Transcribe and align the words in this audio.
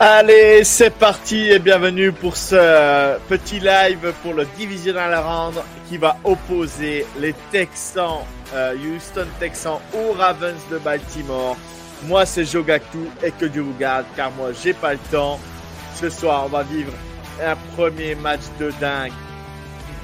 Allez, 0.00 0.62
c'est 0.62 0.90
parti 0.90 1.50
et 1.50 1.58
bienvenue 1.58 2.12
pour 2.12 2.36
ce 2.36 3.18
petit 3.28 3.58
live 3.58 4.12
pour 4.22 4.32
le 4.32 4.46
divisional 4.56 5.12
round 5.12 5.56
qui 5.88 5.96
va 5.96 6.16
opposer 6.22 7.04
les 7.18 7.34
Texans, 7.50 8.20
euh, 8.54 8.76
Houston 8.76 9.26
Texans 9.40 9.80
aux 9.92 10.12
Ravens 10.12 10.60
de 10.70 10.78
Baltimore. 10.78 11.56
Moi, 12.04 12.24
c'est 12.26 12.44
Jogaku 12.44 13.08
et 13.24 13.32
que 13.32 13.46
Dieu 13.46 13.62
vous 13.62 13.74
garde 13.76 14.06
car 14.14 14.30
moi, 14.30 14.50
j'ai 14.62 14.72
pas 14.72 14.92
le 14.92 15.00
temps. 15.10 15.40
Ce 15.96 16.08
soir, 16.08 16.44
on 16.46 16.48
va 16.48 16.62
vivre 16.62 16.92
un 17.44 17.56
premier 17.74 18.14
match 18.14 18.42
de 18.60 18.70
dingue 18.80 19.10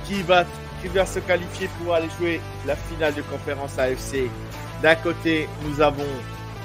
qui 0.07 0.23
va, 0.23 0.43
qui 0.83 0.89
va 0.89 1.07
se 1.07 1.21
qualifier 1.21 1.71
pour 1.81 1.95
aller 1.95 2.09
jouer 2.19 2.41
la 2.67 2.75
finale 2.75 3.15
de 3.15 3.23
conférence 3.23 3.79
AFC. 3.79 4.29
D'un 4.83 4.97
côté, 4.97 5.49
nous 5.63 5.81
avons 5.81 6.03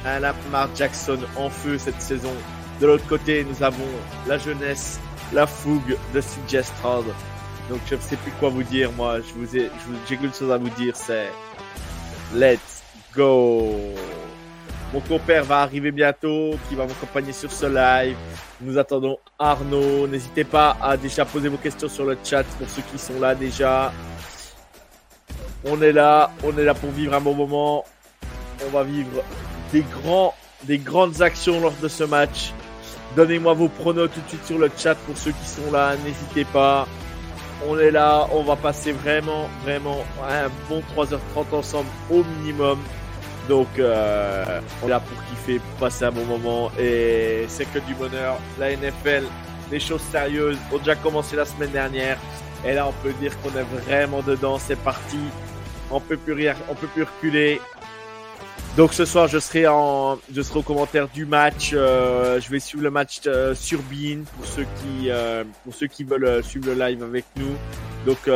un 0.03 0.19
Lamar 0.19 0.69
Jackson 0.75 1.19
en 1.37 1.51
feu 1.51 1.77
cette 1.77 2.01
saison 2.01 2.33
de 2.79 2.87
l'autre 2.87 3.07
côté, 3.07 3.43
nous 3.43 3.61
avons 3.63 3.87
la 4.27 4.37
jeunesse, 4.37 4.99
la 5.33 5.45
fougue 5.45 5.97
de 6.13 6.21
CJ. 6.21 6.63
Donc 7.69 7.79
je 7.89 7.95
ne 7.95 8.01
sais 8.01 8.15
plus 8.15 8.31
quoi 8.39 8.49
vous 8.49 8.63
dire, 8.63 8.91
moi. 8.93 9.19
Je 9.19 9.33
vous 9.33 9.57
ai, 9.57 9.69
j'ai 10.07 10.17
qu'une 10.17 10.33
chose 10.33 10.51
à 10.51 10.57
vous 10.57 10.69
dire, 10.69 10.95
c'est 10.95 11.29
Let's 12.33 12.83
go. 13.15 13.75
Mon 14.93 15.01
compère 15.01 15.43
va 15.43 15.59
arriver 15.59 15.91
bientôt, 15.91 16.55
qui 16.67 16.75
va 16.75 16.85
m'accompagner 16.85 17.31
sur 17.31 17.51
ce 17.51 17.67
live. 17.67 18.17
Nous 18.61 18.77
attendons 18.77 19.17
Arnaud. 19.37 20.07
N'hésitez 20.07 20.43
pas 20.43 20.77
à 20.81 20.97
déjà 20.97 21.25
poser 21.25 21.47
vos 21.47 21.57
questions 21.57 21.89
sur 21.89 22.05
le 22.05 22.17
chat 22.23 22.43
pour 22.43 22.67
ceux 22.69 22.81
qui 22.91 22.97
sont 22.97 23.19
là 23.19 23.35
déjà. 23.35 23.93
On 25.65 25.81
est 25.81 25.91
là, 25.91 26.31
on 26.43 26.57
est 26.57 26.63
là 26.63 26.73
pour 26.73 26.89
vivre 26.89 27.13
un 27.13 27.21
bon 27.21 27.35
moment. 27.35 27.85
On 28.65 28.69
va 28.69 28.83
vivre 28.83 29.23
des 29.71 29.83
grands, 30.01 30.33
des 30.63 30.79
grandes 30.79 31.21
actions 31.21 31.59
lors 31.59 31.73
de 31.81 31.87
ce 31.87 32.03
match. 32.03 32.51
Donnez-moi 33.15 33.53
vos 33.53 33.69
pronos 33.69 34.07
tout 34.07 34.21
de 34.21 34.27
suite 34.29 34.45
sur 34.45 34.59
le 34.59 34.69
chat 34.77 34.95
pour 34.95 35.17
ceux 35.17 35.31
qui 35.31 35.47
sont 35.47 35.71
là. 35.71 35.95
N'hésitez 36.05 36.45
pas. 36.45 36.87
On 37.67 37.77
est 37.77 37.91
là. 37.91 38.27
On 38.31 38.43
va 38.43 38.55
passer 38.55 38.91
vraiment, 38.91 39.49
vraiment 39.63 40.03
un 40.27 40.49
bon 40.69 40.81
3h30 40.95 41.55
ensemble 41.55 41.89
au 42.09 42.23
minimum. 42.23 42.79
Donc, 43.47 43.67
euh, 43.79 44.61
on 44.83 44.87
est 44.87 44.89
là 44.89 44.99
pour 44.99 45.17
kiffer, 45.25 45.59
pour 45.59 45.87
passer 45.87 46.05
un 46.05 46.11
bon 46.11 46.25
moment. 46.25 46.71
Et 46.79 47.45
c'est 47.47 47.65
que 47.65 47.79
du 47.79 47.95
bonheur. 47.95 48.37
La 48.59 48.71
NFL, 48.75 49.23
les 49.71 49.79
choses 49.79 50.01
sérieuses 50.01 50.57
ont 50.71 50.77
déjà 50.77 50.95
commencé 50.95 51.35
la 51.35 51.45
semaine 51.45 51.71
dernière. 51.71 52.17
Et 52.63 52.73
là, 52.73 52.87
on 52.87 52.93
peut 53.03 53.13
dire 53.13 53.31
qu'on 53.41 53.49
est 53.57 53.63
vraiment 53.85 54.21
dedans. 54.21 54.59
C'est 54.59 54.79
parti. 54.79 55.17
On 55.91 55.99
peut 55.99 56.17
plus 56.17 56.33
rien, 56.33 56.53
on 56.69 56.75
peut 56.75 56.87
plus 56.87 57.03
reculer. 57.03 57.59
Donc 58.77 58.93
ce 58.93 59.03
soir, 59.03 59.27
je 59.27 59.39
serai 59.39 59.67
en, 59.67 60.17
je 60.33 60.41
serai 60.41 60.59
au 60.59 60.63
commentaire 60.63 61.07
du 61.09 61.25
match. 61.25 61.71
Euh, 61.73 62.39
je 62.39 62.49
vais 62.49 62.59
suivre 62.59 62.83
le 62.83 62.91
match 62.91 63.19
euh, 63.27 63.53
sur 63.53 63.79
Bean 63.81 64.23
pour 64.37 64.45
ceux 64.45 64.63
qui, 64.63 65.09
euh, 65.09 65.43
pour 65.63 65.73
ceux 65.73 65.87
qui 65.87 66.03
veulent 66.03 66.25
euh, 66.25 66.41
suivre 66.41 66.67
le 66.67 66.75
live 66.75 67.03
avec 67.03 67.25
nous. 67.35 67.55
Donc 68.05 68.29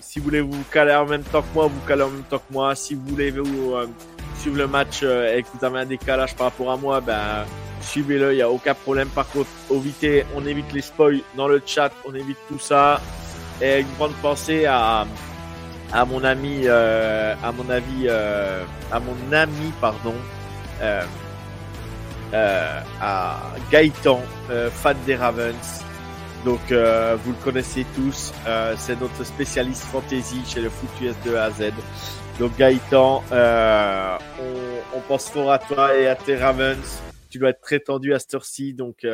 si 0.00 0.18
vous 0.18 0.24
voulez 0.24 0.40
vous 0.40 0.64
caler 0.72 0.94
en 0.94 1.04
même 1.04 1.22
temps 1.22 1.42
que 1.42 1.54
moi, 1.54 1.66
vous 1.66 1.86
calez 1.86 2.02
en 2.02 2.08
même 2.08 2.22
temps 2.22 2.38
que 2.38 2.52
moi. 2.52 2.74
Si 2.74 2.94
vous 2.94 3.02
voulez 3.06 3.30
vous 3.30 3.74
suivre 4.40 4.56
le 4.56 4.66
match 4.66 5.02
et 5.02 5.42
que 5.42 5.48
vous 5.52 5.64
avez 5.64 5.80
un 5.80 5.84
décalage 5.84 6.34
par 6.34 6.46
rapport 6.46 6.72
à 6.72 6.78
moi, 6.78 7.02
ben 7.02 7.44
suivez-le, 7.82 8.32
il 8.32 8.38
y 8.38 8.42
a 8.42 8.50
aucun 8.50 8.72
problème. 8.74 9.08
Par 9.08 9.28
contre, 9.28 9.50
évitez, 9.70 10.24
on 10.34 10.46
évite 10.46 10.72
les 10.72 10.80
spoils 10.80 11.20
dans 11.36 11.46
le 11.46 11.60
chat, 11.64 11.92
on 12.08 12.14
évite 12.14 12.38
tout 12.48 12.58
ça. 12.58 13.00
Et 13.60 13.80
une 13.80 13.94
grande 13.98 14.14
pensée 14.22 14.64
à 14.64 15.06
à 15.92 16.04
mon 16.04 16.24
ami, 16.24 16.62
euh, 16.64 17.34
à 17.42 17.52
mon 17.52 17.68
avis, 17.70 18.06
euh, 18.06 18.64
à 18.90 19.00
mon 19.00 19.32
ami, 19.32 19.72
pardon, 19.80 20.14
euh, 20.82 21.02
euh 22.34 22.80
à 23.00 23.38
Gaëtan, 23.70 24.20
euh, 24.50 24.70
fan 24.70 24.96
des 25.06 25.16
Ravens. 25.16 25.84
Donc, 26.44 26.60
euh, 26.70 27.16
vous 27.24 27.32
le 27.32 27.38
connaissez 27.44 27.84
tous, 27.96 28.32
c'est 28.76 29.00
notre 29.00 29.24
spécialiste 29.24 29.82
fantasy 29.84 30.42
chez 30.46 30.60
le 30.60 30.70
Foot 30.70 30.90
US 31.00 31.14
de 31.24 31.34
A 31.34 31.44
à 31.44 31.50
Z. 31.50 31.72
Donc, 32.38 32.56
Gaëtan, 32.56 33.22
on, 33.30 34.96
on, 34.96 35.00
pense 35.08 35.28
fort 35.28 35.50
à 35.50 35.58
toi 35.58 35.96
et 35.96 36.06
à 36.06 36.14
tes 36.14 36.36
Ravens. 36.36 37.02
Tu 37.30 37.38
dois 37.38 37.50
être 37.50 37.60
très 37.60 37.80
tendu 37.80 38.14
à 38.14 38.18
cette 38.18 38.34
heure-ci. 38.34 38.74
Donc, 38.74 39.04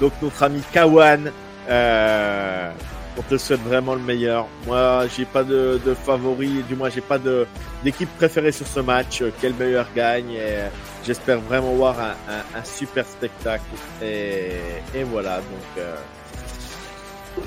donc, 0.00 0.12
notre 0.20 0.42
ami 0.42 0.60
Kawan, 0.72 1.32
euh, 1.68 2.70
on 3.16 3.22
te 3.22 3.36
souhaite 3.36 3.60
vraiment 3.60 3.94
le 3.94 4.00
meilleur. 4.00 4.46
Moi, 4.66 5.06
j'ai 5.16 5.24
pas 5.24 5.44
de, 5.44 5.78
favori, 6.04 6.62
du 6.68 6.74
moins 6.74 6.90
j'ai 6.90 7.00
pas 7.00 7.18
de 7.18 7.46
d'équipe 7.82 8.08
préférée 8.16 8.52
sur 8.52 8.66
ce 8.66 8.80
match. 8.80 9.22
Quel 9.40 9.54
meilleur 9.54 9.86
gagne 9.94 10.38
j'espère 11.04 11.40
vraiment 11.40 11.72
voir 11.74 11.96
un, 12.00 12.64
super 12.64 13.04
spectacle. 13.06 13.64
Et, 14.02 15.04
voilà, 15.04 15.36
donc 15.36 15.78
euh, 15.78 15.96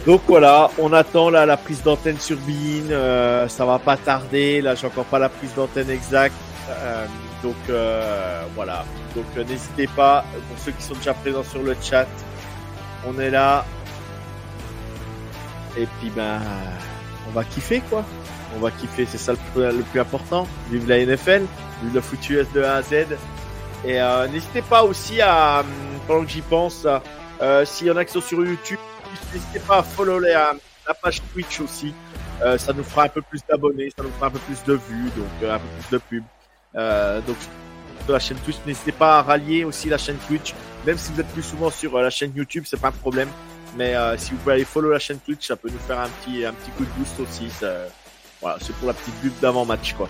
donc 0.05 0.21
voilà, 0.27 0.69
on 0.77 0.91
attend 0.93 1.29
là 1.29 1.45
la 1.45 1.57
prise 1.57 1.81
d'antenne 1.81 2.19
sur 2.19 2.37
Bean. 2.37 2.91
Euh, 2.91 3.47
ça 3.47 3.65
va 3.65 3.79
pas 3.79 3.97
tarder. 3.97 4.61
Là, 4.61 4.75
j'ai 4.75 4.87
encore 4.87 5.05
pas 5.05 5.19
la 5.19 5.29
prise 5.29 5.53
d'antenne 5.55 5.89
exacte. 5.89 6.35
Euh, 6.69 7.05
donc 7.43 7.55
euh, 7.69 8.43
voilà. 8.55 8.85
Donc 9.15 9.47
n'hésitez 9.47 9.87
pas 9.87 10.25
pour 10.49 10.59
ceux 10.59 10.71
qui 10.71 10.83
sont 10.83 10.95
déjà 10.95 11.13
présents 11.13 11.43
sur 11.43 11.63
le 11.63 11.75
chat. 11.81 12.07
On 13.07 13.17
est 13.19 13.29
là, 13.29 13.65
et 15.77 15.87
puis 15.99 16.09
ben, 16.09 16.41
on 17.27 17.31
va 17.31 17.43
kiffer 17.43 17.81
quoi. 17.89 18.03
On 18.55 18.59
va 18.59 18.71
kiffer, 18.71 19.05
c'est 19.05 19.17
ça 19.17 19.33
le 19.33 19.83
plus, 19.83 19.99
important. 19.99 20.47
Vive 20.71 20.87
la 20.87 21.05
NFL, 21.05 21.45
vive 21.83 21.93
le 21.93 22.01
foot 22.01 22.29
US 22.29 22.47
de 22.53 22.63
A 22.63 22.75
à 22.75 22.81
Z. 22.81 23.07
Et 23.85 24.01
euh, 24.01 24.27
n'hésitez 24.27 24.61
pas 24.61 24.83
aussi 24.83 25.21
à, 25.21 25.59
hum, 25.59 25.65
pendant 26.07 26.23
que 26.23 26.29
j'y 26.29 26.41
pense, 26.41 26.87
euh, 27.41 27.65
s'il 27.65 27.87
y 27.87 27.91
en 27.91 27.97
a 27.97 28.05
qui 28.05 28.13
sont 28.13 28.21
sur 28.21 28.43
YouTube, 28.43 28.79
n'hésitez 29.33 29.59
pas 29.59 29.79
à 29.79 29.83
follow 29.83 30.19
la, 30.19 30.53
la 30.87 30.93
page 30.93 31.21
Twitch 31.33 31.59
aussi. 31.59 31.93
Euh, 32.41 32.57
ça 32.57 32.73
nous 32.73 32.83
fera 32.83 33.03
un 33.03 33.09
peu 33.09 33.21
plus 33.21 33.41
d'abonnés, 33.47 33.89
ça 33.95 34.03
nous 34.03 34.11
fera 34.11 34.27
un 34.27 34.31
peu 34.31 34.39
plus 34.39 34.63
de 34.63 34.73
vues, 34.73 35.09
donc 35.15 35.27
euh, 35.43 35.55
un 35.55 35.59
peu 35.59 35.67
plus 35.67 35.91
de 35.91 35.97
pubs. 35.97 37.25
Donc 37.27 37.37
de 38.07 38.13
la 38.13 38.19
chaîne 38.19 38.37
Twitch, 38.37 38.57
n'hésitez 38.65 38.93
pas 38.93 39.19
à 39.19 39.21
rallier 39.21 39.65
aussi 39.65 39.89
la 39.89 39.97
chaîne 39.97 40.17
Twitch, 40.27 40.53
même 40.85 40.97
si 40.97 41.11
vous 41.11 41.19
êtes 41.19 41.27
plus 41.27 41.43
souvent 41.43 41.69
sur 41.69 41.99
la 41.99 42.09
chaîne 42.09 42.31
YouTube, 42.35 42.63
c'est 42.65 42.79
pas 42.79 42.87
un 42.87 42.91
problème. 42.91 43.29
Mais 43.77 43.95
euh, 43.95 44.17
si 44.17 44.31
vous 44.31 44.37
pouvez 44.37 44.55
aller 44.55 44.65
follow 44.65 44.89
la 44.89 44.99
chaîne 44.99 45.19
Twitch, 45.19 45.47
ça 45.47 45.55
peut 45.55 45.69
nous 45.69 45.79
faire 45.79 45.99
un 45.99 46.09
petit, 46.09 46.43
un 46.43 46.53
petit 46.53 46.71
coup 46.71 46.83
de 46.83 46.89
boost 46.97 47.19
aussi. 47.19 47.49
Voilà, 48.41 48.57
c'est 48.61 48.75
pour 48.75 48.87
la 48.87 48.93
petite 48.93 49.15
butte 49.21 49.39
d'avant-match, 49.39 49.93
quoi. 49.93 50.09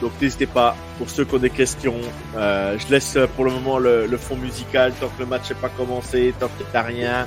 Donc 0.00 0.12
n'hésitez 0.20 0.46
pas, 0.46 0.74
pour 0.96 1.10
ceux 1.10 1.24
qui 1.24 1.34
ont 1.34 1.38
des 1.38 1.50
questions, 1.50 2.00
euh, 2.36 2.78
je 2.78 2.88
laisse 2.90 3.18
pour 3.36 3.44
le 3.44 3.50
moment 3.50 3.78
le, 3.78 4.08
fond 4.16 4.36
musical 4.36 4.92
tant 4.98 5.08
que 5.08 5.20
le 5.20 5.26
match 5.26 5.50
n'est 5.50 5.56
pas 5.56 5.68
commencé, 5.68 6.34
tant 6.40 6.48
que 6.48 6.62
t'as 6.72 6.82
rien. 6.82 7.26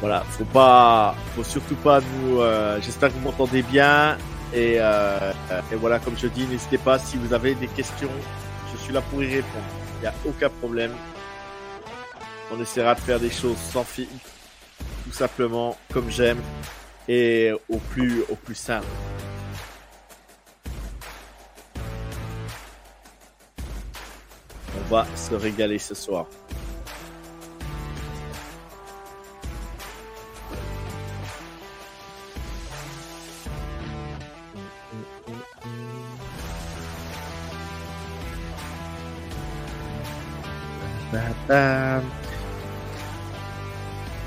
Voilà, 0.00 0.24
faut 0.30 0.44
pas, 0.44 1.14
faut 1.36 1.44
surtout 1.44 1.74
pas 1.74 2.00
nous. 2.00 2.40
Euh, 2.40 2.78
J'espère 2.80 3.10
que 3.10 3.14
vous 3.14 3.24
m'entendez 3.24 3.62
bien 3.62 4.16
et, 4.54 4.76
euh, 4.78 5.32
et 5.70 5.76
voilà, 5.76 5.98
comme 5.98 6.16
je 6.16 6.26
dis, 6.26 6.46
n'hésitez 6.46 6.78
pas 6.78 6.98
si 6.98 7.18
vous 7.18 7.34
avez 7.34 7.54
des 7.54 7.68
questions, 7.68 8.08
je 8.72 8.78
suis 8.82 8.94
là 8.94 9.02
pour 9.02 9.22
y 9.22 9.26
répondre. 9.26 9.79
Il 10.00 10.04
n'y 10.04 10.06
a 10.06 10.14
aucun 10.26 10.48
problème. 10.48 10.92
On 12.50 12.58
essaiera 12.58 12.94
de 12.94 13.00
faire 13.00 13.20
des 13.20 13.28
choses 13.28 13.58
sans 13.58 13.84
fil, 13.84 14.08
tout 15.04 15.12
simplement 15.12 15.76
comme 15.92 16.10
j'aime 16.10 16.40
et 17.06 17.52
au 17.68 17.76
plus 17.76 18.22
au 18.30 18.34
plus 18.34 18.54
simple. 18.54 18.86
On 24.78 24.90
va 24.90 25.06
se 25.14 25.34
régaler 25.34 25.78
ce 25.78 25.94
soir. 25.94 26.26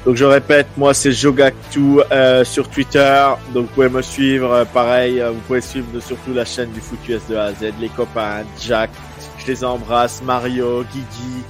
Donc 0.05 0.15
je 0.17 0.25
répète, 0.25 0.67
moi 0.75 0.93
c'est 0.93 1.13
Jogactu 1.13 2.01
euh, 2.11 2.43
sur 2.43 2.67
Twitter. 2.69 3.25
Donc 3.53 3.67
vous 3.67 3.73
pouvez 3.73 3.89
me 3.89 4.01
suivre. 4.01 4.51
euh, 4.51 4.65
pareil, 4.65 5.21
euh, 5.21 5.31
vous 5.31 5.39
pouvez 5.41 5.61
suivre 5.61 5.97
surtout 6.01 6.33
la 6.33 6.43
chaîne 6.43 6.71
du 6.71 6.81
Foot 6.81 6.99
US 7.07 7.21
de 7.29 7.37
A 7.37 7.45
à 7.45 7.53
Z. 7.53 7.71
Les 7.79 7.87
copains, 7.87 8.43
Jack, 8.59 8.89
je 9.39 9.47
les 9.47 9.63
embrasse. 9.63 10.21
Mario, 10.21 10.83
Guigui, 10.91 11.43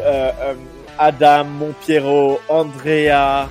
euh, 0.00 0.30
euh, 0.42 0.54
Adam, 0.98 1.44
mon 1.44 1.72
Pierrot, 1.72 2.40
Andrea, 2.48 3.48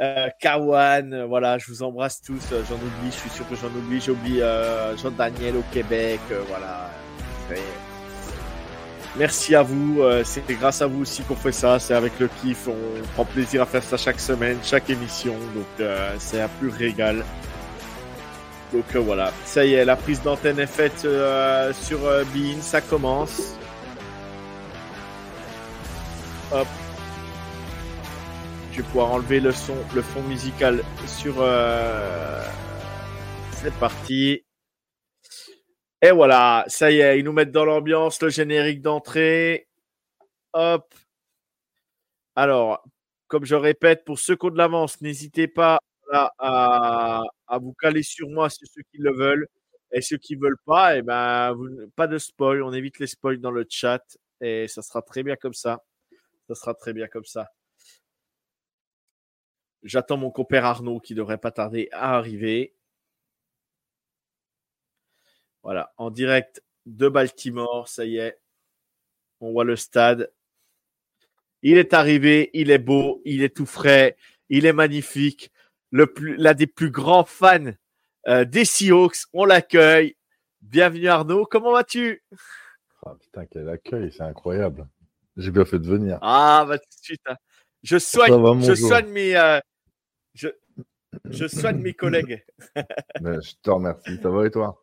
euh, 0.00 0.28
Kawan. 0.40 1.12
euh, 1.12 1.26
voilà, 1.26 1.58
je 1.58 1.66
vous 1.66 1.82
embrasse 1.82 2.22
tous. 2.22 2.42
Euh, 2.52 2.62
J'en 2.68 2.76
oublie, 2.76 3.10
je 3.10 3.16
suis 3.16 3.30
sûr 3.30 3.48
que 3.48 3.56
j'en 3.56 3.68
oublie. 3.76 4.00
J'oublie 4.00 4.40
euh, 4.40 4.96
Jean-Daniel 4.96 5.56
au 5.56 5.64
Québec. 5.72 6.20
euh, 6.30 6.42
voilà. 6.48 6.90
Merci 9.16 9.54
à 9.54 9.62
vous. 9.62 10.00
euh, 10.02 10.22
C'est 10.24 10.42
grâce 10.54 10.80
à 10.82 10.86
vous 10.86 11.02
aussi 11.02 11.22
qu'on 11.22 11.36
fait 11.36 11.52
ça. 11.52 11.78
C'est 11.78 11.94
avec 11.94 12.18
le 12.18 12.28
kiff. 12.28 12.68
On 12.68 13.02
prend 13.14 13.24
plaisir 13.24 13.62
à 13.62 13.66
faire 13.66 13.82
ça 13.82 13.96
chaque 13.96 14.20
semaine, 14.20 14.58
chaque 14.62 14.88
émission. 14.90 15.34
Donc 15.54 15.66
euh, 15.80 16.14
c'est 16.18 16.40
un 16.40 16.48
pur 16.48 16.72
régal. 16.72 17.24
Donc 18.72 18.84
euh, 18.94 19.00
voilà, 19.00 19.32
ça 19.44 19.66
y 19.66 19.74
est, 19.74 19.84
la 19.84 19.96
prise 19.96 20.22
d'antenne 20.22 20.58
est 20.58 20.66
faite 20.66 21.02
euh, 21.04 21.72
sur 21.74 22.06
euh, 22.06 22.24
Bein. 22.34 22.60
Ça 22.62 22.80
commence. 22.80 23.58
Hop. 26.52 26.66
Je 28.72 28.78
vais 28.78 28.82
pouvoir 28.84 29.12
enlever 29.12 29.40
le 29.40 29.52
son, 29.52 29.76
le 29.94 30.00
fond 30.02 30.22
musical 30.22 30.82
sur. 31.06 31.34
euh, 31.40 32.42
C'est 33.52 33.74
parti. 33.74 34.42
Et 36.02 36.10
voilà, 36.10 36.64
ça 36.66 36.90
y 36.90 36.98
est, 36.98 37.20
ils 37.20 37.24
nous 37.24 37.32
mettent 37.32 37.52
dans 37.52 37.64
l'ambiance 37.64 38.20
le 38.22 38.28
générique 38.28 38.82
d'entrée. 38.82 39.68
Hop. 40.52 40.94
Alors, 42.34 42.84
comme 43.28 43.44
je 43.44 43.54
répète, 43.54 44.04
pour 44.04 44.18
ceux 44.18 44.36
qui 44.36 44.46
ont 44.46 44.50
de 44.50 44.58
l'avance, 44.58 45.00
n'hésitez 45.00 45.48
pas 45.48 45.78
à, 46.12 47.22
vous 47.60 47.74
caler 47.74 48.02
sur 48.02 48.28
moi, 48.28 48.50
c'est 48.50 48.66
ceux 48.66 48.82
qui 48.90 48.98
le 48.98 49.12
veulent. 49.14 49.48
Et 49.92 50.00
ceux 50.02 50.16
qui 50.18 50.36
veulent 50.36 50.58
pas, 50.64 50.96
eh 50.96 51.02
ben, 51.02 51.56
pas 51.96 52.06
de 52.06 52.18
spoil. 52.18 52.62
On 52.62 52.72
évite 52.72 52.98
les 52.98 53.06
spoils 53.06 53.40
dans 53.40 53.50
le 53.50 53.66
chat. 53.68 54.02
Et 54.40 54.68
ça 54.68 54.82
sera 54.82 55.02
très 55.02 55.22
bien 55.22 55.36
comme 55.36 55.54
ça. 55.54 55.82
Ça 56.48 56.54
sera 56.54 56.74
très 56.74 56.92
bien 56.92 57.08
comme 57.08 57.24
ça. 57.24 57.48
J'attends 59.82 60.16
mon 60.16 60.30
compère 60.30 60.64
Arnaud 60.64 61.00
qui 61.00 61.14
devrait 61.14 61.38
pas 61.38 61.50
tarder 61.52 61.88
à 61.92 62.16
arriver. 62.16 62.74
Voilà, 65.62 65.92
en 65.96 66.10
direct 66.10 66.62
de 66.86 67.08
Baltimore, 67.08 67.88
ça 67.88 68.04
y 68.04 68.16
est. 68.16 68.38
On 69.40 69.52
voit 69.52 69.64
le 69.64 69.76
stade. 69.76 70.32
Il 71.62 71.78
est 71.78 71.94
arrivé, 71.94 72.50
il 72.54 72.70
est 72.70 72.78
beau, 72.78 73.22
il 73.24 73.42
est 73.42 73.54
tout 73.56 73.66
frais, 73.66 74.16
il 74.48 74.66
est 74.66 74.72
magnifique. 74.72 75.52
L'un 75.92 76.54
des 76.54 76.66
plus 76.66 76.90
grands 76.90 77.24
fans 77.24 77.72
euh, 78.28 78.44
des 78.44 78.64
Seahawks, 78.64 79.26
on 79.32 79.44
l'accueille. 79.44 80.16
Bienvenue 80.60 81.08
Arnaud, 81.08 81.44
comment 81.44 81.72
vas-tu? 81.72 82.24
Ah, 83.04 83.14
putain, 83.20 83.46
quel 83.46 83.68
accueil, 83.68 84.12
c'est 84.12 84.22
incroyable. 84.22 84.88
J'ai 85.36 85.50
bien 85.50 85.64
fait 85.64 85.78
de 85.78 85.86
venir. 85.86 86.18
Ah, 86.22 86.64
bah 86.68 86.78
tout 86.78 86.84
de 86.98 87.04
suite. 87.04 87.22
hein. 87.26 87.36
Je 87.82 87.98
soigne, 87.98 88.40
va, 88.40 88.54
je 88.60 88.74
jour. 88.74 88.88
soigne 88.88 89.08
mes, 89.08 89.36
euh, 89.36 89.58
je, 90.34 90.48
je 91.30 91.46
soigne 91.48 91.78
mes 91.78 91.94
collègues. 91.94 92.44
Mais 93.20 93.40
je 93.42 93.54
te 93.62 93.70
remercie. 93.70 94.18
Ça 94.22 94.30
va 94.30 94.46
et 94.46 94.50
toi? 94.50 94.81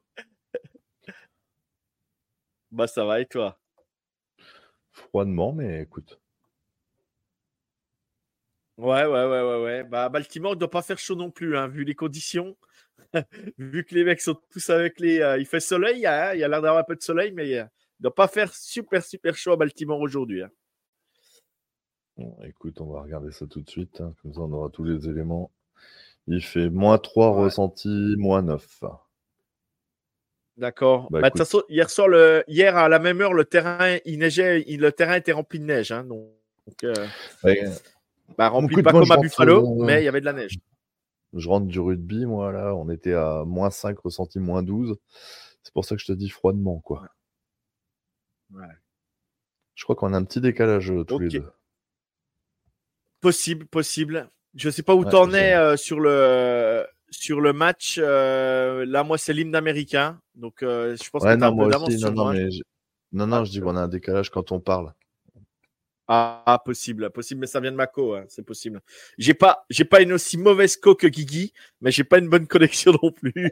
Bah 2.71 2.87
ça 2.87 3.05
va 3.05 3.19
et 3.21 3.27
toi? 3.27 3.59
Froidement, 4.91 5.51
mais 5.51 5.81
écoute. 5.81 6.19
Ouais, 8.77 9.05
ouais, 9.05 9.25
ouais, 9.25 9.41
ouais, 9.41 9.63
ouais. 9.63 9.83
Bah, 9.83 10.07
Baltimore 10.09 10.53
ne 10.55 10.59
doit 10.59 10.69
pas 10.69 10.81
faire 10.81 10.97
chaud 10.97 11.15
non 11.15 11.31
plus, 11.31 11.57
hein, 11.57 11.67
vu 11.67 11.83
les 11.83 11.95
conditions. 11.95 12.57
vu 13.57 13.83
que 13.85 13.95
les 13.95 14.03
mecs 14.03 14.21
sont 14.21 14.35
tous 14.51 14.69
avec 14.69 14.99
les. 14.99 15.19
euh, 15.21 15.37
il 15.37 15.45
fait 15.45 15.59
soleil, 15.59 16.05
hein, 16.07 16.33
il 16.33 16.39
y 16.39 16.43
a 16.43 16.47
l'air 16.47 16.61
d'avoir 16.61 16.81
un 16.81 16.83
peu 16.85 16.95
de 16.95 17.01
soleil, 17.01 17.31
mais 17.33 17.43
euh, 17.57 17.63
il 17.63 18.01
ne 18.01 18.03
doit 18.03 18.15
pas 18.15 18.27
faire 18.27 18.53
super, 18.53 19.03
super 19.03 19.35
chaud 19.35 19.51
à 19.53 19.57
Baltimore 19.57 19.99
aujourd'hui. 19.99 20.43
hein. 20.43 20.49
Bon, 22.17 22.37
écoute, 22.43 22.81
on 22.81 22.91
va 22.91 23.01
regarder 23.01 23.31
ça 23.31 23.47
tout 23.47 23.61
de 23.61 23.69
suite. 23.69 23.99
hein, 24.01 24.13
Comme 24.21 24.31
ça, 24.33 24.41
on 24.41 24.51
aura 24.53 24.69
tous 24.69 24.83
les 24.83 25.09
éléments. 25.09 25.51
Il 26.27 26.43
fait 26.43 26.69
moins 26.69 26.97
3 26.99 27.31
Ouais. 27.31 27.43
ressenti, 27.43 28.15
moins 28.17 28.41
9. 28.43 28.83
D'accord. 30.59 31.09
Bah, 31.09 31.21
Bah, 31.21 31.29
de 31.29 31.33
toute 31.33 31.39
écoute. 31.41 31.47
façon, 31.47 31.63
hier 31.69 31.89
soir, 31.89 32.07
le... 32.09 32.43
hier 32.47 32.75
à 32.75 32.89
la 32.89 32.99
même 32.99 33.21
heure, 33.21 33.33
le 33.33 33.45
terrain, 33.45 33.97
il 34.05 34.19
neigeait, 34.19 34.63
il- 34.67 34.81
le 34.81 34.91
terrain 34.91 35.15
était 35.15 35.31
rempli 35.31 35.59
de 35.59 35.63
neige. 35.65 35.91
Hein, 35.91 36.03
donc, 36.03 36.27
euh, 36.83 36.93
Ouais, 37.43 37.63
bah, 38.37 38.49
rempli 38.49 38.81
pas 38.83 38.91
comme 38.91 39.09
à 39.11 39.17
Buffalo, 39.17 39.81
euh, 39.81 39.85
mais 39.85 40.01
il 40.01 40.05
y 40.05 40.07
avait 40.09 40.19
de 40.19 40.25
la 40.25 40.33
neige. 40.33 40.59
je 41.33 41.47
rentre 41.47 41.67
du 41.67 41.79
rugby, 41.79 42.25
moi, 42.25 42.51
là. 42.51 42.75
On 42.75 42.89
était 42.89 43.13
à 43.13 43.43
moins 43.45 43.69
5 43.69 43.97
ressenti, 43.99 44.39
moins 44.39 44.61
12. 44.61 44.97
C'est 45.63 45.73
pour 45.73 45.85
ça 45.85 45.95
que 45.95 46.01
je 46.01 46.07
te 46.07 46.11
dis 46.11 46.29
froidement, 46.29 46.79
quoi. 46.81 47.07
Ouais. 48.53 48.65
Je 49.75 49.83
crois 49.85 49.95
qu'on 49.95 50.13
a 50.13 50.17
un 50.17 50.23
petit 50.25 50.41
décalage 50.41 50.91
euh, 50.91 51.03
tous 51.05 51.19
les 51.19 51.29
deux. 51.29 51.49
Possible, 53.21 53.65
possible. 53.65 54.29
Je 54.55 54.69
sais 54.69 54.83
pas 54.83 54.95
où 54.95 55.03
Ouais, 55.03 55.11
t'en 55.11 55.31
es 55.33 55.53
euh, 55.55 55.77
sur 55.77 55.99
le 55.99 56.85
sur 57.11 57.41
le 57.41 57.53
match. 57.53 57.99
euh, 58.01 58.85
là, 58.85 59.03
moi, 59.03 59.17
c'est 59.17 59.33
l'hymne 59.33 59.55
américain, 59.55 60.19
donc 60.35 60.63
euh, 60.63 60.95
je 61.01 61.09
pense 61.09 61.23
Ouais, 61.23 61.35
que 61.35 61.39
non, 61.39 61.53
moi 61.53 61.67
aussi. 61.67 61.97
Non, 61.97 62.11
non, 62.11 62.31
mais 62.31 62.49
j'ai- 62.51 62.63
non, 63.11 63.27
non, 63.27 63.43
je 63.45 63.51
dis 63.51 63.59
qu'on 63.61 63.75
a 63.75 63.81
un 63.81 63.87
décalage 63.87 64.29
quand 64.29 64.51
on 64.51 64.59
parle. 64.59 64.93
Ah, 66.11 66.59
possible, 66.65 67.11
possible, 67.11 67.41
mais 67.41 67.45
ça 67.47 67.59
vient 67.59 67.71
de 67.71 67.75
ma 67.75 67.85
co, 67.85 68.15
hein, 68.15 68.25
c'est 68.29 68.41
possible. 68.43 68.81
J'ai 69.19 69.35
pas, 69.35 69.63
j'ai 69.69 69.85
pas 69.85 70.01
une 70.01 70.11
aussi 70.13 70.39
mauvaise 70.39 70.75
co 70.75 70.95
que 70.95 71.05
Guigui, 71.05 71.53
mais 71.81 71.91
j'ai 71.91 72.03
pas 72.03 72.17
une 72.17 72.29
bonne 72.29 72.47
connexion 72.47 72.93
non 73.03 73.11
plus. 73.11 73.51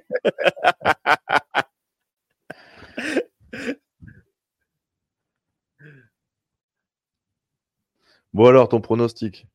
Bon, 8.33 8.45
alors, 8.48 8.69
ton 8.69 8.81
pronostic? 8.81 9.48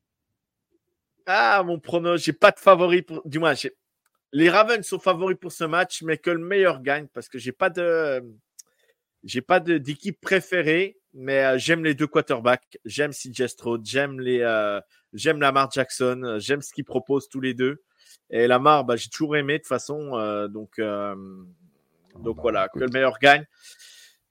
Ah, 1.25 1.63
mon 1.65 1.79
prono, 1.79 2.17
j'ai 2.17 2.33
pas 2.33 2.51
de 2.51 2.59
favori 2.59 3.01
pour. 3.01 3.21
Du 3.25 3.39
moins, 3.39 3.53
j'ai. 3.53 3.71
Les 4.33 4.49
Ravens 4.49 4.85
sont 4.85 4.99
favoris 4.99 5.37
pour 5.39 5.51
ce 5.51 5.63
match, 5.63 6.01
mais 6.01 6.17
que 6.17 6.31
le 6.31 6.39
meilleur 6.43 6.81
gagne 6.81 7.07
parce 7.13 7.29
que 7.29 7.37
j'ai 7.37 7.51
pas 7.51 7.69
de. 7.69 8.21
J'ai 9.23 9.41
pas 9.41 9.61
d'équipe 9.61 10.19
préférée, 10.19 10.97
mais 11.13 11.45
euh, 11.45 11.57
j'aime 11.57 11.85
les 11.85 11.93
deux 11.95 12.07
quarterbacks. 12.07 12.77
J'aime 12.83 13.11
CJ 13.11 13.47
Stroud, 13.47 13.85
j'aime 13.85 14.19
les, 14.19 14.41
euh, 14.41 14.81
j'aime 15.13 15.39
Lamar 15.39 15.71
Jackson, 15.71 16.21
euh, 16.25 16.39
j'aime 16.39 16.61
ce 16.61 16.73
qu'ils 16.73 16.83
proposent 16.83 17.29
tous 17.29 17.39
les 17.39 17.53
deux. 17.53 17.81
Et 18.31 18.47
Lamar, 18.47 18.83
bah, 18.83 18.97
j'ai 18.97 19.09
toujours 19.09 19.37
aimé 19.37 19.53
de 19.53 19.57
toute 19.59 19.67
façon, 19.67 20.17
euh, 20.17 20.49
donc 20.49 20.77
euh, 20.79 21.15
donc 22.19 22.35
bah, 22.35 22.41
voilà, 22.41 22.65
écoute. 22.65 22.81
que 22.81 22.85
le 22.85 22.91
meilleur 22.91 23.17
gagne. 23.19 23.45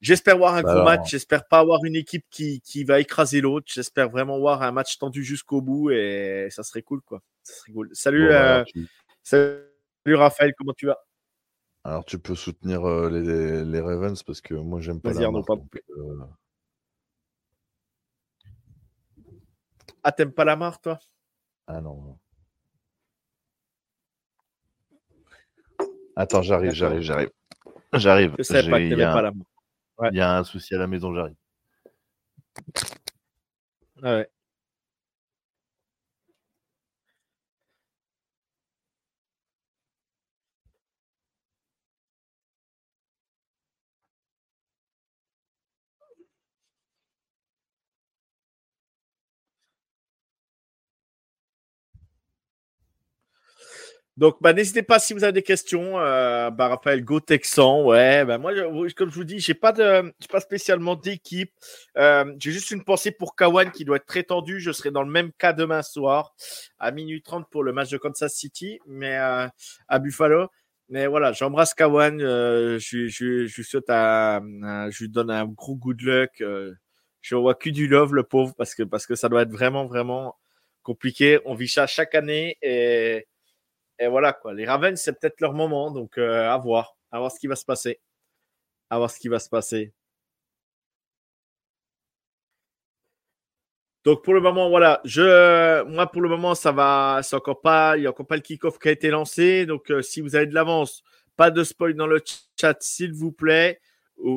J'espère 0.03 0.37
voir 0.37 0.55
un 0.57 0.63
Bah 0.63 0.63
gros 0.63 0.73
alors- 0.73 0.85
match. 0.85 1.11
J'espère 1.11 1.47
pas 1.47 1.61
avoir 1.61 1.83
une 1.85 1.97
équipe 1.97 2.27
qui, 2.29 2.61
qui 2.61 2.85
va 2.85 3.01
écraser 3.01 3.41
l'autre. 3.41 3.69
J'espère 3.73 4.11
vraiment 4.11 4.39
voir 4.39 4.61
un 4.63 4.73
match 4.73 4.99
tendu 4.99 5.23
jusqu'au 5.25 5.63
bout 5.63 5.91
et 5.91 6.49
ça 6.51 6.65
serait 6.65 6.83
cool, 6.83 7.01
quoi. 7.03 7.23
Ça 7.45 7.55
serait 7.55 7.73
cool. 7.73 7.89
Salut, 7.93 8.27
Bon, 8.29 8.35
alors, 8.35 8.67
tu... 8.67 8.87
salut 9.23 9.63
Raphaël, 10.07 10.53
comment 10.57 10.73
tu 10.73 10.87
vas? 10.87 10.99
Alors, 11.85 12.05
tu 12.05 12.19
peux 12.19 12.35
soutenir 12.35 12.85
euh, 12.85 13.11
les, 13.11 13.65
les 13.65 13.81
Ravens 13.81 14.21
parce 14.23 14.41
que 14.41 14.55
moi, 14.55 14.81
j'aime 14.81 15.01
pas 15.01 15.13
la 15.13 15.31
marque, 15.31 15.47
pas- 15.47 15.57
donc, 15.57 15.83
euh, 15.97 16.25
Ah, 20.05 20.13
t'aimes 20.13 20.33
pas 20.33 20.45
Lamar, 20.45 20.81
toi? 20.81 20.99
Ah 21.67 21.81
non. 21.81 21.97
non. 22.03 22.19
Attends, 26.17 26.43
j'arrive, 26.43 26.73
j'arrive, 26.73 27.01
j'arrive. 27.01 27.31
J'arrive. 27.95 28.37
Je 28.39 28.43
pas 28.43 28.61
que 28.61 28.63
J'ai- 28.63 28.81
Il 28.83 28.89
y, 28.89 28.91
t'aimais 28.91 29.03
a 29.05 29.13
pas. 29.13 29.33
Ouais. 29.99 30.09
il 30.13 30.17
y 30.17 30.21
a 30.21 30.39
un 30.39 30.45
souci 30.45 30.75
à 30.75 30.79
la 30.79 30.87
maison, 30.87 31.15
j'arrive. 31.15 31.37
Ah 34.03 34.17
ouais. 34.17 34.31
Donc, 54.19 54.37
bah, 54.43 54.53
n'hésitez 54.53 54.83
pas 54.83 54.99
si 54.99 55.15
vous 55.15 55.25
avez 55.25 55.33
des 55.33 55.43
questions. 55.43 55.99
Euh, 55.99 56.51
bah, 56.51 56.69
Raphaël, 56.69 57.03
Go 57.03 57.19
Texan. 57.21 57.83
Ouais, 57.85 58.25
bah, 58.27 58.37
moi, 58.37 58.53
comme 58.95 59.11
je 59.11 59.15
vous 59.15 59.25
dis, 59.25 59.39
j'ai 59.41 59.55
pas 59.55 59.73
de, 59.73 60.13
pas 60.31 60.41
spécialement 60.41 60.97
d'équipe. 60.97 61.51
Euh, 61.97 62.25
j'ai 62.39 62.53
juste 62.53 62.71
une 62.73 62.85
pensée 62.85 63.11
pour 63.11 63.35
Kawan 63.37 63.71
qui 63.73 63.85
doit 63.87 63.97
être 63.97 64.05
très 64.07 64.23
tendu. 64.23 64.61
Je 64.61 64.71
serai 64.71 64.91
dans 64.91 65.03
le 65.03 65.11
même 65.11 65.33
cas 65.39 65.55
demain 65.55 65.81
soir 65.83 66.35
à 66.79 66.91
minuit 66.91 67.23
30 67.23 67.49
pour 67.51 67.63
le 67.65 67.73
match 67.73 67.89
de 67.91 67.97
Kansas 67.97 68.35
City, 68.35 68.79
mais 68.87 69.17
euh, 69.19 69.49
à 69.89 69.99
Buffalo. 69.99 70.49
Mais 70.91 71.07
voilà, 71.07 71.33
j'embrasse 71.33 71.73
Kawan. 71.73 72.21
euh, 72.21 72.79
je, 72.79 73.07
je, 73.09 73.47
je 73.47 73.63
souhaite 73.63 73.89
un- 73.89 74.91
je 74.91 75.05
lui 75.05 75.09
donne 75.11 75.31
un 75.31 75.47
gros 75.47 75.75
good 75.77 76.03
luck. 76.03 76.31
euh, 76.43 76.73
je 77.23 77.35
vois 77.37 77.55
que 77.55 77.71
du 77.71 77.87
love, 77.87 78.15
le 78.15 78.25
pauvre, 78.25 78.53
parce 78.59 78.75
que, 78.75 78.83
parce 78.83 79.07
que 79.07 79.15
ça 79.15 79.29
doit 79.31 79.43
être 79.43 79.53
vraiment, 79.53 79.87
vraiment 79.87 80.37
compliqué. 80.83 81.39
On 81.45 81.55
vit 81.55 81.69
ça 81.69 81.87
chaque 81.87 82.15
année 82.15 82.59
et, 82.63 83.27
et 84.03 84.09
voilà 84.09 84.33
quoi. 84.33 84.53
Les 84.55 84.67
Ravens, 84.67 85.01
c'est 85.01 85.13
peut-être 85.19 85.41
leur 85.41 85.55
moment, 85.55 85.91
donc 85.93 86.19
euh, 86.19 86.51
à 86.51 86.59
voir, 86.59 86.97
à 87.13 87.19
voir 87.21 87.31
ce 87.31 87.39
qui 87.39 87.47
va 87.47 87.57
se 87.57 87.65
passer, 87.65 88.01
à 88.91 88.99
voir 88.99 89.11
ce 89.11 89.19
qui 89.21 89.29
va 89.29 89.39
se 89.39 89.49
passer. 89.49 89.95
Donc 94.05 94.25
pour 94.25 94.35
le 94.35 94.41
moment, 94.41 94.69
voilà, 94.69 95.01
je, 95.05 95.85
moi 95.85 96.09
pour 96.09 96.23
le 96.23 96.29
moment, 96.29 96.57
ça 96.57 96.73
va, 96.73 97.21
c'est 97.23 97.37
encore 97.37 97.61
pas, 97.61 97.97
il 97.97 98.01
n'y 98.01 98.07
a 98.07 98.11
encore 98.11 98.27
pas 98.27 98.35
le 98.35 98.43
kick-off 98.43 98.79
qui 98.79 98.89
a 98.89 98.91
été 98.93 99.11
lancé. 99.11 99.67
Donc 99.67 99.91
euh, 99.91 100.03
si 100.03 100.21
vous 100.21 100.35
avez 100.35 100.47
de 100.47 100.55
l'avance, 100.55 101.05
pas 101.37 101.51
de 101.53 101.63
spoil 101.63 101.95
dans 101.95 102.09
le 102.09 102.21
chat, 102.61 102.77
s'il 102.83 103.13
vous 103.13 103.31
plaît. 103.33 103.81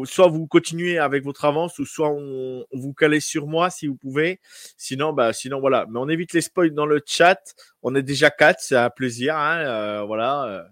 Soit 0.06 0.28
vous 0.28 0.48
continuez 0.48 0.98
avec 0.98 1.24
votre 1.24 1.46
avance, 1.46 1.80
ou 1.80 1.86
soit 1.86 2.10
on, 2.10 2.66
on 2.72 2.80
vous 2.80 2.94
calez 2.94 3.20
sur 3.20 3.48
moi 3.48 3.70
si 3.70 3.88
vous 3.88 3.96
pouvez. 3.96 4.40
Sinon, 4.78 5.14
bah, 5.14 5.34
sinon 5.34 5.60
voilà. 5.60 5.86
Mais 5.90 6.00
on 6.00 6.10
évite 6.10 6.34
les 6.34 6.42
spoils 6.42 6.74
dans 6.74 6.86
le 6.86 7.02
chat. 7.06 7.40
On 7.84 7.94
est 7.96 8.04
déjà 8.04 8.30
quatre, 8.30 8.60
c'est 8.62 8.76
un 8.76 8.90
plaisir. 8.90 9.36
Hein, 9.38 9.60
euh, 9.60 10.04
voilà. 10.04 10.68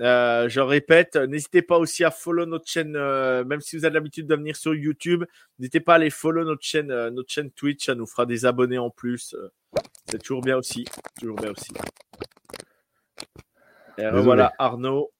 Euh, 0.00 0.48
je 0.48 0.60
répète, 0.60 1.16
n'hésitez 1.16 1.60
pas 1.60 1.76
aussi 1.76 2.04
à 2.04 2.12
follow 2.12 2.46
notre 2.46 2.68
chaîne, 2.68 2.94
euh, 2.94 3.44
même 3.44 3.60
si 3.60 3.76
vous 3.76 3.84
avez 3.84 3.94
l'habitude 3.94 4.28
de 4.28 4.34
venir 4.36 4.54
sur 4.54 4.72
YouTube, 4.72 5.24
n'hésitez 5.58 5.80
pas 5.80 5.94
à 5.94 5.96
aller 5.96 6.10
follow 6.10 6.44
notre 6.44 6.62
chaîne, 6.62 6.92
euh, 6.92 7.10
notre 7.10 7.32
chaîne 7.32 7.50
Twitch, 7.50 7.86
ça 7.86 7.96
nous 7.96 8.06
fera 8.06 8.24
des 8.24 8.46
abonnés 8.46 8.78
en 8.78 8.90
plus. 8.90 9.34
Euh, 9.34 9.50
c'est 10.08 10.22
toujours 10.22 10.40
bien 10.40 10.56
aussi, 10.56 10.84
toujours 11.18 11.36
bien 11.36 11.50
aussi. 11.50 11.72
Et 13.98 14.08
voilà, 14.10 14.52
Arnaud. 14.58 15.10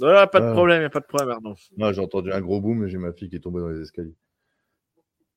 Non, 0.00 0.26
pas 0.28 0.40
de 0.40 0.46
Ah. 0.46 0.52
problème, 0.52 0.82
y 0.82 0.84
a 0.84 0.90
pas 0.90 1.00
de 1.00 1.06
problème, 1.06 1.30
Arnaud. 1.30 1.56
Non, 1.76 1.92
j'ai 1.92 2.00
entendu 2.00 2.32
un 2.32 2.40
gros 2.40 2.60
boom 2.60 2.84
et 2.84 2.88
j'ai 2.88 2.98
ma 2.98 3.12
fille 3.12 3.28
qui 3.28 3.36
est 3.36 3.40
tombée 3.40 3.60
dans 3.60 3.68
les 3.68 3.80
escaliers. 3.80 4.14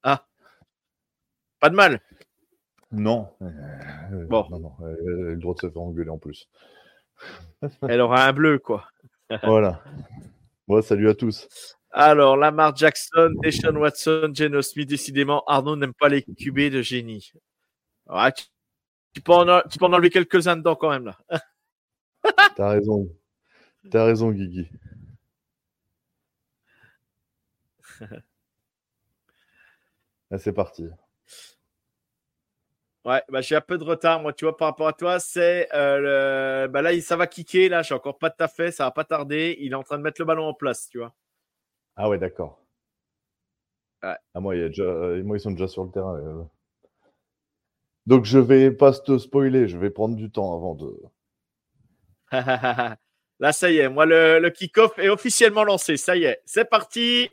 Pas 0.03 1.69
de 1.69 1.75
mal. 1.75 2.01
Non. 2.91 3.29
Euh, 3.43 4.25
Bon. 4.27 4.47
Non, 4.49 4.59
non. 4.59 4.73
Elle, 4.81 4.87
a 5.27 5.29
le 5.29 5.35
droit 5.37 5.53
de 5.53 5.59
se 5.59 5.69
faire 5.69 5.81
engueuler 5.81 6.09
en 6.09 6.17
plus. 6.17 6.49
Elle 7.87 8.01
aura 8.01 8.25
un 8.25 8.33
bleu, 8.33 8.57
quoi. 8.57 8.87
voilà. 9.43 9.83
Bon, 10.67 10.81
salut 10.81 11.07
à 11.07 11.13
tous. 11.13 11.47
Alors, 11.91 12.35
Lamar 12.35 12.75
Jackson, 12.75 13.29
Deshaun 13.43 13.75
Watson, 13.77 14.31
Geno 14.33 14.61
Smith, 14.63 14.89
décidément, 14.89 15.43
Arnaud 15.45 15.75
n'aime 15.75 15.93
pas 15.93 16.09
les 16.09 16.23
QB 16.23 16.71
de 16.71 16.81
génie. 16.81 17.31
Ouais, 18.07 18.31
tu, 18.31 18.45
tu 19.13 19.21
peux 19.21 19.33
en- 19.33 19.61
tu 19.69 19.77
peux 19.77 19.85
en 19.85 19.93
enlever 19.93 20.09
quelques-uns 20.09 20.57
dedans 20.57 20.75
quand 20.75 20.89
même, 20.89 21.05
là. 21.05 21.17
T'as 22.55 22.69
raison. 22.69 23.07
T'as 23.89 24.05
raison, 24.05 24.31
Guigui. 24.31 24.69
C'est 30.37 30.53
parti. 30.53 30.87
Ouais, 33.03 33.23
bah, 33.29 33.41
j'ai 33.41 33.55
un 33.55 33.61
peu 33.61 33.77
de 33.79 33.83
retard, 33.83 34.21
moi, 34.21 34.31
tu 34.31 34.45
vois, 34.45 34.55
par 34.55 34.67
rapport 34.69 34.87
à 34.87 34.93
toi. 34.93 35.19
C'est 35.19 35.67
euh, 35.73 36.65
le... 36.65 36.67
bah, 36.67 36.81
là, 36.83 36.99
ça 37.01 37.15
va 37.15 37.25
kicker, 37.27 37.67
là, 37.69 37.81
j'ai 37.81 37.95
encore 37.95 38.17
pas 38.19 38.29
tout 38.29 38.43
à 38.43 38.47
fait, 38.47 38.71
ça 38.71 38.85
va 38.85 38.91
pas 38.91 39.03
tarder. 39.03 39.57
Il 39.59 39.71
est 39.71 39.75
en 39.75 39.83
train 39.83 39.97
de 39.97 40.03
mettre 40.03 40.21
le 40.21 40.25
ballon 40.25 40.45
en 40.45 40.53
place, 40.53 40.87
tu 40.89 40.99
vois. 40.99 41.13
Ah 41.95 42.09
ouais, 42.09 42.17
d'accord. 42.17 42.59
Ouais. 44.03 44.17
Ah, 44.33 44.39
moi, 44.41 44.55
il 44.55 44.61
y 44.61 44.63
a 44.63 44.67
déjà... 44.67 44.83
euh, 44.83 45.23
moi, 45.23 45.37
ils 45.37 45.39
sont 45.39 45.51
déjà 45.51 45.67
sur 45.67 45.83
le 45.85 45.91
terrain. 45.91 46.15
euh. 46.17 46.43
Donc, 48.05 48.25
je 48.25 48.37
vais 48.37 48.69
pas 48.69 48.91
te 48.93 49.17
spoiler. 49.17 49.67
Je 49.67 49.75
vais 49.79 49.89
prendre 49.89 50.15
du 50.15 50.29
temps 50.29 50.53
avant 50.55 50.75
de. 50.75 51.01
là, 53.41 53.51
ça 53.51 53.69
y 53.71 53.79
est, 53.79 53.89
moi, 53.89 54.05
le, 54.05 54.39
le 54.39 54.49
kick-off 54.51 54.97
est 54.99 55.09
officiellement 55.09 55.63
lancé. 55.63 55.97
Ça 55.97 56.15
y 56.15 56.23
est, 56.23 56.41
c'est 56.45 56.63
parti. 56.69 57.29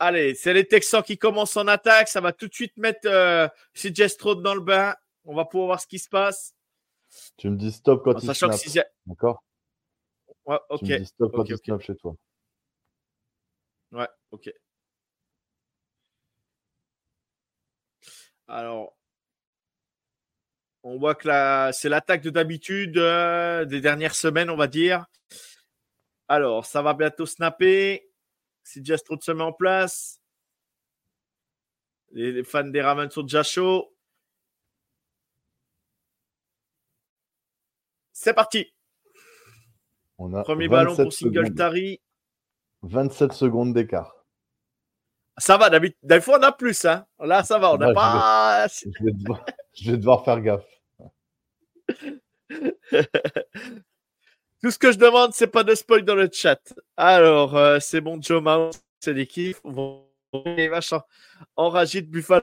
Allez, 0.00 0.34
c'est 0.34 0.54
les 0.54 0.66
Texans 0.66 1.02
qui 1.02 1.18
commencent 1.18 1.56
en 1.56 1.66
attaque. 1.68 2.08
Ça 2.08 2.20
va 2.20 2.32
tout 2.32 2.48
de 2.48 2.54
suite 2.54 2.76
mettre 2.76 3.06
euh, 3.06 3.48
CJ 3.74 4.06
Stroud 4.08 4.42
dans 4.42 4.54
le 4.54 4.60
bain. 4.60 4.94
On 5.24 5.34
va 5.34 5.44
pouvoir 5.44 5.66
voir 5.66 5.80
ce 5.80 5.86
qui 5.86 5.98
se 5.98 6.08
passe. 6.08 6.54
Tu 7.36 7.50
me 7.50 7.56
dis 7.56 7.72
stop 7.72 8.02
quand 8.04 8.14
En 8.14 8.18
il 8.18 8.26
sachant 8.26 8.52
snap. 8.52 8.86
D'accord? 9.06 9.42
Ouais, 10.46 10.58
ok. 10.70 10.78
Tu 10.80 10.92
me 10.92 10.98
dis 10.98 11.06
stop 11.06 11.32
quand 11.34 11.44
il 11.44 11.56
snap 11.58 11.80
chez 11.82 11.96
toi. 11.96 12.14
Ouais, 13.92 14.08
ok. 14.30 14.50
Alors, 18.46 18.96
on 20.82 20.98
voit 20.98 21.14
que 21.14 21.28
la... 21.28 21.70
c'est 21.72 21.88
l'attaque 21.88 22.22
de 22.22 22.30
d'habitude 22.30 22.98
euh, 22.98 23.64
des 23.64 23.80
dernières 23.80 24.14
semaines, 24.14 24.50
on 24.50 24.56
va 24.56 24.66
dire. 24.66 25.06
Alors, 26.28 26.66
ça 26.66 26.82
va 26.82 26.94
bientôt 26.94 27.26
snapper. 27.26 28.10
Si 28.62 28.84
Stroud 28.84 29.22
se 29.22 29.32
met 29.32 29.42
en 29.42 29.52
place. 29.52 30.20
Les, 32.10 32.32
les 32.32 32.44
fans 32.44 32.64
des 32.64 32.82
Ravens 32.82 33.10
sont 33.10 33.22
déjà 33.22 33.42
chauds. 33.42 33.94
C'est 38.12 38.34
parti. 38.34 38.66
On 40.18 40.34
a 40.34 40.42
Premier 40.42 40.68
ballon 40.68 40.90
27 40.90 41.04
pour 41.04 41.12
secondes. 41.12 41.34
Singletary. 41.34 42.00
27 42.82 43.32
secondes 43.32 43.72
d'écart. 43.74 44.17
Ça 45.38 45.56
va, 45.56 45.70
d'habitude. 45.70 45.98
Des 46.02 46.20
fois, 46.20 46.38
on 46.38 46.42
a 46.42 46.52
plus. 46.52 46.84
Hein. 46.84 47.06
Là, 47.20 47.44
ça 47.44 47.58
va. 47.58 47.74
On 47.74 47.78
n'a 47.78 47.92
pas. 47.92 48.66
Je 48.82 49.04
vais, 49.04 49.12
devoir... 49.12 49.44
je 49.72 49.90
vais 49.92 49.96
devoir 49.96 50.24
faire 50.24 50.40
gaffe. 50.40 50.66
Tout 54.60 54.72
ce 54.72 54.78
que 54.78 54.90
je 54.90 54.98
demande, 54.98 55.32
c'est 55.34 55.46
pas 55.46 55.62
de 55.62 55.72
spoil 55.74 56.04
dans 56.04 56.16
le 56.16 56.28
chat. 56.32 56.60
Alors, 56.96 57.56
euh, 57.56 57.78
c'est 57.80 58.00
bon, 58.00 58.20
Joe 58.20 58.42
Mouse, 58.42 58.80
c'est 58.98 59.12
l'équipe. 59.12 59.56
Les 60.44 60.68
vaches 60.68 60.92
en- 60.92 61.04
enragés 61.54 62.02
de 62.02 62.08
Buffalo, 62.08 62.42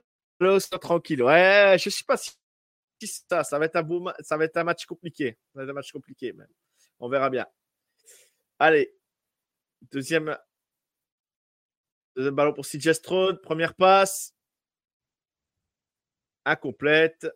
c'est 0.59 0.79
tranquille. 0.79 1.21
Ouais, 1.21 1.75
je 1.77 1.89
sais 1.89 2.05
pas 2.07 2.15
si, 2.15 2.31
ça, 3.29 3.43
ça 3.43 3.59
va 3.59 3.65
être 3.65 3.75
un 3.75 3.83
beau, 3.83 4.09
ça 4.21 4.37
va 4.37 4.45
être 4.45 4.55
un 4.55 4.63
match 4.63 4.85
compliqué. 4.85 5.37
Ça 5.53 5.59
va 5.59 5.63
être 5.63 5.71
un 5.71 5.73
match 5.73 5.91
compliqué, 5.91 6.31
mais 6.31 6.45
on 6.99 7.09
verra 7.09 7.29
bien. 7.29 7.45
Allez, 8.59 8.95
deuxième, 9.91 10.37
deuxième 12.15 12.35
ballon 12.35 12.53
pour 12.53 12.65
CJ 12.65 12.93
Stroud, 12.93 13.41
première 13.41 13.73
passe, 13.73 14.33
incomplète. 16.45 17.27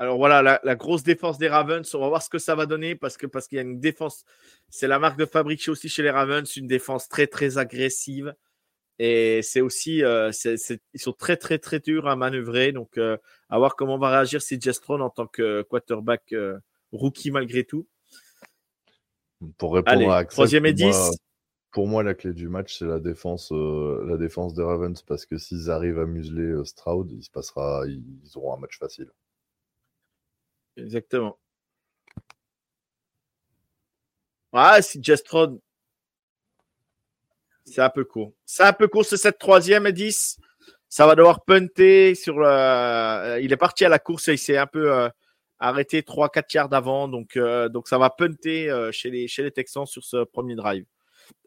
Alors 0.00 0.16
voilà, 0.16 0.42
la, 0.42 0.60
la 0.62 0.76
grosse 0.76 1.02
défense 1.02 1.38
des 1.38 1.48
Ravens, 1.48 1.92
on 1.94 2.00
va 2.00 2.08
voir 2.08 2.22
ce 2.22 2.30
que 2.30 2.38
ça 2.38 2.54
va 2.54 2.66
donner 2.66 2.94
parce 2.94 3.16
que 3.16 3.26
parce 3.26 3.48
qu'il 3.48 3.56
y 3.56 3.58
a 3.58 3.62
une 3.62 3.80
défense, 3.80 4.24
c'est 4.68 4.86
la 4.86 5.00
marque 5.00 5.18
de 5.18 5.26
fabrique 5.26 5.60
chez- 5.60 5.72
aussi 5.72 5.88
chez 5.88 6.02
les 6.04 6.10
Ravens, 6.10 6.56
une 6.56 6.68
défense 6.68 7.08
très 7.08 7.26
très 7.26 7.58
agressive 7.58 8.32
et 9.00 9.42
c'est 9.42 9.60
aussi, 9.60 10.02
euh, 10.02 10.30
ils 10.94 11.00
sont 11.00 11.12
très 11.12 11.36
très 11.36 11.58
très 11.58 11.78
durs 11.78 12.08
à 12.08 12.16
manœuvrer, 12.16 12.72
donc 12.72 12.98
euh, 12.98 13.16
à 13.48 13.58
voir 13.58 13.76
comment 13.76 13.98
va 13.98 14.10
réagir 14.10 14.42
Stroud 14.42 15.00
en 15.00 15.10
tant 15.10 15.26
que 15.26 15.62
quarterback 15.62 16.32
euh, 16.32 16.58
rookie 16.92 17.30
malgré 17.30 17.64
tout. 17.64 17.86
Pour 19.56 19.74
répondre 19.74 19.96
Allez, 19.96 20.06
à 20.06 20.16
Axel, 20.16 20.34
troisième 20.34 20.66
et 20.66 20.74
pour 20.74 20.86
moi, 20.86 21.10
10. 21.10 21.18
Pour 21.70 21.86
moi, 21.86 22.02
la 22.02 22.14
clé 22.14 22.32
du 22.32 22.48
match, 22.48 22.78
c'est 22.78 22.86
la 22.86 22.98
défense, 22.98 23.52
euh, 23.52 24.04
la 24.06 24.16
défense 24.16 24.54
des 24.54 24.62
Ravens, 24.62 25.00
parce 25.02 25.26
que 25.26 25.36
s'ils 25.36 25.70
arrivent 25.70 25.98
à 25.98 26.06
museler 26.06 26.50
euh, 26.52 26.64
Stroud, 26.64 27.10
il 27.12 27.22
se 27.22 27.30
passera, 27.30 27.84
ils, 27.86 28.02
auront 28.36 28.54
un 28.54 28.58
match 28.58 28.78
facile. 28.78 29.10
Exactement. 30.76 31.38
Ah, 34.52 34.80
si 34.80 35.00
Stroud, 35.04 35.60
c'est 37.64 37.82
un 37.82 37.90
peu 37.90 38.04
court. 38.04 38.32
C'est 38.46 38.62
un 38.62 38.72
peu 38.72 38.88
court, 38.88 39.04
c'est 39.04 39.16
cette 39.18 39.38
troisième 39.38 39.86
et 39.86 39.92
10. 39.92 40.38
Ça 40.88 41.06
va 41.06 41.14
devoir 41.14 41.44
punter 41.44 42.14
sur 42.14 42.38
le. 42.38 43.40
Il 43.42 43.52
est 43.52 43.56
parti 43.58 43.84
à 43.84 43.90
la 43.90 43.98
course 43.98 44.28
et 44.28 44.34
il 44.34 44.38
s'est 44.38 44.56
un 44.56 44.66
peu 44.66 44.90
euh, 44.90 45.08
arrêté 45.58 46.00
3-4 46.00 46.54
yards 46.54 46.68
d'avant. 46.70 47.08
Donc, 47.08 47.36
euh, 47.36 47.68
donc 47.68 47.88
ça 47.88 47.98
va 47.98 48.08
punter 48.08 48.70
chez, 48.92 49.10
les, 49.10 49.28
chez 49.28 49.42
les 49.42 49.50
Texans 49.50 49.86
sur 49.86 50.02
ce 50.02 50.24
premier 50.24 50.54
drive. 50.54 50.86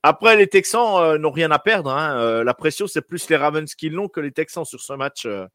Après, 0.03 0.35
les 0.35 0.47
Texans 0.47 0.97
euh, 0.97 1.17
n'ont 1.17 1.31
rien 1.31 1.51
à 1.51 1.59
perdre. 1.59 1.91
hein. 1.91 2.17
Euh, 2.19 2.43
la 2.43 2.53
pression, 2.53 2.87
c'est 2.87 3.01
plus 3.01 3.29
les 3.29 3.35
Ravens 3.37 3.73
qui 3.75 3.89
l'ont 3.89 4.07
que 4.07 4.19
les 4.19 4.31
Texans 4.31 4.65
sur 4.65 4.79
ce 4.81 4.93
match. 4.93 5.25
euh, 5.25 5.45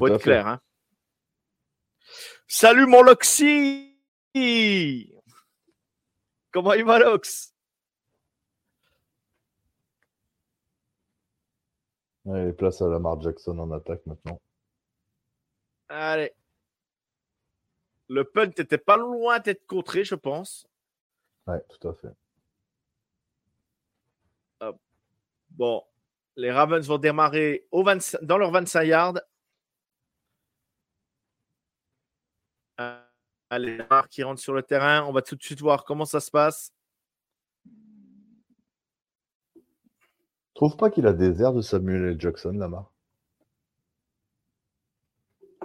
à 0.00 0.06
être 0.06 0.18
clair. 0.22 0.46
hein. 0.46 0.60
Salut 2.46 2.86
mon 2.86 3.02
Loxy 3.02 3.84
Comment 6.50 6.72
il 6.74 6.84
va 6.84 6.98
Lox? 6.98 7.54
Allez, 12.26 12.52
place 12.52 12.80
à 12.82 12.88
Lamar 12.88 13.20
Jackson 13.20 13.58
en 13.58 13.70
attaque 13.72 14.04
maintenant. 14.06 14.40
Allez. 15.88 16.32
Le 18.08 18.24
punt 18.24 18.50
était 18.56 18.78
pas 18.78 18.96
loin 18.96 19.38
d'être 19.38 19.66
contré, 19.66 20.04
je 20.04 20.14
pense. 20.14 20.66
Ouais, 21.46 21.60
tout 21.68 21.88
à 21.88 21.94
fait. 21.94 22.08
Bon, 25.58 25.82
les 26.36 26.52
Ravens 26.52 26.86
vont 26.86 26.98
démarrer 26.98 27.66
au 27.72 27.82
25 27.82 28.22
dans 28.22 28.38
leurs 28.38 28.52
25 28.52 28.84
yards. 28.84 29.18
Allez, 33.50 33.76
Lamar 33.76 34.08
qui 34.08 34.22
rentre 34.22 34.40
sur 34.40 34.54
le 34.54 34.62
terrain. 34.62 35.04
On 35.06 35.12
va 35.12 35.20
tout 35.20 35.34
de 35.34 35.42
suite 35.42 35.60
voir 35.60 35.84
comment 35.84 36.04
ça 36.04 36.20
se 36.20 36.30
passe. 36.30 36.72
Trouve 40.54 40.76
pas 40.76 40.90
qu'il 40.90 41.08
a 41.08 41.12
des 41.12 41.42
airs 41.42 41.52
de 41.52 41.60
Samuel 41.60 42.04
L. 42.04 42.20
Jackson, 42.20 42.52
Lamar 42.52 42.92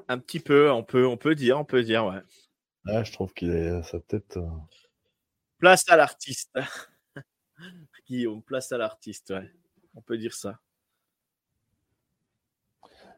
Un 0.07 0.17
petit 0.17 0.39
peu, 0.39 0.71
on 0.71 0.83
peut, 0.83 1.05
on 1.05 1.17
peut 1.17 1.35
dire, 1.35 1.59
on 1.59 1.65
peut 1.65 1.83
dire, 1.83 2.05
ouais. 2.05 2.21
Ouais, 2.85 3.05
je 3.05 3.11
trouve 3.13 3.31
qu'il 3.33 3.51
est 3.51 3.83
sa 3.83 3.99
tête. 3.99 4.37
euh, 4.37 4.49
Place 5.59 5.87
à 5.87 5.97
l'artiste. 5.97 6.51
Guillaume, 8.07 8.41
place 8.41 8.71
à 8.71 8.77
l'artiste, 8.77 9.29
ouais. 9.29 9.51
On 9.95 10.01
peut 10.01 10.17
dire 10.17 10.33
ça. 10.33 10.59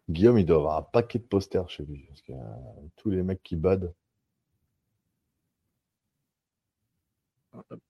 Guillaume, 0.09 0.37
il 0.39 0.45
doit 0.45 0.57
avoir 0.57 0.77
un 0.77 0.81
paquet 0.83 1.19
de 1.19 1.23
posters 1.23 1.69
chez 1.69 1.83
lui. 1.85 2.05
Parce 2.07 2.21
que 2.21 2.31
euh, 2.33 2.87
tous 2.95 3.09
les 3.09 3.23
mecs 3.23 3.41
qui 3.43 3.55
badent. 3.55 3.93
Hop. 7.53 7.81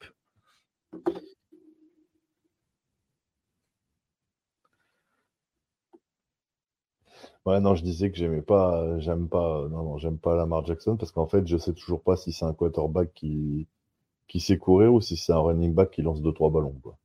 Ouais, 7.46 7.60
non, 7.62 7.76
je 7.76 7.84
disais 7.84 8.12
que 8.12 8.18
j'aimais 8.18 8.42
pas, 8.42 9.00
j'aime 9.00 9.30
pas, 9.30 9.68
non, 9.70 9.84
non, 9.84 9.98
j'aime 9.98 10.18
pas 10.18 10.36
Lamar 10.36 10.66
Jackson 10.66 10.98
parce 10.98 11.12
qu'en 11.12 11.28
fait, 11.28 11.48
je 11.48 11.58
sais 11.58 11.74
toujours 11.74 12.02
pas 12.02 12.16
si 12.18 12.32
c'est 12.34 12.46
un 12.46 12.54
quarterback 12.54 13.14
qui, 13.14 13.68
qui 14.28 14.40
sait 14.42 14.58
courir 14.60 14.94
ou 14.94 15.02
si 15.02 15.18
c'est 15.18 15.34
un 15.34 15.40
running 15.40 15.74
back 15.74 15.92
qui 15.92 16.02
lance 16.04 16.22
deux 16.22 16.34
trois 16.34 16.50
ballons, 16.52 16.80
quoi. 16.84 16.98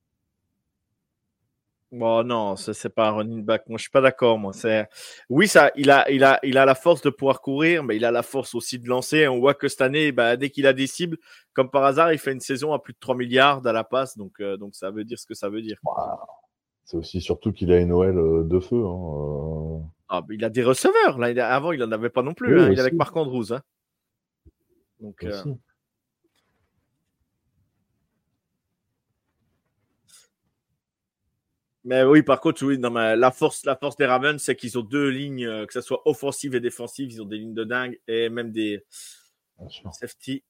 Bon, 1.92 2.22
non, 2.22 2.54
ça, 2.54 2.72
c'est 2.72 2.88
pas 2.88 3.08
un 3.08 3.10
running 3.12 3.44
back. 3.44 3.68
Moi, 3.68 3.76
je 3.76 3.82
suis 3.82 3.90
pas 3.90 4.00
d'accord. 4.00 4.38
Moi, 4.38 4.52
c'est 4.52 4.88
oui, 5.28 5.48
ça, 5.48 5.72
il 5.74 5.90
a, 5.90 6.08
il 6.08 6.22
a, 6.22 6.38
il 6.44 6.56
a 6.56 6.64
la 6.64 6.76
force 6.76 7.02
de 7.02 7.10
pouvoir 7.10 7.40
courir, 7.40 7.82
mais 7.82 7.96
il 7.96 8.04
a 8.04 8.12
la 8.12 8.22
force 8.22 8.54
aussi 8.54 8.78
de 8.78 8.88
lancer. 8.88 9.26
On 9.26 9.40
voit 9.40 9.54
que 9.54 9.66
cette 9.66 9.80
année, 9.80 10.12
bah, 10.12 10.36
dès 10.36 10.50
qu'il 10.50 10.68
a 10.68 10.72
des 10.72 10.86
cibles, 10.86 11.18
comme 11.52 11.68
par 11.68 11.82
hasard, 11.84 12.12
il 12.12 12.18
fait 12.18 12.32
une 12.32 12.40
saison 12.40 12.72
à 12.72 12.78
plus 12.78 12.92
de 12.92 12.98
3 13.00 13.16
milliards 13.16 13.66
à 13.66 13.72
la 13.72 13.82
passe. 13.82 14.16
Donc, 14.16 14.34
euh, 14.40 14.56
donc 14.56 14.76
ça 14.76 14.92
veut 14.92 15.02
dire 15.02 15.18
ce 15.18 15.26
que 15.26 15.34
ça 15.34 15.48
veut 15.48 15.62
dire. 15.62 15.78
C'est 16.84 16.96
aussi 16.96 17.20
surtout 17.20 17.52
qu'il 17.52 17.72
a 17.72 17.80
une 17.80 17.92
OL 17.92 18.18
euh, 18.18 18.44
de 18.44 18.60
feu. 18.60 18.84
Hein, 18.86 19.78
euh. 19.78 19.78
Ah, 20.08 20.22
mais 20.28 20.36
il 20.36 20.44
a 20.44 20.48
des 20.50 20.62
receveurs. 20.62 21.18
Là, 21.18 21.52
avant, 21.54 21.72
il 21.72 21.82
en 21.82 21.90
avait 21.90 22.10
pas 22.10 22.22
non 22.22 22.34
plus. 22.34 22.54
Oui, 22.54 22.62
hein. 22.62 22.68
Il 22.70 22.78
est 22.78 22.80
avec 22.80 22.94
Marc 22.94 23.16
Andrews. 23.16 23.52
hein. 23.52 23.60
Donc, 25.00 25.24
euh, 25.24 25.42
mais 31.90 32.04
oui, 32.04 32.22
par 32.22 32.40
contre, 32.40 32.64
oui, 32.64 32.78
non, 32.78 32.90
mais 32.90 33.16
la 33.16 33.32
force, 33.32 33.64
la 33.64 33.74
force 33.74 33.96
des 33.96 34.06
Ravens, 34.06 34.40
c'est 34.40 34.54
qu'ils 34.54 34.78
ont 34.78 34.82
deux 34.82 35.08
lignes, 35.08 35.44
euh, 35.44 35.66
que 35.66 35.72
ce 35.72 35.80
soit 35.80 36.00
offensive 36.06 36.54
et 36.54 36.60
défensive, 36.60 37.10
ils 37.10 37.20
ont 37.20 37.24
des 37.24 37.38
lignes 37.38 37.52
de 37.52 37.64
dingue 37.64 37.98
et 38.06 38.28
même 38.28 38.52
des. 38.52 38.86
Safety. 39.98 40.44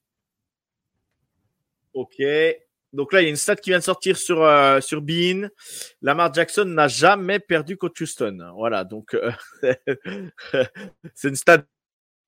Ok. 1.93 2.21
Donc 2.93 3.11
là, 3.11 3.21
il 3.21 3.23
y 3.23 3.27
a 3.27 3.29
une 3.31 3.37
stat 3.37 3.55
qui 3.55 3.71
vient 3.71 3.79
de 3.79 3.83
sortir 3.83 4.17
sur, 4.17 4.43
euh, 4.43 4.81
sur 4.81 5.01
Bean. 5.01 5.49
Lamar 6.03 6.31
Jackson 6.31 6.65
n'a 6.65 6.87
jamais 6.87 7.39
perdu 7.39 7.75
contre 7.75 8.03
Houston. 8.03 8.53
Voilà. 8.55 8.83
Donc, 8.83 9.15
euh, 9.15 9.31
c'est 11.15 11.29
une 11.29 11.35
stat 11.35 11.63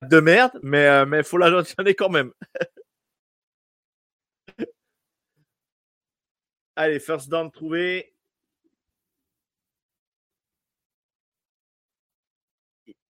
de 0.01 0.19
merde, 0.21 0.59
mais 0.63 0.87
il 1.03 1.05
mais 1.05 1.21
faut 1.21 1.37
la 1.37 1.51
mentionner 1.51 1.93
quand 1.93 2.09
même. 2.09 2.31
Allez, 6.75 6.99
first 6.99 7.29
down 7.29 7.51
trouvé. 7.51 8.12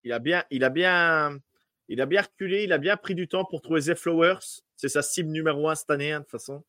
Il 0.05 0.13
a 0.13 0.19
bien, 0.19 0.45
il 0.51 0.65
a 0.65 0.71
bien, 0.71 1.39
il 1.89 2.01
a 2.01 2.07
bien 2.07 2.23
reculé, 2.23 2.65
il 2.65 2.73
a 2.73 2.79
bien 2.79 2.97
pris 2.97 3.15
du 3.15 3.29
temps 3.29 3.45
pour 3.45 3.63
trouver 3.63 3.83
Zay 3.83 3.95
Flowers. 3.95 4.63
C'est 4.77 4.89
sa 4.89 5.03
cible 5.03 5.31
numéro 5.31 5.69
un 5.69 5.75
cette 5.75 5.91
année, 5.91 6.13
hein, 6.13 6.21
de 6.21 6.25
toute 6.25 6.33
façon. 6.33 6.65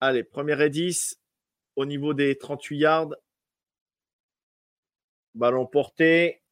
Allez, 0.00 0.24
première 0.24 0.60
et 0.60 0.70
10 0.70 1.20
au 1.76 1.84
niveau 1.86 2.14
des 2.14 2.36
38 2.36 2.78
yards. 2.78 3.14
Ballon 5.34 5.66
porté. 5.66 6.42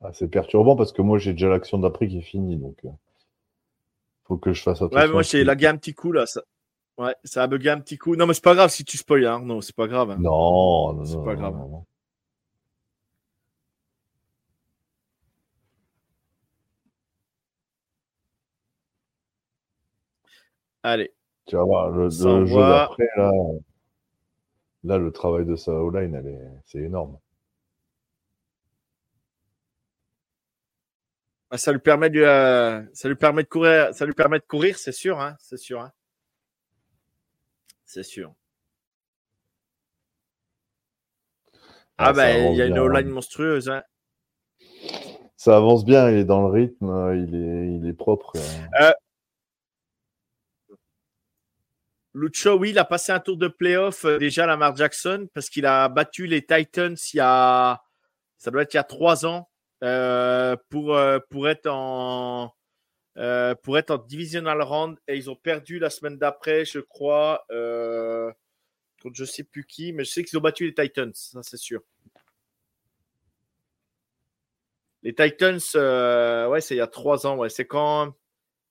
Ah, 0.00 0.12
c'est 0.12 0.28
perturbant 0.28 0.76
parce 0.76 0.92
que 0.92 1.02
moi 1.02 1.18
j'ai 1.18 1.32
déjà 1.32 1.48
l'action 1.48 1.78
d'après 1.78 2.06
qui 2.06 2.18
est 2.18 2.22
finie, 2.22 2.56
donc 2.56 2.78
euh, 2.84 2.90
faut 4.24 4.36
que 4.36 4.52
je 4.52 4.62
fasse 4.62 4.80
attention. 4.80 4.98
Ouais, 4.98 5.08
moi, 5.08 5.22
j'ai 5.22 5.42
lagué 5.42 5.66
un 5.66 5.76
petit 5.76 5.94
coup 5.94 6.12
là. 6.12 6.26
Ça... 6.26 6.42
Ouais, 6.98 7.14
ça 7.24 7.42
a 7.42 7.46
bugué 7.46 7.68
un 7.70 7.80
petit 7.80 7.98
coup. 7.98 8.16
Non, 8.16 8.26
mais 8.26 8.32
c'est 8.34 8.42
pas 8.44 8.54
grave 8.54 8.70
si 8.70 8.84
tu 8.84 8.96
spoil, 8.96 9.26
hein. 9.26 9.40
Non, 9.42 9.60
c'est 9.60 9.76
pas 9.76 9.86
grave. 9.86 10.10
hein. 10.12 10.16
Non, 10.18 10.94
non, 10.94 11.04
C'est 11.04 11.16
pas 11.16 11.34
non, 11.34 11.40
grave. 11.40 11.52
non, 11.54 11.68
non. 11.68 11.86
Allez. 20.82 21.12
Tu 21.46 21.56
vas 21.56 21.64
voir, 21.64 21.90
le, 21.90 22.08
jeu 22.08 22.56
d'après, 22.68 23.08
là, 23.16 23.30
là, 24.84 24.98
le 24.98 25.12
travail 25.12 25.44
de 25.44 25.54
sa 25.56 25.72
est- 25.72 26.50
c'est 26.64 26.78
énorme. 26.78 27.18
Ah, 31.50 31.58
Ça 31.58 31.72
lui 31.72 31.78
permet 31.78 32.10
de, 32.10 32.20
euh, 32.20 32.82
ça 32.94 33.08
lui 33.08 33.16
permet 33.16 33.42
de 33.42 33.48
courir, 33.48 33.94
ça 33.94 34.06
lui 34.06 34.14
permet 34.14 34.38
de 34.38 34.44
courir, 34.44 34.78
c'est 34.78 34.92
sûr, 34.92 35.20
hein, 35.20 35.36
c'est 35.40 35.58
sûr, 35.58 35.80
hein. 35.80 35.92
C'est 37.86 38.02
sûr. 38.02 38.34
Ah, 41.96 42.06
ça 42.06 42.12
ben, 42.12 42.52
il 42.52 42.58
y 42.58 42.62
a 42.62 42.66
une 42.66 42.74
bien. 42.74 42.82
O-line 42.82 43.08
monstrueuse, 43.08 43.70
hein. 43.70 43.82
Ça 45.36 45.56
avance 45.56 45.84
bien, 45.84 46.10
il 46.10 46.16
est 46.18 46.24
dans 46.24 46.46
le 46.46 46.52
rythme, 46.52 46.90
euh, 46.90 47.16
il 47.16 47.34
est, 47.34 47.74
il 47.76 47.86
est 47.88 47.94
propre. 47.94 48.32
euh. 48.80 48.92
Lucho, 52.14 52.58
oui, 52.58 52.70
il 52.70 52.78
a 52.78 52.84
passé 52.84 53.12
un 53.12 53.20
tour 53.20 53.36
de 53.36 53.46
playoff 53.46 54.04
euh, 54.04 54.18
déjà, 54.18 54.46
Lamar 54.46 54.74
Jackson, 54.74 55.28
parce 55.34 55.48
qu'il 55.48 55.66
a 55.66 55.88
battu 55.88 56.26
les 56.26 56.44
Titans 56.44 56.96
il 57.12 57.16
y 57.18 57.20
a, 57.20 57.82
ça 58.38 58.50
doit 58.50 58.62
être 58.62 58.74
il 58.74 58.78
y 58.78 58.80
a 58.80 58.84
trois 58.84 59.26
ans, 59.26 59.48
euh, 59.84 60.56
pour, 60.70 60.96
euh, 60.96 61.18
pour 61.30 61.48
être 61.48 61.66
en, 61.66 62.52
euh, 63.18 63.54
pour 63.54 63.78
être 63.78 63.90
en 63.90 63.98
divisional 63.98 64.60
round 64.60 64.98
et 65.08 65.16
ils 65.16 65.30
ont 65.30 65.36
perdu 65.36 65.78
la 65.78 65.88
semaine 65.88 66.18
d'après, 66.18 66.66
je 66.66 66.80
crois, 66.80 67.46
euh, 67.50 68.30
contre 69.02 69.16
je 69.16 69.24
sais 69.24 69.44
plus 69.44 69.64
qui, 69.64 69.94
mais 69.94 70.04
je 70.04 70.10
sais 70.10 70.22
qu'ils 70.22 70.36
ont 70.38 70.42
battu 70.42 70.66
les 70.66 70.74
Titans, 70.74 71.12
ça 71.14 71.42
c'est 71.42 71.56
sûr. 71.56 71.80
Les 75.02 75.14
Titans, 75.14 75.60
euh, 75.76 76.46
ouais, 76.48 76.60
c'est 76.60 76.74
il 76.74 76.78
y 76.78 76.82
a 76.82 76.86
trois 76.86 77.26
ans, 77.26 77.38
ouais, 77.38 77.48
c'est 77.48 77.66
quand, 77.66 78.14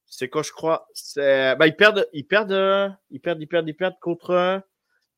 c'est 0.06 0.30
quand 0.30 0.44
je 0.44 0.52
crois, 0.52 0.88
c'est, 0.94 1.56
bah 1.56 1.66
ils 1.66 1.76
perdent, 1.76 2.08
ils 2.14 2.28
perdent, 2.28 2.96
ils 3.10 3.20
perdent, 3.20 3.42
ils 3.42 3.48
perdent, 3.48 3.68
ils 3.68 3.76
perdent 3.76 4.00
contre, 4.00 4.62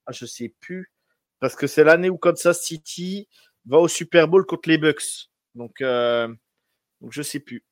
ah 0.06 0.12
je 0.14 0.26
sais 0.26 0.56
plus, 0.62 0.94
parce 1.42 1.56
que 1.58 1.68
c'est 1.68 1.84
l'année 1.84 2.10
où 2.10 2.18
Kansas 2.18 2.62
City 2.62 3.28
va 3.66 3.80
au 3.80 3.90
Super 3.90 4.30
Bowl 4.30 4.46
contre 4.46 4.70
les 4.70 4.78
Bucks, 4.78 5.30
donc, 5.54 5.82
donc 5.82 7.12
je 7.12 7.22
sais 7.22 7.42
plus. 7.42 7.67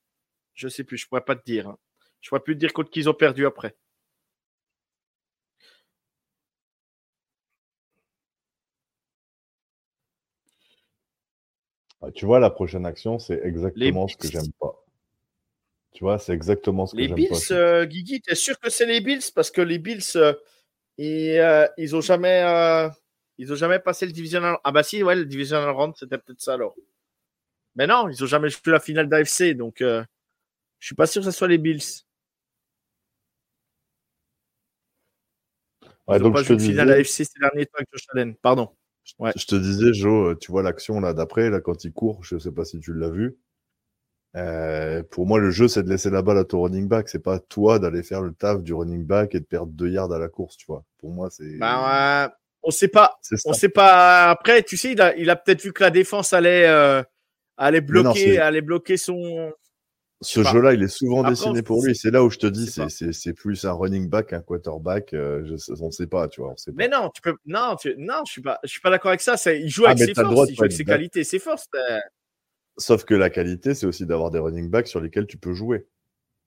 Je 0.56 0.68
sais 0.68 0.84
plus, 0.84 0.98
je 0.98 1.08
pourrais 1.08 1.22
pas 1.26 1.36
te 1.36 1.44
dire. 1.46 1.68
hein. 1.70 1.78
Je 2.22 2.30
pourrais 2.30 2.42
plus 2.42 2.56
te 2.56 2.60
dire 2.60 2.74
contre 2.74 2.90
qui 2.90 3.00
ils 3.02 3.10
ont 3.10 3.14
perdu 3.14 3.46
après. 3.46 3.76
Ah, 12.02 12.12
tu 12.12 12.26
vois, 12.26 12.40
la 12.40 12.50
prochaine 12.50 12.86
action, 12.86 13.20
c'est 13.20 13.42
exactement 13.44 14.08
ce 14.08 14.16
que 14.18 14.28
Bills. 14.28 14.32
j'aime 14.32 14.52
pas. 14.60 14.82
Tu 15.94 16.04
vois, 16.04 16.20
c'est 16.20 16.34
exactement 16.34 16.86
ce 16.86 16.94
que 16.94 17.00
Les 17.02 17.08
j'aime 17.08 17.16
Bills, 17.16 17.30
pas. 17.30 17.56
euh, 17.56 17.86
Guigui, 17.86 18.22
t'es 18.22 18.36
sûr 18.36 18.60
que 18.60 18.70
c'est 18.70 18.86
les 18.86 19.02
Bills? 19.02 19.32
Parce 19.34 19.50
que 19.50 19.62
les 19.62 19.80
Bills, 19.80 20.04
euh, 20.18 20.34
ils, 20.98 21.38
euh, 21.40 21.68
ils 21.78 21.96
ont 21.96 22.02
jamais, 22.02 22.42
ils 23.38 23.52
ont 23.52 23.56
jamais 23.56 23.80
passé 23.80 24.06
le 24.06 24.12
divisional. 24.12 24.58
Ah 24.64 24.72
bah 24.72 24.84
si, 24.84 25.04
ouais, 25.04 25.16
le 25.16 25.26
divisional 25.26 25.70
round, 25.70 25.94
c'était 25.98 26.18
peut-être 26.18 26.42
ça 26.42 26.54
alors. 26.56 26.76
Mais 27.76 27.88
non, 27.88 28.10
ils 28.10 28.24
ont 28.24 28.28
jamais 28.28 28.50
joué 28.50 28.62
la 28.72 28.80
finale 28.80 29.10
d'AFC, 29.10 29.54
donc 29.54 29.82
euh, 29.82 30.04
je 30.86 30.90
suis 30.90 30.96
pas 30.96 31.08
sûr 31.08 31.24
que 31.24 31.32
ce 31.32 31.36
soit 31.36 31.48
les 31.48 31.58
Bills. 31.58 31.82
Ouais, 36.08 36.20
donc 36.20 36.36
pas 36.36 36.44
je 36.44 36.50
te 36.50 36.54
disais, 36.54 37.04
ces 37.04 37.26
derniers 37.42 37.66
temps 37.66 37.78
avec 37.78 37.88
Josh 37.92 38.06
Allen. 38.14 38.36
Pardon. 38.36 38.70
Ouais. 39.18 39.32
je 39.36 39.48
te 39.48 39.56
disais, 39.56 39.94
Joe, 39.94 40.34
euh, 40.34 40.36
tu 40.36 40.52
vois 40.52 40.62
l'action 40.62 41.00
là 41.00 41.14
d'après, 41.14 41.50
là 41.50 41.60
quand 41.60 41.86
il 41.86 41.92
court, 41.92 42.24
je 42.24 42.38
sais 42.38 42.52
pas 42.52 42.66
si 42.66 42.80
tu 42.80 42.94
l'as 42.94 43.10
vu. 43.10 43.36
Euh, 44.36 45.02
pour 45.02 45.26
moi, 45.26 45.40
le 45.40 45.50
jeu, 45.50 45.68
c'est 45.68 45.82
de 45.82 45.90
laisser 45.90 46.12
la 46.12 46.22
balle 46.22 46.38
à 46.38 46.44
ton 46.44 46.62
running 46.62 46.88
back. 46.88 47.10
C'est 47.10 47.18
pas 47.18 47.40
toi 47.40 47.80
d'aller 47.80 48.04
faire 48.04 48.22
le 48.22 48.36
taf 48.36 48.62
du 48.62 48.72
running 48.72 49.04
back 49.04 49.34
et 49.34 49.40
de 49.40 49.46
perdre 49.46 49.72
deux 49.72 49.90
yards 49.90 50.12
à 50.12 50.20
la 50.20 50.28
course, 50.28 50.56
tu 50.56 50.68
vois. 50.68 50.86
Pour 51.00 51.10
moi, 51.10 51.32
c'est. 51.32 51.58
Bah, 51.58 52.28
ouais, 52.28 52.34
on 52.62 52.70
sait 52.70 52.90
pas. 52.90 53.18
On 53.46 53.54
sait 53.54 53.70
pas. 53.70 54.30
Après, 54.30 54.62
tu 54.62 54.78
sais, 54.78 54.92
il 54.92 55.02
a, 55.02 55.16
il 55.16 55.32
a 55.32 55.36
peut-être 55.36 55.64
vu 55.64 55.74
que 55.74 55.82
la 55.82 55.90
défense 55.90 56.32
allait, 56.32 56.68
euh, 56.68 57.02
allait 57.58 57.82
non, 57.82 57.88
bloquer, 57.88 58.38
allait 58.38 58.62
bloquer 58.62 58.98
son. 58.98 59.52
Ce 60.22 60.44
jeu-là, 60.44 60.74
il 60.74 60.82
est 60.82 60.88
souvent 60.88 61.20
Après, 61.20 61.32
dessiné 61.32 61.62
pour 61.62 61.86
lui. 61.86 61.96
C'est 61.96 62.10
là 62.10 62.24
où 62.24 62.30
je 62.30 62.38
te 62.38 62.48
dis, 62.48 62.72
c'est 62.90 63.34
plus 63.34 63.66
un 63.66 63.74
running 63.74 64.10
back, 64.10 64.34
un 64.34 64.42
quarterback. 64.42 65.14
euh, 65.14 65.44
je 65.46 65.74
on 65.82 65.88
ne 65.88 65.92
sait 65.92 66.08
pas, 66.08 66.28
tu 66.28 66.42
vois. 66.42 66.52
On 66.52 66.58
sait 66.58 66.72
pas. 66.72 66.78
Mais 66.78 66.88
non, 66.88 67.10
tu 67.14 67.22
peux. 67.22 67.36
Non, 67.46 67.76
tu... 67.76 67.94
non, 67.98 68.22
je 68.26 68.32
suis 68.32 68.42
pas. 68.42 68.60
Je 68.64 68.70
suis 68.70 68.80
pas 68.82 68.90
d'accord 68.90 69.10
avec 69.10 69.22
ça. 69.22 69.36
Il 69.54 69.70
joue 69.70 69.84
Ah, 69.86 69.92
avec 69.92 70.00
ses 70.08 70.14
forces. 70.14 70.50
Il 70.50 70.56
joue 70.56 70.62
avec 70.64 70.72
ses 70.72 70.86
qualités, 70.86 71.24
ses 71.24 71.40
forces. 71.40 71.68
Sauf 72.78 73.04
que 73.06 73.14
la 73.14 73.30
qualité, 73.30 73.74
c'est 73.74 73.86
aussi 73.86 74.06
d'avoir 74.06 74.32
des 74.32 74.40
running 74.40 74.70
backs 74.70 74.88
sur 74.88 75.00
lesquels 75.00 75.28
tu 75.28 75.38
peux 75.38 75.54
jouer. 75.54 75.86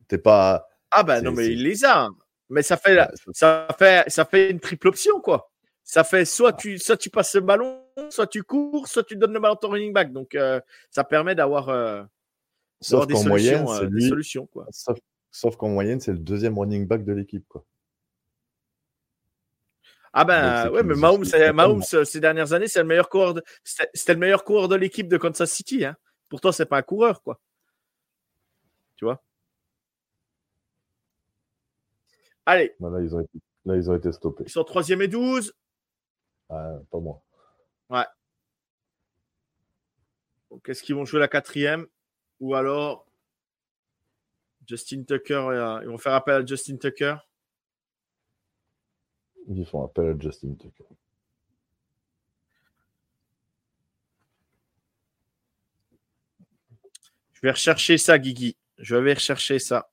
T'es 0.08 0.18
pas. 0.18 0.68
Ah 0.90 1.02
bah 1.02 1.18
C'est- 1.18 1.24
non, 1.24 1.32
mais 1.32 1.48
il 1.48 1.62
les 1.62 1.84
a. 1.84 2.08
Mais 2.50 2.62
ça 2.62 2.78
fait, 2.78 2.98
ça 3.32 3.68
fait, 3.78 4.04
ça 4.08 4.24
fait 4.24 4.50
une 4.50 4.60
triple 4.60 4.88
option, 4.88 5.20
quoi. 5.20 5.50
Ça 5.84 6.04
fait 6.04 6.24
soit 6.24 6.54
tu, 6.54 6.78
soit 6.78 6.96
tu 6.96 7.10
passes 7.10 7.34
le 7.34 7.42
ballon, 7.42 7.82
soit 8.10 8.26
tu 8.26 8.42
cours, 8.42 8.88
soit 8.88 9.04
tu 9.04 9.16
donnes 9.16 9.32
le 9.34 9.40
ballon 9.40 9.54
à 9.54 9.58
ton 9.58 9.68
running 9.68 9.92
back. 9.92 10.12
Donc, 10.12 10.34
euh, 10.34 10.60
ça 10.90 11.04
permet 11.04 11.34
d'avoir 11.34 11.68
euh, 11.68 12.02
Sauf 12.80 13.06
qu'en 13.10 13.24
moyenne, 13.24 13.66
euh, 13.68 13.78
c'est 13.80 13.86
des 13.88 13.92
lui. 13.92 14.08
solutions, 14.08 14.46
quoi. 14.46 14.66
Sauf, 14.70 14.98
sauf 15.30 15.56
qu'en 15.56 15.68
moyenne, 15.68 16.00
c'est 16.00 16.12
le 16.12 16.18
deuxième 16.18 16.58
running 16.58 16.86
back 16.86 17.04
de 17.04 17.12
l'équipe. 17.12 17.46
quoi. 17.48 17.64
Ah 20.12 20.24
ben, 20.24 20.70
ouais, 20.70 20.82
mais 20.82 20.94
Mahomes. 20.94 21.24
Mahomes, 21.54 21.82
euh, 21.94 22.04
ces 22.04 22.18
dernières 22.20 22.52
années, 22.52 22.66
c'est 22.68 22.80
le 22.80 22.86
meilleur 22.86 23.08
coureur. 23.08 23.34
de- 23.34 23.42
C'était 23.62 24.14
le 24.14 24.18
meilleur 24.20 24.42
coureur 24.44 24.68
de 24.68 24.74
l'équipe 24.76 25.06
de 25.08 25.16
Kansas 25.18 25.50
City. 25.52 25.84
Hein. 25.84 25.96
Pourtant, 26.28 26.50
c'est 26.52 26.66
pas 26.66 26.78
un 26.78 26.82
coureur, 26.82 27.22
quoi. 27.22 27.40
Tu 28.96 29.04
vois? 29.04 29.22
Allez, 32.46 32.74
Là, 32.80 32.88
là, 32.90 33.00
ils 33.02 33.14
ont 33.14 33.20
été, 33.20 33.38
là, 33.66 33.76
ils 33.76 33.90
ont 33.90 33.94
été 33.96 34.10
stoppés. 34.12 34.44
ils 34.46 34.50
sont 34.50 34.64
troisième 34.64 35.02
et 35.02 35.08
12. 35.08 35.52
Ah, 36.48 36.78
pas 36.90 36.98
moi. 37.00 37.22
Donc, 40.50 40.66
Est-ce 40.68 40.82
qu'ils 40.82 40.94
vont 40.94 41.04
jouer 41.04 41.20
la 41.20 41.28
quatrième? 41.28 41.86
Ou 42.40 42.54
alors 42.54 43.06
Justin 44.66 45.02
Tucker, 45.04 45.80
ils 45.82 45.88
vont 45.88 45.98
faire 45.98 46.14
appel 46.14 46.34
à 46.42 46.46
Justin 46.46 46.76
Tucker? 46.76 47.16
Ils 49.48 49.66
font 49.66 49.84
appel 49.84 50.08
à 50.08 50.18
Justin 50.18 50.54
Tucker. 50.54 50.84
Je 57.32 57.40
vais 57.42 57.52
rechercher 57.52 57.98
ça, 57.98 58.18
Guigui. 58.18 58.56
Je 58.78 58.96
vais 58.96 59.14
rechercher 59.14 59.58
ça. 59.60 59.88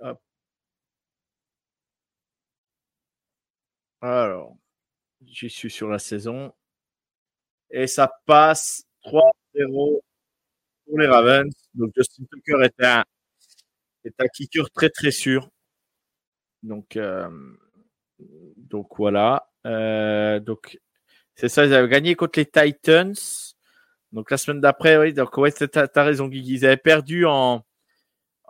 Hop. 0.00 0.20
Alors, 4.02 4.56
j'y 5.24 5.48
suis 5.48 5.70
sur 5.70 5.88
la 5.88 6.00
saison. 6.00 6.52
Et 7.70 7.86
ça 7.86 8.12
passe 8.26 8.84
3-0 9.04 10.02
pour 10.86 10.98
les 10.98 11.06
Ravens. 11.06 11.54
Donc, 11.74 11.92
Justin 11.96 12.24
Tucker 12.30 12.64
est 12.64 12.84
un, 12.84 13.04
est 14.04 14.20
un 14.20 14.26
kicker 14.26 14.70
très 14.72 14.90
très 14.90 15.12
sûr. 15.12 15.48
Donc, 16.64 16.96
euh, 16.96 17.30
donc 18.56 18.88
voilà. 18.98 19.48
Euh, 19.66 20.40
donc, 20.40 20.80
c'est 21.36 21.48
ça, 21.48 21.64
ils 21.64 21.72
avaient 21.72 21.88
gagné 21.88 22.16
contre 22.16 22.40
les 22.40 22.46
Titans. 22.46 23.14
Donc 24.10 24.30
la 24.30 24.36
semaine 24.36 24.60
d'après, 24.60 24.98
oui, 24.98 25.12
donc 25.14 25.36
ouais, 25.38 25.52
t'as, 25.52 26.02
raison, 26.02 26.28
Guigui. 26.28 26.54
Ils 26.54 26.66
avaient 26.66 26.76
perdu 26.76 27.24
en, 27.24 27.64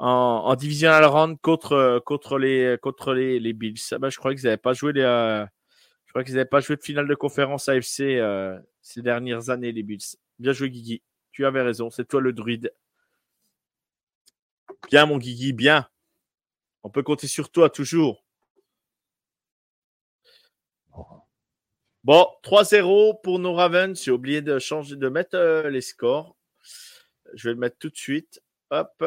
en, 0.02 0.42
en 0.46 0.56
divisional 0.56 1.04
round 1.04 1.40
contre, 1.40 2.02
contre 2.04 2.36
les, 2.36 2.76
contre 2.82 3.14
les, 3.14 3.38
les 3.38 3.52
Bills. 3.52 3.78
Ah 3.92 3.98
bah, 3.98 4.10
je 4.10 4.18
crois 4.18 4.34
qu'ils 4.34 4.44
n'avaient 4.44 4.56
pas 4.56 4.72
joué 4.72 4.92
les, 4.92 5.02
euh, 5.02 5.46
je 6.06 6.12
crois 6.12 6.44
pas 6.44 6.60
joué 6.60 6.74
de 6.74 6.82
finale 6.82 7.06
de 7.06 7.14
conférence 7.14 7.68
AFC 7.68 8.00
euh, 8.00 8.58
ces 8.80 9.00
dernières 9.00 9.50
années, 9.50 9.70
les 9.70 9.84
Bills. 9.84 10.16
Bien 10.40 10.52
joué, 10.52 10.70
Guigui. 10.70 11.02
Tu 11.30 11.46
avais 11.46 11.62
raison. 11.62 11.88
C'est 11.88 12.06
toi 12.08 12.20
le 12.20 12.32
druide. 12.32 12.74
Bien, 14.90 15.06
mon 15.06 15.18
Guigui, 15.18 15.52
bien. 15.52 15.88
On 16.82 16.90
peut 16.90 17.04
compter 17.04 17.28
sur 17.28 17.52
toi 17.52 17.70
toujours. 17.70 18.24
Bon, 22.02 22.26
3-0 22.42 23.20
pour 23.22 23.38
nos 23.38 23.54
Ravens. 23.54 24.02
J'ai 24.02 24.10
oublié 24.10 24.42
de 24.42 24.58
changer, 24.58 24.96
de 24.96 25.08
mettre 25.08 25.36
euh, 25.36 25.70
les 25.70 25.80
scores. 25.80 26.36
Je 27.34 27.48
vais 27.48 27.54
le 27.54 27.60
mettre 27.60 27.78
tout 27.78 27.88
de 27.90 27.96
suite. 27.96 28.42
Hop. 28.70 29.04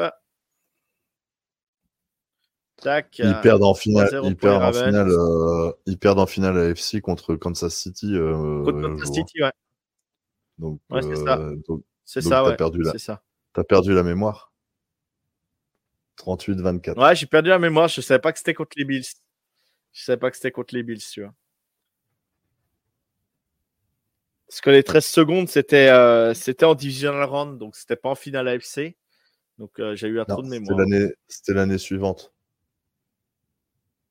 Tac. 2.81 3.19
Ils 3.19 3.39
perdent 3.41 3.63
en 3.63 3.73
3-0 3.73 3.75
finale, 3.79 4.19
ils 4.25 4.35
perdent 4.35 4.63
en 4.63 4.73
finale, 4.73 5.09
euh, 5.09 5.71
ils 5.85 5.97
perdent 5.97 6.19
en 6.19 6.25
finale 6.25 6.57
AFC 6.57 6.99
contre 7.01 7.35
Kansas 7.35 7.73
City. 7.75 8.15
euh, 8.15 8.63
Contre 8.63 8.81
Kansas. 8.81 9.13
City, 9.13 9.41
ouais. 9.41 9.51
Donc, 10.57 10.79
Ouais, 10.89 11.01
c'est 11.01 11.15
ça. 11.15 11.39
euh, 11.39 11.55
donc, 11.67 11.83
C'est 12.05 12.21
Donc, 12.21 12.29
ça, 12.31 12.41
t'as 12.43 12.49
ouais. 12.49 12.55
perdu. 12.57 12.83
C'est 12.91 12.97
ça. 12.99 13.23
t'as 13.53 13.63
perdu 13.63 13.93
la 13.93 14.03
mémoire. 14.03 14.51
38-24. 16.17 16.97
Ouais, 17.01 17.15
j'ai 17.15 17.25
perdu 17.25 17.49
la 17.49 17.59
mémoire. 17.59 17.87
Je 17.87 18.01
savais 18.01 18.19
pas 18.19 18.31
que 18.31 18.37
c'était 18.39 18.53
contre 18.53 18.75
les 18.77 18.85
Bills. 18.85 19.05
Je 19.93 20.03
savais 20.03 20.17
pas 20.17 20.29
que 20.29 20.35
c'était 20.37 20.51
contre 20.51 20.73
les 20.75 20.83
Bills, 20.83 20.99
tu 21.11 21.21
vois. 21.23 21.33
Parce 24.47 24.61
que 24.61 24.69
les 24.69 24.83
13 24.83 25.05
secondes, 25.05 25.49
c'était 25.49 25.89
euh, 25.89 26.33
c'était 26.33 26.65
en 26.65 26.75
divisional 26.75 27.23
round, 27.23 27.57
donc 27.57 27.75
c'était 27.75 27.95
pas 27.95 28.09
en 28.09 28.15
finale 28.15 28.47
AFC. 28.47 28.95
Donc 29.57 29.79
euh, 29.79 29.95
j'ai 29.95 30.07
eu 30.07 30.19
un 30.19 30.25
Non, 30.29 30.35
trou 30.35 30.41
de 30.43 30.47
c'était 30.47 30.59
mémoire. 30.59 30.79
l'année, 30.79 31.13
c'était 31.27 31.53
l'année 31.53 31.77
suivante. 31.77 32.31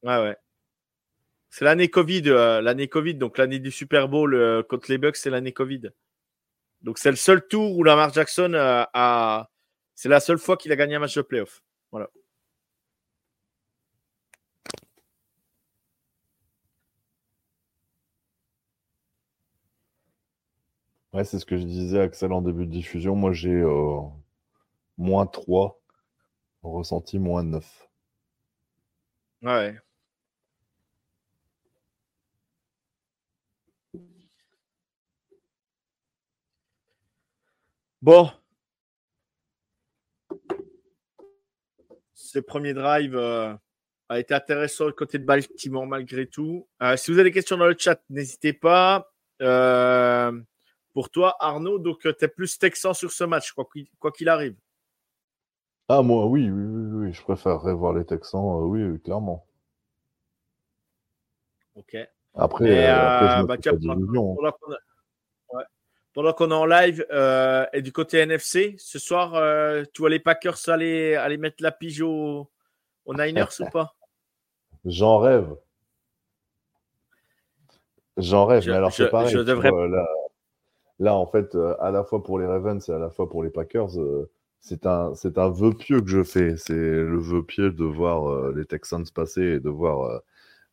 Ouais, 0.05 0.19
ouais. 0.23 0.37
C'est 1.51 1.65
l'année 1.65 1.89
Covid, 1.89 2.23
euh, 2.27 2.61
l'année 2.61 2.89
Covid, 2.89 3.15
donc 3.15 3.39
l'année 3.39 3.61
du 3.61 3.71
Super 3.71 4.09
Bowl 4.09 4.35
euh, 4.35 4.63
contre 4.63 4.91
les 4.91 4.99
Bucks, 4.99 5.17
c'est 5.17 5.31
l'année 5.31 5.53
Covid. 5.53 5.91
Donc 6.83 6.99
c'est 6.99 7.11
le 7.11 7.17
seul 7.17 7.47
tour 7.49 7.77
où 7.79 7.85
Lamar 7.85 8.13
Jackson 8.13 8.53
euh, 8.55 8.85
a. 8.95 9.51
C'est 9.95 10.09
la 10.09 10.21
seule 10.21 10.39
fois 10.39 10.57
qu'il 10.57 10.73
a 10.73 10.77
gagné 10.77 10.97
un 10.97 11.01
match 11.01 11.17
de 11.17 11.23
playoff. 11.23 11.63
Voilà. 11.93 12.11
Ouais, 21.13 21.25
c'est 21.25 21.39
ce 21.39 21.47
que 21.47 21.57
je 21.57 21.63
disais, 21.65 22.01
Axel, 22.01 22.33
en 22.33 22.43
début 22.43 22.67
de 22.67 22.73
diffusion. 22.73 23.15
Moi, 23.15 23.33
j'ai 23.33 23.63
moins 24.99 25.27
3, 25.27 25.81
ressenti 26.63 27.19
moins 27.19 27.45
9. 27.45 27.89
Ouais. 29.43 29.77
Bon. 38.05 38.29
Ce 42.13 42.39
premier 42.39 42.75
drive 42.75 43.17
euh, 43.17 43.55
a 44.11 44.19
été 44.19 44.35
intéressant 44.35 44.89
du 44.89 44.93
côté 44.93 45.19
de 45.19 45.25
Baltimore 45.25 45.87
malgré 45.87 46.27
tout. 46.27 46.69
Euh, 46.83 46.99
si 46.99 47.11
vous 47.11 47.19
avez 47.19 47.31
des 47.31 47.35
questions 47.35 47.57
dans 47.57 47.67
le 47.67 47.75
chat, 47.79 48.03
n'hésitez 48.11 48.53
pas. 48.53 49.11
Euh, 49.41 50.39
pour 50.93 51.09
toi, 51.09 51.35
Arnaud, 51.41 51.79
donc 51.79 52.01
tu 52.01 52.09
es 52.09 52.29
plus 52.29 52.59
texan 52.59 52.93
sur 52.93 53.11
ce 53.11 53.25
match, 53.25 53.53
quoi 53.53 54.13
qu'il 54.13 54.29
arrive. 54.29 54.57
Ah, 55.89 56.03
moi, 56.03 56.27
oui, 56.27 56.51
oui, 56.51 56.63
oui, 56.63 57.07
oui, 57.07 57.13
je 57.15 57.23
préférerais 57.23 57.73
voir 57.73 57.95
les 57.95 58.05
Texans, 58.05 58.65
oui, 58.65 58.85
oui, 58.85 59.01
clairement. 59.01 59.47
Ok. 61.75 61.97
Après, 62.35 62.87
après, 62.87 63.41
je 63.41 63.47
bah, 63.47 63.57
tiens, 63.57 63.73
hein. 63.73 63.97
ouais. 63.97 64.77
Pendant 66.15 66.33
qu'on 66.33 66.51
est 66.53 66.55
en 66.55 66.65
live 66.65 67.05
euh, 67.11 67.67
et 67.73 67.83
du 67.83 67.91
côté 67.93 68.19
NFC, 68.19 68.77
ce 68.79 69.01
soir, 69.01 69.35
euh, 69.35 69.83
tu 69.93 70.01
vois 70.03 70.11
les 70.11 70.21
Packers 70.21 70.69
aller, 70.69 71.17
aller 71.17 71.37
mettre 71.37 71.57
la 71.61 71.73
pige 71.73 72.01
aux, 72.03 72.49
aux 73.05 73.15
Niners 73.15 73.49
ou 73.61 73.65
pas? 73.71 73.95
J'en 74.85 75.19
rêve. 75.19 75.57
J'en 78.17 78.47
rêve, 78.47 78.63
Je- 78.63 78.71
mais 78.71 78.77
alors 78.77 78.93
c'est 78.93 79.11
pareil. 79.11 79.33
je 79.33 79.39
tu 79.41 79.45
devrais- 79.45 79.71
vois, 79.71 79.89
là, 79.89 80.07
là, 81.01 81.15
en 81.17 81.27
fait, 81.27 81.57
euh, 81.57 81.75
à 81.81 81.91
la 81.91 82.05
fois 82.05 82.23
pour 82.23 82.39
les 82.39 82.47
Ravens 82.47 82.89
et 82.89 82.93
à 82.93 82.99
la 82.99 83.11
fois 83.11 83.29
pour 83.29 83.43
les 83.43 83.51
Packers, 83.51 83.99
euh, 83.99 84.31
c'est 84.61 84.87
un, 84.87 85.13
un 85.37 85.49
vœu 85.51 85.73
pieux 85.73 86.01
que 86.01 86.09
je 86.09 86.23
fais. 86.23 86.57
C'est 86.57 86.75
le 86.75 87.19
vœu 87.19 87.43
pieux 87.43 87.73
de 87.73 87.85
voir 87.85 88.53
les 88.53 88.65
Texans 88.65 89.05
passer 89.13 89.43
et 89.43 89.61
de 89.61 89.69
voir, 89.69 90.23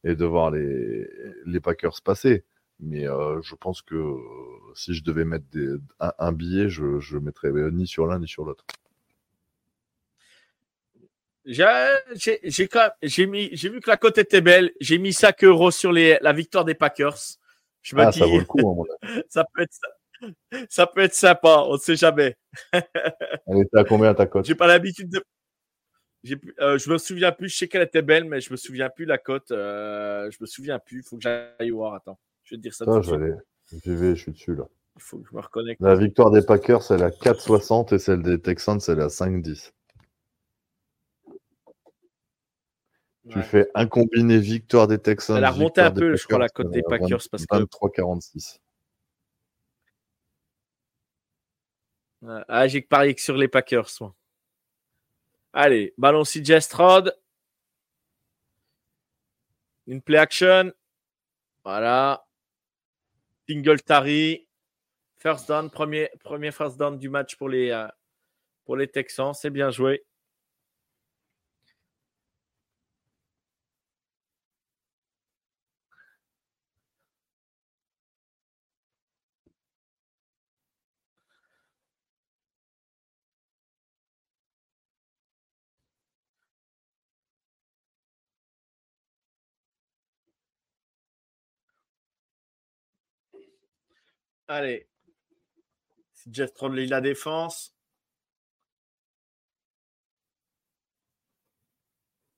et 0.03 0.15
de 0.15 0.25
voir 0.25 0.51
les, 0.51 1.09
les 1.47 1.59
Packers 1.59 1.99
passer. 2.03 2.43
Mais 2.81 3.07
euh, 3.07 3.41
je 3.41 3.55
pense 3.55 3.81
que 3.81 3.95
euh, 3.95 4.17
si 4.75 4.93
je 4.93 5.03
devais 5.03 5.23
mettre 5.23 5.45
des- 5.51 5.75
un, 5.99 6.11
un 6.17 6.31
billet, 6.31 6.67
je 6.67 6.83
ne 6.83 7.19
mettrais 7.19 7.51
ni 7.71 7.85
sur 7.87 8.07
l'un 8.07 8.19
ni 8.19 8.27
sur 8.27 8.43
l'autre. 8.43 8.65
J'ai 11.45 13.25
mis, 13.27 13.49
vu 13.49 13.81
que 13.81 13.89
la 13.89 13.97
cote 13.97 14.17
était 14.17 14.41
belle. 14.41 14.71
J'ai 14.79 14.97
mis 14.97 15.13
5 15.13 15.43
euros 15.43 15.71
sur 15.71 15.91
les, 15.91 16.17
la 16.21 16.33
victoire 16.33 16.65
des 16.65 16.75
Packers. 16.75 17.17
Je 17.81 17.95
me 17.95 18.01
Ah, 18.01 18.11
dis, 18.11 18.19
ça 18.19 18.25
vaut 18.25 18.39
le 18.39 18.45
coup, 18.45 18.85
ça 19.29 19.43
peut 19.53 19.63
être, 19.63 19.77
ça 20.69 20.85
peut 20.87 21.01
être 21.01 21.15
sympa. 21.15 21.63
On 21.67 21.73
ne 21.73 21.79
sait 21.79 21.95
jamais. 21.95 22.37
Elle 22.73 23.61
était 23.61 23.79
à 23.79 23.83
combien 23.83 24.13
ta 24.13 24.27
cote? 24.27 24.45
J'ai 24.45 24.55
pas 24.55 24.67
l'habitude 24.67 25.09
de. 25.09 25.23
euh, 26.59 26.77
je 26.77 26.91
me 26.91 26.97
souviens 26.99 27.31
plus. 27.31 27.49
Je 27.49 27.57
sais 27.57 27.67
qu'elle 27.67 27.81
était 27.81 28.03
belle, 28.03 28.25
mais 28.25 28.39
je 28.39 28.51
me 28.51 28.57
souviens 28.57 28.89
plus 28.89 29.05
la 29.05 29.17
cote. 29.17 29.49
Euh, 29.51 30.29
je 30.29 30.37
me 30.39 30.45
souviens 30.45 30.77
plus. 30.77 30.99
Il 30.99 31.03
faut 31.03 31.17
que 31.17 31.23
j'aille 31.23 31.71
voir. 31.71 31.95
Attends, 31.95 32.19
je 32.51 32.55
vais 32.55 32.57
te 32.57 32.63
dire 32.63 32.73
ça. 32.73 32.85
je 33.01 33.15
vais 33.15 33.23
aller. 33.23 33.33
J'y 33.71 33.95
vais, 33.95 34.15
je 34.15 34.21
suis 34.21 34.31
dessus 34.31 34.55
là. 34.55 34.65
Il 34.97 35.01
faut 35.01 35.19
que 35.19 35.29
je 35.29 35.35
me 35.35 35.41
reconnecte. 35.41 35.81
La 35.81 35.95
victoire 35.95 36.31
des 36.31 36.41
Packers, 36.41 36.83
c'est 36.83 36.97
la 36.97 37.09
4,60 37.09 37.95
et 37.95 37.99
celle 37.99 38.21
des 38.21 38.41
Texans, 38.41 38.79
c'est 38.79 38.95
la 38.95 39.07
5,10. 39.07 39.71
Tu 43.29 43.41
fais 43.43 43.69
un 43.75 43.87
combiné 43.87 44.39
victoire 44.39 44.87
des 44.87 44.99
Texans. 44.99 45.37
Elle 45.37 45.45
a 45.45 45.51
remonté 45.51 45.79
un 45.79 45.91
peu, 45.91 46.15
je 46.15 46.25
crois, 46.25 46.39
la 46.39 46.49
cote 46.49 46.71
des 46.71 46.83
Packers. 46.83 47.07
20, 47.07 47.27
parce 47.31 47.45
23-46. 47.45 48.59
Ah, 52.47 52.67
j'ai 52.67 52.81
parié 52.81 53.15
que 53.15 53.21
sur 53.21 53.37
les 53.37 53.47
Packers, 53.47 53.89
moi. 54.01 54.13
Allez, 55.53 55.93
ballon 55.97 56.23
CJ 56.23 56.59
Stroud. 56.59 57.17
Une 59.87 60.01
play 60.01 60.17
action. 60.17 60.71
Voilà. 61.63 62.25
Tari. 63.85 64.47
First 65.19 65.47
down, 65.47 65.69
premier, 65.69 66.09
premier 66.23 66.51
first 66.51 66.77
down 66.77 66.97
du 66.97 67.09
match 67.09 67.35
pour 67.35 67.49
les, 67.49 67.69
euh, 67.69 67.87
pour 68.65 68.75
les 68.75 68.87
Texans. 68.87 69.33
C'est 69.33 69.51
bien 69.51 69.69
joué. 69.69 70.03
Allez. 94.51 94.85
C'est 96.13 96.35
Just 96.35 96.61
la 96.61 96.99
défense. 96.99 97.73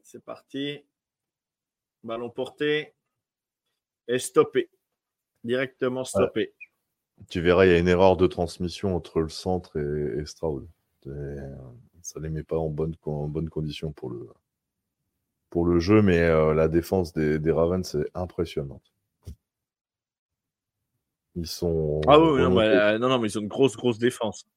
C'est 0.04 0.24
parti. 0.24 0.86
Ballon 2.04 2.30
porté. 2.30 2.94
Et 4.08 4.20
stoppé. 4.20 4.70
Directement 5.44 6.04
stoppé. 6.04 6.54
Tu 7.32 7.42
verras, 7.42 7.66
il 7.66 7.72
y 7.72 7.74
a 7.74 7.80
une 7.80 7.88
erreur 7.88 8.16
de 8.16 8.28
transmission 8.28 8.96
entre 8.96 9.22
le 9.22 9.30
centre 9.30 9.80
et, 9.80 10.24
Stroud. 10.28 10.70
ça 11.04 12.20
ne 12.20 12.24
les 12.26 12.30
met 12.30 12.44
pas 12.44 12.60
en 12.60 12.70
bonne, 12.70 12.96
en 13.06 13.28
bonne 13.28 13.50
condition 13.50 13.92
pour 13.92 14.12
le, 14.12 14.30
pour 15.50 15.66
le 15.66 15.80
jeu, 15.80 16.04
mais 16.04 16.20
euh, 16.20 16.54
la 16.54 16.68
défense 16.68 17.12
des, 17.12 17.40
des 17.40 17.52
Ravens, 17.52 17.88
c'est 17.90 18.08
impressionnante. 18.14 18.94
Ils 21.36 21.48
sont. 21.48 22.02
Ah 22.08 22.20
oui, 22.20 22.42
non, 22.42 22.52
mais, 22.52 22.68
euh, 22.68 23.00
non, 23.00 23.10
non, 23.10 23.20
mais 23.20 23.30
ils 23.30 23.38
ont 23.38 23.42
une 23.42 23.48
grosse, 23.48 23.76
grosse 23.76 23.98
défense. 23.98 24.48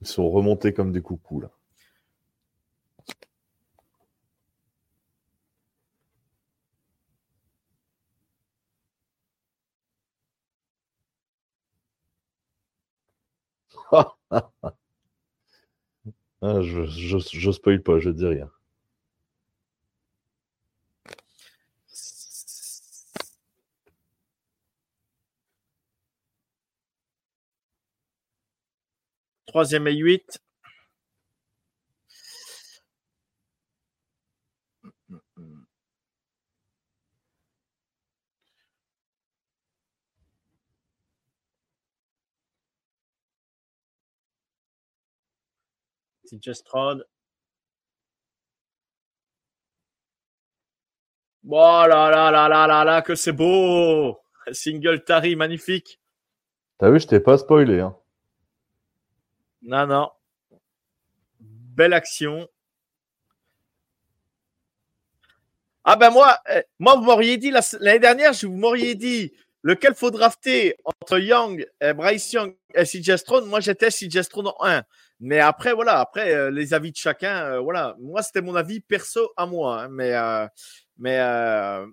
Ils 0.00 0.06
sont 0.06 0.30
remontés 0.30 0.72
comme 0.72 0.92
des 0.92 1.02
coucous, 1.02 1.40
là. 1.40 1.50
ah, 16.42 16.60
je, 16.62 16.84
je, 16.84 17.18
je 17.18 17.50
spoil 17.50 17.82
pas, 17.82 17.98
je 17.98 18.10
dis 18.10 18.26
rien. 18.26 18.50
Troisième 29.48 29.86
et 29.88 29.94
8. 29.96 30.40
C'est 46.24 46.42
Just 46.44 46.68
Rod. 46.68 47.06
Oh 51.50 51.54
là 51.88 52.10
là 52.10 52.30
là 52.30 52.48
là 52.48 52.66
là 52.66 52.84
là, 52.84 53.02
que 53.02 53.14
c'est 53.14 53.32
beau! 53.32 54.20
Single 54.52 55.04
Tari, 55.04 55.36
magnifique. 55.36 55.98
T'as 56.78 56.90
vu, 56.90 57.00
je 57.00 57.06
t'ai 57.06 57.20
pas 57.20 57.38
spoilé. 57.38 57.80
Hein. 57.80 57.97
Non, 59.62 59.86
non. 59.86 60.10
Belle 61.40 61.92
action. 61.92 62.48
Ah 65.84 65.96
ben 65.96 66.10
moi, 66.10 66.38
eh, 66.54 66.64
moi 66.78 66.96
vous 66.96 67.02
m'auriez 67.02 67.38
dit 67.38 67.50
l'année 67.50 67.98
dernière, 67.98 68.34
je 68.34 68.46
vous 68.46 68.56
m'auriez 68.56 68.94
dit 68.94 69.32
lequel 69.62 69.94
faut 69.94 70.10
drafter 70.10 70.76
entre 70.84 71.18
Young, 71.18 71.66
et 71.80 71.92
Bryce 71.94 72.32
Young 72.32 72.54
et 72.74 72.84
CJ 72.84 73.16
Stroud. 73.16 73.46
Moi 73.46 73.60
j'étais 73.60 73.88
CJ 73.88 74.22
Stroud 74.22 74.48
en 74.48 74.54
1. 74.60 74.82
Mais 75.20 75.40
après 75.40 75.72
voilà, 75.72 76.00
après 76.00 76.34
euh, 76.34 76.50
les 76.50 76.74
avis 76.74 76.92
de 76.92 76.96
chacun, 76.96 77.44
euh, 77.44 77.60
voilà. 77.60 77.96
Moi 78.00 78.22
c'était 78.22 78.42
mon 78.42 78.54
avis 78.54 78.80
perso 78.80 79.32
à 79.36 79.46
moi, 79.46 79.82
hein. 79.82 79.88
mais 79.90 80.14
euh, 80.14 80.46
mais 80.98 81.16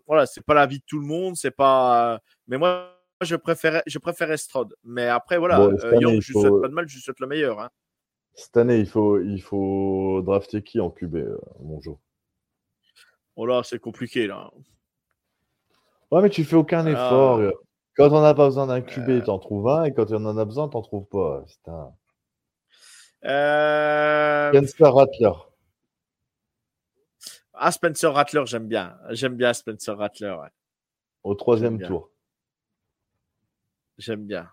voilà, 0.08 0.26
c'est 0.26 0.44
pas 0.44 0.54
l'avis 0.56 0.80
de 0.80 0.86
tout 0.86 1.00
le 1.00 1.06
monde, 1.06 1.36
c'est 1.36 1.52
pas. 1.52 2.20
mais 2.48 2.58
moi 2.58 2.95
je 3.26 3.36
préférais, 3.36 3.84
je 3.86 4.00
préférais 4.00 4.38
Strode. 4.38 4.76
Mais 4.84 5.08
après, 5.08 5.38
voilà, 5.38 5.60
euh, 5.60 6.20
je 6.22 6.32
souhaite 6.32 6.62
pas 6.62 6.68
de 6.68 6.74
mal, 6.74 6.88
je 6.88 7.00
souhaite 7.00 7.20
le 7.20 7.28
meilleur. 7.28 7.60
Hein. 7.60 7.70
Cette 8.34 8.58
année, 8.58 8.78
il 8.78 8.88
faut, 8.88 9.20
il 9.20 9.42
faut 9.42 10.22
drafter 10.24 10.62
qui 10.62 10.80
en 10.80 10.90
QB, 10.90 11.16
euh, 11.16 11.38
mon 11.62 11.82
jeu 11.82 11.94
Oh 13.36 13.46
là, 13.46 13.62
c'est 13.64 13.80
compliqué, 13.80 14.28
là. 14.28 14.52
Ouais, 16.12 16.22
mais 16.22 16.30
tu 16.30 16.44
fais 16.44 16.56
aucun 16.56 16.86
effort. 16.86 17.42
Quand 17.96 18.12
on 18.12 18.22
n'a 18.22 18.34
pas 18.34 18.46
besoin 18.46 18.68
d'un 18.68 18.82
QB, 18.82 19.10
euh... 19.10 19.22
t'en 19.22 19.40
trouves 19.40 19.70
un, 19.70 19.86
et 19.86 19.94
quand 19.94 20.12
on 20.12 20.26
en 20.26 20.38
a 20.38 20.46
besoin, 20.46 20.68
t'en 20.68 20.82
trouves 20.82 21.06
pas. 21.06 21.44
Putain. 21.48 21.94
Euh... 23.26 24.50
Spencer 24.50 24.94
Rattler. 24.94 25.32
Ah, 27.54 27.72
Spencer 27.72 28.14
Rattler, 28.14 28.44
j'aime 28.46 28.68
bien. 28.68 28.98
J'aime 29.12 29.36
bien 29.36 29.54
Spencer 29.54 29.98
Rattler, 29.98 30.36
ouais. 30.42 30.50
Au 31.24 31.36
troisième 31.36 31.80
tour. 31.82 32.12
J'aime 33.98 34.26
bien. 34.26 34.50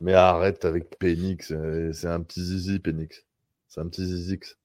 Mais 0.00 0.14
arrête 0.14 0.64
avec 0.64 0.98
Penix. 0.98 1.52
Euh, 1.52 1.92
c'est 1.92 2.08
un 2.08 2.20
petit 2.22 2.44
zizi, 2.44 2.78
Penix. 2.78 3.24
C'est 3.68 3.80
un 3.80 3.88
petit 3.88 4.04
zizix. 4.04 4.58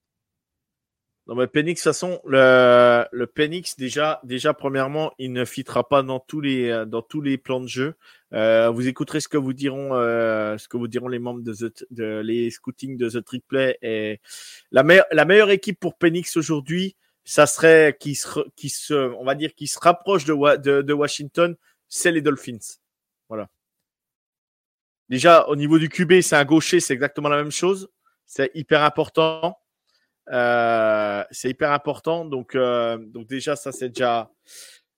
Non, 1.27 1.35
mais 1.35 1.45
Penix, 1.45 1.79
de 1.79 1.83
toute 1.83 1.93
façon, 1.93 2.19
le, 2.25 3.05
le 3.11 3.27
Penix, 3.27 3.77
déjà, 3.77 4.19
déjà, 4.23 4.55
premièrement, 4.55 5.11
il 5.19 5.31
ne 5.31 5.45
fitera 5.45 5.87
pas 5.87 6.01
dans 6.01 6.19
tous 6.19 6.41
les, 6.41 6.69
euh, 6.69 6.85
dans 6.85 7.03
tous 7.03 7.21
les 7.21 7.37
plans 7.37 7.59
de 7.59 7.67
jeu. 7.67 7.93
Euh, 8.33 8.69
vous 8.69 8.87
écouterez 8.87 9.19
ce 9.19 9.27
que 9.27 9.37
vous 9.37 9.53
diront, 9.53 9.91
ce 9.91 10.67
que 10.67 10.77
vous 10.77 10.87
diront 10.87 11.07
les 11.07 11.19
membres 11.19 11.41
de, 11.41 11.53
de 11.91 12.21
les 12.21 12.49
scouting 12.49 12.97
de 12.97 13.09
The 13.09 13.23
Trick 13.23 13.45
Play. 13.47 13.77
Et 13.83 14.21
la, 14.71 14.83
la 15.11 15.25
meilleure 15.25 15.51
équipe 15.51 15.79
pour 15.79 15.95
Penix 15.97 16.35
aujourd'hui, 16.37 16.95
ça 17.29 17.45
serait 17.45 17.95
qui 17.99 18.15
se, 18.15 18.39
qui 18.55 18.69
se, 18.69 18.93
on 18.93 19.23
va 19.23 19.35
dire, 19.35 19.53
qui 19.53 19.67
se 19.67 19.77
rapproche 19.79 20.25
de, 20.25 20.57
de, 20.57 20.81
de 20.81 20.93
Washington, 20.93 21.55
c'est 21.87 22.11
les 22.11 22.21
Dolphins. 22.21 22.57
Voilà. 23.27 23.47
Déjà, 25.09 25.47
au 25.47 25.55
niveau 25.55 25.77
du 25.77 25.89
QB, 25.89 26.21
c'est 26.21 26.35
un 26.35 26.43
gaucher, 26.43 26.79
c'est 26.79 26.95
exactement 26.95 27.29
la 27.29 27.37
même 27.37 27.51
chose. 27.51 27.87
C'est 28.25 28.49
hyper 28.55 28.81
important. 28.83 29.59
Euh, 30.31 31.23
c'est 31.29 31.51
hyper 31.51 31.71
important. 31.71 32.25
Donc, 32.25 32.55
euh, 32.55 32.97
donc 32.97 33.27
déjà, 33.27 33.55
ça, 33.55 33.71
c'est 33.71 33.89
déjà. 33.89 34.31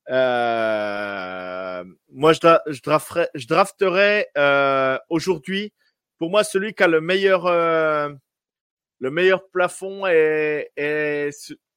Euh, 0.10 1.84
moi, 2.14 2.32
je, 2.32 2.40
je, 2.68 2.82
drafterais, 2.82 3.30
je 3.36 3.46
drafterais 3.46 4.30
euh, 4.38 4.98
aujourd'hui, 5.10 5.74
pour 6.18 6.30
moi, 6.30 6.46
celui 6.46 6.74
qui 6.74 6.84
a 6.84 6.88
le 6.88 7.02
meilleur, 7.02 7.46
euh, 7.48 8.10
le 9.00 9.12
meilleur 9.12 9.50
plafond 9.50 10.08
et, 10.08 10.70
et 10.78 11.30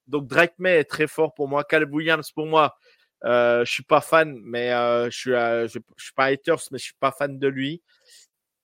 donc 0.07 0.27
Drake 0.27 0.55
May 0.59 0.79
est 0.79 0.85
très 0.85 1.07
fort 1.07 1.35
pour 1.35 1.49
moi. 1.49 1.65
Caleb 1.65 1.93
Williams 1.93 2.31
pour 2.33 2.47
moi, 2.47 2.77
euh, 3.25 3.65
je 3.65 3.73
suis 3.73 3.83
pas 3.83 4.01
fan, 4.01 4.39
mais 4.45 4.73
euh, 4.73 5.11
je 5.11 5.19
suis 5.19 5.33
euh, 5.33 5.67
suis 5.69 6.13
pas 6.15 6.27
haters, 6.27 6.61
mais 6.71 6.79
je 6.79 6.85
suis 6.85 6.97
pas 7.01 7.13
fan 7.13 7.39
de 7.39 7.49
lui. 7.49 7.83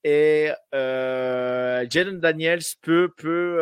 Et 0.03 0.49
euh, 0.73 1.85
Jaden 1.89 2.19
Daniels 2.19 2.61
peut 2.81 3.09
peut 3.17 3.59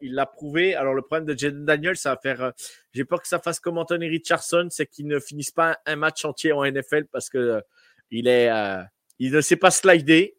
il 0.00 0.14
l'a 0.14 0.26
prouvé. 0.26 0.74
Alors 0.74 0.94
le 0.94 1.02
problème 1.02 1.26
de 1.26 1.38
Jaden 1.38 1.64
Daniels, 1.64 1.96
ça 1.96 2.10
va 2.10 2.20
faire 2.20 2.52
j'ai 2.92 3.04
peur 3.04 3.20
que 3.22 3.28
ça 3.28 3.38
fasse 3.38 3.60
comme 3.60 3.78
Anthony 3.78 4.08
Richardson, 4.08 4.68
c'est 4.70 4.86
qu'il 4.86 5.06
ne 5.06 5.18
finisse 5.20 5.50
pas 5.50 5.78
un, 5.86 5.96
match 5.96 6.24
entier 6.24 6.52
en 6.52 6.64
NFL 6.64 7.06
parce 7.06 7.28
que 7.28 7.62
il 8.10 8.28
est 8.28 8.50
il 9.18 9.32
ne 9.32 9.40
sait 9.40 9.56
pas 9.56 9.70
slider. 9.70 10.36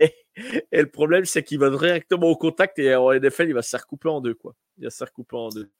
Et, 0.00 0.82
le 0.82 0.90
problème, 0.90 1.24
c'est 1.24 1.42
qu'il 1.42 1.58
va 1.58 1.70
directement 1.70 2.26
au 2.26 2.36
contact 2.36 2.78
et 2.78 2.94
en 2.94 3.10
NFL, 3.10 3.48
il 3.48 3.54
va 3.54 3.62
se 3.62 3.70
faire 3.70 3.86
couper 3.86 4.10
en 4.10 4.20
deux, 4.20 4.34
quoi. 4.34 4.54
Il 4.76 4.84
va 4.84 4.90
se 4.90 4.98
faire 4.98 5.10
couper 5.10 5.36
en 5.36 5.48
deux. 5.48 5.70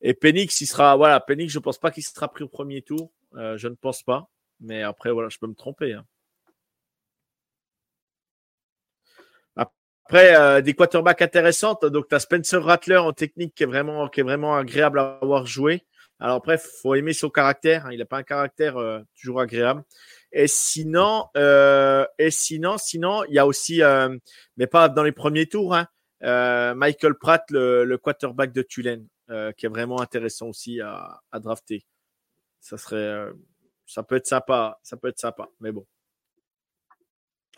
Et 0.00 0.14
Penix, 0.14 0.60
il 0.60 0.66
sera, 0.66 0.96
voilà, 0.96 1.24
je 1.28 1.58
pense 1.58 1.78
pas 1.78 1.90
qu'il 1.90 2.04
sera 2.04 2.28
pris 2.28 2.44
au 2.44 2.48
premier 2.48 2.82
tour. 2.82 3.10
Euh, 3.34 3.56
je 3.58 3.68
ne 3.68 3.74
pense 3.74 4.02
pas. 4.02 4.28
Mais 4.60 4.82
après, 4.82 5.10
voilà, 5.12 5.28
je 5.28 5.38
peux 5.38 5.46
me 5.46 5.54
tromper. 5.54 5.92
Hein. 5.92 6.04
Après, 9.56 10.62
des 10.62 10.74
quarterbacks 10.74 11.20
intéressantes. 11.20 11.84
Donc, 11.84 12.08
tu 12.08 12.14
as 12.14 12.20
Spencer 12.20 12.62
Rattler 12.62 12.96
en 12.96 13.12
technique 13.12 13.54
qui 13.54 13.64
est 13.64 13.66
vraiment, 13.66 14.08
qui 14.08 14.20
est 14.20 14.22
vraiment 14.22 14.56
agréable 14.56 14.98
à 15.00 15.18
avoir 15.20 15.46
joué. 15.46 15.84
Alors 16.18 16.36
après, 16.36 16.58
faut 16.58 16.94
aimer 16.94 17.12
son 17.12 17.28
caractère. 17.28 17.86
Hein. 17.86 17.90
Il 17.92 17.98
n'a 17.98 18.06
pas 18.06 18.16
un 18.16 18.22
caractère 18.22 18.76
toujours 19.20 19.40
agréable. 19.40 19.84
Et 20.32 20.46
sinon, 20.46 21.26
euh, 21.36 22.04
et 22.18 22.30
sinon, 22.30 22.76
sinon, 22.78 23.24
il 23.24 23.34
y 23.34 23.38
a 23.38 23.46
aussi, 23.46 23.82
euh, 23.82 24.14
mais 24.56 24.66
pas 24.66 24.88
dans 24.88 25.02
les 25.02 25.12
premiers 25.12 25.46
tours, 25.46 25.74
hein, 25.74 25.86
euh, 26.22 26.74
Michael 26.74 27.14
Pratt, 27.14 27.44
le, 27.50 27.84
le, 27.84 27.98
quarterback 27.98 28.52
de 28.52 28.62
Tulane, 28.62 29.06
euh, 29.30 29.52
qui 29.52 29.66
est 29.66 29.68
vraiment 29.68 30.00
intéressant 30.00 30.48
aussi 30.48 30.80
à, 30.80 31.20
à 31.32 31.40
drafter. 31.40 31.84
Ça 32.60 32.76
serait, 32.76 32.96
euh, 32.96 33.32
ça 33.86 34.02
peut 34.02 34.16
être 34.16 34.26
sympa, 34.26 34.78
ça 34.82 34.96
peut 34.96 35.08
être 35.08 35.18
sympa, 35.18 35.48
mais 35.60 35.72
bon. 35.72 35.86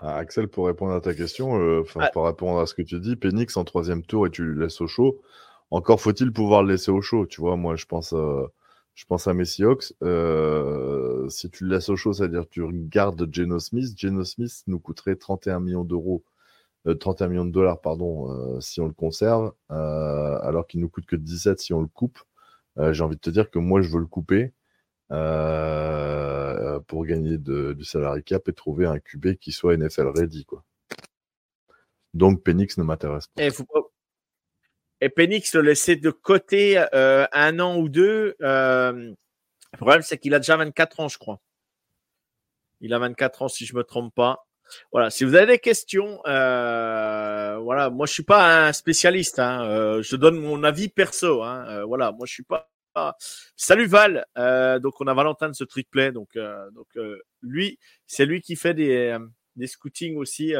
Ah, 0.00 0.16
Axel, 0.16 0.48
pour 0.48 0.66
répondre 0.66 0.94
à 0.94 1.00
ta 1.00 1.14
question, 1.14 1.60
euh, 1.60 1.82
enfin, 1.82 2.00
ah. 2.02 2.10
pour 2.12 2.26
répondre 2.26 2.60
à 2.60 2.66
ce 2.66 2.74
que 2.74 2.82
tu 2.82 2.98
dis, 3.00 3.16
Penix 3.16 3.56
en 3.56 3.64
troisième 3.64 4.02
tour 4.02 4.26
et 4.26 4.30
tu 4.30 4.42
le 4.42 4.64
laisses 4.64 4.80
au 4.80 4.86
chaud. 4.86 5.20
Encore 5.70 6.00
faut-il 6.00 6.32
pouvoir 6.32 6.62
le 6.62 6.72
laisser 6.72 6.90
au 6.90 7.00
chaud, 7.02 7.26
tu 7.26 7.40
vois. 7.40 7.56
Moi, 7.56 7.76
je 7.76 7.86
pense. 7.86 8.14
Je 9.00 9.06
pense 9.06 9.26
à 9.26 9.32
Messi 9.32 9.64
Hawks. 9.64 9.94
Euh, 10.02 11.26
si 11.30 11.48
tu 11.50 11.64
le 11.64 11.70
laisses 11.74 11.88
au 11.88 11.96
chaud, 11.96 12.12
c'est-à-dire 12.12 12.46
tu 12.50 12.62
gardes 12.70 13.32
Geno 13.32 13.58
Smith. 13.58 13.98
Geno 13.98 14.24
Smith 14.24 14.62
nous 14.66 14.78
coûterait 14.78 15.16
31 15.16 15.60
millions 15.60 15.84
d'euros, 15.84 16.22
31 16.98 17.26
euh, 17.26 17.28
millions 17.28 17.44
de 17.44 17.50
dollars, 17.50 17.80
pardon, 17.80 18.30
euh, 18.30 18.60
si 18.60 18.80
on 18.80 18.86
le 18.86 18.92
conserve, 18.92 19.52
alors 19.68 20.66
qu'il 20.66 20.80
nous 20.80 20.88
coûte 20.88 21.06
que 21.06 21.16
17 21.16 21.60
si 21.60 21.72
on 21.72 21.80
le 21.80 21.88
coupe. 21.88 22.18
J'ai 22.92 23.02
envie 23.02 23.16
de 23.16 23.20
te 23.20 23.30
dire 23.30 23.50
que 23.50 23.58
moi, 23.58 23.82
je 23.82 23.90
veux 23.90 24.00
le 24.00 24.06
couper 24.06 24.54
pour 25.08 27.04
gagner 27.04 27.36
du 27.38 27.84
salary 27.84 28.24
cap 28.24 28.48
et 28.48 28.52
trouver 28.52 28.86
un 28.86 28.98
QB 28.98 29.34
qui 29.34 29.52
soit 29.52 29.76
NFL 29.76 30.08
ready. 30.16 30.46
Donc, 32.14 32.42
Penix 32.42 32.78
ne 32.78 32.84
m'intéresse 32.84 33.26
pas. 33.28 33.42
Eh, 33.42 33.50
et 35.00 35.08
Penix 35.08 35.54
le 35.54 35.62
laisser 35.62 35.96
de 35.96 36.10
côté 36.10 36.82
euh, 36.94 37.26
un 37.32 37.58
an 37.60 37.78
ou 37.78 37.88
deux. 37.88 38.36
Euh, 38.42 38.92
le 39.72 39.76
problème, 39.76 40.02
c'est 40.02 40.18
qu'il 40.18 40.34
a 40.34 40.38
déjà 40.38 40.56
24 40.56 41.00
ans, 41.00 41.08
je 41.08 41.18
crois. 41.18 41.40
Il 42.80 42.92
a 42.92 42.98
24 42.98 43.42
ans, 43.42 43.48
si 43.48 43.66
je 43.66 43.74
me 43.74 43.84
trompe 43.84 44.14
pas. 44.14 44.46
Voilà. 44.92 45.10
Si 45.10 45.24
vous 45.24 45.34
avez 45.34 45.46
des 45.46 45.58
questions, 45.58 46.20
euh, 46.26 47.58
voilà. 47.58 47.90
Moi, 47.90 48.06
je 48.06 48.12
suis 48.12 48.22
pas 48.22 48.68
un 48.68 48.72
spécialiste. 48.72 49.38
Hein, 49.38 49.64
euh, 49.64 50.02
je 50.02 50.16
donne 50.16 50.38
mon 50.38 50.62
avis 50.64 50.88
perso. 50.88 51.42
Hein, 51.42 51.64
euh, 51.68 51.84
voilà. 51.84 52.12
Moi, 52.12 52.26
je 52.26 52.32
suis 52.32 52.44
pas. 52.44 52.68
Salut 53.56 53.86
Val. 53.86 54.26
donc, 54.82 55.00
on 55.00 55.06
a 55.06 55.14
Valentin 55.14 55.48
de 55.48 55.54
ce 55.54 55.64
trick 55.64 55.88
play. 55.90 56.12
Donc, 56.12 56.36
donc 56.36 56.88
lui, 57.40 57.78
c'est 58.06 58.26
lui 58.26 58.40
qui 58.40 58.56
fait 58.56 58.74
des, 58.74 59.16
des 59.54 59.68
scootings 59.68 60.16
aussi, 60.16 60.54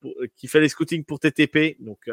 pour, 0.00 0.12
qui 0.36 0.48
fait 0.48 0.60
des 0.60 0.68
scootings 0.68 1.04
pour 1.04 1.20
TTP. 1.20 1.76
Donc 1.78 2.08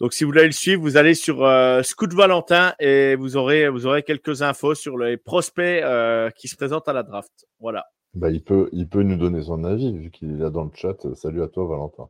donc, 0.00 0.12
si 0.12 0.22
vous 0.22 0.30
voulez 0.30 0.46
le 0.46 0.52
suivre, 0.52 0.80
vous 0.80 0.96
allez 0.96 1.14
sur 1.14 1.44
euh, 1.44 1.82
Scout 1.82 2.12
Valentin 2.12 2.72
et 2.78 3.16
vous 3.16 3.36
aurez, 3.36 3.68
vous 3.68 3.84
aurez 3.84 4.04
quelques 4.04 4.42
infos 4.42 4.76
sur 4.76 4.96
les 4.96 5.16
prospects 5.16 5.82
euh, 5.82 6.30
qui 6.30 6.46
se 6.46 6.54
présentent 6.54 6.86
à 6.86 6.92
la 6.92 7.02
draft. 7.02 7.32
Voilà. 7.58 7.84
Bah, 8.18 8.30
il, 8.30 8.42
peut, 8.42 8.68
il 8.72 8.88
peut 8.88 9.04
nous 9.04 9.16
donner 9.16 9.42
son 9.42 9.62
avis 9.62 9.96
vu 9.96 10.10
qu'il 10.10 10.32
est 10.32 10.38
là 10.38 10.50
dans 10.50 10.64
le 10.64 10.70
chat. 10.74 11.14
Salut 11.14 11.40
à 11.40 11.46
toi, 11.46 11.66
Valentin. 11.66 12.08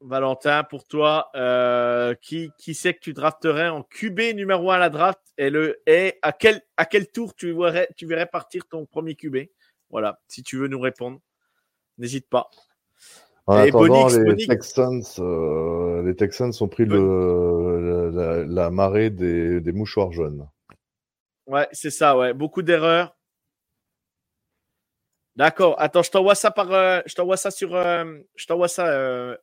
Valentin, 0.00 0.64
pour 0.64 0.84
toi, 0.84 1.30
euh, 1.36 2.14
qui, 2.20 2.50
qui 2.58 2.74
c'est 2.74 2.94
que 2.94 2.98
tu 2.98 3.12
drafterais 3.12 3.68
en 3.68 3.84
QB 3.84 4.34
numéro 4.34 4.72
1 4.72 4.74
à 4.74 4.78
la 4.78 4.90
draft? 4.90 5.20
Et, 5.38 5.50
le, 5.50 5.80
et 5.86 6.18
à, 6.22 6.32
quel, 6.32 6.62
à 6.76 6.84
quel 6.84 7.08
tour 7.08 7.32
tu 7.36 7.52
verrais, 7.52 7.88
tu 7.96 8.06
verrais 8.06 8.26
partir 8.26 8.66
ton 8.66 8.86
premier 8.86 9.14
QB 9.14 9.36
Voilà, 9.90 10.18
si 10.26 10.42
tu 10.42 10.56
veux 10.56 10.66
nous 10.66 10.80
répondre, 10.80 11.20
n'hésite 11.98 12.28
pas. 12.28 12.50
En 13.46 13.58
attendant, 13.58 14.08
les, 14.08 14.46
Texans, 14.48 15.04
euh, 15.20 16.02
les 16.02 16.16
Texans 16.16 16.52
ont 16.60 16.68
pris 16.68 16.86
le, 16.86 18.44
la, 18.48 18.70
marée 18.70 19.10
des, 19.10 19.60
des, 19.60 19.72
mouchoirs 19.72 20.10
jaunes. 20.10 20.48
Ouais, 21.46 21.68
c'est 21.70 21.90
ça, 21.90 22.18
ouais. 22.18 22.34
Beaucoup 22.34 22.62
d'erreurs. 22.62 23.15
D'accord. 25.36 25.74
Attends, 25.78 26.02
je 26.02 26.10
t'envoie 26.10 26.34
ça 26.34 26.50
par. 26.50 26.72
Euh, 26.72 27.00
je 27.06 27.14
t'envoie 27.14 27.36
ça 27.36 27.50
sur. 27.50 27.74
Euh, 27.74 28.18
je 28.34 28.46
t'envoie 28.46 28.68
ça. 28.68 28.88
Euh, 28.88 29.36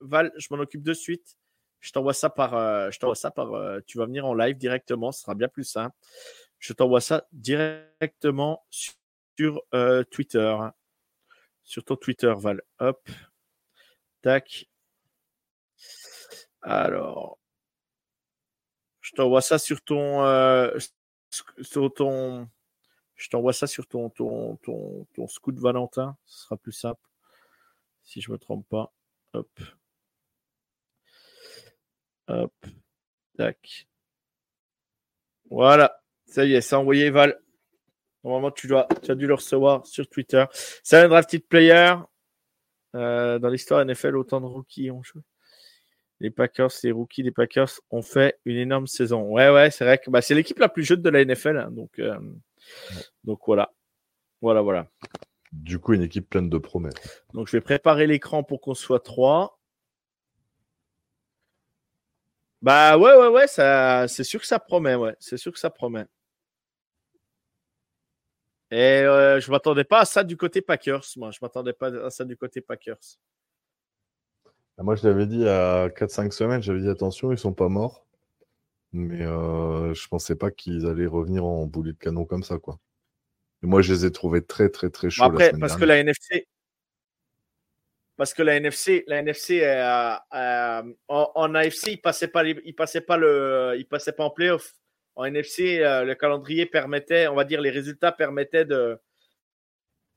Val, 0.00 0.32
je 0.36 0.48
m'en 0.50 0.60
occupe 0.60 0.82
de 0.82 0.94
suite. 0.94 1.36
Je 1.80 1.92
t'envoie 1.92 2.14
ça 2.14 2.30
par. 2.30 2.52
je 2.90 2.98
t'envoie 2.98 3.14
ça 3.14 3.30
par. 3.30 3.50
tu 3.86 3.98
vas 3.98 4.06
venir 4.06 4.26
en 4.26 4.34
live 4.34 4.56
directement. 4.56 5.12
Ce 5.12 5.22
sera 5.22 5.34
bien 5.34 5.48
plus 5.48 5.64
simple. 5.64 5.94
Je 6.58 6.72
t'envoie 6.72 7.00
ça 7.00 7.26
directement 7.32 8.64
sur 8.70 8.94
Twitter. 10.10 10.56
Sur 11.64 11.84
ton 11.84 11.96
Twitter, 11.96 12.32
Val. 12.36 12.62
Hop. 12.78 13.08
Tac. 14.22 14.68
Alors, 16.62 17.38
je 19.00 19.12
t'envoie 19.12 19.40
ça 19.40 19.58
sur 19.58 19.80
ton, 19.82 20.24
euh, 20.24 20.76
sur 21.60 21.94
ton, 21.94 22.48
je 23.16 23.28
t'envoie 23.28 23.52
ça 23.52 23.66
sur 23.66 23.86
ton, 23.86 24.10
ton, 24.10 24.56
ton, 24.56 25.06
ton 25.14 25.26
scout 25.26 25.58
Valentin. 25.58 26.16
Ce 26.26 26.44
sera 26.44 26.56
plus 26.56 26.72
simple. 26.72 27.00
Si 28.02 28.20
je 28.20 28.30
me 28.30 28.38
trompe 28.38 28.68
pas. 28.68 28.92
Hop. 29.32 29.48
Hop. 32.28 32.52
Tac. 33.36 33.88
Voilà. 35.50 36.00
Ça 36.26 36.44
y 36.44 36.54
est, 36.54 36.60
c'est 36.60 36.76
envoyé, 36.76 37.10
Val. 37.10 37.40
Normalement, 38.24 38.50
tu, 38.50 38.66
dois, 38.66 38.88
tu 39.02 39.10
as 39.10 39.14
dû 39.14 39.26
le 39.26 39.34
recevoir 39.34 39.86
sur 39.86 40.08
Twitter. 40.08 40.44
C'est 40.82 40.98
un 40.98 41.08
drafted 41.08 41.46
player. 41.46 41.94
Euh, 42.94 43.38
dans 43.38 43.48
l'histoire 43.48 43.84
NFL, 43.84 44.16
autant 44.16 44.40
de 44.40 44.46
rookies 44.46 44.90
ont 44.90 45.02
joué. 45.02 45.22
Les 46.20 46.30
Packers, 46.30 46.70
les 46.82 46.92
rookies 46.92 47.22
des 47.22 47.30
Packers 47.30 47.80
ont 47.90 48.02
fait 48.02 48.38
une 48.44 48.56
énorme 48.56 48.86
saison. 48.86 49.22
Ouais, 49.22 49.50
ouais, 49.50 49.70
c'est 49.70 49.84
vrai 49.84 49.98
que 49.98 50.10
bah, 50.10 50.22
c'est 50.22 50.34
l'équipe 50.34 50.58
la 50.58 50.68
plus 50.68 50.82
jeune 50.82 51.02
de 51.02 51.10
la 51.10 51.24
NFL. 51.24 51.58
Hein, 51.58 51.70
donc, 51.70 51.98
euh, 51.98 52.18
donc 53.24 53.40
voilà. 53.46 53.72
Voilà, 54.40 54.60
voilà. 54.60 54.88
Du 55.52 55.78
coup, 55.78 55.94
une 55.94 56.02
équipe 56.02 56.28
pleine 56.28 56.50
de 56.50 56.58
promesses. 56.58 57.24
Donc, 57.32 57.48
je 57.48 57.52
vais 57.52 57.60
préparer 57.60 58.06
l'écran 58.06 58.42
pour 58.42 58.60
qu'on 58.60 58.74
soit 58.74 59.00
trois. 59.00 59.58
Bah 62.62 62.98
ouais, 62.98 63.16
ouais, 63.16 63.28
ouais, 63.28 63.46
ça, 63.46 64.08
c'est 64.08 64.24
sûr 64.24 64.40
que 64.40 64.46
ça 64.46 64.58
promet, 64.58 64.94
ouais. 64.94 65.14
C'est 65.20 65.36
sûr 65.36 65.52
que 65.52 65.58
ça 65.58 65.70
promet. 65.70 66.06
Et 68.70 69.02
euh, 69.02 69.40
je 69.40 69.48
ne 69.48 69.52
m'attendais 69.52 69.84
pas 69.84 70.00
à 70.00 70.04
ça 70.04 70.24
du 70.24 70.36
côté 70.36 70.60
Packers, 70.60 71.04
moi. 71.16 71.30
Je 71.30 71.38
ne 71.40 71.46
m'attendais 71.46 71.72
pas 71.72 71.88
à 71.88 72.10
ça 72.10 72.24
du 72.24 72.36
côté 72.36 72.60
Packers. 72.60 72.98
Moi, 74.78 74.94
je 74.96 75.06
l'avais 75.06 75.26
dit 75.26 75.36
il 75.36 75.42
y 75.42 75.48
a 75.48 75.88
4-5 75.88 76.32
semaines, 76.32 76.62
j'avais 76.62 76.80
dit 76.80 76.88
attention, 76.88 77.28
ils 77.28 77.32
ne 77.32 77.36
sont 77.36 77.54
pas 77.54 77.68
morts. 77.68 78.05
Mais 78.96 79.22
euh, 79.22 79.94
je 79.94 80.04
ne 80.04 80.08
pensais 80.08 80.36
pas 80.36 80.50
qu'ils 80.50 80.86
allaient 80.86 81.06
revenir 81.06 81.44
en 81.44 81.66
boulet 81.66 81.92
de 81.92 81.98
canon 81.98 82.24
comme 82.24 82.42
ça, 82.42 82.58
quoi. 82.58 82.78
Et 83.62 83.66
moi, 83.66 83.82
je 83.82 83.92
les 83.92 84.04
ai 84.04 84.12
trouvés 84.12 84.44
très, 84.44 84.68
très, 84.68 84.90
très 84.90 85.10
chauds. 85.10 85.24
après, 85.24 85.52
parce 85.58 85.76
que 85.76 85.84
la 85.84 85.98
NFC, 85.98 86.46
parce 88.16 88.34
que 88.34 88.42
la 88.42 88.56
NFC, 88.56 89.04
la 89.06 89.18
NFC 89.22 89.62
euh, 89.62 90.82
en, 91.08 91.30
en, 91.34 91.54
AFC, 91.54 91.88
il 91.88 92.00
passait 92.00 92.28
pas, 92.28 92.44
il 92.44 92.74
passait 92.74 93.00
pas 93.00 93.16
le, 93.16 93.74
il 93.78 93.86
passait 93.86 94.12
pas 94.12 94.24
en 94.24 94.30
playoff 94.30 94.74
en 95.16 95.24
NFC, 95.24 95.80
euh, 95.80 96.04
le 96.04 96.14
calendrier 96.14 96.66
permettait, 96.66 97.26
on 97.26 97.34
va 97.34 97.44
dire, 97.44 97.62
les 97.62 97.70
résultats 97.70 98.12
permettaient 98.12 98.66
de, 98.66 98.98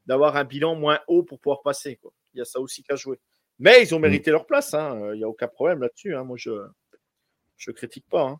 d'avoir 0.05 0.35
un 0.35 0.43
bilan 0.43 0.75
moins 0.75 0.99
haut 1.07 1.23
pour 1.23 1.39
pouvoir 1.39 1.61
passer. 1.61 1.95
Quoi. 1.95 2.11
Il 2.33 2.39
y 2.39 2.41
a 2.41 2.45
ça 2.45 2.59
aussi 2.59 2.83
qu'à 2.83 2.97
jouer. 2.97 3.19
Mais 3.59 3.81
ils 3.81 3.95
ont 3.95 3.99
mérité 3.99 4.29
leur 4.29 4.45
place. 4.45 4.73
Hein. 4.73 5.11
Il 5.13 5.17
n'y 5.17 5.23
a 5.23 5.29
aucun 5.29 5.47
problème 5.47 5.81
là-dessus. 5.81 6.15
Hein. 6.15 6.25
Moi, 6.25 6.37
je 6.37 6.51
ne 6.51 7.73
critique 7.73 8.07
pas. 8.09 8.23
Hein. 8.23 8.39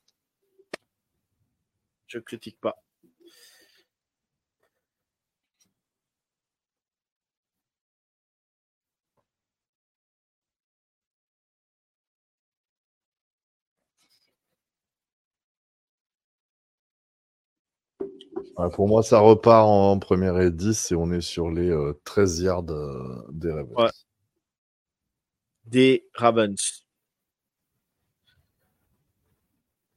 Je 2.10 2.18
ne 2.18 2.24
critique 2.24 2.60
pas. 2.60 2.76
pour 18.74 18.88
moi, 18.90 19.04
ça 19.04 19.20
repart 19.20 19.66
en 19.66 19.98
première 20.00 20.40
et 20.40 20.52
10 20.52 20.92
et 20.92 20.96
on 20.96 21.12
est 21.12 21.22
sur 21.22 21.50
les 21.50 21.74
13 22.04 22.42
euh, 22.42 22.44
yards 22.44 22.72
euh, 22.72 23.26
des 23.32 23.52
Ravens. 23.52 23.92
Des 25.66 26.06
Ravens. 26.14 26.89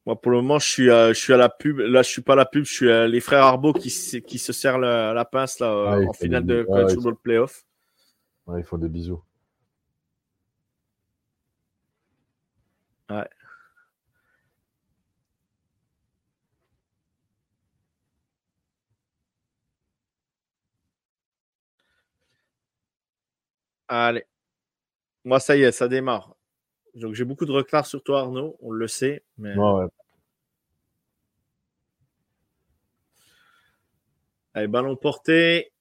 Moi, 0.07 0.20
pour 0.20 0.32
le 0.32 0.38
moment, 0.38 0.59
je 0.59 0.68
suis, 0.68 0.90
à, 0.90 1.12
je 1.12 1.18
suis 1.18 1.32
à 1.32 1.36
la 1.36 1.48
pub. 1.48 1.78
Là, 1.78 2.03
je 2.03 2.09
suis 2.09 2.22
pas 2.22 2.32
à 2.32 2.36
la 2.36 2.44
pub. 2.44 2.64
Je 2.64 2.72
suis 2.72 2.90
à 2.90 3.07
les 3.07 3.20
frères 3.20 3.44
Arbo 3.44 3.72
qui, 3.72 3.88
qui 4.26 4.38
se 4.38 4.53
serrent 4.53 4.78
la, 4.78 5.24
pince 5.24 5.61
là, 5.61 5.68
ah, 5.68 6.00
en 6.00 6.12
finale 6.12 6.44
de 6.44 6.64
college 6.64 6.94
football 6.94 7.16
playoff. 7.16 7.64
Ouais, 8.46 8.61
ils 8.61 8.64
font 8.64 8.78
des 8.78 8.88
bisous. 8.88 9.22
Ouais. 13.11 13.28
Allez. 23.88 24.24
Moi, 25.24 25.38
ça 25.40 25.57
y 25.57 25.62
est, 25.62 25.72
ça 25.72 25.86
démarre. 25.88 26.31
Donc, 26.95 27.14
j'ai 27.14 27.24
beaucoup 27.24 27.47
de 27.47 27.53
retard 27.53 27.86
sur 27.86 28.03
toi, 28.03 28.20
Arnaud. 28.20 28.57
On 28.61 28.70
le 28.70 28.88
sait. 28.88 29.24
Mais... 29.38 29.57
Ouais, 29.57 29.72
ouais. 29.72 29.86
Allez, 34.55 34.68
ballon 34.68 34.97
porté. 34.97 35.72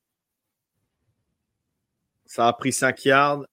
Ça 2.26 2.48
a 2.48 2.54
pris 2.54 2.72
5 2.72 3.04
yards. 3.04 3.46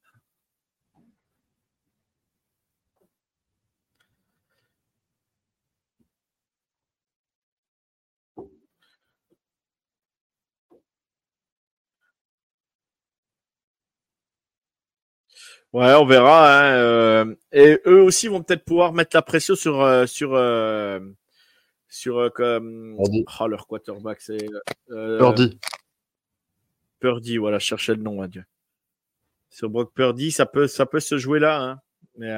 Ouais, 15.79 15.95
on 15.95 16.07
verra. 16.07 16.59
Hein, 16.59 16.73
euh, 16.73 17.35
et 17.53 17.81
eux 17.87 18.03
aussi 18.03 18.27
vont 18.27 18.43
peut-être 18.43 18.65
pouvoir 18.65 18.93
mettre 18.93 19.15
la 19.15 19.23
pression 19.23 19.55
sur 19.55 19.81
euh, 19.81 20.07
sur 20.07 20.35
euh, 20.35 20.99
sur 21.89 22.33
comme 22.35 22.97
oh, 22.99 23.47
leur 23.47 23.69
quarterback, 23.69 24.21
c'est 24.21 24.45
Purdy. 24.89 25.61
Purdy, 26.99 27.37
voilà, 27.37 27.61
je 27.61 27.67
cherchais 27.67 27.95
le 27.95 28.03
nom, 28.03 28.21
adieu. 28.21 28.45
Sur 29.51 29.71
Brock 29.71 29.95
Purdy, 29.95 30.33
ça 30.33 30.47
peut 30.47 30.67
ça 30.67 30.85
peut 30.85 30.99
se 30.99 31.17
jouer 31.17 31.39
là. 31.39 31.61
Hein. 31.63 31.81
Mais 32.17 32.35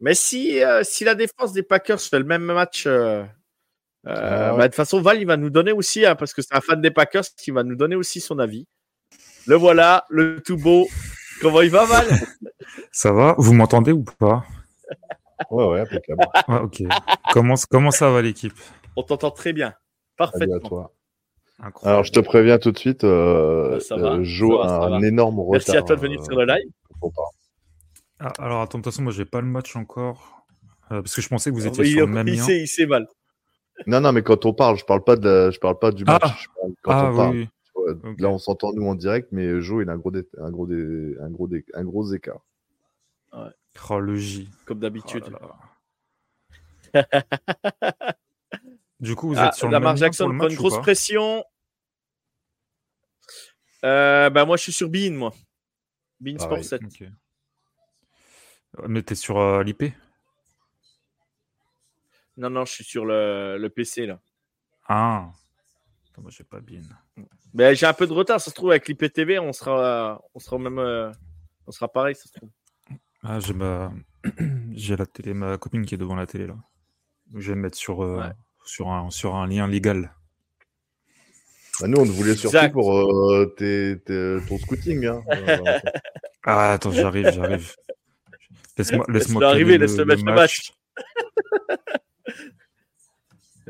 mais 0.00 0.14
si 0.14 0.60
si 0.82 1.04
la 1.04 1.14
défense 1.14 1.52
des 1.52 1.62
Packers 1.62 2.00
fait 2.00 2.18
le 2.18 2.24
même 2.24 2.42
match. 2.42 2.88
Ah 2.88 4.52
ouais. 4.52 4.58
bah, 4.58 4.62
de 4.62 4.62
toute 4.64 4.74
façon, 4.74 5.00
Val, 5.00 5.20
il 5.20 5.26
va 5.26 5.36
nous 5.36 5.50
donner 5.50 5.72
aussi, 5.72 6.06
hein, 6.06 6.16
parce 6.16 6.34
que 6.34 6.42
c'est 6.42 6.56
un 6.56 6.62
fan 6.62 6.80
des 6.80 6.90
Packers 6.90 7.26
qui 7.36 7.52
va 7.52 7.62
nous 7.62 7.76
donner 7.76 7.94
aussi 7.94 8.20
son 8.20 8.40
avis. 8.40 8.66
Le 9.46 9.54
voilà, 9.54 10.06
le 10.08 10.40
tout 10.40 10.56
beau. 10.56 10.88
Comment 11.40 11.60
il 11.62 11.70
va, 11.70 11.84
Val? 11.86 12.06
Ça 12.92 13.12
va? 13.12 13.34
Vous 13.38 13.52
m'entendez 13.52 13.92
ou 13.92 14.04
pas? 14.04 14.44
Ouais, 15.50 15.64
ouais, 15.66 15.80
impeccable. 15.80 16.24
Ouais, 16.48 16.58
ok. 16.60 16.82
comment, 17.32 17.54
comment 17.70 17.90
ça 17.90 18.10
va 18.10 18.20
l'équipe? 18.22 18.52
On 18.96 19.02
t'entend 19.02 19.30
très 19.30 19.52
bien. 19.52 19.68
Salut 19.70 19.74
à 19.74 20.16
Parfaitement. 20.16 20.58
toi. 20.68 20.92
Incroyable. 21.62 21.92
Alors, 21.92 22.04
je 22.04 22.12
te 22.12 22.20
préviens 22.20 22.58
tout 22.58 22.72
de 22.72 22.78
suite, 22.78 23.04
euh, 23.04 23.80
ça 23.80 23.96
va, 23.96 24.12
euh, 24.14 24.22
Joe 24.22 24.50
ça 24.62 24.68
va, 24.68 24.76
a 24.76 24.80
ça 24.80 24.86
un 24.96 25.00
va. 25.00 25.06
énorme 25.06 25.40
retard. 25.40 25.52
Merci 25.52 25.76
à 25.76 25.82
toi 25.82 25.96
de 25.96 26.00
venir 26.00 26.20
euh, 26.20 26.24
sur 26.24 26.36
le 26.36 26.44
live. 26.46 26.70
faut 27.00 27.10
pas. 27.10 27.22
Ah, 28.18 28.32
alors 28.38 28.60
attends, 28.60 28.78
de 28.78 28.82
toute 28.84 28.92
façon, 28.92 29.02
moi 29.02 29.12
j'ai 29.12 29.24
pas 29.24 29.40
le 29.40 29.46
match 29.46 29.76
encore. 29.76 30.44
Euh, 30.92 31.00
parce 31.02 31.14
que 31.14 31.22
je 31.22 31.28
pensais 31.28 31.50
que 31.50 31.54
vous 31.54 31.66
étiez 31.66 31.84
sur 31.84 32.06
le 32.06 32.12
même 32.12 32.28
il 32.28 32.36
lien. 32.36 32.42
sait, 32.44 32.60
il 32.60 32.66
sait, 32.68 32.84
Val. 32.84 33.06
Non, 33.86 34.00
non, 34.00 34.12
mais 34.12 34.22
quand 34.22 34.44
on 34.44 34.52
parle, 34.52 34.76
je 34.76 34.84
parle 34.84 35.02
pas 35.04 35.16
de, 35.16 35.26
la- 35.28 35.50
je 35.50 35.58
parle 35.58 35.78
pas 35.78 35.90
du 35.90 36.04
match. 36.04 36.20
Ah. 36.22 36.34
je 36.38 36.46
parle 36.60 36.72
quand 36.82 36.90
Ah 36.92 37.10
on 37.12 37.16
parle. 37.16 37.36
oui, 37.36 37.48
Ouais. 37.94 38.14
Là, 38.18 38.28
on 38.30 38.38
s'entend 38.38 38.72
nous 38.72 38.86
en 38.86 38.94
direct, 38.94 39.28
mais 39.32 39.60
Joe, 39.60 39.82
il 39.84 39.90
a 39.90 39.92
un 39.92 39.98
gros, 39.98 40.10
dé- 40.10 40.28
un 40.38 40.50
gros, 40.50 40.66
dé- 40.66 41.16
un 41.20 41.30
gros, 41.30 41.48
dé- 41.48 41.64
un 41.74 41.84
gros 41.84 42.12
écart. 42.12 42.40
Oh, 43.32 43.98
le 44.00 44.16
J. 44.16 44.48
Comme 44.64 44.78
Oh 44.78 44.80
d'habitude. 44.80 45.24
là 45.28 45.38
là. 45.40 45.56
du 49.00 49.14
coup, 49.14 49.28
vous 49.28 49.38
Ah, 49.38 49.46
êtes 49.48 49.54
sur 49.54 49.68
le 49.68 49.72
Lamar 49.72 49.96
Jackson 49.96 50.34
prend 50.36 50.48
une 50.48 50.56
grosse 50.56 50.78
pression. 50.78 51.44
Euh, 53.84 54.28
bah, 54.30 54.44
moi, 54.44 54.56
je 54.56 54.62
suis 54.64 54.72
sur 54.72 54.88
Bean, 54.88 55.12
moi. 55.12 55.32
Bean 56.20 56.36
Pareil. 56.36 56.64
Sport 56.64 56.80
7. 56.80 56.82
Ok. 56.84 57.00
Ouais, 58.78 58.84
Mais 58.88 59.02
t'es 59.02 59.14
sur 59.14 59.38
euh, 59.38 59.62
l'IP 59.62 59.94
Non, 62.36 62.50
non, 62.50 62.64
je 62.64 62.72
suis 62.72 62.84
sur 62.84 63.04
le, 63.06 63.56
le 63.58 63.70
PC, 63.70 64.06
là. 64.06 64.20
Ah. 64.88 65.30
Attends, 66.20 66.22
moi 66.22 66.30
j'ai 66.30 66.44
pas 66.44 66.60
bien. 66.60 66.80
Mais 67.54 67.74
j'ai 67.74 67.86
un 67.86 67.92
peu 67.92 68.06
de 68.06 68.12
retard. 68.12 68.40
Ça 68.40 68.50
se 68.50 68.54
trouve, 68.54 68.70
avec 68.70 68.86
l'IPTV, 68.88 69.38
on 69.38 69.52
sera, 69.52 70.20
on 70.34 70.38
sera 70.38 70.56
au 70.56 70.58
même. 70.58 70.78
euh, 70.78 71.10
on 71.66 71.70
sera 71.72 71.88
pareil, 71.88 72.14
ça 72.14 72.24
se 72.28 72.32
trouve. 72.32 72.50
Ah, 73.22 73.38
j'ai 73.40 73.54
ma... 73.54 73.92
j'ai 74.72 74.96
la 74.96 75.06
télé, 75.06 75.34
ma 75.34 75.56
copine 75.58 75.84
qui 75.84 75.94
est 75.94 75.98
devant 75.98 76.14
la 76.16 76.26
télé 76.26 76.46
là. 76.46 76.56
Donc, 77.28 77.40
je 77.42 77.50
vais 77.50 77.56
me 77.56 77.62
mettre 77.62 77.76
sur, 77.76 78.02
euh, 78.02 78.18
Ouais. 78.20 78.32
sur, 78.64 78.88
un, 78.88 79.10
sur 79.10 79.34
un 79.34 79.46
lien 79.46 79.66
légal. 79.68 80.12
Bah, 81.80 81.86
nous, 81.88 81.98
on 81.98 82.04
te 82.04 82.10
voulait 82.10 82.34
surtout 82.34 82.56
Exact. 82.56 82.72
pour 82.72 82.96
euh, 82.98 83.46
tes- 83.56 83.98
tes- 84.04 84.38
ton 84.48 84.58
scouting. 84.58 85.06
Hein. 85.06 85.22
Ah, 86.42 86.72
attends, 86.72 86.90
j'arrive, 86.90 87.30
j'arrive. 87.32 87.74
Laisse-moi 88.78 89.44
arriver, 89.46 89.76
mettre 89.78 89.94
le 89.98 90.32
match. 90.34 90.72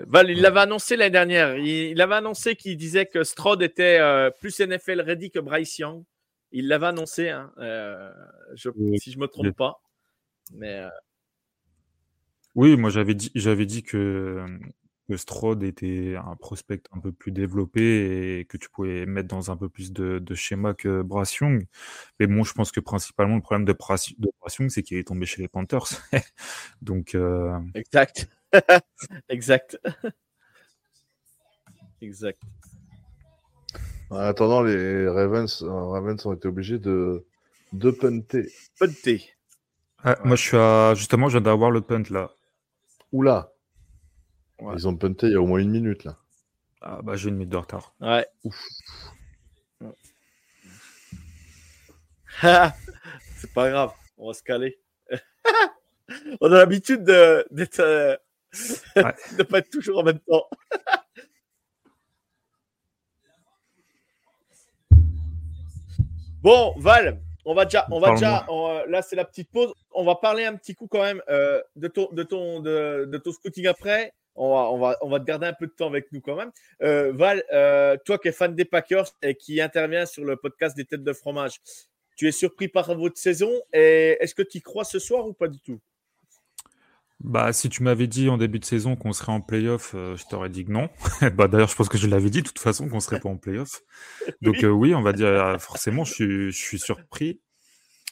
Val, 0.07 0.31
il 0.31 0.41
l'avait 0.41 0.61
annoncé 0.61 0.97
l'année 0.97 1.11
dernière. 1.11 1.57
Il, 1.57 1.67
il 1.67 2.01
avait 2.01 2.15
annoncé 2.17 2.57
qu'il 2.57 2.77
disait 2.77 3.07
que 3.07 3.25
Strode 3.25 3.63
était 3.63 3.99
euh, 4.01 4.31
plus 4.31 4.59
NFL 4.61 5.01
ready 5.01 5.31
que 5.31 5.39
Bryce 5.39 5.79
Young. 5.79 6.05
Il 6.53 6.69
l'avait 6.69 6.87
annoncé, 6.87 7.29
hein, 7.31 7.53
euh, 7.59 8.11
je- 8.55 8.71
si 8.99 9.13
je 9.13 9.19
me 9.19 9.27
trompe 9.29 9.47
pas. 9.53 9.81
Mais 10.55 10.81
euh, 10.81 10.89
Oui, 12.55 12.77
moi 12.77 12.91
j'avais 12.91 13.15
dit, 13.15 13.31
j'avais 13.37 13.67
dit 13.67 13.83
que, 13.85 14.45
que 15.09 15.17
Strode 15.17 15.63
était 15.63 16.17
un 16.17 16.35
prospect 16.37 16.83
un 16.93 16.99
peu 16.99 17.13
plus 17.13 17.31
développé 17.31 18.41
et 18.41 18.45
que 18.47 18.57
tu 18.57 18.69
pouvais 18.69 19.07
mettre 19.07 19.29
dans 19.29 19.51
un 19.53 19.57
peu 19.57 19.69
plus 19.69 19.93
de, 19.93 20.19
de 20.19 20.35
schéma 20.35 20.75
que 20.75 21.03
Bryce 21.03 21.37
Young. 21.37 21.67
Mais 22.19 22.27
bon, 22.27 22.43
je 22.43 22.53
pense 22.53 22.73
que 22.73 22.81
principalement 22.81 23.37
le 23.37 23.43
problème 23.43 23.65
de 23.65 23.73
Bryce, 23.73 24.13
de 24.19 24.29
Young, 24.59 24.71
c'est 24.71 24.83
qu'il 24.83 24.97
est 24.99 25.07
tombé 25.07 25.27
chez 25.27 25.41
les 25.43 25.49
Panthers. 25.49 25.87
Donc, 26.83 27.15
exact. 27.75 28.29
exact. 29.29 29.79
exact. 32.03 32.41
En 34.11 34.17
attendant, 34.17 34.63
les 34.63 35.09
Ravens, 35.09 35.63
euh, 35.63 35.71
Ravens 35.71 36.27
ont 36.27 36.33
été 36.33 36.49
obligés 36.49 36.79
de, 36.79 37.25
de 37.73 37.91
punter. 37.91 38.51
Punté. 38.79 39.31
ah, 40.03 40.19
moi 40.25 40.37
je 40.37 40.43
suis 40.43 40.57
à, 40.57 40.95
justement, 40.95 41.29
je 41.29 41.39
viens 41.39 41.43
d'avoir 41.43 41.71
le 41.71 41.81
punt 41.81 42.03
là. 42.11 42.31
Oula 43.13 43.53
Ouais. 44.61 44.75
Ils 44.77 44.87
ont 44.87 44.97
punté 44.97 45.29
il 45.29 45.33
y 45.33 45.37
a 45.37 45.41
au 45.41 45.47
moins 45.47 45.61
une 45.61 45.71
minute, 45.71 46.05
là. 46.05 46.19
Ah, 46.83 47.01
bah 47.03 47.17
j'ai 47.17 47.31
une 47.31 47.37
minute 47.37 47.49
de 47.51 47.57
retard. 47.57 47.95
Ouais. 48.01 48.27
C'est 53.37 53.53
pas 53.55 53.71
grave, 53.71 53.93
on 54.19 54.29
va 54.29 54.35
se 54.35 54.43
caler. 54.43 54.79
on 56.41 56.53
a 56.53 56.59
l'habitude 56.59 57.05
de 57.05 57.47
d'être 57.51 57.81
euh, 57.81 58.17
Ouais. 58.97 59.15
de 59.39 59.43
pas 59.43 59.59
être 59.59 59.71
toujours 59.71 60.01
en 60.01 60.03
même 60.03 60.21
temps. 60.21 60.49
bon, 66.43 66.75
Val, 66.79 67.21
on 67.45 67.55
va 67.55 67.65
déjà, 67.65 67.87
on 67.91 68.01
va 68.01 68.13
déjà, 68.13 68.45
on, 68.49 68.69
euh, 68.69 68.87
là 68.87 69.03
c'est 69.03 69.17
la 69.17 69.25
petite 69.25 69.51
pause. 69.51 69.73
On 69.93 70.05
va 70.05 70.17
parler 70.17 70.45
un 70.45 70.57
petit 70.57 70.75
coup 70.75 70.89
quand 70.89 71.03
même 71.03 71.23
euh, 71.29 71.61
de 71.77 71.89
ton, 71.89 72.09
de 72.13 72.23
ton, 72.23 72.61
de, 72.61 73.07
de 73.11 73.19
ton 73.19 73.33
scouting 73.33 73.67
après. 73.67 74.13
On 74.37 74.55
va, 74.55 74.71
on 74.71 74.79
va, 74.79 74.97
on 75.03 75.09
va 75.09 75.21
te 75.21 75.25
garder 75.25 75.47
un 75.47 75.53
peu 75.53 75.67
de 75.67 75.73
temps 75.73 75.89
avec 75.89 76.13
nous 76.13 76.21
quand 76.21 76.37
même. 76.37 76.51
Euh, 76.83 77.13
Val, 77.13 77.43
euh, 77.53 77.97
toi 78.05 78.19
qui 78.19 78.29
es 78.29 78.33
fan 78.33 78.55
des 78.55 78.65
Packers 78.65 79.09
et 79.23 79.35
qui 79.35 79.61
intervient 79.61 80.07
sur 80.07 80.25
le 80.25 80.37
podcast 80.37 80.77
des 80.77 80.85
têtes 80.85 81.03
de 81.03 81.13
fromage, 81.13 81.61
tu 82.17 82.29
es 82.29 82.33
surpris 82.33 82.69
par 82.69 82.95
votre 82.95 83.19
saison 83.19 83.51
et 83.73 84.17
est-ce 84.21 84.35
que 84.35 84.43
tu 84.43 84.59
y 84.59 84.63
crois 84.63 84.85
ce 84.85 84.99
soir 84.99 85.27
ou 85.27 85.33
pas 85.33 85.49
du 85.49 85.61
tout? 85.61 85.81
Bah, 87.23 87.53
si 87.53 87.69
tu 87.69 87.83
m'avais 87.83 88.07
dit 88.07 88.31
en 88.31 88.39
début 88.39 88.59
de 88.59 88.65
saison 88.65 88.97
qu'on 88.97 89.13
serait 89.13 89.33
en 89.33 89.43
playoff, 89.43 89.93
euh, 89.95 90.17
je 90.17 90.25
t'aurais 90.27 90.49
dit 90.49 90.65
que 90.65 90.73
non. 90.73 90.89
bah, 91.35 91.49
d'ailleurs, 91.49 91.69
je 91.69 91.77
pense 91.77 91.89
que 91.91 91.99
je 91.99 92.07
l'avais 92.09 92.31
dit 92.31 92.41
de 92.43 92.47
toute 92.47 92.59
façon 92.59 92.89
qu'on 92.89 93.01
serait 93.01 93.19
pas 93.21 93.29
en 93.29 93.37
playoff. 93.37 93.83
Donc, 94.43 94.59
Oui. 94.59 94.65
euh, 94.65 94.71
oui, 94.71 94.95
on 94.95 95.03
va 95.03 95.13
dire, 95.13 95.27
euh, 95.29 95.59
forcément, 95.59 96.05
je 96.05 96.13
suis, 96.15 96.53
je 96.53 96.57
suis 96.59 96.79
surpris. 96.79 97.41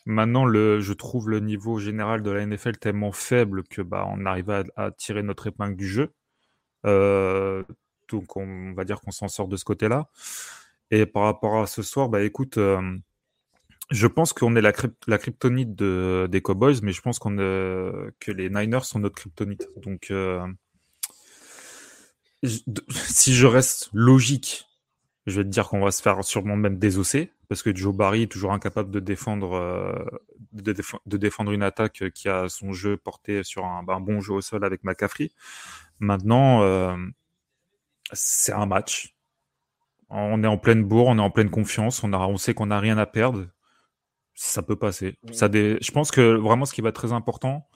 Maintenant, 0.07 0.45
le, 0.45 0.81
je 0.81 0.93
trouve 0.95 1.31
le 1.31 1.41
niveau 1.41 1.79
général 1.79 2.23
de 2.23 2.31
la 2.31 2.45
NFL 2.47 2.79
tellement 2.79 3.13
faible 3.13 3.65
que 3.65 3.83
bah, 3.83 4.07
on 4.11 4.27
arrive 4.27 4.51
à, 4.51 4.65
à 4.77 4.91
tirer 4.91 5.23
notre 5.23 5.47
épingle 5.49 5.77
du 5.77 5.89
jeu. 5.89 6.13
Euh, 6.87 7.65
donc, 8.11 8.37
on, 8.37 8.73
va 8.75 8.85
dire 8.85 9.01
qu'on 9.01 9.11
s'en 9.13 9.29
sort 9.29 9.49
de 9.49 9.57
ce 9.57 9.65
côté-là. 9.65 10.09
Et 10.91 11.07
par 11.07 11.25
rapport 11.25 11.61
à 11.63 11.67
ce 11.67 11.83
soir, 11.83 12.09
bah, 12.09 12.23
écoute, 12.23 12.59
euh, 12.59 12.83
je 13.91 14.07
pense 14.07 14.32
qu'on 14.32 14.55
est 14.57 14.61
la, 14.61 14.72
kryptonite 14.72 15.74
de, 15.74 16.28
des 16.30 16.43
Cowboys, 16.43 16.80
mais 16.82 16.93
je 16.93 17.01
pense 17.01 17.18
qu'on 17.18 17.39
euh, 17.39 18.11
que 18.20 18.30
les 18.30 18.51
Niners 18.51 18.84
sont 18.84 18.99
notre 18.99 19.14
kryptonite. 19.16 19.68
Donc, 19.76 20.11
euh, 20.11 20.47
si 22.43 23.34
je 23.34 23.47
reste 23.47 23.89
logique, 23.93 24.66
je 25.26 25.41
vais 25.41 25.45
te 25.45 25.49
dire 25.49 25.68
qu'on 25.68 25.80
va 25.80 25.91
se 25.91 26.03
faire 26.03 26.22
sûrement 26.22 26.57
même 26.57 26.78
désosser, 26.78 27.32
parce 27.49 27.62
que 27.62 27.74
Joe 27.74 27.95
Barry 27.95 28.22
est 28.22 28.30
toujours 28.32 28.53
incapable 28.53 28.91
de 28.91 29.01
défendre, 29.01 29.55
euh, 29.55 30.05
de, 30.53 30.72
déf- 30.72 30.99
de 31.07 31.16
défendre 31.16 31.53
une 31.53 31.62
attaque 31.62 32.11
qui 32.14 32.28
a 32.28 32.49
son 32.49 32.72
jeu 32.72 32.99
porté 32.99 33.43
sur 33.43 33.64
un, 33.64 33.82
bon 33.82 34.20
jeu 34.20 34.34
au 34.34 34.41
sol 34.43 34.64
avec 34.64 34.84
McCaffrey. 34.84 35.30
Maintenant, 35.99 36.97
c'est 38.12 38.53
un 38.53 38.66
match. 38.66 39.16
On 40.11 40.43
est 40.43 40.47
en 40.47 40.59
pleine 40.59 40.84
bourre, 40.84 41.09
on 41.09 41.18
est 41.18 41.22
en 41.22 41.30
pleine 41.30 41.51
confiance, 41.51 42.03
on, 42.03 42.12
a, 42.12 42.18
on 42.18 42.36
sait 42.36 42.55
qu'on 42.55 42.66
n'a 42.66 42.80
rien 42.80 42.97
à 42.99 43.07
perdre. 43.07 43.47
Ça 44.41 44.62
peut 44.62 44.76
passer. 44.76 45.18
Ça 45.32 45.49
dé- 45.49 45.78
Je 45.80 45.91
pense 45.91 46.11
que 46.12 46.20
vraiment 46.36 46.64
ce 46.64 46.72
qui 46.72 46.80
va 46.80 46.91
être 46.91 46.95
très 46.95 47.12
important, 47.12 47.68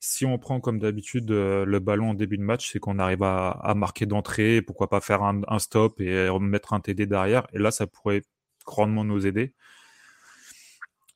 si 0.00 0.24
on 0.26 0.38
prend 0.38 0.60
comme 0.60 0.78
d'habitude 0.80 1.30
euh, 1.30 1.64
le 1.64 1.78
ballon 1.80 2.10
en 2.10 2.14
début 2.14 2.38
de 2.38 2.42
match, 2.42 2.72
c'est 2.72 2.80
qu'on 2.80 2.98
arrive 2.98 3.22
à, 3.22 3.50
à 3.50 3.74
marquer 3.74 4.06
d'entrée, 4.06 4.62
pourquoi 4.62 4.88
pas 4.88 5.00
faire 5.00 5.22
un, 5.22 5.42
un 5.48 5.58
stop 5.60 6.00
et 6.00 6.28
remettre 6.28 6.72
un 6.72 6.80
TD 6.80 7.06
derrière. 7.06 7.46
Et 7.52 7.58
là, 7.58 7.70
ça 7.70 7.86
pourrait 7.86 8.22
grandement 8.66 9.04
nous 9.04 9.26
aider. 9.26 9.54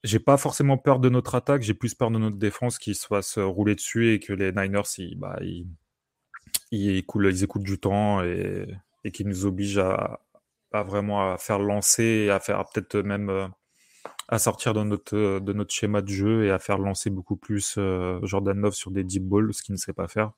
j'ai 0.05 0.19
pas 0.19 0.37
forcément 0.37 0.79
peur 0.79 0.99
de 0.99 1.09
notre 1.09 1.35
attaque, 1.35 1.63
j'ai 1.63 1.75
plus 1.75 1.95
peur 1.95 2.11
de 2.11 2.19
notre 2.19 2.37
défense 2.37 2.79
qui 2.79 2.95
soit 2.95 3.23
se 3.23 3.41
rouler 3.41 3.75
dessus 3.75 4.13
et 4.13 4.21
que 4.21 4.33
les 4.33 4.53
Niners, 4.53 4.83
ils, 4.99 5.17
bah, 5.19 5.39
ils, 5.43 5.67
ils, 6.71 6.97
écoulent, 6.97 7.29
ils 7.31 7.45
écoutent 7.45 7.63
du 7.63 7.79
temps 7.79 8.23
et, 8.25 8.67
et 9.05 9.11
qui 9.13 9.25
nous 9.25 9.47
obligent 9.47 9.79
à, 9.79 10.21
à, 10.73 10.83
vraiment 10.83 11.33
à 11.33 11.39
faire 11.39 11.59
lancer 11.59 12.05
et 12.05 12.31
à 12.31 12.41
faire 12.41 12.65
peut-être 12.73 12.97
même 12.99 13.31
euh, 13.31 13.47
à 14.29 14.39
sortir 14.39 14.73
de 14.75 14.83
notre, 14.83 15.41
de 15.41 15.53
notre 15.53 15.73
schéma 15.73 16.01
de 16.03 16.09
jeu 16.09 16.45
et 16.45 16.51
à 16.51 16.59
faire 16.59 16.79
lancer 16.79 17.11
beaucoup 17.11 17.37
plus 17.37 17.75
euh, 17.79 18.19
Jordan 18.23 18.59
Love 18.61 18.75
sur 18.75 18.91
des 18.91 19.05
deep 19.05 19.25
balls, 19.25 19.53
ce 19.53 19.63
qu'il 19.63 19.73
ne 19.75 19.79
sait 19.79 19.93
pas 19.93 20.09
faire. 20.09 20.33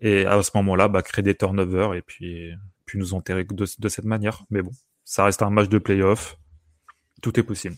Et 0.00 0.26
à 0.26 0.42
ce 0.42 0.50
moment-là, 0.54 0.88
bah, 0.88 1.02
créer 1.02 1.22
des 1.22 1.34
turnovers 1.34 1.94
et 1.94 2.02
puis, 2.02 2.52
puis 2.86 2.98
nous 2.98 3.14
enterrer 3.14 3.44
de, 3.44 3.66
de 3.78 3.88
cette 3.88 4.04
manière. 4.04 4.44
Mais 4.50 4.62
bon, 4.62 4.70
ça 5.04 5.24
reste 5.24 5.42
un 5.42 5.50
match 5.50 5.68
de 5.68 5.78
playoff. 5.78 6.36
Tout 7.20 7.38
est 7.38 7.42
possible. 7.42 7.76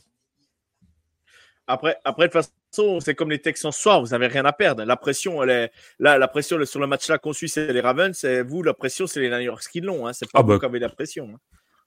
Après, 1.66 1.96
après, 2.04 2.26
de 2.28 2.32
toute 2.32 2.42
façon, 2.72 3.00
c'est 3.00 3.14
comme 3.14 3.30
les 3.30 3.38
Texans 3.40 3.70
ce 3.70 3.80
soir, 3.80 4.00
vous 4.00 4.08
n'avez 4.08 4.26
rien 4.26 4.44
à 4.44 4.52
perdre. 4.52 4.84
La 4.84 4.96
pression, 4.96 5.42
elle 5.42 5.50
est, 5.50 5.70
là, 6.00 6.18
la 6.18 6.26
pression 6.26 6.62
sur 6.64 6.80
le 6.80 6.86
match-là 6.88 7.18
qu'on 7.18 7.32
suit, 7.32 7.48
c'est 7.48 7.72
les 7.72 7.80
Ravens. 7.80 8.16
C'est 8.16 8.42
vous, 8.42 8.62
la 8.62 8.74
pression, 8.74 9.06
c'est 9.06 9.20
les 9.20 9.30
Niners 9.30 9.60
qui 9.70 9.80
l'ont. 9.80 10.06
Hein. 10.06 10.12
C'est 10.12 10.26
pas 10.30 10.40
Ah 10.40 10.42
vous 10.42 10.48
bah, 10.48 10.58
qui 10.58 10.64
avez 10.66 10.80
la 10.80 10.88
pression. 10.88 11.30
hein. 11.32 11.38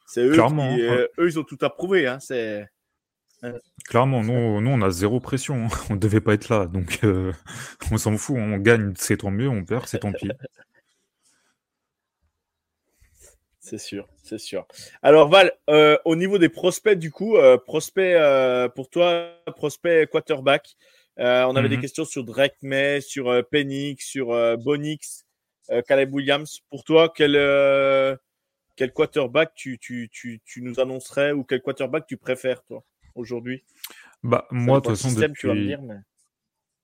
C'est 0.07 0.25
eux, 0.25 0.31
clairement, 0.33 0.63
hein. 0.71 0.77
euh, 0.79 1.07
eux, 1.19 1.27
ils 1.27 1.37
ont 1.37 1.43
tout 1.43 1.57
approuvé. 1.61 2.07
Hein. 2.07 2.19
C'est 2.19 2.67
Clairement, 3.85 4.23
nous, 4.23 4.61
nous, 4.61 4.69
on 4.71 4.81
a 4.81 4.89
zéro 4.89 5.19
pression. 5.19 5.65
hein. 5.65 5.67
On 5.89 5.95
devait 5.95 6.21
pas 6.21 6.33
être 6.33 6.49
là. 6.49 6.65
Donc, 6.67 6.99
euh, 7.03 7.31
on 7.91 7.97
s'en 7.97 8.17
fout. 8.17 8.35
On 8.37 8.57
gagne, 8.57 8.93
c'est 8.97 9.17
tant 9.17 9.31
mieux. 9.31 9.49
On 9.49 9.63
perd, 9.65 9.87
c'est 9.87 9.99
tant 9.99 10.11
pis. 10.13 10.29
C'est 13.65 13.77
sûr, 13.77 14.09
c'est 14.21 14.39
sûr. 14.39 14.67
Alors 15.01 15.29
Val, 15.29 15.53
euh, 15.69 15.97
au 16.03 16.17
niveau 16.17 16.37
des 16.37 16.49
prospects, 16.49 16.99
du 16.99 17.11
coup, 17.11 17.37
euh, 17.37 17.57
prospect 17.57 18.13
euh, 18.15 18.67
pour 18.67 18.89
toi, 18.89 19.31
prospect 19.55 20.05
quarterback. 20.07 20.75
on 21.17 21.55
avait 21.55 21.69
des 21.69 21.77
Mhm. 21.77 21.81
questions 21.81 22.03
sur 22.03 22.25
Drake 22.25 22.57
May, 22.61 22.99
sur 22.99 23.31
Penix, 23.49 24.05
sur 24.05 24.57
Bonix, 24.57 25.25
Caleb 25.87 26.13
Williams. 26.13 26.59
Pour 26.69 26.83
toi, 26.83 27.11
quel 27.15 27.37
quel 28.75 28.91
quarterback 28.91 29.53
tu, 29.55 29.79
tu, 29.79 30.09
tu, 30.11 30.41
tu 30.43 30.61
nous 30.61 30.81
annoncerais 30.81 31.31
ou 31.31 31.45
quel 31.45 31.61
quarterback 31.61 32.05
tu 32.05 32.17
préfères 32.17 32.63
toi? 32.65 32.83
Aujourd'hui 33.15 33.63
Bah, 34.23 34.47
moi, 34.51 34.79
de 34.79 34.85
toute 34.85 34.95
façon, 34.95 35.09
système, 35.09 35.33
tu 35.33 35.47
vas 35.47 35.53
me 35.53 35.59
depuis. 35.59 35.67
dire, 35.69 35.81
mais- 35.81 35.99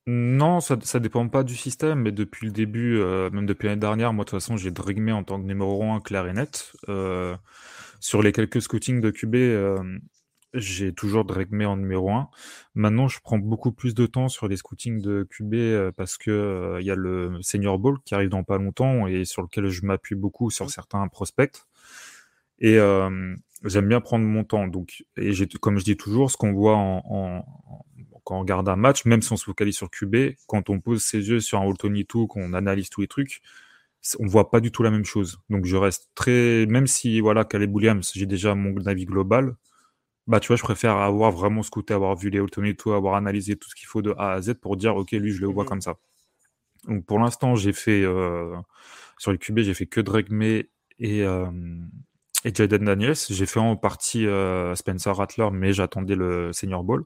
Non, 0.08 0.60
ça, 0.60 0.78
ça 0.82 1.00
dépend 1.00 1.28
pas 1.30 1.44
du 1.44 1.56
système, 1.56 2.00
mais 2.02 2.12
depuis 2.12 2.48
le 2.48 2.52
début, 2.52 2.98
euh, 2.98 3.30
même 3.30 3.46
depuis 3.46 3.68
l'année 3.68 3.80
dernière, 3.80 4.12
moi, 4.12 4.26
de 4.26 4.30
toute 4.30 4.40
façon, 4.40 4.58
j'ai 4.58 4.72
May 5.00 5.12
en 5.12 5.24
tant 5.24 5.40
que 5.40 5.46
numéro 5.46 5.84
1 5.84 6.00
clair 6.00 6.28
et 6.28 6.34
net. 6.34 6.74
Euh, 6.90 7.36
sur 8.00 8.22
les 8.24 8.32
quelques 8.32 8.62
scootings 8.62 9.02
de 9.02 9.12
QB, 9.12 9.36
euh, 9.36 10.00
j'ai 10.56 10.94
toujours 10.94 11.26
May 11.52 11.66
en 11.66 11.78
numéro 11.78 12.10
1. 12.12 12.30
Maintenant, 12.74 13.08
je 13.08 13.20
prends 13.22 13.38
beaucoup 13.38 13.72
plus 13.72 13.94
de 13.94 14.08
temps 14.08 14.30
sur 14.30 14.48
les 14.48 14.58
scootings 14.58 15.00
de 15.00 15.28
QB 15.30 15.54
euh, 15.54 15.92
parce 15.96 16.18
que 16.18 16.78
il 16.80 16.86
y 16.88 16.92
a 16.92 16.96
le 16.96 17.40
Senior 17.44 17.78
Bowl 17.78 18.00
qui 18.04 18.16
arrive 18.16 18.30
dans 18.30 18.44
pas 18.44 18.58
longtemps 18.58 19.06
et 19.06 19.26
sur 19.26 19.44
lequel 19.44 19.68
je 19.68 19.86
m'appuie 19.86 20.16
beaucoup 20.16 20.50
sur 20.50 20.72
certains 20.72 21.08
prospects. 21.08 21.62
Et 22.62 22.78
j'aime 23.64 23.88
bien 23.88 24.01
prendre 24.01 24.26
mon 24.26 24.43
temps. 24.43 24.68
Donc, 24.68 25.03
et 25.18 25.32
comme 25.62 25.80
je 25.80 25.84
dis 25.84 25.97
toujours, 25.97 26.32
ce 26.32 26.38
qu'on 26.38 26.53
voit 26.53 26.76
en, 26.78 27.43
quand 28.24 28.38
on 28.38 28.39
regarde 28.41 28.70
un 28.70 28.76
match, 28.76 29.05
même 29.05 29.22
si 29.22 29.32
on 29.34 29.38
se 29.38 29.45
focalise 29.45 29.76
sur 29.76 29.89
QB, 29.89 30.36
quand 30.47 30.70
on 30.70 30.80
pose 30.80 31.03
ses 31.03 31.30
yeux 31.30 31.39
sur 31.39 31.60
un 31.60 31.68
All 31.68 32.05
tout, 32.07 32.28
qu'on 32.28 32.53
analyse 32.53 32.89
tous 32.89 33.01
les 33.01 33.07
trucs, 33.07 33.41
on 34.20 34.28
voit 34.28 34.49
pas 34.49 34.60
du 34.62 34.72
tout 34.72 34.84
la 34.84 34.91
même 34.91 35.05
chose. 35.05 35.39
Donc, 35.49 35.66
je 35.66 35.76
reste 35.76 36.10
très, 36.16 36.66
même 36.68 36.88
si 36.88 37.20
voilà, 37.20 37.43
Caleb 37.45 37.74
Williams, 37.74 38.12
j'ai 38.16 38.26
déjà 38.26 38.55
mon 38.55 38.76
avis 38.86 39.05
global. 39.05 39.55
Bah, 40.28 40.39
tu 40.39 40.47
vois, 40.47 40.57
je 40.57 40.64
préfère 40.64 40.97
avoir 40.97 41.32
vraiment 41.32 41.64
scouté, 41.64 41.93
avoir 41.93 42.16
vu 42.16 42.30
les 42.30 42.39
All 42.39 42.49
tout, 42.76 42.93
avoir 42.93 43.16
analysé 43.16 43.55
tout 43.55 43.70
ce 43.70 43.76
qu'il 43.76 43.88
faut 43.88 44.01
de 44.01 44.14
A 44.18 44.34
à 44.34 44.41
Z 44.41 44.55
pour 44.55 44.78
dire, 44.78 44.95
ok, 44.95 45.12
lui, 45.14 45.32
je 45.32 45.41
le 45.41 45.47
vois 45.47 45.64
Mhm. 45.64 45.70
comme 45.70 45.82
ça. 45.82 45.97
Donc, 46.88 47.05
pour 47.05 47.20
l'instant, 47.20 47.55
j'ai 47.55 47.74
fait 47.74 48.03
euh, 48.03 48.55
sur 49.18 49.32
les 49.32 49.38
QB, 49.38 49.60
j'ai 49.60 49.74
fait 49.74 49.88
que 49.88 50.01
Drake 50.01 50.30
May 50.30 50.70
et 50.99 51.24
euh, 51.24 51.47
et 52.46 52.54
Jaden 52.54 52.86
Daniels. 52.86 53.16
J'ai 53.30 53.46
fait 53.46 53.60
en 53.60 53.76
partie 53.76 54.26
euh, 54.28 54.76
Spencer 54.76 55.16
Rattler, 55.16 55.50
mais 55.52 55.74
j'attendais 55.74 56.16
le 56.16 56.54
Senior 56.54 56.84
Ball. 56.84 57.04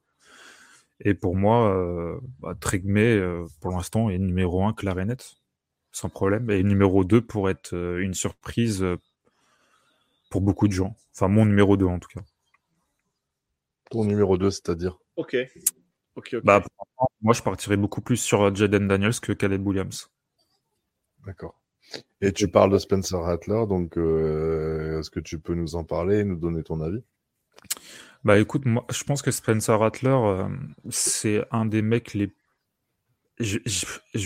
Et 0.99 1.13
pour 1.13 1.35
moi, 1.35 1.75
euh, 1.75 2.19
bah, 2.39 2.55
euh, 2.85 3.47
pour 3.61 3.71
l'instant, 3.71 4.09
est 4.09 4.17
numéro 4.17 4.63
1 4.63 4.73
clair 4.73 4.97
et 4.99 5.05
net, 5.05 5.35
sans 5.91 6.09
problème. 6.09 6.49
Et 6.49 6.63
numéro 6.63 7.03
2 7.03 7.21
pour 7.21 7.49
être 7.49 7.73
euh, 7.73 7.99
une 7.99 8.13
surprise 8.13 8.85
pour 10.29 10.41
beaucoup 10.41 10.67
de 10.67 10.73
gens. 10.73 10.95
Enfin, 11.13 11.27
mon 11.27 11.45
numéro 11.45 11.77
2 11.77 11.85
en 11.85 11.99
tout 11.99 12.09
cas. 12.09 12.21
Ton 13.91 14.05
numéro 14.05 14.37
2, 14.37 14.49
c'est-à-dire? 14.49 14.97
Ok, 15.17 15.35
ok, 16.15 16.35
ok. 16.35 16.43
Bah, 16.43 16.61
pour 16.61 16.71
l'instant, 16.79 17.07
moi, 17.21 17.33
je 17.33 17.41
partirais 17.41 17.77
beaucoup 17.77 18.01
plus 18.01 18.17
sur 18.17 18.53
Jaden 18.55 18.87
Daniels 18.87 19.19
que 19.19 19.33
Caleb 19.33 19.65
Williams. 19.67 20.09
D'accord. 21.25 21.62
Et 22.21 22.31
tu 22.31 22.47
parles 22.47 22.71
de 22.71 22.77
Spencer 22.77 23.19
Rattler, 23.19 23.65
donc 23.67 23.97
euh, 23.97 24.99
est-ce 24.99 25.09
que 25.09 25.19
tu 25.19 25.39
peux 25.39 25.53
nous 25.53 25.75
en 25.75 25.83
parler 25.83 26.19
et 26.19 26.23
nous 26.23 26.37
donner 26.37 26.63
ton 26.63 26.81
avis? 26.81 27.03
Bah 28.23 28.39
écoute, 28.39 28.65
moi, 28.65 28.85
je 28.89 29.03
pense 29.03 29.21
que 29.21 29.31
Spencer 29.31 29.77
Rattler, 29.77 30.09
euh, 30.09 30.47
c'est 30.89 31.43
un 31.51 31.65
des 31.65 31.81
mecs 31.81 32.13
les. 32.13 32.33
Je, 33.39 33.57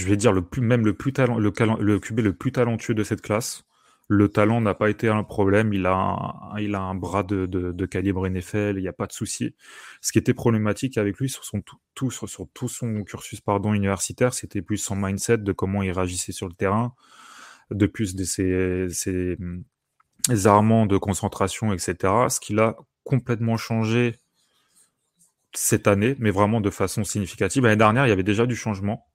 vais 0.05 0.17
dire 0.17 0.33
le 0.33 0.43
plus, 0.43 0.61
même 0.61 0.85
le 0.85 0.93
plus 0.93 1.13
talent, 1.13 1.37
le, 1.37 1.51
le 1.79 1.99
QB 1.99 2.19
le 2.19 2.33
plus 2.33 2.51
talentueux 2.51 2.93
de 2.93 3.03
cette 3.03 3.21
classe. 3.21 3.63
Le 4.09 4.29
talent 4.29 4.61
n'a 4.61 4.73
pas 4.73 4.89
été 4.89 5.09
un 5.09 5.23
problème. 5.23 5.73
Il 5.73 5.85
a 5.85 5.93
un, 5.93 6.59
il 6.59 6.75
a 6.75 6.81
un 6.81 6.95
bras 6.95 7.23
de, 7.23 7.85
calibre 7.85 8.27
NFL. 8.27 8.75
Il 8.77 8.81
n'y 8.81 8.87
a 8.87 8.93
pas 8.93 9.07
de 9.07 9.11
souci. 9.11 9.55
Ce 10.01 10.11
qui 10.11 10.19
était 10.19 10.33
problématique 10.33 10.97
avec 10.97 11.17
lui 11.17 11.29
sur 11.29 11.43
son 11.43 11.61
tout, 11.93 12.11
sur 12.11 12.47
tout 12.53 12.69
son 12.69 13.03
cursus 13.03 13.41
pardon 13.41 13.73
universitaire, 13.73 14.33
c'était 14.33 14.61
plus 14.61 14.77
son 14.77 14.95
mindset 14.95 15.39
de 15.39 15.51
comment 15.51 15.83
il 15.83 15.91
réagissait 15.91 16.31
sur 16.31 16.47
le 16.47 16.53
terrain, 16.53 16.93
de 17.71 17.85
plus 17.85 18.15
de 18.15 18.23
ses 18.23 19.37
armements 20.45 20.85
de 20.85 20.97
concentration, 20.97 21.73
etc. 21.73 21.95
Ce 22.29 22.39
qu'il 22.39 22.59
a 22.59 22.75
complètement 23.03 23.57
changé 23.57 24.15
cette 25.53 25.87
année, 25.87 26.15
mais 26.19 26.29
vraiment 26.29 26.61
de 26.61 26.69
façon 26.69 27.03
significative. 27.03 27.63
L'année 27.63 27.77
dernière, 27.77 28.05
il 28.05 28.09
y 28.09 28.11
avait 28.11 28.23
déjà 28.23 28.45
du 28.45 28.55
changement. 28.55 29.07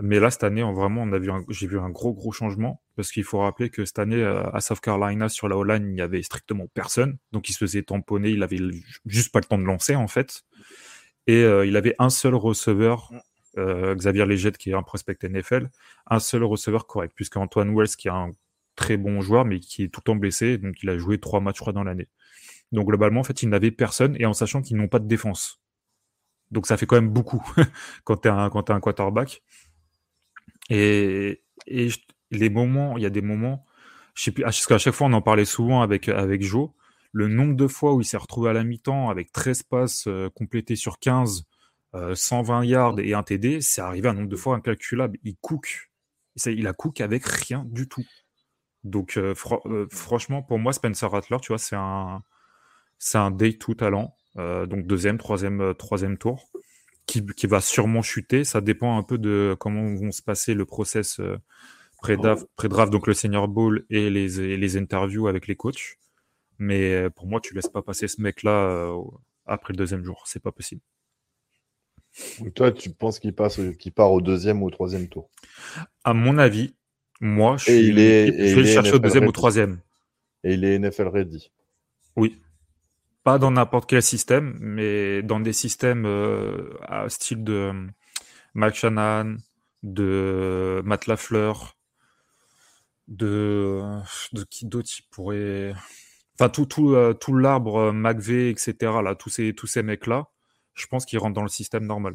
Mais 0.00 0.20
là, 0.20 0.30
cette 0.30 0.44
année, 0.44 0.62
on, 0.62 0.72
vraiment, 0.72 1.02
on 1.02 1.12
a 1.12 1.18
vu 1.18 1.30
j'ai 1.48 1.66
vu 1.66 1.78
un 1.78 1.90
gros, 1.90 2.14
gros 2.14 2.32
changement. 2.32 2.82
Parce 2.96 3.10
qu'il 3.10 3.24
faut 3.24 3.40
rappeler 3.40 3.68
que 3.68 3.84
cette 3.84 3.98
année, 3.98 4.22
euh, 4.22 4.48
à 4.52 4.60
South 4.60 4.80
Carolina, 4.80 5.28
sur 5.28 5.48
la 5.48 5.56
O-line, 5.56 5.86
il 5.86 5.94
n'y 5.94 6.00
avait 6.00 6.22
strictement 6.22 6.66
personne. 6.72 7.18
Donc, 7.32 7.48
il 7.48 7.52
se 7.52 7.58
faisait 7.58 7.82
tamponner. 7.82 8.30
Il 8.30 8.42
avait 8.42 8.60
juste 9.06 9.32
pas 9.32 9.40
le 9.40 9.44
temps 9.44 9.58
de 9.58 9.64
lancer, 9.64 9.96
en 9.96 10.08
fait. 10.08 10.42
Et 11.26 11.42
euh, 11.42 11.66
il 11.66 11.76
avait 11.76 11.94
un 11.98 12.10
seul 12.10 12.34
receveur, 12.34 13.10
euh, 13.58 13.94
Xavier 13.94 14.24
Legette, 14.26 14.58
qui 14.58 14.70
est 14.70 14.74
un 14.74 14.82
prospect 14.82 15.18
NFL, 15.22 15.70
un 16.06 16.18
seul 16.18 16.44
receveur 16.44 16.86
correct. 16.86 17.12
Puisque 17.14 17.36
Antoine 17.36 17.74
Wells, 17.74 17.96
qui 17.96 18.08
est 18.08 18.12
un 18.12 18.30
très 18.76 18.96
bon 18.96 19.20
joueur, 19.20 19.44
mais 19.44 19.60
qui 19.60 19.84
est 19.84 19.88
tout 19.88 20.00
le 20.00 20.04
temps 20.04 20.16
blessé. 20.16 20.58
Donc, 20.58 20.82
il 20.82 20.88
a 20.90 20.98
joué 20.98 21.18
trois 21.18 21.40
matchs, 21.40 21.56
je 21.56 21.60
crois, 21.60 21.72
dans 21.72 21.84
l'année. 21.84 22.08
Donc, 22.72 22.86
globalement, 22.86 23.20
en 23.20 23.24
fait, 23.24 23.42
il 23.42 23.48
n'avait 23.48 23.70
personne. 23.70 24.16
Et 24.18 24.26
en 24.26 24.32
sachant 24.32 24.62
qu'ils 24.62 24.76
n'ont 24.76 24.88
pas 24.88 24.98
de 24.98 25.06
défense. 25.06 25.62
Donc 26.52 26.66
ça 26.66 26.76
fait 26.76 26.86
quand 26.86 26.96
même 26.96 27.08
beaucoup 27.08 27.42
quand 28.04 28.18
tu 28.18 28.28
es 28.28 28.30
un, 28.30 28.50
quarterback. 28.50 29.42
Et, 30.70 31.42
les 32.30 32.48
moments, 32.48 32.96
il 32.96 33.02
y 33.02 33.06
a 33.06 33.10
des 33.10 33.20
moments, 33.20 33.66
je 34.14 34.22
sais 34.24 34.30
plus, 34.30 34.42
parce 34.42 34.66
chaque 34.78 34.94
fois 34.94 35.06
on 35.06 35.12
en 35.12 35.20
parlait 35.20 35.44
souvent 35.44 35.82
avec, 35.82 36.08
avec 36.08 36.42
Joe, 36.42 36.70
le 37.12 37.28
nombre 37.28 37.54
de 37.56 37.66
fois 37.66 37.92
où 37.92 38.00
il 38.00 38.06
s'est 38.06 38.16
retrouvé 38.16 38.48
à 38.48 38.52
la 38.54 38.64
mi-temps 38.64 39.10
avec 39.10 39.32
13 39.32 39.64
passes 39.64 40.04
euh, 40.06 40.30
complétées 40.30 40.76
sur 40.76 40.98
15, 40.98 41.44
euh, 41.94 42.14
120 42.14 42.64
yards 42.64 43.00
et 43.00 43.14
un 43.14 43.22
TD, 43.22 43.60
c'est 43.60 43.80
arrivé 43.80 44.08
un 44.08 44.14
nombre 44.14 44.28
de 44.28 44.36
fois 44.36 44.56
incalculable. 44.56 45.18
Il 45.24 45.36
cook. 45.36 45.90
Il 46.46 46.66
a 46.66 46.72
cook 46.72 47.00
avec 47.00 47.24
rien 47.26 47.64
du 47.68 47.88
tout. 47.88 48.04
Donc 48.84 49.16
euh, 49.16 49.34
euh, 49.66 49.86
franchement, 49.90 50.42
pour 50.42 50.58
moi, 50.58 50.72
Spencer 50.72 51.10
Rattler, 51.10 51.36
tu 51.40 51.48
vois, 51.48 51.58
c'est 51.58 51.76
un, 51.76 52.22
c'est 52.98 53.18
un 53.18 53.30
day 53.30 53.54
tout 53.54 53.74
talent. 53.74 54.16
Euh, 54.38 54.66
donc 54.66 54.86
deuxième, 54.86 55.18
troisième, 55.18 55.60
euh, 55.60 55.74
troisième 55.74 56.18
tour, 56.18 56.50
qui, 57.06 57.24
qui 57.26 57.46
va 57.46 57.60
sûrement 57.60 58.02
chuter. 58.02 58.44
Ça 58.44 58.60
dépend 58.60 58.98
un 58.98 59.02
peu 59.02 59.18
de 59.18 59.56
comment 59.58 59.94
vont 59.94 60.12
se 60.12 60.22
passer 60.22 60.54
le 60.54 60.64
process 60.66 61.20
euh, 61.20 61.38
pré-draft, 62.02 62.92
donc 62.92 63.06
le 63.06 63.14
senior 63.14 63.48
bowl 63.48 63.84
et 63.90 64.10
les, 64.10 64.40
et 64.40 64.56
les 64.56 64.76
interviews 64.76 65.28
avec 65.28 65.46
les 65.46 65.56
coachs. 65.56 65.98
Mais 66.58 66.94
euh, 66.94 67.10
pour 67.10 67.26
moi, 67.26 67.40
tu 67.40 67.54
laisses 67.54 67.68
pas 67.68 67.82
passer 67.82 68.08
ce 68.08 68.20
mec-là 68.20 68.50
euh, 68.50 69.02
après 69.46 69.72
le 69.72 69.78
deuxième 69.78 70.04
jour. 70.04 70.24
C'est 70.26 70.42
pas 70.42 70.52
possible. 70.52 70.82
Donc 72.38 72.54
toi, 72.54 72.72
tu 72.72 72.90
penses 72.90 73.18
qu'il 73.18 73.34
passe, 73.34 73.60
qu'il 73.78 73.92
part 73.92 74.12
au 74.12 74.20
deuxième 74.20 74.62
ou 74.62 74.66
au 74.66 74.70
troisième 74.70 75.08
tour? 75.08 75.30
À 76.04 76.14
mon 76.14 76.38
avis, 76.38 76.74
moi, 77.20 77.56
je, 77.56 77.64
suis- 77.64 77.88
il 77.88 77.98
est- 77.98 78.26
je 78.28 78.32
et 78.40 78.52
vais 78.54 78.60
il 78.62 78.62
le 78.62 78.64
chercher 78.64 78.94
au 78.96 78.98
deuxième 78.98 79.24
ou 79.24 79.26
ready. 79.26 79.32
troisième. 79.32 79.80
Et 80.44 80.54
il 80.54 80.64
est 80.64 80.74
NFL 80.78 81.08
ready. 81.08 81.50
Oui. 82.16 82.40
Pas 83.24 83.38
dans 83.38 83.50
n'importe 83.52 83.88
quel 83.88 84.02
système, 84.02 84.56
mais 84.60 85.22
dans 85.22 85.40
des 85.40 85.52
systèmes 85.52 86.06
euh, 86.06 86.70
à 86.82 87.08
style 87.08 87.44
de 87.44 87.52
euh, 87.52 87.86
Mike 88.54 88.74
Shanahan, 88.76 89.36
de 89.84 90.82
Matt 90.84 91.06
Lafleur, 91.06 91.76
de, 93.08 93.80
de 94.32 94.44
qui 94.44 94.66
d'autre 94.66 94.90
il 94.98 95.02
pourrait. 95.10 95.74
Enfin, 96.38 96.48
tout, 96.48 96.66
tout, 96.66 96.94
euh, 96.94 97.12
tout 97.14 97.36
l'arbre 97.36 97.76
euh, 97.76 97.92
McVeigh, 97.92 98.50
etc. 98.50 99.02
Là, 99.02 99.14
tous 99.14 99.30
ces, 99.30 99.54
tous 99.54 99.66
ces 99.66 99.82
mecs-là, 99.82 100.28
je 100.74 100.86
pense 100.86 101.04
qu'il 101.04 101.18
rentre 101.18 101.34
dans 101.34 101.42
le 101.42 101.48
système 101.48 101.86
normal. 101.86 102.14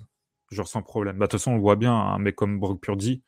Genre 0.51 0.67
sans 0.67 0.81
problème. 0.81 1.17
Bah, 1.17 1.25
de 1.25 1.31
toute 1.31 1.39
façon, 1.39 1.51
on 1.51 1.55
le 1.55 1.61
voit 1.61 1.75
bien, 1.75 1.93
un 1.93 2.19
mec 2.19 2.35
comme 2.35 2.59
Brock 2.59 2.79
Purdy, 2.81 3.21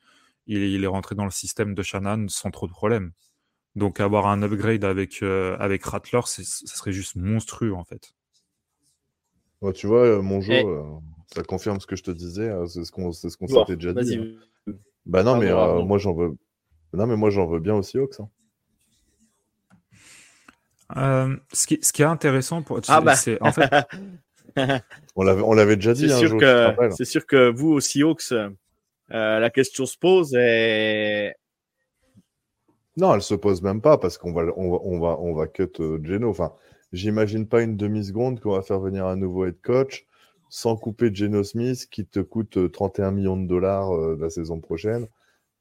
il, 0.46 0.62
il, 0.62 0.84
est 0.84 0.88
rentré 0.88 1.14
dans 1.14 1.24
le 1.24 1.30
système 1.30 1.74
de 1.74 1.82
Shannon 1.82 2.26
sans 2.28 2.50
trop 2.50 2.66
de 2.66 2.72
problème. 2.72 3.12
Donc 3.76 4.00
avoir 4.00 4.26
un 4.26 4.42
upgrade 4.42 4.84
avec, 4.84 5.22
euh, 5.22 5.56
avec 5.60 5.84
Rattler, 5.84 6.20
ça 6.24 6.42
serait 6.42 6.92
juste 6.92 7.16
monstrueux 7.16 7.74
en 7.74 7.84
fait. 7.84 8.14
Ouais, 9.60 9.72
tu 9.72 9.86
vois, 9.86 10.04
euh, 10.04 10.22
mon 10.22 10.40
jeu, 10.40 10.54
Et... 10.54 10.64
euh, 10.64 10.82
ça 11.32 11.42
confirme 11.42 11.78
ce 11.80 11.86
que 11.86 11.94
je 11.94 12.02
te 12.02 12.10
disais, 12.10 12.48
hein, 12.48 12.66
c'est 12.66 12.84
ce 12.84 12.90
qu'on 12.90 13.12
ce 13.12 13.28
qu'on 13.36 13.46
bon, 13.46 13.60
s'était 13.60 13.76
déjà 13.76 13.92
dit. 13.92 14.16
Hein. 14.16 14.72
Bah 15.06 15.22
non, 15.22 15.34
ah, 15.34 15.38
mais 15.38 15.52
bon, 15.52 15.84
moi 15.84 15.98
j'en 15.98 16.14
veux. 16.14 16.36
Non, 16.92 17.06
mais 17.06 17.16
moi 17.16 17.30
j'en 17.30 17.46
veux 17.46 17.60
bien 17.60 17.74
aussi, 17.74 17.98
Ox. 17.98 18.20
Hein. 18.20 18.28
Euh, 20.96 21.36
ce, 21.52 21.66
qui, 21.66 21.78
ce 21.82 21.92
qui 21.92 22.02
est 22.02 22.06
intéressant 22.06 22.62
pour. 22.62 22.80
Ah 22.88 23.00
bah. 23.00 23.14
En 23.40 23.52
fait... 23.52 23.70
on 25.16 25.54
l'avait 25.54 25.76
déjà 25.76 25.94
dit. 25.94 26.08
C'est 26.08 26.16
sûr, 26.16 26.36
que, 26.36 27.04
sûr 27.04 27.26
que 27.26 27.50
vous 27.50 27.70
aussi, 27.70 28.02
Hawks, 28.02 28.32
euh, 28.32 28.48
la 29.10 29.50
question 29.50 29.86
se 29.86 29.98
pose 29.98 30.34
et. 30.34 31.32
Non, 32.96 33.14
elle 33.14 33.22
se 33.22 33.34
pose 33.34 33.62
même 33.62 33.80
pas 33.80 33.98
parce 33.98 34.18
qu'on 34.18 34.32
va, 34.32 34.42
on 34.56 34.70
va, 34.70 34.78
on 34.82 35.00
va, 35.00 35.18
on 35.20 35.34
va 35.34 35.46
cut 35.46 35.68
euh, 35.80 35.98
Geno. 36.02 36.28
Enfin, 36.28 36.52
j'imagine 36.92 37.46
pas 37.46 37.62
une 37.62 37.76
demi-seconde 37.76 38.40
qu'on 38.40 38.52
va 38.52 38.62
faire 38.62 38.80
venir 38.80 39.06
un 39.06 39.16
nouveau 39.16 39.46
head 39.46 39.60
coach 39.62 40.06
sans 40.50 40.76
couper 40.76 41.14
Geno 41.14 41.42
Smith 41.44 41.88
qui 41.90 42.04
te 42.04 42.20
coûte 42.20 42.70
31 42.72 43.12
millions 43.12 43.36
de 43.36 43.46
dollars 43.46 43.94
euh, 43.94 44.18
la 44.20 44.28
saison 44.28 44.60
prochaine, 44.60 45.06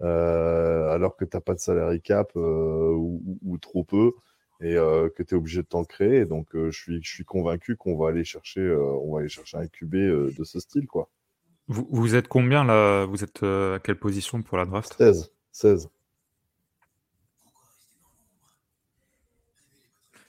euh, 0.01 0.89
alors 0.89 1.15
que 1.15 1.25
tu 1.25 1.37
n'as 1.37 1.41
pas 1.41 1.53
de 1.53 1.59
salary 1.59 2.01
cap 2.01 2.31
euh, 2.35 2.91
ou, 2.91 3.21
ou, 3.45 3.57
trop 3.59 3.83
peu 3.83 4.13
et 4.61 4.75
euh, 4.75 5.09
que 5.09 5.23
tu 5.23 5.35
es 5.35 5.37
obligé 5.37 5.61
de 5.61 5.67
t'en 5.67 5.83
créer. 5.83 6.25
Donc, 6.25 6.47
je, 6.53 6.69
suis, 6.71 7.01
je 7.03 7.09
suis 7.09 7.25
convaincu 7.25 7.75
qu'on 7.75 7.97
va 7.97 8.09
aller 8.09 8.23
chercher, 8.23 8.69
on 8.75 9.13
va 9.13 9.19
aller 9.19 9.29
chercher 9.29 9.57
un 9.57 9.67
QB 9.67 9.93
de 9.95 10.43
ce 10.43 10.59
style. 10.59 10.87
quoi. 10.87 11.09
Vous, 11.67 11.87
vous 11.91 12.15
êtes 12.15 12.27
combien 12.27 12.63
là? 12.63 13.05
Vous 13.05 13.23
êtes 13.23 13.43
à 13.43 13.79
quelle 13.83 13.99
position 13.99 14.41
pour 14.41 14.57
la 14.57 14.65
draft? 14.65 14.95
16. 14.97 15.31
16. 15.51 15.89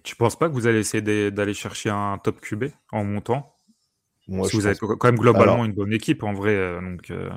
Tu 0.02 0.16
penses 0.16 0.36
pas 0.38 0.48
que 0.48 0.54
vous 0.54 0.66
allez 0.66 0.78
essayer 0.78 1.30
d'aller 1.30 1.54
chercher 1.54 1.90
un 1.90 2.18
top 2.18 2.40
QB 2.40 2.64
en 2.92 3.04
montant? 3.04 3.54
Moi, 4.28 4.42
Parce 4.42 4.52
que 4.52 4.56
vous 4.56 4.66
avez 4.66 4.76
quand 4.78 5.04
même 5.04 5.16
globalement 5.18 5.52
Alors... 5.54 5.64
une 5.64 5.72
bonne 5.72 5.92
équipe 5.92 6.22
en 6.22 6.32
vrai. 6.32 6.54
euh, 6.54 6.80
Donc, 6.80 7.10
euh, 7.10 7.28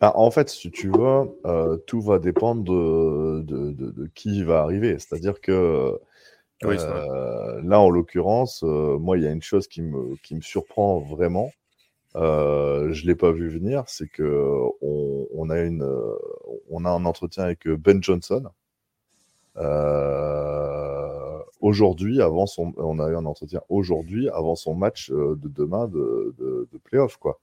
bah, 0.00 0.12
en 0.16 0.30
fait, 0.30 0.48
si 0.48 0.70
tu 0.70 0.88
veux, 0.88 1.28
euh, 1.46 1.76
tout 1.86 2.00
va 2.00 2.18
dépendre 2.18 2.64
de, 2.64 3.42
de, 3.42 3.70
de, 3.72 3.90
de 3.90 4.10
qui 4.14 4.42
va 4.42 4.62
arriver. 4.62 4.98
C'est-à-dire 4.98 5.40
que 5.40 5.98
Oui, 6.64 6.76
euh, 6.78 7.60
là, 7.62 7.80
en 7.80 7.90
l'occurrence, 7.90 8.62
euh, 8.64 8.98
moi, 8.98 9.16
il 9.18 9.24
y 9.24 9.26
a 9.26 9.30
une 9.30 9.42
chose 9.42 9.66
qui 9.68 9.82
me, 9.82 10.16
qui 10.22 10.34
me 10.34 10.40
surprend 10.40 11.00
vraiment. 11.00 11.50
Euh, 12.16 12.92
je 12.92 13.06
l'ai 13.06 13.14
pas 13.14 13.32
vu 13.32 13.48
venir, 13.48 13.84
c'est 13.86 14.08
que 14.08 14.58
on, 14.82 15.26
on 15.34 15.50
a 15.50 15.60
une, 15.60 15.88
on 16.70 16.84
a 16.84 16.90
un 16.90 17.04
entretien 17.04 17.44
avec 17.44 17.66
Ben 17.68 18.02
Johnson. 18.02 18.44
Aujourd'hui, 21.60 22.20
avant 22.20 22.46
son, 22.46 22.72
on 22.76 22.98
a 22.98 23.08
eu 23.08 23.16
un 23.16 23.24
entretien 23.24 23.60
aujourd'hui 23.68 24.28
avant 24.30 24.56
son 24.56 24.74
match 24.74 25.10
de 25.10 25.38
demain 25.48 25.86
de, 25.86 26.34
de, 26.38 26.68
de 26.72 26.78
playoff, 26.78 27.16
quoi. 27.18 27.38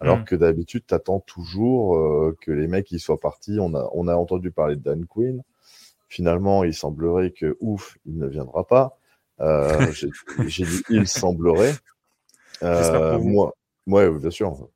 Alors 0.00 0.20
Mm. 0.20 0.24
que 0.24 0.36
d'habitude, 0.36 0.84
t'attends 0.86 1.20
toujours 1.20 1.96
euh, 1.96 2.36
que 2.40 2.50
les 2.52 2.66
mecs 2.68 2.90
ils 2.92 3.00
soient 3.00 3.20
partis. 3.20 3.58
On 3.60 3.74
a, 3.74 3.88
on 3.92 4.08
a 4.08 4.14
entendu 4.16 4.50
parler 4.50 4.76
de 4.76 4.82
Dan 4.82 5.06
Quinn. 5.06 5.42
Finalement, 6.14 6.62
il 6.62 6.72
semblerait 6.72 7.32
que 7.32 7.56
ouf, 7.58 7.98
il 8.06 8.16
ne 8.18 8.28
viendra 8.28 8.64
pas. 8.68 8.96
Euh, 9.40 9.90
j'ai 10.46 10.64
dit 10.64 10.82
il 10.88 11.08
semblerait. 11.08 11.74
Euh, 12.62 13.18
moi, 13.18 13.52
ouais, 13.88 14.08
bien 14.12 14.30
sûr. 14.30 14.68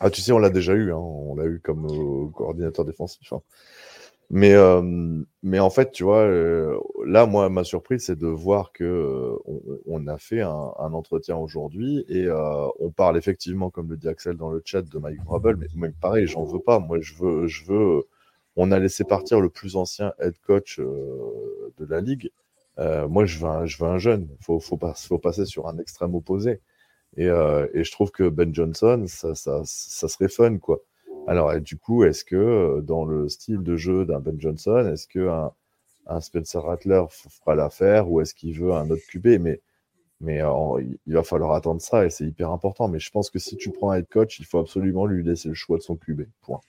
Ah, 0.00 0.10
tu 0.10 0.20
sais, 0.20 0.32
on 0.32 0.38
l'a 0.38 0.50
déjà 0.50 0.74
eu. 0.74 0.92
Hein, 0.92 0.98
on 0.98 1.34
l'a 1.34 1.46
eu 1.46 1.60
comme 1.60 1.86
euh, 1.86 2.28
coordinateur 2.30 2.84
défensif. 2.84 3.32
hein. 3.32 3.40
Mais, 4.28 4.52
euh, 4.52 4.82
mais 5.42 5.60
en 5.60 5.70
fait, 5.70 5.92
tu 5.92 6.04
vois, 6.04 6.28
là, 7.06 7.24
moi, 7.24 7.48
ma 7.48 7.64
surprise, 7.64 8.04
c'est 8.04 8.18
de 8.18 8.26
voir 8.26 8.72
que 8.72 9.34
on, 9.46 9.62
on 9.86 10.06
a 10.08 10.18
fait 10.18 10.42
un, 10.42 10.72
un 10.78 10.92
entretien 10.92 11.38
aujourd'hui 11.38 12.04
et 12.10 12.28
on 12.80 12.90
parle 12.90 13.16
effectivement, 13.16 13.70
comme 13.70 13.88
le 13.88 13.96
dit 13.96 14.08
Axel 14.08 14.36
dans 14.36 14.50
le 14.50 14.60
chat, 14.62 14.82
de 14.82 14.98
Mike 14.98 15.24
Vrabel, 15.24 15.56
mais 15.56 15.68
même 15.74 15.94
pareil, 15.94 16.26
j'en 16.26 16.44
veux 16.44 16.60
pas. 16.60 16.80
Moi, 16.80 17.00
je 17.00 17.14
veux, 17.14 17.46
je 17.46 17.64
veux. 17.64 18.02
On 18.56 18.72
a 18.72 18.78
laissé 18.78 19.04
partir 19.04 19.40
le 19.40 19.50
plus 19.50 19.76
ancien 19.76 20.14
head 20.18 20.34
coach 20.38 20.80
euh, 20.80 21.72
de 21.78 21.84
la 21.84 22.00
ligue. 22.00 22.30
Euh, 22.78 23.06
moi, 23.06 23.26
je 23.26 23.38
veux 23.38 23.46
un, 23.48 23.66
je 23.66 23.98
jeune. 23.98 24.28
Faut, 24.40 24.60
faut, 24.60 24.78
pas, 24.78 24.94
faut 24.94 25.18
passer 25.18 25.44
sur 25.44 25.68
un 25.68 25.78
extrême 25.78 26.14
opposé. 26.14 26.60
Et, 27.16 27.28
euh, 27.28 27.66
je 27.74 27.90
trouve 27.92 28.10
que 28.10 28.28
Ben 28.28 28.54
Johnson, 28.54 29.04
ça, 29.06 29.34
serait 29.64 30.28
fun, 30.28 30.58
quoi. 30.58 30.80
Alors, 31.26 31.58
du 31.60 31.76
coup, 31.76 32.04
est-ce 32.04 32.24
que 32.24 32.80
dans 32.80 33.04
le 33.04 33.28
style 33.28 33.62
de 33.62 33.76
jeu 33.76 34.06
d'un 34.06 34.20
Ben 34.20 34.40
Johnson, 34.40 34.88
est-ce 34.92 35.06
que 35.08 35.28
un, 36.08 36.20
Spencer 36.20 36.62
Rattler 36.62 37.04
fera 37.10 37.56
l'affaire 37.56 38.10
ou 38.10 38.20
est-ce 38.20 38.34
qu'il 38.34 38.58
veut 38.58 38.72
un 38.72 38.88
autre 38.90 39.02
QB 39.08 39.40
Mais, 39.40 39.60
il 40.20 40.98
il 41.06 41.14
va 41.14 41.22
falloir 41.24 41.52
attendre 41.52 41.80
ça 41.80 42.06
et 42.06 42.10
c'est 42.10 42.24
hyper 42.24 42.50
important. 42.50 42.88
Mais 42.88 43.00
je 43.00 43.10
pense 43.10 43.30
que 43.30 43.38
si 43.38 43.56
tu 43.56 43.70
prends 43.70 43.90
un 43.90 43.98
head 43.98 44.08
coach, 44.08 44.38
il 44.38 44.46
faut 44.46 44.58
absolument 44.58 45.06
lui 45.06 45.22
laisser 45.24 45.48
le 45.48 45.54
choix 45.54 45.78
de 45.78 45.82
son 45.82 45.96
QB. 45.96 46.22
Point. 46.42 46.60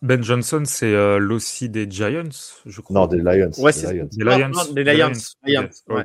Ben 0.00 0.22
Johnson, 0.22 0.62
c'est 0.66 0.92
euh, 0.92 1.18
l'OC 1.18 1.64
des 1.64 1.88
Giants, 1.90 2.28
je 2.66 2.80
crois. 2.80 2.94
Non, 3.00 3.06
des 3.06 3.18
Lions. 3.18 3.50
Ouais, 3.58 3.72
des 3.72 3.78
c'est- 3.78 3.92
Lions. 3.94 4.08
Des 4.10 4.24
Lions. 4.24 4.48
non, 4.48 4.72
des 4.72 4.84
Lions, 4.84 5.12
ouais. 5.88 6.04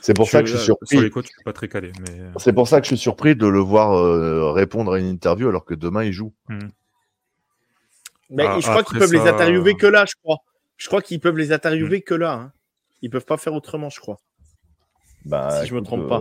C'est 0.00 0.14
pour 0.14 0.28
ça 0.28 0.40
que 0.42 0.48
je 0.48 0.54
suis 0.56 0.62
euh, 0.62 0.64
surpris. 0.64 0.88
Sur 0.88 1.00
les 1.00 1.10
coachs, 1.10 1.26
je 1.26 1.30
suis 1.32 1.44
pas 1.44 1.52
très 1.52 1.68
calé, 1.68 1.92
mais 2.00 2.20
euh, 2.20 2.32
C'est 2.36 2.52
pour 2.52 2.66
ça 2.66 2.80
que 2.80 2.84
je 2.86 2.88
suis 2.88 2.98
surpris 2.98 3.36
de 3.36 3.46
le 3.46 3.60
voir 3.60 3.92
euh, 3.92 4.50
répondre 4.50 4.92
à 4.94 4.98
une 4.98 5.06
interview 5.06 5.48
alors 5.48 5.64
que 5.64 5.74
demain 5.74 6.02
il 6.04 6.12
joue. 6.12 6.34
Mais 8.30 8.44
Ah, 8.46 8.58
je 8.60 8.66
crois 8.66 8.82
qu'ils 8.82 8.98
peuvent 8.98 9.12
les 9.12 9.20
interviewer 9.20 9.74
que 9.74 9.86
là, 9.86 10.04
je 10.06 10.14
crois. 10.22 10.38
Je 10.76 10.86
crois 10.88 11.02
qu'ils 11.02 11.20
peuvent 11.20 11.36
les 11.38 11.52
interviewer 11.52 12.02
que 12.02 12.14
là. 12.14 12.32
Hein. 12.32 12.52
Ils 13.02 13.10
peuvent 13.10 13.24
pas 13.24 13.36
faire 13.36 13.54
autrement, 13.54 13.90
je 13.90 14.00
crois. 14.00 14.18
Bah, 15.24 15.60
Si 15.62 15.68
je 15.68 15.74
me 15.74 15.82
trompe 15.82 16.08
pas. 16.08 16.20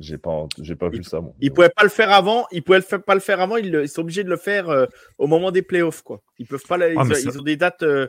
J'ai 0.00 0.16
pas, 0.16 0.46
j'ai 0.58 0.74
pas 0.76 0.88
vu 0.88 1.04
ça. 1.04 1.20
Moi. 1.20 1.34
Ils 1.40 1.52
pouvaient 1.52 1.68
pas 1.68 1.82
le 1.82 1.90
faire 1.90 2.10
avant. 2.10 2.46
Ils 2.52 2.62
pouvaient 2.62 2.80
le 2.90 2.98
pas 2.98 3.14
le 3.14 3.20
faire 3.20 3.40
avant. 3.40 3.56
Ils, 3.58 3.86
sont 3.88 4.00
obligés 4.00 4.24
de 4.24 4.30
le 4.30 4.38
faire 4.38 4.70
euh, 4.70 4.86
au 5.18 5.26
moment 5.26 5.50
des 5.50 5.60
playoffs, 5.62 6.00
quoi. 6.02 6.22
Ils 6.38 6.46
peuvent 6.46 6.64
pas. 6.66 6.76
Ils, 6.88 6.96
Ah, 6.98 7.04
ils 7.06 7.14
ça- 7.32 7.38
ont 7.38 7.42
des 7.42 7.56
dates. 7.56 7.82
euh, 7.82 8.08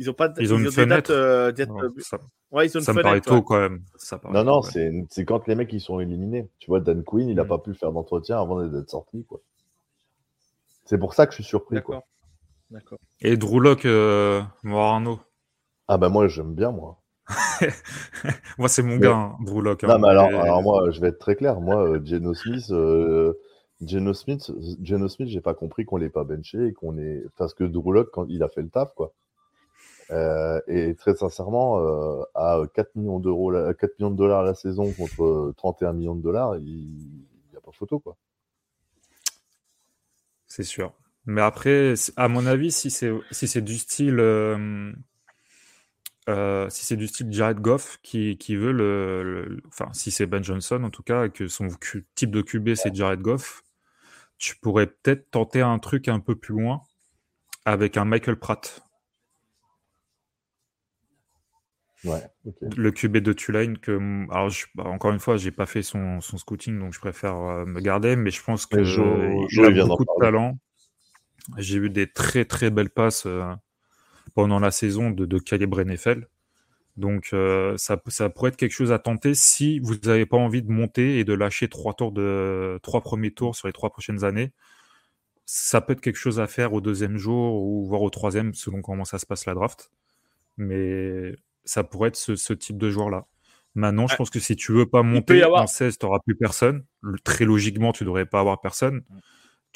ils 0.00 0.10
ont 0.10 0.14
pas. 0.14 0.34
Ils 0.40 0.52
ont 0.52 0.58
une 0.58 0.70
fenêtre. 0.72 1.12
euh, 1.12 1.52
ouais, 2.50 2.66
ils 2.66 2.76
ont 2.76 2.80
une 2.80 2.84
ça 2.84 2.92
me 2.92 3.02
paraît 3.02 3.20
tôt 3.20 3.40
quand 3.42 3.60
même. 3.60 3.84
Ça 3.96 4.18
paraît 4.18 4.34
Non, 4.34 4.42
non, 4.44 4.60
tôt, 4.60 4.66
ouais. 4.66 4.72
c'est, 4.72 4.92
c'est 5.10 5.24
quand 5.24 5.46
les 5.46 5.54
mecs 5.54 5.72
ils 5.72 5.80
sont 5.80 6.00
éliminés. 6.00 6.48
Tu 6.58 6.66
vois, 6.66 6.80
Dan 6.80 7.04
Quinn, 7.04 7.28
il 7.28 7.38
a 7.38 7.44
Mm. 7.44 7.48
pas 7.48 7.58
pu 7.58 7.72
faire 7.74 7.92
d'entretien 7.92 8.40
avant 8.40 8.66
d'être 8.66 8.90
sorti, 8.90 9.24
quoi. 9.24 9.40
C'est 10.86 10.98
pour 10.98 11.14
ça 11.14 11.26
que 11.26 11.32
je 11.32 11.36
suis 11.36 11.44
surpris, 11.44 11.80
quoi. 11.82 12.02
D'accord. 12.70 12.98
Et 13.20 13.36
Drew 13.36 13.60
Lock, 13.60 13.84
euh, 13.84 14.42
Morano. 14.64 15.20
Ah 15.86 15.98
bah 15.98 16.08
moi 16.08 16.26
j'aime 16.26 16.52
bien 16.52 16.72
moi. 16.72 16.98
Moi, 18.58 18.68
c'est 18.68 18.82
mon 18.82 18.94
Mais- 18.96 19.00
gars, 19.00 19.16
hein, 19.16 19.36
hein. 19.86 19.88
non 19.88 19.98
mais 19.98 20.08
alors, 20.08 20.30
Et- 20.30 20.34
alors 20.36 20.62
moi 20.62 20.90
je 20.90 21.00
vais 21.00 21.08
être 21.08 21.18
très 21.18 21.34
clair. 21.36 21.60
Moi, 21.60 21.76
euh, 21.88 22.00
Geno 22.04 22.34
Smith, 22.34 22.70
euh, 22.70 23.32
Geno 23.84 24.14
Smith, 24.14 24.50
Geno 24.82 25.08
Smith, 25.08 25.28
j'ai 25.28 25.40
pas 25.40 25.54
compris 25.54 25.84
qu'on 25.84 25.96
l'ait 25.96 26.08
pas 26.08 26.24
benché 26.24 26.68
et 26.68 26.72
qu'on 26.72 26.96
est 26.98 27.24
parce 27.36 27.52
que 27.54 27.64
Drew 27.64 27.92
Lock, 27.92 28.10
quand 28.12 28.26
il 28.28 28.42
a 28.42 28.48
fait 28.48 28.62
le 28.62 28.68
taf, 28.68 28.94
quoi. 28.94 29.12
Euh, 30.12 30.60
et 30.68 30.94
très 30.94 31.16
sincèrement, 31.16 31.80
euh, 31.80 32.22
à 32.36 32.62
4 32.74 32.94
millions 32.94 33.18
d'euros, 33.18 33.50
la- 33.50 33.74
4 33.74 33.98
millions 33.98 34.12
de 34.12 34.16
dollars 34.16 34.44
la 34.44 34.54
saison 34.54 34.92
contre 34.92 35.24
euh, 35.24 35.54
31 35.56 35.94
millions 35.94 36.14
de 36.14 36.22
dollars, 36.22 36.56
il 36.58 36.86
n'y 37.50 37.56
a 37.56 37.60
pas 37.60 37.72
photo, 37.72 37.98
quoi. 37.98 38.16
C'est 40.46 40.62
sûr. 40.62 40.92
Mais 41.26 41.40
après, 41.42 41.94
à 42.16 42.28
mon 42.28 42.46
avis, 42.46 42.70
si 42.70 42.88
c'est 42.90 43.10
si 43.32 43.48
c'est 43.48 43.60
du 43.62 43.76
style 43.78 44.20
euh, 46.28 46.68
si 46.70 46.84
c'est 46.84 46.96
du 46.96 47.06
style 47.06 47.28
Jared 47.32 47.60
Goff 47.60 47.98
qui, 48.02 48.36
qui 48.38 48.56
veut 48.56 48.72
le, 48.72 49.22
le- 49.22 49.62
enfin 49.68 49.88
si 49.92 50.10
c'est 50.10 50.26
Ben 50.26 50.42
Johnson 50.42 50.82
en 50.84 50.90
tout 50.90 51.02
cas 51.02 51.28
que 51.28 51.48
son 51.48 51.68
type 52.14 52.30
de 52.30 52.42
QB 52.42 52.74
c'est 52.74 52.94
Jared 52.94 53.20
Goff, 53.20 53.62
tu 54.38 54.56
pourrais 54.56 54.86
peut-être 54.88 55.30
tenter 55.30 55.60
un 55.62 55.78
truc 55.78 56.08
un 56.08 56.20
peu 56.20 56.34
plus 56.36 56.54
loin 56.54 56.82
avec 57.64 57.96
un 57.96 58.04
Michael 58.04 58.36
Pratt, 58.36 58.82
Ouais, 62.04 62.22
le 62.76 62.92
QB 62.92 63.16
de 63.18 63.32
Tulane 63.32 63.78
que 63.78 63.92
alors 64.30 64.48
je- 64.50 64.66
bah, 64.74 64.84
encore 64.84 65.10
une 65.12 65.18
fois 65.18 65.36
j'ai 65.36 65.50
pas 65.50 65.66
fait 65.66 65.82
son, 65.82 66.20
son 66.20 66.38
scouting 66.38 66.78
donc 66.78 66.92
je 66.92 67.00
préfère 67.00 67.34
euh, 67.36 67.64
me 67.64 67.80
garder 67.80 68.14
mais 68.16 68.30
je 68.30 68.42
pense 68.42 68.66
que 68.66 68.84
Jo- 68.84 69.02
il 69.50 69.64
a 69.64 69.70
beaucoup 69.88 70.04
de 70.04 70.08
talent. 70.20 70.58
J'ai 71.58 71.78
eu 71.78 71.90
des 71.90 72.06
très 72.10 72.44
très 72.44 72.70
belles 72.70 72.90
passes 72.90 73.26
euh, 73.26 73.52
pendant 74.34 74.58
la 74.60 74.70
saison 74.70 75.10
de, 75.10 75.24
de 75.26 75.38
calibre 75.38 75.80
NFL. 75.82 76.26
Donc 76.96 77.30
euh, 77.32 77.76
ça, 77.76 78.00
ça 78.08 78.30
pourrait 78.30 78.48
être 78.48 78.56
quelque 78.56 78.72
chose 78.72 78.90
à 78.92 78.98
tenter 78.98 79.34
si 79.34 79.80
vous 79.80 79.96
n'avez 80.04 80.24
pas 80.26 80.38
envie 80.38 80.62
de 80.62 80.70
monter 80.70 81.18
et 81.18 81.24
de 81.24 81.34
lâcher 81.34 81.68
trois 81.68 81.92
tours 81.94 82.12
de 82.12 82.78
trois 82.82 83.02
premiers 83.02 83.30
tours 83.32 83.54
sur 83.54 83.66
les 83.68 83.72
trois 83.72 83.90
prochaines 83.90 84.24
années. 84.24 84.52
Ça 85.44 85.80
peut 85.80 85.92
être 85.92 86.00
quelque 86.00 86.18
chose 86.18 86.40
à 86.40 86.46
faire 86.46 86.72
au 86.72 86.80
deuxième 86.80 87.18
jour 87.18 87.62
ou 87.62 87.86
voire 87.86 88.02
au 88.02 88.10
troisième 88.10 88.54
selon 88.54 88.80
comment 88.82 89.04
ça 89.04 89.18
se 89.18 89.26
passe 89.26 89.46
la 89.46 89.54
draft. 89.54 89.90
Mais 90.56 91.36
ça 91.64 91.84
pourrait 91.84 92.08
être 92.08 92.16
ce, 92.16 92.34
ce 92.34 92.52
type 92.52 92.78
de 92.78 92.90
joueur-là. 92.90 93.26
Maintenant, 93.74 94.06
je 94.08 94.16
pense 94.16 94.30
que 94.30 94.40
si 94.40 94.56
tu 94.56 94.72
veux 94.72 94.86
pas 94.86 95.02
monter 95.02 95.34
avoir- 95.42 95.62
en 95.64 95.66
16, 95.66 95.98
tu 95.98 96.06
n'auras 96.06 96.18
plus 96.24 96.34
personne. 96.34 96.84
Très 97.24 97.44
logiquement, 97.44 97.92
tu 97.92 98.04
devrais 98.04 98.24
pas 98.24 98.40
avoir 98.40 98.60
personne. 98.60 99.02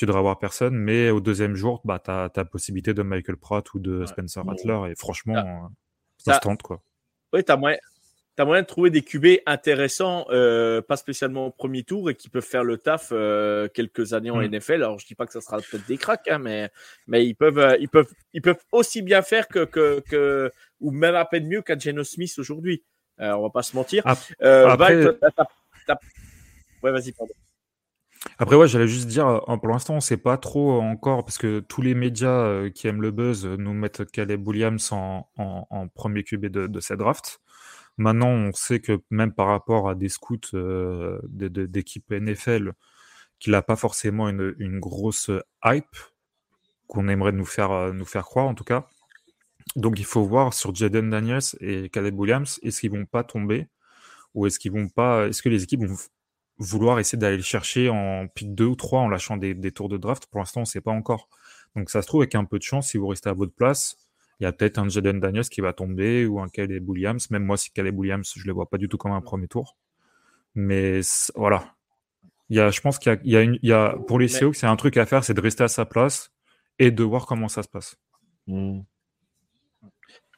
Tu 0.00 0.06
devrais 0.06 0.20
avoir 0.20 0.38
personne, 0.38 0.74
mais 0.76 1.10
au 1.10 1.20
deuxième 1.20 1.56
jour, 1.56 1.82
bah, 1.84 2.00
tu 2.02 2.10
as, 2.10 2.30
la 2.34 2.44
possibilité 2.46 2.94
de 2.94 3.02
Michael 3.02 3.36
Pratt 3.36 3.74
ou 3.74 3.78
de 3.80 3.98
Ouais. 4.00 4.06
Spencer 4.06 4.42
Bon. 4.42 4.52
Rattler, 4.52 4.92
et 4.92 4.94
franchement, 4.94 5.34
Ah. 5.36 5.40
euh, 5.46 5.68
ça 6.16 6.32
Ça- 6.32 6.34
se 6.36 6.40
tente. 6.40 6.62
Quoi. 6.62 6.80
Oui, 7.34 7.44
t'as 7.44 7.58
moyen, 7.58 7.76
t'as 8.34 8.46
moyen 8.46 8.62
de 8.62 8.66
trouver 8.66 8.88
des 8.88 9.02
QB 9.02 9.40
intéressants, 9.44 10.24
euh, 10.30 10.80
pas 10.80 10.96
spécialement 10.96 11.48
au 11.48 11.50
premier 11.50 11.82
tour 11.82 12.08
et 12.08 12.14
qui 12.14 12.30
peuvent 12.30 12.42
faire 12.46 12.64
le 12.64 12.78
taf 12.78 13.10
euh, 13.12 13.68
quelques 13.68 14.14
années 14.14 14.30
en 14.30 14.38
Mm. 14.38 14.44
NFL. 14.54 14.72
Alors, 14.82 14.98
je 14.98 15.06
dis 15.06 15.14
pas 15.14 15.26
que 15.26 15.34
ça 15.34 15.42
sera 15.42 15.58
peut-être 15.58 15.86
des 15.86 15.98
cracks, 15.98 16.26
hein, 16.28 16.38
mais, 16.38 16.70
mais 17.06 17.26
ils 17.26 17.34
peuvent, 17.34 17.58
euh, 17.58 17.76
ils 17.78 17.90
peuvent, 17.90 18.10
ils 18.32 18.40
peuvent 18.40 18.64
aussi 18.72 19.02
bien 19.02 19.20
faire 19.20 19.48
que, 19.48 19.66
que, 19.66 20.00
que 20.08 20.50
ou 20.80 20.92
même 20.92 21.14
à 21.14 21.26
peine 21.26 21.46
mieux 21.46 21.60
qu'un 21.60 21.78
Geno 21.78 22.04
Smith 22.04 22.34
aujourd'hui. 22.38 22.82
Euh, 23.20 23.32
on 23.34 23.42
va 23.42 23.50
pas 23.50 23.62
se 23.62 23.76
mentir. 23.76 24.02
Ap- 24.06 24.16
Euh, 24.42 24.66
après- 24.66 24.94
Val, 25.04 25.18
t'as- 25.20 25.30
t'as- 25.30 25.44
t'as- 25.86 25.98
Ouais, 26.82 26.90
vas-y, 26.90 27.12
pardon. 27.12 27.34
Après, 28.38 28.56
ouais, 28.56 28.68
j'allais 28.68 28.88
juste 28.88 29.06
dire, 29.08 29.26
euh, 29.26 29.56
pour 29.56 29.68
l'instant, 29.68 29.94
on 29.94 30.00
sait 30.00 30.16
pas 30.18 30.36
trop 30.36 30.80
encore, 30.80 31.24
parce 31.24 31.38
que 31.38 31.60
tous 31.60 31.80
les 31.82 31.94
médias 31.94 32.28
euh, 32.44 32.70
qui 32.70 32.86
aiment 32.86 33.00
le 33.02 33.10
buzz 33.10 33.46
euh, 33.46 33.56
nous 33.56 33.72
mettent 33.72 34.10
Caleb 34.10 34.46
Williams 34.46 34.92
en, 34.92 35.28
en- 35.38 35.88
premier 35.88 36.22
QB 36.22 36.46
de, 36.46 36.66
de 36.66 36.80
cette 36.80 36.98
draft. 36.98 37.40
Maintenant, 37.98 38.28
on 38.28 38.52
sait 38.52 38.80
que 38.80 39.00
même 39.10 39.32
par 39.32 39.46
rapport 39.48 39.88
à 39.88 39.94
des 39.94 40.08
scouts 40.08 40.38
euh, 40.54 41.18
d'équipes 41.24 42.10
NFL, 42.12 42.72
qu'il 43.38 43.52
n'a 43.52 43.62
pas 43.62 43.76
forcément 43.76 44.28
une, 44.28 44.54
une 44.58 44.80
grosse 44.80 45.30
hype 45.64 45.96
qu'on 46.88 47.08
aimerait 47.08 47.32
nous 47.32 47.46
faire, 47.46 47.92
nous 47.94 48.04
faire 48.04 48.24
croire, 48.24 48.46
en 48.46 48.54
tout 48.54 48.64
cas. 48.64 48.86
Donc, 49.76 49.98
il 50.00 50.04
faut 50.04 50.24
voir 50.24 50.54
sur 50.54 50.74
Jaden 50.74 51.10
Daniels 51.10 51.42
et 51.60 51.88
Caleb 51.90 52.18
Williams, 52.18 52.58
est-ce 52.62 52.80
qu'ils 52.80 52.90
vont 52.92 53.06
pas 53.06 53.24
tomber 53.24 53.68
ou 54.34 54.46
est-ce 54.46 54.58
qu'ils 54.58 54.72
vont 54.72 54.88
pas, 54.88 55.28
est-ce 55.28 55.42
que 55.42 55.48
les 55.48 55.64
équipes 55.64 55.84
vont 55.84 55.96
vouloir 56.60 57.00
essayer 57.00 57.18
d'aller 57.18 57.38
le 57.38 57.42
chercher 57.42 57.88
en 57.88 58.28
pick 58.28 58.54
2 58.54 58.66
ou 58.66 58.76
3 58.76 59.00
en 59.00 59.08
lâchant 59.08 59.36
des, 59.36 59.54
des 59.54 59.72
tours 59.72 59.88
de 59.88 59.96
draft. 59.96 60.26
Pour 60.26 60.38
l'instant, 60.38 60.60
on 60.60 60.62
ne 60.62 60.66
sait 60.66 60.82
pas 60.82 60.92
encore. 60.92 61.28
Donc 61.74 61.90
ça 61.90 62.02
se 62.02 62.06
trouve, 62.06 62.20
avec 62.20 62.34
un 62.34 62.44
peu 62.44 62.58
de 62.58 62.62
chance, 62.62 62.88
si 62.88 62.98
vous 62.98 63.08
restez 63.08 63.30
à 63.30 63.32
votre 63.32 63.54
place, 63.54 63.96
il 64.38 64.44
y 64.44 64.46
a 64.46 64.52
peut-être 64.52 64.78
un 64.78 64.88
Jaden 64.88 65.20
Daniels 65.20 65.48
qui 65.48 65.60
va 65.60 65.72
tomber 65.72 66.26
ou 66.26 66.40
un 66.40 66.48
Caleb 66.48 66.88
Williams. 66.88 67.30
Même 67.30 67.44
moi, 67.44 67.56
si 67.56 67.70
Caleb 67.70 67.98
Williams, 67.98 68.32
je 68.36 68.42
ne 68.42 68.46
le 68.46 68.52
vois 68.52 68.68
pas 68.68 68.78
du 68.78 68.88
tout 68.88 68.98
comme 68.98 69.12
un 69.12 69.20
premier 69.20 69.48
tour. 69.48 69.76
Mais 70.54 71.00
voilà. 71.34 71.74
Il 72.50 72.56
y 72.56 72.60
a, 72.60 72.70
je 72.70 72.80
pense 72.80 72.98
qu'il 72.98 73.18
y 73.24 73.36
y 73.36 73.58
y 73.62 73.72
a, 73.72 73.96
pour 74.06 74.18
les 74.18 74.28
Seahawks, 74.28 74.56
c'est 74.56 74.66
un 74.66 74.76
truc 74.76 74.96
à 74.96 75.06
faire, 75.06 75.24
c'est 75.24 75.34
de 75.34 75.40
rester 75.40 75.64
à 75.64 75.68
sa 75.68 75.86
place 75.86 76.32
et 76.78 76.90
de 76.90 77.04
voir 77.04 77.26
comment 77.26 77.48
ça 77.48 77.62
se 77.62 77.68
passe. 77.68 77.96
Hmm. 78.46 78.80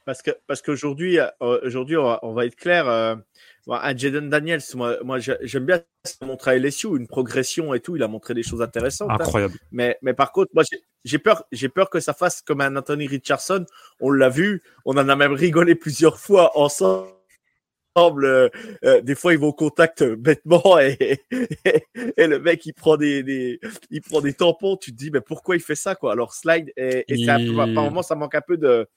Parce 0.05 0.22
que 0.22 0.30
parce 0.46 0.62
qu'aujourd'hui, 0.62 1.18
euh, 1.20 1.26
aujourd'hui, 1.40 1.96
on 1.96 2.05
va, 2.05 2.18
on 2.22 2.32
va 2.32 2.46
être 2.46 2.57
clair. 2.57 2.88
euh, 2.88 3.14
un 3.68 3.96
Jaden 3.96 4.28
Daniels, 4.28 4.61
moi, 4.74 4.98
moi 5.05 5.18
j'ai- 5.20 5.36
j'aime 5.42 5.64
bien 5.66 5.82
montré 6.22 6.50
à 6.53 6.55
LSU, 6.57 6.88
une 6.96 7.07
progression 7.07 7.72
et 7.74 7.80
tout. 7.80 7.94
Il 7.96 8.03
a 8.03 8.09
montré 8.09 8.34
des 8.34 8.42
choses 8.42 8.61
intéressantes. 8.62 9.11
hein. 9.11 9.16
Incroyable. 9.20 9.55
Mais, 9.70 9.98
mais 10.03 10.14
par 10.14 10.32
contre, 10.32 10.50
moi, 10.55 10.64
j'ai- 11.05 11.18
peur, 11.18 11.44
j'ai 11.53 11.68
peur 11.68 11.88
que 11.88 12.00
ça 12.00 12.12
fasse 12.14 12.42
comme 12.42 12.61
un 12.61 12.74
Anthony 12.76 13.07
Richardson. 13.07 13.64
On 14.00 14.11
l'a 14.11 14.28
vu, 14.28 14.62
on 14.84 14.96
en 14.96 15.09
a 15.09 15.14
même 15.14 15.32
rigolé 15.32 15.76
plusieurs 15.76 16.18
fois 16.18 16.59
ensemble. 16.59 17.09
Euh, 18.24 18.48
euh, 18.84 19.03
des 19.03 19.14
fois, 19.14 19.34
ils 19.34 19.38
vont 19.38 19.48
au 19.48 19.53
contact 19.53 20.00
euh, 20.00 20.16
bêtement 20.16 20.78
et, 20.80 21.20
et, 21.30 21.84
et 22.16 22.26
le 22.26 22.38
mec 22.38 22.64
il 22.64 22.72
prend 22.72 22.96
des, 22.96 23.22
des, 23.22 23.61
il 23.90 24.00
prend 24.00 24.20
des 24.22 24.32
tampons. 24.32 24.76
Tu 24.78 24.92
te 24.92 24.96
dis, 24.96 25.11
mais 25.11 25.20
pourquoi 25.20 25.57
il 25.57 25.61
fait 25.62 25.74
ça 25.74 25.94
quoi? 25.94 26.12
Alors 26.12 26.32
slide 26.34 26.72
et, 26.76 27.05
et 27.07 27.16
Il- 27.68 27.74
par 27.74 27.84
moment, 27.84 28.03
ça 28.03 28.14
manque 28.14 28.34
un 28.34 28.40
peu 28.40 28.57
de, 28.57 28.88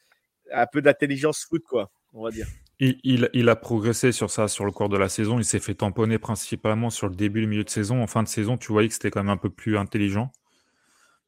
un 0.54 0.68
peu 0.68 0.82
d'intelligence 0.82 1.46
foot 1.50 1.64
quoi, 1.68 1.92
on 2.14 2.24
va 2.24 2.32
dire. 2.32 2.48
Il, 2.80 3.00
il- 3.04 3.30
il 3.34 3.50
a 3.50 3.56
progressé 3.56 4.12
sur 4.12 4.30
ça 4.30 4.48
sur 4.48 4.66
le 4.66 4.72
cours 4.72 4.90
de 4.90 4.98
la 4.98 5.08
saison. 5.10 5.40
Il 5.40 5.46
s'est 5.46 5.60
fait 5.60 5.76
tamponner 5.76 6.20
principalement 6.20 6.90
sur 6.90 7.08
le 7.08 7.16
début 7.16 7.40
et 7.40 7.44
le 7.44 7.48
milieu 7.48 7.64
de 7.64 7.70
saison. 7.70 8.02
En 8.04 8.08
fin 8.08 8.22
de 8.24 8.28
saison, 8.28 8.58
tu 8.58 8.72
voyais 8.72 8.88
que 8.90 8.94
c'était 8.94 9.12
quand 9.12 9.24
même 9.24 9.30
un 9.32 9.38
peu 9.38 9.50
plus 9.50 9.78
intelligent. 9.78 10.32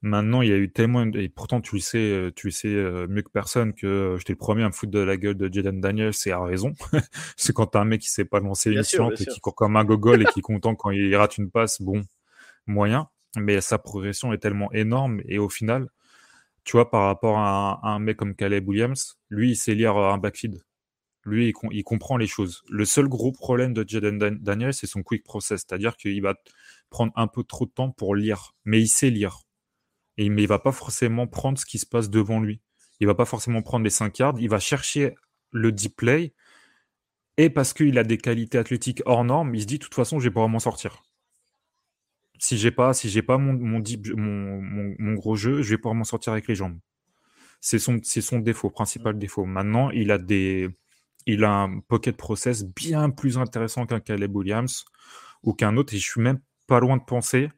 Maintenant, 0.04 0.44
il 0.44 0.50
y 0.50 0.54
a 0.54 0.58
eu 0.58 0.72
tellement. 0.72 1.06
Et 1.14 1.28
pourtant, 1.28 1.60
tu 1.60 1.76
le 1.76 1.82
sais, 1.82 1.98
euh, 1.98 2.32
tu 2.36 2.48
le 2.48 2.52
sais 2.52 2.68
euh, 2.68 3.08
mieux 3.10 3.24
que 3.24 3.32
personne 3.32 3.74
que 3.74 3.88
euh, 3.88 4.18
j'étais 4.20 4.34
le 4.34 4.38
premier 4.38 4.62
à 4.64 4.68
me 4.68 4.72
foutre 4.74 4.92
de 4.92 5.00
la 5.00 5.18
gueule 5.18 5.36
de 5.36 5.52
Jaden 5.52 5.82
Daniels. 5.82 6.14
C'est 6.14 6.32
à 6.32 6.40
raison. 6.44 6.74
c'est 7.36 7.52
quand 7.54 7.66
t'as 7.68 7.82
un 7.82 7.86
mec 7.86 8.02
qui 8.02 8.10
sait 8.10 8.26
pas 8.26 8.40
lancer 8.40 8.72
une 8.72 8.80
et 8.80 9.26
qui 9.26 9.40
court 9.40 9.56
comme 9.56 9.76
un 9.76 9.84
gogol 9.84 10.22
et 10.22 10.26
qui 10.26 10.40
est 10.40 10.42
content 10.44 10.76
quand 10.76 10.92
il 10.92 11.16
rate 11.16 11.38
une 11.40 11.50
passe, 11.50 11.82
bon, 11.82 12.04
moyen. 12.68 13.10
Mais 13.38 13.60
sa 13.60 13.80
progression 13.80 14.34
est 14.34 14.38
tellement 14.38 14.72
énorme. 14.72 15.22
Et 15.28 15.40
au 15.40 15.50
final, 15.50 15.88
tu 16.68 16.74
vois, 16.74 16.92
par 16.92 17.06
rapport 17.06 17.38
à 17.40 17.80
un, 17.84 18.00
mec 18.00 18.18
comme 18.18 18.36
Caleb 18.36 18.68
Williams, 18.68 19.18
lui, 19.30 19.52
il 19.52 19.56
sait 19.56 19.74
lire 19.74 19.96
euh, 19.96 20.12
un 20.12 20.18
backfield. 20.18 20.62
Lui, 21.26 21.48
il, 21.48 21.54
com- 21.54 21.70
il 21.72 21.84
comprend 21.84 22.18
les 22.18 22.28
choses. 22.28 22.64
Le 22.70 22.84
seul 22.84 23.08
gros 23.08 23.32
problème 23.32 23.74
de 23.74 23.86
Jaden 23.88 24.18
Dan- 24.18 24.40
Daniel, 24.42 24.74
c'est 24.74 24.88
son 24.88 25.02
quick 25.02 25.24
process. 25.24 25.64
C'est-à-dire 25.68 25.96
qu'il 25.96 26.22
va 26.22 26.36
prendre 26.90 27.14
un 27.16 27.28
peu 27.28 27.44
trop 27.44 27.66
de 27.66 27.72
temps 27.72 27.92
pour 27.92 28.16
lire. 28.16 28.54
Mais 28.66 28.82
il 28.82 28.90
sait 28.90 29.10
lire. 29.10 29.40
Et, 30.18 30.30
mais 30.30 30.44
il 30.44 30.48
va 30.48 30.60
pas 30.60 30.74
forcément 30.74 31.26
prendre 31.26 31.58
ce 31.58 31.66
qui 31.66 31.80
se 31.80 31.86
passe 31.86 32.10
devant 32.10 32.42
lui. 32.42 32.62
Il 33.00 33.08
va 33.08 33.16
pas 33.16 33.26
forcément 33.26 33.62
prendre 33.62 33.86
les 33.86 33.90
5 33.90 34.20
yards. 34.20 34.36
Il 34.40 34.50
va 34.50 34.60
chercher 34.60 35.16
le 35.52 35.72
deep 35.72 35.96
play. 35.96 36.34
Et 37.38 37.50
parce 37.50 37.74
qu'il 37.74 37.98
a 37.98 38.04
des 38.04 38.18
qualités 38.18 38.58
athlétiques 38.58 39.02
hors 39.06 39.24
normes, 39.24 39.56
il 39.56 39.62
se 39.62 39.68
dit, 39.68 39.78
de 39.78 39.84
toute 39.84 39.96
façon, 39.96 40.20
je 40.20 40.26
vais 40.26 40.32
pouvoir 40.32 40.50
m'en 40.50 40.60
sortir. 40.60 41.04
Si 42.40 42.58
j'ai 42.58 42.72
pas, 42.72 42.94
si 42.94 43.10
j'ai 43.10 43.22
pas 43.22 43.38
mon, 43.38 43.54
mon, 43.54 43.80
deep- 43.80 44.14
mon, 44.16 44.62
mon- 44.62 44.96
mon 45.00 45.14
gros 45.16 45.36
jeu, 45.36 45.62
je 45.62 45.70
vais 45.72 45.78
pouvoir 45.78 45.96
m'en 45.96 46.04
sortir 46.04 46.34
avec 46.34 46.48
les 46.48 46.56
jambes. 46.56 46.78
C'est 47.62 47.80
son, 47.80 48.00
c'est 48.04 48.22
son 48.22 48.40
défaut, 48.40 48.70
principal 48.72 49.18
défaut. 49.20 49.46
Maintenant, 49.46 49.92
il 49.92 50.12
a 50.12 50.18
des, 50.20 50.70
il 51.28 51.44
a 51.46 51.52
un 51.54 51.80
pocket 51.82 52.18
process 52.18 52.66
bien 52.66 53.10
plus 53.12 53.38
intéressant 53.38 53.86
qu'un 53.88 54.00
Caleb 54.02 54.36
Williams 54.36 54.86
ou 55.44 55.54
qu'un 55.54 55.78
autre. 55.78 55.94
Et 55.96 56.00
je 56.00 56.06
suis 56.10 56.22
même 56.22 56.40
pas 56.68 56.80
loin 56.82 56.98
de 56.98 57.04
penser 57.04 57.50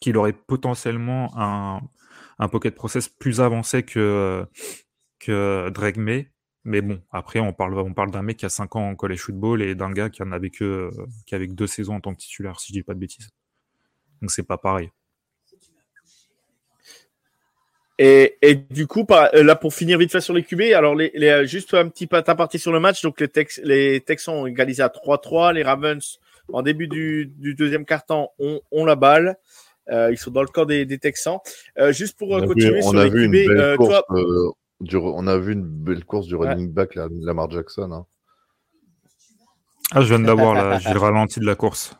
qu'il 0.00 0.16
aurait 0.16 0.32
potentiellement 0.32 1.30
un, 1.36 1.80
un 2.38 2.48
pocket 2.48 2.74
process 2.74 3.08
plus 3.08 3.40
avancé 3.40 3.82
que, 3.82 4.46
que 5.20 5.70
Drake 5.70 5.96
May. 5.96 6.30
Mais 6.64 6.82
bon, 6.82 7.02
après, 7.10 7.40
on 7.40 7.52
parle, 7.52 7.78
on 7.78 7.94
parle 7.94 8.10
d'un 8.10 8.22
mec 8.22 8.38
qui 8.38 8.46
a 8.46 8.50
5 8.50 8.76
ans 8.76 8.90
en 8.90 8.96
college 8.96 9.20
football 9.20 9.62
et 9.62 9.74
d'un 9.74 9.92
gars 9.92 10.10
qui 10.10 10.22
en 10.22 10.32
avait 10.32 10.50
que, 10.50 10.90
que 11.26 11.46
deux 11.46 11.66
saisons 11.66 11.96
en 11.96 12.00
tant 12.00 12.12
que 12.14 12.20
titulaire, 12.20 12.60
si 12.60 12.68
je 12.68 12.80
dis 12.80 12.82
pas 12.82 12.94
de 12.94 13.00
bêtises. 13.00 13.30
Donc 14.20 14.30
c'est 14.30 14.42
pas 14.42 14.58
pareil. 14.58 14.90
Et, 18.00 18.36
et 18.42 18.54
du 18.54 18.86
coup, 18.86 19.04
euh, 19.10 19.42
là 19.42 19.56
pour 19.56 19.74
finir 19.74 19.98
vite 19.98 20.12
fait 20.12 20.20
sur 20.20 20.32
les 20.32 20.44
QB, 20.44 20.60
alors 20.74 20.94
les, 20.94 21.10
les, 21.14 21.28
euh, 21.28 21.46
juste 21.46 21.74
un 21.74 21.88
petit 21.88 22.06
pas 22.06 22.22
partie 22.22 22.58
sur 22.60 22.72
le 22.72 22.78
match. 22.78 23.02
Donc 23.02 23.20
les, 23.20 23.26
Tex, 23.28 23.60
les 23.64 24.00
Texans 24.00 24.34
ont 24.34 24.46
égalisé 24.46 24.82
à 24.84 24.88
3-3. 24.88 25.52
Les 25.52 25.64
Ravens, 25.64 26.20
en 26.52 26.62
début 26.62 26.86
du, 26.86 27.26
du 27.36 27.54
deuxième 27.54 27.84
quart-temps, 27.84 28.30
ont, 28.38 28.60
ont 28.70 28.84
la 28.84 28.94
balle. 28.94 29.36
Euh, 29.90 30.12
ils 30.12 30.18
sont 30.18 30.30
dans 30.30 30.42
le 30.42 30.48
camp 30.48 30.64
des, 30.64 30.84
des 30.84 30.98
Texans. 30.98 31.38
Euh, 31.78 31.92
juste 31.92 32.16
pour 32.16 32.30
On 32.30 32.36
a 32.36 32.40
vu, 32.42 32.46
continuer 32.48 32.80
on 32.84 32.90
sur 32.90 33.00
a 33.00 33.04
les 33.04 33.10
vu 33.10 33.24
une 33.24 33.32
QB, 33.32 33.48
belle 33.48 33.58
euh, 33.60 33.76
course. 33.76 33.88
toi, 33.88 34.04
euh, 34.16 34.50
du, 34.80 34.96
on 34.96 35.26
a 35.26 35.38
vu 35.38 35.54
une 35.54 35.64
belle 35.64 36.04
course 36.04 36.26
du 36.28 36.36
running 36.36 36.70
back, 36.70 36.94
la, 36.94 37.08
Lamar 37.10 37.50
Jackson. 37.50 37.90
hein. 37.90 38.06
Ah, 39.90 40.02
je 40.02 40.08
viens 40.14 40.20
d'avoir 40.20 40.54
là, 40.54 40.78
j'ai 40.82 40.92
le 40.92 41.00
ralenti 41.00 41.40
de 41.40 41.46
la 41.46 41.56
course. 41.56 41.94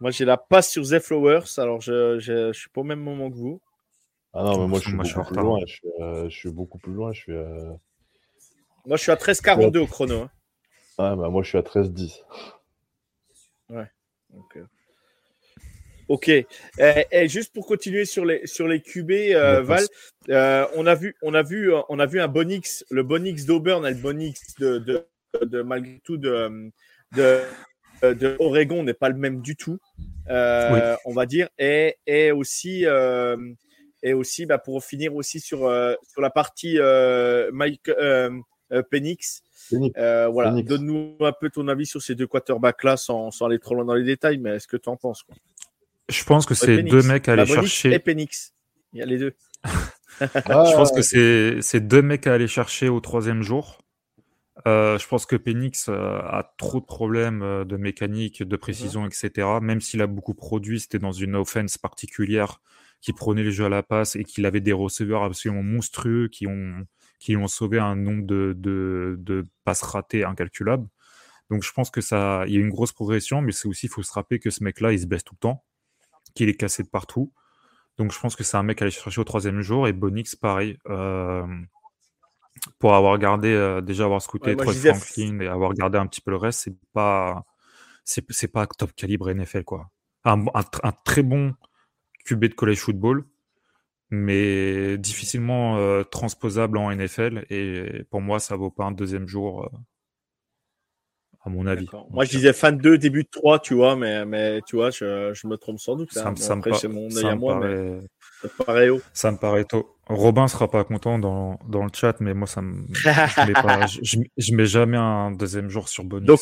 Moi 0.00 0.10
j'ai 0.10 0.24
la 0.24 0.36
passe 0.36 0.70
sur 0.70 0.82
The 0.88 0.98
Flowers. 1.00 1.58
Alors 1.58 1.80
je, 1.80 2.18
je, 2.18 2.52
je 2.52 2.58
suis 2.58 2.68
pas 2.70 2.80
au 2.82 2.84
même 2.84 3.00
moment 3.00 3.30
que 3.30 3.36
vous. 3.36 3.60
Ah 4.34 4.42
non, 4.44 4.60
mais 4.60 4.68
moi, 4.68 4.78
je 4.78 4.84
suis 4.88 4.94
Moi, 4.94 5.04
je 5.04 5.08
suis 5.10 5.16
beaucoup 5.16 5.20
en 5.20 5.24
plus 5.24 5.40
retard. 5.40 5.44
loin. 5.44 5.60
Je 5.66 5.72
suis, 5.72 5.88
euh, 6.00 6.28
je 6.28 6.36
suis 6.36 6.50
beaucoup 6.50 6.78
plus 6.78 6.92
loin. 6.92 7.12
Je 7.12 7.20
suis, 7.20 7.32
euh, 7.32 7.72
Moi 8.84 8.96
je 8.96 9.02
suis 9.02 9.10
à 9.12 9.16
13-42 9.16 9.78
au 9.78 9.86
chrono. 9.86 10.20
hein. 10.22 10.30
ah, 10.98 11.16
bah, 11.16 11.28
moi, 11.30 11.42
je 11.42 11.48
suis 11.48 11.58
à 11.58 11.62
13-10. 11.62 12.22
Donc, 14.30 14.56
euh, 14.56 14.64
Ok. 16.08 16.28
Et, 16.28 16.46
et 16.78 17.28
juste 17.28 17.52
pour 17.52 17.66
continuer 17.66 18.04
sur 18.06 18.24
les 18.24 18.46
sur 18.46 18.66
les 18.68 18.80
QB, 18.80 19.10
euh, 19.10 19.62
Val, 19.62 19.84
euh, 20.30 20.66
on 20.74 20.86
a 20.86 20.94
vu 20.94 21.14
on 21.22 21.34
a 21.34 21.42
vu 21.42 21.72
euh, 21.74 21.80
on 21.90 21.98
a 21.98 22.06
vu 22.06 22.18
un 22.20 22.28
Bonix, 22.28 22.82
le 22.90 23.02
Bonix 23.02 23.44
d'Auburn 23.44 23.84
et 23.86 23.90
le 23.90 23.96
Bonix 23.96 24.54
de, 24.58 24.78
de, 24.78 25.06
de 25.42 25.60
malgré 25.62 26.00
tout 26.04 26.16
de 26.16 26.70
de, 27.12 27.42
de 28.02 28.36
Oregon 28.38 28.82
n'est 28.82 28.94
pas 28.94 29.08
le 29.08 29.16
même 29.16 29.40
du 29.40 29.56
tout, 29.56 29.78
euh, 30.30 30.96
on 31.04 31.12
va 31.12 31.26
dire. 31.26 31.48
Et, 31.58 31.96
et 32.06 32.32
aussi 32.32 32.86
euh, 32.86 33.36
et 34.02 34.12
aussi 34.14 34.46
bah, 34.46 34.58
pour 34.58 34.84
finir 34.84 35.14
aussi 35.16 35.40
sur 35.40 35.66
euh, 35.66 35.94
sur 36.10 36.20
la 36.20 36.30
partie 36.30 36.78
euh, 36.78 37.50
Mike 37.52 37.88
euh, 37.88 38.30
euh, 38.72 38.82
Penix. 38.90 39.42
Euh, 39.98 40.28
voilà, 40.28 40.62
donne-nous 40.62 41.16
un 41.20 41.32
peu 41.38 41.50
ton 41.50 41.68
avis 41.68 41.84
sur 41.84 42.00
ces 42.00 42.14
deux 42.14 42.26
quarterbacks 42.26 42.84
là 42.84 42.96
sans, 42.96 43.30
sans 43.30 43.46
aller 43.46 43.58
trop 43.58 43.74
loin 43.74 43.84
dans 43.84 43.94
les 43.94 44.04
détails, 44.04 44.38
mais 44.38 44.56
est-ce 44.56 44.66
que 44.66 44.78
tu 44.78 44.88
en 44.88 44.96
penses 44.96 45.22
quoi? 45.24 45.34
Je 46.08 46.24
pense 46.24 46.46
que 46.46 46.54
c'est 46.54 46.82
deux 46.82 47.02
mecs 47.02 47.28
à 47.28 47.32
aller 47.32 47.44
Bah, 47.44 47.54
chercher. 47.54 47.92
et 47.92 47.98
Penix. 47.98 48.54
Il 48.94 49.00
y 49.00 49.02
a 49.02 49.06
les 49.06 49.18
deux. 49.18 49.34
Ah, 49.64 49.68
Je 50.70 50.74
pense 50.74 50.90
que 50.92 51.02
c'est 51.02 51.60
c'est 51.60 51.80
deux 51.86 52.00
mecs 52.00 52.26
à 52.26 52.32
aller 52.34 52.48
chercher 52.48 52.88
au 52.88 53.00
troisième 53.00 53.42
jour. 53.42 53.78
Euh, 54.66 54.98
je 54.98 55.06
pense 55.06 55.26
que 55.26 55.36
Penix 55.36 55.88
euh, 55.88 56.18
a 56.18 56.52
trop 56.56 56.80
de 56.80 56.84
problèmes 56.84 57.42
euh, 57.42 57.64
de 57.64 57.76
mécanique, 57.76 58.42
de 58.42 58.56
précision, 58.56 59.06
etc. 59.06 59.46
Même 59.62 59.80
s'il 59.80 60.02
a 60.02 60.06
beaucoup 60.06 60.34
produit, 60.34 60.80
c'était 60.80 60.98
dans 60.98 61.12
une 61.12 61.36
offense 61.36 61.78
particulière 61.78 62.60
qui 63.00 63.12
prenait 63.12 63.44
les 63.44 63.52
jeux 63.52 63.66
à 63.66 63.68
la 63.68 63.82
passe 63.82 64.16
et 64.16 64.24
qu'il 64.24 64.46
avait 64.46 64.60
des 64.60 64.72
receveurs 64.72 65.22
absolument 65.22 65.62
monstrueux 65.62 66.28
qui 66.28 66.46
ont 66.46 66.86
qui 67.20 67.36
ont 67.36 67.48
sauvé 67.48 67.78
un 67.78 67.96
nombre 67.96 68.26
de, 68.26 68.54
de, 68.56 69.16
de 69.18 69.46
passes 69.64 69.82
ratées 69.82 70.24
incalculable. 70.24 70.86
Donc 71.50 71.64
je 71.64 71.72
pense 71.72 71.90
que 71.90 72.00
ça, 72.00 72.44
il 72.46 72.54
y 72.54 72.56
a 72.56 72.60
une 72.60 72.68
grosse 72.68 72.92
progression, 72.92 73.42
mais 73.42 73.52
c'est 73.52 73.68
aussi, 73.68 73.86
il 73.86 73.88
faut 73.88 74.02
se 74.02 74.12
rappeler 74.12 74.38
que 74.38 74.50
ce 74.50 74.62
mec-là, 74.62 74.92
il 74.92 75.00
se 75.00 75.06
baisse 75.06 75.24
tout 75.24 75.34
le 75.34 75.40
temps, 75.40 75.64
qu'il 76.34 76.48
est 76.48 76.54
cassé 76.54 76.82
de 76.84 76.88
partout. 76.88 77.32
Donc 77.98 78.12
je 78.12 78.20
pense 78.20 78.36
que 78.36 78.44
c'est 78.44 78.56
un 78.56 78.62
mec 78.62 78.80
à 78.82 78.84
aller 78.84 78.92
chercher 78.92 79.20
au 79.20 79.24
troisième 79.24 79.60
jour. 79.62 79.88
Et 79.88 79.92
Bonix, 79.92 80.36
pareil. 80.36 80.78
Euh, 82.66 82.70
pour 82.78 82.94
avoir 82.94 83.18
gardé, 83.18 83.48
euh, 83.48 83.80
déjà 83.80 84.04
avoir 84.04 84.22
scouté 84.22 84.50
Ouais, 84.50 84.56
moi, 84.56 84.64
Troy 84.64 84.94
Franklin 84.94 85.40
et 85.40 85.48
avoir 85.48 85.74
gardé 85.74 85.98
un 85.98 86.06
petit 86.06 86.20
peu 86.20 86.30
le 86.30 86.36
reste, 86.36 86.60
c'est 86.60 86.76
pas, 86.92 87.44
c'est, 88.04 88.48
pas 88.48 88.66
top 88.66 88.92
calibre 88.94 89.30
NFL, 89.30 89.64
quoi. 89.64 89.90
Un, 90.24 90.40
un 90.54 90.60
tr- 90.60 90.80
un 90.82 90.92
très 91.04 91.22
bon 91.22 91.54
QB 92.24 92.46
de 92.46 92.54
college 92.54 92.78
football, 92.78 93.24
mais 94.10 94.98
difficilement 94.98 95.76
euh, 95.78 96.02
transposable 96.02 96.78
en 96.78 96.90
NFL. 96.90 97.46
Et 97.50 98.04
pour 98.10 98.20
moi, 98.20 98.40
ça 98.40 98.56
vaut 98.56 98.70
pas 98.70 98.84
un 98.84 98.92
deuxième 98.92 99.28
jour, 99.28 99.64
euh, 99.64 99.68
à 101.44 101.50
mon 101.50 101.66
avis. 101.66 101.88
Moi, 102.10 102.24
je 102.24 102.30
disais 102.30 102.52
fin 102.52 102.72
de 102.72 102.80
2, 102.80 102.98
début 102.98 103.24
de 103.24 103.28
3, 103.30 103.60
tu 103.60 103.74
vois, 103.74 103.96
mais, 103.96 104.24
mais 104.24 104.60
tu 104.66 104.76
vois, 104.76 104.90
je, 104.90 105.32
je 105.34 105.46
me 105.46 105.56
trompe 105.56 105.78
sans 105.78 105.96
doute. 105.96 106.12
Ça, 106.12 106.28
hein. 106.28 106.32
Bon, 106.32 106.36
ça 106.36 106.54
après, 106.54 106.72
c'est 106.74 106.88
mon 106.88 107.14
œil 107.16 107.26
à 107.26 107.36
moi, 107.36 107.58
mais 107.60 108.00
ça 108.42 108.48
te 108.48 108.62
paraît 108.62 108.88
haut? 108.88 109.00
Ça 109.12 109.30
me 109.32 109.36
paraît 109.38 109.64
tôt. 109.64 109.94
Robin 110.06 110.48
sera 110.48 110.70
pas 110.70 110.84
content 110.84 111.18
dans, 111.18 111.58
dans 111.68 111.84
le 111.84 111.90
chat, 111.94 112.16
mais 112.20 112.32
moi, 112.34 112.46
ça 112.46 112.62
me, 112.62 112.86
je, 112.94 113.46
mets 113.46 113.52
pas- 113.52 113.86
je- 113.86 114.00
je- 114.02 114.18
je 114.36 114.54
mets 114.54 114.66
jamais 114.66 114.96
un 114.96 115.30
deuxième 115.32 115.68
jour 115.68 115.88
sur 115.88 116.04
Bonus. 116.04 116.26
Donc, 116.26 116.40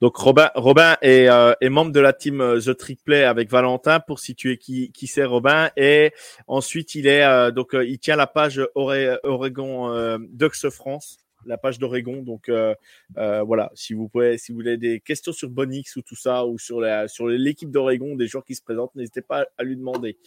Donc 0.00 0.16
Robin, 0.16 0.50
Robin 0.54 0.96
est, 1.02 1.28
euh, 1.28 1.52
est 1.60 1.68
membre 1.68 1.92
de 1.92 2.00
la 2.00 2.14
team 2.14 2.40
euh, 2.40 2.58
The 2.58 2.74
Trick 2.74 3.04
Play 3.04 3.22
avec 3.24 3.50
Valentin 3.50 4.00
pour 4.00 4.18
situer 4.18 4.56
qui, 4.56 4.92
qui 4.92 5.06
c'est 5.06 5.24
Robin 5.26 5.68
et 5.76 6.12
ensuite 6.46 6.94
il 6.94 7.06
est 7.06 7.22
euh, 7.22 7.50
donc 7.50 7.74
euh, 7.74 7.84
il 7.84 7.98
tient 7.98 8.16
la 8.16 8.26
page 8.26 8.62
Oregon 8.74 10.18
Ducks 10.30 10.70
France, 10.70 11.18
la 11.46 11.58
page 11.58 11.78
d'Oregon 11.78 12.22
donc 12.22 12.48
euh, 12.48 12.74
euh, 13.16 13.42
voilà 13.42 13.70
si 13.74 13.94
vous 13.94 14.08
pouvez 14.08 14.38
si 14.38 14.52
vous 14.52 14.60
avez 14.60 14.76
des 14.76 15.00
questions 15.00 15.32
sur 15.32 15.48
Bonix 15.48 15.96
ou 15.96 16.02
tout 16.02 16.16
ça 16.16 16.46
ou 16.46 16.58
sur 16.58 16.80
la 16.80 17.08
sur 17.08 17.26
l'équipe 17.28 17.70
d'Oregon 17.70 18.16
des 18.16 18.26
joueurs 18.26 18.44
qui 18.44 18.54
se 18.54 18.62
présentent 18.62 18.94
n'hésitez 18.94 19.22
pas 19.22 19.46
à 19.58 19.62
lui 19.62 19.76
demander. 19.76 20.18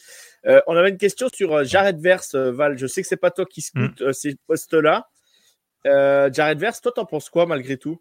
Euh, 0.46 0.62
on 0.68 0.76
avait 0.76 0.90
une 0.90 0.98
question 0.98 1.28
sur 1.34 1.64
Jared 1.64 2.00
Verse 2.00 2.36
Val, 2.36 2.78
je 2.78 2.88
sais 2.88 3.02
que 3.02 3.08
c'est 3.08 3.18
pas 3.18 3.32
toi 3.32 3.46
qui 3.46 3.62
scoute 3.62 4.02
euh, 4.02 4.14
ces 4.14 4.36
postes 4.48 4.74
là. 4.74 5.08
Euh, 5.86 6.30
Jared 6.32 6.60
Verse, 6.60 6.82
toi 6.82 6.92
t'en 6.92 7.06
penses 7.06 7.30
quoi 7.30 7.46
malgré 7.46 7.78
tout? 7.78 8.00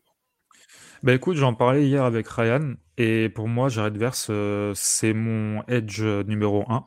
Bah 1.02 1.12
écoute, 1.12 1.36
j'en 1.36 1.54
parlais 1.54 1.84
hier 1.84 2.04
avec 2.04 2.28
Ryan, 2.28 2.74
et 2.96 3.28
pour 3.28 3.48
moi, 3.48 3.68
Jared 3.68 3.96
Verse, 3.96 4.28
euh, 4.30 4.72
c'est 4.76 5.12
mon 5.12 5.64
edge 5.64 6.00
numéro 6.00 6.64
1 6.68 6.86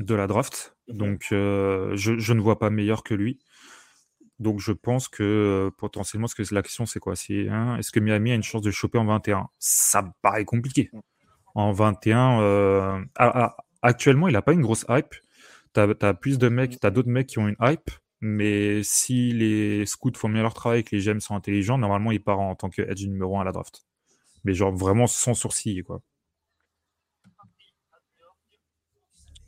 de 0.00 0.14
la 0.14 0.28
draft. 0.28 0.76
Mhm. 0.88 0.96
Donc, 0.96 1.26
euh, 1.32 1.96
je, 1.96 2.18
je 2.18 2.32
ne 2.32 2.40
vois 2.40 2.58
pas 2.58 2.70
meilleur 2.70 3.02
que 3.02 3.14
lui. 3.14 3.38
Donc, 4.38 4.60
je 4.60 4.72
pense 4.72 5.08
que 5.08 5.70
potentiellement, 5.78 6.28
ce 6.28 6.34
que 6.34 6.54
la 6.54 6.62
question, 6.62 6.86
c'est 6.86 7.00
quoi? 7.00 7.16
C'est 7.16 7.48
hein, 7.48 7.76
est-ce 7.78 7.90
que 7.90 8.00
Miami 8.00 8.32
a 8.32 8.34
une 8.34 8.42
chance 8.42 8.62
de 8.62 8.70
choper 8.70 8.98
en 8.98 9.04
21 9.04 9.48
Ça 9.58 10.02
me 10.02 10.10
paraît 10.22 10.44
compliqué. 10.44 10.90
En 11.54 11.72
21, 11.72 12.40
euh, 12.40 13.04
ah, 13.16 13.32
ah, 13.34 13.56
actuellement, 13.82 14.28
il 14.28 14.32
n'a 14.32 14.42
pas 14.42 14.52
une 14.52 14.62
grosse 14.62 14.84
hype. 14.88 15.14
Tu 15.74 15.80
as, 15.80 16.14
plus 16.14 16.38
de 16.38 16.48
mecs, 16.48 16.78
tu 16.80 16.86
as 16.86 16.90
d'autres 16.90 17.08
mecs 17.08 17.26
qui 17.26 17.38
ont 17.38 17.48
une 17.48 17.56
hype. 17.60 17.90
Mais 18.20 18.82
si 18.82 19.32
les 19.32 19.86
scouts 19.86 20.12
font 20.16 20.28
bien 20.28 20.42
leur 20.42 20.54
travail 20.54 20.80
et 20.80 20.82
que 20.82 20.96
les 20.96 21.02
GM 21.02 21.20
sont 21.20 21.34
intelligents, 21.36 21.78
normalement, 21.78 22.12
il 22.12 22.22
part 22.22 22.40
en 22.40 22.54
tant 22.56 22.68
que 22.70 22.82
edge 22.82 23.06
numéro 23.06 23.38
1 23.38 23.42
à 23.42 23.44
la 23.44 23.52
draft. 23.52 23.84
Mais 24.44 24.54
genre 24.54 24.74
vraiment 24.74 25.06
sans 25.06 25.34
sourciller, 25.34 25.82
quoi. 25.82 26.00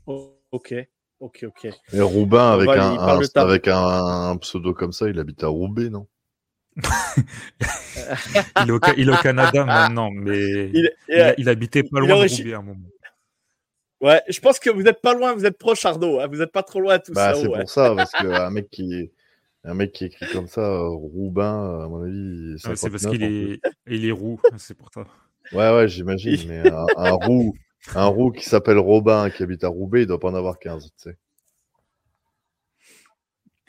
Oh, 0.07 0.41
Ok, 0.53 0.75
ok, 1.21 1.45
ok. 1.49 1.69
Et 1.93 2.01
Roubain, 2.01 2.53
avec, 2.53 2.69
un, 2.71 2.97
avec 2.99 4.41
pseudo 4.41 4.75
comme 4.75 4.93
ça, 4.93 5.09
il 5.09 5.19
habite 5.19 5.45
à 5.45 5.49
Roubaix, 5.49 5.89
non? 5.91 6.07
Il 8.63 8.69
est 8.69 8.73
au, 8.73 8.79
Ca- 8.83 8.95
il 8.97 9.09
est 9.09 9.13
au 9.13 9.17
Canada 9.17 9.65
maintenant, 9.65 10.11
mais 10.11 10.71
il, 10.75 10.91
Il- 11.09 11.21
a- 11.21 11.35
il 11.39 11.49
habitait 11.49 11.83
pas 11.83 12.01
loin 12.01 12.09
de 12.25 12.29
Roubaix 12.29 12.55
à 12.55 12.59
un 12.59 12.63
moment. 12.63 12.89
Ouais, 14.01 14.23
je 14.29 14.41
pense 14.41 14.59
que 14.59 14.71
vous 14.71 14.83
n'êtes 14.83 15.03
pas 15.03 15.13
loin, 15.13 15.35
vous 15.35 15.45
êtes 15.45 15.59
proche, 15.59 15.85
Arnaud. 15.85 16.21
hein, 16.21 16.27
vous 16.27 16.39
n'êtes 16.39 16.53
pas 16.53 16.63
trop 16.63 16.81
loin 16.81 16.99
tout 16.99 17.13
Bah, 17.13 17.35
ça. 17.35 17.41
c'est 17.41 17.49
ouais. 17.49 17.61
pour 17.61 17.71
ça, 17.71 17.95
parce 17.95 18.13
qu'un 18.13 18.51
mec 18.51 18.71
qui 18.71 19.11
un 19.65 19.75
mec 19.75 19.93
qui 19.93 20.07
écrit 20.07 20.27
comme 20.33 20.47
ça, 20.47 20.63
euh, 20.63 20.89
Roubain, 20.89 21.83
à 21.85 21.89
mon 21.89 22.03
avis, 22.05 22.53
Ouais, 22.53 22.77
c'est 22.77 22.89
parce 22.89 23.03
59 23.03 23.11
qu'il 23.13 23.61
il 23.89 24.07
est 24.07 24.13
roux, 24.13 24.41
c'est 24.57 24.75
pour 24.77 24.89
ça. 24.95 25.05
Ouais, 25.53 25.71
ouais, 25.75 25.87
j'imagine, 25.89 26.49
mais 26.49 26.61
un, 26.61 26.87
un 26.97 27.11
roux, 27.13 27.55
un 27.95 28.07
roux 28.07 28.31
qui 28.33 28.45
s'appelle 28.45 28.79
Robin, 28.79 29.31
qui 29.31 29.43
habite 29.43 29.65
à 29.65 29.69
Roubaix, 29.69 30.03
il 30.03 30.07
doit 30.07 30.21
pas 30.21 30.29
en 30.31 30.35
avoir 30.35 30.59
15, 30.59 30.85
tu 30.85 30.91
sais. 30.97 31.17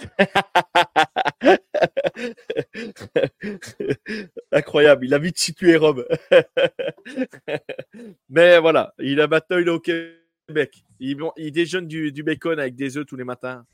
Incroyable, 4.51 5.05
il 5.05 5.13
a 5.13 5.19
vite 5.19 5.37
situé 5.37 5.75
Rome. 5.77 6.03
Mais 8.29 8.59
voilà, 8.59 8.93
il 8.99 9.19
a 9.21 9.27
maintenant 9.27 9.57
il 9.57 9.67
est 9.67 9.71
au 9.71 9.79
Québec. 9.79 10.83
Il, 10.99 11.15
bon, 11.15 11.31
il 11.37 11.51
déjeune 11.51 11.87
du, 11.87 12.11
du 12.11 12.23
bacon 12.23 12.59
avec 12.59 12.75
des 12.75 12.97
œufs 12.97 13.05
tous 13.05 13.15
les 13.15 13.23
matins. 13.23 13.65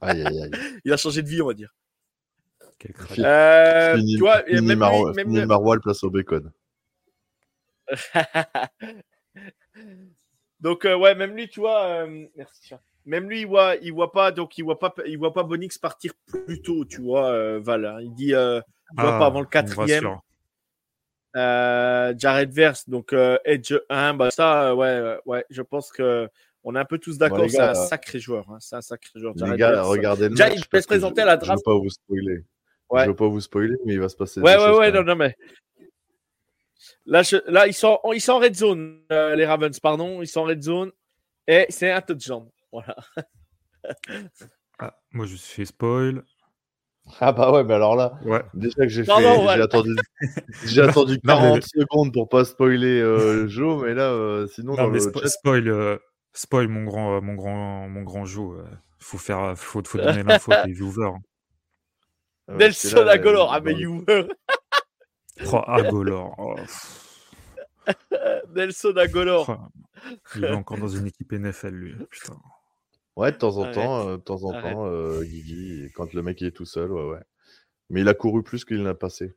Aïe, 0.00 0.22
aïe, 0.26 0.42
aïe. 0.42 0.50
Il 0.84 0.92
a 0.92 0.96
changé 0.96 1.22
de 1.22 1.28
vie, 1.28 1.40
on 1.42 1.46
va 1.46 1.54
dire. 1.54 1.74
Quel 2.78 2.92
Euh, 3.24 3.96
Fini, 3.96 4.14
tu 4.14 4.20
vois, 4.20 4.42
fini 4.42 4.60
même 4.66 4.78
Maro- 4.78 5.08
lui- 5.08 5.14
même 5.16 5.26
fini 5.28 5.40
le- 5.40 5.80
place 5.80 6.04
au 6.04 6.10
bacon. 6.10 6.52
Donc 10.60 10.84
euh, 10.84 10.96
ouais, 10.96 11.14
même 11.14 11.34
lui, 11.36 11.48
tu 11.48 11.60
vois, 11.60 11.84
euh, 11.84 12.26
merci. 12.36 12.74
Même 13.04 13.28
lui, 13.28 13.40
il 13.40 13.46
voit, 13.46 13.74
il 13.76 13.92
voit 13.92 14.12
pas, 14.12 14.30
donc 14.30 14.56
il 14.58 14.62
voit 14.62 14.78
pas, 14.78 14.94
il 15.06 15.18
voit 15.18 15.32
pas 15.32 15.42
Bonix 15.42 15.76
partir 15.78 16.12
plus 16.26 16.62
tôt, 16.62 16.84
tu 16.84 17.00
vois, 17.00 17.30
euh, 17.30 17.58
Val. 17.60 17.84
hein. 17.84 17.98
Il 18.00 18.14
dit, 18.14 18.34
euh, 18.34 18.60
il 18.96 19.00
voit 19.00 19.14
Ah, 19.16 19.18
pas 19.18 19.26
avant 19.26 19.40
le 19.40 19.46
quatrième. 19.46 20.16
Euh, 21.34 22.12
Jared 22.16 22.52
Verse, 22.52 22.88
donc 22.88 23.12
euh, 23.14 23.38
Edge 23.46 23.72
1, 23.88 24.14
bah 24.14 24.30
ça, 24.30 24.70
euh, 24.70 24.74
ouais, 24.74 25.18
ouais, 25.24 25.44
je 25.48 25.62
pense 25.62 25.90
que 25.90 26.28
on 26.62 26.76
est 26.76 26.78
un 26.78 26.84
peu 26.84 26.98
tous 26.98 27.16
d'accord. 27.16 27.38
Bon, 27.38 27.44
les 27.44 27.48
c'est 27.48 27.60
un 27.62 27.74
sacré 27.74 28.20
joueur, 28.20 28.44
hein, 28.50 28.58
c'est 28.60 28.76
un 28.76 28.82
sacré 28.82 29.18
joueur. 29.18 29.32
Les 29.34 29.40
Jared 29.40 29.58
gars, 29.58 29.70
Verse. 29.72 29.88
regardez 29.88 30.28
le 30.28 30.34
match, 30.36 30.52
il 30.56 30.60
peut 30.60 30.68
parce 30.72 30.82
se 30.84 30.88
présenter 30.88 31.22
je- 31.22 31.26
à 31.26 31.26
la 31.26 31.34
Je 31.36 31.40
draft. 31.46 31.58
veux 31.66 31.72
pas 31.72 31.78
vous 31.78 31.88
spoiler. 31.90 32.44
Ouais. 32.90 33.04
Je 33.04 33.08
veux 33.08 33.16
pas 33.16 33.28
vous 33.28 33.40
spoiler, 33.40 33.76
mais 33.86 33.94
il 33.94 34.00
va 34.00 34.10
se 34.10 34.16
passer 34.16 34.40
Ouais, 34.42 34.54
des 34.56 34.60
ouais, 34.62 34.68
choses 34.68 34.78
ouais, 34.78 34.92
non, 34.92 35.02
non, 35.04 35.16
mais 35.16 35.34
là, 37.06 37.22
je- 37.22 37.36
là, 37.50 37.66
ils 37.66 37.74
sont, 37.74 37.98
ils 38.14 38.20
sont 38.20 38.32
en 38.32 38.38
red 38.38 38.54
zone, 38.54 39.02
euh, 39.12 39.34
les 39.36 39.46
Ravens, 39.46 39.78
pardon, 39.80 40.22
ils 40.22 40.26
sont 40.26 40.40
en 40.40 40.44
red 40.44 40.62
zone 40.62 40.90
et 41.46 41.66
c'est 41.68 41.90
un 41.90 42.00
touchdown. 42.00 42.48
Voilà. 42.72 42.96
Ah, 44.78 44.96
moi, 45.12 45.26
je 45.26 45.36
suis 45.36 45.54
fait 45.54 45.64
spoil. 45.66 46.22
Ah 47.20 47.32
bah 47.32 47.50
ouais, 47.52 47.64
mais 47.64 47.74
alors 47.74 47.96
là, 47.96 48.18
Ouais. 48.24 48.42
déjà 48.54 48.76
que 48.82 48.88
j'ai 48.88 49.04
fait, 49.04 49.10
non, 49.20 49.48
j'ai 49.52 49.60
attendu, 49.60 49.90
j'ai 50.64 50.80
attendu 50.82 51.14
Non, 51.24 51.34
40 51.34 51.54
mais- 51.56 51.80
secondes 51.82 52.12
pour 52.12 52.28
pas 52.28 52.44
spoiler 52.44 53.00
euh, 53.00 53.48
Joe, 53.48 53.82
mais 53.82 53.94
là, 53.94 54.10
euh, 54.10 54.46
sinon 54.46 54.72
Non, 54.76 54.84
dans 54.84 54.88
mais 54.90 54.98
le 55.00 55.04
spo- 55.06 55.20
chat, 55.20 55.28
spoil, 55.28 55.68
euh, 55.68 55.98
spoil 56.32 56.68
mon 56.68 56.84
grand, 56.84 57.16
euh, 57.16 57.20
mon 57.20 57.34
grand, 57.34 57.88
mon 57.88 58.02
grand 58.02 58.24
jeu. 58.24 58.40
euh, 58.40 58.64
faut 59.00 59.18
faire, 59.18 59.58
faut, 59.58 59.82
faut 59.84 59.98
donner 59.98 60.22
l'info 60.22 60.52
à 60.52 60.64
les 60.66 60.72
viewers. 60.72 61.04
hein. 61.06 61.18
Nelson 62.48 63.06
Agolor, 63.08 63.52
ah, 63.52 63.60
mais 63.60 63.74
Hoover. 63.84 64.28
Oh, 65.52 65.62
Agolor. 65.66 66.34
oh, 66.38 66.54
Nelson 68.54 68.94
Agolor. 68.96 69.70
il 70.36 70.44
est 70.44 70.50
encore 70.52 70.78
dans 70.78 70.88
une 70.88 71.06
équipe 71.06 71.32
NFL, 71.32 71.68
lui. 71.74 71.94
Putain. 72.10 72.36
Ouais, 73.16 73.32
de 73.32 73.36
temps 73.36 73.56
en 73.58 73.62
Arrête. 73.62 73.74
temps, 73.74 74.08
euh, 74.08 74.16
de 74.16 74.22
temps 74.22 74.44
en 74.44 74.52
Arrête. 74.52 74.72
temps, 74.72 74.86
euh, 74.86 75.22
Guigui, 75.24 75.90
quand 75.94 76.12
le 76.14 76.22
mec 76.22 76.40
il 76.40 76.46
est 76.48 76.50
tout 76.52 76.64
seul, 76.64 76.92
ouais, 76.92 77.04
ouais. 77.04 77.20
Mais 77.90 78.00
il 78.00 78.08
a 78.08 78.14
couru 78.14 78.42
plus 78.42 78.64
qu'il 78.64 78.82
n'a 78.82 78.94
passé. 78.94 79.34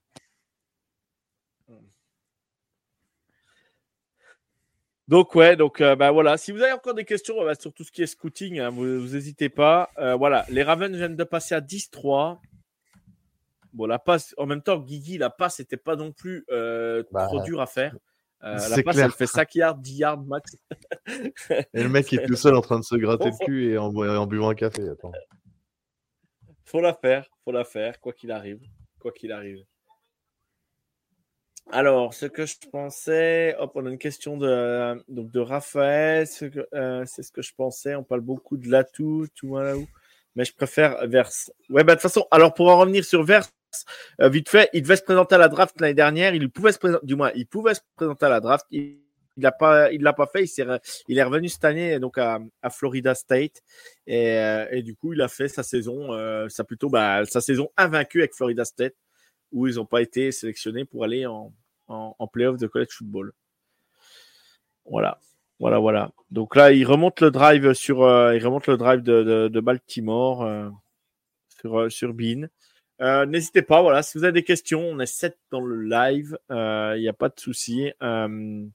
Donc 5.08 5.36
ouais, 5.36 5.56
donc 5.56 5.82
euh, 5.82 5.96
bah 5.96 6.12
voilà. 6.12 6.36
Si 6.38 6.52
vous 6.52 6.62
avez 6.62 6.72
encore 6.72 6.96
des 6.96 7.06
questions 7.06 7.44
bah, 7.44 7.54
sur 7.56 7.72
tout 7.74 7.84
ce 7.84 7.92
qui 7.92 8.02
est 8.02 8.08
scouting, 8.08 8.60
hein, 8.60 8.70
vous 8.72 8.86
n'hésitez 8.86 9.50
pas. 9.50 9.92
Euh, 10.00 10.16
voilà, 10.16 10.46
les 10.50 10.64
Ravens 10.64 10.96
viennent 10.96 11.16
de 11.16 11.24
passer 11.24 11.54
à 11.54 11.62
10-3. 11.62 12.40
Bon, 13.76 13.86
la 13.88 14.00
passe, 14.00 14.34
en 14.38 14.46
même 14.46 14.62
temps, 14.62 14.80
Guigui, 14.80 15.18
la 15.18 15.30
passe 15.30 15.60
n'était 15.60 15.76
pas 15.78 15.96
non 15.96 16.12
plus 16.14 16.46
euh, 16.50 17.04
Bah, 17.12 17.28
trop 17.28 17.42
dure 17.44 17.62
à 17.62 17.68
faire. 17.68 17.96
Euh, 18.44 18.54
la 18.70 18.84
passe, 18.84 18.96
clair. 18.96 19.06
elle 19.06 19.12
fait 19.12 19.28
5 19.28 19.54
yards, 19.56 19.76
10 19.76 19.98
yards 19.98 20.22
max. 20.24 20.56
Et 21.74 21.84
le 21.84 21.90
mec 21.90 22.12
est 22.14 22.26
tout 22.26 22.36
seul 22.36 22.56
en 22.56 22.62
train 22.62 22.80
de 22.80 22.84
se 22.86 22.96
gratter 22.96 23.26
le 23.32 23.46
cul 23.46 23.72
et 23.72 23.78
en, 23.78 23.92
bu- 23.92 24.08
en 24.10 24.28
buvant 24.28 24.50
un 24.50 24.56
café. 24.56 24.88
Attends. 24.88 25.12
faut 26.64 26.80
la 26.82 26.94
faire, 26.94 27.28
faut 27.44 27.52
la 27.52 27.64
faire, 27.66 28.00
quoi 28.00 28.14
qu'il 28.14 28.32
arrive. 28.32 28.60
Quoi 29.00 29.12
qu'il 29.12 29.32
arrive. 29.32 29.64
Alors, 31.72 32.14
ce 32.14 32.28
que 32.28 32.46
je 32.46 32.56
pensais, 32.72 33.56
hop, 33.58 33.72
on 33.76 33.86
a 33.88 33.90
une 33.90 33.98
question 33.98 34.38
de, 34.38 35.04
donc 35.10 35.32
de 35.32 35.40
Raphaël, 35.40 36.28
ce 36.28 36.46
euh, 36.76 37.04
c'est 37.08 37.24
ce 37.24 37.32
que 37.32 37.42
je 37.42 37.54
pensais, 37.56 37.96
on 37.96 38.04
parle 38.04 38.22
beaucoup 38.22 38.56
de 38.58 38.70
l'atout, 38.70 39.26
tout 39.34 39.48
voilà 39.48 39.76
où, 39.76 39.88
mais 40.36 40.46
je 40.46 40.54
préfère 40.54 41.08
Verse. 41.08 41.52
Ouais, 41.70 41.84
bah 41.84 41.94
de 41.96 42.00
toute 42.00 42.04
façon, 42.04 42.28
alors 42.30 42.54
pour 42.54 42.70
en 42.70 42.78
revenir 42.78 43.04
sur 43.04 43.24
Verse, 43.24 43.52
euh, 44.22 44.30
vite 44.30 44.50
fait, 44.50 44.70
il 44.74 44.82
devait 44.84 44.96
se 44.96 45.04
présenter 45.04 45.36
à 45.36 45.38
la 45.40 45.48
draft 45.48 45.80
l'année 45.82 45.94
dernière, 45.94 46.34
il 46.34 46.50
pouvait 46.50 46.72
se 46.72 46.80
présenter, 46.80 47.06
du 47.06 47.16
moins, 47.16 47.32
il 47.36 47.48
pouvait 47.48 47.74
se 47.74 47.82
présenter 47.96 48.26
à 48.26 48.30
la 48.30 48.40
draft, 48.40 48.66
il 48.72 49.00
il 49.38 49.44
l'a 49.44 49.52
pas, 49.52 49.92
il 49.92 50.02
l'a 50.02 50.14
pas 50.14 50.28
fait. 50.28 50.46
Il, 51.08 51.18
est, 51.18 51.24
revenu 51.24 51.50
cette 51.50 51.66
année 51.66 52.00
donc 52.00 52.18
à, 52.18 52.40
à 52.62 52.70
Florida 52.70 53.16
State 53.16 53.62
et, 54.08 54.38
euh, 54.38 54.82
du 54.82 54.96
coup 54.96 55.14
il 55.14 55.22
a 55.22 55.28
fait 55.28 55.48
sa 55.48 55.64
saison, 55.64 56.14
euh, 56.14 56.48
sa 56.50 56.64
plutôt 56.64 56.90
bah, 56.90 57.26
sa 57.26 57.42
saison 57.42 57.70
invaincue 57.78 58.20
avec 58.20 58.34
Florida 58.34 58.66
State 58.66 58.96
où 59.52 59.68
ils 59.68 59.76
n'ont 59.76 59.86
pas 59.86 60.02
été 60.02 60.32
sélectionnés 60.32 60.86
pour 60.86 61.04
aller 61.04 61.26
en, 61.26 61.54
en, 61.88 62.16
en 62.18 62.28
playoff 62.28 62.58
de 62.58 62.68
college 62.68 62.92
football. 62.92 63.34
Voilà. 64.86 65.20
Voilà, 65.60 65.80
voilà. 65.80 66.12
Donc 66.32 66.58
là, 66.58 66.74
il 66.74 66.86
remonte 66.86 67.22
le 67.22 67.32
drive 67.32 67.72
sur, 67.74 68.00
il 68.00 68.46
remonte 68.46 68.68
le 68.68 68.76
drive 68.76 69.02
de, 69.02 69.48
de, 69.48 69.60
Baltimore 69.62 70.70
sur, 71.62 71.90
sur 71.90 72.14
Bean. 72.14 72.50
Euh, 73.02 73.26
N'hésitez 73.26 73.62
pas, 73.62 73.82
voilà, 73.82 74.02
si 74.04 74.18
vous 74.18 74.24
avez 74.24 74.34
des 74.34 74.44
questions, 74.44 74.82
on 74.82 75.00
est 75.00 75.06
7 75.06 75.38
dans 75.52 75.62
le 75.62 75.82
live, 75.84 76.38
il 76.50 76.56
euh, 76.56 76.98
n'y 76.98 77.08
a 77.10 77.14
pas 77.14 77.30
de 77.30 77.38
souci. 77.40 77.92
Euh, 78.02 78.66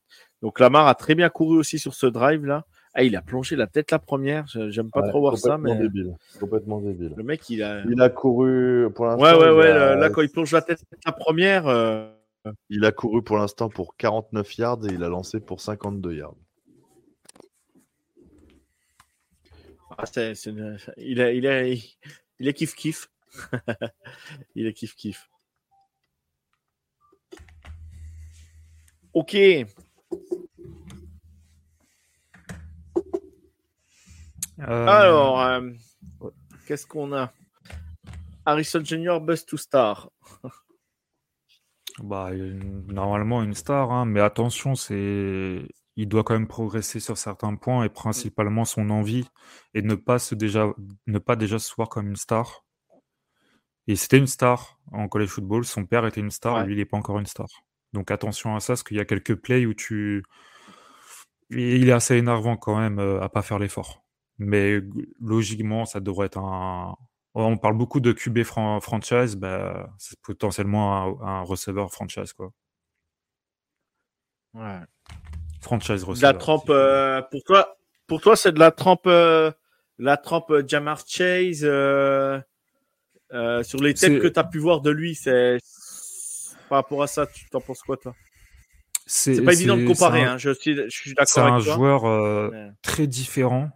donc 0.43 0.61
Lamar 0.61 0.87
a 0.89 0.95
très 0.95 1.14
bien 1.14 1.29
couru 1.31 1.57
aussi 1.59 1.79
sur 1.79 1.95
ce 1.95 2.07
drive 2.07 2.45
là. 2.47 2.64
Ah, 2.93 3.05
il 3.05 3.14
a 3.14 3.23
plongé 3.23 3.55
la 3.57 3.66
tête 3.68 3.93
la 3.93 3.99
première. 4.01 4.47
J'aime 4.49 4.91
pas 4.91 5.01
Ouais, 5.03 5.09
trop 5.11 5.21
voir 5.21 5.39
ça, 5.39 5.53
complètement 5.57 5.75
mais 5.79 5.81
débile. 5.83 6.14
Complètement 6.41 6.81
débile. 6.81 7.14
le 7.16 7.23
mec, 7.23 7.49
il 7.49 7.62
a. 7.62 7.83
Il 7.89 8.01
a 8.03 8.09
couru 8.11 8.89
pour 8.95 9.07
l'instant. 9.07 9.23
Ouais, 9.23 9.33
ouais, 9.39 9.47
il 9.53 9.57
ouais. 9.57 9.71
a- 9.71 9.95
Là, 9.95 10.11
quand 10.11 10.23
il 10.23 10.29
plonge 10.31 10.51
la 10.53 10.61
tête 10.62 10.83
la 11.07 11.12
première, 11.12 11.66
Il 12.68 12.85
a 12.85 12.91
couru 12.93 13.23
pour 13.23 13.39
l'instant 13.39 13.68
pour 13.68 13.97
49 13.97 14.59
yards 14.59 14.81
et 14.89 14.93
il 14.95 15.05
a 15.05 15.09
lancé 15.09 15.39
pour 15.41 15.61
52 15.61 16.14
yards. 16.14 16.35
ah, 19.99 20.05
il 20.97 21.21
est, 21.21 21.37
il 21.37 21.47
est, 21.47 21.79
il 22.39 22.49
est 22.49 22.55
kiff 22.55 22.75
kiff. 22.75 23.09
il 24.55 24.66
est 24.66 24.72
kiff 24.72 24.95
kiff. 24.97 25.28
Ok. 29.12 29.35
Euh, 29.35 29.66
Alors, 34.87 35.41
euh, 35.41 35.70
qu'est-ce 36.66 36.87
qu'on 36.87 37.12
a? 37.14 37.33
Harrison 38.45 38.83
Jr. 38.85 39.18
Bust 39.20 39.49
to 39.49 39.57
Star. 39.57 40.11
Bah, 42.03 42.31
une- 42.33 42.87
normalement 42.93 43.43
une 43.43 43.55
star, 43.55 43.91
hein, 43.91 44.05
mais 44.07 44.20
attention, 44.20 44.74
c'est 44.74 45.66
il 45.97 46.09
doit 46.09 46.24
quand 46.24 46.33
même 46.35 46.47
progresser 46.49 46.99
sur 47.01 47.18
certains 47.18 47.57
points 47.57 47.85
et 47.85 47.89
principalement 47.91 48.64
son 48.64 48.89
envie 48.91 49.28
et 49.74 49.83
ne 49.83 49.95
pas 49.97 50.18
se 50.18 50.35
déjà 50.35 50.72
ne 51.07 51.18
pas 51.18 51.37
déjà 51.37 51.59
se 51.59 51.74
voir 51.74 51.89
comme 51.91 52.09
une 52.09 52.16
star. 52.16 52.64
Et 53.87 53.97
c'était 53.97 54.18
une 54.18 54.26
star 54.26 54.78
en 54.93 55.09
college 55.09 55.28
football, 55.31 55.64
son 55.64 55.85
père 55.87 56.07
était 56.07 56.20
une 56.20 56.31
star, 56.31 56.57
Ouais. 56.57 56.66
lui 56.66 56.74
il 56.74 56.78
n'est 56.78 56.85
pas 56.85 56.97
encore 56.97 57.18
une 57.18 57.26
star. 57.26 57.47
Donc 57.93 58.11
attention 58.11 58.55
à 58.55 58.61
ça, 58.61 58.74
parce 58.74 58.83
qu'il 58.83 58.97
y 58.97 59.01
a 59.01 59.05
quelques 59.05 59.35
plays 59.35 59.66
où 59.66 59.74
tu 59.74 60.22
il 61.51 61.89
est 61.89 61.93
assez 61.93 62.16
énervant 62.16 62.57
quand 62.57 62.78
même 62.78 62.99
euh, 63.01 63.20
à 63.20 63.28
pas 63.28 63.43
faire 63.43 63.59
l'effort. 63.59 64.05
Mais 64.39 64.81
logiquement, 65.20 65.85
ça 65.85 66.01
devrait 66.01 66.26
être 66.26 66.39
un 66.39 66.95
on 67.35 67.57
parle 67.57 67.76
beaucoup 67.76 68.01
de 68.01 68.11
QB 68.12 68.43
fran- 68.43 68.81
franchise, 68.81 69.37
bah, 69.37 69.89
c'est 69.99 70.18
potentiellement 70.20 71.20
un, 71.22 71.26
un 71.26 71.41
receveur 71.43 71.91
franchise, 71.93 72.33
quoi. 72.33 72.51
Ouais. 74.55 74.81
Franchise 75.61 76.01
De 76.03 76.07
la 76.07 76.33
receveur. 76.33 76.39
trempe, 76.39 76.70
euh, 76.70 77.22
pour 77.22 77.43
toi, 77.45 77.76
pour 78.07 78.20
toi, 78.20 78.35
c'est 78.37 78.53
de 78.53 78.59
la 78.59 78.70
trempe, 78.72 79.07
euh, 79.07 79.53
la 79.99 80.16
trempe 80.16 80.53
Jamar 80.66 81.03
Chase 81.07 81.61
euh, 81.62 82.41
euh, 83.33 83.62
sur 83.62 83.81
les 83.81 83.95
têtes 83.95 84.20
que 84.20 84.28
tu 84.28 84.39
as 84.39 84.45
pu 84.45 84.59
voir 84.59 84.81
de 84.81 84.91
lui. 84.91 85.14
C'est 85.14 85.59
par 86.68 86.76
rapport 86.76 87.03
à 87.03 87.07
ça, 87.07 87.26
tu 87.26 87.49
t'en 87.51 87.61
penses 87.61 87.83
quoi, 87.83 87.97
toi? 87.97 88.14
C'est 89.07 89.43
pas 89.43 89.53
évident 89.53 89.76
de 89.76 89.85
comparer. 89.87 90.22
un- 90.22 90.35
Hein, 90.35 90.39
je 90.39 90.51
suis, 90.51 90.74
je 90.76 90.89
suis 90.89 91.11
C'est 91.11 91.16
d'accord 91.16 91.47
un 91.47 91.55
avec 91.55 91.64
toi. 91.64 91.74
joueur 91.74 92.05
euh, 92.05 92.49
Ouais. 92.51 92.70
très 92.83 93.07
différent. 93.09 93.70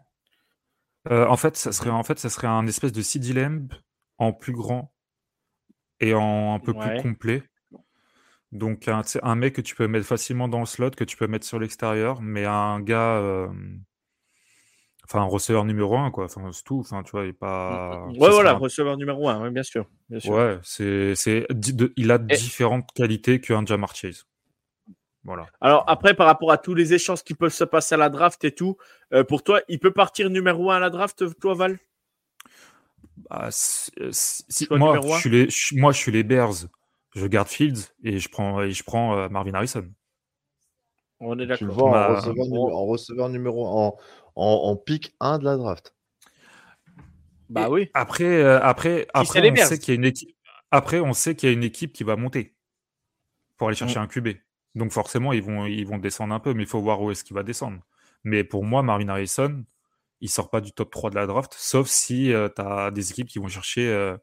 Euh, 1.11 1.27
en 1.27 1.37
fait, 1.37 1.57
ça 1.57 1.73
serait 1.73 1.91
en 1.91 2.03
fait, 2.05 2.19
ça 2.19 2.31
serait 2.31 2.47
un 2.47 2.67
espèce 2.67 2.93
de 2.93 3.03
CD 3.03 3.33
Lamb 3.33 3.69
en 4.19 4.33
plus 4.33 4.53
grand 4.53 4.93
et 6.01 6.15
en 6.15 6.55
un 6.55 6.61
peu 6.61 6.73
Ouais. 6.73 6.95
plus 6.95 7.03
complet. 7.03 7.43
Donc 8.53 8.87
un, 8.87 9.03
un 9.23 9.35
mec 9.35 9.55
que 9.57 9.61
tu 9.61 9.75
peux 9.75 9.89
mettre 9.89 10.07
facilement 10.07 10.47
dans 10.47 10.61
le 10.61 10.67
slot, 10.67 10.91
que 10.93 11.03
tu 11.05 11.17
peux 11.17 11.27
mettre 11.27 11.47
sur 11.47 11.59
l'extérieur, 11.59 12.23
mais 12.23 12.45
un 12.45 12.81
gars, 12.81 13.49
enfin 15.05 15.21
un 15.21 15.25
receveur 15.25 15.65
numéro 15.65 15.97
un, 15.97 16.11
quoi. 16.11 16.25
Enfin 16.27 16.51
c'est 16.53 16.65
tout. 16.65 16.81
Enfin 16.81 17.03
tu 17.03 17.11
vois, 17.13 17.25
il 17.25 17.31
est 17.31 17.33
pas. 17.33 18.05
Ouais, 18.07 18.13
ce 18.15 18.19
serait 18.21 18.31
voilà, 18.33 18.51
un- 18.53 18.55
receveur 18.55 18.97
numéro 18.97 19.29
un, 19.29 19.41
ouais, 19.43 19.51
bien 19.51 19.63
sûr. 19.63 19.87
Bien 20.09 20.21
sûr. 20.21 20.33
Ouais, 20.33 20.59
c'est, 20.63 21.15
il 21.97 22.11
a 22.11 22.15
Et- 22.17 22.19
différentes 22.37 22.91
qualités 22.95 23.41
qu'un 23.41 23.65
Jamar 23.65 23.95
Chase. 23.95 24.27
Voilà. 25.25 25.47
Alors 25.63 25.85
après, 25.87 26.13
par 26.15 26.27
rapport 26.27 26.51
à 26.53 26.59
tous 26.59 26.75
les 26.75 26.93
échanges 26.93 27.23
qui 27.23 27.33
peuvent 27.35 27.53
se 27.53 27.65
passer 27.65 27.95
à 27.95 27.99
la 27.99 28.11
draft 28.11 28.45
et 28.45 28.53
tout, 28.53 28.77
euh, 29.15 29.25
pour 29.25 29.43
toi, 29.43 29.61
il 29.69 29.79
peut 29.79 29.91
partir 29.93 30.29
numéro 30.29 30.71
un 30.71 30.77
à 30.77 30.81
la 30.81 30.91
draft, 30.91 31.25
toi, 31.41 31.55
Val? 31.55 31.79
Bah, 33.31 33.49
si- 33.51 33.91
euh, 34.01 34.11
si- 34.13 34.67
moi, 34.71 35.01
je 35.03 35.17
suis 35.19 35.31
les, 35.31 35.49
je- 35.49 35.77
moi, 35.77 35.93
je 35.93 35.99
suis 35.99 36.13
les 36.13 36.23
Bears. 36.25 36.67
Je 37.15 37.27
garde 37.27 37.49
Fields 37.49 37.93
et 38.03 38.19
je 38.19 38.29
prends, 38.29 38.61
et 38.61 38.73
je 38.73 38.83
prends 38.83 39.17
euh, 39.17 39.29
Marvin 39.29 39.55
Harrison. 39.55 39.87
On 41.21 41.39
est 41.39 41.43
Tu 41.57 41.65
le 41.65 41.71
d'accord. 41.71 41.75
vois 41.89 41.91
Bah, 41.93 42.11
en, 42.11 42.17
receveur 42.17 42.45
numé- 42.47 42.73
en 42.75 42.85
receveur 42.87 43.29
numéro 43.29 43.67
en, 43.67 43.97
en, 44.37 44.47
en 44.47 44.77
pick 44.77 45.15
1 45.21 45.39
de 45.39 45.45
la 45.45 45.57
draft. 45.57 45.95
Bah 47.49 47.67
Et 47.67 47.71
oui. 47.71 47.91
Après, 47.95 48.25
euh, 48.25 48.61
après, 48.61 49.07
après, 49.15 49.51
on 49.51 49.57
sait 49.57 49.79
qu'il 49.79 49.95
y 49.95 49.97
a 49.97 49.99
une 49.99 50.05
équipe. 50.05 50.37
Après, 50.71 51.01
on 51.01 51.13
sait 51.13 51.35
qu'il 51.35 51.49
y 51.49 51.53
a 51.53 51.55
une 51.55 51.63
équipe 51.63 51.93
qui 51.93 52.05
va 52.05 52.17
monter 52.17 52.57
pour 53.57 53.69
aller 53.69 53.77
chercher 53.77 53.99
un 53.99 54.07
QB. 54.07 54.29
Donc 54.75 54.91
forcément, 54.91 55.33
ils 55.33 55.43
vont, 55.43 55.67
ils 55.67 55.87
vont 55.87 55.99
descendre 55.99 56.35
un 56.35 56.41
peu, 56.41 56.53
mais 56.53 56.65
il 56.65 56.69
faut 56.69 56.81
voir 56.81 57.01
où 57.01 57.11
est-ce 57.13 57.23
qu'il 57.23 57.35
va 57.35 57.45
descendre. 57.45 57.79
Mais 58.25 58.43
pour 58.43 58.65
moi, 58.65 58.83
Marvin 58.83 59.09
Harrison, 59.09 59.65
il 60.21 60.29
sort 60.29 60.51
pas 60.51 60.61
du 60.61 60.73
top 60.73 60.91
3 60.91 61.11
de 61.11 61.15
la 61.15 61.27
draft, 61.27 61.55
sauf 61.57 61.87
si 61.87 62.33
tu 62.57 62.61
as 62.63 62.91
des 62.91 63.11
équipes 63.11 63.29
qui 63.29 63.39
vont 63.39 63.47
chercher 63.47 63.89
euh, 63.89 64.17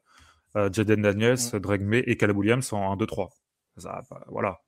euh, 0.56 0.68
Jaden 0.70 1.00
Daniels, 1.00 1.38
Drake 1.54 1.80
May 1.80 2.00
et 2.00 2.16
Caleb 2.16 2.36
Williams 2.36 2.72
en 2.72 2.94
1-2-3. 2.96 3.30
Ça, 3.78 4.02
bah, 4.10 4.22
voilà. 4.28 4.60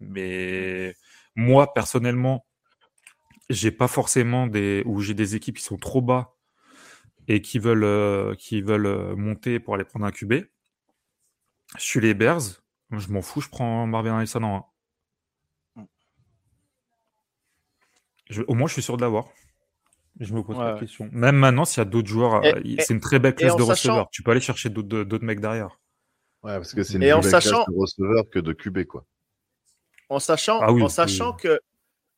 Mais 0.00 0.94
moi, 1.34 1.74
personnellement, 1.74 2.45
j'ai 3.50 3.70
pas 3.70 3.88
forcément 3.88 4.46
des. 4.46 4.82
ou 4.86 5.00
j'ai 5.00 5.14
des 5.14 5.34
équipes 5.36 5.56
qui 5.58 5.62
sont 5.64 5.76
trop 5.76 6.00
bas 6.02 6.34
et 7.28 7.40
qui 7.42 7.58
veulent, 7.58 7.84
euh, 7.84 8.34
qui 8.34 8.62
veulent 8.62 8.86
euh, 8.86 9.16
monter 9.16 9.58
pour 9.60 9.74
aller 9.74 9.84
prendre 9.84 10.04
un 10.06 10.10
QB. 10.12 10.34
Je 11.76 11.82
suis 11.82 12.00
les 12.00 12.14
Bears. 12.14 12.40
Je 12.92 13.08
m'en 13.10 13.22
fous, 13.22 13.40
je 13.40 13.48
prends 13.48 13.86
Marvin 13.86 14.14
Harrison 14.14 14.42
en 14.44 14.70
1. 15.76 15.86
Je- 18.30 18.42
au 18.46 18.54
moins, 18.54 18.66
je 18.68 18.72
suis 18.74 18.82
sûr 18.82 18.96
de 18.96 19.02
l'avoir. 19.02 19.26
Je 20.18 20.32
me 20.32 20.42
pose 20.42 20.56
Ouais, 20.56 20.74
de 20.74 20.80
questions. 20.80 21.08
Même 21.12 21.36
maintenant, 21.36 21.64
s'il 21.64 21.78
y 21.78 21.82
a 21.82 21.84
d'autres 21.84 22.08
joueurs, 22.08 22.42
euh, 22.44 22.52
c'est 22.78 22.94
une 22.94 23.00
très 23.00 23.18
belle 23.18 23.34
classe 23.34 23.54
de 23.56 23.62
sachant- 23.62 23.70
receveurs. 23.92 24.10
Tu 24.10 24.22
peux 24.22 24.30
aller 24.30 24.40
chercher 24.40 24.70
d'autres 24.70 25.02
d'autres 25.04 25.24
mecs 25.24 25.40
derrière. 25.40 25.78
Ouais, 26.42 26.54
parce 26.56 26.72
que 26.74 26.82
c'est 26.82 26.94
une 26.94 27.02
Et 27.02 27.12
en 27.12 27.20
plus 27.20 27.30
belle 27.30 27.42
sachant- 27.42 27.64
classe 27.64 27.68
de 27.68 27.78
receveur 27.80 28.24
que 28.30 28.38
de 28.38 28.52
QB, 28.52 28.84
quoi. 28.86 29.04
En 30.08 30.18
sachant, 30.20 30.60
Ah 30.60 30.72
oui, 30.72 30.82
en 30.82 30.88
sachant 30.88 31.32
oui. 31.32 31.36
que, 31.42 31.60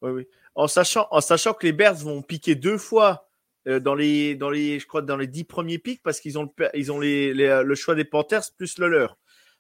oui, 0.03 0.11
oui. 0.13 0.27
En 0.59 0.67
sachant, 0.67 1.07
en 1.13 1.21
sachant 1.21 1.53
que 1.55 1.65
les 1.65 1.73
Bears 1.73 1.95
vont 1.95 2.21
piquer 2.21 2.57
deux 2.57 2.79
fois 2.79 3.29
euh, 3.69 3.79
dans 3.79 3.95
les, 3.95 4.35
dans 4.35 4.51
les, 4.51 4.81
je 4.81 4.89
crois 4.89 5.03
dans 5.03 5.17
les 5.17 5.29
dix 5.29 5.45
premiers 5.45 5.79
pics 5.79 6.03
parce 6.03 6.19
qu'ils 6.19 6.37
ont 6.37 6.43
le, 6.59 6.69
ils 6.75 6.91
ont 6.91 6.99
les, 6.99 7.33
les, 7.33 7.45
euh, 7.47 7.63
le 7.63 7.75
choix 7.77 7.95
des 7.95 8.05
Panthers 8.05 8.43
plus 8.57 8.77
le 8.79 8.89
leur. 8.89 9.19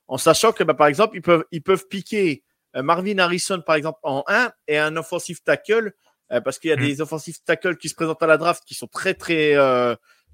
En 0.08 0.18
sachant 0.18 0.50
que, 0.50 0.64
bah, 0.64 0.74
par 0.74 0.88
exemple, 0.88 1.16
ils 1.16 1.22
peuvent, 1.22 1.44
ils 1.52 1.62
peuvent 1.62 1.86
piquer 1.86 2.42
euh, 2.74 2.82
Marvin 2.82 3.16
Harrison 3.18 3.62
par 3.64 3.76
exemple 3.76 4.00
en 4.02 4.24
1 4.26 4.50
et 4.66 4.76
un 4.76 4.96
offensive 4.96 5.40
tackle 5.44 5.92
euh, 6.32 6.40
parce 6.40 6.58
qu'il 6.58 6.70
y 6.70 6.72
a 6.72 6.76
Mm. 6.76 6.80
des 6.80 7.00
offensive 7.00 7.36
tackles 7.44 7.76
qui 7.76 7.88
se 7.88 7.94
présentent 7.94 8.22
à 8.24 8.26
la 8.26 8.36
draft 8.36 8.64
qui 8.66 8.74
sont 8.74 8.88
très 8.88 9.14
très 9.14 9.54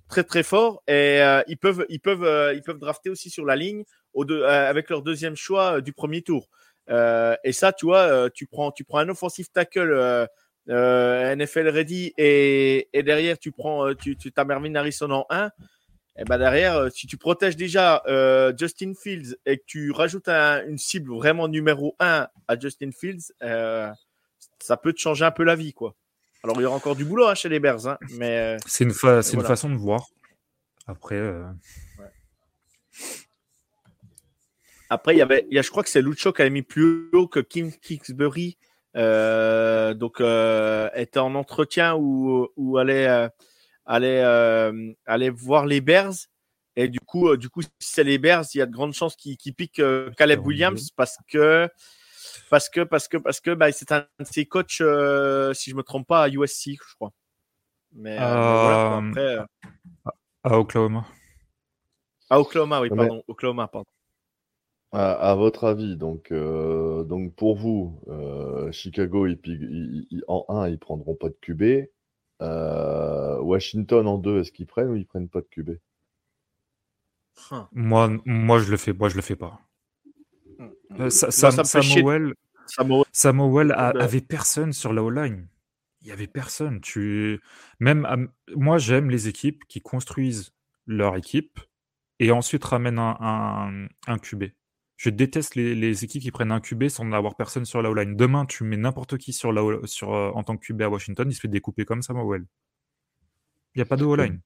très 0.08 0.24
très 0.24 0.42
forts 0.42 0.82
et 0.88 1.20
euh, 1.20 1.42
ils 1.46 1.58
peuvent 1.58 1.84
ils 1.90 2.00
peuvent 2.00 2.24
euh, 2.24 2.54
ils 2.54 2.62
peuvent 2.62 2.78
drafter 2.78 3.10
aussi 3.10 3.28
sur 3.28 3.44
la 3.44 3.54
ligne 3.56 3.84
au 4.14 4.24
deux- 4.24 4.42
euh, 4.42 4.70
avec 4.70 4.88
leur 4.88 5.02
deuxième 5.02 5.36
choix 5.36 5.82
du 5.82 5.92
premier 5.92 6.22
tour. 6.22 6.48
Et 6.88 7.52
ça, 7.52 7.72
tu 7.72 7.84
vois, 7.86 8.30
tu 8.30 8.46
prends, 8.46 8.70
tu 8.70 8.84
prends 8.84 8.98
un 8.98 9.08
offensive 9.10 9.48
tackle 9.52 10.28
euh, 10.70 11.34
NFL 11.36 11.68
ready 11.68 12.12
et, 12.16 12.88
et 12.92 13.02
derrière 13.02 13.38
tu 13.38 13.52
prends, 13.52 13.86
euh, 13.88 13.94
tu, 13.94 14.16
tu 14.16 14.32
as 14.36 14.44
Mervyn 14.44 14.74
Harrison 14.74 15.10
en 15.10 15.26
1. 15.30 15.50
Et 16.16 16.24
ben 16.24 16.38
derrière, 16.38 16.76
euh, 16.76 16.90
si 16.90 17.06
tu 17.08 17.16
protèges 17.16 17.56
déjà 17.56 18.02
euh, 18.06 18.52
Justin 18.56 18.92
Fields 18.94 19.36
et 19.46 19.58
que 19.58 19.64
tu 19.66 19.90
rajoutes 19.90 20.28
un- 20.28 20.64
une 20.66 20.78
cible 20.78 21.12
vraiment 21.12 21.48
numéro 21.48 21.96
1 21.98 22.28
à 22.46 22.58
Justin 22.58 22.90
Fields, 22.92 23.32
euh, 23.42 23.90
ça 24.60 24.76
peut 24.76 24.92
te 24.92 25.00
changer 25.00 25.24
un 25.24 25.32
peu 25.32 25.42
la 25.42 25.56
vie, 25.56 25.72
quoi. 25.72 25.94
Alors 26.44 26.56
il 26.58 26.62
y 26.62 26.66
aura 26.66 26.76
encore 26.76 26.94
du 26.94 27.04
boulot 27.04 27.26
hein, 27.26 27.34
chez 27.34 27.48
les 27.48 27.58
Bears, 27.58 27.86
hein, 27.88 27.98
mais 28.18 28.56
C'est 28.66 28.84
une, 28.84 28.92
fa- 28.92 29.22
une 29.36 29.40
façon 29.48 29.70
de 29.70 29.76
voir. 29.76 30.06
Après, 30.86 31.16
Après, 34.90 35.14
il 35.14 35.18
y 35.18 35.22
avait, 35.22 35.46
il 35.50 35.54
y 35.56 35.58
a, 35.58 35.62
je 35.62 35.70
crois 35.70 35.82
que 35.82 35.88
c'est 35.88 36.02
Lucho 36.02 36.32
qui 36.32 36.42
avait 36.42 36.50
mis 36.50 36.62
plus 36.62 37.08
haut 37.12 37.26
que 37.26 37.40
Kim 37.40 37.72
Kingsbury. 37.72 38.56
Euh, 38.97 39.95
donc, 39.95 40.20
euh, 40.20 40.88
était 40.95 41.18
en 41.18 41.34
entretien 41.34 41.95
ou 41.97 42.49
ou 42.57 42.78
allait, 42.78 43.09
euh, 43.09 43.28
allait, 43.86 44.22
allait 45.07 45.30
voir 45.30 45.66
les 45.66 45.80
Bears. 45.80 46.14
Et 46.76 46.88
du 46.88 46.99
coup, 47.01 47.36
du 47.36 47.49
coup, 47.49 47.62
si 47.62 47.68
c'est 47.80 48.05
les 48.05 48.18
Bears, 48.18 48.45
il 48.55 48.59
y 48.59 48.62
a 48.62 48.66
de 48.66 48.72
grandes 48.72 48.95
chances 48.95 49.14
qu'ils 49.16 49.36
qu'ils 49.36 49.55
piquent 49.55 49.82
Caleb 50.16 50.45
Williams 50.47 50.90
parce 50.97 51.16
que 51.28 51.68
parce 52.51 52.68
que 52.68 52.80
parce 52.80 53.09
que 53.09 53.16
parce 53.16 53.40
que 53.40 53.51
bah, 53.55 53.70
c'est 53.72 53.92
un 53.92 54.07
de 54.18 54.24
ses 54.24 54.45
coachs, 54.47 54.80
euh, 54.80 55.55
si 55.55 55.70
je 55.70 55.76
me 55.76 55.82
trompe 55.82 56.07
pas, 56.07 56.24
à 56.24 56.28
USC, 56.28 56.70
je 56.72 56.95
crois. 56.97 57.11
Mais, 57.92 58.18
euh, 58.20 58.24
voilà. 58.24 58.97
Euh, 58.97 59.09
Après, 59.09 59.20
euh, 59.20 59.45
À 60.42 60.59
Oklahoma. 60.59 61.07
à 62.28 62.40
Oklahoma, 62.40 62.80
oui, 62.80 62.88
Ouais. 62.90 62.97
pardon, 62.97 63.22
Oklahoma, 63.28 63.68
pardon. 63.68 63.86
À, 64.95 65.12
à 65.30 65.34
votre 65.34 65.64
avis, 65.64 65.97
donc, 65.97 66.30
euh, 66.30 67.03
donc 67.05 67.34
pour 67.34 67.57
vous, 67.57 68.01
euh, 68.09 68.70
Chicago, 68.72 69.26
ils, 69.26 69.36
pi- 69.36 69.59
ils- 69.61 70.07
ils- 70.11 70.24
en 70.28 70.45
1, 70.49 70.68
ils 70.68 70.78
prendront 70.78 71.14
pas 71.14 71.28
de 71.28 71.36
QB. 71.40 71.88
Euh, 72.42 73.38
Washington 73.40 74.07
en 74.07 74.18
2, 74.18 74.40
est-ce 74.40 74.53
qu'ils 74.53 74.66
prennent 74.66 74.88
ou 74.90 74.97
ils 74.97 75.07
prennent 75.07 75.28
pas 75.28 75.40
de 75.40 75.47
QB? 75.51 75.78
Hein. 77.51 77.68
Moi, 77.72 78.11
moi, 78.24 78.59
je 78.59 78.70
le 78.70 78.76
fais. 78.76 78.92
Moi, 78.92 79.09
je 79.09 79.16
le 79.16 79.22
fais 79.22 79.36
pas. 79.36 79.61
Euh, 81.01 81.11
Sa- 81.11 81.30
ça 81.30 81.51
Sam-. 81.51 81.64
Samuel, 81.64 82.34
Samuel 83.12 83.72
a- 83.72 83.92
Ben- 83.92 84.01
avait 84.01 84.20
personne 84.20 84.72
sur 84.72 84.92
la 84.92 85.03
O-line. 85.03 85.49
Il 86.03 86.09
y 86.09 86.12
avait 86.12 86.26
personne. 86.26 86.80
Tu 86.80 87.40
même 87.80 88.05
à- 88.05 88.16
moi, 88.55 88.78
j'aime 88.78 89.11
les 89.11 89.26
équipes 89.28 89.64
qui 89.66 89.80
construisent 89.80 90.53
leur 90.86 91.16
équipe 91.16 91.59
et 92.20 92.30
ensuite 92.30 92.64
ramènent 92.64 92.99
un, 92.99 93.16
un, 93.20 93.86
un 94.07 94.18
QB. 94.18 94.45
Je 94.97 95.11
déteste 95.11 95.55
les, 95.57 95.74
les 95.74 96.05
équipes 96.05 96.22
qui 96.22 96.30
prennent 96.30 96.53
un 96.53 96.61
QB 96.61 96.88
sans 96.88 97.11
avoir 97.12 97.34
personne 97.36 97.64
sur 97.64 97.82
la 97.82 97.90
O-line. 97.90 98.16
Demain, 98.16 98.47
tu 98.47 98.62
mets 98.64 98.76
n'importe 98.76 99.18
qui 99.18 99.32
sur 99.32 99.53
la 99.53 99.64
O- 99.64 99.86
sur, 99.86 100.14
euh, 100.14 100.30
en 100.30 100.45
tant 100.45 100.57
que 100.57 100.64
QB 100.66 100.82
à 100.82 100.88
Washington, 100.88 101.28
il 101.28 101.34
se 101.34 101.40
fait 101.40 101.49
découper 101.49 101.84
comme 101.84 102.03
Samuel. 102.03 102.45
Il 103.74 103.78
n'y 103.78 103.82
a 103.82 103.86
pas 103.86 103.97
de 103.97 104.05
O-line. 104.05 104.40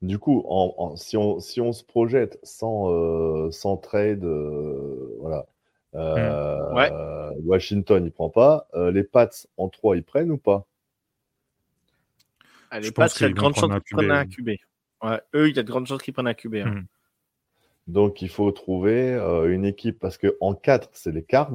Du 0.00 0.18
coup, 0.18 0.42
en, 0.48 0.74
en- 0.78 0.96
si, 0.96 1.16
on, 1.16 1.38
si 1.40 1.60
on 1.60 1.72
se 1.72 1.84
projette 1.84 2.38
sans, 2.42 2.90
euh, 2.90 3.50
sans 3.50 3.76
trade, 3.76 4.24
euh, 4.24 5.14
voilà. 5.20 5.46
Euh, 5.94 6.72
Ouais. 6.74 6.90
Washington, 7.44 8.04
il 8.04 8.10
prend 8.12 8.30
pas. 8.30 8.66
Euh, 8.74 8.90
les 8.90 9.04
Pats 9.04 9.28
en 9.58 9.68
3, 9.68 9.96
ils 9.96 10.02
prennent 10.02 10.30
ou 10.30 10.38
pas? 10.38 10.66
elle 12.70 12.82
Je 12.82 12.88
est 12.88 12.92
pas 12.92 13.04
pense 13.04 13.14
très 13.14 13.26
qu'ils 13.26 13.34
vont 13.34 13.42
grande 13.42 13.54
chance 13.54 13.60
prendre 13.60 13.74
un 13.74 13.80
qu'ils 13.80 13.96
prennent 13.96 14.10
un 14.10 14.26
QB. 14.26 14.48
Ouais, 15.02 15.20
eux, 15.34 15.48
il 15.50 15.56
y 15.56 15.58
a 15.58 15.62
de 15.62 15.68
grandes 15.70 15.86
chances 15.86 16.02
qu'ils 16.02 16.14
prennent 16.14 16.26
un 16.26 16.34
QB. 16.34 16.54
hein. 16.56 16.70
Hmm. 16.70 16.84
Donc, 17.88 18.22
il 18.22 18.28
faut 18.28 18.50
trouver 18.52 19.12
euh, 19.14 19.52
une 19.52 19.64
équipe 19.64 19.98
parce 19.98 20.16
que 20.16 20.36
en 20.40 20.54
4, 20.54 20.90
c'est 20.92 21.12
les 21.12 21.24
Cards. 21.24 21.52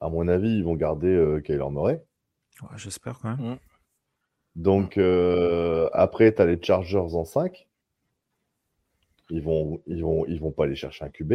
À 0.00 0.08
mon 0.08 0.26
avis, 0.28 0.50
ils 0.56 0.64
vont 0.64 0.74
garder 0.74 1.08
euh, 1.08 1.40
Kyler 1.40 1.68
Murray. 1.70 2.02
Ouais, 2.62 2.68
J'espère 2.76 3.18
quand 3.20 3.36
même. 3.36 3.58
Donc, 4.56 4.96
euh, 4.98 5.88
après, 5.92 6.34
tu 6.34 6.40
as 6.42 6.46
les 6.46 6.60
Chargers 6.62 6.96
en 6.98 7.24
5. 7.24 7.66
Ils 9.30 9.42
vont, 9.42 9.80
ils, 9.86 10.02
vont, 10.02 10.24
ils 10.26 10.40
vont 10.40 10.50
pas 10.50 10.64
aller 10.64 10.74
chercher 10.74 11.04
un 11.04 11.08
QB. 11.10 11.34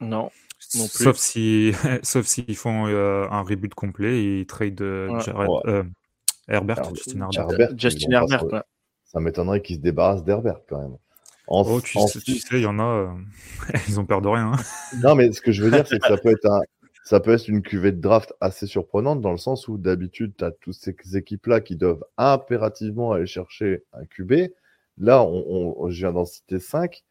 Non. 0.00 0.30
Non 0.76 0.86
plus. 0.88 1.04
Sauf 1.04 1.16
si, 1.16 1.72
sauf 2.02 2.24
s'ils 2.26 2.56
font 2.56 2.86
euh, 2.86 3.26
un 3.30 3.42
reboot 3.42 3.74
complet 3.74 4.18
et 4.22 4.40
ils 4.40 4.46
trade 4.46 4.80
euh, 4.80 5.08
Ouais. 5.10 5.20
Jared- 5.20 5.48
Ouais. 5.48 5.60
euh, 5.66 5.84
Herbert, 6.48 6.78
Herb- 6.78 6.96
Justin 6.96 7.20
Herbert. 7.20 7.50
Herbert, 7.50 7.78
Justin 7.78 8.10
Herbert. 8.12 8.64
Ça 9.04 9.20
m'étonnerait 9.20 9.60
qu'ils 9.60 9.76
se 9.76 9.80
débarrassent 9.80 10.24
d'Herbert 10.24 10.60
quand 10.68 10.80
même. 10.80 10.96
En, 11.50 11.64
Oh, 11.66 11.80
tu, 11.80 11.98
en 11.98 12.06
sais, 12.06 12.20
tu 12.20 12.32
six- 12.32 12.40
sais, 12.46 12.58
il 12.58 12.62
y 12.62 12.66
en 12.66 12.78
a, 12.78 12.84
euh, 12.84 13.08
ils 13.88 13.98
ont 14.00 14.04
peur 14.06 14.22
de 14.22 14.28
rien. 14.28 14.52
hein. 14.52 14.62
Non, 15.02 15.14
mais 15.14 15.32
ce 15.32 15.40
que 15.40 15.52
je 15.52 15.62
veux 15.62 15.70
dire, 15.70 15.86
c'est 15.86 15.98
que 15.98 16.06
ça 16.06 16.16
peut 16.16 16.30
être 16.30 16.46
un, 16.46 16.60
ça 17.04 17.20
peut 17.20 17.32
être 17.32 17.48
une 17.48 17.62
cuvée 17.62 17.92
de 17.92 18.00
draft 18.00 18.32
assez 18.40 18.66
surprenante 18.66 19.20
dans 19.20 19.32
le 19.32 19.36
sens 19.36 19.66
où 19.68 19.76
d'habitude, 19.76 20.32
tu 20.38 20.44
as 20.44 20.52
toutes 20.52 20.74
ces 20.74 20.94
équipes-là 21.16 21.60
qui 21.60 21.76
doivent 21.76 22.04
impérativement 22.16 23.12
aller 23.12 23.26
chercher 23.26 23.82
un 23.92 24.04
QB. 24.06 24.52
Là, 24.98 25.22
on, 25.24 25.76
on- 25.84 25.90
je 25.90 25.98
viens 25.98 26.12
d'en 26.12 26.24
citer 26.24 26.58
cinq. 26.60 27.02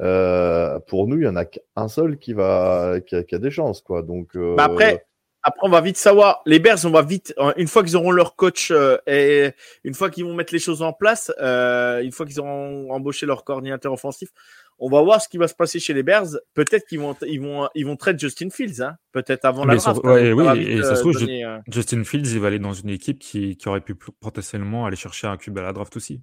Euh, 0.00 0.78
pour 0.86 1.08
nous, 1.08 1.16
il 1.16 1.24
y 1.24 1.28
en 1.28 1.34
a 1.34 1.44
qu'un 1.44 1.88
seul 1.88 2.18
qui 2.18 2.32
va, 2.34 3.00
qui 3.04 3.16
a, 3.16 3.24
qui 3.24 3.34
a 3.34 3.38
des 3.40 3.50
chances, 3.50 3.80
quoi. 3.82 4.02
Donc, 4.02 4.36
euh, 4.36 4.54
Bah 4.56 4.64
après, 4.64 5.04
après, 5.42 5.66
on 5.66 5.70
va 5.70 5.80
vite 5.80 5.96
savoir. 5.96 6.42
Les 6.46 6.58
Bears, 6.58 6.84
on 6.84 6.90
va 6.90 7.02
vite, 7.02 7.34
une 7.56 7.68
fois 7.68 7.82
qu'ils 7.84 7.96
auront 7.96 8.10
leur 8.10 8.36
coach 8.36 8.70
euh, 8.70 8.98
et 9.06 9.52
une 9.84 9.94
fois 9.94 10.10
qu'ils 10.10 10.24
vont 10.24 10.34
mettre 10.34 10.52
les 10.52 10.58
choses 10.58 10.82
en 10.82 10.92
place, 10.92 11.32
euh, 11.40 12.02
une 12.02 12.12
fois 12.12 12.26
qu'ils 12.26 12.40
auront 12.40 12.92
embauché 12.92 13.24
leur 13.24 13.44
coordinateur 13.44 13.92
offensif, 13.92 14.30
on 14.78 14.88
va 14.88 15.02
voir 15.02 15.20
ce 15.20 15.28
qui 15.28 15.38
va 15.38 15.48
se 15.48 15.54
passer 15.54 15.80
chez 15.80 15.92
les 15.92 16.02
Bears. 16.02 16.38
Peut-être 16.54 16.86
qu'ils 16.86 17.00
vont, 17.00 17.16
ils 17.26 17.40
vont, 17.40 17.68
ils 17.74 17.84
vont 17.84 17.96
trade 17.96 18.18
Justin 18.18 18.50
Fields, 18.50 18.80
hein. 18.80 18.96
Peut-être 19.12 19.44
avant 19.44 19.64
la 19.64 19.74
Mais 19.74 19.80
draft. 19.80 20.00
ouais, 20.04 20.30
hein. 20.30 20.32
oui, 20.32 20.62
et 20.62 20.74
vite, 20.76 20.84
ça 20.84 20.94
se 20.94 21.00
euh, 21.00 21.02
trouve, 21.02 21.20
donner, 21.20 21.44
euh, 21.44 21.58
Justin 21.68 22.04
Fields, 22.04 22.30
il 22.30 22.40
va 22.40 22.48
aller 22.48 22.58
dans 22.58 22.72
une 22.72 22.90
équipe 22.90 23.18
qui, 23.18 23.56
qui 23.56 23.68
aurait 23.68 23.80
pu 23.80 23.94
potentiellement 23.94 24.86
aller 24.86 24.96
chercher 24.96 25.26
un 25.26 25.36
cube 25.36 25.58
à 25.58 25.62
la 25.62 25.72
draft 25.72 25.96
aussi. 25.96 26.22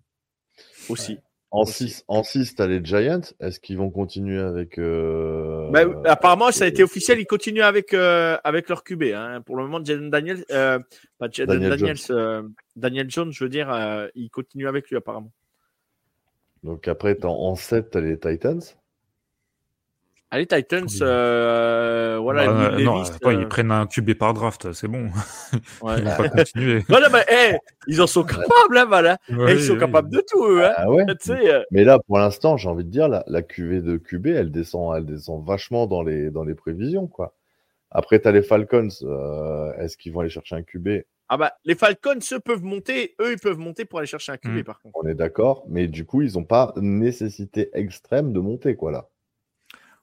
aussi. 0.89 1.18
En 1.52 1.62
aussi. 1.62 1.88
6, 1.89 2.04
en 2.08 2.24
six, 2.24 2.56
tu 2.56 2.62
as 2.62 2.68
les 2.68 2.84
Giants. 2.84 3.22
Est-ce 3.39 3.60
qu'ils 3.60 3.78
vont 3.78 3.89
continuer 3.89 4.39
avec. 4.39 4.78
euh, 4.78 5.70
Bah, 5.72 5.84
apparemment, 6.06 6.52
ça 6.52 6.66
a 6.66 6.68
été 6.68 6.84
officiel. 6.84 7.20
Ils 7.20 7.26
continuent 7.26 7.62
avec 7.64 7.93
euh, 7.93 8.38
avec 8.43 8.68
leur 8.68 8.84
QB. 8.84 9.04
Hein. 9.16 9.41
Pour 9.46 9.56
le 9.56 9.64
moment, 9.64 9.84
Jaden 9.84 10.10
Daniels, 10.10 10.43
euh, 10.52 10.80
pas 11.18 11.28
Daniel 11.30 11.70
Daniels, 11.78 11.98
euh, 12.10 12.43
Daniel 12.76 13.10
Jones, 13.10 13.32
je 13.32 13.43
veux 13.43 13.50
dire, 13.50 13.72
euh, 13.72 14.08
il 14.16 14.30
continue 14.30 14.68
avec 14.68 14.89
lui 14.89 14.98
apparemment. 14.98 15.32
Donc 16.64 16.88
après, 16.88 17.16
t'as- 17.16 17.28
en 17.30 17.56
7, 17.56 17.91
tu 17.91 17.98
as 17.98 18.02
les 18.02 18.20
Titans. 18.20 18.60
Allez, 20.36 20.47
Titans, 20.47 20.86
euh, 21.01 22.19
voilà. 22.21 22.45
Bah, 22.47 22.75
Will 22.75 22.83
non, 22.83 23.01
attends, 23.03 23.29
euh, 23.29 23.33
ils 23.36 23.47
prennent 23.47 23.71
un 23.71 23.88
QB 23.88 24.15
par 24.15 24.33
draft, 24.33 24.73
c'est 24.73 24.89
bon. 24.89 25.05
ouais. 25.81 25.95
Ils 25.99 26.03
vont 26.03 26.15
pas 26.17 26.27
continuer. 26.29 26.83
Non, 26.89 26.97
non, 26.99 27.07
mais 27.13 27.23
hey, 27.29 27.57
ils 27.88 28.01
en 28.01 28.07
sont 28.07 28.25
capables, 28.25 28.77
hein, 28.77 28.83
voilà. 28.86 29.17
Ouais, 29.29 29.53
Eh, 29.53 29.55
ils 29.55 29.63
sont 29.63 29.73
ouais, 29.75 29.79
capables 29.79 30.09
de 30.09 30.21
tout, 30.29 30.43
eux, 30.45 30.65
hein. 30.65 30.73
Ah 30.75 30.88
euh, 30.89 31.63
Mais 31.71 31.86
là, 31.86 31.99
pour 32.05 32.17
l'instant, 32.17 32.57
j'ai 32.57 32.67
envie 32.67 32.83
de 32.83 32.89
dire, 32.89 33.07
la, 33.07 33.23
la 33.27 33.41
QV 33.43 33.79
de 33.81 33.95
QB, 33.95 34.27
elle 34.27 34.51
descend, 34.51 34.93
elle 34.97 35.05
descend 35.05 35.41
vachement 35.45 35.88
dans 35.88 36.03
les, 36.03 36.29
dans 36.31 36.43
les 36.43 36.53
prévisions, 36.53 37.07
quoi. 37.07 37.33
Après, 37.91 38.19
tu 38.19 38.27
as 38.27 38.33
les 38.33 38.43
Falcons. 38.43 38.89
euh, 39.03 39.71
Est-ce 39.77 39.95
qu'ils 39.95 40.11
vont 40.11 40.19
aller 40.19 40.29
chercher 40.29 40.57
un 40.57 40.63
QB 40.63 41.03
Ah 41.29 41.38
bah, 41.38 41.53
les 41.63 41.75
Falcons, 41.75 42.19
eux, 42.33 42.39
peuvent 42.41 42.63
monter. 42.63 43.15
Eux, 43.21 43.31
ils 43.31 43.39
peuvent 43.39 43.57
monter 43.57 43.86
pour 43.86 43.99
aller 43.99 44.07
chercher 44.07 44.33
un 44.33 44.38
QB, 44.38 44.57
Mm. 44.57 44.63
par 44.65 44.81
contre. 44.81 44.97
On 45.01 45.07
est 45.07 45.15
d'accord. 45.15 45.63
Mais 45.69 45.88
du 45.88 46.03
coup, 46.03 46.21
ils 46.23 46.33
n'ont 46.33 46.43
pas 46.43 46.73
nécessité 46.75 47.69
extrême 47.73 48.33
de 48.33 48.41
monter, 48.41 48.75
quoi, 48.75 48.91
là. 48.91 49.07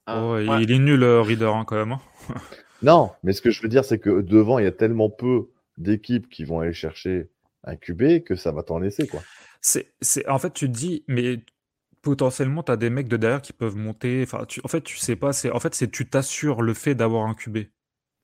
Ah, 0.06 0.20
Oh, 0.22 0.34
ouais. 0.34 0.62
Il 0.62 0.70
est 0.72 0.78
nul, 0.78 0.98
le 1.00 1.20
Reader, 1.20 1.54
hein, 1.54 1.64
quand 1.64 1.76
même. 1.76 1.92
hein. 1.92 2.00
Non, 2.82 3.12
mais 3.22 3.32
ce 3.32 3.40
que 3.40 3.50
je 3.50 3.62
veux 3.62 3.68
dire, 3.68 3.84
c'est 3.84 3.98
que 4.00 4.20
devant, 4.22 4.58
il 4.58 4.64
y 4.64 4.68
a 4.68 4.72
tellement 4.72 5.08
peu 5.08 5.48
d'équipes 5.78 6.28
qui 6.28 6.44
vont 6.44 6.60
aller 6.60 6.72
chercher 6.72 7.28
un 7.64 7.76
QB 7.76 8.24
que 8.24 8.34
ça 8.34 8.50
va 8.50 8.64
t'en 8.64 8.78
laisser, 8.80 9.06
quoi. 9.06 9.22
C'est, 9.60 9.92
c'est, 10.00 10.26
en 10.28 10.38
fait, 10.38 10.52
tu 10.52 10.66
te 10.66 10.76
dis, 10.76 11.04
mais 11.06 11.38
potentiellement, 12.02 12.64
tu 12.64 12.72
as 12.72 12.76
des 12.76 12.90
mecs 12.90 13.06
de 13.08 13.16
derrière 13.16 13.42
qui 13.42 13.52
peuvent 13.52 13.76
monter. 13.76 14.22
Enfin, 14.24 14.44
tu, 14.46 14.60
en 14.64 14.68
fait, 14.68 14.80
tu 14.82 14.96
sais 14.96 15.14
pas. 15.14 15.32
C'est, 15.32 15.50
en 15.52 15.60
fait, 15.60 15.74
c'est 15.76 15.90
tu 15.90 16.08
t'assures 16.08 16.62
le 16.62 16.74
fait 16.74 16.96
d'avoir 16.96 17.26
un 17.28 17.34
QB. 17.34 17.58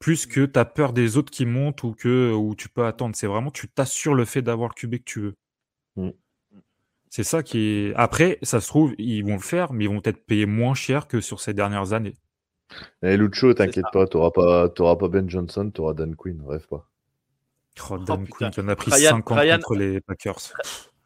Plus 0.00 0.26
que 0.26 0.44
tu 0.46 0.58
as 0.58 0.64
peur 0.64 0.92
des 0.92 1.16
autres 1.16 1.30
qui 1.30 1.46
montent 1.46 1.82
ou 1.84 1.92
que 1.92 2.32
ou 2.32 2.54
tu 2.56 2.68
peux 2.68 2.84
attendre. 2.84 3.14
C'est 3.16 3.26
vraiment, 3.28 3.50
tu 3.52 3.68
t'assures 3.68 4.14
le 4.14 4.24
fait 4.24 4.42
d'avoir 4.42 4.70
le 4.70 4.74
QB 4.74 4.96
que 4.98 5.04
tu 5.04 5.20
veux. 5.20 5.34
C'est 7.10 7.24
ça 7.24 7.42
qui 7.42 7.58
est. 7.58 7.94
Après, 7.94 8.38
ça 8.42 8.60
se 8.60 8.68
trouve, 8.68 8.94
ils 8.98 9.22
vont 9.22 9.34
le 9.34 9.40
faire, 9.40 9.72
mais 9.72 9.84
ils 9.84 9.88
vont 9.90 10.00
peut-être 10.00 10.24
payer 10.26 10.46
moins 10.46 10.74
cher 10.74 11.06
que 11.08 11.20
sur 11.20 11.40
ces 11.40 11.54
dernières 11.54 11.92
années. 11.92 12.14
Et 13.02 13.16
Lucho, 13.16 13.50
ça. 13.52 13.54
t'inquiète 13.64 13.86
pas, 13.92 14.06
t'auras 14.06 14.30
pas, 14.30 14.68
t'auras 14.68 14.96
pas 14.96 15.08
Ben 15.08 15.28
Johnson, 15.28 15.70
t'auras 15.70 15.94
Dan 15.94 16.14
Quinn, 16.16 16.42
rêve 16.46 16.66
pas. 16.68 16.86
Oh, 17.90 17.96
Dan 17.98 18.24
putain. 18.24 18.36
Quinn 18.36 18.50
qui 18.50 18.60
en 18.60 18.68
a 18.68 18.76
pris 18.76 18.90
Ryan- 18.90 19.10
50 19.16 19.38
Ryan- 19.38 19.56
contre 19.56 19.74
les 19.76 20.00
Packers. 20.02 20.38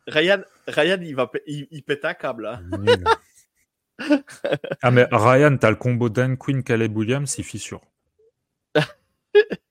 Ryan, 0.08 0.42
Ryan, 0.66 0.98
il, 1.02 1.14
va, 1.14 1.30
il, 1.46 1.68
il 1.70 1.82
pète 1.84 2.04
un 2.04 2.14
câble, 2.14 2.46
hein. 2.46 2.60
Ah, 4.82 4.90
mais 4.90 5.06
Ryan, 5.12 5.56
t'as 5.56 5.70
le 5.70 5.76
combo 5.76 6.08
Dan 6.08 6.36
Quinn, 6.36 6.64
Caleb 6.64 6.96
Williams, 6.96 7.30
c'est 7.30 7.44
fissure. 7.44 7.80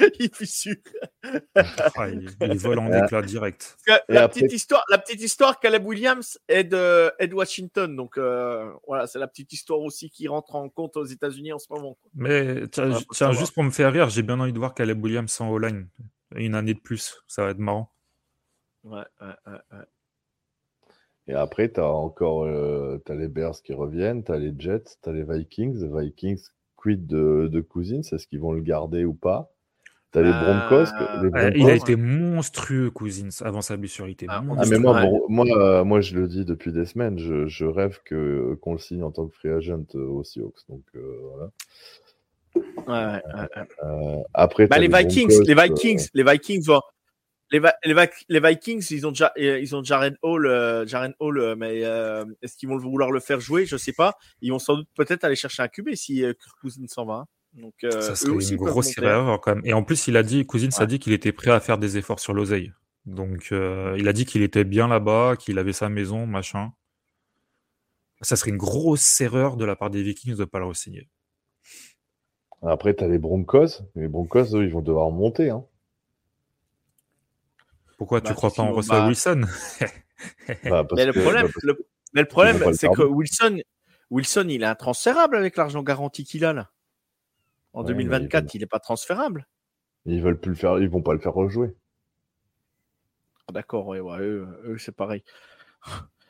il 0.18 0.30
fissure. 0.34 0.76
Ah, 1.54 2.08
il, 2.08 2.30
il 2.40 2.58
vole 2.58 2.78
en 2.78 2.92
éclats 2.92 3.22
direct. 3.22 3.76
La, 3.86 4.24
après- 4.24 4.40
petite 4.40 4.52
histoire, 4.52 4.84
la 4.88 4.98
petite 4.98 5.20
histoire, 5.20 5.60
Caleb 5.60 5.86
Williams 5.86 6.38
est 6.48 6.64
de, 6.64 7.34
Washington. 7.34 7.94
Donc, 7.94 8.16
euh, 8.16 8.72
voilà, 8.86 9.06
c'est 9.06 9.18
la 9.18 9.28
petite 9.28 9.52
histoire 9.52 9.80
aussi 9.80 10.10
qui 10.10 10.26
rentre 10.28 10.54
en 10.54 10.68
compte 10.68 10.96
aux 10.96 11.04
États-Unis 11.04 11.52
en 11.52 11.58
ce 11.58 11.66
moment. 11.70 11.96
quoi. 12.00 12.10
Mais 12.14 12.66
tiens, 12.68 12.90
juste 13.32 13.52
pour 13.52 13.62
me 13.62 13.70
faire 13.70 13.92
rire, 13.92 14.08
j'ai 14.08 14.22
bien 14.22 14.40
envie 14.40 14.52
de 14.52 14.58
voir 14.58 14.74
Caleb 14.74 15.02
Williams 15.02 15.40
en 15.40 15.50
O-line. 15.50 15.88
Une 16.34 16.54
année 16.54 16.74
de 16.74 16.80
plus, 16.80 17.22
ça 17.26 17.44
va 17.44 17.50
être 17.50 17.58
marrant. 17.58 17.92
Ouais, 18.84 19.04
ouais, 19.20 19.26
ouais, 19.46 19.58
ouais. 19.72 19.84
Et 21.26 21.34
après, 21.34 21.70
tu 21.70 21.80
as 21.80 21.86
encore 21.86 22.44
euh, 22.44 22.98
t'as 23.04 23.14
les 23.14 23.28
Bears 23.28 23.62
qui 23.62 23.72
reviennent, 23.72 24.24
tu 24.24 24.32
as 24.32 24.38
les 24.38 24.52
Jets, 24.58 24.96
tu 25.02 25.08
as 25.08 25.12
les 25.12 25.22
Vikings. 25.22 25.80
Les 25.80 26.04
Vikings, 26.04 26.42
quid 26.76 27.06
de, 27.06 27.48
de 27.50 27.60
Cousins? 27.60 28.00
Est-ce 28.00 28.26
qu'ils 28.26 28.40
vont 28.40 28.52
le 28.52 28.62
garder 28.62 29.04
ou 29.04 29.14
pas? 29.14 29.52
Tu 30.12 30.18
as 30.18 30.22
les 30.22 30.30
Bah, 30.30 30.40
Broncos. 30.42 30.84
les 31.22 31.28
Euh, 31.46 31.50
il 31.54 31.70
a 31.70 31.74
été 31.74 31.94
monstrueux, 31.96 32.90
Cousins, 32.90 33.28
avant 33.44 33.62
sa 33.62 33.76
blessure. 33.76 34.08
Il 34.08 34.12
était 34.12 34.26
Ah, 34.28 34.38
Ah, 34.38 34.42
monstrueux. 34.44 34.70
mais 34.70 34.78
moi, 34.78 35.00
bon, 35.00 35.20
moi, 35.28 35.46
euh, 35.46 35.84
moi, 35.84 36.00
je 36.00 36.16
le 36.16 36.26
dis 36.26 36.44
depuis 36.44 36.72
des 36.72 36.84
semaines, 36.86 37.18
je, 37.18 37.46
je 37.46 37.64
rêve 37.64 38.00
que 38.04 38.54
qu'on 38.60 38.72
le 38.72 38.78
signe 38.78 39.02
en 39.04 39.10
tant 39.12 39.26
que 39.26 39.34
free 39.34 39.50
agent 39.50 39.84
euh, 39.94 40.04
aux 40.04 40.24
Seahawks. 40.24 40.66
Donc, 40.68 40.82
euh, 40.96 41.18
voilà. 41.22 41.50
Ouais, 42.56 43.14
ouais, 43.14 43.22
ouais, 43.34 43.40
ouais. 43.56 43.68
Euh, 43.84 44.22
après, 44.34 44.66
Bah, 44.66 44.76
t'as 44.76 44.82
les 44.82 44.88
Vikings, 44.88 45.28
Broncos, 45.28 45.44
les 45.46 45.54
euh, 45.54 45.62
Vikings, 45.62 46.08
les 46.14 46.24
Vikings 46.24 46.64
vont. 46.66 46.80
Les, 47.52 48.40
Vikings, 48.40 48.86
ils 48.92 49.06
ont 49.08 49.10
déjà, 49.10 49.32
euh, 49.36 49.58
ils 49.58 49.74
ont 49.74 49.82
Jaren 49.82 50.16
Hall, 50.22 50.46
euh, 50.46 50.86
Jaren 50.86 51.12
Hall, 51.18 51.38
euh, 51.38 51.56
mais 51.56 51.84
euh, 51.84 52.24
est-ce 52.42 52.56
qu'ils 52.56 52.68
vont 52.68 52.76
vouloir 52.78 53.10
le 53.10 53.18
faire 53.18 53.40
jouer? 53.40 53.66
Je 53.66 53.76
sais 53.76 53.92
pas. 53.92 54.14
Ils 54.40 54.52
vont 54.52 54.60
sans 54.60 54.76
doute 54.76 54.88
peut-être 54.94 55.24
aller 55.24 55.34
chercher 55.34 55.62
un 55.64 55.68
QB 55.68 55.94
si 55.94 56.22
euh, 56.24 56.32
Kirk 56.32 56.56
Cousins 56.60 56.86
s'en 56.86 57.04
va. 57.06 57.14
hein. 57.14 57.26
Donc, 57.54 57.74
euh, 57.84 57.90
Ça 58.00 58.12
eux 58.12 58.14
serait 58.14 58.30
aussi 58.32 58.50
une 58.52 58.58
grosse 58.58 58.96
monter, 58.96 59.02
erreur 59.02 59.40
quand 59.40 59.54
même. 59.56 59.64
Et 59.66 59.72
en 59.72 59.82
plus, 59.82 60.06
il 60.08 60.16
a 60.16 60.22
dit, 60.22 60.46
Cousins 60.46 60.68
a 60.76 60.80
Ouais. 60.82 60.86
dit 60.86 60.98
qu'il 60.98 61.12
était 61.12 61.32
prêt 61.32 61.50
à 61.50 61.60
faire 61.60 61.78
des 61.78 61.96
efforts 61.98 62.20
sur 62.20 62.32
l'oseille. 62.32 62.72
Donc, 63.06 63.48
euh, 63.52 63.96
il 63.98 64.06
a 64.08 64.12
dit 64.12 64.24
qu'il 64.24 64.42
était 64.42 64.64
bien 64.64 64.86
là-bas, 64.86 65.34
qu'il 65.36 65.58
avait 65.58 65.72
sa 65.72 65.88
maison, 65.88 66.26
machin. 66.26 66.72
Ça 68.20 68.36
serait 68.36 68.50
une 68.50 68.56
grosse 68.58 69.20
erreur 69.20 69.56
de 69.56 69.64
la 69.64 69.74
part 69.76 69.90
des 69.90 70.02
Vikings 70.02 70.34
de 70.34 70.40
ne 70.40 70.44
pas 70.44 70.58
le 70.58 70.66
re-signer. 70.66 71.08
Après, 72.62 72.94
tu 72.94 73.02
as 73.02 73.08
les 73.08 73.18
Broncos. 73.18 73.82
Les 73.96 74.06
Broncos, 74.06 74.54
eux, 74.54 74.64
ils 74.64 74.70
vont 74.70 74.82
devoir 74.82 75.10
monter. 75.10 75.48
Hein. 75.50 75.64
Pourquoi 77.98 78.20
Bah, 78.20 78.28
tu 78.28 78.34
crois 78.34 78.50
pas 78.52 78.62
en 78.62 78.72
Russell 78.72 78.96
bah- 78.98 79.06
Wilson? 79.08 79.40
Bah, 80.64 80.84
parce 80.84 80.92
Mais 80.96 81.06
le 81.06 81.12
que- 81.12 81.20
problème, 81.20 81.46
bah, 81.46 81.50
parce- 81.54 81.64
le, 81.64 81.86
mais 82.14 82.20
le 82.20 82.28
problème, 82.28 82.74
c'est 82.74 82.88
que. 82.88 83.02
Wilson, 83.02 83.60
Wilson, 84.10 84.46
il 84.48 84.62
est 84.62 84.66
intransférable 84.66 85.36
avec 85.36 85.56
l'argent 85.56 85.82
garanti 85.82 86.24
qu'il 86.24 86.44
a 86.44 86.52
là. 86.52 86.70
En 87.72 87.82
Ouais, 87.82 87.88
2024, 87.88 88.44
mais 88.44 88.50
il 88.54 88.60
n'est 88.60 88.66
pas 88.66 88.80
transférable. 88.80 89.46
Ils 90.06 90.22
veulent 90.22 90.40
plus 90.40 90.50
le 90.50 90.56
faire, 90.56 90.78
ils 90.78 90.88
vont 90.88 91.02
pas 91.02 91.12
le 91.12 91.20
faire 91.20 91.34
rejouer. 91.34 91.74
Ah, 93.48 93.52
D'accord, 93.52 93.86
ouais, 93.86 94.00
ouais, 94.00 94.18
eux, 94.20 94.46
eux, 94.64 94.78
c'est 94.78 94.94
pareil. 94.94 95.22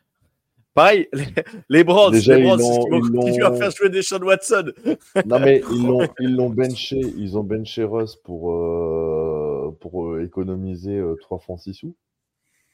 Pareil, 0.73 1.09
les, 1.13 1.25
les 1.69 1.85
Browns, 1.85 2.13
Déjà, 2.13 2.37
les 2.37 2.45
Browns, 2.45 2.61
ils 2.61 2.91
vont 2.91 2.99
ils 2.99 3.11
continuer 3.11 3.45
à 3.45 3.53
faire 3.53 3.73
jouer 3.73 3.91
des 3.91 4.03
Sean 4.03 4.23
Watson. 4.23 4.71
Non 5.27 5.41
mais 5.41 5.63
ils 6.21 6.37
l'ont, 6.37 6.49
benché, 6.51 7.01
ils 7.01 7.37
ont 7.37 7.43
benché 7.43 7.83
Russ 7.83 8.15
pour 8.15 8.53
euh, 8.53 9.77
pour 9.81 10.07
euh, 10.07 10.23
économiser 10.25 10.97
euh, 10.97 11.17
3 11.21 11.41
francs 11.41 11.59
6 11.59 11.75
sous. 11.75 11.97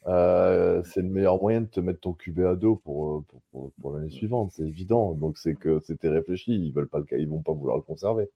Euh, 0.05 0.83
c'est 0.85 1.01
le 1.01 1.09
meilleur 1.09 1.41
moyen 1.41 1.61
de 1.61 1.65
te 1.65 1.79
mettre 1.79 1.99
ton 1.99 2.13
QB 2.13 2.41
à 2.41 2.55
dos 2.55 2.75
pour, 2.75 3.25
pour, 3.25 3.41
pour, 3.51 3.71
pour 3.81 3.93
l'année 3.93 4.11
suivante, 4.11 4.51
c'est 4.53 4.63
évident. 4.63 5.13
Donc 5.13 5.39
c'est 5.39 5.55
que 5.55 5.79
c'était 5.83 6.09
réfléchi, 6.09 6.53
ils 6.53 6.71
veulent 6.71 6.87
pas 6.87 6.99
le, 6.99 7.19
ils 7.19 7.27
vont 7.27 7.41
pas 7.41 7.51
vouloir 7.51 7.77
le 7.77 7.83
conserver. 7.83 8.29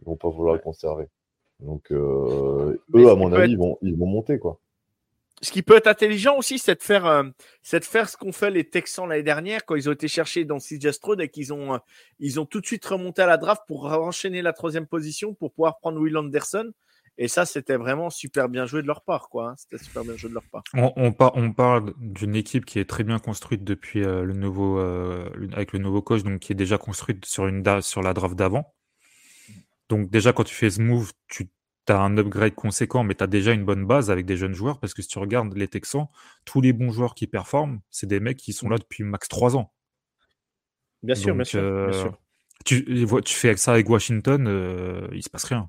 Ils 0.00 0.04
vont 0.04 0.16
pas 0.16 0.28
vouloir 0.28 0.54
le 0.54 0.60
conserver. 0.60 1.06
Donc 1.60 1.90
euh, 1.90 2.76
eux, 2.94 3.08
à 3.08 3.14
mon 3.14 3.32
avis, 3.32 3.44
être- 3.44 3.50
ils 3.50 3.58
vont, 3.58 3.78
ils 3.82 3.96
vont 3.96 4.06
monter 4.06 4.38
quoi. 4.38 4.60
Ce 5.42 5.50
qui 5.52 5.62
peut 5.62 5.76
être 5.76 5.86
intelligent 5.86 6.36
aussi, 6.38 6.58
c'est 6.58 6.76
de 6.76 6.82
faire, 6.82 7.04
euh, 7.04 7.22
c'est 7.62 7.80
de 7.80 7.84
faire 7.84 8.08
ce 8.08 8.16
qu'ont 8.16 8.32
fait 8.32 8.50
les 8.50 8.64
Texans 8.64 9.06
l'année 9.06 9.22
dernière 9.22 9.66
quand 9.66 9.74
ils 9.74 9.86
ont 9.88 9.92
été 9.92 10.08
cherchés 10.08 10.46
dans 10.46 10.58
CJ 10.58 10.92
Stroud 10.92 11.20
et 11.20 11.28
qu'ils 11.28 11.52
ont, 11.52 11.74
euh, 11.74 11.78
ils 12.18 12.40
ont 12.40 12.46
tout 12.46 12.60
de 12.62 12.66
suite 12.66 12.84
remonté 12.86 13.20
à 13.20 13.26
la 13.26 13.36
draft 13.36 13.62
pour 13.68 13.84
enchaîner 13.84 14.40
la 14.40 14.54
troisième 14.54 14.86
position 14.86 15.34
pour 15.34 15.52
pouvoir 15.52 15.78
prendre 15.78 16.00
Will 16.00 16.16
Anderson. 16.16 16.72
Et 17.18 17.28
ça, 17.28 17.44
c'était 17.46 17.76
vraiment 17.76 18.08
super 18.10 18.48
bien 18.50 18.64
joué 18.66 18.80
de 18.82 18.86
leur 18.86 19.02
part, 19.02 19.28
quoi. 19.30 19.48
hein. 19.50 19.54
C'était 19.56 19.82
super 19.82 20.04
bien 20.04 20.16
joué 20.16 20.28
de 20.30 20.34
leur 20.34 20.42
part. 20.52 20.62
On, 20.74 20.92
on 20.96 21.12
par- 21.12 21.34
on 21.36 21.52
parle 21.52 21.92
d'une 21.98 22.34
équipe 22.36 22.64
qui 22.66 22.78
est 22.78 22.88
très 22.88 23.04
bien 23.04 23.18
construite 23.18 23.64
depuis 23.64 24.04
euh, 24.04 24.22
le 24.24 24.34
nouveau, 24.34 24.78
euh, 24.78 25.28
avec 25.52 25.72
le 25.72 25.78
nouveau 25.78 26.00
coach, 26.02 26.22
donc 26.22 26.40
qui 26.40 26.52
est 26.52 26.56
déjà 26.56 26.76
construite 26.78 27.24
sur, 27.26 27.46
une 27.46 27.62
sur 27.82 28.02
la 28.02 28.12
draft 28.14 28.36
d'avant. 28.36 28.74
Donc 29.88 30.10
déjà, 30.10 30.32
quand 30.32 30.44
tu 30.44 30.54
fais 30.54 30.70
ce 30.70 30.80
move, 30.80 31.12
tu 31.28 31.48
as 31.88 31.98
un 32.00 32.16
upgrade 32.18 32.54
conséquent, 32.54 33.04
mais 33.04 33.14
tu 33.14 33.22
as 33.22 33.28
déjà 33.28 33.52
une 33.52 33.64
bonne 33.64 33.86
base 33.86 34.10
avec 34.10 34.26
des 34.26 34.36
jeunes 34.36 34.54
joueurs, 34.54 34.80
parce 34.80 34.92
que 34.94 35.02
si 35.02 35.08
tu 35.08 35.18
regardes 35.20 35.56
les 35.56 35.68
Texans, 35.68 36.06
tous 36.44 36.60
les 36.60 36.72
bons 36.72 36.90
joueurs 36.90 37.14
qui 37.14 37.26
performent, 37.28 37.80
c'est 37.90 38.06
des 38.08 38.18
mecs 38.20 38.38
qui 38.38 38.52
sont 38.52 38.68
là 38.68 38.78
depuis 38.78 39.04
max 39.04 39.28
3 39.28 39.56
ans. 39.56 39.72
Bien 41.02 41.14
sûr, 41.14 41.34
bien 41.34 41.44
sûr, 41.44 41.60
bien 41.60 41.68
euh, 41.70 41.92
sûr. 41.92 42.18
Tu, 42.64 42.80
les 42.88 43.04
vois- 43.04 43.22
tu 43.22 43.34
fais 43.34 43.56
ça 43.56 43.72
avec 43.72 43.88
Washington, 43.88 44.46
euh, 44.48 45.06
il 45.12 45.22
se 45.22 45.30
passe 45.30 45.44
rien. 45.44 45.68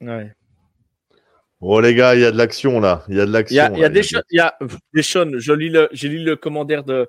Ouais. 0.00 0.32
Bon 1.60 1.78
les 1.78 1.94
gars, 1.94 2.14
il 2.16 2.20
y 2.20 2.24
a 2.24 2.32
de 2.32 2.36
l'action 2.36 2.80
là, 2.80 3.04
il 3.08 3.14
y 3.16 3.20
a 3.20 3.24
de 3.24 3.30
Il 3.30 3.32
l'action. 3.32 3.56
y 3.56 3.60
a, 3.60 3.68
il 3.70 3.78
y 3.78 3.84
a 3.84 3.88
il 4.30 4.36
y 4.36 4.40
a 4.40 4.58
des 4.92 5.02
Sean, 5.02 5.30
je 5.38 5.52
lis 5.52 5.68
le, 5.70 5.88
j'ai 5.92 6.08
lu 6.08 6.18
le 6.24 6.34
commentaire 6.34 6.82
de, 6.82 7.08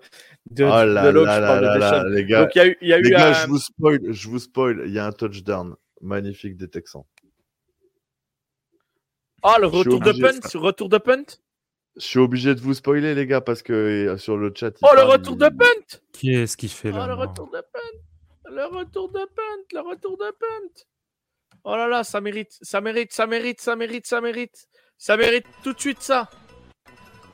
de, 0.52 0.64
Oh 0.64 0.68
là 0.68 0.86
de 0.86 1.10
là 1.10 1.12
je 1.12 1.42
là 1.42 1.48
parle 1.48 1.60
de 1.62 1.66
là 1.66 1.74
Deshaun. 1.80 2.04
là, 2.04 2.10
les 2.10 2.26
gars, 2.26 2.42
Donc 2.44 2.56
il 2.56 2.58
y 2.58 2.62
a 2.62 2.68
eu, 2.68 2.78
il 2.82 2.88
y 2.88 2.94
a 2.94 3.00
les 3.00 3.10
eu 3.10 3.12
gars, 3.12 3.30
un- 3.30 3.34
je 3.34 3.48
vous 3.48 3.58
spoil, 3.58 4.00
je 4.14 4.30
vous 4.30 4.40
spoil, 4.40 4.84
il 4.86 4.92
y 4.94 5.00
a 5.00 5.08
un 5.08 5.12
touchdown 5.12 5.76
magnifique 6.04 6.58
des 6.58 6.70
Texans. 6.70 7.06
Ah, 9.42 9.58
le 9.60 9.68
retour 9.68 10.00
de 10.00 10.12
punt, 10.12 10.60
retour 10.60 10.90
de 10.90 10.98
punt? 10.98 11.26
Je 11.96 12.02
suis 12.02 12.20
obligé 12.20 12.56
de 12.56 12.62
vous 12.62 12.74
spoiler, 12.74 13.14
les 13.14 13.28
gars, 13.28 13.42
parce 13.42 13.62
que 13.62 13.74
euh, 13.74 14.18
sur 14.18 14.38
le 14.38 14.52
chat. 14.56 14.72
Oh, 14.82 14.88
le 14.96 15.04
retour 15.04 15.36
de 15.36 15.50
punt. 15.50 16.00
Qui 16.14 16.34
est-ce 16.34 16.58
qui 16.58 16.70
fait 16.70 16.90
Oh, 16.92 16.98
là 16.98 17.08
le 17.08 17.14
retour 17.14 17.52
de 17.52 17.62
punt. 17.62 18.50
Le 18.50 18.66
retour 18.66 19.12
de 19.12 19.20
punt. 19.20 19.64
Le 19.74 19.82
retour 19.82 20.18
de 20.18 20.32
punt. 20.32 20.84
Oh 21.66 21.76
là 21.76 21.88
là, 21.88 22.04
ça 22.04 22.20
mérite, 22.20 22.58
ça 22.62 22.82
mérite, 22.82 23.14
ça 23.14 23.28
mérite, 23.28 23.62
ça 23.62 23.76
mérite, 23.76 24.08
ça 24.08 24.22
mérite. 24.22 24.68
Ça 24.98 25.18
mérite 25.18 25.46
tout 25.64 25.74
de 25.74 25.80
suite 25.80 26.02
ça. 26.02 26.30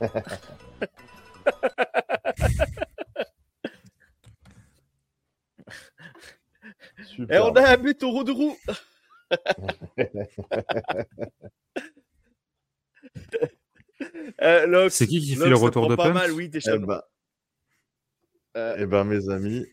Super. 7.10 7.36
Et 7.36 7.38
on 7.40 7.52
a 7.54 7.72
un 7.72 7.76
but 7.76 8.02
au 8.02 8.10
roue 8.10 8.24
de 8.24 8.32
roue. 8.32 8.56
Euh, 14.40 14.88
C'est 14.88 15.06
qui 15.06 15.20
qui 15.20 15.36
fait 15.36 15.48
le 15.48 15.56
retour 15.56 15.86
de 15.88 15.94
pas 15.94 16.04
punt 16.04 16.14
mal, 16.14 16.32
oui, 16.32 16.50
Eh 16.54 16.78
ben, 16.78 17.02
Euh, 18.56 18.74
eh 18.78 18.86
ben, 18.86 19.04
mes 19.04 19.28
amis, 19.28 19.66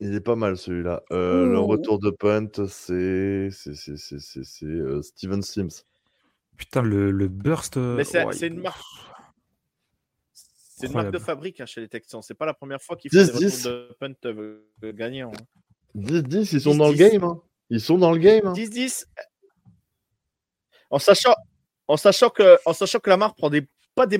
il 0.00 0.14
est 0.14 0.20
pas 0.20 0.36
mal 0.36 0.56
celui-là. 0.58 1.02
Euh, 1.10 1.46
le 1.46 1.58
Ouh. 1.58 1.66
retour 1.66 1.98
de 1.98 2.10
punt, 2.10 2.46
c'est 2.68 3.48
c'est 3.50 3.74
c'est 3.74 3.96
c'est 3.96 4.18
c'est 4.20 4.44
c'est, 4.44 4.66
euh, 4.66 5.00
Steven 5.02 5.42
Sims. 5.42 5.82
Putain, 6.58 6.82
le, 6.82 7.10
le 7.10 7.28
burst. 7.28 7.78
Mais 7.78 8.04
c'est 8.04 8.46
une 8.46 8.60
marque. 8.60 8.82
C'est 10.34 10.86
une 10.86 10.92
marque 10.92 11.10
de 11.10 11.18
fabrique 11.18 11.60
hein, 11.60 11.66
chez 11.66 11.80
les 11.80 11.88
Texans. 11.88 12.22
C'est 12.22 12.34
pas 12.34 12.46
la 12.46 12.54
première 12.54 12.82
fois 12.82 12.96
qu'ils 12.96 13.10
font 13.10 13.18
10, 13.18 13.32
des 13.32 13.38
10. 13.38 13.66
retours 13.66 13.88
de 13.88 13.94
punt 13.94 14.92
gagnants. 14.92 15.32
hein. 15.34 15.60
10-10, 15.94 16.52
ils 16.52 16.60
sont 16.60 16.72
10, 16.72 16.78
dans 16.78 16.88
le 16.88 16.94
10. 16.94 16.98
game. 16.98 17.24
hein. 17.24 17.40
Ils 17.70 17.80
sont 17.80 17.98
dans 17.98 18.12
le 18.12 18.18
game. 18.18 18.46
hein. 18.46 18.52
10-10. 18.52 19.06
En 20.90 20.98
sachant, 20.98 21.34
en 21.88 21.96
sachant 21.96 22.30
que, 22.30 22.58
en 22.66 22.72
sachant 22.72 22.98
que 22.98 23.10
Lamar 23.10 23.34
prend 23.34 23.50
des, 23.50 23.66
pas 23.94 24.06
des, 24.06 24.18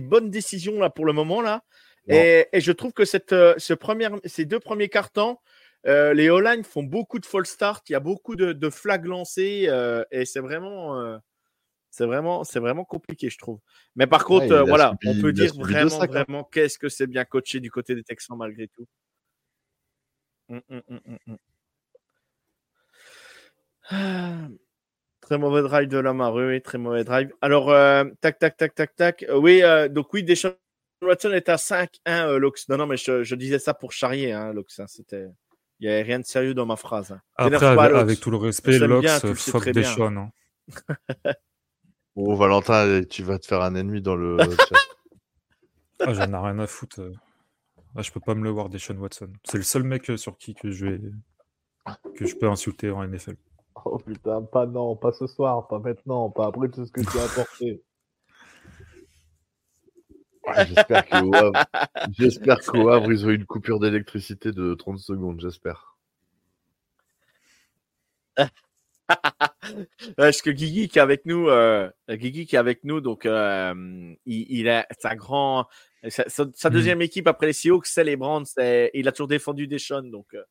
bonnes 0.00 0.30
décisions 0.30 0.78
là 0.78 0.90
pour 0.90 1.04
le 1.06 1.12
moment 1.12 1.40
là. 1.40 1.62
Et, 2.08 2.48
et 2.52 2.60
je 2.60 2.72
trouve 2.72 2.92
que 2.92 3.04
cette, 3.04 3.32
euh, 3.32 3.54
ce 3.58 3.72
premier, 3.72 4.08
ces 4.24 4.44
deux 4.44 4.58
premiers 4.58 4.88
cartons, 4.88 5.38
euh, 5.86 6.12
les 6.12 6.28
O-line 6.28 6.64
font 6.64 6.82
beaucoup 6.82 7.18
de 7.20 7.26
false 7.26 7.50
start. 7.50 7.88
Il 7.88 7.92
y 7.92 7.96
a 7.96 8.00
beaucoup 8.00 8.36
de, 8.36 8.52
de 8.52 8.70
flags 8.70 9.04
lancés 9.04 9.66
euh, 9.68 10.02
et 10.10 10.24
c'est 10.24 10.40
vraiment, 10.40 10.98
euh, 11.00 11.18
c'est 11.90 12.06
vraiment, 12.06 12.42
c'est 12.42 12.58
vraiment 12.58 12.84
compliqué, 12.84 13.30
je 13.30 13.38
trouve. 13.38 13.60
Mais 13.96 14.06
par 14.06 14.24
contre, 14.24 14.54
voilà, 14.66 14.96
subi- 15.00 15.18
on 15.18 15.20
peut 15.22 15.32
dire 15.32 15.54
vraiment, 15.54 15.90
sacs, 15.90 16.10
hein. 16.10 16.24
vraiment, 16.24 16.44
qu'est-ce 16.44 16.78
que 16.78 16.88
c'est 16.88 17.06
bien 17.06 17.24
coaché 17.24 17.60
du 17.60 17.70
côté 17.70 17.94
des 17.94 18.02
Texans 18.02 18.36
malgré 18.36 18.66
tout. 18.68 18.86
Hum, 20.50 20.60
hum, 20.68 21.00
hum. 21.28 21.36
Ah, 23.90 24.48
Très 25.20 25.38
mauvais 25.38 25.62
drive 25.62 25.88
de 25.88 25.98
Lamar, 25.98 26.34
oui, 26.34 26.44
oui, 26.44 26.62
très 26.62 26.78
mauvais 26.78 27.04
drive. 27.04 27.32
Alors, 27.40 27.70
euh, 27.70 28.04
tac, 28.20 28.38
tac, 28.38 28.56
tac, 28.56 28.74
tac, 28.74 28.96
tac. 28.96 29.22
Euh, 29.28 29.36
oui, 29.38 29.62
euh, 29.62 29.88
donc 29.88 30.12
oui, 30.12 30.22
Deshaun 30.24 30.54
Watson 31.02 31.30
est 31.32 31.48
à 31.48 31.56
5-1, 31.56 31.88
euh, 32.28 32.38
Lux. 32.38 32.68
Non, 32.68 32.76
non, 32.78 32.86
mais 32.86 32.96
je, 32.96 33.22
je 33.22 33.34
disais 33.34 33.58
ça 33.58 33.74
pour 33.74 33.92
charrier, 33.92 34.32
hein, 34.32 34.52
Lux. 34.52 34.78
hein, 34.80 34.86
c'était... 34.88 35.26
Il 35.78 35.86
n'y 35.88 35.92
avait 35.92 36.02
rien 36.02 36.18
de 36.18 36.24
sérieux 36.24 36.52
dans 36.52 36.66
ma 36.66 36.76
phrase. 36.76 37.12
hein. 37.12 37.20
Après, 37.36 37.74
pas, 37.74 37.84
avec, 38.00 38.20
tout 38.20 38.30
le 38.30 38.36
respect, 38.36 38.78
Lox, 38.78 39.00
bien, 39.00 39.20
tu 39.20 39.34
fuck. 39.34 39.68
Deshaun. 39.70 40.16
hein. 40.16 40.30
Oh, 42.16 42.34
Valentin, 42.34 43.02
tu 43.08 43.22
vas 43.22 43.38
te 43.38 43.46
faire 43.46 43.62
un 43.62 43.74
ennemi 43.76 44.02
dans 44.02 44.16
le 44.16 44.36
chat. 44.68 44.76
Ah, 46.00 46.12
j'en 46.12 46.32
ai 46.32 46.36
rien 46.36 46.58
à 46.58 46.66
foutre. 46.66 47.00
Ah, 47.96 48.02
je 48.02 48.10
peux 48.12 48.20
pas 48.20 48.34
me 48.34 48.44
le 48.44 48.50
voir, 48.50 48.68
Deshaun 48.68 48.98
Watson. 48.98 49.32
C'est 49.44 49.58
le 49.58 49.64
seul 49.64 49.82
mec 49.82 50.08
euh, 50.10 50.16
sur 50.16 50.38
qui 50.38 50.54
que 50.54 50.70
je 50.70 50.86
vais 50.86 51.00
que 52.14 52.26
je 52.26 52.36
peux 52.36 52.48
insulter 52.48 52.90
en 52.90 53.06
NFL. 53.06 53.36
Oh 53.84 53.98
putain, 53.98 54.42
pas 54.42 54.66
non, 54.66 54.96
pas 54.96 55.12
ce 55.12 55.26
soir, 55.26 55.66
pas 55.66 55.78
maintenant, 55.78 56.30
pas 56.30 56.46
après 56.46 56.68
tout 56.68 56.84
ce 56.84 56.92
que 56.92 57.00
tu 57.00 57.18
as 57.18 57.24
apporté. 57.24 57.82
Ouais, 60.46 60.66
J'espère 60.66 61.08
qu'au 61.08 61.34
Havre, 61.34 61.64
j'espère 62.10 62.60
qu'au 62.60 62.88
Havre, 62.88 63.12
ils 63.12 63.26
ont 63.26 63.30
eu 63.30 63.36
une 63.36 63.46
coupure 63.46 63.78
d'électricité 63.78 64.52
de 64.52 64.74
30 64.74 64.98
secondes, 64.98 65.40
j'espère. 65.40 65.96
Parce 70.16 70.40
que 70.42 70.50
Guigui 70.50 70.88
qui 70.88 70.98
est 70.98 71.02
avec 71.02 71.26
nous, 71.26 71.48
euh, 71.48 71.90
Guigui 72.08 72.46
qui 72.46 72.56
est 72.56 72.58
avec 72.58 72.84
nous, 72.84 73.00
donc 73.00 73.26
euh, 73.26 74.14
il, 74.26 74.46
il 74.50 74.68
a 74.68 74.86
sa 74.98 75.14
grand, 75.14 75.66
sa, 76.08 76.28
sa- 76.28 76.44
sa 76.54 76.68
Mhm. 76.68 76.74
deuxième 76.74 77.02
équipe 77.02 77.26
après 77.26 77.46
les 77.46 77.52
Seahawks, 77.52 77.86
c'est 77.86 78.04
les 78.04 78.16
Browns. 78.16 78.44
c'est- 78.46 78.90
Il 78.94 79.06
a 79.08 79.12
toujours 79.12 79.28
défendu 79.28 79.66
Deshaun, 79.66 80.02
donc 80.10 80.26
euh, 80.34 80.42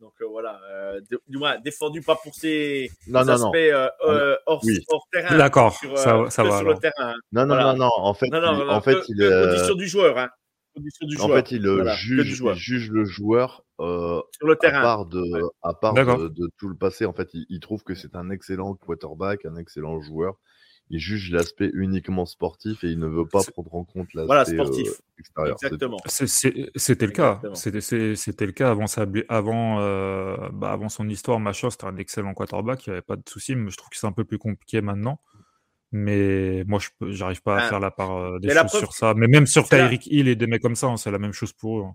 donc 0.00 0.12
euh, 0.20 0.26
voilà, 0.28 0.60
euh, 0.70 1.00
du 1.28 1.38
moins 1.38 1.58
défendu 1.60 2.00
pas 2.02 2.16
pour 2.16 2.34
ses 2.34 2.90
Non, 3.06 3.24
non, 3.24 3.32
aspects 3.34 3.44
non. 3.44 3.54
euh, 3.56 3.88
euh, 4.08 4.36
hors, 4.46 4.60
Oui. 4.64 4.78
hors 4.88 5.06
terrain. 5.12 5.36
D'accord, 5.38 5.72
sur, 5.76 5.92
euh, 5.92 5.96
ça, 6.28 6.42
va 6.44 6.58
sur 6.58 6.68
le 6.68 6.78
terrain. 6.78 7.14
Non, 7.32 7.42
non, 7.42 7.54
Voilà. 7.54 7.72
non, 7.74 7.78
non. 7.78 7.90
En 7.98 8.14
fait, 8.14 8.28
Non, 8.28 8.40
non, 8.40 8.52
il, 8.60 8.66
non, 8.66 8.72
en 8.72 8.80
fait, 8.80 8.94
que 8.94 9.04
il, 9.08 9.46
condition 9.50 9.74
du 9.74 9.86
joueur, 9.88 10.18
hein. 10.18 10.28
Condition 10.74 11.06
du 11.06 11.16
en 11.20 11.26
joueur. 11.26 11.36
fait, 11.38 11.52
il 11.52 11.68
Voilà, 11.68 11.94
juge, 11.94 12.34
joueur. 12.34 12.54
il 12.56 12.58
juge 12.58 12.90
le 12.90 13.04
joueur 13.04 13.62
euh, 13.80 14.20
sur 14.38 14.46
le 14.46 14.56
à 14.64 14.70
part 14.70 15.06
de, 15.06 15.22
à 15.62 15.74
part 15.74 15.92
D'accord. 15.92 16.18
de, 16.18 16.28
de 16.28 16.48
tout 16.58 16.68
le 16.68 16.76
passé. 16.76 17.04
En 17.04 17.12
fait, 17.12 17.28
il, 17.34 17.44
il 17.50 17.60
trouve 17.60 17.82
que 17.84 17.94
c'est 17.94 18.16
un 18.16 18.30
excellent 18.30 18.74
quarterback, 18.74 19.44
un 19.44 19.56
excellent 19.56 20.00
joueur. 20.00 20.34
Il 20.90 20.98
juge 20.98 21.30
l'aspect 21.32 21.70
uniquement 21.72 22.26
sportif 22.26 22.84
et 22.84 22.88
il 22.88 22.98
ne 22.98 23.06
veut 23.06 23.24
pas 23.26 23.40
prendre 23.44 23.74
en 23.74 23.84
compte 23.84 24.12
l'aspect 24.12 24.26
Voilà, 24.26 24.42
euh, 24.42 24.44
sportif. 24.44 24.88
extérieur. 25.18 25.56
c'est 25.58 25.68
tout. 25.70 25.74
Exactement. 25.74 25.96
C'était 26.76 27.06
le 27.06 27.12
cas. 27.12 27.40
C'était 27.54 28.46
le 28.46 28.52
cas 28.52 28.70
avant, 28.70 28.86
sa, 28.86 29.06
avant, 29.30 29.80
euh, 29.80 30.36
bah, 30.52 30.70
avant 30.70 30.90
son 30.90 31.08
histoire. 31.08 31.40
Machin, 31.40 31.70
c'était 31.70 31.86
un 31.86 31.96
excellent 31.96 32.34
quarterback. 32.34 32.86
Il 32.86 32.90
n'y 32.90 32.92
avait 32.94 33.02
pas 33.02 33.16
de 33.16 33.22
souci. 33.26 33.54
Mais 33.56 33.70
je 33.70 33.76
trouve 33.78 33.88
que 33.88 33.96
c'est 33.96 34.06
un 34.06 34.12
peu 34.12 34.24
plus 34.24 34.38
compliqué 34.38 34.82
maintenant. 34.82 35.18
Mais 35.92 36.64
moi, 36.66 36.78
je 36.78 36.88
peux- 36.98 37.12
j'arrive 37.12 37.42
pas 37.42 37.56
à 37.58 37.64
Ah. 37.64 37.68
faire 37.68 37.80
la 37.80 37.90
part 37.90 38.16
euh, 38.16 38.38
des 38.38 38.50
choses 38.50 38.70
sur 38.78 38.92
ça. 38.94 39.14
Mais 39.14 39.28
même 39.28 39.46
sur 39.46 39.68
Tyreek 39.68 40.06
Hill 40.06 40.28
et 40.28 40.36
des 40.36 40.46
mecs 40.46 40.62
comme 40.62 40.74
ça, 40.76 40.86
hein, 40.88 40.96
c'est 40.96 41.10
la 41.10 41.18
même 41.18 41.32
chose 41.32 41.52
pour 41.52 41.80
eux. 41.80 41.84
hein. 41.84 41.94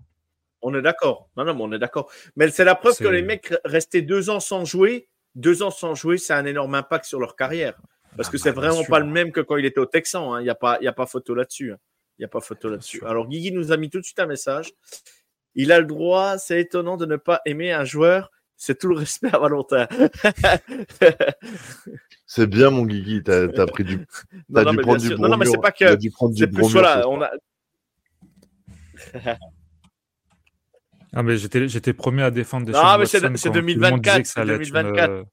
On 0.62 0.74
est 0.74 0.82
d'accord. 0.82 1.28
Non, 1.36 1.44
non, 1.44 1.54
mais 1.54 1.62
on 1.62 1.72
est 1.72 1.78
d'accord. 1.78 2.10
Mais 2.36 2.48
c'est 2.50 2.64
la 2.64 2.74
preuve 2.74 2.96
que 2.98 3.06
les 3.06 3.22
mecs 3.22 3.54
restaient 3.64 4.02
deux 4.02 4.28
ans 4.28 4.40
sans 4.40 4.64
jouer. 4.64 5.08
Deux 5.36 5.62
ans 5.62 5.70
sans 5.70 5.94
jouer, 5.94 6.18
c'est 6.18 6.32
un 6.32 6.44
énorme 6.46 6.74
impact 6.74 7.04
sur 7.04 7.20
leur 7.20 7.36
carrière. 7.36 7.74
Parce 8.18 8.28
Ah 8.28 8.32
que 8.32 8.36
c'est 8.38 8.52
bah, 8.52 8.60
bien 8.60 8.70
vraiment 8.72 8.84
pas 8.84 8.98
le 9.00 9.06
même 9.06 9.32
que 9.32 9.40
quand 9.40 9.56
il 9.56 9.64
était 9.64 9.80
au 9.80 9.86
Texan. 9.86 10.34
hein. 10.34 10.40
Il 10.40 10.44
n'y 10.44 10.50
a, 10.50 10.54
pas- 10.54 10.76
il 10.80 10.84
y 10.84 10.88
a 10.88 10.92
pas 10.92 11.06
photo 11.06 11.34
là-dessus. 11.34 11.72
hein. 11.72 11.78
Il 12.18 12.22
n'y 12.22 12.26
a 12.26 12.28
pas 12.28 12.40
photo 12.42 12.68
là-dessus. 12.68 13.02
Alors, 13.06 13.26
Guigui 13.28 13.52
nous 13.52 13.72
a 13.72 13.76
mis 13.78 13.88
tout 13.88 13.98
de 14.00 14.04
suite 14.04 14.18
un 14.18 14.26
message. 14.26 14.72
Il 15.54 15.72
a 15.72 15.78
le 15.80 15.86
droit, 15.86 16.36
c'est 16.36 16.60
étonnant 16.60 16.96
de 16.98 17.06
ne 17.06 17.16
pas 17.16 17.40
aimer 17.46 17.72
un 17.72 17.84
joueur. 17.84 18.30
C'est 18.56 18.76
tout 18.76 18.88
le 18.88 18.96
respect 18.96 19.30
à 19.32 19.38
Valentin. 19.38 19.86
C'est 22.26 22.46
bien, 22.48 22.70
mon 22.70 22.84
Guigui. 22.84 23.22
T'as 23.22 23.44
as 23.44 23.66
pris 23.66 23.84
du. 23.84 23.98
non, 23.98 24.04
T'as 24.52 24.64
non, 24.64 24.70
dû 24.72 24.76
mais 24.78 24.82
prendre 24.82 25.00
du 25.00 25.14
non, 25.14 25.28
non, 25.28 25.36
mais 25.36 25.46
c'est 25.46 25.60
pas 25.60 25.70
que. 25.72 25.94
dû 25.94 26.10
prendre 26.10 26.34
du 26.34 26.40
C'est 26.40 26.46
plus 26.48 26.58
bromure. 26.60 26.80
voilà, 26.80 27.08
on 27.08 27.22
a. 27.22 27.30
Ah, 31.14 31.22
mais 31.22 31.38
j'étais 31.38 31.66
j'étais 31.68 31.94
premier 31.94 32.22
à 32.22 32.30
défendre 32.30 32.66
des 32.66 32.72
Non, 32.72 32.98
mais 32.98 33.06
c'est- 33.06 33.18
c'est 33.18 33.26
quand 33.28 33.32
tout 33.32 33.52
le 33.54 33.62
monde 33.62 34.02
2024, 34.02 34.02
disait 34.02 34.22
que 34.22 34.28
ça 34.28 34.40
allait 34.42 34.52
être 34.54 34.60
une, 34.60 34.66
2024. 34.74 35.10
euh, 35.10 35.24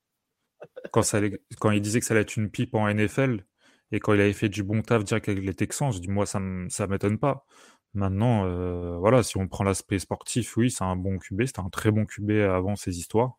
quand, 0.91 1.01
ça 1.03 1.17
allait- 1.17 1.39
quand 1.59 1.71
il 1.71 1.81
disait 1.81 1.99
que 1.99 2.05
ça 2.05 2.13
allait 2.13 2.21
être 2.21 2.35
une 2.37 2.49
pipe 2.49 2.73
en 2.75 2.87
NFL 2.87 3.45
et 3.91 3.99
quand 3.99 4.13
il 4.13 4.21
avait 4.21 4.33
fait 4.33 4.49
du 4.49 4.63
bon 4.63 4.81
taf 4.81 5.03
direct 5.03 5.29
avec 5.29 5.43
les 5.43 5.53
Texans, 5.53 5.91
je 5.91 5.99
dis 5.99 6.07
moi 6.09 6.25
ça 6.25 6.41
ça 6.69 6.87
m'étonne 6.87 7.17
pas. 7.17 7.45
Maintenant, 7.93 8.45
euh, 8.45 8.97
voilà, 8.97 9.23
si 9.23 9.37
on 9.37 9.47
prend 9.47 9.63
l'aspect 9.63 9.99
sportif, 9.99 10.57
oui, 10.57 10.69
c'est 10.69 10.83
un 10.83 10.95
bon 10.97 11.17
QB, 11.17 11.45
c'était 11.45 11.61
un 11.61 11.69
très 11.69 11.91
bon 11.91 12.05
QB 12.05 12.31
avant 12.31 12.75
ces 12.75 12.97
histoires. 12.99 13.37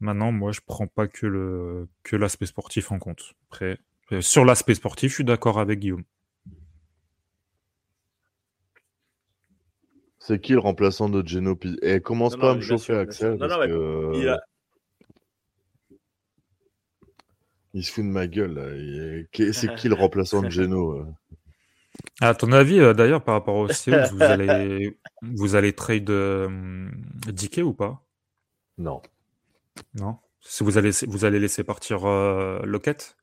Maintenant, 0.00 0.32
moi, 0.32 0.52
je 0.52 0.60
prends 0.64 0.86
pas 0.86 1.08
que 1.08 1.26
le 1.26 1.88
que 2.04 2.16
l'aspect 2.16 2.46
sportif 2.46 2.92
en 2.92 2.98
compte. 2.98 3.34
Après, 3.48 3.78
euh, 4.12 4.20
sur 4.20 4.44
l'aspect 4.44 4.74
sportif, 4.74 5.10
je 5.10 5.14
suis 5.16 5.24
d'accord 5.24 5.58
avec 5.58 5.80
Guillaume. 5.80 6.04
C'est 10.18 10.40
qui 10.40 10.52
le 10.52 10.60
remplaçant 10.60 11.08
de 11.08 11.26
Geno 11.26 11.56
Pi- 11.56 11.78
Et 11.82 12.00
commence 12.00 12.34
Non, 12.34 12.38
pas 12.40 12.46
non, 12.48 12.52
à 12.52 12.56
me 12.56 12.60
chauffer, 12.60 12.94
Axel. 12.94 13.36
Non, 13.38 13.48
non, 13.48 13.58
mais 13.58 13.66
que... 13.66 14.10
il 14.14 14.28
a- 14.28 14.40
il 17.74 17.84
se 17.84 17.92
fout 17.92 18.04
de 18.04 18.10
ma 18.10 18.26
gueule. 18.26 19.28
C'est 19.52 19.74
qui 19.74 19.88
le 19.88 19.94
remplaçant 19.94 20.42
de 20.42 20.48
Geno 20.50 20.92
euh? 20.98 21.06
À 22.20 22.34
ton 22.34 22.52
avis, 22.52 22.80
euh, 22.80 22.94
d'ailleurs, 22.94 23.22
par 23.22 23.34
rapport 23.34 23.56
aux 23.56 23.68
Seahawks, 23.68 24.12
vous 24.12 24.22
allez 24.22 24.98
vous 25.22 25.54
allez 25.56 25.72
trade 25.74 26.08
euh, 26.10 26.88
Dickey 27.28 27.62
ou 27.62 27.74
pas? 27.74 28.02
Non. 28.78 29.02
Non? 29.94 30.16
Si 30.40 30.64
vous 30.64 30.78
allez 30.78 30.90
vous 31.06 31.24
allez 31.24 31.38
laisser 31.38 31.64
partir 31.64 32.06
euh, 32.06 32.60
Lockett? 32.64 33.16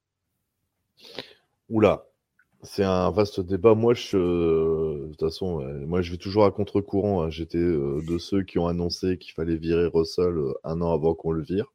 Oula. 1.70 2.06
C'est 2.62 2.84
un 2.84 3.10
vaste 3.12 3.40
débat. 3.40 3.74
Moi, 3.74 3.94
je, 3.94 4.18
euh, 4.18 5.04
de 5.06 5.10
toute 5.12 5.20
façon, 5.22 5.62
euh, 5.62 5.86
moi, 5.86 6.02
je 6.02 6.12
vais 6.12 6.18
toujours 6.18 6.46
à 6.46 6.52
contre-courant. 6.52 7.24
hein. 7.24 7.30
J'étais 7.30 7.58
euh, 7.58 8.02
de 8.06 8.18
ceux 8.18 8.44
qui 8.44 8.60
ont 8.60 8.68
annoncé 8.68 9.18
qu'il 9.18 9.34
fallait 9.34 9.56
virer 9.56 9.88
Russell 9.88 10.38
euh, 10.38 10.54
un 10.66 10.82
an 10.82 10.92
avant 10.94 11.14
qu'on 11.16 11.32
le 11.32 11.42
vire. 11.44 11.72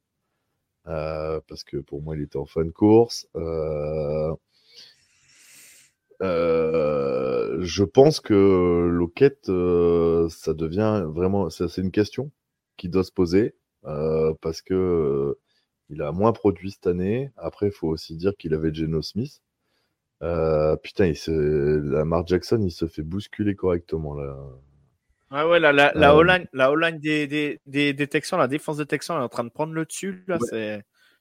Euh, 0.87 1.39
parce 1.47 1.63
que 1.63 1.77
pour 1.77 2.01
moi, 2.01 2.15
il 2.15 2.23
était 2.23 2.37
en 2.37 2.45
fin 2.45 2.63
de 2.63 2.71
course. 2.71 3.27
Euh, 3.35 4.33
euh, 6.21 7.57
je 7.61 7.83
pense 7.83 8.19
que 8.19 8.87
Lockett, 8.89 9.49
euh, 9.49 10.29
ça 10.29 10.53
devient 10.53 11.03
vraiment, 11.07 11.49
c'est 11.49 11.77
une 11.77 11.91
question 11.91 12.31
qui 12.77 12.89
doit 12.89 13.03
se 13.03 13.11
poser 13.11 13.55
parce 14.41 14.61
que 14.61 15.37
il 15.89 16.01
a 16.01 16.11
moins 16.11 16.33
produit 16.33 16.71
cette 16.71 16.87
année. 16.87 17.31
Après, 17.37 17.67
il 17.67 17.71
faut 17.71 17.87
aussi 17.89 18.15
dire 18.15 18.35
qu'il 18.37 18.53
avait 18.53 18.73
Geno 18.73 19.01
Smith. 19.01 19.41
Putain, 20.83 21.07
il 21.07 21.15
se... 21.15 21.31
Lamar 21.31 22.25
Jackson, 22.27 22.61
il 22.63 22.71
se 22.71 22.87
fait 22.87 23.03
bousculer 23.03 23.55
correctement 23.55 24.15
là. 24.15 24.37
Ah 25.31 25.47
ouais, 25.47 25.59
la, 25.59 25.71
la, 25.73 25.91
la 25.95 26.15
Euh, 26.15 26.23
la 26.53 26.91
des, 26.99 27.27
des, 27.27 27.59
des, 27.65 27.93
des 27.93 28.07
Texans, 28.07 28.37
la 28.39 28.47
défense 28.47 28.77
des 28.77 28.85
Texans 28.85 29.19
est 29.19 29.23
en 29.23 29.29
train 29.29 29.43
de 29.43 29.49
prendre 29.49 29.73
le 29.73 29.85
dessus. 29.85 30.23
Là, 30.27 30.37
Ouais. 30.39 30.49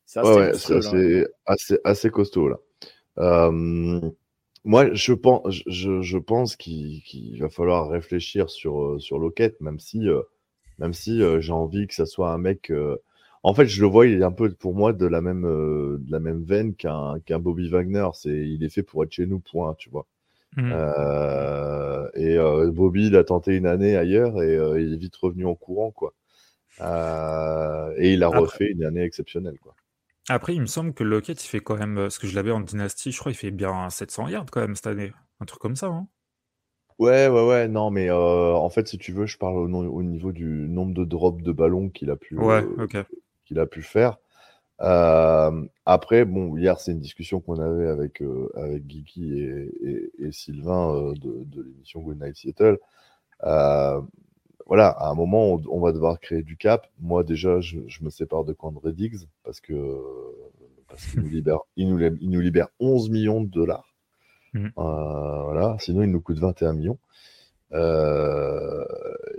c'est 0.06 0.20
assez 0.20 0.40
Ouais, 0.40 0.52
ouais, 0.68 0.80
là. 0.82 0.98
assez, 0.98 1.26
assez, 1.46 1.78
assez 1.84 2.10
costaud 2.10 2.48
là. 2.48 2.58
Euh, 3.18 4.00
moi, 4.64 4.94
je 4.94 5.12
pense, 5.14 5.42
je, 5.68 6.02
je 6.02 6.18
pense 6.18 6.56
qu'il 6.56 7.38
va 7.40 7.50
falloir 7.50 7.88
réfléchir 7.90 8.50
sur, 8.50 8.80
euh, 8.82 8.98
sur 9.00 9.18
Lockett, 9.18 9.60
même 9.60 9.78
si, 9.80 10.08
euh, 10.08 10.22
même 10.78 10.94
si 10.94 11.22
euh, 11.22 11.40
j'ai 11.40 11.52
envie 11.52 11.86
que 11.88 11.94
ça 11.94 12.06
soit 12.06 12.32
un 12.32 12.38
mec. 12.38 12.72
En 13.44 13.54
fait, 13.54 13.66
je 13.68 13.82
le 13.82 13.88
vois, 13.88 14.06
il 14.08 14.20
est 14.22 14.24
un 14.24 14.32
peu 14.32 14.52
pour 14.54 14.74
moi 14.74 14.92
de 14.94 15.06
la 15.06 15.20
même, 15.22 15.42
de 15.44 16.10
la 16.12 16.20
même 16.20 16.44
veine 16.44 16.74
qu'un 16.76 17.20
qu'un 17.26 17.38
Bobby 17.40 17.68
Wagner. 17.70 18.08
C'est, 18.14 18.30
il 18.48 18.64
est 18.64 18.70
fait 18.70 18.82
pour 18.84 19.04
être 19.04 19.12
chez 19.12 19.26
nous, 19.26 19.40
point, 19.40 19.74
tu 19.78 19.90
vois. 19.90 20.06
Mhm. 20.56 20.72
Euh, 20.72 22.08
et 22.14 22.36
euh, 22.38 22.70
Bobby, 22.70 23.08
il 23.08 23.16
a 23.16 23.24
tenté 23.24 23.56
une 23.56 23.66
année 23.66 23.96
ailleurs 23.96 24.40
et 24.42 24.56
euh, 24.56 24.80
il 24.80 24.94
est 24.94 24.96
vite 24.96 25.16
revenu 25.16 25.46
en 25.46 25.54
courant, 25.54 25.90
quoi. 25.90 26.12
Et 26.80 28.12
il 28.12 28.22
a 28.22 28.26
Après- 28.28 28.38
refait 28.38 28.70
une 28.70 28.84
année 28.84 29.02
exceptionnelle, 29.02 29.58
quoi. 29.60 29.74
Après, 30.28 30.54
il 30.54 30.60
me 30.60 30.66
semble 30.66 30.94
que 30.94 31.04
Lockett, 31.04 31.44
il 31.44 31.48
fait 31.48 31.60
quand 31.60 31.76
même, 31.76 31.96
parce 31.96 32.18
que 32.18 32.26
je 32.26 32.34
l'avais 32.34 32.50
en 32.50 32.60
dynastie, 32.60 33.12
je 33.12 33.18
crois, 33.18 33.30
il 33.30 33.34
fait 33.34 33.50
bien 33.50 33.90
700 33.90 34.28
yards 34.28 34.46
quand 34.50 34.60
même 34.60 34.74
cette 34.74 34.86
année. 34.86 35.12
Un 35.40 35.44
truc 35.44 35.60
comme 35.60 35.76
ça, 35.76 35.88
hein. 35.88 36.08
Ouais, 36.98 37.28
ouais, 37.28 37.46
ouais, 37.46 37.68
non, 37.68 37.90
mais 37.90 38.10
en 38.10 38.70
fait, 38.70 38.86
si 38.88 38.98
tu 38.98 39.12
veux, 39.12 39.26
je 39.26 39.36
parle 39.36 39.56
au, 39.56 40.02
niveau 40.02 40.32
du 40.32 40.68
nombre 40.68 40.94
de 40.94 41.04
drops 41.04 41.42
de 41.42 41.52
ballon 41.52 41.90
qu'il 41.90 42.10
a 42.10 42.16
pu, 42.16 42.38
Ouais, 42.38 42.64
qu'il 43.44 43.58
a 43.58 43.66
pu 43.66 43.82
faire. 43.82 44.18
Euh, 44.80 45.66
après, 45.86 46.24
bon, 46.24 46.56
hier, 46.56 46.80
c'est 46.80 46.92
une 46.92 47.00
discussion 47.00 47.40
qu'on 47.40 47.58
avait 47.60 47.86
avec, 47.88 48.22
euh, 48.22 48.48
avec 48.56 48.86
Guigui 48.86 49.40
et, 49.40 49.70
et- 49.82 50.10
et 50.26 50.32
Sylvain 50.32 50.94
euh, 50.94 51.14
de, 51.14 51.44
de 51.44 51.62
l'émission 51.62 52.00
Good 52.02 52.20
Night 52.22 52.36
Seattle. 52.36 52.78
Euh, 53.44 54.00
voilà, 54.66 54.88
à 54.90 55.10
un 55.10 55.14
moment, 55.14 55.54
on, 55.54 55.62
on 55.70 55.80
va 55.80 55.92
devoir 55.92 56.20
créer 56.20 56.42
du 56.42 56.56
cap. 56.56 56.88
Moi, 57.00 57.24
déjà, 57.24 57.60
je, 57.60 57.80
je 57.88 58.04
me 58.04 58.10
sépare 58.10 58.44
de 58.44 58.52
Quandre 58.54 58.90
Diggs 58.92 59.26
parce 59.44 59.60
que 59.60 59.74
parce 60.88 61.06
qu'il 61.06 61.22
nous 61.22 61.28
libère, 61.28 61.60
il 61.76 61.88
nous, 61.88 61.98
lib- 61.98 62.18
il 62.20 62.30
nous 62.30 62.40
libère 62.40 62.68
11 62.80 63.10
millions 63.10 63.40
de 63.42 63.48
dollars. 63.50 63.94
Mhm. 64.54 64.72
Voilà, 64.76 65.76
sinon, 65.80 66.02
il 66.02 66.10
nous 66.10 66.20
coûte 66.20 66.38
21 66.38 66.72
millions. 66.74 66.98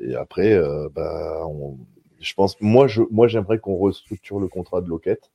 Et 0.01 0.15
après, 0.15 0.59
bah, 0.93 1.45
on- 1.47 1.77
je 2.19 2.33
pense, 2.33 2.59
moi, 2.61 2.87
je, 2.87 3.01
moi, 3.11 3.27
j'aimerais 3.27 3.59
qu'on 3.59 3.77
restructure 3.77 4.39
le 4.39 4.47
contrat 4.47 4.81
de 4.81 4.87
Lockett. 4.87 5.31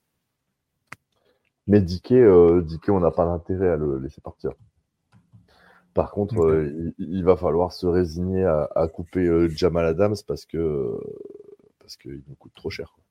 Mais 1.67 1.81
Dickey, 1.81 2.17
euh, 2.17 2.65
on 2.89 3.01
n'a 3.01 3.11
pas 3.11 3.25
d'intérêt 3.25 3.69
à 3.69 3.77
le 3.77 3.99
laisser 3.99 4.21
partir. 4.21 4.53
Par 5.95 6.11
contre, 6.11 6.41
euh, 6.41 6.93
il, 6.99 7.17
il 7.17 7.25
va 7.25 7.37
falloir 7.37 7.73
se 7.73 7.87
résigner 7.87 8.45
à, 8.45 8.69
à 8.75 8.89
couper 8.89 9.27
euh, 9.27 9.49
Jamal 9.49 9.85
Adams 9.87 10.17
parce 10.27 10.45
que 10.47 10.99
parce 11.79 11.97
qu'il 11.97 12.23
nous 12.29 12.35
coûte 12.37 12.55
trop 12.55 12.71
cher. 12.71 12.93
quoi. 12.95 13.05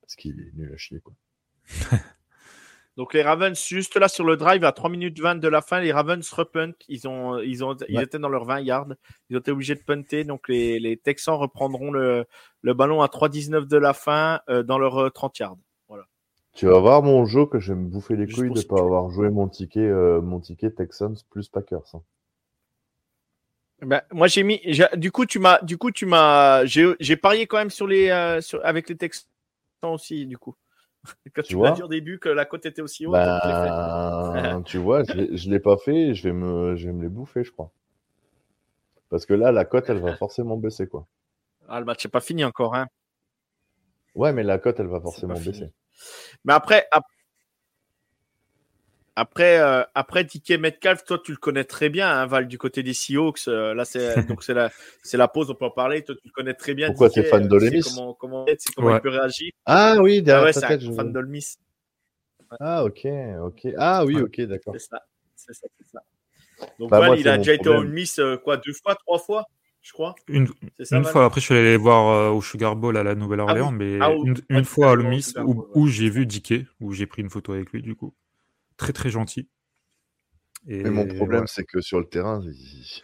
Parce 0.00 0.14
qu'il 0.14 0.40
est 0.40 0.52
nul 0.54 0.72
à 0.72 0.76
chier. 0.76 1.00
Quoi. 1.00 1.14
Donc 3.00 3.14
les 3.14 3.22
Ravens, 3.22 3.58
juste 3.66 3.96
là 3.96 4.08
sur 4.08 4.24
le 4.26 4.36
drive, 4.36 4.62
à 4.62 4.72
3 4.72 4.90
minutes 4.90 5.18
20 5.20 5.36
de 5.36 5.48
la 5.48 5.62
fin, 5.62 5.80
les 5.80 5.90
Ravens 5.90 6.30
repunt. 6.32 6.72
Ils, 6.86 7.08
ont, 7.08 7.38
ils, 7.38 7.64
ont, 7.64 7.74
ils 7.88 7.96
Ouais. 7.96 8.04
étaient 8.04 8.18
dans 8.18 8.28
leurs 8.28 8.44
20 8.44 8.60
yards. 8.60 8.88
Ils 9.30 9.36
ont 9.36 9.40
été 9.40 9.50
obligés 9.50 9.74
de 9.74 9.80
punter. 9.80 10.22
Donc 10.24 10.50
les, 10.50 10.78
les 10.78 10.98
Texans 10.98 11.34
reprendront 11.36 11.92
le, 11.92 12.26
le 12.60 12.74
ballon 12.74 13.00
à 13.00 13.06
3-19 13.06 13.64
de 13.66 13.76
la 13.78 13.94
fin 13.94 14.40
euh, 14.50 14.62
dans 14.62 14.76
leurs 14.78 14.98
euh, 14.98 15.08
30 15.08 15.38
yards. 15.38 15.56
Tu 16.52 16.66
vas 16.66 16.78
voir 16.78 17.02
mon 17.02 17.24
jeu 17.24 17.46
que 17.46 17.58
je 17.58 17.72
vais 17.72 17.78
me 17.80 17.88
bouffer 17.88 18.16
les 18.16 18.26
couilles 18.30 18.50
de 18.50 18.58
si 18.58 18.66
pas 18.66 18.80
avoir 18.80 19.08
joué 19.08 19.30
mon 19.30 19.48
ticket, 19.48 19.80
euh, 19.80 20.20
mon 20.20 20.38
ticket 20.40 20.70
Texans 20.70 21.14
plus 21.30 21.48
Packers. 21.48 21.94
hein. 21.94 22.02
Ben, 23.80 24.02
moi 24.12 24.26
j'ai 24.26 24.42
mis. 24.42 24.60
j'ai- 24.66 24.84
Du 24.96 25.10
coup 25.10 25.24
tu 25.24 25.38
m'as. 25.38 25.62
Du 25.62 25.78
coup 25.78 25.90
tu 25.90 26.04
m'as. 26.04 26.66
J'ai 26.66 26.92
j'ai 27.00 27.16
parié 27.16 27.46
quand 27.46 27.56
même 27.56 27.70
sur 27.70 27.86
les 27.86 28.10
euh, 28.10 28.42
sur, 28.42 28.60
avec 28.62 28.90
les 28.90 28.96
Texans 28.96 29.24
aussi 29.84 30.26
du 30.26 30.36
coup. 30.36 30.54
Quand 31.34 31.42
tu, 31.42 31.48
Tu 31.48 31.56
m'as 31.56 31.60
vois 31.68 31.70
dit 31.72 31.82
au 31.82 31.88
début 31.88 32.18
que 32.18 32.28
la 32.28 32.44
cote 32.44 32.66
était 32.66 32.82
aussi 32.82 33.06
haute. 33.06 33.14
donc 33.14 33.22
je 33.42 33.48
l'ai 33.48 33.54
fait. 33.54 33.68
Ben, 34.42 34.62
tu 34.66 34.78
vois, 34.78 35.02
je 35.04 35.12
l'ai- 35.14 35.36
je 35.36 35.50
l'ai 35.50 35.60
pas 35.60 35.76
fait 35.76 35.96
et 36.08 36.14
je 36.14 36.22
vais 36.24 36.32
me, 36.32 36.76
je 36.76 36.86
vais 36.86 36.92
me 36.92 37.02
les 37.02 37.08
bouffer, 37.08 37.44
je 37.44 37.50
crois. 37.52 37.70
Parce 39.08 39.26
que 39.26 39.34
là, 39.34 39.50
la 39.50 39.64
cote, 39.64 39.88
elle 39.90 39.98
va 39.98 40.14
forcément 40.16 40.56
baisser, 40.56 40.86
quoi. 40.86 41.06
Ah, 41.68 41.80
le 41.80 41.86
match 41.86 42.04
n'est 42.04 42.10
pas 42.10 42.20
fini 42.20 42.44
encore. 42.44 42.74
Hein. 42.74 42.86
Ouais, 44.14 44.32
mais 44.32 44.42
la 44.42 44.58
cote, 44.58 44.78
elle 44.80 44.86
va 44.88 45.00
forcément 45.00 45.34
baisser. 45.34 45.72
Mais 46.44 46.52
après, 46.52 46.86
ap- 46.90 47.04
après, 49.20 49.60
euh, 49.60 49.82
après 49.94 50.26
Metcalf, 50.58 51.04
toi 51.04 51.18
tu 51.22 51.32
le 51.32 51.36
connais 51.36 51.64
très 51.64 51.90
bien, 51.90 52.08
hein, 52.10 52.26
Val, 52.26 52.48
du 52.48 52.56
côté 52.56 52.82
des 52.82 52.94
Seahawks. 52.94 53.48
euh, 53.48 53.74
là, 53.74 53.84
c'est 53.84 54.14
donc 54.40 54.42
c'est 54.42 54.54
la, 54.54 54.70
c'est 55.02 55.16
la 55.18 55.28
pause, 55.28 55.50
on 55.50 55.54
peut 55.54 55.66
en 55.66 55.70
parler. 55.70 56.02
Toi, 56.02 56.14
tu 56.14 56.26
le 56.28 56.32
connais 56.32 56.54
très 56.54 56.72
bien. 56.74 56.86
Pourquoi 56.88 57.08
Dickey, 57.08 57.22
t'es 57.24 57.28
fan 57.28 57.44
euh, 57.44 57.48
de 57.48 57.58
tu 57.58 57.64
Lemis 57.66 57.82
Comment, 57.82 58.14
comment, 58.14 58.44
tu 58.46 58.56
comment 58.74 58.88
Ouais. 58.88 58.96
il 58.96 59.00
peut 59.00 59.10
réagir. 59.10 59.52
Ah 59.66 59.96
oui, 60.00 60.18
Ah 60.18 60.22
derrière 60.22 60.44
ouais, 60.44 60.52
ta 60.52 60.60
c'est 60.60 60.68
tête, 60.68 60.82
un 60.82 60.86
je 60.86 60.92
fan 60.92 61.12
de 61.12 61.20
Lemis. 61.20 61.56
Ah, 62.58 62.84
ok, 62.84 63.06
ok. 63.44 63.68
Ah 63.76 64.04
oui, 64.04 64.20
ok, 64.20 64.40
d'accord. 64.42 64.74
C'est 64.76 64.88
ça, 64.88 65.02
c'est 65.36 65.54
ça, 65.54 65.68
c'est 65.78 65.86
ça. 65.86 66.02
Donc, 66.78 66.90
Bah, 66.90 66.98
Val, 66.98 67.06
moi, 67.08 67.16
il 67.16 67.28
a 67.28 67.36
déjà 67.38 67.54
été 67.54 67.68
en 67.68 67.82
miss, 67.82 68.18
euh, 68.18 68.36
quoi, 68.36 68.56
deux 68.56 68.72
fois, 68.72 68.94
trois 68.96 69.18
fois, 69.18 69.44
je 69.82 69.92
crois. 69.92 70.14
Une, 70.28 70.48
C'est 70.78 70.86
ça, 70.86 70.96
une 70.96 71.04
fois, 71.04 71.24
après, 71.26 71.40
je 71.40 71.46
suis 71.46 71.54
allé 71.54 71.64
les 71.70 71.76
voir 71.76 72.08
euh, 72.08 72.30
au 72.30 72.42
Sugar 72.42 72.74
Bowl 72.74 72.96
à 72.96 73.02
la 73.02 73.14
Nouvelle-Orléans, 73.14 73.68
Ah 73.68 73.76
oui. 73.76 73.76
mais 73.78 73.98
Ah 74.00 74.10
oui. 74.12 74.32
une, 74.48 74.62
tu 74.62 74.64
fois 74.64 74.92
à 74.92 74.96
Miss 74.96 75.34
où, 75.74 75.86
j'ai 75.88 76.10
vu 76.10 76.26
Dickey, 76.26 76.66
où 76.80 76.92
j'ai 76.92 77.06
pris 77.06 77.22
une 77.22 77.30
photo 77.30 77.52
avec 77.52 77.70
lui, 77.70 77.82
du 77.82 77.94
coup. 77.94 78.14
Très, 78.80 78.94
très 78.94 79.10
gentil. 79.10 79.46
Et 80.66 80.82
Mais 80.82 80.90
mon 80.90 81.06
problème, 81.06 81.42
ouais, 81.42 81.46
c'est 81.46 81.64
que 81.64 81.82
sur 81.82 81.98
le 82.00 82.06
terrain, 82.06 82.40
il, 82.42 83.02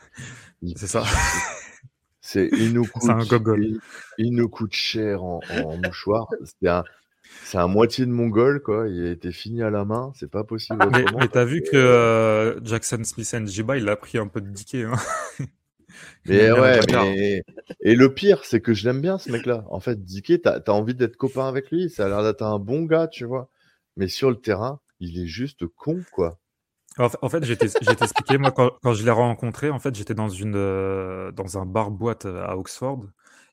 il- 0.63 0.79
c'est 0.79 0.87
ça. 0.87 1.05
c'est, 2.23 2.49
il 2.53 2.73
nous 2.73 2.87
un 3.09 3.19
coûte, 3.19 3.29
gogol. 3.29 3.63
il, 3.63 3.81
il 4.17 4.33
nous 4.35 4.49
coûte 4.49 4.73
cher 4.75 5.23
en, 5.23 5.41
en 5.51 5.77
mouchoir. 5.77 6.29
C'est 6.45 6.69
un, 6.69 6.85
c'est 7.45 7.59
un 7.59 7.67
moitié 7.69 8.07
de 8.07 8.11
mongol, 8.11 8.63
quoi. 8.63 8.89
Il 8.89 9.07
a 9.07 9.11
été 9.11 9.33
fini 9.33 9.63
à 9.63 9.69
la 9.71 9.85
main. 9.85 10.13
C'est 10.17 10.31
pas 10.31 10.45
possible 10.45 10.89
Mais, 10.93 11.29
t'as 11.29 11.45
vu 11.45 11.63
que 11.63 11.77
euh, 11.77 12.59
Jackson 12.65 13.05
Smith 13.05 13.35
and 13.35 13.47
Jiba, 13.47 13.77
il 13.77 13.89
a 13.91 13.97
pris 13.97 14.17
un 14.19 14.29
peu 14.29 14.41
de 14.41 14.49
Dickey. 14.49 14.85
Hein. 14.85 14.97
Mais 16.27 16.51
ouais, 16.53 16.81
mais... 16.93 17.43
Et 17.81 17.95
le 17.95 18.13
pire, 18.13 18.45
c'est 18.45 18.61
que 18.61 18.75
je 18.75 18.85
l'aime 18.87 19.01
bien, 19.01 19.17
ce 19.19 19.31
mec-là. 19.31 19.65
En 19.71 19.81
fait, 19.81 20.05
Dicky, 20.05 20.41
t'as 20.41 20.59
as 20.67 20.71
envie 20.71 20.95
d'être 20.95 21.17
copain 21.17 21.49
avec 21.49 21.71
lui. 21.71 21.89
Ça 21.89 22.05
a 22.07 22.09
l'air 22.09 22.23
d'être 22.23 22.43
un 22.43 22.59
bon 22.59 22.83
gars, 22.83 23.07
tu 23.09 23.25
vois. 23.25 23.49
Mais 23.97 24.09
sur 24.09 24.29
le 24.31 24.37
terrain, 24.37 24.81
il 25.01 25.21
est 25.21 25.27
juste 25.27 25.67
con, 25.67 26.03
quoi. 26.13 26.39
En 26.99 27.29
fait, 27.29 27.45
j'ai 27.45 27.57
t'expliqué, 27.57 28.39
moi, 28.39 28.53
quand, 28.53 28.95
je 28.95 29.05
l'ai 29.05 29.11
rencontré, 29.11 29.69
en 29.69 29.79
fait, 29.79 29.95
j'étais 29.95 30.15
dans, 30.15 30.29
euh, 30.31 31.31
un 31.55 31.67
bar-boîte 31.67 32.25
euh, 32.25 32.47
à 32.47 32.57
Oxford, 32.57 33.05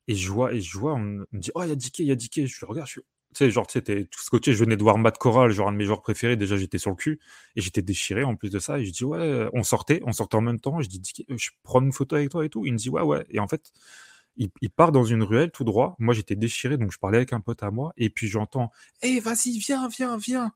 et 0.07 0.15
je 0.15 0.31
vois, 0.31 0.53
et 0.53 0.61
je 0.61 0.77
on 0.79 0.97
me 0.99 1.25
dit, 1.33 1.51
oh, 1.55 1.63
il 1.63 1.69
y 1.69 1.71
a 1.71 1.75
Dickey, 1.75 2.03
il 2.03 2.07
y 2.07 2.11
a 2.11 2.15
Dickey. 2.15 2.47
Je 2.47 2.65
regarde, 2.65 2.87
tu 2.87 3.01
sais, 3.33 3.51
genre, 3.51 3.67
tu 3.67 3.73
sais, 3.73 3.81
t'es 3.81 4.05
tout 4.05 4.21
scotché, 4.21 4.53
je 4.53 4.59
venais 4.59 4.77
de 4.77 4.83
voir 4.83 4.97
Matt 4.97 5.17
Corral, 5.17 5.51
genre 5.51 5.67
un 5.67 5.73
de 5.73 5.77
mes 5.77 5.85
joueurs 5.85 6.01
préférés, 6.01 6.37
déjà, 6.37 6.55
j'étais 6.55 6.77
sur 6.77 6.91
le 6.91 6.95
cul, 6.95 7.19
et 7.55 7.61
j'étais 7.61 7.81
déchiré 7.81 8.23
en 8.23 8.35
plus 8.35 8.49
de 8.49 8.59
ça, 8.59 8.79
et 8.79 8.85
je 8.85 8.91
dis, 8.91 9.03
ouais, 9.03 9.19
euh, 9.19 9.49
on 9.53 9.63
sortait, 9.63 10.01
on 10.05 10.13
sortait 10.13 10.37
en 10.37 10.41
même 10.41 10.59
temps, 10.59 10.81
je 10.81 10.87
dis, 10.87 11.01
je 11.29 11.49
prends 11.63 11.81
une 11.81 11.91
photo 11.91 12.15
avec 12.15 12.29
toi 12.29 12.45
et 12.45 12.49
tout. 12.49 12.65
Il 12.65 12.73
me 12.73 12.77
dit, 12.77 12.89
ouais, 12.89 13.01
ouais. 13.01 13.25
Et 13.29 13.39
en 13.39 13.47
fait, 13.47 13.71
il, 14.37 14.49
part 14.69 14.91
dans 14.91 15.03
une 15.03 15.23
ruelle 15.23 15.51
tout 15.51 15.63
droit. 15.63 15.95
Moi, 15.99 16.13
j'étais 16.13 16.35
déchiré, 16.35 16.77
donc 16.77 16.91
je 16.91 16.97
parlais 16.97 17.17
avec 17.17 17.33
un 17.33 17.41
pote 17.41 17.63
à 17.63 17.71
moi, 17.71 17.93
et 17.97 18.09
puis 18.09 18.27
j'entends, 18.27 18.71
hé, 19.01 19.19
vas-y, 19.19 19.57
viens, 19.59 19.87
viens, 19.89 20.17
viens. 20.17 20.53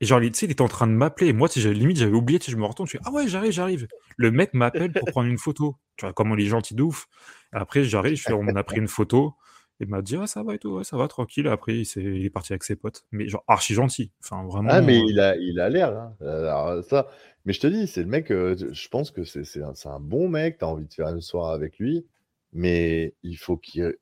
Et 0.00 0.06
genre, 0.06 0.20
tu 0.20 0.30
sais, 0.34 0.46
il 0.46 0.52
était 0.52 0.62
en 0.62 0.68
train 0.68 0.86
de 0.86 0.92
m'appeler. 0.92 1.28
Et 1.28 1.32
moi, 1.32 1.48
tu 1.48 1.60
sais, 1.60 1.72
limite, 1.72 1.98
j'avais 1.98 2.14
oublié. 2.14 2.38
Tu 2.38 2.46
sais, 2.46 2.52
je 2.52 2.56
me 2.56 2.64
retourne. 2.64 2.86
Je 2.86 2.92
fais 2.92 3.04
Ah 3.04 3.12
ouais, 3.12 3.28
j'arrive, 3.28 3.52
j'arrive. 3.52 3.88
Le 4.16 4.30
mec 4.30 4.54
m'appelle 4.54 4.92
pour 4.92 5.08
prendre 5.08 5.28
une 5.28 5.38
photo. 5.38 5.76
Tu 5.96 6.04
vois, 6.04 6.12
comment 6.12 6.36
il 6.36 6.44
est 6.44 6.48
gentil 6.48 6.74
de 6.74 6.82
ouf. 6.82 7.06
Après, 7.52 7.84
j'arrive, 7.84 8.16
je 8.16 8.22
fais, 8.22 8.32
on 8.32 8.46
a 8.48 8.64
pris 8.64 8.78
une 8.78 8.88
photo. 8.88 9.34
Il 9.80 9.88
m'a 9.88 10.02
dit 10.02 10.16
Ah, 10.16 10.26
ça 10.26 10.42
va 10.42 10.54
et 10.54 10.58
tout. 10.58 10.70
Ouais, 10.76 10.84
ça 10.84 10.96
va, 10.96 11.08
tranquille. 11.08 11.48
Après, 11.48 11.76
il, 11.76 11.86
il 11.96 12.24
est 12.24 12.30
parti 12.30 12.52
avec 12.52 12.64
ses 12.64 12.76
potes. 12.76 13.04
Mais 13.12 13.28
genre, 13.28 13.44
archi 13.48 13.74
gentil. 13.74 14.12
Enfin, 14.22 14.44
vraiment. 14.46 14.70
Ah, 14.70 14.80
mais 14.80 14.98
euh, 14.98 15.04
il 15.08 15.20
a, 15.20 15.36
il 15.36 15.60
a 15.60 15.68
l'air, 15.68 15.92
hein. 15.92 16.14
Alors, 16.20 16.84
ça. 16.84 17.08
Mais 17.44 17.52
je 17.52 17.60
te 17.60 17.66
dis, 17.66 17.86
c'est 17.86 18.00
le 18.00 18.08
mec, 18.08 18.30
euh, 18.30 18.56
je 18.72 18.88
pense 18.88 19.10
que 19.10 19.24
c'est 19.24 19.62
un, 19.62 19.74
un 19.84 20.00
bon 20.00 20.28
mec. 20.28 20.58
T'as 20.58 20.66
envie 20.66 20.86
de 20.86 20.92
faire 20.92 21.08
une 21.08 21.20
soirée 21.20 21.54
avec 21.54 21.78
lui. 21.78 22.06
Mais 22.52 23.14
il 23.22 23.36
faut 23.36 23.56
qu'il. 23.56 23.94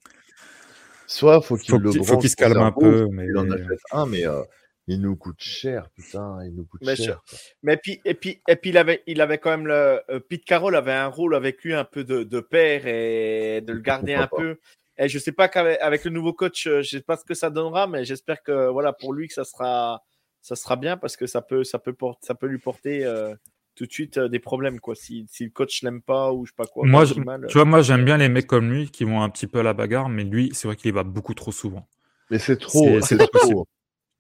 Soit 1.07 1.43
faut 1.43 1.57
qu'il 1.57 1.71
faut 1.71 1.79
le 1.79 1.91
qu'il 1.91 2.01
faut 2.01 2.13
branche 2.13 2.21
qu'il 2.21 2.31
se 2.31 2.37
calme 2.37 2.59
un 2.59 2.73
peu. 2.73 3.09
Mais... 3.11 3.25
qu'il 3.25 3.37
en 3.37 3.51
achète 3.51 3.81
un, 3.93 4.07
mais 4.07 4.27
euh, 4.27 4.43
il 4.89 5.01
nous 5.01 5.17
coûte 5.17 5.41
cher, 5.41 5.89
putain. 5.91 6.39
Il 6.45 6.55
nous 6.55 6.65
coûte 6.65 6.81
Mais 6.85 6.97
cher. 6.97 7.23
Mais 7.63 7.77
puis, 7.77 8.01
et 8.05 8.15
puis, 8.15 8.41
et 8.49 8.57
puis 8.57 8.71
il, 8.71 8.79
avait, 8.79 9.03
il 9.07 9.21
avait 9.21 9.39
quand 9.39 9.51
même 9.51 9.67
le. 9.67 10.01
euh, 10.11 10.21
Pete 10.21 10.45
Carroll 10.45 10.75
avait 10.77 10.93
un 10.93 11.07
rôle 11.07 11.35
avec 11.35 11.63
lui 11.63 11.73
un 11.75 11.85
peu 11.85 12.05
de, 12.05 12.25
de 12.25 12.41
père 12.41 12.87
et 12.87 13.61
de 13.61 13.73
le 13.73 13.79
garder 13.81 14.15
un 14.15 14.27
peu. 14.39 14.59
Et 14.99 15.09
je 15.09 15.19
sais 15.19 15.33
pas 15.33 15.49
qu'avec 15.49 15.81
avec 15.81 16.05
le 16.05 16.11
nouveau 16.11 16.33
coach, 16.33 16.67
euh, 16.67 16.83
je 16.83 16.89
sais 16.91 17.01
pas 17.01 17.17
ce 17.17 17.25
que 17.25 17.35
ça 17.35 17.49
donnera, 17.51 17.87
mais 17.87 18.05
j'espère 18.05 18.43
que 18.43 18.69
voilà 18.71 18.93
pour 18.93 19.13
lui 19.15 19.27
que 19.29 19.35
ça 19.35 19.45
sera, 19.45 20.03
ça 20.43 20.55
sera 20.57 20.77
bien 20.77 20.97
parce 20.97 21.17
que 21.17 21.27
ça 21.27 21.41
peut, 21.41 21.65
ça 21.65 21.79
peut, 21.79 21.93
port- 21.95 22.19
ça 22.21 22.35
peut 22.35 22.47
lui 22.47 22.59
porter 22.59 23.05
euh, 23.05 23.35
tout 23.75 23.87
de 23.87 23.93
suite 23.93 24.19
euh, 24.19 24.29
des 24.29 24.39
problèmes 24.39 24.81
quoi. 24.81 24.95
Si, 24.95 25.27
si 25.31 25.45
le 25.45 25.51
coach 25.51 25.83
l'aime 25.83 26.03
pas 26.03 26.33
ou 26.33 26.45
je 26.45 26.51
sais 26.51 26.57
pas 26.57 26.67
quoi. 26.67 26.87
Moi, 26.87 27.05
je- 27.07 27.15
mal, 27.21 27.47
tu 27.49 27.55
vois, 27.55 27.65
moi, 27.65 27.81
j'aime 27.81 28.05
bien 28.05 28.19
les 28.19 28.29
mecs 28.29 28.47
comme 28.47 28.71
lui 28.71 28.91
qui 28.91 29.05
vont 29.05 29.23
un 29.23 29.31
petit 29.31 29.47
peu 29.47 29.61
à 29.61 29.63
la 29.63 29.73
bagarre. 29.73 30.09
Mais 30.11 30.25
lui, 30.25 30.51
c'est 30.53 30.69
vrai 30.69 30.77
qu'il 30.77 30.89
y 30.89 30.93
va 30.93 31.05
beaucoup 31.05 31.35
trop 31.35 31.53
souvent. 31.53 31.89
Mais 32.31 32.39
c'est 32.39 32.59
trop, 32.59 33.01
C'est- 33.01 33.17
trop. 33.17 33.67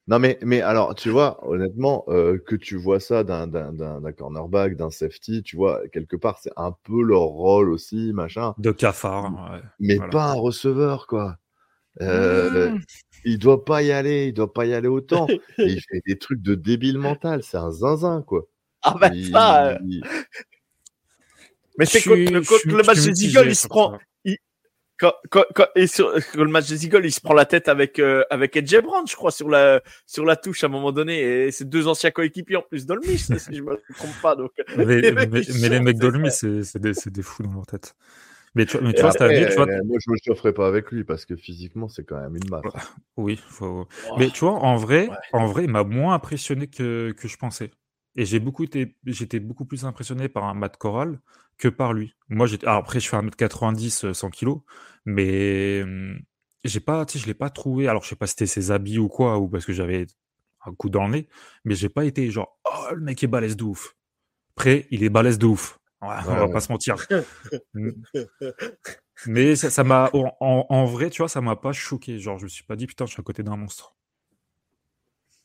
Non, 0.08 0.18
mais, 0.18 0.38
mais 0.42 0.60
alors, 0.60 0.94
tu 0.96 1.10
vois, 1.10 1.38
honnêtement, 1.48 2.04
euh, 2.08 2.36
que 2.44 2.56
tu 2.56 2.76
vois 2.76 2.98
ça 2.98 3.22
d'un, 3.22 3.46
d'un, 3.46 3.72
d'un, 3.72 4.00
d'un 4.00 4.12
cornerback, 4.12 4.74
d'un 4.76 4.90
safety, 4.90 5.42
tu 5.44 5.56
vois, 5.56 5.80
quelque 5.92 6.16
part, 6.16 6.38
c'est 6.42 6.50
un 6.56 6.74
peu 6.82 7.02
leur 7.02 7.20
rôle 7.22 7.70
aussi, 7.70 8.12
machin, 8.12 8.54
De 8.58 8.72
cafard. 8.72 9.32
ouais. 9.52 9.60
mais 9.78 9.94
Voilà. 9.96 10.10
pas 10.10 10.24
un 10.24 10.34
receveur, 10.34 11.06
quoi. 11.06 11.36
Euh, 12.00 12.70
Mmh. 12.70 12.80
Il 13.24 13.38
doit 13.38 13.64
pas 13.64 13.82
y 13.84 13.92
aller, 13.92 14.26
il 14.26 14.32
doit 14.34 14.52
pas 14.52 14.66
y 14.66 14.74
aller 14.74 14.88
autant. 14.88 15.26
Et 15.58 15.72
il 15.74 15.80
fait 15.80 16.02
des 16.06 16.18
trucs 16.18 16.42
de 16.42 16.56
débile 16.56 16.98
mental, 16.98 17.44
c'est 17.44 17.56
un 17.58 17.70
zinzin, 17.70 18.22
quoi. 18.22 18.42
Ah 18.82 18.96
ben 19.00 19.12
Il- 19.14 19.30
ça. 19.30 19.66
euh, 19.68 19.78
il- 19.86 20.02
Mais 21.78 21.86
c'est 21.86 22.00
suis- 22.00 22.10
le, 22.26 22.40
le 22.40 22.82
match 22.82 22.98
des 23.04 23.24
Eagles, 23.26 23.46
il 23.50 23.54
se 23.56 23.68
prend. 23.68 23.92
ça. 23.92 23.98
Quand, 25.02 25.14
quand, 25.30 25.42
quand- 25.56 25.66
et 25.74 25.88
sur, 25.88 26.16
sur 26.22 26.44
le 26.44 26.50
match 26.50 26.68
des 26.68 26.86
Eagles, 26.86 27.04
il 27.04 27.10
se 27.10 27.20
prend 27.20 27.34
la 27.34 27.44
tête 27.44 27.66
avec 27.66 27.98
euh, 27.98 28.22
avec 28.30 28.56
Edge 28.56 28.70
je 28.70 29.16
crois, 29.16 29.32
sur 29.32 29.48
la 29.48 29.82
sur 30.06 30.24
la 30.24 30.36
touche 30.36 30.62
à 30.62 30.68
un 30.68 30.70
moment 30.70 30.92
donné. 30.92 31.18
Et 31.20 31.50
c'est 31.50 31.68
deux 31.68 31.88
anciens 31.88 32.12
coéquipiers 32.12 32.54
en 32.56 32.62
plus 32.62 32.86
d'Olmis, 32.86 33.18
si 33.18 33.56
je 33.56 33.62
me 33.62 33.80
trompe 33.96 34.14
pas. 34.22 34.36
Donc, 34.36 34.52
Mais, 34.76 34.84
Les 35.00 35.10
mecs, 35.10 35.30
mais- 35.32 35.40
les 35.40 35.80
mecs 35.80 35.98
c'est 36.30 36.78
des, 36.78 36.94
c'est 36.94 37.10
des 37.10 37.22
fous 37.22 37.42
dans 37.42 37.52
leur 37.52 37.66
tête. 37.66 37.96
Mais 38.54 38.64
tu, 38.64 38.78
mais 38.80 38.90
Et 38.90 38.94
tu 38.94 39.00
vois, 39.00 39.12
t'as 39.12 39.24
après, 39.24 39.40
vu, 39.44 39.48
tu 39.48 39.56
vois, 39.56 39.66
euh, 39.66 39.80
moi, 39.84 39.98
je 39.98 40.10
me 40.10 40.16
chaufferai 40.24 40.52
pas 40.52 40.68
avec 40.68 40.90
lui 40.92 41.04
parce 41.04 41.24
que 41.24 41.34
physiquement, 41.36 41.88
c'est 41.88 42.04
quand 42.04 42.20
même 42.20 42.36
une 42.36 42.48
masse. 42.50 42.62
oui, 43.16 43.40
faut... 43.48 43.88
Oh, 44.10 44.14
Mais 44.18 44.28
tu 44.28 44.40
vois, 44.40 44.52
en 44.52 44.76
vrai, 44.76 45.08
Ouais. 45.08 45.16
en 45.32 45.46
vrai, 45.46 45.64
il 45.64 45.70
m'a 45.70 45.84
moins 45.84 46.14
impressionné 46.14 46.66
que, 46.66 47.12
que 47.12 47.28
je 47.28 47.36
pensais. 47.38 47.70
Et 48.16 48.24
j'ai 48.26 48.40
beaucoup 48.40 48.64
été, 48.64 48.96
j'étais 49.06 49.40
beaucoup 49.40 49.64
plus 49.64 49.84
impressionné 49.84 50.28
par 50.28 50.44
un 50.44 50.54
Matt 50.54 50.76
Corral 50.76 51.20
que 51.58 51.68
par 51.68 51.92
lui. 51.94 52.14
Moi, 52.28 52.46
j'étais, 52.46 52.66
alors 52.66 52.80
après, 52.80 53.00
je 53.00 53.08
fais 53.08 53.16
1m90, 53.16 54.04
euh, 54.04 54.14
100 54.14 54.30
kg, 54.30 54.64
mais 55.06 55.80
hum, 55.82 56.20
j'ai 56.64 56.80
pas, 56.80 57.06
tu 57.06 57.14
sais, 57.14 57.18
je 57.22 57.26
l'ai 57.26 57.34
pas 57.34 57.50
trouvé. 57.50 57.88
Alors, 57.88 58.02
je 58.04 58.08
sais 58.10 58.16
pas 58.16 58.26
si 58.26 58.32
c'était 58.32 58.46
ses 58.46 58.70
habits 58.70 58.98
ou 58.98 59.08
quoi, 59.08 59.38
ou 59.38 59.48
parce 59.48 59.64
que 59.64 59.72
j'avais 59.72 60.06
un 60.66 60.74
coup 60.74 60.90
dans 60.90 61.04
le 61.06 61.12
nez, 61.12 61.28
mais 61.64 61.74
j'ai 61.74 61.88
pas 61.88 62.04
été 62.04 62.30
genre, 62.30 62.58
oh, 62.64 62.94
le 62.94 63.00
mec 63.02 63.22
est 63.24 63.26
balèze 63.28 63.56
de 63.56 63.64
ouf. 63.64 63.96
Après, 64.56 64.86
il 64.90 65.04
est 65.04 65.10
balèze 65.10 65.38
de 65.38 65.46
ouf. 65.46 65.78
Ouais, 66.02 66.08
on 66.28 66.36
va 66.36 66.48
ouais. 66.48 66.50
pas 66.50 66.60
se 66.60 66.72
mentir. 66.72 66.98
Mais 69.24 69.56
ça 69.56 69.68
ça 69.70 69.82
m'a, 69.82 70.10
en, 70.14 70.36
en- 70.40 70.66
en 70.68 70.84
vrai, 70.84 71.10
tu 71.10 71.18
vois, 71.22 71.28
ça 71.28 71.40
m'a 71.40 71.56
pas 71.56 71.72
choqué. 71.72 72.18
Genre, 72.20 72.38
je 72.38 72.44
me 72.44 72.48
suis 72.48 72.62
pas 72.64 72.76
dit, 72.76 72.86
putain, 72.86 73.04
je 73.06 73.12
suis 73.12 73.20
à 73.20 73.24
côté 73.24 73.42
d'un 73.42 73.56
monstre. 73.56 73.96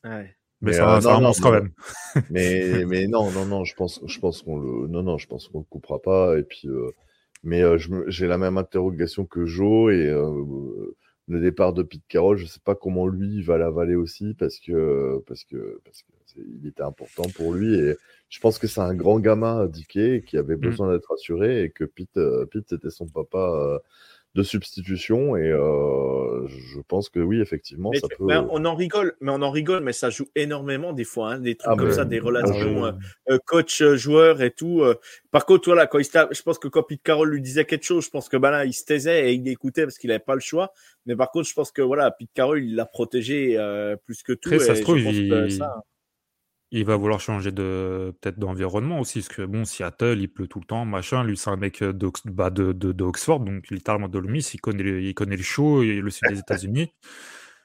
ouais. 0.04 0.37
Mais, 0.60 0.70
Mais, 0.70 0.76
c'est 0.76 0.80
euh, 0.82 1.00
c'est 1.00 1.08
non, 1.20 1.20
mais- 1.20 1.34
quand 1.40 1.52
même. 1.52 1.70
Mais, 2.30 2.84
mais 2.86 3.06
non, 3.06 3.30
non, 3.30 3.44
non, 3.46 3.64
je 3.64 3.74
pense, 3.74 4.00
je 4.04 4.18
pense 4.18 4.42
qu'on 4.42 4.58
le, 4.58 4.88
non, 4.88 5.02
non, 5.02 5.18
je 5.18 5.28
pense 5.28 5.48
qu'on 5.48 5.58
le 5.60 5.64
coupera 5.64 6.00
pas. 6.00 6.36
Et 6.38 6.42
puis, 6.42 6.68
euh, 6.68 6.90
mais 7.44 7.62
euh, 7.62 7.78
j'ai 8.08 8.26
la 8.26 8.38
même 8.38 8.58
interrogation 8.58 9.24
que 9.24 9.46
Joe 9.46 9.92
et 9.92 10.08
euh, 10.08 10.96
le 11.28 11.40
départ 11.40 11.72
de 11.74 11.82
Pete 11.84 12.02
Carroll, 12.08 12.38
je 12.38 12.46
sais 12.46 12.60
pas 12.64 12.74
comment 12.74 13.06
lui 13.06 13.42
va 13.42 13.56
l'avaler 13.58 13.94
aussi 13.94 14.34
parce 14.34 14.58
que, 14.58 15.22
parce 15.26 15.44
que, 15.44 15.80
parce 15.84 16.02
que 16.02 16.08
il 16.60 16.66
était 16.66 16.82
important 16.82 17.24
pour 17.34 17.52
lui 17.54 17.74
et 17.74 17.96
je 18.28 18.40
pense 18.40 18.58
que 18.58 18.66
c'est 18.66 18.80
un 18.80 18.94
grand 18.94 19.18
gamin 19.18 19.66
Dickey 19.66 20.22
qui 20.26 20.36
avait 20.36 20.56
besoin 20.56 20.92
d'être 20.92 21.12
assuré 21.12 21.64
et 21.64 21.70
que 21.70 21.84
Pete, 21.84 22.16
euh, 22.16 22.46
Pete 22.46 22.66
c'était 22.68 22.90
son 22.90 23.06
papa 23.08 23.80
de 24.38 24.42
substitution 24.44 25.36
et 25.36 25.50
euh, 25.50 26.46
je 26.46 26.80
pense 26.86 27.08
que 27.08 27.18
oui, 27.18 27.40
effectivement, 27.40 27.90
Mais, 27.92 27.98
ça 27.98 28.06
peut. 28.08 28.24
mais 28.24 28.36
on 28.50 28.64
en 28.64 28.74
rigole, 28.74 29.14
mais 29.20 29.30
on 29.32 29.42
en 29.42 29.50
rigole, 29.50 29.82
mais 29.82 29.92
ça 29.92 30.10
joue 30.10 30.26
énormément 30.36 30.92
des 30.92 31.04
fois, 31.04 31.32
hein, 31.32 31.40
des 31.40 31.56
trucs 31.56 31.72
Ah, 31.72 31.76
comme 31.76 31.90
ça, 31.90 32.04
des 32.04 32.18
ah, 32.18 32.24
relations 32.24 32.86
euh, 32.86 32.92
euh, 33.30 33.38
coach 33.44 33.82
euh, 33.82 33.96
joueur 33.96 34.40
et 34.42 34.50
tout. 34.52 34.82
Par 35.30 35.44
contre, 35.44 35.68
voilà, 35.68 35.86
quand 35.86 35.98
il 35.98 36.04
se 36.04 36.10
je 36.30 36.42
pense 36.42 36.58
que 36.58 36.68
quand 36.68 36.82
Pete 36.82 37.02
Carroll 37.02 37.30
lui 37.30 37.42
disait 37.42 37.64
quelque 37.64 37.84
chose, 37.84 38.04
je 38.04 38.10
pense 38.10 38.28
que 38.28 38.36
ben 38.36 38.50
là, 38.50 38.64
il 38.64 38.72
se 38.72 38.84
taisait 38.84 39.30
et 39.30 39.34
il 39.34 39.46
écoutait 39.48 39.82
parce 39.84 39.98
qu'il 39.98 40.08
n'avait 40.08 40.18
pas 40.20 40.34
le 40.34 40.40
choix. 40.40 40.72
Mais 41.06 41.16
par 41.16 41.30
contre, 41.30 41.48
je 41.48 41.54
pense 41.54 41.72
que 41.72 41.82
voilà, 41.82 42.10
Pete 42.10 42.30
Carroll, 42.34 42.62
il 42.62 42.74
l'a 42.76 42.86
protégé 42.86 43.56
euh, 43.58 43.96
plus 43.96 44.22
que 44.22 44.32
tout. 44.32 44.50
Après, 44.50 44.64
ça 44.64 44.72
et 44.72 44.76
se 44.76 44.80
je 44.80 44.84
trouve, 44.84 44.98
il- 44.98 45.52
ça- 45.52 45.82
Il 46.70 46.84
va 46.84 46.96
vouloir 46.96 47.18
changer 47.18 47.50
de 47.50 48.14
peut-être 48.20 48.38
d'environnement 48.38 49.00
aussi, 49.00 49.20
parce 49.20 49.28
que 49.28 49.42
bon, 49.42 49.64
Seattle, 49.64 50.18
il 50.20 50.28
pleut 50.28 50.46
tout 50.48 50.60
le 50.60 50.66
temps, 50.66 50.84
machin. 50.84 51.24
Lui, 51.24 51.36
c'est 51.38 51.48
un 51.48 51.56
mec 51.56 51.80
euh, 51.82 51.92
d'Ox- 51.94 52.26
bah, 52.26 52.50
de, 52.50 52.72
de, 52.72 52.92
d'Oxford, 52.92 53.40
donc 53.40 53.68
littéralement 53.70 54.08
de 54.08 54.18
l'Olmis, 54.18 54.46
il 54.52 54.60
connaît, 54.60 54.82
le, 54.82 55.00
il 55.02 55.14
connaît 55.14 55.36
le 55.38 55.42
chaud 55.42 55.82
et 55.82 56.00
le 56.00 56.10
sud 56.10 56.28
des 56.28 56.38
États-Unis. 56.40 56.92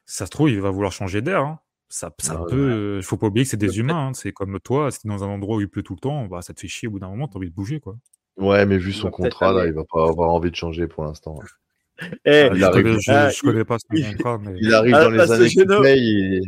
Ça 0.06 0.26
se 0.26 0.32
trouve, 0.32 0.50
il 0.50 0.62
va 0.62 0.70
vouloir 0.70 0.92
changer 0.94 1.22
d'air. 1.22 1.42
hein. 1.42 1.60
Ça, 1.90 2.12
ça 2.20 2.36
Ah 2.38 2.44
ouais. 2.44 2.50
peut. 2.50 2.96
Il 3.00 3.04
faut 3.04 3.18
pas 3.18 3.28
oublier 3.28 3.44
que 3.44 3.50
c'est 3.52 3.58
des 3.58 3.78
humains. 3.78 4.08
hein. 4.08 4.14
C'est 4.14 4.32
comme 4.32 4.58
toi, 4.62 4.90
si 4.90 5.06
dans 5.06 5.22
un 5.24 5.28
endroit 5.28 5.58
où 5.58 5.62
il 5.62 5.68
pleut 5.70 5.84
tout 5.84 5.94
le 5.96 6.00
temps, 6.00 6.26
bah, 6.26 6.42
ça 6.42 6.54
te 6.54 6.60
fait 6.62 6.68
chier 6.70 6.88
au 6.88 6.92
bout 6.92 7.00
d'un 7.00 7.10
moment, 7.10 7.28
t'as 7.28 7.38
envie 7.40 7.50
de 7.50 7.56
bouger, 7.56 7.80
quoi. 7.82 7.98
Ouais, 8.38 8.66
mais 8.66 8.78
vu 8.78 8.94
son 8.94 9.12
contrat, 9.12 9.52
là, 9.54 9.66
il 9.68 9.74
va 9.74 9.84
pas 9.84 10.08
avoir 10.08 10.32
envie 10.34 10.50
de 10.50 10.56
changer 10.56 10.88
pour 10.88 11.04
l'instant. 11.04 11.38
Eh, 12.26 12.50
Il 12.54 12.58
je, 12.60 12.64
arrive- 12.66 12.84
connais, 12.84 13.00
je, 13.00 13.12
Ah, 13.12 13.30
je 13.30 13.42
connais 13.42 13.64
pas 13.66 13.78
son 13.78 13.88
il- 13.96 14.16
contrat, 14.18 14.40
mais. 14.42 14.58
Il 14.60 14.74
arrive 14.74 14.96
À 14.96 15.00
la 15.00 15.04
dans 15.06 15.12
les 15.12 15.18
de 15.18 15.32
années 15.32 15.48
qui 15.50 15.60
il, 15.60 16.42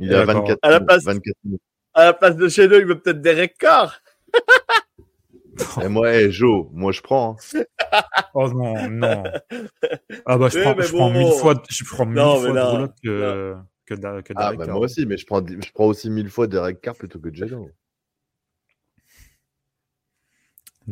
il 0.00 0.14
a 0.14 0.26
D'accord. 0.26 0.42
24, 0.42 0.58
À 0.62 0.70
la 0.70 0.80
place- 0.80 1.04
24 1.04 1.34
minutes. 1.44 1.62
À 1.94 2.04
la 2.06 2.12
place 2.14 2.36
de 2.36 2.48
chez 2.48 2.68
nous, 2.68 2.76
il 2.76 2.86
veut 2.86 2.98
peut-être 3.00 3.20
Derek 3.20 3.56
Carr. 3.58 4.00
Et 5.82 5.88
moi, 5.88 6.10
hey, 6.12 6.30
Joe, 6.32 6.66
moi 6.72 6.92
je 6.92 7.00
prends. 7.02 7.36
hein. 7.52 7.62
Oh 8.34 8.48
non, 8.50 8.88
non. 8.88 9.22
Ah 10.24 10.38
bah 10.38 10.48
je 10.48 10.58
prends, 10.60 10.74
mais 10.74 10.84
je 10.84 10.92
prends 10.94 11.10
bon. 11.12 11.18
mille 11.18 11.32
fois, 11.38 11.62
je 11.68 11.84
prends 11.84 12.06
mille 12.06 12.14
Non, 12.16 12.40
mais 12.40 12.48
fois 12.48 12.54
non, 12.54 12.54
de 12.54 12.70
roulotte 12.70 12.94
que, 13.04 13.54
que, 13.84 13.94
Da- 13.94 14.22
que 14.22 14.32
Ah, 14.36 14.42
Derek 14.44 14.58
bah, 14.58 14.64
Carr. 14.66 14.74
moi 14.76 14.84
aussi, 14.86 15.04
mais 15.04 15.18
je 15.18 15.26
prends, 15.26 15.46
je 15.46 15.70
prends 15.72 15.84
aussi 15.86 16.08
mille 16.08 16.30
fois 16.30 16.46
Derek 16.46 16.80
Carr 16.80 16.94
plutôt 16.96 17.18
que 17.20 17.32
Geno. 17.34 17.68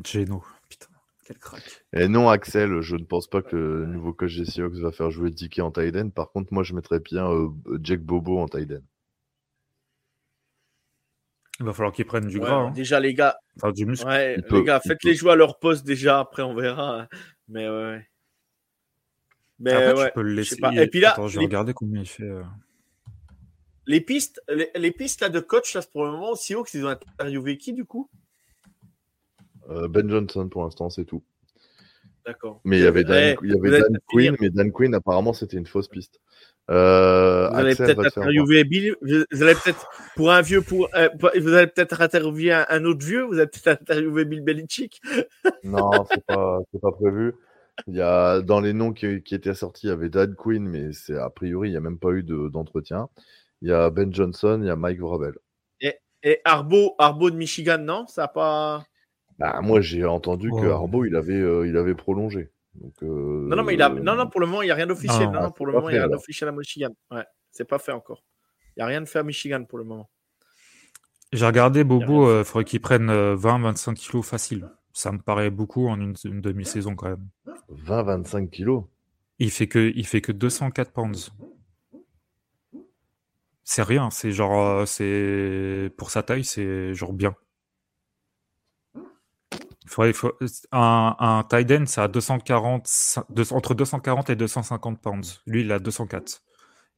Geno, 0.05 0.43
putain, 0.69 0.87
quel 1.27 1.39
crack. 1.39 1.63
Et 1.95 2.09
non, 2.09 2.29
Axel, 2.29 2.81
je 2.83 2.97
ne 2.97 3.05
pense 3.05 3.27
pas 3.29 3.43
que 3.43 3.57
le 3.57 3.87
nouveau 3.87 4.13
coach 4.13 4.37
des 4.37 4.45
Seahawks 4.45 4.75
va 4.75 4.93
faire 4.93 5.11
jouer 5.11 5.31
Dickey 5.31 5.63
en 5.63 5.71
tight 5.71 5.97
end. 5.97 6.11
Par 6.11 6.31
contre, 6.31 6.53
moi, 6.53 6.63
je 6.63 6.75
mettrais 6.75 7.01
bien 7.01 7.29
euh, 7.31 7.49
Jack 7.83 8.01
Bobo 8.01 8.39
en 8.39 8.47
tight 8.49 8.71
end. 8.71 8.83
Il 11.61 11.67
va 11.67 11.73
falloir 11.75 11.93
qu'ils 11.93 12.07
prennent 12.07 12.27
du 12.27 12.39
Ouais, 12.39 12.45
gras. 12.47 12.55
hein. 12.57 12.71
Déjà, 12.71 12.99
les 13.01 13.13
gars, 13.15 13.37
Enfin, 13.57 13.71
du 13.73 13.85
muscle. 13.87 14.07
ouais, 14.07 14.33
Il 14.35 14.37
les 14.37 14.43
peut, 14.49 14.63
gars, 14.63 14.81
faites-les 14.81 15.15
jouer 15.15 15.33
à 15.33 15.37
leur 15.37 15.59
poste 15.59 15.85
déjà. 15.87 16.19
Après, 16.21 16.43
on 16.43 16.55
verra. 16.55 17.07
Mais 17.49 17.69
ouais. 17.69 18.07
Mais 19.59 19.73
Après, 19.73 20.01
ouais, 20.01 20.07
tu 20.09 20.13
peux 20.15 20.23
le 20.23 20.33
laisser. 20.33 20.57
pas. 20.57 20.73
Et 20.75 20.87
puis 20.89 21.01
là, 21.01 21.13
Attends, 21.13 21.29
je 21.29 21.35
vais 21.35 21.41
les- 21.41 21.47
regarder 21.47 21.75
combien 21.75 22.01
il 22.01 22.09
fait. 22.09 22.23
euh. 22.25 22.43
les 23.87 24.01
pistes, 24.01 24.41
les, 24.49 24.71
les 24.75 24.91
pistes 24.91 25.21
là, 25.21 25.29
de 25.29 25.41
coach, 25.41 25.75
là, 25.75 25.83
pour 25.93 26.05
le 26.07 26.13
moment, 26.13 26.35
Seahawks, 26.35 26.73
ils 26.75 26.85
ont 26.87 26.89
interviewé 26.89 27.59
qui 27.59 27.73
du 27.75 27.85
coup? 27.85 28.09
Euh, 29.69 29.87
ben 29.89 30.09
Johnson, 30.09 30.49
pour 30.49 30.63
l'instant, 30.65 30.89
c'est 30.91 31.05
tout. 31.05 31.23
D'accord. 32.25 32.61
Mais 32.65 32.79
il 32.79 32.85
y 32.85 32.87
avait 32.87 33.05
Dan, 33.05 33.17
Eh, 33.19 33.37
il 33.43 33.51
y 33.51 33.59
avait 33.59 33.81
Dan 33.81 33.99
Quinn, 34.07 34.37
mais 34.41 34.49
Dan 34.51 34.73
Quinn, 34.73 34.95
apparemment, 34.95 35.33
c'était 35.33 35.57
une 35.59 35.67
fausse 35.67 35.89
piste. 35.89 36.21
Euh, 36.71 37.49
Vous 37.51 37.57
allez 37.57 37.71
Axel 37.71 37.87
peut-être 37.87 37.97
va 37.99 38.05
te 38.05 38.15
faire 38.15 38.23
interviewer 38.23 38.65
Bill. 38.65 38.97
Vous 39.03 39.25
vous 39.33 39.43
allez 39.43 39.55
peut-être 39.55 39.89
pour 40.17 40.31
un 40.31 40.41
vieux, 40.41 40.63
pour 40.63 40.89
euh, 40.95 41.09
vous 41.41 41.53
allez 41.55 41.67
peut-être 41.67 42.01
interviewer 42.01 42.53
un, 42.53 42.67
un 42.69 42.85
autre 42.85 43.05
vieux. 43.05 43.23
Vous 43.25 43.35
allez 43.35 43.47
peut-être 43.49 43.81
interviewer 43.83 44.25
Bill 44.25 44.43
Belichick. 44.43 45.01
Non, 45.65 45.91
c'est 46.11 46.25
pas, 46.27 46.59
c'est 46.73 46.81
pas 46.81 46.93
prévu. 46.93 47.35
Il 47.87 47.95
y 47.97 48.01
a, 48.03 48.41
dans 48.43 48.61
les 48.61 48.73
noms 48.73 48.93
qui, 48.93 49.23
qui 49.23 49.35
étaient 49.35 49.55
sortis, 49.55 49.87
il 49.87 49.91
y 49.91 49.93
avait 49.93 50.09
Dan 50.11 50.35
Quinn, 50.35 50.67
mais 50.69 50.93
c'est 50.93 51.17
a 51.17 51.31
priori, 51.31 51.69
il 51.69 51.73
n'y 51.73 51.77
a 51.79 51.81
même 51.81 51.99
pas 51.99 52.11
eu 52.11 52.23
de- 52.23 52.49
d'entretien. 52.49 53.09
il 53.63 53.69
y 53.69 53.73
a 53.73 53.89
Ben 53.91 54.13
Johnson, 54.13 54.59
il 54.63 54.67
y 54.67 54.71
a 54.71 54.77
Mike 54.77 55.01
Vrabel. 55.01 55.35
Et 56.23 56.39
Arbo, 56.45 56.95
Arbo 56.99 57.31
de 57.31 57.37
Michigan, 57.37 57.79
non? 57.79 58.07
Ça 58.07 58.25
a 58.25 58.29
pas. 58.29 58.85
Bah, 59.39 59.59
moi, 59.63 59.81
j'ai 59.81 60.05
entendu 60.05 60.51
que 60.51 60.67
Oh. 60.67 60.73
Arbo, 60.73 61.07
il 61.07 61.17
avait, 61.17 61.33
euh, 61.41 61.67
il 61.67 61.79
avait 61.79 61.95
prolongé. 61.95 62.51
Donc, 62.75 62.95
euh, 63.03 63.47
Non, 63.49 63.57
non, 63.57 63.63
mais 63.65 63.75
il 63.75 63.83
a... 63.83 63.89
non, 63.89 64.15
non, 64.15 64.29
pour 64.29 64.41
le 64.41 64.47
moment, 64.47 64.63
il 64.63 64.67
n'y 64.67 64.71
a 64.71 64.75
rien 64.75 64.87
d'officiel. 64.87 65.27
Non, 65.27 65.33
Non, 65.33 65.41
non, 65.41 65.47
ah, 65.49 65.51
pour 65.51 65.67
le 65.67 65.73
moment, 65.73 65.89
il 65.89 65.93
n'y 65.93 65.99
a 65.99 66.03
rien 66.03 66.11
d'officiel 66.11 66.49
à 66.49 66.53
Michigan. 66.53 66.95
Ouais, 67.11 67.25
c'est 67.51 67.65
pas 67.65 67.79
fait 67.79 67.93
encore. 67.93 68.25
Il 68.77 68.81
n'y 68.81 68.83
a 68.83 68.87
rien 68.87 69.01
de 69.01 69.07
fait 69.07 69.19
à 69.19 69.23
Michigan 69.23 69.65
pour 69.65 69.79
le 69.79 69.85
moment. 69.85 70.09
J'ai 71.33 71.47
regardé 71.47 71.85
Bobo, 71.85 72.41
il 72.41 72.45
faudrait 72.45 72.65
qu'il 72.65 72.81
prenne 72.81 73.11
20-25 73.11 73.95
kilos 73.95 74.27
facile. 74.27 74.69
Ça 74.93 75.13
me 75.13 75.19
paraît 75.19 75.51
beaucoup 75.51 75.87
en 75.89 76.01
une, 76.01 76.15
une 76.25 76.41
demi-saison 76.41 76.97
quand 76.97 77.09
même. 77.09 77.29
20-25 77.71 78.51
kilos. 78.51 78.85
Il 79.39 79.51
fait 79.51 79.69
que, 79.69 79.93
il 79.95 80.07
fait 80.07 80.21
que 80.21 80.33
204 80.33 80.93
pounds. 80.93 81.33
C'est 83.65 83.83
rien, 83.83 84.11
c'est 84.11 84.33
genre, 84.33 84.67
euh, 84.67 84.85
c'est 84.85 85.93
pour 85.97 86.11
sa 86.11 86.23
taille, 86.23 86.45
c'est 86.45 86.93
genre 86.93 87.13
bien. 87.13 87.35
Il 89.91 89.93
faudrait, 89.93 90.11
il 90.11 90.15
faut- 90.15 90.39
un, 90.71 91.17
un 91.19 91.43
tight 91.43 91.69
end, 91.73 91.85
c'est 91.87 92.01
à 92.01 92.07
240, 92.07 92.87
cin- 92.87 93.25
deux- 93.29 93.53
entre 93.53 93.75
240 93.75 94.31
et 94.31 94.37
250 94.37 95.01
pounds. 95.01 95.43
Lui, 95.47 95.63
il 95.63 95.73
a 95.73 95.81
204. 95.81 96.45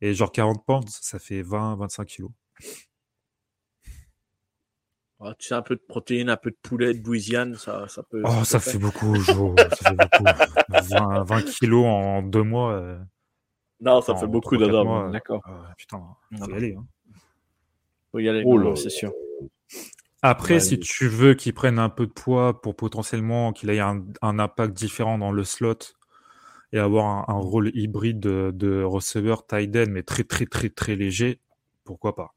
Et 0.03 0.13
genre 0.13 0.31
40 0.31 0.63
pounds, 0.67 0.99
ça 1.01 1.19
fait 1.19 1.41
20-25 1.41 2.05
kilos. 2.05 2.31
Tu 5.39 5.47
sais, 5.49 5.55
un 5.55 5.63
peu 5.63 5.77
de 5.77 5.81
protéines, 5.89 6.29
un 6.29 6.37
peu 6.37 6.51
de 6.51 6.57
poulet, 6.61 6.93
de 6.93 7.01
bouisiane, 7.01 7.55
ça, 7.55 7.89
ça 7.89 8.03
peut. 8.03 8.23
Oh, 8.27 8.45
ça 8.45 8.61
fait 8.61 8.77
beaucoup, 8.77 9.15
Jo, 9.17 9.57
ça 9.57 9.87
fait 9.87 9.95
beaucoup. 9.95 10.25
20, 10.69 11.23
20 11.23 11.43
kilos 11.43 11.87
en 11.87 12.23
deux 12.23 12.43
mois. 12.43 12.73
euh, 12.73 12.99
Non, 13.81 14.03
ça 14.03 14.13
en 14.13 14.17
fait 14.19 14.27
beaucoup 14.27 14.59
mois, 14.59 15.07
euh, 15.07 15.13
D'accord. 15.13 15.41
ah, 15.45 15.73
putain, 15.79 16.03
faut 16.39 16.51
y 16.51 16.55
aller. 16.55 16.75
hein. 16.75 16.85
Faut 18.11 18.19
y 18.19 18.29
aller, 18.29 18.43
Oh 18.45 18.77
c'est 18.77 18.91
sûr. 18.91 19.15
Après, 20.23 20.55
Ouais, 20.55 20.61
si 20.61 20.79
tu 20.79 21.09
veux 21.09 21.35
qu'il 21.35 21.53
prenne 21.53 21.79
un 21.79 21.89
peu 21.89 22.07
de 22.07 22.13
poids 22.13 22.61
pour 22.61 22.77
potentiellement 22.77 23.53
qu'il 23.53 23.71
ait 23.71 23.81
un, 23.81 24.05
un 24.23 24.39
impact 24.39 24.73
différent 24.73 25.19
dans 25.19 25.33
le 25.33 25.43
slot 25.45 25.79
et 26.73 26.79
avoir 26.79 27.07
un, 27.07 27.35
un 27.35 27.39
rôle 27.39 27.71
hybride 27.75 28.21
de, 28.21 28.51
de 28.55 28.83
receveur 28.83 29.47
tight 29.47 29.75
end, 29.77 29.87
mais 29.91 30.03
très 30.03 30.25
très 30.25 30.47
très 30.47 30.71
très 30.71 30.97
léger, 30.97 31.41
pourquoi 31.85 32.15
pas? 32.15 32.35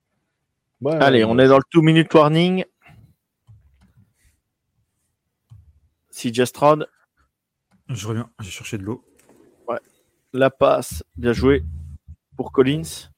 Ouais, 0.81 0.93
Allez, 0.99 1.23
on 1.23 1.37
est 1.39 1.47
dans 1.47 1.57
le 1.57 1.63
two-minute 1.69 2.13
warning. 2.13 2.65
CJ 6.11 6.45
Stroud, 6.45 6.87
Je 7.89 8.07
reviens, 8.07 8.29
j'ai 8.39 8.51
cherché 8.51 8.77
de 8.77 8.83
l'eau. 8.83 9.03
la 10.33 10.49
passe, 10.49 11.03
bien 11.15 11.33
joué 11.33 11.63
pour 12.35 12.51
Collins. 12.51 13.09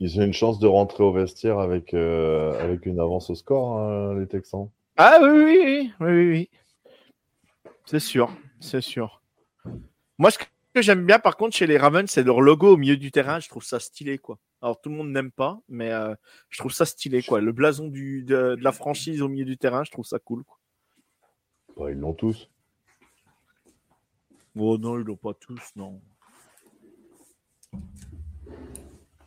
Ils 0.00 0.20
ont 0.20 0.24
une 0.24 0.32
chance 0.32 0.58
de 0.58 0.66
rentrer 0.66 1.02
au 1.02 1.12
vestiaire 1.12 1.58
avec, 1.58 1.92
euh, 1.92 2.58
avec 2.62 2.86
une 2.86 3.00
avance 3.00 3.30
au 3.30 3.34
score, 3.34 3.78
hein, 3.78 4.14
les 4.18 4.28
Texans. 4.28 4.70
Ah 4.96 5.18
oui, 5.22 5.28
oui, 5.28 5.92
oui, 6.00 6.06
oui, 6.06 6.30
oui. 6.30 6.50
C'est 7.84 8.00
sûr, 8.00 8.30
c'est 8.60 8.80
sûr. 8.80 9.22
Moi, 10.18 10.30
ce 10.30 10.38
que 10.38 10.82
j'aime 10.82 11.04
bien, 11.04 11.18
par 11.18 11.36
contre, 11.36 11.56
chez 11.56 11.66
les 11.66 11.78
Ravens, 11.78 12.08
c'est 12.08 12.22
leur 12.22 12.40
logo 12.40 12.74
au 12.74 12.76
milieu 12.76 12.96
du 12.96 13.10
terrain. 13.10 13.40
Je 13.40 13.48
trouve 13.48 13.64
ça 13.64 13.80
stylé, 13.80 14.18
quoi. 14.18 14.38
Alors, 14.60 14.80
tout 14.80 14.88
le 14.88 14.96
monde 14.96 15.10
n'aime 15.10 15.30
pas, 15.30 15.60
mais 15.68 15.90
euh, 15.92 16.14
je 16.48 16.58
trouve 16.58 16.72
ça 16.72 16.84
stylé, 16.84 17.22
quoi. 17.22 17.40
Le 17.40 17.52
blason 17.52 17.88
du, 17.88 18.22
de, 18.22 18.56
de 18.56 18.62
la 18.62 18.72
franchise 18.72 19.22
au 19.22 19.28
milieu 19.28 19.44
du 19.44 19.56
terrain, 19.56 19.84
je 19.84 19.90
trouve 19.90 20.04
ça 20.04 20.18
cool. 20.18 20.44
Quoi. 20.44 20.58
Bah, 21.76 21.90
ils 21.90 21.98
l'ont 21.98 22.14
tous. 22.14 22.50
Oh 24.56 24.76
non, 24.78 24.98
ils 24.98 25.04
l'ont 25.04 25.16
pas 25.16 25.34
tous, 25.34 25.62
non. 25.76 26.00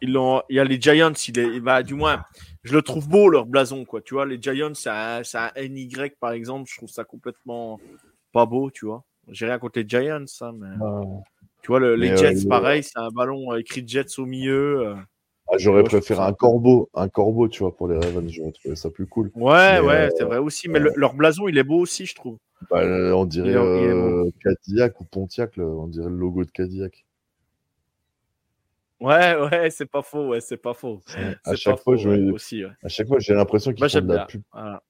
Ils 0.02 0.11
l'ont. 0.11 0.41
Il 0.49 0.56
y 0.56 0.60
a 0.60 0.64
les 0.64 0.80
Giants, 0.82 1.14
il 1.28 1.40
est, 1.40 1.60
bah, 1.60 1.84
du 1.84 1.94
moins, 1.94 2.23
je 2.64 2.73
le 2.73 2.82
trouve 2.82 3.07
beau 3.07 3.30
leur 3.30 3.45
blason, 3.45 3.86
quoi. 3.86 4.02
Tu 4.02 4.14
vois, 4.15 4.26
les 4.26 4.41
Giants, 4.41 4.73
c'est 4.73 4.90
un, 4.90 5.23
c'est 5.23 5.38
un 5.38 5.52
NY 5.56 5.90
par 6.19 6.32
exemple. 6.32 6.69
Je 6.72 6.78
trouve 6.78 6.90
ça 6.90 7.03
complètement 7.03 7.80
pas 8.32 8.45
beau, 8.45 8.72
tu 8.72 8.86
vois. 8.86 9.03
J'ai 9.28 9.45
rien 9.45 9.60
contre 9.60 9.80
les 9.80 9.88
Giants, 9.88 10.26
ça, 10.28 10.52
mais 10.52 10.76
tu 11.61 11.68
vois, 11.68 11.80
le- 11.80 11.95
les 11.95 12.10
euh, 12.11 12.18
Jets, 12.18 12.41
le- 12.44 12.48
pareil, 12.49 12.84
c'est 12.84 12.98
un 12.98 13.10
ballon 13.10 13.52
euh, 13.53 13.57
écrit 13.57 13.84
Jets 13.88 14.18
au 14.19 14.26
milieu. 14.26 14.88
euh. 14.88 14.95
Ah, 15.53 15.57
J'aurais 15.57 15.84
préféré 15.84 16.18
ça 16.19 16.28
un 16.28 16.34
corbeau, 16.34 16.90
un 16.94 17.10
corbeau, 17.10 17.48
tu 17.49 17.60
vois, 17.64 17.76
pour 17.76 17.88
les 17.88 17.98
Ravens. 17.98 18.30
J'aurais 18.32 18.52
trouvé 18.53 18.76
ça 18.76 18.90
plus 18.90 19.06
cool. 19.06 19.32
Ouais, 19.36 19.52
Mais, 19.73 19.80
ouais, 19.82 19.94
euh, 20.06 20.10
c'est 20.18 20.23
vrai 20.23 20.38
aussi. 20.38 20.69
Mais 20.69 20.80
le- 20.80 20.94
leur 20.95 21.14
blason, 21.14 21.48
il 21.48 21.57
est 21.57 21.64
beau 21.64 21.80
aussi, 21.80 22.06
je 22.06 22.15
trouve. 22.15 22.38
Bah, 22.69 22.80
euh, 22.84 23.11
on 23.14 23.26
dirait 23.26 23.49
Il 23.49 23.56
est- 23.57 23.84
il 23.84 23.90
est 23.90 23.94
beau. 23.94 24.28
euh, 24.28 24.32
Cadillac 24.44 24.99
ou 25.02 25.03
Pontiac, 25.06 25.57
là. 25.57 25.65
on 25.65 25.88
dirait 25.88 26.10
le 26.10 26.15
logo 26.15 26.45
de 26.45 26.52
Cadillac. 26.52 27.06
Ouais, 29.02 29.36
ouais, 29.36 29.69
c'est 29.72 29.88
pas 29.88 30.03
faux, 30.03 30.30
ouais, 30.30 30.41
c'est 30.41 30.57
pas 30.57 30.73
faux. 30.73 31.02
À 31.44 31.56
chaque 31.56 31.76
pas 31.78 31.82
fois, 31.82 31.98
faux, 31.98 32.07
ouais, 32.07 32.32
aussi, 32.32 32.64
ouais. 32.64 32.72
à 32.84 32.88
chaque 32.88 33.07
fois, 33.07 33.19
j'ai 33.19 33.34
l'impression 33.34 33.72
qu'ils 33.73 33.80
Moi, 33.82 33.90
font 33.90 33.94
j'aime 33.94 34.07
de 34.07 34.14
la 34.14 34.18
bien. 34.19 34.26
pub. 34.28 34.44
Voilà. 34.53 34.84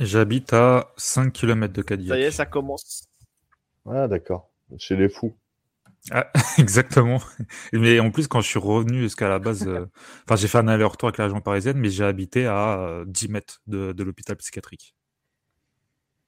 J'habite 0.00 0.52
à 0.52 0.92
5 0.96 1.32
km 1.32 1.72
de 1.72 1.82
Cadillac. 1.82 2.16
Ça 2.18 2.20
y 2.20 2.24
est, 2.24 2.30
ça 2.32 2.46
commence. 2.46 3.08
Ah, 3.86 4.08
d'accord. 4.08 4.50
Chez 4.78 4.96
les 4.96 5.08
fous. 5.08 5.36
Ah, 6.10 6.30
exactement. 6.58 7.20
Mais 7.72 8.00
en 8.00 8.10
plus, 8.10 8.28
quand 8.28 8.40
je 8.40 8.48
suis 8.48 8.58
revenu, 8.58 9.02
parce 9.02 9.14
qu'à 9.14 9.28
la 9.28 9.38
base, 9.38 9.66
euh, 9.66 9.86
enfin, 10.24 10.36
j'ai 10.36 10.48
fait 10.48 10.58
un 10.58 10.68
aller-retour 10.68 11.08
avec 11.08 11.18
la 11.18 11.24
région 11.24 11.40
parisienne, 11.40 11.78
mais 11.78 11.90
j'ai 11.90 12.04
habité 12.04 12.46
à 12.46 12.78
euh, 12.80 13.04
10 13.06 13.28
mètres 13.28 13.60
de, 13.66 13.92
de 13.92 14.02
l'hôpital 14.04 14.36
psychiatrique. 14.36 14.94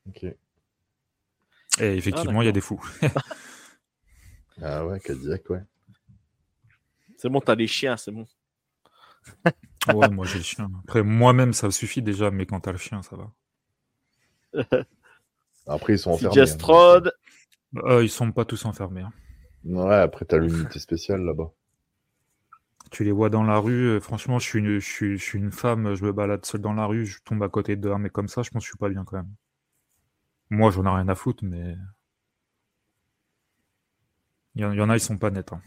Ok. 0.08 0.24
Et 1.80 1.96
effectivement, 1.96 2.42
il 2.42 2.46
y 2.46 2.48
a 2.48 2.52
des 2.52 2.60
fous. 2.60 2.80
Ah 4.62 4.86
ouais, 4.86 5.00
ouais. 5.50 5.62
C'est 7.16 7.28
bon, 7.28 7.40
t'as 7.40 7.54
les 7.54 7.68
chiens, 7.68 7.96
c'est 7.96 8.10
bon. 8.10 8.26
ouais, 9.86 10.08
moi 10.08 10.26
j'ai 10.26 10.38
le 10.38 10.44
chien. 10.44 10.70
Après, 10.84 11.02
moi-même, 11.02 11.52
ça 11.52 11.70
suffit 11.70 12.02
déjà, 12.02 12.30
mais 12.30 12.46
quand 12.46 12.60
t'as 12.60 12.72
le 12.72 12.78
chien, 12.78 13.02
ça 13.02 13.16
va. 13.16 13.32
Après, 15.66 15.94
ils 15.94 15.98
sont 15.98 16.10
enfermés. 16.12 16.46
CJ 16.46 16.56
hein. 16.64 17.02
Euh, 17.84 18.02
ils 18.02 18.10
sont 18.10 18.32
pas 18.32 18.44
tous 18.44 18.64
enfermés. 18.64 19.02
hein. 19.02 19.12
Ouais, 19.64 19.94
après, 19.96 20.24
t'as 20.24 20.38
l'unité 20.38 20.78
spéciale 20.78 21.22
là-bas. 21.22 21.52
Tu 22.92 23.02
les 23.04 23.10
vois 23.12 23.30
dans 23.30 23.42
la 23.42 23.58
rue. 23.58 23.88
euh, 23.88 24.00
franchement, 24.00 24.38
je 24.38 24.46
suis, 24.46 24.58
une, 24.60 24.78
je, 24.78 24.86
suis, 24.88 25.18
je 25.18 25.22
suis 25.24 25.38
une 25.38 25.50
femme, 25.50 25.94
je 25.94 26.04
me 26.04 26.12
balade 26.12 26.44
seule 26.46 26.60
dans 26.60 26.72
la 26.72 26.86
rue, 26.86 27.04
je 27.06 27.18
tombe 27.24 27.42
à 27.42 27.48
côté 27.48 27.74
d'un 27.76 27.98
mec 27.98 28.12
comme 28.12 28.28
ça, 28.28 28.42
je 28.42 28.50
pense 28.50 28.62
que 28.62 28.66
je 28.66 28.70
suis 28.70 28.78
pas 28.78 28.88
bien 28.88 29.04
quand 29.04 29.16
même. 29.16 29.34
Moi, 30.50 30.70
j'en 30.70 30.84
ai 30.84 30.88
rien 30.90 31.08
à 31.08 31.14
foutre, 31.14 31.42
mais. 31.44 31.76
Il 34.54 34.62
y, 34.62 34.64
en- 34.64 34.72
il 34.72 34.78
y 34.78 34.80
en 34.82 34.90
a, 34.90 34.96
ils 34.96 35.00
sont 35.00 35.18
pas 35.18 35.30
nets. 35.30 35.52
hein. 35.52 35.62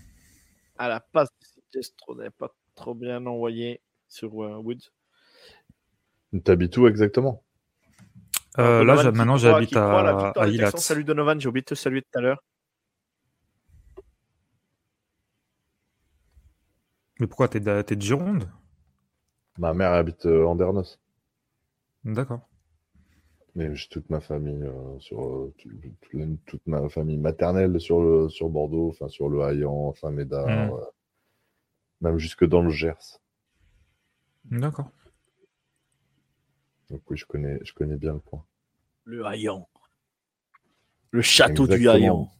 À 0.77 0.87
la 0.87 0.99
passe, 0.99 1.29
CJ 1.41 1.83
Stroud 1.83 2.19
n'est 2.19 2.29
pas 2.31 2.53
trop 2.75 2.93
bien 2.95 3.25
envoyé 3.25 3.81
sur 4.07 4.43
euh, 4.43 4.57
Woods. 4.57 4.91
T'habites 6.43 6.75
où 6.77 6.87
exactement? 6.87 7.43
Euh, 8.59 8.83
là, 8.83 9.11
maintenant, 9.11 9.37
j'habite 9.37 9.75
à 9.77 10.03
la 10.03 10.09
à, 10.19 10.41
à 10.41 10.47
Ilat. 10.47 10.71
Salut 10.71 11.03
Donovan, 11.03 11.39
j'ai 11.39 11.47
oublié 11.47 11.61
de 11.61 11.65
te 11.67 11.75
saluer 11.75 12.01
tout 12.01 12.17
à 12.17 12.21
l'heure. 12.21 12.43
Mais 17.19 17.27
pourquoi 17.27 17.47
T'es 17.47 17.59
de, 17.59 17.83
de 17.87 18.01
Gironde? 18.01 18.49
Ma 19.59 19.73
mère 19.73 19.91
habite 19.93 20.25
euh, 20.25 20.45
Andernos. 20.45 20.99
D'accord. 22.03 22.41
Mais 23.55 23.75
j'ai 23.75 23.87
toute 23.87 24.09
ma 24.09 24.19
famille 24.19 24.63
euh, 24.63 24.99
sur 24.99 25.23
euh, 25.23 25.53
toute 26.47 26.65
ma 26.65 26.89
famille 26.89 27.17
maternelle 27.19 27.79
sur 27.79 28.01
le 28.01 28.27
sur 28.29 28.49
Bordeaux, 28.49 28.89
enfin 28.89 29.07
sur 29.09 29.29
le 29.29 29.41
Haillan, 29.41 29.93
Saint-Médard, 29.93 30.47
Mm. 30.47 30.73
euh, 30.73 30.85
même 32.01 32.17
jusque 32.17 32.45
dans 32.45 32.61
le 32.63 32.71
Gers. 32.71 33.19
D'accord. 34.45 34.89
Donc 36.89 37.01
oui, 37.09 37.17
je 37.17 37.25
connais 37.25 37.59
je 37.63 37.73
connais 37.73 37.97
bien 37.97 38.13
le 38.13 38.19
coin. 38.19 38.43
Le 39.05 39.23
Haillan. 39.25 39.67
Le 41.11 41.21
château 41.21 41.67
du 41.67 41.73
Exactement. 41.75 41.93
Haillan. 41.93 42.31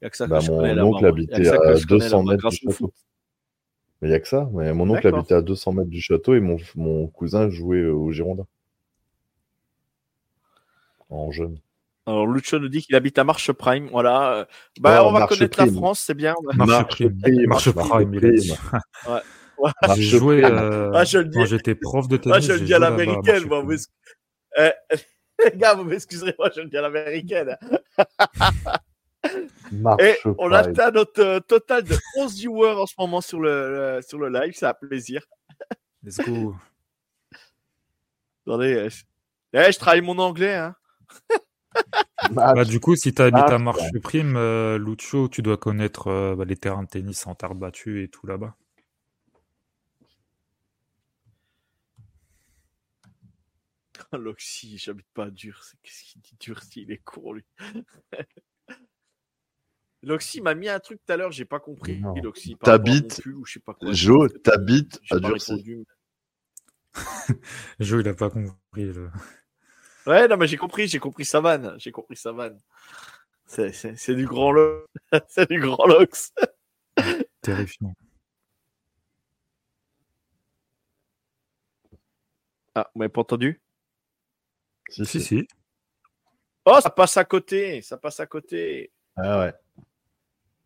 Il 0.00 0.04
n'y 0.04 0.06
a 0.06 0.10
que 0.10 0.16
ça 0.16 0.24
que 0.26 0.30
Bah, 0.30 0.40
je 0.40 0.50
mon 0.50 0.58
connais 0.58 0.80
oncle 0.82 1.06
habitait 1.06 1.48
à 1.48 1.74
je 1.76 1.86
connais 1.86 2.00
200 2.00 2.18
là-bas 2.24 2.32
mètres 2.32 2.48
du 2.50 2.66
au 2.66 2.70
château. 2.72 2.92
Mais 4.02 4.08
il 4.08 4.10
n'y 4.10 4.16
a 4.16 4.20
que 4.20 4.28
ça. 4.28 4.50
Mais 4.52 4.72
mon 4.74 4.90
oncle 4.90 5.06
habitait 5.06 5.34
à 5.34 5.42
200 5.42 5.72
mètres 5.72 5.88
du 5.88 6.00
château 6.00 6.34
et 6.34 6.40
mon, 6.40 6.56
mon 6.74 7.06
cousin 7.08 7.48
jouait 7.48 7.84
au 7.86 8.10
Girondin. 8.10 8.46
En 11.08 11.30
jeune. 11.30 11.58
Alors, 12.06 12.26
Lucho 12.26 12.58
nous 12.58 12.68
dit 12.68 12.82
qu'il 12.82 12.94
habite 12.94 13.18
à 13.18 13.24
Marche 13.24 13.50
Prime. 13.52 13.88
Voilà. 13.90 14.32
Euh, 14.34 14.44
Bah, 14.80 15.00
Oh, 15.02 15.08
on 15.08 15.12
va 15.12 15.20
Marche 15.20 15.38
connaître 15.38 15.64
la. 15.64 15.72
France, 15.72 16.00
c'est 16.00 16.14
bien. 16.14 16.34
Marche 16.54 16.86
prime. 16.88 17.16
Marche 17.46 17.70
prime, 17.72 18.14
a. 18.14 19.18
Ouais. 19.58 19.70
J'ai 19.96 20.02
joué 20.18 20.44
euh, 20.44 20.92
Ah, 20.94 21.04
je 21.04 21.16
le 21.18 21.24
dis- 21.24 21.38
quand 21.38 21.46
j'étais 21.46 21.74
prof 21.74 22.06
de 22.08 22.16
Ah, 22.16 22.18
tennis. 22.18 22.46
je 22.46 22.52
le 22.52 22.60
dis 22.60 22.74
à 22.74 22.78
l'américaine, 22.78 23.46
moi. 23.46 23.64
Euh, 24.58 24.70
les 25.44 25.56
gars, 25.56 25.74
vous 25.74 25.84
m'excuserez-moi, 25.84 26.50
je 26.54 26.60
le 26.60 26.68
dis 26.68 26.76
à 26.76 26.82
l'américaine. 26.82 27.56
Et 29.98 30.16
on 30.24 30.34
prime. 30.34 30.52
atteint 30.52 30.90
notre 30.92 31.20
euh, 31.22 31.40
total 31.40 31.82
de 31.84 31.96
11 32.18 32.34
viewers 32.36 32.76
en 32.78 32.86
ce 32.86 32.94
moment 32.98 33.20
sur 33.20 33.40
le, 33.40 33.96
le- 33.96 34.02
sur 34.02 34.18
le 34.18 34.28
live. 34.28 34.54
Ça 34.54 34.68
a 34.68 34.74
plaisir. 34.74 35.22
Let's 36.04 36.18
go. 36.18 36.54
Attendez. 38.46 38.74
euh, 38.74 38.88
je... 38.90 39.02
eh, 39.54 39.72
je 39.72 39.78
travaille 39.78 40.02
mon 40.02 40.18
anglais. 40.18 40.54
Hein. 40.54 40.76
Bah, 42.30 42.54
Match. 42.54 42.68
du 42.68 42.80
coup, 42.80 42.96
si 42.96 43.12
tu 43.14 43.22
habites 43.22 43.44
Ah, 43.46 43.54
à 43.54 43.58
Marche 43.58 43.92
Prime, 44.02 44.36
euh, 44.36 44.78
Lucho, 44.78 45.28
tu 45.28 45.42
dois 45.42 45.56
connaître 45.58 46.08
euh, 46.08 46.34
bah, 46.34 46.44
les 46.44 46.56
terrains 46.56 46.82
de 46.82 46.88
tennis 46.88 47.26
en 47.26 47.34
terre 47.36 47.54
battue 47.54 48.02
et 48.02 48.08
tout 48.08 48.26
là-bas. 48.26 48.56
Loxy, 54.12 54.78
j'habite 54.78 55.06
pas 55.14 55.26
à 55.26 55.30
Durcy. 55.30 55.76
Qu'est-ce 55.82 56.04
qu'il 56.04 56.20
dit 56.22 56.36
Durcy 56.40 56.82
Il 56.82 56.90
est 56.92 56.98
court, 56.98 57.34
lui? 57.34 57.44
Loxy 60.02 60.40
m'a 60.40 60.54
mis 60.54 60.68
un 60.68 60.78
truc 60.78 61.00
tout 61.04 61.12
à 61.12 61.16
l'heure, 61.16 61.32
j'ai 61.32 61.44
pas 61.44 61.58
compris. 61.58 62.00
Loxy, 62.22 62.56
T'habites-. 62.56 63.20
Jo, 63.92 64.28
t'habites 64.28 65.00
à. 65.10 65.16
Jo, 67.80 68.00
il 68.00 68.08
a 68.08 68.14
pas 68.14 68.30
compris. 68.30 68.84
le- 68.84 69.10
Ouais, 70.06 70.28
non, 70.28 70.36
mais 70.36 70.46
j'ai 70.46 70.56
compris, 70.56 70.86
j'ai 70.86 70.98
compris 70.98 71.24
sa 71.24 71.40
vanne. 71.40 71.74
J'ai 71.78 71.90
compris 71.90 72.16
sa 72.16 72.32
vanne. 72.32 72.60
C'est, 73.44 73.72
c'est, 73.72 73.96
c'est 73.96 74.14
du 74.14 74.26
grand 74.26 74.52
Lox. 74.52 74.86
c'est 75.28 75.48
du 75.50 75.60
grand 75.60 75.86
Lox. 75.86 76.32
Terrifiant. 77.42 77.94
Ah, 82.74 82.90
vous 82.94 82.98
m'avez 83.00 83.08
pas 83.08 83.22
entendu? 83.22 83.60
Si, 84.90 85.04
Si, 85.04 85.20
si. 85.20 85.26
si. 85.40 85.48
Oh, 86.64 86.78
ça 86.80 86.90
passe 86.90 87.16
à 87.16 87.24
côté. 87.24 87.82
Ça 87.82 87.96
passe 87.96 88.20
à 88.20 88.26
côté. 88.26 88.92
Ah 89.16 89.40
ouais. 89.40 89.54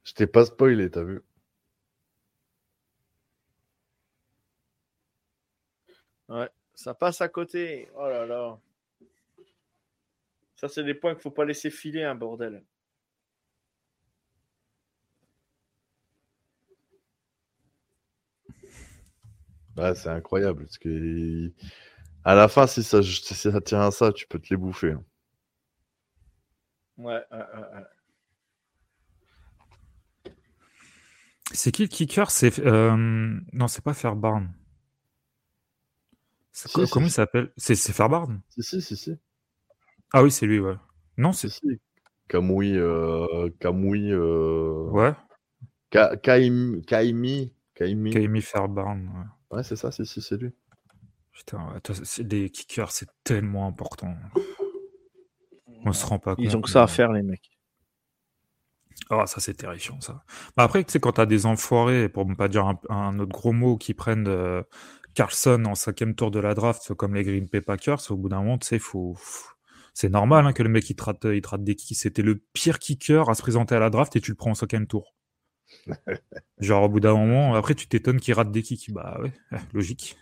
Je 0.05 0.12
t'ai 0.12 0.27
pas 0.27 0.45
spoilé, 0.45 0.91
t'as 0.91 1.03
vu 1.05 1.23
Ouais, 6.29 6.49
ça 6.75 6.95
passe 6.95 7.21
à 7.21 7.29
côté. 7.29 7.91
Oh 7.97 8.09
là 8.09 8.25
là. 8.25 8.59
Ça, 10.61 10.69
c'est 10.69 10.85
des 10.85 10.93
points 10.93 11.15
qu'il 11.15 11.23
faut 11.23 11.31
pas 11.31 11.47
laisser 11.47 11.70
filer, 11.70 12.05
un 12.05 12.15
bordel. 12.15 12.62
Ouais, 19.78 19.95
c'est 19.95 20.11
incroyable. 20.11 20.66
Parce 20.66 20.77
que 20.77 21.51
à 22.24 22.35
la 22.35 22.47
fin, 22.49 22.66
si 22.66 22.82
ça, 22.82 23.03
si 23.03 23.35
ça 23.35 23.59
tient 23.62 23.81
à 23.81 23.91
ça, 23.91 24.12
tu 24.12 24.27
peux 24.27 24.39
te 24.39 24.49
les 24.51 24.59
bouffer. 24.59 24.93
hein. 24.93 25.05
Ouais, 26.99 27.24
ouais, 27.32 27.39
ouais, 27.39 27.78
ouais. 27.78 27.85
C'est 31.53 31.73
qui 31.73 31.85
le 31.85 31.89
kicker? 31.89 32.31
C'est 32.31 32.59
euh, 32.59 32.95
non, 33.55 33.66
c'est 33.66 33.82
pas 33.82 33.95
Fairbarn. 33.95 34.53
Si, 36.53 36.69
comment 36.69 37.07
si. 37.07 37.07
il 37.07 37.11
s'appelle? 37.11 37.51
C'est 37.57 37.77
c'est 37.77 37.95
Fairbarn 37.95 38.43
Si, 38.51 38.62
si, 38.62 38.82
si, 38.82 38.97
si. 38.99 39.16
Ah 40.12 40.23
oui, 40.23 40.31
c'est 40.31 40.47
lui, 40.47 40.61
ouais. 40.61 40.77
Non, 41.16 41.32
c'est 41.32 41.49
si. 41.49 41.81
Kamui, 42.28 42.77
euh, 42.77 43.51
Kamui, 43.59 44.12
euh... 44.12 44.89
ouais. 44.91 45.12
Ka- 45.91 46.16
Kaimi, 46.16 46.82
Kaimi, 46.82 47.53
Kaimi. 47.74 48.11
Kaimi 48.11 48.43
Fairbarn. 48.43 49.09
Ouais. 49.51 49.57
Ouais, 49.57 49.62
c'est 49.65 49.77
ça, 49.77 49.91
si, 49.91 50.07
si, 50.07 50.23
c'est 50.23 50.37
lui. 50.37 50.53
Putain, 51.32 51.59
ouais, 51.73 51.81
c'est- 52.05 52.31
les 52.31 52.51
kickers, 52.51 52.93
c'est 52.93 53.09
tellement 53.24 53.66
important. 53.66 54.15
On 55.85 55.93
se 55.93 56.07
rend 56.07 56.19
pas 56.19 56.37
compte. 56.37 56.45
Ils 56.45 56.57
ont 56.57 56.61
que 56.61 56.70
ça 56.70 56.82
à 56.82 56.87
faire, 56.87 57.12
les 57.12 57.23
mecs. 57.23 57.51
Ah, 59.09 59.27
ça, 59.27 59.41
c'est 59.41 59.55
terrifiant, 59.55 60.01
ça. 60.01 60.24
Bah, 60.57 60.65
après, 60.65 60.85
tu 60.85 60.93
sais, 60.93 61.01
quand 61.01 61.12
t'as 61.12 61.27
des 61.27 61.47
enfoirés, 61.47 62.09
pour 62.09 62.27
ne 62.27 62.35
pas 62.35 62.49
dire 62.49 62.66
un, 62.66 62.78
un 62.91 63.19
autre 63.19 63.32
gros 63.32 63.53
mot, 63.53 63.77
qui 63.77 63.95
prennent 63.95 64.28
euh, 64.28 64.62
Carlson 65.15 65.65
en 65.66 65.74
cinquième 65.74 66.15
tour 66.15 66.31
de 66.31 66.39
la 66.39 66.55
draft, 66.55 66.95
comme 66.95 67.15
les 67.15 67.24
Green 67.24 67.47
Bay 67.47 67.61
Packers, 67.61 68.11
au 68.11 68.16
bout 68.16 68.28
d'un 68.28 68.39
moment, 68.41 68.59
tu 68.59 68.69
sais, 68.69 68.78
faut... 68.78 69.15
faut- 69.16 69.49
c'est 70.01 70.09
normal 70.09 70.47
hein, 70.47 70.52
que 70.55 70.62
le 70.62 70.70
mec, 70.70 70.89
il 70.89 70.97
te 70.97 71.02
rate, 71.02 71.24
il 71.24 71.43
des 71.64 71.74
kicks. 71.77 71.98
C'était 71.98 72.22
le 72.22 72.36
pire 72.55 72.78
kicker 72.78 73.28
à 73.28 73.35
se 73.35 73.43
présenter 73.43 73.74
à 73.74 73.78
la 73.81 73.90
draft 73.90 74.16
et 74.16 74.20
tu 74.22 74.31
le 74.31 74.36
prends 74.36 74.51
en 74.52 74.55
cinquième 74.55 74.86
tour. 74.86 75.14
Genre, 76.59 76.85
au 76.85 76.89
bout 76.89 77.01
d'un 77.01 77.14
moment, 77.14 77.55
après, 77.55 77.74
tu 77.74 77.86
t'étonnes 77.86 78.18
qu'il 78.20 78.35
rate 78.35 78.51
des 78.51 78.62
kicks. 78.62 78.90
Bah 78.93 79.18
ouais, 79.22 79.32
logique. 79.74 80.16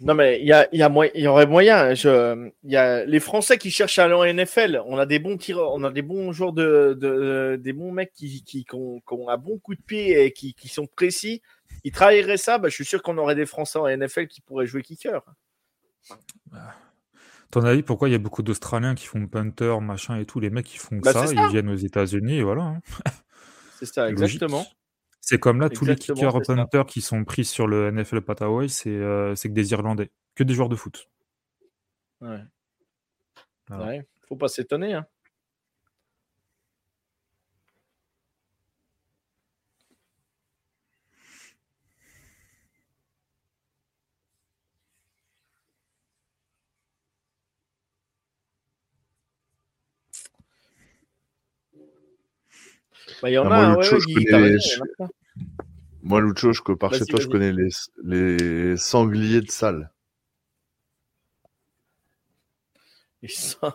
Non, 0.00 0.14
mais 0.14 0.40
il 0.40 0.46
y, 0.48 0.52
a, 0.52 0.68
il 0.72 0.80
y, 0.80 0.82
a 0.82 0.88
moy- 0.88 1.12
il 1.14 1.22
y 1.22 1.28
aurait 1.28 1.46
moyen. 1.46 1.94
Je, 1.94 2.50
il 2.64 2.72
y 2.72 2.76
a 2.76 3.04
les 3.04 3.20
Français 3.20 3.56
qui 3.56 3.70
cherchent 3.70 4.00
à 4.00 4.04
aller 4.06 4.14
en 4.14 4.24
NFL. 4.24 4.82
On 4.86 4.98
a 4.98 5.06
des 5.06 5.20
bons 5.20 5.36
tireurs, 5.36 5.72
on 5.74 5.84
a 5.84 5.92
des 5.92 6.02
bons 6.02 6.32
joueurs 6.32 6.52
de, 6.52 6.96
de- 7.00 7.56
des 7.62 7.72
bons 7.72 7.92
mecs 7.92 8.12
qui, 8.12 8.42
qui, 8.42 8.64
qui 8.64 8.74
ont, 8.74 8.98
qui 9.00 9.14
ont 9.14 9.28
un 9.28 9.38
bon 9.38 9.58
coup 9.60 9.76
de 9.76 9.82
pied 9.82 10.24
et 10.24 10.32
qui, 10.32 10.54
qui 10.54 10.66
sont 10.68 10.88
précis. 10.88 11.40
Ils 11.84 11.92
travailleraient 11.92 12.36
ça. 12.36 12.58
Bah, 12.58 12.68
je 12.68 12.74
suis 12.74 12.84
sûr 12.84 13.00
qu'on 13.00 13.16
aurait 13.18 13.36
des 13.36 13.46
Français 13.46 13.78
en 13.78 13.86
NFL 13.88 14.26
qui 14.26 14.40
pourraient 14.40 14.66
jouer 14.66 14.82
kicker. 14.82 15.22
Ton 17.50 17.64
avis, 17.64 17.82
pourquoi 17.82 18.08
il 18.08 18.12
y 18.12 18.14
a 18.14 18.18
beaucoup 18.18 18.42
d'Australiens 18.42 18.94
qui 18.94 19.06
font 19.06 19.26
punter, 19.26 19.78
machin 19.82 20.18
et 20.18 20.24
tout? 20.24 20.40
Les 20.40 20.48
mecs 20.48 20.64
qui 20.66 20.78
font 20.78 20.96
Bah, 20.96 21.12
ça, 21.12 21.26
ils 21.26 21.50
viennent 21.50 21.68
aux 21.68 21.76
États-Unis 21.76 22.36
et 22.38 22.42
voilà. 22.42 22.62
hein. 22.62 22.80
C'est 23.78 23.86
ça, 23.86 24.08
exactement. 24.08 24.64
C'est 25.20 25.38
comme 25.38 25.60
là, 25.60 25.68
tous 25.68 25.84
les 25.84 25.96
kickers 25.96 26.40
punters 26.42 26.86
qui 26.86 27.00
sont 27.00 27.24
pris 27.24 27.44
sur 27.44 27.66
le 27.66 27.90
NFL 27.90 28.22
Pataway, 28.22 28.68
c'est 28.68 28.90
euh, 28.90 29.34
c'est 29.36 29.48
que 29.48 29.54
des 29.54 29.70
Irlandais, 29.72 30.10
que 30.34 30.44
des 30.44 30.54
joueurs 30.54 30.68
de 30.68 30.76
foot. 30.76 31.08
Ouais. 32.20 32.42
Voilà. 33.68 33.86
Ouais, 33.86 34.08
Faut 34.28 34.36
pas 34.36 34.48
s'étonner. 34.48 34.94
Hein. 34.94 35.06
Bah, 53.22 53.30
il 53.30 53.34
y 53.34 53.38
en 53.38 53.50
Ah, 53.50 53.72
a, 53.72 53.76
plein. 53.76 55.08
Moi, 56.02 56.20
Lucho, 56.20 56.52
je, 56.52 56.72
par 56.72 56.92
chez 56.92 57.00
Vas-y, 57.00 57.08
toi, 57.08 57.20
je 57.20 57.26
connais 57.28 57.52
les, 57.52 57.68
les 58.04 58.76
sangliers 58.76 59.40
de 59.40 59.50
salle. 59.50 59.90
Ils 63.22 63.30
sont- 63.30 63.72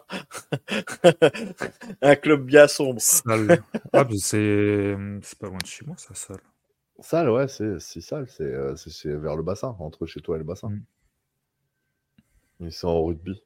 un 2.02 2.16
club 2.18 2.46
bien 2.46 2.68
sombre. 2.68 3.00
Sale. 3.02 3.64
ah, 3.94 4.04
mais 4.10 4.18
c'est 4.18 4.96
c'est 5.22 5.40
pas 5.40 5.48
loin 5.48 5.58
de 5.62 5.66
chez 5.66 5.86
moi, 5.86 5.96
ça, 5.98 6.14
sale. 6.14 6.42
Salle, 7.00 7.30
ouais, 7.30 7.48
c'est 7.48 7.80
c'est 7.80 8.02
sale. 8.02 8.28
C'est 8.28 8.44
euh, 8.44 8.76
c'est- 8.76 8.90
c'est 8.90 9.16
vers 9.16 9.38
le 9.38 9.44
bassin, 9.44 9.76
entre 9.80 10.06
chez 10.06 10.20
toi 10.20 10.36
et 10.36 10.40
le 10.40 10.44
bassin. 10.44 10.70
Mm. 10.70 10.82
Ils 12.60 12.72
sont 12.74 12.88
en 12.90 13.04
rugby. 13.06 13.42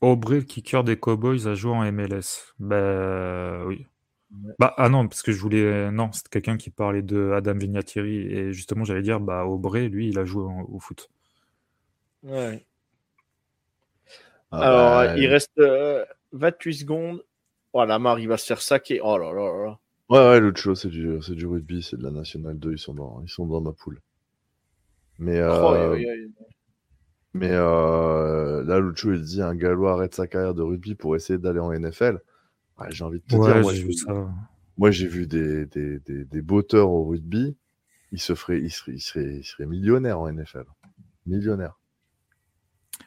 Aubrey, 0.00 0.36
le 0.36 0.42
kicker 0.42 0.84
des 0.84 0.96
Cowboys, 0.98 1.46
a 1.48 1.54
joué 1.54 1.72
en 1.72 1.82
MLS. 1.92 2.54
Bah 2.58 3.64
oui. 3.66 3.86
Ouais. 4.44 4.54
Bah 4.58 4.74
ah 4.76 4.88
non, 4.88 5.08
parce 5.08 5.22
que 5.22 5.32
je 5.32 5.40
voulais. 5.40 5.90
Non, 5.90 6.12
c'était 6.12 6.28
quelqu'un 6.30 6.56
qui 6.56 6.70
parlait 6.70 7.02
de 7.02 7.32
Adam 7.34 7.56
Vignatieri. 7.58 8.16
Et 8.18 8.52
justement, 8.52 8.84
j'allais 8.84 9.02
dire, 9.02 9.20
bah 9.20 9.44
Aubrey, 9.46 9.88
lui, 9.88 10.08
il 10.08 10.18
a 10.18 10.24
joué 10.24 10.44
en- 10.44 10.62
au 10.68 10.78
foot. 10.80 11.08
Ouais. 12.22 12.64
Ah, 14.50 14.60
Alors, 14.62 14.90
bah, 14.90 15.16
il 15.18 15.26
reste 15.26 15.58
euh, 15.58 16.04
28 16.32 16.74
secondes. 16.74 17.24
Oh, 17.72 17.84
la 17.84 17.98
Mar, 17.98 18.18
il 18.18 18.28
va 18.28 18.36
se 18.38 18.46
faire 18.46 18.62
saquer. 18.62 19.00
Oh 19.02 19.18
là 19.18 19.32
là 19.32 19.44
là 19.44 19.64
là. 19.66 19.78
Ouais, 20.08 20.18
ouais, 20.18 20.40
Lucho, 20.40 20.74
c'est 20.74 20.88
du, 20.88 21.18
c'est 21.22 21.34
du 21.34 21.46
rugby, 21.46 21.82
c'est 21.82 21.98
de 21.98 22.02
la 22.02 22.10
Nationale 22.10 22.58
2. 22.58 22.72
Ils 22.72 22.78
sont 22.78 22.94
dans, 22.94 23.20
ils 23.22 23.28
sont 23.28 23.46
dans 23.46 23.60
ma 23.60 23.72
poule. 23.72 24.00
Mais, 25.18 25.38
Oh, 25.42 25.74
euh, 25.74 25.92
oui, 25.94 26.06
oui, 26.08 26.32
oui. 26.40 26.46
Mais 27.34 27.50
euh, 27.52 28.62
là, 28.64 28.80
Lucho, 28.80 29.12
il 29.12 29.22
dit 29.22 29.42
un 29.42 29.54
Gallois 29.54 29.92
arrête 29.92 30.14
sa 30.14 30.26
carrière 30.26 30.54
de 30.54 30.62
rugby 30.62 30.94
pour 30.94 31.14
essayer 31.16 31.38
d'aller 31.38 31.60
en 31.60 31.72
NFL. 31.72 32.20
Ouais, 32.80 32.86
j'ai 32.90 33.04
envie 33.04 33.20
de 33.20 33.24
te 33.24 33.34
Ouais, 33.36 33.52
dire, 33.52 33.62
moi, 33.62 33.72
j'ai 33.74 33.84
vu 33.84 33.92
ça. 33.92 34.28
moi, 34.76 34.90
j'ai 34.90 35.06
vu 35.08 35.26
des, 35.26 35.66
des, 35.66 35.98
des, 36.00 36.24
des 36.24 36.42
botteurs 36.42 36.90
au 36.90 37.04
rugby. 37.06 37.56
Ils 38.12 38.20
se 38.20 38.34
feraient, 38.34 38.60
ils 38.60 38.70
seraient, 38.70 38.92
ils 38.92 39.00
seraient, 39.00 39.34
ils 39.36 39.44
seraient 39.44 39.66
millionnaires 39.66 40.20
en 40.20 40.32
NFL. 40.32 40.64
Millionnaires. 41.26 41.78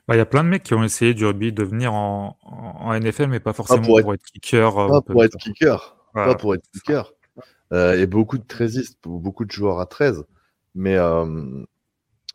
Bah, 0.08 0.16
Il 0.16 0.18
y 0.18 0.22
a 0.22 0.26
plein 0.26 0.44
de 0.44 0.50
mecs 0.50 0.64
qui 0.64 0.74
ont 0.74 0.84
essayé 0.84 1.14
du 1.14 1.26
rugby 1.26 1.52
de 1.52 1.64
venir 1.64 1.94
en, 1.94 2.38
en, 2.44 2.90
en 2.92 3.00
NFL, 3.00 3.28
mais 3.28 3.40
pas 3.40 3.54
forcément 3.54 3.82
pour 3.82 4.02
pour, 4.02 4.14
être- 4.14 4.22
être 4.24 4.32
kicker. 4.32 4.78
euh, 4.78 4.88
Pas 4.88 4.98
ou 4.98 5.02
pour 5.02 5.24
être 5.24 5.38
kicker. 5.38 5.98
Ouais. 6.16 6.26
Pas 6.26 6.36
pour 6.36 6.54
être 6.56 6.68
kicker. 6.74 7.12
Euh, 7.74 7.94
et 7.98 8.06
beaucoup 8.06 8.38
de 8.38 8.44
13 8.44 8.98
beaucoup 9.04 9.46
de 9.46 9.52
joueurs 9.52 9.80
à 9.80 9.86
13. 9.86 10.26
Mais, 10.76 10.98
euh, 10.98 11.64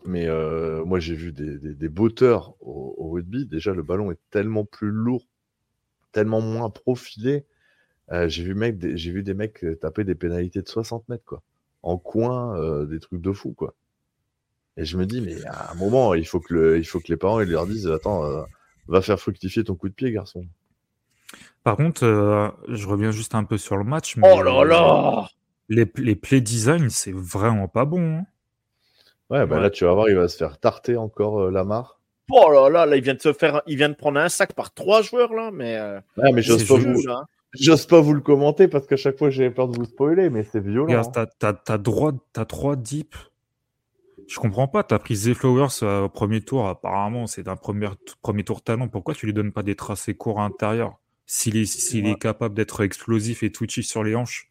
mais 0.06 0.26
euh, 0.28 0.84
moi, 0.84 1.00
j'ai 1.00 1.14
vu 1.14 1.32
des, 1.32 1.58
des, 1.58 1.74
des 1.74 1.88
botteurs 1.88 2.54
au, 2.60 2.94
au 2.98 3.10
rugby. 3.10 3.46
Déjà, 3.46 3.74
le 3.74 3.82
ballon 3.82 4.10
est 4.10 4.18
tellement 4.30 4.64
plus 4.64 4.90
lourd, 4.90 5.26
tellement 6.12 6.40
moins 6.40 6.70
profilé. 6.70 7.44
Euh, 8.12 8.28
j'ai 8.28 8.44
vu, 8.44 8.54
mec, 8.54 8.78
des, 8.78 8.94
vu 8.94 9.22
des 9.22 9.34
mecs 9.34 9.64
euh, 9.64 9.74
taper 9.76 10.04
des 10.04 10.14
pénalités 10.14 10.62
de 10.62 10.68
60 10.68 11.08
mètres, 11.08 11.24
quoi. 11.24 11.42
En 11.82 11.98
coin, 11.98 12.56
euh, 12.58 12.86
des 12.86 13.00
trucs 13.00 13.20
de 13.20 13.32
fou, 13.32 13.52
quoi. 13.52 13.74
Et 14.76 14.84
je 14.84 14.96
me 14.98 15.06
dis, 15.06 15.20
mais 15.20 15.44
à 15.46 15.72
un 15.72 15.74
moment, 15.74 16.14
il 16.14 16.26
faut 16.26 16.40
que, 16.40 16.54
le, 16.54 16.78
il 16.78 16.84
faut 16.84 17.00
que 17.00 17.08
les 17.08 17.16
parents 17.16 17.40
ils 17.40 17.48
leur 17.48 17.66
disent 17.66 17.86
Attends, 17.88 18.22
va 18.88 19.00
faire 19.00 19.18
fructifier 19.18 19.64
ton 19.64 19.74
coup 19.74 19.88
de 19.88 19.94
pied, 19.94 20.12
garçon. 20.12 20.44
Par 21.64 21.76
contre, 21.76 22.04
je 22.68 22.86
reviens 22.86 23.10
juste 23.10 23.34
un 23.34 23.44
peu 23.44 23.56
sur 23.56 23.76
le 23.78 23.84
match. 23.84 24.16
Mais 24.16 24.28
Oh 24.30 24.42
là 24.42 24.64
là 24.64 25.28
Les, 25.70 25.90
les 25.96 26.14
play 26.14 26.42
design, 26.42 26.90
c'est 26.90 27.14
vraiment 27.14 27.68
pas 27.68 27.86
bon. 27.86 28.18
hein. 28.18 28.26
Ouais, 29.30 29.44
bah 29.46 29.56
Ouais. 29.56 29.62
là, 29.62 29.70
tu 29.70 29.84
vas 29.84 29.92
voir, 29.94 30.08
il 30.08 30.16
va 30.16 30.28
se 30.28 30.36
faire 30.36 30.58
tarter 30.58 30.96
encore 30.96 31.40
euh, 31.40 31.50
Lamar. 31.50 32.00
Oh 32.30 32.50
là 32.50 32.68
là, 32.68 32.86
là, 32.86 32.96
il 32.96 33.02
vient 33.02 33.14
de 33.14 33.20
se 33.20 33.32
faire, 33.32 33.62
il 33.66 33.76
vient 33.76 33.88
de 33.88 33.94
prendre 33.94 34.18
un 34.18 34.28
sac 34.28 34.52
par 34.54 34.72
trois 34.74 35.02
joueurs 35.02 35.32
là, 35.32 35.50
mais 35.52 35.76
euh, 35.76 36.00
Ouais, 36.16 36.32
mais 36.32 36.42
j'ose 36.42 36.66
pas, 36.66 36.74
vous... 36.76 37.08
hein. 37.08 37.24
j'ose 37.58 37.86
pas 37.86 38.00
vous 38.00 38.14
le 38.14 38.20
commenter 38.20 38.66
parce 38.68 38.86
qu'à 38.86 38.96
chaque 38.96 39.16
fois, 39.18 39.30
j'ai 39.30 39.50
peur 39.50 39.68
de 39.68 39.76
vous 39.76 39.84
spoiler, 39.84 40.28
mais 40.30 40.42
c'est 40.44 40.60
violent. 40.60 40.86
Regarde, 40.86 41.16
hein. 41.16 41.54
t'as, 41.64 41.78
droit, 41.78 42.12
t'as 42.32 42.44
trois 42.44 42.74
deep. 42.76 43.14
Je 44.28 44.40
comprends 44.40 44.66
pas, 44.66 44.82
t'as 44.82 44.98
pris 44.98 45.14
Zay 45.14 45.34
Flowers 45.34 45.68
euh, 45.84 46.02
au 46.02 46.08
premier 46.08 46.40
tour, 46.40 46.66
apparemment, 46.66 47.28
c'est 47.28 47.44
d'un 47.44 47.54
premier, 47.54 47.88
premier 48.22 48.42
tour 48.42 48.60
talent. 48.62 48.88
Pourquoi 48.88 49.14
tu 49.14 49.26
lui 49.26 49.32
donnes 49.32 49.52
pas 49.52 49.62
des 49.62 49.76
tracés 49.76 50.14
courts 50.14 50.40
à 50.40 50.44
l'intérieur? 50.48 50.98
S'il 51.26 51.56
est, 51.56 51.64
s'il 51.64 52.06
Ouais. 52.06 52.12
est 52.12 52.18
capable 52.18 52.54
d'être 52.56 52.82
explosif 52.82 53.44
et 53.44 53.52
twitchy 53.52 53.84
sur 53.84 54.02
les 54.02 54.16
hanches, 54.16 54.50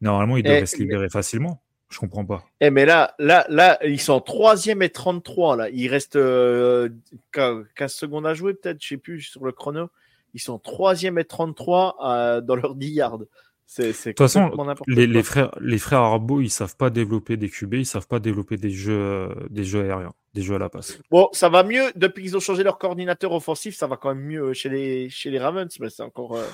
normalement, 0.00 0.36
il 0.36 0.44
devrait 0.44 0.66
se 0.66 0.76
mais- 0.76 0.82
libérer 0.84 1.08
facilement. 1.08 1.62
Je 1.92 1.98
comprends 1.98 2.24
pas. 2.24 2.42
Eh, 2.60 2.70
mais 2.70 2.86
là, 2.86 3.14
là, 3.18 3.44
là, 3.50 3.78
ils 3.84 4.00
sont 4.00 4.14
en 4.14 4.20
troisième 4.20 4.80
et 4.82 4.88
33 4.88 5.56
là. 5.56 5.68
Il 5.70 5.88
reste 5.88 6.16
euh, 6.16 6.88
15 7.32 7.66
secondes 7.92 8.26
à 8.26 8.32
jouer 8.34 8.54
peut-être, 8.54 8.82
je 8.82 8.88
sais 8.88 8.96
plus 8.96 9.20
sur 9.20 9.44
le 9.44 9.52
chrono. 9.52 9.88
Ils 10.34 10.40
sont 10.40 10.54
en 10.54 10.58
troisième 10.58 11.18
et 11.18 11.24
33 11.24 11.96
euh, 12.02 12.40
dans 12.40 12.56
leur 12.56 12.74
10 12.74 12.88
yards. 12.88 13.18
C'est, 13.66 13.88
De 13.88 13.92
toute 13.92 14.18
façon, 14.18 14.50
Les, 14.86 15.22
frères, 15.22 15.50
les 15.60 15.78
frères 15.78 16.00
Arbo, 16.00 16.40
ils 16.42 16.50
savent 16.50 16.76
pas 16.76 16.90
développer 16.90 17.36
des 17.38 17.48
QB, 17.48 17.74
ils 17.74 17.86
savent 17.86 18.06
pas 18.06 18.18
développer 18.18 18.58
des 18.58 18.70
jeux, 18.70 18.92
euh, 18.92 19.34
des 19.48 19.64
jeux 19.64 19.82
aériens, 19.84 20.12
des 20.34 20.42
jeux 20.42 20.56
à 20.56 20.58
la 20.58 20.68
passe. 20.68 20.98
Bon, 21.10 21.28
ça 21.32 21.48
va 21.48 21.62
mieux 21.62 21.90
depuis 21.96 22.22
qu'ils 22.24 22.36
ont 22.36 22.40
changé 22.40 22.64
leur 22.64 22.76
coordinateur 22.78 23.32
offensif. 23.32 23.74
Ça 23.76 23.86
va 23.86 23.96
quand 23.96 24.14
même 24.14 24.24
mieux 24.24 24.52
chez 24.52 24.68
les 24.68 25.08
chez 25.08 25.30
les 25.30 25.38
Ravens, 25.38 25.74
mais 25.80 25.88
c'est 25.88 26.02
encore. 26.02 26.36
euh, 26.36 26.44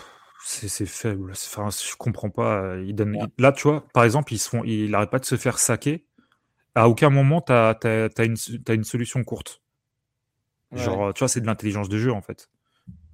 C'est 0.40 0.86
faible. 0.86 1.32
Enfin, 1.32 1.68
je 1.70 1.96
comprends 1.96 2.30
pas. 2.30 2.74
Ouais. 2.76 2.94
Là, 3.38 3.52
tu 3.52 3.68
vois, 3.68 3.84
par 3.92 4.04
exemple, 4.04 4.32
ils 4.32 4.38
font... 4.38 4.62
il 4.64 4.90
n'arrête 4.90 5.10
pas 5.10 5.18
de 5.18 5.24
se 5.24 5.36
faire 5.36 5.58
saquer. 5.58 6.04
À 6.74 6.88
aucun 6.88 7.10
moment, 7.10 7.40
tu 7.40 7.52
as, 7.52 7.76
une... 8.20 8.36
t'as 8.64 8.74
une 8.74 8.84
solution 8.84 9.24
courte. 9.24 9.60
ouais. 10.72 10.78
Genre, 10.78 11.12
tu 11.12 11.20
vois, 11.20 11.28
c'est 11.28 11.40
de 11.40 11.46
l'intelligence 11.46 11.88
de 11.88 11.98
jeu, 11.98 12.12
en 12.12 12.22
fait. 12.22 12.48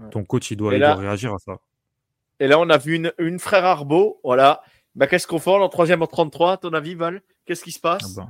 Ouais. 0.01 0.11
Ton 0.11 0.25
coach, 0.25 0.51
il 0.51 0.57
doit, 0.57 0.75
il 0.75 0.85
réagir 0.85 1.33
à 1.35 1.39
ça. 1.39 1.57
Et 2.41 2.47
là, 2.47 2.59
on 2.61 2.69
a 2.69 2.77
vu 2.79 2.95
une, 2.97 3.13
une 3.19 3.39
frère 3.39 3.65
Arbo. 3.65 4.21
Voilà. 4.23 4.63
Bah, 4.95 5.07
qu'est-ce 5.07 5.27
qu'on 5.27 5.39
fait 5.39 5.51
en 5.51 5.69
troisième 5.69 6.03
en 6.03 6.07
33 6.07 6.53
À 6.53 6.57
ton 6.59 6.73
avis, 6.75 6.95
Val? 6.95 7.23
Qu'est-ce 7.47 7.65
qui 7.65 7.73
se 7.73 7.81
Ah 7.83 7.97
passe? 7.99 8.15
ben, 8.15 8.29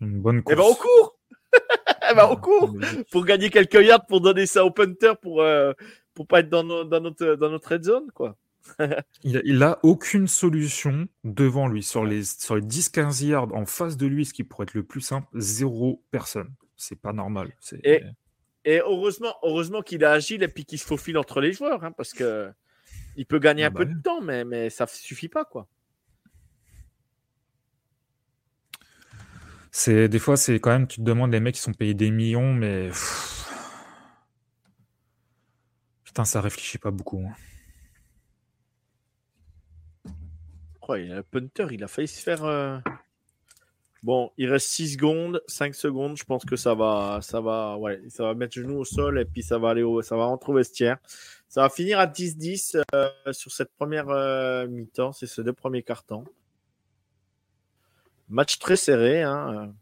une 0.00 0.20
bonne 0.20 0.38
Eh 0.38 0.42
course. 0.42 0.56
ben, 0.56 0.64
au 0.64 0.74
cours 0.74 1.18
Eh 2.10 2.14
ben, 2.14 2.24
au 2.26 2.36
cours 2.36 2.72
Mais- 2.74 3.04
Pour 3.10 3.24
gagner 3.24 3.48
quelques 3.50 3.74
yards, 3.74 4.06
pour 4.06 4.20
donner 4.20 4.46
ça 4.46 4.64
au 4.64 4.70
punter, 4.70 5.14
pour, 5.20 5.40
euh, 5.40 5.72
pour 6.14 6.26
pas 6.26 6.40
être 6.40 6.48
dans, 6.48 6.64
nos- 6.64 6.84
dans, 6.84 7.00
notre, 7.00 7.34
dans 7.36 7.50
notre 7.50 7.70
red 7.72 7.84
zone, 7.84 8.10
quoi. 8.14 8.36
Il, 9.24 9.36
a, 9.38 9.40
il 9.44 9.60
a 9.64 9.80
aucune 9.82 10.28
solution 10.28 11.08
devant 11.24 11.66
lui. 11.66 11.82
Sur 11.82 12.04
les, 12.04 12.22
sur 12.22 12.54
les 12.54 12.62
10-15 12.62 13.24
yards 13.26 13.52
en 13.54 13.66
face 13.66 13.96
de 13.96 14.06
lui, 14.06 14.24
ce 14.24 14.32
qui 14.32 14.44
pourrait 14.44 14.64
être 14.64 14.74
le 14.74 14.84
plus 14.84 15.00
simple, 15.00 15.26
zéro 15.34 16.00
personne. 16.12 16.52
C'est 16.76 16.94
pas 17.00 17.12
normal. 17.12 17.52
Et- 17.82 18.02
Et 18.64 18.78
heureusement, 18.78 19.34
heureusement 19.42 19.82
qu'il 19.82 20.02
est 20.02 20.06
agile 20.06 20.44
et 20.44 20.48
puis 20.48 20.64
qu'il 20.64 20.78
se 20.78 20.86
faufile 20.86 21.18
entre 21.18 21.40
les 21.40 21.52
joueurs, 21.52 21.82
hein, 21.82 21.90
parce 21.90 22.12
que 22.12 22.52
il 23.16 23.26
peut 23.26 23.40
gagner 23.40 23.64
Ah 23.64 23.66
un 23.66 23.70
bah 23.70 23.80
peu 23.84 23.88
oui. 23.90 23.96
de 23.96 24.00
temps, 24.00 24.20
mais, 24.20 24.44
mais 24.44 24.70
ça 24.70 24.86
suffit 24.86 25.28
pas, 25.28 25.44
quoi. 25.44 25.66
C'est 29.70 30.08
des 30.08 30.18
fois, 30.18 30.36
c'est 30.36 30.60
quand 30.60 30.70
même, 30.70 30.86
tu 30.86 30.98
te 30.98 31.02
demandes, 31.02 31.32
les 31.32 31.40
mecs 31.40 31.54
qui 31.54 31.60
sont 31.60 31.72
payés 31.72 31.94
des 31.94 32.10
millions, 32.10 32.52
mais 32.52 32.88
pff. 32.88 33.41
Putain, 36.12 36.26
ça 36.26 36.42
réfléchit 36.42 36.76
pas 36.76 36.90
beaucoup. 36.90 37.24
hein. 37.26 37.34
Il 40.98 41.10
a 41.10 41.16
le 41.16 41.22
punter, 41.22 41.68
il 41.70 41.82
a 41.82 41.88
failli 41.88 42.06
se 42.06 42.20
faire. 42.20 42.44
euh, 42.44 42.78
Bon, 44.02 44.30
il 44.36 44.50
reste 44.50 44.66
6 44.68 44.94
secondes, 44.94 45.40
5 45.46 45.74
secondes. 45.74 46.18
Je 46.18 46.24
pense 46.24 46.44
que 46.44 46.54
ça 46.56 46.74
va, 46.74 47.20
ça 47.22 47.40
va, 47.40 47.78
ouais, 47.78 48.02
ça 48.10 48.24
va 48.24 48.34
mettre 48.34 48.52
genou 48.54 48.76
au 48.80 48.84
sol 48.84 49.18
et 49.18 49.24
puis 49.24 49.42
ça 49.42 49.56
va 49.58 49.70
aller 49.70 49.82
au, 49.84 50.02
ça 50.02 50.16
va 50.16 50.26
rentrer 50.26 50.52
au 50.52 50.56
vestiaire. 50.56 50.98
Ça 51.48 51.62
va 51.62 51.70
finir 51.70 51.98
à 51.98 52.06
10-10 52.06 52.82
euh, 52.94 53.08
sur 53.32 53.52
cette 53.52 53.72
première 53.78 54.10
euh, 54.10 54.66
mi-temps, 54.66 55.12
c'est 55.12 55.26
ces 55.26 55.42
deux 55.42 55.54
premiers 55.54 55.82
cartons. 55.82 56.24
Match 58.28 58.58
très 58.58 58.76
serré. 58.76 59.22
Hein. 59.22 59.72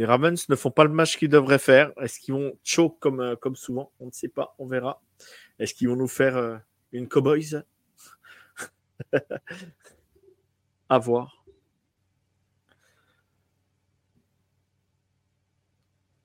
Les 0.00 0.06
Ravens 0.06 0.48
ne 0.48 0.56
font 0.56 0.70
pas 0.70 0.84
le 0.84 0.90
match 0.90 1.18
qu'ils 1.18 1.28
devraient 1.28 1.58
faire. 1.58 1.92
Est-ce 2.00 2.18
qu'ils 2.20 2.32
vont 2.32 2.58
choke 2.64 2.98
comme, 3.00 3.20
euh, 3.20 3.36
comme 3.36 3.54
souvent? 3.54 3.92
On 4.00 4.06
ne 4.06 4.10
sait 4.10 4.30
pas, 4.30 4.54
on 4.58 4.66
verra. 4.66 5.02
Est-ce 5.58 5.74
qu'ils 5.74 5.90
vont 5.90 5.96
nous 5.96 6.08
faire 6.08 6.38
euh, 6.38 6.56
une 6.92 7.06
Cowboys? 7.06 7.64
À 10.88 10.98
voir. 10.98 11.44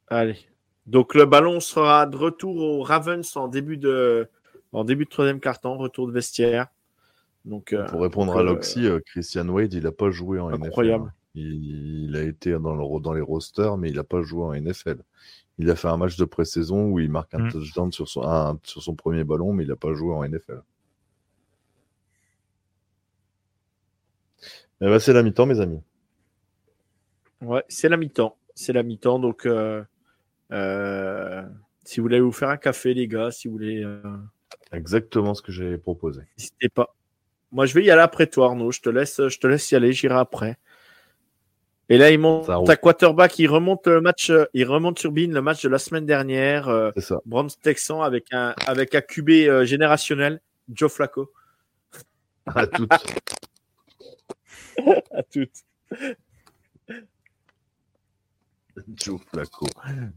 Allez. 0.08 0.38
Donc 0.86 1.14
le 1.14 1.26
ballon 1.26 1.60
sera 1.60 2.06
de 2.06 2.16
retour 2.16 2.56
au 2.56 2.82
Ravens 2.82 3.36
en 3.36 3.50
début 3.50 3.76
de, 3.76 4.30
en 4.72 4.86
début 4.86 5.04
de 5.04 5.10
troisième 5.10 5.42
carton, 5.42 5.78
retour 5.78 6.08
de 6.08 6.14
vestiaire. 6.14 6.68
Donc, 7.44 7.74
euh, 7.74 7.86
Pour 7.88 8.04
répondre 8.04 8.38
à 8.38 8.42
Loxy, 8.42 8.86
euh, 8.86 9.02
Christian 9.06 9.50
Wade, 9.50 9.74
il 9.74 9.84
n'a 9.84 9.92
pas 9.92 10.12
joué 10.12 10.40
en 10.40 10.48
Incroyable. 10.48 11.08
NFL. 11.08 11.25
Il, 11.36 12.06
il 12.10 12.16
a 12.16 12.22
été 12.24 12.52
dans, 12.54 12.76
le, 12.76 13.00
dans 13.02 13.14
les 13.14 13.22
rosters, 13.22 13.78
mais 13.78 13.90
il 13.90 13.96
n'a 13.98 14.04
pas 14.04 14.22
joué 14.22 14.44
en 14.44 14.54
NFL. 14.54 14.98
Il 15.58 15.70
a 15.70 15.76
fait 15.76 15.88
un 15.88 15.98
match 15.98 16.18
de 16.18 16.26
pré-saison 16.26 16.86
où 16.90 17.00
il 17.00 17.10
marque 17.10 17.34
un 17.34 17.40
Mm. 17.48 17.52
touchdown 17.52 17.92
sur 17.92 18.08
son, 18.08 18.24
un- 18.24 18.60
sur 18.64 18.82
son 18.82 18.96
premier 18.96 19.24
ballon, 19.24 19.54
mais 19.54 19.64
il 19.64 19.70
n'a 19.70 19.76
pas 19.76 19.94
joué 19.94 20.14
en 20.14 20.24
NFL. 20.24 20.62
Eh 24.82 24.86
ben, 24.86 25.00
c'est 25.00 25.14
la 25.14 25.24
mi-temps, 25.24 25.46
mes 25.46 25.60
amis. 25.62 25.82
Ouais, 27.42 27.64
c'est 27.70 27.90
la 27.90 27.98
mi-temps. 27.98 28.38
C'est 28.56 28.74
la 28.74 28.84
mi-temps. 28.84 29.20
Donc, 29.20 29.46
euh, 29.46 29.84
euh, 30.52 31.44
si 31.84 32.00
vous 32.00 32.04
voulez 32.06 32.20
vous 32.20 32.32
faire 32.32 32.50
un 32.50 32.58
café, 32.58 32.94
les 32.94 33.08
gars, 33.08 33.32
si 33.32 33.48
vous 33.48 33.54
voulez, 33.54 33.84
euh, 33.84 34.02
Exactement 34.72 35.34
ce 35.34 35.42
que 35.42 35.52
j'avais 35.52 35.78
proposé. 35.78 36.22
n'hésitez 36.38 36.70
pas. 36.70 36.94
Moi, 37.52 37.66
je 37.66 37.74
vais 37.74 37.84
y 37.86 37.92
aller 37.92 38.02
après 38.02 38.28
toi, 38.28 38.48
Arnaud. 38.48 38.72
Je 38.72 38.82
te 38.82 38.90
laisse, 38.90 39.26
je 39.28 39.40
te 39.40 39.48
laisse 39.48 39.72
y 39.72 39.76
aller. 39.76 39.94
J'irai 39.94 40.16
après. 40.16 40.58
Et 41.90 41.98
là, 42.00 42.10
il 42.10 42.18
monte 42.20 42.50
à 42.50 42.76
quarterback. 42.78 43.38
Il 43.40 43.48
remonte 43.48 43.86
le 43.88 44.02
match. 44.02 44.30
euh, 44.32 44.46
Il 44.54 44.66
remonte 44.68 44.98
sur 45.00 45.12
Bean 45.12 45.30
le 45.30 45.42
match 45.42 45.62
de 45.64 45.70
la 45.70 45.78
semaine 45.78 46.06
dernière. 46.06 46.68
euh, 46.68 46.90
C'est 46.96 47.02
ça. 47.02 47.20
Browns 47.26 47.50
Texan 47.62 48.02
avec 48.02 48.28
un 48.32 48.56
avec 48.66 48.96
un 48.96 49.02
QB 49.02 49.30
euh, 49.30 49.66
générationnel, 49.66 50.42
Joe 50.74 50.92
Flacco. 50.92 51.32
À 52.48 52.66
toutes. 52.68 52.90
À 55.12 55.24
toutes. 55.24 55.64
Joe 58.96 59.22
Flacco. 59.32 59.68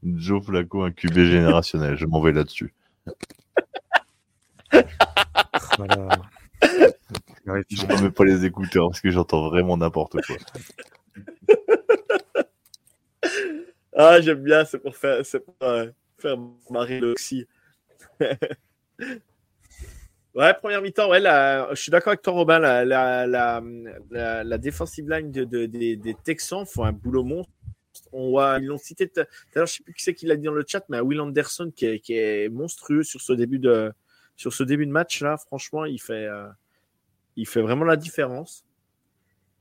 Joe 0.02 0.44
Flacco, 0.44 0.82
un 0.82 0.90
QB 0.90 1.14
générationnel. 1.14 1.96
Je 1.96 2.06
m'en 2.06 2.20
vais 2.20 2.32
là-dessus. 2.32 2.74
Voilà. 5.78 6.08
Je 7.70 7.86
ne 7.86 8.02
mets 8.02 8.10
pas 8.10 8.24
les 8.24 8.44
écouteurs 8.44 8.88
parce 8.90 9.00
que 9.00 9.10
j'entends 9.10 9.48
vraiment 9.48 9.76
n'importe 9.76 10.16
quoi. 10.26 10.36
Ah, 14.00 14.20
j'aime 14.20 14.42
bien. 14.42 14.64
C'est 14.64 14.78
pour 14.78 14.96
faire, 14.96 15.26
c'est 15.26 15.40
pour 15.40 15.56
euh, 15.62 15.90
faire 16.18 16.38
marrer 16.70 17.00
l'oxy. 17.00 17.46
Ouais, 20.34 20.54
première 20.54 20.82
mi-temps, 20.82 21.10
ouais, 21.10 21.20
je 21.20 21.74
suis 21.74 21.90
d'accord 21.90 22.12
avec 22.12 22.22
toi, 22.22 22.32
Robin. 22.32 22.60
La, 22.60 22.84
la, 22.84 23.26
la, 23.26 23.60
la 24.44 24.58
defensive 24.58 25.10
line 25.10 25.32
de, 25.32 25.66
des, 25.66 25.96
des, 25.96 26.14
Texans 26.14 26.64
font 26.64 26.84
un 26.84 26.92
boulot 26.92 27.24
monstre. 27.24 27.52
On 28.12 28.30
voit, 28.30 28.58
ils 28.60 28.66
l'ont 28.66 28.78
cité 28.78 29.08
tout 29.08 29.20
à 29.20 29.24
l'heure, 29.56 29.66
je 29.66 29.72
sais 29.72 29.82
plus 29.82 29.94
qui 29.94 30.04
c'est 30.04 30.14
qui 30.14 30.26
l'a 30.26 30.36
dit 30.36 30.44
dans 30.44 30.52
le 30.52 30.64
chat, 30.64 30.84
mais 30.90 31.00
Will 31.00 31.20
Anderson 31.20 31.72
qui 31.74 31.86
est, 31.86 31.98
qui 31.98 32.14
est, 32.14 32.48
monstrueux 32.50 33.02
sur 33.02 33.20
ce 33.20 33.32
début 33.32 33.58
de, 33.58 33.92
sur 34.36 34.52
ce 34.52 34.62
début 34.62 34.86
de 34.86 34.92
match 34.92 35.22
là. 35.22 35.38
Franchement, 35.38 35.84
il 35.86 36.00
fait, 36.00 36.26
euh, 36.26 36.46
il 37.34 37.48
fait 37.48 37.62
vraiment 37.62 37.84
la 37.84 37.96
différence. 37.96 38.64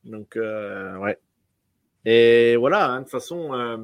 Donc, 0.04 0.38
euh, 0.38 0.96
ouais. 0.98 1.18
Et 2.06 2.56
voilà, 2.56 2.92
hein, 2.92 3.00
de 3.00 3.04
toute 3.04 3.12
façon, 3.12 3.54
euh, 3.56 3.78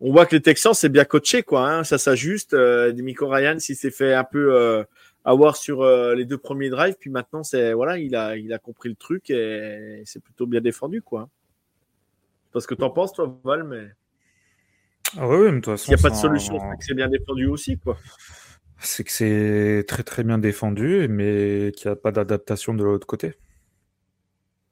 on 0.00 0.12
voit 0.12 0.26
que 0.26 0.36
les 0.36 0.42
Texans, 0.42 0.74
c'est 0.74 0.88
bien 0.88 1.04
coaché, 1.04 1.42
quoi. 1.42 1.68
Hein, 1.68 1.84
ça 1.84 1.98
s'ajuste. 1.98 2.54
Euh, 2.54 2.92
Demico 2.92 3.28
Ryan, 3.28 3.58
s'il 3.58 3.76
s'est 3.76 3.90
fait 3.90 4.14
un 4.14 4.24
peu 4.24 4.54
euh, 4.54 4.84
avoir 5.24 5.56
sur 5.56 5.82
euh, 5.82 6.14
les 6.14 6.24
deux 6.24 6.38
premiers 6.38 6.70
drives, 6.70 6.96
puis 6.98 7.10
maintenant, 7.10 7.42
c'est 7.42 7.72
voilà, 7.72 7.98
il 7.98 8.14
a, 8.14 8.36
il 8.36 8.52
a 8.52 8.58
compris 8.58 8.88
le 8.88 8.94
truc 8.94 9.30
et 9.30 10.02
c'est 10.04 10.22
plutôt 10.22 10.46
bien 10.46 10.60
défendu, 10.60 11.02
quoi. 11.02 11.28
Parce 12.52 12.66
que 12.66 12.74
t'en 12.74 12.90
penses, 12.90 13.12
toi, 13.12 13.38
Val, 13.44 13.64
mais. 13.64 13.88
Ah 15.16 15.26
ouais 15.26 15.50
mais 15.50 15.60
toi, 15.60 15.76
S'il 15.76 15.94
n'y 15.94 16.00
a 16.00 16.02
pas 16.02 16.10
de 16.10 16.16
solution, 16.16 16.58
c'est 16.58 16.78
que 16.78 16.84
c'est 16.84 16.94
bien 16.94 17.08
défendu 17.08 17.46
aussi, 17.46 17.78
quoi. 17.78 17.98
C'est 18.80 19.02
que 19.02 19.10
c'est 19.10 19.84
très 19.88 20.04
très 20.04 20.22
bien 20.22 20.38
défendu, 20.38 21.08
mais 21.08 21.72
qu'il 21.74 21.88
n'y 21.88 21.92
a 21.92 21.96
pas 21.96 22.12
d'adaptation 22.12 22.74
de 22.74 22.84
l'autre 22.84 23.06
côté. 23.06 23.34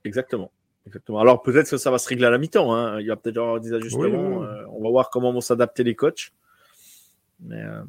Exactement. 0.05 0.53
Exactement. 0.87 1.19
Alors 1.19 1.43
peut-être 1.43 1.69
que 1.69 1.77
ça 1.77 1.91
va 1.91 1.99
se 1.99 2.09
régler 2.09 2.27
à 2.27 2.31
la 2.31 2.39
mi-temps. 2.39 2.75
Hein. 2.75 3.01
Il 3.01 3.07
y 3.07 3.11
a 3.11 3.17
peut-être 3.17 3.39
avoir 3.39 3.61
des 3.61 3.73
ajustements. 3.73 4.45
Euh, 4.45 4.65
on 4.71 4.83
va 4.83 4.91
voir 4.91 5.11
comment 5.11 5.33
vont 5.33 5.41
s'adapter 5.41 5.83
les 5.83 5.97
coachs. 5.97 6.33
Mais, 7.41 7.61
euh, 7.61 7.83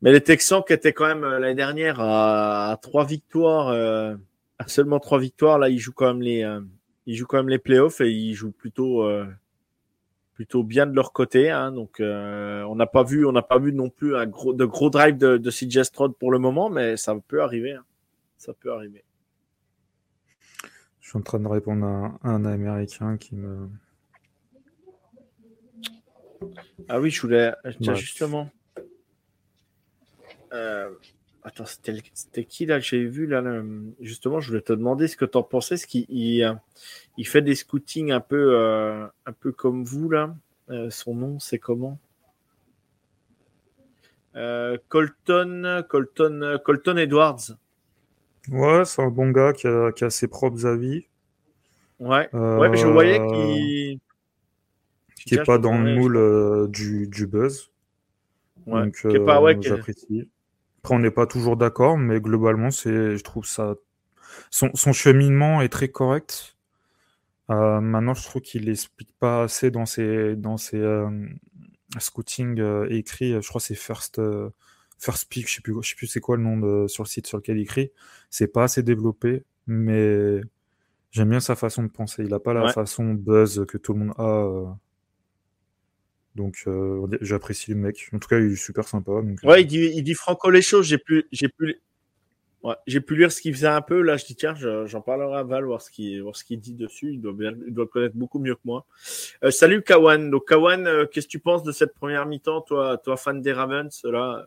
Mais, 0.00 0.12
les 0.12 0.22
Texans 0.22 0.62
qui 0.66 0.72
étaient 0.72 0.92
quand 0.92 1.06
même 1.06 1.22
euh, 1.22 1.38
l'année 1.38 1.54
dernière 1.54 2.00
à, 2.00 2.78
trois 2.80 3.04
victoires, 3.04 3.68
à 4.58 4.68
seulement 4.68 5.00
trois 5.00 5.18
victoires, 5.18 5.58
là 5.58 5.68
ils 5.68 5.78
jouent 5.78 5.92
quand 5.92 6.06
même 6.06 6.22
les, 6.22 6.48
ils 7.06 7.14
jouent 7.14 7.26
quand 7.26 7.36
même 7.36 7.50
les 7.50 7.58
playoffs 7.58 8.00
et 8.00 8.10
ils 8.10 8.34
jouent 8.34 8.52
plutôt, 8.52 9.06
plutôt 10.32 10.64
bien 10.64 10.86
de 10.86 10.96
leur 10.96 11.12
côté. 11.12 11.50
Hein. 11.50 11.72
Donc 11.72 12.00
on 12.00 12.74
n'a 12.74 12.86
pas 12.86 13.02
vu, 13.02 13.26
on 13.26 13.32
n'a 13.32 13.42
pas 13.42 13.58
vu 13.58 13.74
non 13.74 13.90
plus 13.90 14.16
un 14.16 14.26
gros, 14.26 14.54
de 14.54 14.64
gros 14.64 14.88
drive 14.88 15.18
de, 15.18 15.36
de 15.36 15.50
CJ 15.50 15.82
Stroud 15.82 16.14
pour 16.18 16.32
le 16.32 16.38
moment, 16.38 16.70
mais 16.70 16.96
ça 16.96 17.14
peut 17.28 17.42
arriver. 17.42 17.72
Hein. 17.72 17.84
Ça 18.38 18.54
peut 18.54 18.72
arriver. 18.72 19.04
Suis 21.14 21.20
en 21.20 21.22
train 21.22 21.38
de 21.38 21.46
répondre 21.46 21.86
à 21.86 22.28
un, 22.28 22.44
Américain 22.44 23.16
qui 23.16 23.36
me. 23.36 23.68
Ah 26.88 27.00
oui, 27.00 27.08
je 27.08 27.20
voulais. 27.22 27.52
Tiens, 27.80 27.94
justement. 27.94 28.50
Euh, 30.52 30.90
attends, 31.44 31.66
c'était 31.66 32.44
qui 32.44 32.66
là 32.66 32.80
que 32.80 32.84
j'ai 32.84 33.04
vu 33.04 33.28
là, 33.28 33.44
Justement, 34.00 34.40
je 34.40 34.48
voulais 34.48 34.60
te 34.60 34.72
demander 34.72 35.06
ce 35.06 35.16
que 35.16 35.24
tu 35.24 35.38
en 35.38 35.44
pensais. 35.44 35.76
Ce 35.76 35.86
qu'il 35.86 36.04
il, 36.08 36.52
il, 37.16 37.28
fait 37.28 37.42
des 37.42 37.54
scootings 37.54 38.10
un 38.10 38.18
peu, 38.18 38.58
euh, 38.58 39.06
un 39.24 39.32
peu 39.32 39.52
comme 39.52 39.84
vous 39.84 40.10
là. 40.10 40.34
Euh, 40.70 40.90
son 40.90 41.14
nom, 41.14 41.38
c'est 41.38 41.60
comment? 41.60 41.96
Colton, 44.88 45.84
Colton, 45.88 46.58
Colton 46.64 46.96
Edwards. 46.96 47.52
Ouais, 48.50 48.84
c'est 48.84 49.02
un 49.02 49.08
bon 49.08 49.30
gars 49.30 49.52
qui 49.52 49.66
a, 49.66 50.10
ses 50.10 50.28
propres 50.28 50.66
avis. 50.66 51.06
Ouais, 52.00 52.28
ouais 52.34 52.68
mais 52.68 52.76
je 52.76 52.86
voyais 52.86 53.18
qu'il. 53.18 54.00
Qui 55.26 55.36
n'est 55.36 55.44
pas 55.44 55.56
dans 55.56 55.78
le 55.78 55.94
moule 55.94 56.16
euh, 56.18 56.66
du, 56.68 57.08
du, 57.08 57.26
buzz. 57.26 57.70
Ouais, 58.66 58.82
Donc, 58.82 59.00
euh, 59.06 59.24
pas, 59.24 59.40
ouais, 59.40 59.56
j'apprécie. 59.58 60.28
Après, 60.82 60.94
on 60.94 60.98
n'est 60.98 61.10
pas 61.10 61.26
toujours 61.26 61.56
d'accord, 61.56 61.96
mais 61.96 62.20
globalement, 62.20 62.70
c'est, 62.70 63.16
je 63.16 63.24
trouve 63.24 63.46
ça. 63.46 63.74
Son, 64.50 64.70
son 64.74 64.92
cheminement 64.92 65.62
est 65.62 65.70
très 65.70 65.88
correct. 65.88 66.56
Euh, 67.50 67.80
maintenant, 67.80 68.12
je 68.12 68.22
trouve 68.22 68.42
qu'il 68.42 68.66
n'explique 68.66 69.16
pas 69.18 69.44
assez 69.44 69.70
dans 69.70 69.86
ses, 69.86 70.36
dans 70.36 70.58
ses 70.58 70.76
euh, 70.76 71.08
scouting 71.98 72.62
écrits. 72.90 73.40
Je 73.40 73.48
crois 73.48 73.62
que 73.62 73.66
c'est 73.66 73.74
First. 73.74 74.20
First 74.98 75.28
Peak, 75.28 75.48
je 75.48 75.56
sais 75.56 75.60
plus, 75.60 75.74
je 75.82 75.90
sais 75.90 75.96
plus 75.96 76.06
c'est 76.06 76.20
quoi 76.20 76.36
le 76.36 76.42
nom 76.42 76.56
de, 76.56 76.88
sur 76.88 77.02
le 77.02 77.08
site 77.08 77.26
sur 77.26 77.38
lequel 77.38 77.58
il 77.58 77.62
écrit. 77.62 77.90
C'est 78.30 78.46
pas 78.46 78.64
assez 78.64 78.82
développé, 78.82 79.44
mais 79.66 80.40
j'aime 81.10 81.30
bien 81.30 81.40
sa 81.40 81.56
façon 81.56 81.82
de 81.82 81.88
penser. 81.88 82.24
Il 82.24 82.32
a 82.34 82.40
pas 82.40 82.54
la 82.54 82.72
façon 82.72 83.14
buzz 83.14 83.64
que 83.66 83.78
tout 83.78 83.92
le 83.92 83.98
monde 84.00 84.14
a. 84.18 84.44
Euh. 84.44 84.66
Donc 86.34 86.64
euh, 86.66 87.06
j'apprécie 87.20 87.70
le 87.70 87.76
mec. 87.76 88.08
En 88.12 88.18
tout 88.18 88.28
cas, 88.28 88.38
il 88.38 88.52
est 88.52 88.56
super 88.56 88.88
sympa. 88.88 89.12
Donc, 89.12 89.38
ouais, 89.44 89.62
il 89.62 89.66
dit, 89.66 89.92
il 89.94 90.02
dit 90.02 90.14
franco 90.14 90.50
les 90.50 90.62
choses. 90.62 90.86
J'ai 90.86 90.98
pu, 90.98 91.26
j'ai 91.30 91.48
pu, 91.48 91.80
ouais, 92.62 92.74
j'ai 92.86 93.00
pu 93.00 93.14
lire 93.16 93.30
ce 93.30 93.40
qu'il 93.40 93.54
faisait 93.54 93.68
un 93.68 93.82
peu. 93.82 94.00
Là, 94.00 94.16
je 94.16 94.24
dis 94.24 94.34
tiens, 94.34 94.54
j'en 94.54 95.00
parlerai 95.00 95.36
à 95.36 95.42
Val 95.44 95.64
voir 95.64 95.82
ce 95.82 95.90
qu'il, 95.90 96.22
voir 96.22 96.34
ce 96.34 96.44
qu'il 96.44 96.58
dit 96.58 96.74
dessus. 96.74 97.12
Il 97.12 97.20
doit 97.20 97.32
bien, 97.32 97.52
il 97.66 97.74
doit 97.74 97.86
connaître 97.86 98.16
beaucoup 98.16 98.38
mieux 98.38 98.54
que 98.54 98.62
moi. 98.64 98.86
Euh, 99.44 99.50
salut 99.50 99.82
Kawan. 99.82 100.30
Donc 100.30 100.48
Kawan, 100.48 101.06
qu'est-ce 101.12 101.26
que 101.26 101.32
tu 101.32 101.38
penses 101.38 101.62
de 101.62 101.72
cette 101.72 101.94
première 101.94 102.26
mi-temps, 102.26 102.62
toi, 102.62 102.98
toi 102.98 103.16
fan 103.16 103.40
des 103.40 103.52
Ravens 103.52 104.00
là? 104.04 104.46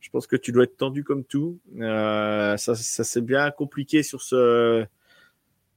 Je 0.00 0.10
pense 0.10 0.26
que 0.26 0.36
tu 0.36 0.52
dois 0.52 0.64
être 0.64 0.76
tendu 0.76 1.04
comme 1.04 1.24
tout. 1.24 1.58
Euh, 1.80 2.56
ça, 2.56 2.74
ça 2.74 3.04
c'est 3.04 3.20
bien 3.20 3.50
compliqué 3.50 4.02
sur 4.02 4.22
ce 4.22 4.86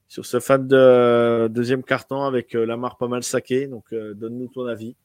sur 0.10 0.26
ce 0.26 0.40
fan 0.40 0.68
de 0.68 1.48
deuxième 1.50 1.84
carton 1.84 2.24
avec 2.24 2.56
euh, 2.56 2.66
Lamar 2.66 2.98
pas 2.98 3.08
mal 3.08 3.24
saqué. 3.24 3.68
Donc, 3.68 3.86
euh, 3.94 4.14
donne-nous 4.16 4.48
ton 4.48 4.66
avis. 4.66 4.96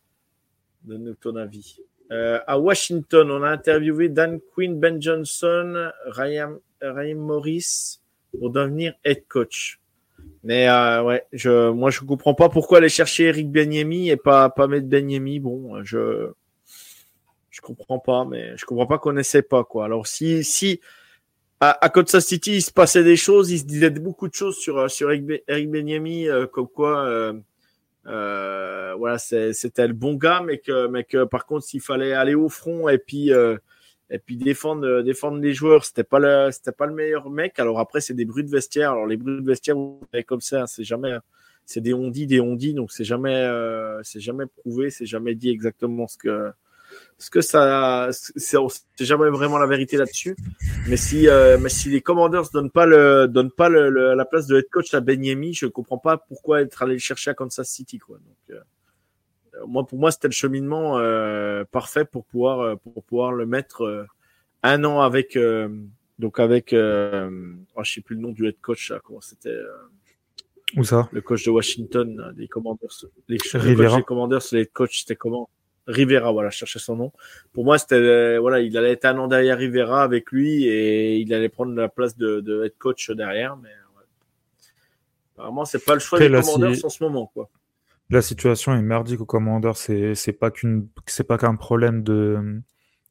Donne-nous 0.82 1.14
ton 1.14 1.36
avis. 1.36 1.78
Euh, 2.10 2.40
à 2.46 2.58
Washington, 2.58 3.30
on 3.30 3.42
a 3.42 3.48
interviewé 3.48 4.08
Dan 4.08 4.40
Quinn, 4.54 4.78
Ben 4.80 5.00
Johnson, 5.00 5.90
Ryan, 6.06 6.58
Ryan 6.80 7.16
Morris 7.16 8.00
pour 8.38 8.50
devenir 8.50 8.94
head 9.04 9.26
coach. 9.28 9.78
Mais 10.42 10.68
euh, 10.68 11.02
ouais, 11.02 11.26
je, 11.32 11.70
moi 11.70 11.90
je 11.90 12.00
comprends 12.00 12.34
pas 12.34 12.48
pourquoi 12.48 12.78
aller 12.78 12.88
chercher 12.88 13.24
Eric 13.24 13.50
Benyemi 13.50 14.10
et 14.10 14.16
pas 14.16 14.48
pas 14.50 14.68
mettre 14.68 14.86
Benyemi. 14.86 15.38
Bon, 15.38 15.82
je 15.84 16.30
je 17.54 17.60
comprends 17.60 18.00
pas, 18.00 18.24
mais 18.24 18.56
je 18.56 18.64
comprends 18.64 18.86
pas 18.86 18.98
qu'on 18.98 19.16
essaie 19.16 19.42
pas 19.42 19.62
quoi. 19.62 19.84
Alors 19.84 20.08
si 20.08 20.42
si 20.42 20.80
à, 21.60 21.84
à 21.84 21.88
Kansas 21.88 22.26
City 22.26 22.56
il 22.56 22.62
se 22.62 22.72
passait 22.72 23.04
des 23.04 23.16
choses, 23.16 23.52
il 23.52 23.60
se 23.60 23.64
disait 23.64 23.90
beaucoup 23.90 24.26
de 24.26 24.34
choses 24.34 24.56
sur 24.58 24.90
sur 24.90 25.12
Eric 25.12 25.70
Benyami, 25.70 26.28
euh, 26.28 26.46
comme 26.48 26.66
quoi 26.66 27.06
euh, 27.06 27.32
euh, 28.06 28.94
voilà 28.98 29.18
c'était 29.18 29.86
le 29.86 29.94
bon 29.94 30.14
gars, 30.14 30.42
mais 30.44 30.58
que 30.58 30.88
mais 30.88 31.04
que 31.04 31.22
par 31.24 31.46
contre 31.46 31.64
s'il 31.64 31.80
fallait 31.80 32.12
aller 32.12 32.34
au 32.34 32.48
front 32.48 32.88
et 32.88 32.98
puis 32.98 33.32
euh, 33.32 33.56
et 34.10 34.18
puis 34.18 34.36
défendre 34.36 35.02
défendre 35.02 35.38
les 35.38 35.54
joueurs, 35.54 35.84
c'était 35.84 36.02
pas 36.02 36.18
le 36.18 36.50
c'était 36.50 36.72
pas 36.72 36.86
le 36.86 36.94
meilleur 36.94 37.30
mec. 37.30 37.60
Alors 37.60 37.78
après 37.78 38.00
c'est 38.00 38.14
des 38.14 38.24
bruits 38.24 38.44
de 38.44 38.50
vestiaire. 38.50 38.90
Alors 38.92 39.06
les 39.06 39.16
bruits 39.16 39.40
de 39.40 39.46
vestiaire 39.46 39.76
comme 40.26 40.40
ça, 40.40 40.62
hein, 40.62 40.66
c'est 40.66 40.84
jamais 40.84 41.16
c'est 41.66 41.80
des 41.80 41.94
on 41.94 42.08
dit 42.10 42.26
des 42.26 42.40
on 42.40 42.56
dit 42.56 42.74
donc 42.74 42.90
c'est 42.90 43.04
jamais 43.04 43.36
euh, 43.36 44.00
c'est 44.02 44.20
jamais 44.20 44.46
prouvé, 44.46 44.90
c'est 44.90 45.06
jamais 45.06 45.36
dit 45.36 45.50
exactement 45.50 46.08
ce 46.08 46.18
que 46.18 46.52
ce 47.18 47.30
que 47.30 47.40
ça, 47.40 48.08
c'est 48.12 48.58
jamais 49.00 49.30
vraiment 49.30 49.58
la 49.58 49.66
vérité 49.66 49.96
là-dessus. 49.96 50.36
Mais 50.88 50.96
si, 50.96 51.28
euh, 51.28 51.58
mais 51.58 51.68
si 51.68 51.88
les 51.90 52.00
Commanders 52.00 52.50
donnent 52.52 52.70
pas 52.70 52.86
le, 52.86 53.26
donnent 53.28 53.52
pas 53.52 53.68
le, 53.68 54.14
la 54.14 54.24
place 54.24 54.46
de 54.46 54.58
head 54.58 54.68
coach 54.70 54.92
à 54.94 55.00
Benyemi, 55.00 55.54
je 55.54 55.66
comprends 55.66 55.98
pas 55.98 56.18
pourquoi 56.18 56.62
être 56.62 56.82
allé 56.82 56.94
le 56.94 56.98
chercher 56.98 57.30
à 57.30 57.34
Kansas 57.34 57.68
City, 57.68 57.98
quoi. 57.98 58.18
Donc, 58.18 58.56
euh, 58.56 58.60
moi, 59.66 59.86
pour 59.86 59.98
moi, 59.98 60.10
c'était 60.10 60.28
le 60.28 60.32
cheminement 60.32 60.98
euh, 60.98 61.64
parfait 61.70 62.04
pour 62.04 62.24
pouvoir, 62.24 62.60
euh, 62.60 62.76
pour 62.76 63.04
pouvoir 63.04 63.32
le 63.32 63.46
mettre 63.46 63.82
euh, 63.82 64.04
un 64.62 64.82
an 64.84 65.00
avec, 65.00 65.38
donc 66.18 66.40
avec, 66.40 66.72
oh, 66.72 67.82
je 67.82 67.92
sais 67.92 68.00
plus 68.00 68.16
le 68.16 68.22
nom 68.22 68.32
du 68.32 68.46
head 68.48 68.60
coach, 68.60 68.90
là, 68.90 69.00
comment 69.04 69.20
c'était. 69.20 69.56
Où 70.76 70.84
ça? 70.84 71.08
Le 71.12 71.20
coach 71.20 71.44
de 71.44 71.50
Washington, 71.50 72.32
des 72.34 72.48
Commanders. 72.48 73.04
Les, 73.28 73.36
les 73.36 73.76
coachs 73.76 73.96
des 73.96 74.02
Commanders, 74.02 74.40
les 74.52 74.66
coachs, 74.66 74.92
c'était 74.92 75.16
comment? 75.16 75.50
Rivera, 75.86 76.32
voilà, 76.32 76.50
je 76.50 76.58
cherchais 76.58 76.78
son 76.78 76.96
nom. 76.96 77.12
Pour 77.52 77.64
moi, 77.64 77.78
c'était 77.78 77.96
euh, 77.96 78.38
voilà, 78.40 78.60
il 78.60 78.76
allait 78.76 78.92
être 78.92 79.04
un 79.04 79.18
an 79.18 79.28
derrière 79.28 79.58
Rivera 79.58 80.02
avec 80.02 80.32
lui 80.32 80.64
et 80.64 81.16
il 81.18 81.32
allait 81.34 81.48
prendre 81.48 81.74
la 81.74 81.88
place 81.88 82.16
de, 82.16 82.40
de 82.40 82.64
head 82.64 82.78
coach 82.78 83.10
derrière. 83.10 83.56
Mais 83.56 83.68
ouais. 83.68 84.04
apparemment, 85.34 85.64
c'est 85.64 85.84
pas 85.84 85.94
le 85.94 86.00
choix 86.00 86.18
des 86.18 86.30
Commanders 86.30 86.84
en 86.84 86.88
ce 86.88 87.02
moment, 87.02 87.26
quoi. 87.26 87.50
La 88.10 88.22
situation 88.22 88.74
est 88.74 88.82
merdique 88.82 89.20
aux 89.20 89.26
Commanders. 89.26 89.76
C'est 89.76 90.14
c'est 90.14 90.32
pas 90.32 90.50
qu'une 90.50 90.88
c'est 91.06 91.24
pas 91.24 91.38
qu'un 91.38 91.56
problème 91.56 92.02
de 92.02 92.60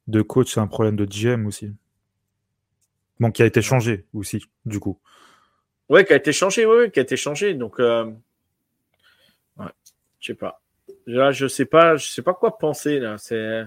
de 0.06 0.22
coach, 0.22 0.52
c'est 0.54 0.60
un 0.60 0.66
problème 0.66 0.96
de 0.96 1.04
GM 1.04 1.46
aussi. 1.46 1.72
Bon, 3.20 3.30
qui 3.30 3.42
a 3.42 3.46
été 3.46 3.62
changé 3.62 4.06
aussi, 4.12 4.44
du 4.66 4.80
coup. 4.80 4.98
Ouais, 5.88 6.04
qui 6.04 6.12
a 6.12 6.16
été 6.16 6.32
changé, 6.32 6.66
oui, 6.66 6.90
qui 6.90 6.98
a 6.98 7.02
été 7.02 7.16
changé. 7.16 7.54
Donc, 7.54 7.78
euh... 7.78 8.04
ouais, 9.58 9.66
je 10.18 10.26
sais 10.28 10.34
pas. 10.34 10.63
Là, 11.06 11.32
je 11.32 11.46
sais 11.46 11.66
pas, 11.66 11.96
je 11.96 12.08
sais 12.08 12.22
pas 12.22 12.34
quoi 12.34 12.58
penser 12.58 12.98
là. 12.98 13.16
C'est 13.18 13.64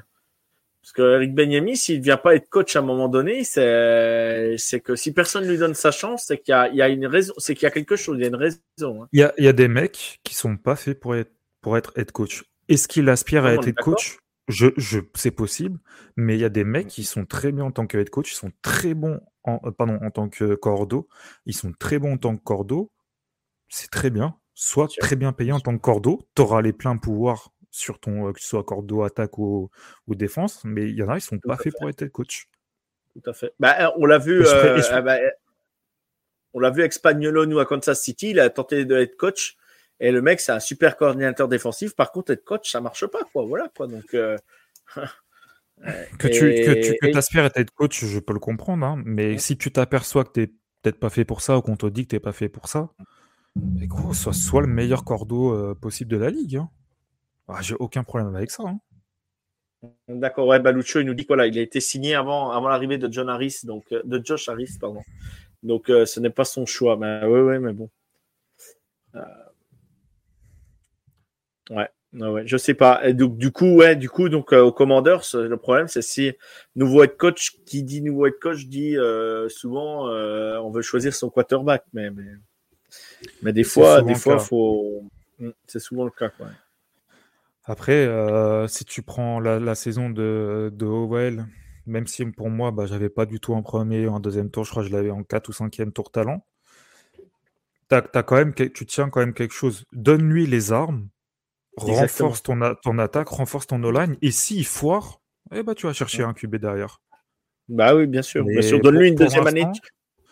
parce 0.81 0.93
que 0.93 1.15
Eric 1.15 1.35
Benyemi, 1.35 1.76
s'il 1.76 1.99
ne 1.99 2.03
vient 2.03 2.18
pas 2.18 2.35
être 2.35 2.49
coach 2.49 2.76
à 2.76 2.80
un 2.80 2.81
moment 2.81 3.09
donné, 3.09 3.43
c'est 3.43 4.80
que 4.84 4.95
si 4.95 5.14
personne 5.14 5.45
lui 5.47 5.57
donne 5.57 5.73
sa 5.73 5.91
chance, 5.91 6.26
c'est 6.27 6.38
qu'il 6.38 6.55
y 6.73 6.77
y 6.77 6.81
a 6.81 6.89
une 6.89 7.05
raison, 7.05 7.34
c'est 7.38 7.55
qu'il 7.55 7.64
y 7.64 7.68
a 7.68 7.72
quelque 7.72 7.95
chose, 7.95 8.18
il 8.18 8.22
y 8.22 8.26
a 8.26 8.30
une 8.30 8.35
raison. 8.35 9.03
Hein. 9.03 9.07
Il, 9.11 9.19
y 9.19 9.23
a, 9.23 9.34
il 9.38 9.43
y 9.43 9.49
a 9.49 9.53
des 9.53 9.68
mecs 9.68 10.19
qui 10.23 10.34
sont 10.34 10.55
pas 10.57 10.76
faits 10.76 10.99
pour 10.99 11.15
être 11.15 11.31
pour 11.61 11.77
être 11.77 11.91
head 11.97 12.11
coach. 12.11 12.45
Est-ce 12.69 12.88
qu'il 12.88 13.09
aspire 13.09 13.45
à 13.45 13.53
être 13.53 13.68
head 13.68 13.76
coach? 13.76 14.18
Je, 14.47 14.68
je, 14.77 14.99
c'est 15.14 15.31
possible, 15.31 15.77
mais 16.15 16.38
il 16.38 16.39
y 16.39 16.45
a 16.45 16.49
des 16.49 16.64
mecs 16.64 16.88
qui 16.88 17.03
sont 17.03 17.26
très 17.26 17.51
bien 17.51 17.65
en 17.65 17.72
tant 17.72 17.85
que 17.85 17.97
head 17.97 18.09
coach, 18.09 18.31
ils 18.31 18.35
sont 18.35 18.53
très 18.61 18.93
bons 18.93 19.19
en, 19.43 19.59
euh, 19.65 19.72
pardon, 19.72 19.99
en 20.01 20.09
tant 20.09 20.30
que 20.30 20.55
cordeau, 20.55 21.09
ils 21.45 21.53
sont 21.53 21.73
très 21.77 21.99
bons 21.99 22.14
en 22.14 22.18
tant 22.18 22.38
que 22.38 22.43
cordeau, 22.43 22.91
c'est 23.68 23.89
très 23.89 24.09
bien. 24.09 24.38
Soit 24.60 24.88
très 24.98 25.16
bien 25.16 25.34
payé 25.34 25.52
en 25.52 25.60
tant 25.60 25.78
que 25.78 25.82
cordeau, 25.82 26.28
tu 26.36 26.42
auras 26.42 26.64
les 26.64 26.74
pleins 26.74 26.98
pouvoirs 26.98 27.52
sur 27.70 28.00
ton, 28.00 28.28
euh, 28.28 28.32
que 28.34 28.42
ce 28.42 28.48
soit 28.48 28.64
cordeau, 28.64 29.04
attaque 29.04 29.38
ou, 29.38 29.70
ou 30.08 30.16
défense, 30.16 30.64
mais 30.64 30.90
il 30.90 30.96
y 30.96 31.04
en 31.04 31.10
a, 31.10 31.18
ils 31.18 31.22
sont 31.22 31.38
pas 31.38 31.58
faits 31.58 31.74
pour 31.78 31.88
être 31.88 32.08
coach. 32.08 32.48
Tout 33.14 33.30
à 33.30 33.34
fait. 33.34 33.54
Bah, 33.60 33.94
on 33.98 34.08
l'a 34.08 34.18
vu, 34.18 34.44
euh, 34.44 34.82
ah 34.90 35.02
bah, 35.04 35.18
on 36.56 36.60
l'a 36.60 36.72
vu 36.72 36.82
avec 36.82 36.94
Spagnolo, 36.94 37.46
nous, 37.46 37.60
à 37.60 37.68
Kansas 37.68 38.02
City, 38.02 38.32
il 38.32 38.40
a 38.40 38.50
tenté 38.50 38.84
d'être 38.86 39.16
coach. 39.16 39.58
Et 40.00 40.12
le 40.12 40.24
mec, 40.24 40.40
c'est 40.40 40.52
un 40.52 40.60
super 40.60 40.98
coordinateur 40.98 41.48
défensif. 41.48 41.96
Par 41.96 42.12
contre, 42.12 42.32
être 42.32 42.44
coach, 42.44 42.72
ça 42.72 42.82
marche 42.82 43.06
pas, 43.06 43.22
quoi. 43.32 43.46
Voilà, 43.46 43.70
quoi. 43.78 43.86
Donc, 43.86 44.12
euh, 44.16 44.38
que 46.18 46.28
tu 46.28 46.40
que 47.00 47.12
tu 47.12 47.16
aspires 47.16 47.44
à 47.44 47.52
être 47.54 47.72
coach, 47.76 48.04
je 48.04 48.18
peux 48.18 48.34
le 48.34 48.40
comprendre. 48.40 48.84
Hein. 48.88 49.04
mais 49.06 49.38
si 49.38 49.56
tu 49.56 49.72
t'aperçois 49.72 50.24
que 50.24 50.32
tu 50.32 50.40
n'es 50.40 50.48
peut-être 50.82 51.00
pas 51.00 51.12
fait 51.12 51.26
pour 51.26 51.42
ça 51.42 51.60
ou 51.60 51.62
qu'on 51.62 51.78
te 51.78 51.86
dit 51.86 52.06
que 52.06 52.10
tu 52.10 52.16
n'es 52.16 52.20
pas 52.20 52.32
fait 52.32 52.50
pour 52.50 52.68
ça, 52.68 52.90
gros, 53.88 54.14
sois, 54.14 54.34
soit 54.34 54.62
le 54.62 54.68
meilleur 54.68 55.04
cordeau 55.04 55.54
euh, 55.54 55.76
possible 55.76 56.12
de 56.12 56.18
la 56.18 56.30
ligue. 56.30 56.58
Hein. 56.58 56.70
Ah, 57.48 57.62
j'ai 57.62 57.76
aucun 57.76 58.04
problème 58.04 58.36
avec 58.36 58.52
ça. 58.52 58.64
Hein. 58.64 58.80
D'accord, 60.08 60.48
ouais, 60.48 60.60
Balucho, 60.60 61.00
il 61.00 61.06
nous 61.06 61.14
dit 61.14 61.26
qu'il 61.26 61.40
il 61.40 61.58
a 61.60 61.62
été 61.62 61.80
signé 61.80 62.16
avant, 62.16 62.60
l'arrivée 62.68 62.98
de 62.98 63.12
John 63.12 63.30
Harris, 63.30 63.60
donc 63.64 63.86
euh, 63.92 64.02
de 64.04 64.22
Josh 64.24 64.50
Harris, 64.50 64.78
pardon. 64.80 65.02
Donc 65.64 65.86
ce 65.88 66.20
n'est 66.20 66.30
pas 66.30 66.46
son 66.46 66.66
choix. 66.66 66.98
Mais 66.98 67.26
ouais, 67.26 67.42
ouais, 67.42 67.60
mais 67.60 67.74
bon. 67.74 67.90
Ouais. 71.70 71.90
Ouais, 72.14 72.44
je 72.46 72.58
sais 72.58 72.74
pas. 72.74 73.06
Et 73.08 73.14
donc, 73.14 73.38
du 73.38 73.52
coup, 73.52 73.76
ouais, 73.76 73.96
du 73.96 74.10
coup, 74.10 74.30
donc, 74.30 74.54
euh, 74.54 74.62
au 74.62 74.72
Commanders, 74.72 75.24
le 75.34 75.56
problème, 75.58 75.88
c'est 75.88 76.02
si 76.02 76.34
nouveau 76.76 77.04
head 77.04 77.18
coach, 77.18 77.58
qui 77.66 77.84
dit 77.84 78.02
nouveau 78.02 78.28
head 78.28 78.40
coach, 78.42 78.66
dit 78.66 78.98
euh, 78.98 79.50
souvent, 79.50 80.10
euh, 80.10 80.58
on 80.60 80.72
veut 80.72 80.82
choisir 80.82 81.14
son 81.14 81.30
quarterback, 81.30 81.84
mais, 81.94 82.10
mais 83.41 83.53
des 83.53 83.64
fois, 83.64 84.02
des 84.02 84.15
fois, 84.15 84.39
faut. 84.39 85.03
Hmm, 85.39 85.52
c'est 85.68 85.80
souvent 85.80 86.06
le 86.06 86.11
cas, 86.11 86.30
quoi. 86.30 86.48
Après, 87.65 88.07
si 88.68 88.85
tu 88.85 89.02
prends 89.02 89.39
la, 89.39 89.76
saison 89.76 90.10
de, 90.10 90.72
de 90.73 90.85
Howell, 90.85 91.45
même 91.85 92.07
si 92.07 92.26
pour 92.26 92.49
moi, 92.49 92.72
bah, 92.72 92.85
j'avais 92.85 93.10
pas 93.10 93.26
du 93.26 93.39
tout 93.39 93.53
en 93.53 93.61
premier 93.61 94.07
ou 94.07 94.11
en 94.11 94.19
deuxième 94.19 94.49
tour, 94.49 94.64
je 94.64 94.72
crois 94.72 94.84
que 94.84 94.89
je 94.89 94.94
l'avais 94.94 95.11
en 95.11 95.23
4 95.23 95.49
ou 95.49 95.52
5e 95.52 95.91
tour 95.91 96.11
talent. 96.11 96.45
As, 97.91 98.03
as 98.14 98.23
quand 98.23 98.35
même, 98.35 98.53
tu 98.53 98.85
tiens 98.85 99.10
quand 99.10 99.19
même 99.19 99.34
quelque 99.34 99.53
chose. 99.53 99.85
Donne-lui 99.91 100.45
les 100.48 100.72
armes 100.72 101.10
renforce 101.77 102.44
ton, 102.44 102.60
ton, 102.81 102.98
attaque, 102.99 103.30
renforce 103.30 103.68
ton 103.68 103.84
O-line, 103.84 104.18
et 104.22 104.31
s'il 104.31 104.65
foire, 104.65 105.22
eh 105.53 105.64
ben, 105.64 105.73
tu 105.73 105.85
vas 105.85 105.94
chercher 105.94 106.23
un 106.23 106.34
QB 106.34 106.56
derrière. 106.56 107.02
Bah 107.69 107.95
oui, 107.95 108.07
bien 108.07 108.22
sûr. 108.22 108.44
Donne-lui 108.45 109.10
une, 109.10 109.15
deuxième 109.15 109.48
année. 109.48 109.65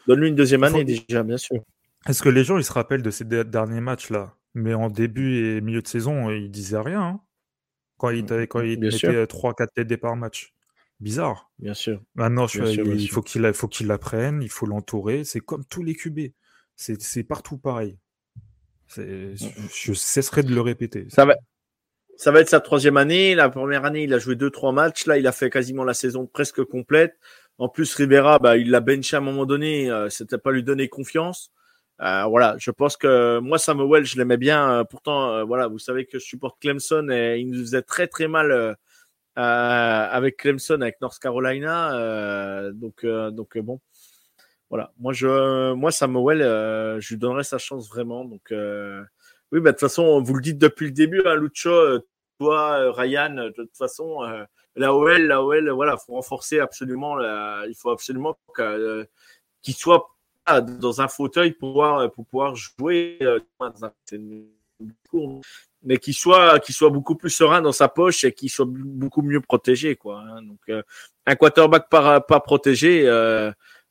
Donne-lui 0.08 0.30
une 0.30 0.36
deuxième 0.36 0.64
année 0.64 0.84
déjà, 0.84 1.24
bien 1.24 1.38
sûr. 1.38 1.62
Est-ce 2.08 2.22
que 2.22 2.30
les 2.30 2.44
gens 2.44 2.58
ils 2.58 2.64
se 2.64 2.74
rappellent 2.74 3.02
de 3.02 3.12
ces 3.12 3.26
derniers 3.26 3.82
matchs 3.82 4.10
là 4.10 4.36
Mais 4.54 4.74
en 4.74 4.90
début 4.90 5.38
et 5.38 5.62
milieu 5.62 5.82
de 5.82 5.88
saison, 5.88 6.30
ils 6.30 6.52
disaient 6.52 6.80
rien. 6.80 7.02
Hein. 7.02 7.22
quand 7.98 8.10
il, 8.10 8.26
quand 8.48 8.62
il 8.62 8.80
mettait 8.80 9.26
3-4 9.26 9.68
TD 9.74 9.98
par 9.98 10.16
match. 10.16 10.54
Bizarre. 11.00 11.52
Bien 11.60 11.74
sûr. 11.74 12.02
Maintenant, 12.16 12.48
il, 12.48 13.10
faut 13.10 13.22
qu'il 13.22 13.54
faut 13.54 13.68
qu'il 13.68 13.88
l'apprenne, 13.88 14.42
il 14.42 14.50
faut 14.50 14.66
l'entourer. 14.66 15.24
C'est 15.26 15.42
comme 15.42 15.66
tous 15.66 15.84
les 15.84 15.94
QB. 15.94 16.32
C'est 16.76 17.24
partout 17.24 17.58
pareil. 17.58 17.98
Je 18.96 19.94
cesserai 19.94 20.44
de 20.44 20.54
le 20.54 20.62
répéter. 20.62 21.08
Ça 21.10 21.26
va, 21.26 21.36
ça 22.18 22.32
va 22.32 22.40
être 22.40 22.50
sa 22.50 22.62
troisième 22.62 22.98
année. 22.98 23.36
La 23.36 23.50
première 23.50 23.84
année, 23.84 24.04
il 24.04 24.14
a 24.14 24.20
joué 24.20 24.36
deux, 24.36 24.50
trois 24.50 24.72
matchs. 24.72 25.06
Là, 25.06 25.18
il 25.18 25.28
a 25.28 25.32
fait 25.32 25.50
quasiment 25.50 25.84
la 25.84 25.94
saison 25.94 26.28
presque 26.28 26.64
complète. 26.64 27.18
En 27.58 27.70
plus, 27.70 27.94
Rivera, 27.96 28.40
bah, 28.40 28.58
il 28.58 28.70
l'a 28.70 28.80
benché 28.80 29.16
à 29.16 29.20
un 29.20 29.22
moment 29.22 29.46
donné. 29.46 29.90
Euh, 29.90 30.10
C'était 30.10 30.38
pas 30.38 30.52
lui 30.52 30.64
donner 30.64 30.88
confiance. 30.88 31.52
Euh, 32.02 32.26
voilà, 32.26 32.56
je 32.60 32.72
pense 32.72 32.98
que 32.98 33.40
moi, 33.40 33.58
Samuel, 33.58 34.06
je 34.06 34.18
l'aimais 34.18 34.38
bien. 34.38 34.80
Euh, 34.80 34.84
pourtant, 34.84 35.32
euh, 35.32 35.44
voilà, 35.44 35.68
vous 35.68 35.80
savez 35.80 36.06
que 36.06 36.20
je 36.20 36.26
supporte 36.26 36.60
Clemson 36.62 37.10
et 37.10 37.40
il 37.40 37.50
nous 37.50 37.60
faisait 37.62 37.82
très 37.82 38.08
très 38.08 38.28
mal 38.28 38.76
avec 39.36 40.38
Clemson, 40.38 40.82
avec 40.82 41.00
North 41.02 41.20
Carolina. 41.20 42.72
donc, 42.74 43.06
donc 43.06 43.58
bon, 43.58 43.80
voilà, 44.70 44.92
moi, 45.00 45.14
je, 45.14 45.74
moi 45.74 45.92
Samuel, 45.92 46.42
euh, 46.42 47.00
je 47.00 47.14
lui 47.14 47.18
donnerais 47.20 47.44
sa 47.44 47.58
chance 47.58 47.88
vraiment. 47.88 48.26
Donc, 48.26 48.52
euh, 48.52 49.04
oui, 49.52 49.60
bah, 49.60 49.72
de 49.72 49.76
toute 49.76 49.82
façon, 49.82 50.22
vous 50.22 50.34
le 50.34 50.42
dites 50.42 50.58
depuis 50.58 50.88
le 50.88 50.92
début, 50.92 51.22
hein, 51.26 51.36
Lucho, 51.36 51.70
euh, 51.70 52.00
toi, 52.40 52.92
Ryan, 52.92 53.30
de 53.36 53.50
toute 53.52 53.78
façon, 53.78 54.20
la 54.76 54.94
OL, 54.94 55.22
la 55.28 55.42
OL, 55.44 55.70
voilà, 55.70 55.98
faut 55.98 56.14
renforcer 56.14 56.60
absolument. 56.60 57.18
il 57.22 57.74
faut 57.78 57.92
absolument 57.92 58.38
qu'il 59.62 59.76
soit 59.76 60.15
dans 60.62 61.02
un 61.02 61.08
fauteuil 61.08 61.52
pour 61.52 61.70
pouvoir, 61.70 62.12
pour 62.12 62.26
pouvoir 62.26 62.56
jouer 62.56 63.20
mais 65.84 65.98
qu'il 65.98 66.14
soit, 66.14 66.60
qu'il 66.60 66.76
soit 66.76 66.90
beaucoup 66.90 67.16
plus 67.16 67.30
serein 67.30 67.62
dans 67.62 67.72
sa 67.72 67.88
poche 67.88 68.24
et 68.24 68.34
qu'il 68.34 68.50
soit 68.50 68.68
beaucoup 68.68 69.22
mieux 69.22 69.40
protégé, 69.40 69.96
quoi. 69.96 70.22
Hein. 70.22 70.42
Donc, 70.42 70.84
un 71.26 71.36
quarterback 71.36 71.90
pas, 71.90 72.20
pas 72.20 72.40
protégé, 72.40 73.08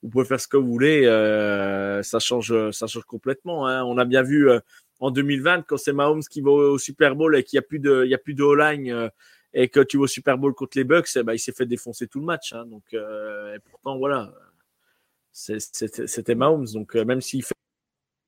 vous 0.05 0.11
pouvez 0.11 0.27
faire 0.27 0.39
ce 0.39 0.47
que 0.47 0.59
vous 0.59 0.71
voulez, 0.71 1.07
euh, 1.07 2.03
ça 2.03 2.19
change, 2.19 2.71
ça 2.73 2.87
change 2.87 3.05
complètement. 3.05 3.67
Hein. 3.67 3.83
On 3.85 3.97
a 3.97 4.05
bien 4.05 4.23
vu 4.23 4.51
euh, 4.51 4.61
en 5.01 5.11
2020 5.11 5.63
quand 5.63 5.79
c'est 5.79 5.95
Mahomes 5.95 6.23
qui 6.23 6.43
va 6.43 6.51
au 6.51 6.79
Super 6.79 7.17
Bowl 7.17 7.35
et 7.35 7.43
qu'il 7.43 7.57
n'y 7.57 7.65
a 7.65 7.67
plus 7.67 7.79
de, 7.79 8.03
il 8.05 8.11
y 8.11 8.15
a 8.15 8.19
plus 8.19 8.35
de 8.35 8.45
line 8.45 8.93
euh, 8.93 9.09
et 9.55 9.69
que 9.69 9.81
tu 9.81 9.97
vas 9.97 10.03
au 10.03 10.07
Super 10.07 10.37
Bowl 10.37 10.53
contre 10.53 10.77
les 10.77 10.85
Bucks, 10.85 11.09
eh 11.17 11.23
ben, 11.23 11.33
il 11.33 11.39
s'est 11.39 11.53
fait 11.53 11.65
défoncer 11.65 12.07
tout 12.07 12.21
le 12.21 12.27
match. 12.27 12.53
Hein. 12.53 12.67
Donc, 12.67 12.83
et 12.93 13.59
pourtant 13.71 13.97
voilà, 13.97 14.31
c'était 15.35 16.35
Mahomes. 16.35 16.67
Donc 16.73 16.95
même 16.95 17.21
s'il 17.21 17.45
fait 17.45 17.55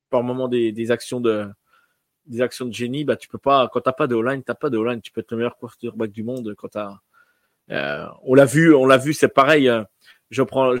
par 0.09 0.23
moment 0.23 0.47
des, 0.47 0.71
des, 0.71 0.91
actions 0.91 1.19
de 1.21 1.47
des 2.27 2.41
actions 2.41 2.65
de 2.65 2.73
génie, 2.73 3.05
bah 3.05 3.15
tu 3.15 3.27
peux 3.27 3.37
pas 3.37 3.69
quand 3.71 3.81
t'as 3.81 3.93
pas 3.93 4.07
de 4.07 4.17
line, 4.17 4.43
t'as 4.43 4.55
pas 4.55 4.69
de 4.69 4.79
line. 4.79 5.01
Tu 5.01 5.11
peux 5.11 5.21
être 5.21 5.31
le 5.31 5.37
meilleur 5.37 5.57
quarterback 5.57 6.11
du 6.11 6.23
monde 6.23 6.53
quand 6.55 6.69
t'as. 6.69 6.99
on 8.23 8.33
l'a 8.35 8.45
vu, 8.45 8.75
on 8.75 8.85
l'a 8.85 8.97
vu, 8.97 9.13
c'est 9.13 9.29
pareil. 9.29 9.71
je 10.29 10.43
prends 10.43 10.75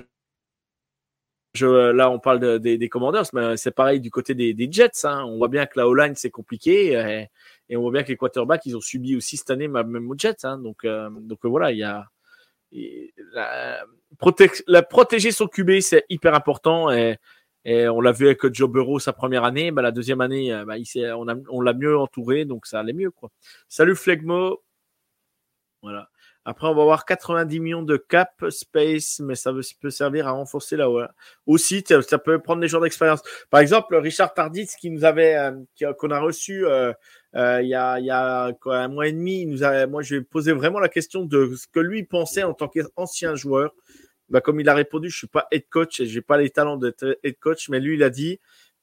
là, 1.65 2.09
on 2.09 2.19
parle 2.19 2.59
des 2.59 2.89
Commanders, 2.89 3.25
mais 3.33 3.57
c'est 3.57 3.71
pareil 3.71 3.99
du 3.99 4.11
côté 4.11 4.35
des, 4.35 4.71
Jets. 4.71 5.05
Hein. 5.05 5.23
On 5.25 5.37
voit 5.37 5.47
bien 5.47 5.65
que 5.65 5.79
la 5.79 5.87
O-line, 5.87 6.15
c'est 6.15 6.29
compliqué. 6.29 7.27
Et, 7.69 7.75
on 7.75 7.81
voit 7.81 7.91
bien 7.91 8.03
que 8.03 8.09
les 8.09 8.17
quarterbacks, 8.17 8.65
ils 8.65 8.75
ont 8.77 8.81
subi 8.81 9.15
aussi 9.15 9.37
cette 9.37 9.49
année, 9.49 9.67
même 9.67 10.09
aux 10.09 10.17
Jets. 10.17 10.43
Hein. 10.45 10.57
Donc, 10.57 10.85
euh, 10.85 11.09
donc 11.09 11.39
voilà, 11.43 11.71
il 11.71 11.79
y 11.79 11.83
a. 11.83 12.05
La, 13.33 13.83
la 14.67 14.83
protéger 14.83 15.31
son 15.31 15.47
QB, 15.47 15.79
c'est 15.81 16.05
hyper 16.09 16.33
important. 16.33 16.91
Et, 16.91 17.17
on 17.65 17.99
l'a 17.99 18.13
vu 18.13 18.27
avec 18.27 18.53
Joe 18.53 18.69
Burrow 18.69 18.99
sa 18.99 19.13
première 19.13 19.43
année. 19.43 19.71
Bah, 19.71 19.81
la 19.81 19.91
deuxième 19.91 20.21
année, 20.21 20.53
euh, 20.53 20.63
bah, 20.63 20.75
on, 21.49 21.61
l'a 21.61 21.73
mieux 21.73 21.97
entouré, 21.97 22.45
donc 22.45 22.65
ça 22.65 22.79
allait 22.79 22.93
mieux. 22.93 23.11
Quoi. 23.11 23.29
Salut 23.67 23.95
Flegmo. 23.95 24.63
Voilà. 25.81 26.09
Après, 26.49 26.65
on 26.67 26.73
va 26.73 26.83
avoir 26.83 27.05
90 27.05 27.59
millions 27.59 27.81
de 27.81 27.97
cap 27.97 28.41
space, 28.51 29.19
mais 29.19 29.35
ça 29.35 29.51
peut 29.81 29.89
servir 29.89 30.29
à 30.29 30.31
renforcer 30.31 30.77
là 30.77 30.87
Aussi, 31.45 31.83
ça 31.85 32.19
peut 32.19 32.39
prendre 32.39 32.61
des 32.61 32.69
jours 32.69 32.79
d'expérience. 32.79 33.21
Par 33.49 33.59
exemple, 33.59 33.93
Richard 33.97 34.33
Tardis, 34.33 34.69
qui 34.79 34.89
nous 34.89 35.03
avait, 35.03 35.35
euh, 35.35 35.91
qu'on 35.99 36.09
a 36.09 36.21
reçu 36.21 36.65
euh, 36.65 36.93
euh, 37.37 37.61
il 37.61 37.69
y 37.69 37.75
a, 37.75 37.99
il 37.99 38.05
y 38.05 38.11
a 38.11 38.53
un 38.65 38.87
mois 38.87 39.07
et 39.07 39.11
demi, 39.11 39.41
il 39.41 39.49
nous 39.49 39.63
a, 39.63 39.87
moi, 39.87 40.01
je 40.01 40.15
lui 40.15 40.21
ai 40.21 40.23
posé 40.23 40.51
vraiment 40.51 40.79
la 40.79 40.89
question 40.89 41.23
de 41.23 41.53
ce 41.55 41.67
que 41.67 41.79
lui 41.79 42.03
pensait 42.03 42.43
en 42.43 42.53
tant 42.53 42.67
qu'ancien 42.67 43.35
joueur. 43.35 43.73
Bah, 44.29 44.41
comme 44.41 44.59
il 44.59 44.67
a 44.67 44.73
répondu, 44.73 45.09
je 45.09 45.17
suis 45.17 45.27
pas 45.27 45.47
head 45.51 45.69
coach 45.69 45.99
et 46.01 46.05
j'ai 46.05 46.21
pas 46.21 46.37
les 46.37 46.49
talents 46.49 46.77
d'être 46.77 47.17
head 47.23 47.39
coach, 47.39 47.69
mais 47.69 47.79
lui, 47.79 47.95
il 47.95 48.03
a 48.03 48.09
dit 48.09 48.39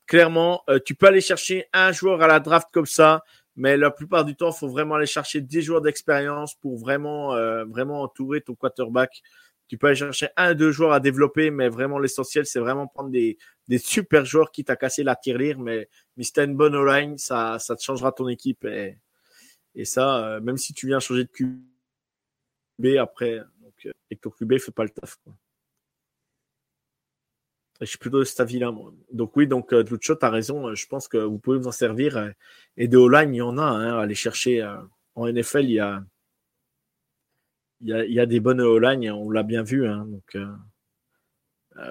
clairement, 0.07 0.63
tu 0.85 0.95
peux 0.95 1.07
aller 1.07 1.23
chercher 1.23 1.67
un 1.73 1.91
joueur 1.91 2.21
à 2.23 2.27
la 2.27 2.39
draft 2.39 2.69
comme 2.73 2.87
ça 2.87 3.23
mais 3.57 3.77
la 3.77 3.91
plupart 3.91 4.25
du 4.25 4.35
temps, 4.35 4.53
faut 4.53 4.69
vraiment 4.69 4.97
aller 4.97 5.07
chercher 5.07 5.41
des 5.41 5.63
joueurs 5.63 5.81
d'expérience 5.81 6.55
pour 6.57 6.77
vraiment, 6.79 7.35
euh, 7.35 7.65
vraiment 7.65 8.03
entourer 8.03 8.41
ton 8.41 8.55
quarterback. 8.55 9.23
Tu 9.69 9.79
peux 9.79 9.87
aller 9.89 9.97
chercher 9.97 10.29
un, 10.37 10.55
deux 10.55 10.73
joueurs 10.73 10.93
à 10.93 11.01
développer, 11.01 11.51
mais 11.51 11.69
vraiment 11.69 11.99
l'essentiel, 11.99 12.45
c'est 12.47 12.61
vraiment 12.61 12.87
prendre 12.87 13.11
des, 13.11 13.39
des 13.69 13.79
super 13.79 14.25
joueurs 14.25 14.51
qui 14.53 14.65
t'a 14.65 14.77
cassé 14.77 15.03
la 15.03 15.17
tirelire. 15.17 15.59
Mais, 15.59 15.89
mais 16.17 16.25
si 16.25 16.33
une 16.37 16.57
bonne 16.57 16.77
line 16.85 17.17
ça, 17.19 17.59
ça 17.59 17.75
te 17.77 17.83
changera 17.83 18.13
ton 18.13 18.29
équipe. 18.29 18.65
Et, 18.65 18.99
et 19.75 19.85
ça, 19.85 20.27
euh, 20.27 20.41
même 20.41 20.57
si 20.57 20.75
tu 20.75 20.87
viens 20.87 21.01
changer 21.01 21.25
de 21.25 21.31
QB 21.31 22.99
après, 22.99 23.39
donc, 23.61 23.87
euh, 23.87 23.93
et 24.11 24.17
que 24.17 24.21
ton 24.21 24.31
QB 24.31 24.53
ne 24.53 24.59
fait 24.59 24.73
pas 24.73 24.85
le 24.85 24.91
taf. 24.91 25.17
Quoi. 25.25 25.35
Je 27.81 27.87
suis 27.87 27.99
plutôt 27.99 28.21
de 28.21 28.25
cet 28.25 28.41
avis-là, 28.41 28.71
moi. 28.71 28.93
Donc 29.13 29.37
oui, 29.37 29.47
donc 29.47 29.73
euh, 29.73 29.83
tu 30.01 30.13
as 30.21 30.31
raison. 30.31 30.75
Je 30.75 30.87
pense 30.87 31.09
que 31.09 31.19
vous 31.19 31.39
pouvez 31.39 31.59
vous 31.59 31.67
en 31.67 31.73
servir. 31.73 32.33
Et 32.77 32.87
de 32.87 32.97
O-line, 32.97 33.35
il 33.35 33.39
y 33.39 33.43
en 33.43 33.59
a. 33.59 33.63
Hein, 33.63 33.99
aller 33.99 34.15
chercher 34.15 34.63
en 35.17 35.27
NFL, 35.27 35.65
il 35.65 35.71
y 35.73 35.81
a, 35.81 36.05
il 37.85 38.13
y 38.13 38.21
a 38.21 38.27
des 38.27 38.41
bonnes 38.41 38.61
O-line. 38.61 39.11
On 39.11 39.31
l'a 39.31 39.43
bien 39.43 39.63
vu. 39.63 39.87
Hein, 39.87 40.07
donc, 40.07 40.37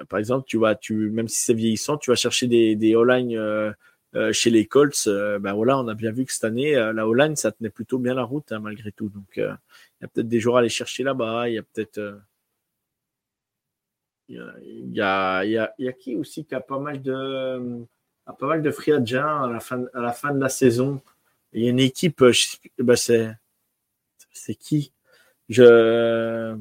par 0.08 0.18
exemple, 0.18 0.46
tu 0.46 0.58
vas, 0.58 0.74
tu, 0.74 1.10
même 1.10 1.28
si 1.28 1.42
c'est 1.44 1.54
vieillissant, 1.54 1.98
tu 1.98 2.10
vas 2.10 2.16
chercher 2.16 2.46
des, 2.48 2.94
O-line 2.94 3.36
euh, 3.36 4.32
chez 4.32 4.50
les 4.50 4.66
Colts, 4.66 5.08
ben 5.40 5.52
voilà, 5.54 5.78
on 5.78 5.88
a 5.88 5.94
bien 5.94 6.12
vu 6.12 6.24
que 6.24 6.32
cette 6.32 6.44
année, 6.44 6.74
la 6.74 7.06
O-line, 7.08 7.36
ça 7.36 7.52
tenait 7.52 7.70
plutôt 7.70 7.98
bien 7.98 8.14
la 8.14 8.22
route 8.22 8.52
hein, 8.52 8.60
malgré 8.60 8.92
tout. 8.92 9.08
Donc, 9.08 9.26
il 9.36 9.42
y 9.42 10.04
a 10.04 10.08
peut-être 10.08 10.28
des 10.28 10.40
joueurs 10.40 10.56
à 10.56 10.58
aller 10.60 10.68
chercher 10.68 11.02
là-bas. 11.02 11.48
Il 11.48 11.54
y 11.54 11.58
a 11.58 11.62
peut-être. 11.62 12.20
Il 14.28 14.36
y 14.94 15.00
a, 15.00 15.44
y, 15.44 15.50
y 15.50 15.88
a, 15.88 15.92
qui 15.92 16.16
aussi 16.16 16.46
qui 16.46 16.54
a 16.54 16.60
pas 16.60 16.78
mal 16.78 17.02
de, 17.02 17.84
a 18.26 18.72
free 18.72 18.92
agents 18.92 19.44
à 19.44 19.50
la 19.50 19.60
fin, 19.60 20.32
de 20.32 20.40
la 20.40 20.48
saison? 20.48 21.00
Il 21.52 21.62
y 21.62 21.66
a 21.66 21.70
une 21.70 21.80
équipe, 21.80 22.24
ben 22.78 22.96
c'est 22.96 23.36
qui? 24.58 24.92
Je, 25.48 26.56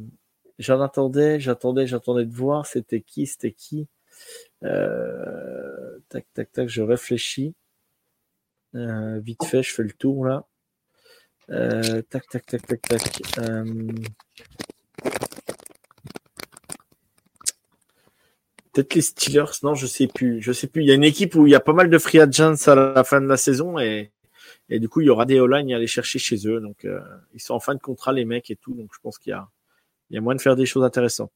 j'en 0.59 0.81
attendais, 0.81 1.39
j'attendais, 1.39 1.87
j'attendais 1.87 2.25
de 2.25 2.33
voir. 2.33 2.65
C'était 2.65 3.01
qui 3.01 3.27
C'était 3.27 3.51
qui 3.51 3.87
euh, 4.63 5.99
Tac, 6.09 6.25
tac, 6.33 6.51
tac. 6.51 6.69
Je 6.69 6.81
réfléchis. 6.81 7.55
Euh, 8.75 9.19
vite 9.19 9.43
fait, 9.45 9.63
je 9.63 9.73
fais 9.73 9.83
le 9.83 9.91
tour 9.91 10.25
là. 10.25 10.45
Euh, 11.49 12.01
tac, 12.03 12.27
tac, 12.29 12.45
tac, 12.45 12.65
tac, 12.65 12.81
tac. 12.81 13.21
Peut-être 18.73 18.95
les 18.95 19.01
Steelers, 19.01 19.51
non, 19.61 19.75
je 19.75 19.85
sais 19.85 20.07
plus. 20.07 20.41
Je 20.41 20.51
sais 20.51 20.67
plus. 20.67 20.81
Il 20.81 20.87
y 20.87 20.91
a 20.91 20.95
une 20.95 21.03
équipe 21.03 21.35
où 21.35 21.45
il 21.45 21.51
y 21.51 21.55
a 21.55 21.59
pas 21.59 21.73
mal 21.73 21.89
de 21.91 21.97
free 21.99 22.19
agents 22.19 22.55
à 22.65 22.75
la 22.75 23.03
fin 23.03 23.21
de 23.21 23.27
la 23.27 23.37
saison 23.37 23.77
et, 23.77 24.12
et 24.69 24.79
du 24.79 24.89
coup, 24.89 25.01
il 25.01 25.07
y 25.07 25.09
aura 25.09 25.25
des 25.25 25.39
O-line 25.39 25.71
à 25.73 25.75
aller 25.75 25.87
chercher 25.87 26.19
chez 26.19 26.47
eux. 26.47 26.59
Donc, 26.59 26.87
ils 27.33 27.41
sont 27.41 27.53
en 27.53 27.59
fin 27.59 27.75
de 27.75 27.79
contrat, 27.79 28.13
les 28.13 28.25
mecs 28.25 28.49
et 28.49 28.55
tout. 28.55 28.73
Donc, 28.73 28.91
je 28.93 28.99
pense 29.01 29.17
qu'il 29.17 29.31
y 29.31 29.33
a, 29.33 29.47
il 30.09 30.15
y 30.15 30.17
a 30.17 30.21
moyen 30.21 30.37
de 30.37 30.41
faire 30.41 30.55
des 30.55 30.65
choses 30.65 30.83
intéressantes. 30.83 31.31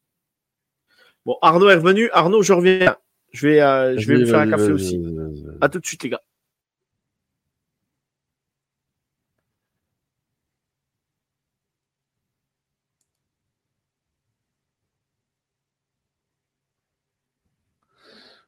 Bon, 1.25 1.37
Arnaud 1.41 1.69
est 1.69 1.75
revenu. 1.75 2.09
Arnaud, 2.11 2.41
je 2.41 2.53
reviens. 2.53 2.95
Je 3.33 3.47
vais, 3.47 3.61
euh, 3.61 3.97
je 3.97 4.07
vais 4.07 4.19
me 4.19 4.25
faire 4.25 4.39
un 4.39 4.49
café 4.49 4.71
aussi. 4.71 5.03
À 5.59 5.67
tout 5.67 5.79
de 5.79 5.85
suite, 5.85 6.03
les 6.03 6.09
gars. 6.09 6.21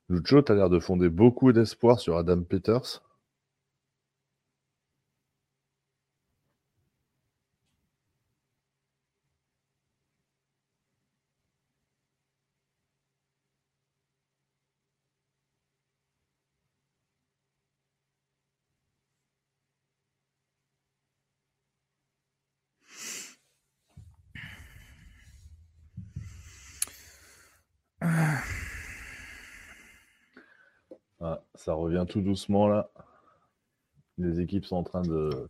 Lucho, 0.08 0.42
tu 0.42 0.52
as 0.52 0.56
l'air 0.56 0.70
de 0.70 0.80
fonder 0.80 1.10
beaucoup 1.10 1.52
d'espoir 1.52 2.00
sur 2.00 2.18
Adam 2.18 2.42
Peters. 2.42 3.04
Ça 31.56 31.74
revient 31.74 32.06
tout 32.08 32.22
doucement 32.22 32.68
là. 32.68 32.90
Les 34.18 34.40
équipes 34.40 34.66
sont 34.66 34.76
en 34.78 34.84
train 34.84 35.02
de, 35.02 35.50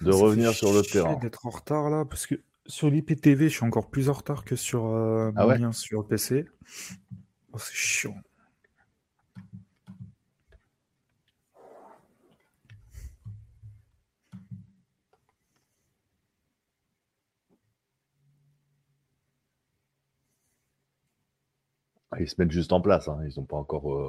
de 0.00 0.12
revenir 0.12 0.52
sur 0.52 0.72
le 0.72 0.82
terrain. 0.82 1.16
d'être 1.16 1.46
en 1.46 1.50
retard 1.50 1.90
là, 1.90 2.04
parce 2.04 2.26
que 2.26 2.36
sur 2.66 2.88
l'IPTV, 2.88 3.48
je 3.48 3.54
suis 3.54 3.64
encore 3.64 3.90
plus 3.90 4.08
en 4.08 4.12
retard 4.12 4.44
que 4.44 4.56
sur 4.56 4.86
euh, 4.86 5.32
ah 5.36 5.72
sur 5.72 6.06
PC. 6.06 6.46
Oh, 7.52 7.58
c'est 7.58 7.74
chiant. 7.74 8.14
Ah, 22.12 22.20
ils 22.20 22.28
se 22.28 22.34
mettent 22.38 22.50
juste 22.50 22.72
en 22.72 22.80
place, 22.80 23.08
hein. 23.08 23.20
ils 23.24 23.38
n'ont 23.38 23.46
pas 23.46 23.56
encore. 23.56 23.94
Euh, 23.94 24.08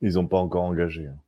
ils 0.00 0.14
n'ont 0.14 0.26
pas 0.26 0.38
encore 0.38 0.64
engagé. 0.64 1.06
Hein. 1.06 1.18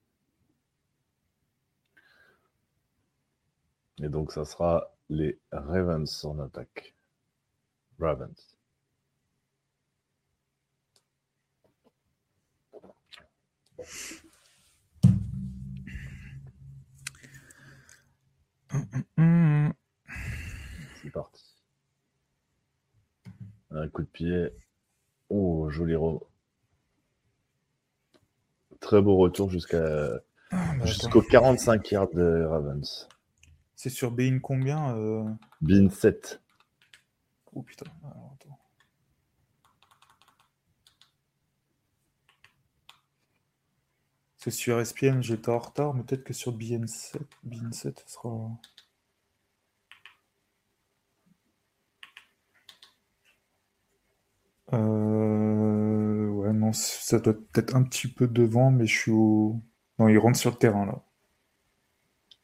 Et 4.02 4.08
donc, 4.08 4.32
ça 4.32 4.44
sera 4.44 4.92
les 5.08 5.38
Ravens 5.52 6.24
en 6.24 6.38
attaque. 6.40 6.94
Ravens. 7.98 8.56
C'est 21.02 21.10
parti. 21.12 21.56
Un 23.70 23.88
coup 23.88 24.02
de 24.02 24.08
pied. 24.08 24.50
Oh, 25.28 25.70
joli 25.70 25.94
ro 25.94 26.31
très 28.82 29.00
beau 29.00 29.16
retour 29.16 29.48
jusqu'à 29.48 30.20
ah, 30.50 30.74
bah, 30.78 30.84
jusqu'au 30.84 31.22
45 31.22 31.90
yards 31.90 32.10
de 32.10 32.44
Ravens. 32.44 33.08
C'est 33.74 33.88
sur 33.88 34.10
Bean 34.10 34.38
combien 34.40 34.94
euh... 34.94 35.24
Bean 35.62 35.88
7. 35.88 36.42
Oh 37.54 37.62
putain. 37.62 37.86
C'est 44.36 44.50
sur 44.50 44.84
SPN, 44.84 45.22
j'étais 45.22 45.50
en 45.50 45.58
retard, 45.58 45.94
mais 45.94 46.02
peut-être 46.02 46.24
que 46.24 46.32
sur 46.32 46.52
BN7, 46.52 47.20
BN7, 47.46 47.96
ça 47.96 48.08
sera. 48.08 48.50
Euh 54.72 55.71
non, 56.52 56.72
ça 56.72 57.18
doit 57.18 57.34
être 57.56 57.74
un 57.74 57.82
petit 57.82 58.08
peu 58.08 58.26
devant, 58.26 58.70
mais 58.70 58.86
je 58.86 58.98
suis 58.98 59.12
au. 59.12 59.60
Non, 59.98 60.08
ils 60.08 60.18
rentrent 60.18 60.38
sur 60.38 60.50
le 60.50 60.56
terrain 60.56 60.86
là. 60.86 61.02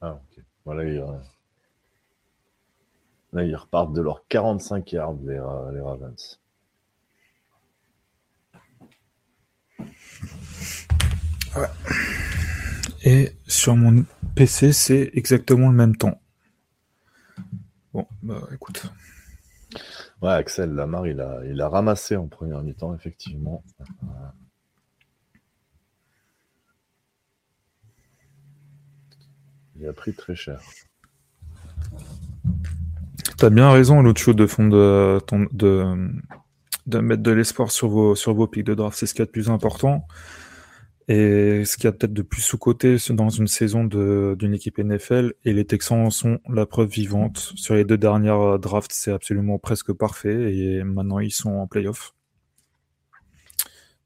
Ah, 0.01 0.15
ok. 0.15 0.45
Voilà, 0.65 0.85
ils, 0.85 1.03
là, 3.33 3.45
ils 3.45 3.57
repartent 3.57 3.93
de 3.93 4.01
leurs 4.01 4.27
45 4.29 4.93
yards, 4.93 5.17
les, 5.25 5.39
Ravens. 5.39 6.41
Ouais. 11.57 11.67
Et 13.05 13.33
sur 13.47 13.77
mon 13.77 14.05
PC, 14.35 14.73
c'est 14.73 15.11
exactement 15.15 15.69
le 15.69 15.75
même 15.75 15.97
temps. 15.97 16.21
Bon, 17.93 18.07
bah 18.23 18.43
écoute. 18.53 18.93
Ouais, 20.21 20.31
Axel 20.31 20.75
Lamar, 20.75 21.07
il 21.07 21.21
a, 21.21 21.41
il 21.45 21.61
a 21.61 21.69
ramassé 21.69 22.17
en 22.17 22.27
première 22.27 22.63
mi-temps, 22.63 22.95
effectivement. 22.95 23.63
Il 29.77 29.87
a 29.87 29.93
pris 29.93 30.13
très 30.13 30.35
cher. 30.35 30.61
T'as 33.37 33.51
bien 33.51 33.71
raison, 33.71 34.03
l'autre 34.03 34.33
de 34.33 34.47
fond 34.47 34.67
de, 34.67 35.21
de, 35.53 36.11
de 36.87 36.99
mettre 36.99 37.23
de 37.23 37.31
l'espoir 37.31 37.71
sur 37.71 37.89
vos, 37.89 38.17
sur 38.17 38.35
vos 38.35 38.49
pics 38.49 38.67
de 38.67 38.75
draft. 38.75 38.99
C'est 38.99 39.07
ce 39.07 39.15
qui 39.15 39.23
est 39.23 39.27
le 39.27 39.31
plus 39.31 39.51
important. 39.51 40.09
Et 41.09 41.65
ce 41.65 41.77
qu'il 41.77 41.85
y 41.85 41.87
a 41.87 41.93
peut-être 41.93 42.13
de 42.13 42.21
plus 42.21 42.43
sous-côté 42.43 42.97
dans 43.11 43.31
une 43.31 43.47
saison 43.47 43.85
d'une 43.85 44.53
équipe 44.53 44.77
NFL, 44.79 45.33
et 45.47 45.55
les 45.55 45.65
Texans 45.65 46.11
sont 46.11 46.39
la 46.51 46.67
preuve 46.67 46.91
vivante. 46.91 47.39
Sur 47.57 47.75
les 47.75 47.85
deux 47.85 47.97
dernières 47.97 48.41
euh, 48.41 48.59
drafts, 48.59 48.93
c'est 48.93 49.13
absolument 49.13 49.59
presque 49.59 49.93
parfait, 49.95 50.55
et 50.55 50.85
maintenant 50.85 51.19
ils 51.19 51.31
sont 51.31 51.51
en 51.51 51.67
playoff. 51.67 52.15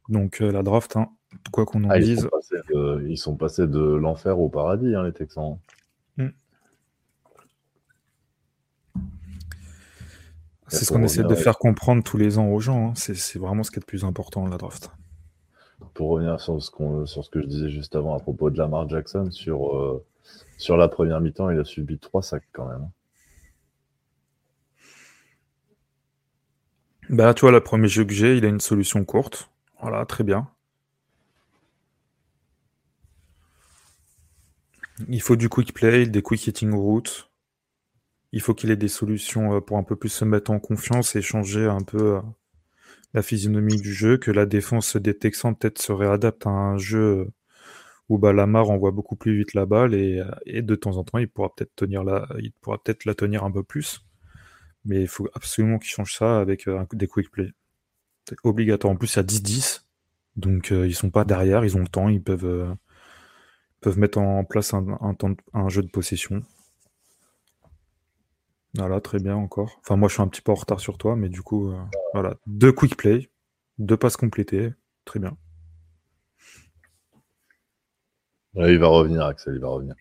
Donc 0.09 0.41
euh, 0.41 0.53
la 0.53 0.62
draft, 0.62 0.97
hein, 0.97 1.09
quoi 1.51 1.66
qu'on 1.66 1.83
en 1.85 1.91
ah, 1.91 1.99
dise. 1.99 2.29
ils 3.09 3.19
sont 3.19 3.35
passés 3.35 3.66
de 3.66 3.81
l'enfer 3.81 4.39
au 4.39 4.49
paradis, 4.49 4.95
hein, 4.95 5.03
les 5.03 5.12
Texans. 5.12 5.59
Hmm. 6.19 6.29
C'est 10.69 10.85
ce 10.85 10.93
qu'on 10.93 11.03
essaie 11.03 11.24
de 11.24 11.35
faire 11.35 11.59
comprendre 11.59 12.05
tous 12.05 12.16
les 12.16 12.39
ans 12.39 12.47
aux 12.47 12.61
gens. 12.61 12.91
Hein. 12.91 12.93
C'est 12.95 13.39
vraiment 13.41 13.65
ce 13.65 13.73
qui 13.73 13.79
est 13.79 13.83
le 13.83 13.87
plus 13.87 14.05
important, 14.05 14.47
la 14.47 14.57
draft 14.57 14.93
pour 15.94 16.10
revenir 16.10 16.40
sur 16.40 16.62
ce, 16.62 16.70
que 16.70 17.40
je 17.40 17.47
disais 17.47 17.70
juste 17.70 17.97
avant 17.97 18.16
à 18.16 18.20
propos 18.20 18.51
de 18.51 18.59
Lamar 18.59 18.89
Jackson, 18.89 19.31
sur, 19.31 19.77
euh, 19.77 20.05
sur 20.59 20.77
la 20.77 20.89
première 20.89 21.20
mi-temps, 21.20 21.51
il 21.51 21.59
a 21.59 21.64
subi 21.64 21.98
trois 21.98 22.23
sacs 22.23 22.48
quand 22.52 22.66
même. 22.66 22.89
Bah, 27.09 27.35
tu 27.35 27.43
vois, 27.43 27.52
le 27.52 27.60
premier 27.60 27.89
jeu 27.89 28.05
que 28.05 28.12
j'ai, 28.12 28.36
il 28.36 28.44
a 28.44 28.48
une 28.48 28.60
solution 28.60 29.05
courte. 29.05 29.51
Voilà, 29.81 30.06
très 30.06 30.24
bien. 30.24 30.48
Il 35.09 35.20
faut 35.20 35.36
du 35.36 35.48
quick 35.48 35.74
play, 35.74 36.06
des 36.06 36.23
quick 36.23 36.47
hitting 36.47 36.73
routes. 36.73 37.31
Il 38.32 38.40
faut 38.40 38.55
qu'il 38.55 38.70
ait 38.70 38.77
des 38.77 38.89
solutions 38.89 39.55
euh, 39.56 39.60
pour 39.60 39.77
un 39.77 39.82
peu 39.82 39.97
plus 39.97 40.09
se 40.09 40.24
mettre 40.24 40.51
en 40.51 40.59
confiance 40.59 41.16
et 41.16 41.23
changer 41.23 41.66
un 41.66 41.82
peu 41.82 42.16
euh, 42.16 42.20
la 43.14 43.22
physionomie 43.22 43.80
du 43.80 43.93
jeu, 43.93 44.18
que 44.18 44.30
la 44.30 44.47
défense 44.47 44.97
des 44.97 45.16
Texans 45.16 45.55
peut-être 45.55 45.80
se 45.80 45.93
réadapte 45.93 46.47
à 46.47 46.51
un 46.51 46.78
jeu 46.78 47.28
où 48.09 48.18
bah, 48.18 48.32
Lamar 48.32 48.70
envoie 48.70 48.90
beaucoup 48.90 49.16
plus 49.16 49.36
vite 49.36 49.55
la 49.55 49.66
balle 49.66 49.94
et, 49.94 50.22
et 50.47 50.62
de 50.62 50.74
temps 50.74 50.97
en 50.97 51.05
temps 51.05 51.18
il 51.18 51.28
pourra 51.28 51.55
peut-être 51.55 51.74
tenir 51.76 52.05
la, 52.05 52.28
il 52.40 52.52
pourra 52.52 52.82
peut-être 52.82 53.05
la 53.05 53.14
tenir 53.14 53.44
un 53.44 53.51
peu 53.51 53.62
plus. 53.62 54.02
Mais 54.84 55.01
il 55.02 55.09
faut 55.09 55.28
absolument 55.34 55.78
qu'il 55.78 55.90
change 55.90 56.16
ça 56.16 56.40
avec 56.40 56.66
euh, 56.68 56.84
des 56.93 57.06
quick 57.06 57.30
plays. 57.30 57.52
C'est 58.28 58.36
obligatoire. 58.44 58.93
En 58.93 58.97
plus, 58.97 59.16
a 59.18 59.22
10-10. 59.22 59.84
Donc 60.36 60.72
euh, 60.72 60.86
ils 60.86 60.94
sont 60.94 61.10
pas 61.10 61.24
derrière, 61.24 61.64
ils 61.64 61.76
ont 61.76 61.80
le 61.80 61.89
temps, 61.89 62.09
ils 62.09 62.22
peuvent, 62.22 62.47
euh, 62.47 62.74
peuvent 63.80 63.98
mettre 63.98 64.18
en 64.18 64.44
place 64.44 64.74
un, 64.74 64.86
un 65.52 65.68
jeu 65.68 65.82
de 65.82 65.89
possession. 65.89 66.43
Voilà, 68.74 69.01
très 69.01 69.19
bien 69.19 69.36
encore. 69.36 69.78
Enfin, 69.81 69.97
moi, 69.97 70.09
je 70.09 70.15
suis 70.15 70.23
un 70.23 70.28
petit 70.28 70.40
peu 70.40 70.53
en 70.53 70.57
retard 70.57 70.81
sur 70.81 70.97
toi, 70.97 71.15
mais 71.15 71.28
du 71.28 71.43
coup, 71.43 71.70
euh, 71.70 71.78
voilà. 72.15 72.36
Deux 72.47 72.73
quick 72.73 72.97
play, 72.97 73.31
deux 73.78 73.97
passes 73.97 74.16
complétées, 74.16 74.73
très 75.05 75.20
bien. 75.20 75.36
Il 78.55 78.78
va 78.78 78.89
revenir, 78.89 79.24
Axel, 79.24 79.55
il 79.55 79.61
va 79.61 79.69
revenir. 79.69 79.94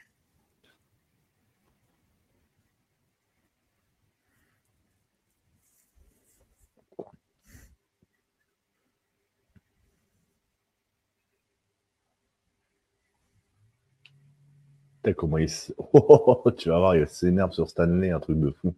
Putain, 15.04 15.14
comment 15.14 15.38
il 15.38 15.44
s- 15.44 15.74
Oh, 15.94 16.44
tu 16.58 16.70
vas 16.70 16.80
voir, 16.80 16.96
il 16.96 17.08
s'énerve 17.08 17.52
sur 17.54 17.70
Stanley, 17.70 18.10
un 18.12 18.20
truc 18.20 18.40
de 18.40 18.50
fou. 18.52 18.74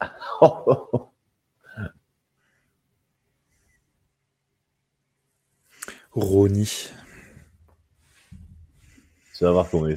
Ronnie. 6.12 6.90
Tu 9.36 9.44
vas 9.44 9.52
voir 9.52 9.68
comment 9.70 9.86
il 9.88 9.96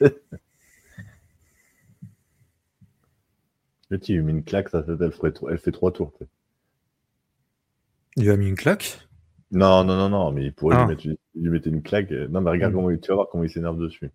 Le 3.90 3.98
petit, 3.98 4.12
il 4.12 4.18
lui 4.18 4.22
met 4.26 4.30
une 4.30 4.44
claque, 4.44 4.70
tête, 4.70 4.86
elle, 5.00 5.10
ferait 5.10 5.32
tro- 5.32 5.48
elle 5.50 5.58
fait 5.58 5.72
trois 5.72 5.90
tours. 5.90 6.12
tu 6.12 6.18
sais. 6.24 6.30
Il 8.16 8.24
lui 8.24 8.30
a 8.30 8.36
mis 8.36 8.48
une 8.48 8.56
claque? 8.56 9.08
Non, 9.50 9.82
non, 9.84 9.96
non, 9.96 10.08
non, 10.08 10.30
mais 10.32 10.44
il 10.44 10.52
pourrait 10.54 10.76
Ah. 10.76 10.84
lui, 10.84 10.86
mettre, 10.86 11.06
lui 11.36 11.50
mettre 11.50 11.68
une 11.68 11.82
claque. 11.82 12.10
Non, 12.10 12.40
mais 12.40 12.50
regarde 12.50 12.72
Mm. 12.72 12.76
comment 12.76 12.90
il, 12.90 13.00
tu 13.00 13.08
vas 13.08 13.14
voir 13.16 13.28
comment 13.30 13.44
il 13.44 13.50
s'énerve 13.50 13.78
dessus. 13.78 14.10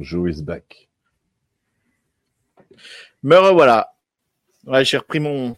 Joe 0.00 0.28
is 0.28 0.42
back. 0.42 0.88
Me 3.22 3.36
revoilà. 3.36 3.92
Ouais, 4.64 4.84
j'ai 4.84 4.98
repris 4.98 5.20
mon. 5.20 5.56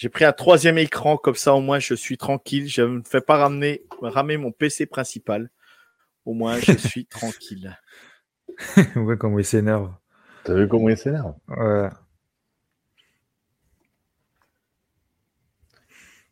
J'ai 0.00 0.08
pris 0.08 0.24
un 0.24 0.32
troisième 0.32 0.78
écran, 0.78 1.18
comme 1.18 1.34
ça 1.34 1.52
au 1.54 1.60
moins 1.60 1.78
je 1.78 1.92
suis 1.92 2.16
tranquille. 2.16 2.66
Je 2.70 2.80
ne 2.80 2.86
me 2.86 3.02
fais 3.04 3.20
pas 3.20 3.36
ramener, 3.36 3.84
ramener 4.00 4.38
mon 4.38 4.50
PC 4.50 4.86
principal. 4.86 5.50
Au 6.24 6.32
moins 6.32 6.58
je 6.58 6.72
suis 6.88 7.04
tranquille. 7.04 7.78
Ouais, 8.96 9.18
comment 9.18 9.38
il 9.38 9.44
s'énerve. 9.44 9.92
T'as 10.44 10.54
vu 10.54 10.68
comment 10.68 10.88
il 10.88 10.96
s'énerve? 10.96 11.34
Ouais. 11.48 11.90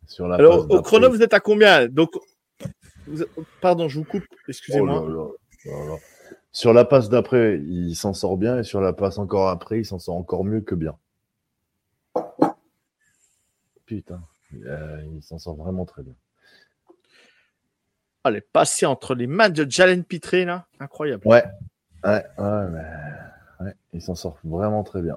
Sur 0.07 0.29
la 0.29 0.37
Alors 0.37 0.71
au 0.71 0.81
chrono, 0.81 1.11
vous 1.11 1.21
êtes 1.21 1.35
à 1.35 1.41
combien? 1.41 1.89
Donc, 1.89 2.13
vous 3.07 3.23
pardon, 3.61 3.87
je 3.91 3.99
vous 3.99 4.05
coupe. 4.05 4.25
Oh 4.31 4.37
Excusez-moi. 4.49 5.07
là 5.07 5.25
là 5.67 5.85
là. 5.91 5.97
Sur 6.53 6.73
la 6.73 6.87
passe 6.87 7.11
d'après, 7.11 7.59
il 7.59 7.95
s'en 7.95 8.15
sort 8.15 8.39
bien 8.39 8.61
et 8.61 8.65
sur 8.65 8.81
la 8.81 8.95
passe 8.95 9.19
encore 9.19 9.51
après, 9.51 9.81
il 9.81 9.85
s'en 9.85 9.99
sort 9.99 10.17
encore 10.17 10.47
mieux 10.47 10.63
que 10.63 10.75
bien. 10.75 10.97
Putain, 13.89 14.21
euh, 14.67 15.03
il 15.15 15.23
s'en 15.23 15.39
sort 15.39 15.57
vraiment 15.57 15.87
très 15.87 16.03
bien. 16.03 16.13
Elle 18.27 18.37
est 18.37 18.41
passée 18.53 18.85
entre 18.85 19.15
les 19.15 19.27
mains 19.27 19.49
de 19.49 19.65
Jalen 19.69 20.05
Pitré 20.05 20.45
là, 20.45 20.67
incroyable. 20.79 21.27
Ouais, 21.27 21.43
ouais, 22.05 22.23
ouais, 22.37 22.69
mais 22.69 23.65
ouais, 23.65 23.75
il 23.95 24.03
s'en 24.03 24.15
sort 24.15 24.39
vraiment 24.45 24.85
très 24.85 25.01
bien. 25.01 25.17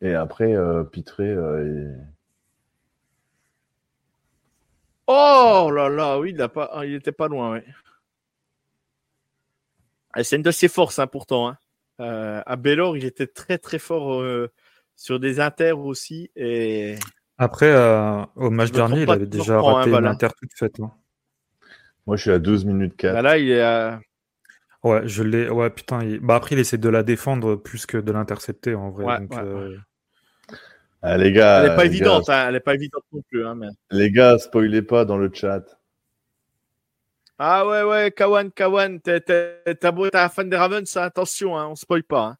Et 0.00 0.14
après, 0.14 0.54
euh, 0.56 0.82
Pitré, 0.82 1.28
euh, 1.28 1.66
il- 1.66 2.06
Oh 5.08 5.70
là 5.74 5.90
là, 5.90 6.18
oui, 6.18 6.30
il 6.30 6.40
a 6.40 6.48
pas, 6.48 6.70
ah, 6.72 6.86
il 6.86 6.94
était 6.94 7.12
pas 7.12 7.28
loin, 7.28 7.52
ouais. 7.52 7.64
Ah, 10.14 10.24
C'est 10.24 10.36
une 10.36 10.42
de 10.42 10.50
ses 10.52 10.68
forces, 10.68 10.98
hein, 10.98 11.06
pourtant. 11.06 11.48
hein. 11.50 11.58
Euh, 12.00 12.42
à 12.46 12.56
Bellor, 12.56 12.96
il 12.96 13.04
était 13.04 13.26
très 13.26 13.58
très 13.58 13.78
fort 13.78 14.20
euh, 14.22 14.50
sur 14.96 15.20
des 15.20 15.38
inters 15.40 15.78
aussi. 15.78 16.30
Et 16.36 16.96
Après, 17.38 17.70
euh, 17.70 18.22
au 18.36 18.50
match 18.50 18.72
dernier, 18.72 19.02
il 19.02 19.10
avait 19.10 19.26
déjà 19.26 19.60
raté 19.60 19.90
ballon. 19.90 20.08
l'Inter 20.08 20.28
toute 20.38 20.52
faite. 20.54 20.80
hein. 20.80 20.92
moi 22.06 22.16
je 22.16 22.22
suis 22.22 22.30
à 22.32 22.38
12 22.38 22.64
minutes 22.64 22.96
4. 22.96 23.12
bah 23.14 23.22
là, 23.22 23.38
il 23.38 23.50
est 23.50 23.60
à- 23.60 24.00
Ouais, 24.82 25.02
je 25.06 25.22
l'ai. 25.22 25.50
Ouais, 25.50 25.68
putain. 25.68 26.02
il- 26.02 26.20
Bah, 26.20 26.36
après, 26.36 26.54
il 26.54 26.58
essaie 26.58 26.78
de 26.78 26.88
la 26.88 27.02
défendre 27.02 27.54
plus 27.56 27.84
que 27.84 27.98
de 27.98 28.12
l'intercepter 28.12 28.74
en 28.74 28.90
vrai. 28.90 29.04
Ouais, 29.04 29.18
donc, 29.20 29.32
ouais, 29.34 29.42
euh, 29.42 29.76
Ah, 31.02 31.16
les 31.18 31.32
gars, 31.32 31.64
Elle 31.64 31.72
est 31.72 31.76
pas 31.76 31.84
évidente, 31.86 32.26
gars, 32.28 32.44
hein, 32.44 32.48
elle 32.48 32.56
est 32.56 32.60
pas 32.60 32.74
évidente 32.74 33.04
non 33.12 33.22
plus. 33.30 33.46
Hein, 33.46 33.54
mais... 33.56 33.68
les 33.90 34.10
gars, 34.10 34.38
spoilez 34.38 34.82
pas 34.82 35.04
dans 35.04 35.16
le 35.18 35.30
chat. 35.32 35.62
Ah 37.42 37.66
ouais, 37.66 37.82
ouais, 37.82 38.12
Kawan, 38.12 38.52
Kawan, 38.52 39.00
t'es- 39.00 39.20
t'es- 39.20 39.74
t'as 39.80 39.90
beau 39.92 40.06
être 40.06 40.14
un 40.16 40.28
fan 40.28 40.48
des 40.50 40.56
Ravens, 40.56 40.96
hein, 40.96 41.02
attention, 41.02 41.56
hein, 41.58 41.68
on 41.68 41.74
spoil 41.74 42.04
pas. 42.04 42.36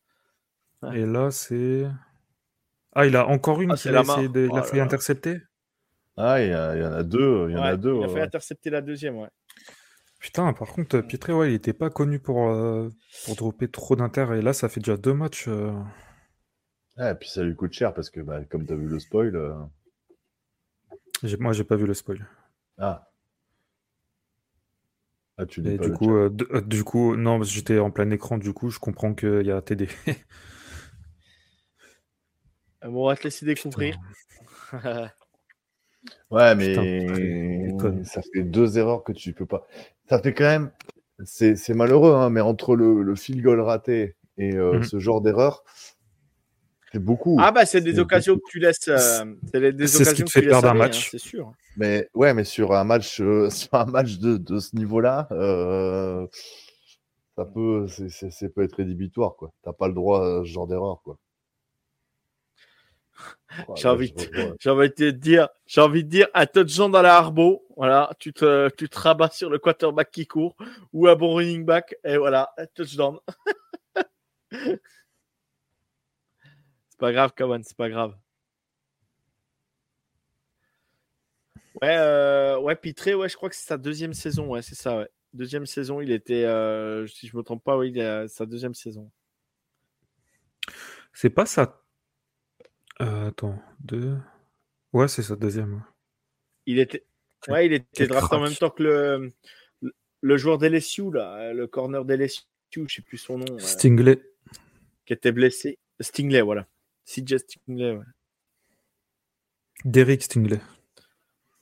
hein. 0.83 0.93
Et 0.93 1.07
là, 1.07 1.31
c'est. 1.31 1.87
Ah, 2.95 3.05
il 3.07 3.17
a 3.17 3.27
encore 3.27 3.61
une 3.63 3.73
Ah, 3.73 3.77
qu'il 3.77 3.91
a 3.91 3.95
la 3.95 4.01
essayé 4.03 4.29
de. 4.29 4.43
Il 4.47 4.51
Oh 4.51 4.57
a 4.57 4.61
là 4.61 4.63
fait 4.63 4.77
là. 4.77 4.85
intercepter. 4.85 5.41
Ah, 6.17 6.41
il 6.43 6.51
y, 6.51 6.53
a- 6.53 6.77
il 6.77 6.83
y 6.83 6.87
en 6.87 6.93
a 6.93 7.03
deux, 7.03 7.49
il 7.51 7.55
y 7.55 7.59
en 7.59 7.63
a 7.63 7.77
deux. 7.77 7.95
il 7.97 8.05
a 8.05 8.09
fait 8.09 8.15
ouais. 8.15 8.21
intercepter 8.21 8.71
la 8.71 8.81
deuxième, 8.81 9.17
ouais. 9.17 9.29
Putain, 10.21 10.53
par 10.53 10.69
contre, 10.69 11.01
Pietré, 11.01 11.33
ouais, 11.33 11.51
il 11.51 11.55
était 11.55 11.73
pas 11.73 11.91
connu 11.91 12.21
pour, 12.21 12.49
euh, 12.51 12.89
pour 13.25 13.37
dropper 13.37 13.69
trop 13.71 13.97
d'inter. 13.97 14.27
Et 14.39 14.43
là, 14.43 14.53
ça 14.53 14.69
fait 14.69 14.81
déjà 14.81 14.97
deux 14.97 15.15
matchs. 15.15 15.47
euh, 15.49 15.73
Ah, 16.97 17.11
et 17.11 17.15
puis 17.17 17.29
ça 17.29 17.43
lui 17.43 17.57
coûte 17.57 17.73
cher 17.73 17.93
parce 17.93 18.11
que, 18.11 18.21
bah, 18.21 18.45
comme 18.45 18.65
tu 18.65 18.73
as 18.73 18.77
vu 18.77 18.87
le 18.87 19.01
spoil. 19.01 19.35
euh, 19.35 19.55
Moi, 21.39 21.53
j'ai 21.53 21.65
pas 21.65 21.77
vu 21.77 21.87
le 21.87 21.95
spoil. 21.95 22.27
Ah. 22.79 23.10
Ah, 25.41 25.47
tu 25.47 25.63
pas 25.63 25.71
du 25.71 25.93
coup, 25.93 26.15
euh, 26.15 26.31
euh, 26.53 26.61
du 26.61 26.85
coup, 26.85 27.17
non, 27.17 27.39
parce 27.39 27.49
que 27.49 27.55
j'étais 27.55 27.79
en 27.79 27.91
plein 27.91 28.11
écran. 28.11 28.37
Du 28.39 28.53
coup, 28.53 28.71
je 28.71 28.79
comprends 28.79 29.15
qu'il 29.15 29.47
y 29.47 29.51
a 29.51 29.63
TD. 29.63 29.89
Bon, 32.83 33.05
on 33.05 33.07
va 33.09 33.17
te 33.17 33.25
laisser 33.25 33.47
découvrir. 33.47 33.99
Ouais, 36.31 36.55
mais 36.55 38.05
ça 38.05 38.23
fait 38.33 38.43
deux 38.43 38.79
erreurs 38.79 39.03
que 39.03 39.13
tu 39.13 39.33
peux 39.33 39.47
pas. 39.47 39.67
Ça 40.09 40.21
fait 40.21 40.33
quand 40.33 40.45
même. 40.45 40.71
C'est 41.25 41.75
malheureux, 41.75 42.15
hein, 42.15 42.31
mais 42.31 42.41
entre 42.41 42.77
le, 42.77 43.03
le 43.03 43.15
field 43.15 43.43
goal 43.43 43.61
raté 43.61 44.17
et 44.39 44.57
euh, 44.57 44.79
Mhm. 44.79 44.85
ce 44.85 44.99
genre 44.99 45.21
d'erreur, 45.21 45.65
c'est 46.93 46.99
beaucoup. 46.99 47.37
ah 47.41 47.53
bah 47.53 47.67
c'est 47.67 47.81
des 47.81 47.99
occasions 47.99 48.35
beaucoup. 48.35 48.47
que 48.47 48.51
tu 48.53 48.59
laisses. 48.59 48.89
euh, 48.89 49.35
c'est 49.53 49.73
des- 49.73 49.87
C'est 49.87 50.05
ce 50.05 50.11
qui 50.15 50.23
occasions 50.23 50.27
te 50.27 50.31
fait 50.31 50.43
perdre 50.43 50.69
un 50.69 50.71
aller, 50.73 50.79
match. 50.81 51.07
hein, 51.07 51.09
c'est 51.13 51.19
sûr. 51.19 51.53
Mais 51.77 52.09
ouais, 52.15 52.35
mais 52.35 52.45
sur 52.45 52.73
un 52.73 52.85
match, 52.85 53.21
euh, 53.21 53.49
sur 53.51 53.75
un 53.75 53.85
match 53.87 54.19
de, 54.19 54.37
de 54.37 54.59
ce 54.59 54.75
niveau-là, 54.77 55.29
euh, 55.33 56.27
ça 57.37 57.45
peut, 57.45 57.87
c'est, 57.89 58.09
c'est- 58.11 58.31
ça 58.31 58.49
peut 58.49 58.63
être 58.63 58.75
rédhibitoire, 58.77 59.35
quoi. 59.37 59.53
T'as 59.63 59.73
pas 59.73 59.89
le 59.89 59.95
droit 59.95 60.21
à 60.25 60.41
ce 60.41 60.49
genre 60.49 60.67
d'erreur, 60.67 61.01
quoi. 61.03 61.17
J'ai 63.77 63.89
envie. 63.89 64.13
J'ai 64.61 64.71
envie 64.71 64.91
de 64.97 65.11
dire, 65.11 65.49
j'ai 65.67 65.81
envie 65.81 66.05
de 66.05 66.09
dire, 66.09 66.29
un 66.35 66.47
touchdown 66.47 66.91
dans 66.91 67.03
la 67.03 67.17
harbo, 67.17 67.65
voilà, 67.77 68.11
tu 68.19 68.33
te, 68.33 68.69
tu 68.77 68.89
te 68.89 68.99
rabats 68.99 69.31
sur 69.31 69.51
le 69.51 69.59
quarterback 69.59 70.11
qui 70.11 70.27
court 70.27 70.57
ou 70.93 71.07
un 71.09 71.15
bon 71.17 71.35
running 71.35 71.65
back, 71.65 71.95
et 72.05 72.17
voilà, 72.17 72.51
touchdown. 72.75 73.19
Pas 77.01 77.13
grave, 77.13 77.33
Kawan, 77.35 77.63
c'est 77.65 77.77
pas 77.77 77.89
grave. 77.89 78.15
Ouais, 81.81 81.97
euh, 81.97 82.59
ouais, 82.61 82.77
Pitré, 82.77 83.15
ouais, 83.15 83.29
je 83.29 83.37
crois 83.37 83.49
que 83.49 83.57
c'est 83.57 83.67
sa 83.67 83.79
deuxième 83.79 84.13
saison, 84.13 84.49
ouais, 84.49 84.63
c'est 84.63 84.75
ça, 84.75 84.99
ouais. 84.99 85.09
Deuxième 85.33 85.67
saison, 85.67 86.01
il 86.01 86.11
était, 86.13 86.45
euh, 86.45 87.07
si 87.07 87.27
je 87.27 87.37
me 87.37 87.43
trompe 87.43 87.65
pas, 87.65 87.79
oui, 87.79 87.91
il 87.91 88.01
à 88.01 88.29
sa 88.29 88.45
deuxième 88.45 88.75
saison. 88.75 89.11
C'est 91.13 91.31
pas 91.31 91.47
ça. 91.47 91.83
Euh, 93.01 93.29
attends, 93.29 93.59
deux. 93.81 94.19
Ouais, 94.93 95.09
c'est 95.09 95.23
sa 95.23 95.37
deuxième. 95.37 95.83
Il 96.67 96.79
était, 96.79 97.05
ouais, 97.49 97.67
il 97.67 97.73
était 97.73 98.07
drafté 98.07 98.37
en 98.37 98.43
même 98.43 98.55
temps 98.55 98.71
que 98.71 98.83
le, 98.83 99.33
le 100.21 100.37
joueur 100.37 100.59
d'LSU, 100.59 101.11
là, 101.13 101.55
le 101.55 101.67
corner 101.67 102.05
d'LSU, 102.05 102.43
je 102.75 102.95
sais 102.95 103.03
plus 103.03 103.19
son 103.19 103.39
nom. 103.39 103.59
Stingley. 103.59 104.21
qui 105.07 105.13
était 105.13 105.33
blessé. 105.33 105.79
Stingley, 106.01 106.43
voilà. 106.43 106.67
CJ 107.07 107.39
Stingley, 107.39 107.93
ouais. 107.97 108.05
Derek 109.85 110.23
Stingley. 110.23 110.61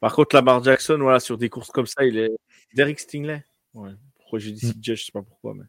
Par 0.00 0.14
contre, 0.14 0.34
Lamar 0.36 0.62
Jackson, 0.62 0.98
voilà, 1.00 1.20
sur 1.20 1.38
des 1.38 1.48
courses 1.48 1.70
comme 1.70 1.86
ça, 1.86 2.04
il 2.04 2.18
est. 2.18 2.30
Derek 2.74 3.00
Stingley. 3.00 3.44
Ouais. 3.74 3.92
Pourquoi 4.18 4.38
j'ai 4.38 4.52
dit 4.52 4.66
Mm. 4.66 4.72
CJ, 4.80 4.94
je 4.96 5.04
sais 5.06 5.12
pas 5.12 5.22
pourquoi. 5.22 5.54
Mais, 5.54 5.64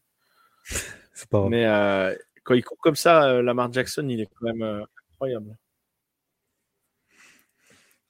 C'est 1.13 1.29
pas 1.29 1.39
grave. 1.39 1.49
mais 1.49 1.65
euh, 1.65 2.15
quand 2.43 2.53
il 2.55 2.63
court 2.63 2.77
comme 2.79 2.95
ça, 2.95 3.25
euh, 3.29 3.41
Lamar 3.41 3.71
Jackson, 3.73 4.07
il 4.09 4.21
est 4.21 4.27
quand 4.27 4.45
même 4.45 4.61
euh, 4.61 4.83
incroyable. 5.13 5.57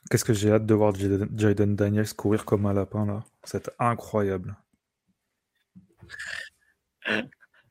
Qu'est-ce 0.10 0.26
que 0.26 0.34
j'ai 0.34 0.52
hâte 0.52 0.66
de 0.66 0.74
voir 0.74 0.94
Jaden 0.96 1.76
Daniels 1.76 2.14
courir 2.16 2.44
comme 2.46 2.66
un 2.66 2.74
lapin 2.74 3.06
là. 3.06 3.24
C'est 3.44 3.70
incroyable. 3.80 4.58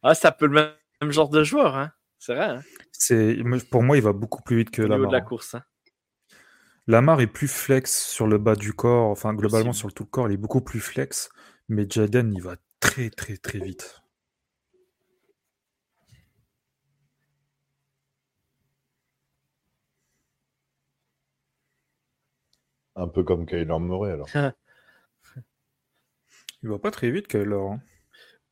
Ah, 0.02 0.14
c'est 0.14 0.28
un 0.28 0.32
peu 0.32 0.46
le 0.46 0.52
même, 0.52 0.72
même 1.00 1.10
genre 1.12 1.28
de 1.28 1.42
joueur, 1.42 1.76
hein. 1.76 1.92
C'est 2.18 2.34
vrai, 2.34 2.44
hein, 2.46 2.62
C'est 2.92 3.36
pour 3.70 3.82
moi, 3.82 3.96
il 3.96 4.02
va 4.02 4.12
beaucoup 4.12 4.42
plus 4.42 4.56
vite 4.58 4.70
que 4.70 4.82
au 4.82 4.88
niveau 4.88 5.06
de 5.06 5.12
Lamar. 5.12 5.12
la 5.12 5.20
course. 5.20 5.54
Hein. 5.54 5.62
Lamar 6.86 7.20
est 7.20 7.26
plus 7.26 7.48
flex 7.48 8.06
sur 8.06 8.26
le 8.26 8.38
bas 8.38 8.56
du 8.56 8.72
corps, 8.72 9.08
enfin 9.10 9.34
globalement 9.34 9.72
sur 9.72 9.88
le 9.88 9.92
tout 9.92 10.04
le 10.04 10.08
corps, 10.10 10.28
il 10.28 10.34
est 10.34 10.38
beaucoup 10.38 10.60
plus 10.62 10.80
flex, 10.80 11.28
mais 11.68 11.86
Jaden 11.88 12.32
il 12.34 12.42
va 12.42 12.56
très 12.80 13.10
très 13.10 13.36
très 13.36 13.58
vite. 13.58 14.02
Un 22.96 23.08
peu 23.08 23.22
comme 23.22 23.46
Kyler 23.46 23.78
Murray, 23.78 24.12
alors. 24.12 24.28
Il 26.62 26.68
va 26.68 26.78
pas 26.78 26.90
très 26.90 27.10
vite 27.10 27.28
Kyler. 27.28 27.54
hein. 27.54 27.80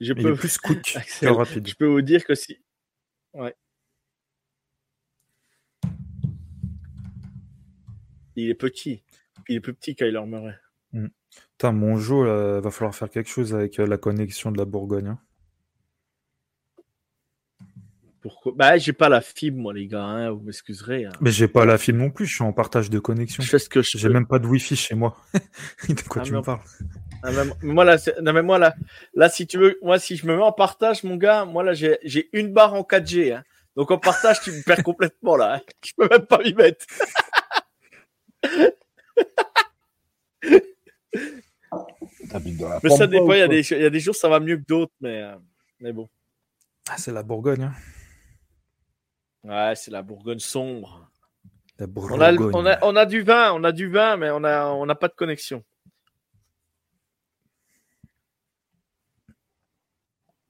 Je 0.00 0.12
Il 0.12 0.22
peux, 0.22 0.32
est 0.32 0.36
plus 0.36 0.58
quick 0.58 0.94
Axel, 0.96 1.30
rapide. 1.32 1.66
je 1.68 1.74
peux 1.74 1.86
vous 1.86 2.02
dire 2.02 2.24
que 2.24 2.34
si. 2.34 2.58
Ouais. 3.36 3.54
Il 8.34 8.48
est 8.50 8.54
petit. 8.54 9.02
Il 9.48 9.56
est 9.56 9.60
plus 9.60 9.74
petit 9.74 9.94
Kyler 9.94 10.24
Murray. 10.26 10.54
Putain, 11.52 11.72
mon 11.72 11.98
jeu, 11.98 12.24
là, 12.24 12.60
va 12.60 12.70
falloir 12.70 12.94
faire 12.94 13.10
quelque 13.10 13.28
chose 13.28 13.54
avec 13.54 13.78
euh, 13.78 13.86
la 13.86 13.98
connexion 13.98 14.50
de 14.50 14.58
la 14.58 14.64
Bourgogne. 14.64 15.08
hein. 15.08 15.18
Pourquoi? 18.28 18.52
Bah, 18.56 18.76
j'ai 18.76 18.92
pas 18.92 19.08
la 19.08 19.20
fibre, 19.20 19.56
moi, 19.58 19.72
les 19.72 19.86
gars. 19.86 20.02
hein, 20.02 20.30
Vous 20.32 20.40
m'excuserez. 20.40 21.04
hein. 21.04 21.12
Mais 21.20 21.30
j'ai 21.30 21.46
pas 21.46 21.64
la 21.64 21.78
file 21.78 21.96
non 21.96 22.10
plus, 22.10 22.26
je 22.26 22.34
suis 22.34 22.42
en 22.42 22.52
partage 22.52 22.90
de 22.90 22.98
connexion. 22.98 23.40
Je 23.44 23.48
fais 23.48 23.60
ce 23.60 23.68
que 23.68 23.82
je 23.82 23.96
J'ai 23.98 24.08
même 24.08 24.26
pas 24.26 24.40
de 24.40 24.48
wifi 24.48 24.74
chez 24.74 24.96
moi. 24.96 25.16
de 25.88 26.00
quoi 26.08 26.22
Ah, 26.22 26.24
tu 26.24 26.32
mais 26.32 26.38
me 26.38 26.42
parles? 26.42 26.58
Ah, 27.22 27.30
mais 27.30 27.44
moi, 27.72 27.84
là, 27.84 27.98
c'est- 27.98 28.20
non, 28.20 28.32
mais 28.32 28.42
moi, 28.42 28.58
là, 28.58 28.74
là, 29.14 29.28
si 29.28 29.46
tu 29.46 29.58
veux, 29.58 29.78
moi, 29.80 30.00
si 30.00 30.16
je 30.16 30.26
me 30.26 30.34
mets 30.36 30.42
en 30.42 30.50
partage, 30.50 31.04
mon 31.04 31.14
gars, 31.16 31.44
moi, 31.44 31.62
là, 31.62 31.72
j'ai 31.72 31.98
j'ai 32.02 32.28
une 32.32 32.52
barre 32.52 32.74
en 32.74 32.82
4G. 32.82 33.32
hein. 33.32 33.44
Donc, 33.76 33.92
en 33.92 33.98
partage, 33.98 34.40
tu 34.40 34.50
me 34.50 34.60
perds 34.64 34.82
complètement, 34.82 35.36
là. 35.36 35.54
hein. 35.56 35.60
Je 35.84 35.92
peux 35.96 36.08
même 36.08 36.26
pas 36.26 36.38
m'y 36.42 36.52
mettre. 36.52 36.84
T'habites 42.28 42.58
dans 42.58 42.68
la 42.68 42.80
Mais 42.82 42.90
ça 42.90 43.06
dépend. 43.06 43.32
Il 43.32 43.38
y, 43.38 43.42
a 43.42 43.46
quoi? 43.46 43.54
des, 43.54 43.72
il 43.72 43.82
y 43.82 43.86
a 43.86 43.90
des 43.90 44.00
jours, 44.00 44.14
ça 44.16 44.28
va 44.28 44.40
mieux 44.40 44.56
que 44.56 44.64
d'autres. 44.66 44.92
Mais, 45.00 45.22
euh, 45.22 45.36
mais 45.80 45.92
bon. 45.92 46.08
Ah, 46.88 46.96
c'est 46.98 47.12
la 47.12 47.22
Bourgogne. 47.22 47.62
hein. 47.64 47.72
Ouais, 49.46 49.74
c'est 49.76 49.92
la 49.92 50.02
Bourgogne 50.02 50.40
sombre. 50.40 51.08
La 51.78 51.86
On 51.86 52.20
a, 52.20 52.32
Bourgogne. 52.32 52.50
on, 52.54 52.66
a, 52.66 52.84
on 52.84 52.96
a 52.96 53.06
du 53.06 53.22
vin, 53.22 53.52
on 53.52 53.62
a 53.62 53.70
du 53.70 53.88
vin, 53.88 54.16
mais 54.16 54.30
on 54.30 54.40
n'a 54.40 54.72
on 54.72 54.88
a 54.88 54.94
pas 54.96 55.06
de 55.06 55.14
connexion. 55.14 55.64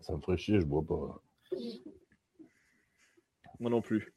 Ça 0.00 0.14
me 0.14 0.20
ferait 0.22 0.38
chier, 0.38 0.60
je 0.60 0.64
bois 0.64 0.82
pas. 0.82 1.20
Moi 3.60 3.70
non 3.70 3.82
plus. 3.82 4.14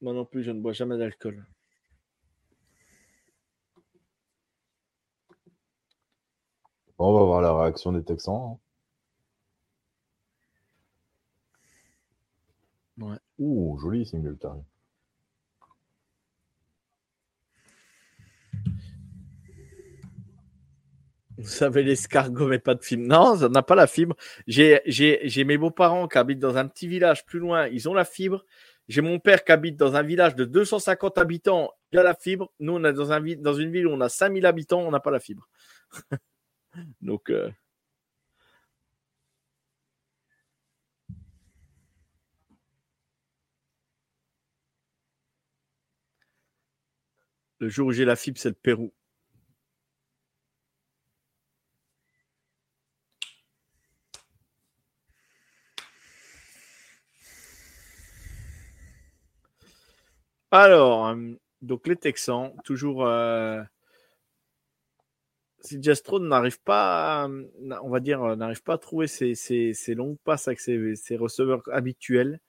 Moi 0.00 0.14
non 0.14 0.24
plus, 0.24 0.42
je 0.42 0.52
ne 0.52 0.60
bois 0.60 0.72
jamais 0.72 0.96
d'alcool. 0.96 1.44
Bon, 6.96 7.10
on 7.10 7.18
va 7.18 7.24
voir 7.24 7.42
la 7.42 7.54
réaction 7.54 7.92
des 7.92 8.02
Texans. 8.02 8.58
Ouais. 12.98 13.16
Ouh, 13.38 13.78
joli 13.78 14.06
Singletary. 14.06 14.62
Vous 21.38 21.48
savez, 21.48 21.82
l'escargot, 21.82 22.48
mais 22.48 22.58
pas 22.58 22.74
de 22.74 22.82
fibre. 22.82 23.06
Non, 23.06 23.36
ça 23.36 23.48
n'a 23.50 23.62
pas 23.62 23.74
la 23.74 23.86
fibre. 23.86 24.16
J'ai 24.46 25.44
mes 25.44 25.58
beaux-parents 25.58 26.08
qui 26.08 26.16
habitent 26.16 26.38
dans 26.38 26.56
un 26.56 26.66
petit 26.66 26.88
village 26.88 27.26
plus 27.26 27.38
loin. 27.38 27.68
Ils 27.68 27.88
ont 27.88 27.94
la 27.94 28.06
fibre. 28.06 28.44
J'ai 28.88 29.02
mon 29.02 29.18
père 29.18 29.44
qui 29.44 29.52
habite 29.52 29.76
dans 29.76 29.96
un 29.96 30.02
village 30.02 30.34
de 30.34 30.44
250 30.44 31.18
habitants. 31.18 31.72
Il 31.92 31.98
a 31.98 32.02
la 32.02 32.14
fibre. 32.14 32.52
Nous, 32.60 32.72
on 32.72 32.84
est 32.84 32.92
dans, 32.92 33.12
un, 33.12 33.20
dans 33.38 33.54
une 33.54 33.70
ville 33.70 33.86
où 33.86 33.90
on 33.90 34.00
a 34.00 34.08
5000 34.08 34.46
habitants. 34.46 34.80
On 34.80 34.90
n'a 34.90 35.00
pas 35.00 35.10
la 35.10 35.20
fibre. 35.20 35.48
Donc, 37.02 37.28
euh, 37.28 37.50
le 47.58 47.68
jour 47.68 47.88
où 47.88 47.92
j'ai 47.92 48.04
la 48.04 48.16
fibre, 48.16 48.38
c'est 48.38 48.48
le 48.48 48.54
Pérou. 48.54 48.92
Alors, 60.50 61.06
euh, 61.08 61.34
donc 61.62 61.86
les 61.86 61.96
Texans, 61.96 62.52
toujours. 62.64 63.06
Euh, 63.06 63.62
si 65.60 65.78
n'arrive 66.28 66.60
pas, 66.62 67.28
na- 67.60 67.82
on 67.84 67.88
va 67.90 68.00
dire, 68.00 68.22
euh, 68.22 68.36
n'arrive 68.36 68.62
pas 68.62 68.74
à 68.74 68.78
trouver 68.78 69.06
ses, 69.08 69.34
ses- 69.34 69.74
ses 69.74 69.94
longues 69.94 70.18
passes 70.24 70.48
avec 70.48 70.60
ses, 70.60 70.94
receveurs 71.16 71.62
habituels, 71.72 72.40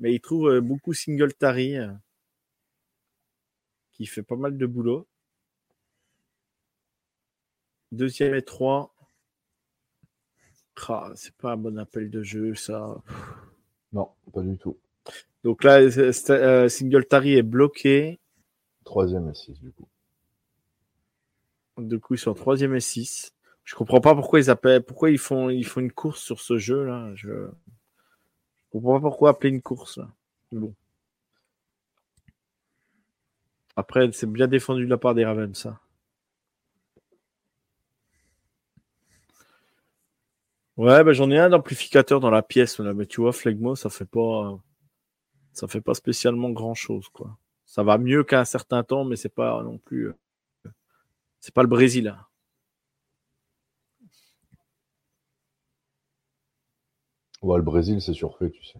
mais 0.00 0.12
il 0.14 0.20
trouve 0.20 0.48
euh, 0.50 0.60
beaucoup 0.60 0.92
Singletary, 0.92 1.76
euh, 1.78 1.88
qui 3.96 4.06
fait 4.06 4.22
pas 4.22 4.36
mal 4.36 4.58
de 4.58 4.66
boulot. 4.66 5.06
Deuxième 7.92 8.34
et 8.34 8.42
trois. 8.42 8.94
Ah, 10.88 11.10
c'est 11.14 11.34
pas 11.36 11.52
un 11.52 11.56
bon 11.56 11.78
appel 11.78 12.10
de 12.10 12.22
jeu, 12.22 12.54
ça. 12.54 13.02
Non, 13.92 14.10
pas 14.32 14.42
du 14.42 14.58
tout. 14.58 14.76
Donc 15.42 15.64
là, 15.64 15.90
c'est- 15.90 16.12
c'est- 16.12 16.30
euh, 16.32 16.68
Singletary 16.68 17.34
est 17.36 17.42
bloqué. 17.42 18.18
Troisième 18.84 19.28
et 19.30 19.34
six, 19.34 19.58
du 19.60 19.72
coup. 19.72 19.88
Du 21.78 21.98
coup, 21.98 22.14
ils 22.14 22.18
sont 22.18 22.34
troisième 22.34 22.74
et 22.74 22.80
6. 22.80 23.32
Je 23.64 23.74
comprends 23.74 24.00
pas 24.00 24.14
pourquoi 24.14 24.38
ils 24.40 24.48
appellent, 24.50 24.82
pourquoi 24.82 25.10
ils 25.10 25.18
font, 25.18 25.50
ils 25.50 25.64
font 25.66 25.80
une 25.80 25.92
course 25.92 26.22
sur 26.22 26.40
ce 26.40 26.56
jeu-là. 26.58 27.14
Je... 27.14 27.28
je 27.28 28.70
comprends 28.70 28.94
pas 28.94 29.08
pourquoi 29.08 29.30
appeler 29.30 29.50
une 29.50 29.62
course. 29.62 29.98
Là. 29.98 30.08
Bon. 30.52 30.74
Après, 33.76 34.10
c'est 34.12 34.30
bien 34.30 34.48
défendu 34.48 34.84
de 34.86 34.90
la 34.90 34.98
part 34.98 35.14
des 35.14 35.24
Ravens, 35.24 35.56
ça. 35.56 35.78
Ouais, 40.78 41.04
bah, 41.04 41.12
j'en 41.12 41.30
ai 41.30 41.38
un 41.38 41.48
d'amplificateur 41.50 42.20
dans 42.20 42.30
la 42.30 42.42
pièce, 42.42 42.78
mais 42.80 43.06
tu 43.06 43.20
vois, 43.20 43.32
Flegmo, 43.32 43.76
ça 43.76 43.88
fait 43.90 44.04
pas, 44.06 44.58
ça 45.52 45.68
fait 45.68 45.80
pas 45.82 45.94
spécialement 45.94 46.50
grand 46.50 46.74
chose, 46.74 47.08
quoi. 47.10 47.38
Ça 47.66 47.82
va 47.84 47.98
mieux 47.98 48.24
qu'à 48.24 48.40
un 48.40 48.44
certain 48.46 48.84
temps, 48.84 49.04
mais 49.04 49.16
c'est 49.16 49.34
pas 49.34 49.62
non 49.64 49.78
plus. 49.78 50.08
euh, 50.08 50.14
c'est 51.40 51.54
pas 51.54 51.62
le 51.62 51.68
Brésil. 51.68 52.08
hein. 52.08 52.26
Ouais, 57.40 57.56
le 57.56 57.62
Brésil, 57.62 58.02
c'est 58.02 58.12
surfait, 58.12 58.50
tu 58.50 58.62
sais. 58.62 58.78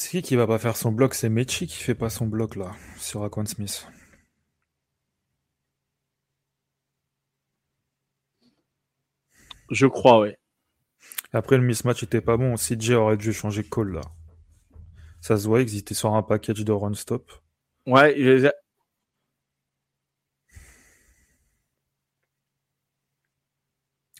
C'est 0.00 0.08
qui 0.08 0.22
qui 0.22 0.34
va 0.34 0.46
pas 0.46 0.58
faire 0.58 0.78
son 0.78 0.92
bloc 0.92 1.12
C'est 1.12 1.28
Mechi 1.28 1.66
qui 1.66 1.76
fait 1.76 1.94
pas 1.94 2.08
son 2.08 2.26
bloc 2.26 2.56
là, 2.56 2.72
sur 2.96 3.22
Aquan 3.22 3.44
Smith. 3.44 3.86
Je 9.70 9.86
crois, 9.86 10.20
ouais. 10.20 10.38
Après, 11.34 11.58
le 11.58 11.62
mismatch 11.64 12.02
était 12.02 12.22
pas 12.22 12.38
bon. 12.38 12.56
CJ 12.56 12.92
aurait 12.92 13.18
dû 13.18 13.34
changer 13.34 13.62
call 13.62 13.92
là. 13.92 14.00
Ça 15.20 15.36
se 15.36 15.46
voyait 15.46 15.66
qu'ils 15.66 15.80
étaient 15.80 15.92
sur 15.92 16.14
un 16.14 16.22
package 16.22 16.64
de 16.64 16.72
run 16.72 16.94
stop. 16.94 17.30
Ouais, 17.86 18.18
il 18.18 18.24
les 18.24 18.46
a- 18.46 18.54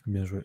Bien 0.05 0.25
joué. 0.25 0.43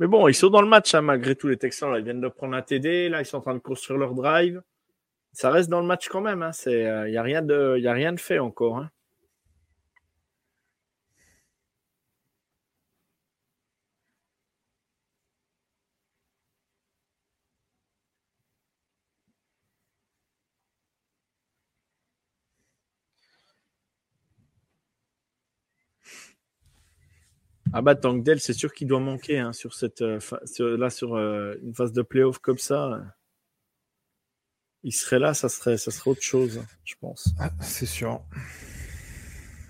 Mais 0.00 0.06
bon, 0.06 0.28
ils 0.28 0.34
sont 0.34 0.48
dans 0.48 0.62
le 0.62 0.68
match, 0.68 0.94
hein, 0.94 1.02
malgré 1.02 1.36
tout, 1.36 1.46
les 1.46 1.58
Texans. 1.58 1.94
Ils 1.96 2.02
viennent 2.02 2.22
de 2.22 2.28
prendre 2.28 2.56
un 2.56 2.62
TD. 2.62 3.10
Là, 3.10 3.20
ils 3.20 3.26
sont 3.26 3.36
en 3.36 3.42
train 3.42 3.54
de 3.54 3.58
construire 3.58 3.98
leur 3.98 4.14
drive. 4.14 4.62
Ça 5.32 5.50
reste 5.50 5.68
dans 5.68 5.80
le 5.80 5.86
match 5.86 6.08
quand 6.08 6.22
même. 6.22 6.50
Il 6.66 6.72
hein. 6.72 7.06
n'y 7.06 7.18
a, 7.18 7.22
rien 7.22 7.42
de, 7.42 7.76
y 7.78 7.86
a 7.86 7.92
rien 7.92 8.14
de 8.14 8.18
fait 8.18 8.38
encore. 8.38 8.78
Hein. 8.78 8.90
Ah 27.72 27.82
bah 27.82 27.94
Tankdale, 27.94 28.40
c'est 28.40 28.52
sûr 28.52 28.72
qu'il 28.72 28.88
doit 28.88 28.98
manquer 28.98 29.38
hein, 29.38 29.52
sur 29.52 29.74
cette 29.74 30.02
euh, 30.02 30.18
là 30.76 30.90
sur 30.90 31.14
euh, 31.14 31.54
une 31.62 31.72
phase 31.72 31.92
de 31.92 32.02
playoff 32.02 32.38
comme 32.38 32.58
ça. 32.58 33.00
Il 34.82 34.92
serait 34.92 35.20
là, 35.20 35.34
ça 35.34 35.48
serait 35.48 35.76
ça 35.76 35.92
serait 35.92 36.10
autre 36.10 36.22
chose, 36.22 36.62
je 36.84 36.94
pense. 37.00 37.32
Ah, 37.38 37.50
c'est 37.60 37.86
sûr. 37.86 38.22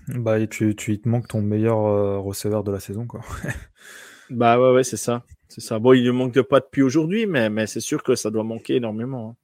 Bah 0.09 0.39
et 0.39 0.49
tu, 0.49 0.75
tu 0.75 0.93
il 0.93 1.01
te 1.01 1.09
manque 1.09 1.29
ton 1.29 1.43
meilleur 1.43 1.79
euh, 1.85 2.19
receveur 2.19 2.65
de 2.65 2.73
la 2.73 2.81
saison 2.81 3.07
quoi. 3.07 3.21
bah 4.31 4.59
ouais 4.59 4.73
ouais 4.73 4.85
c'est 4.85 4.97
ça 4.97 5.25
c'est 5.49 5.61
ça. 5.61 5.79
Bon 5.79 5.93
il 5.93 6.05
ne 6.05 6.11
manque 6.11 6.33
de 6.33 6.41
pas 6.41 6.61
depuis 6.61 6.83
aujourd'hui, 6.83 7.27
mais 7.27 7.51
mais 7.51 7.67
c'est 7.67 7.81
sûr 7.81 8.03
que 8.03 8.15
ça 8.15 8.31
doit 8.31 8.45
manquer 8.45 8.77
énormément. 8.77 9.31
Hein. 9.31 9.37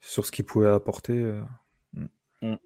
Sur 0.00 0.26
ce 0.26 0.32
qu'il 0.32 0.46
pouvait 0.46 0.68
apporter. 0.68 1.14
Mm. 2.42 2.56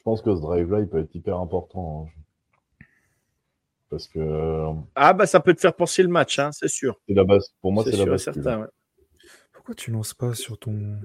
Je 0.00 0.04
pense 0.04 0.22
que 0.22 0.34
ce 0.34 0.40
drive-là, 0.40 0.80
il 0.80 0.88
peut 0.88 0.98
être 0.98 1.14
hyper 1.14 1.36
important. 1.36 2.06
Hein. 2.08 2.86
Parce 3.90 4.08
que. 4.08 4.18
Euh, 4.18 4.72
ah, 4.94 5.12
bah, 5.12 5.26
ça 5.26 5.40
peut 5.40 5.52
te 5.52 5.60
faire 5.60 5.76
penser 5.76 6.02
le 6.02 6.08
match, 6.08 6.38
hein, 6.38 6.50
c'est 6.52 6.68
sûr. 6.68 6.98
C'est 7.06 7.12
la 7.12 7.24
base. 7.24 7.52
Pour 7.60 7.70
moi, 7.70 7.84
c'est 7.84 7.98
la 7.98 8.06
base. 8.06 8.24
Certain, 8.24 8.66
Pourquoi 9.52 9.74
tu 9.74 9.90
lances 9.90 10.14
pas 10.14 10.32
sur 10.32 10.58
ton. 10.58 10.98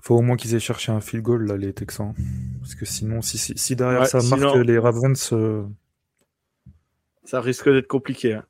Faut 0.00 0.16
au 0.16 0.22
moins 0.22 0.36
qu'ils 0.36 0.54
aient 0.54 0.60
cherché 0.60 0.92
un 0.92 1.02
field 1.02 1.22
goal, 1.22 1.46
là, 1.46 1.58
les 1.58 1.74
Texans. 1.74 2.14
Parce 2.60 2.74
que 2.74 2.86
sinon, 2.86 3.20
si, 3.20 3.36
si, 3.36 3.76
derrière 3.76 4.06
ça 4.06 4.22
marque 4.22 4.56
les 4.56 4.78
Ravens. 4.78 5.30
Euh, 5.34 5.66
ça 7.28 7.42
risque 7.42 7.68
d'être 7.68 7.88
compliqué. 7.88 8.34
Hein. 8.34 8.44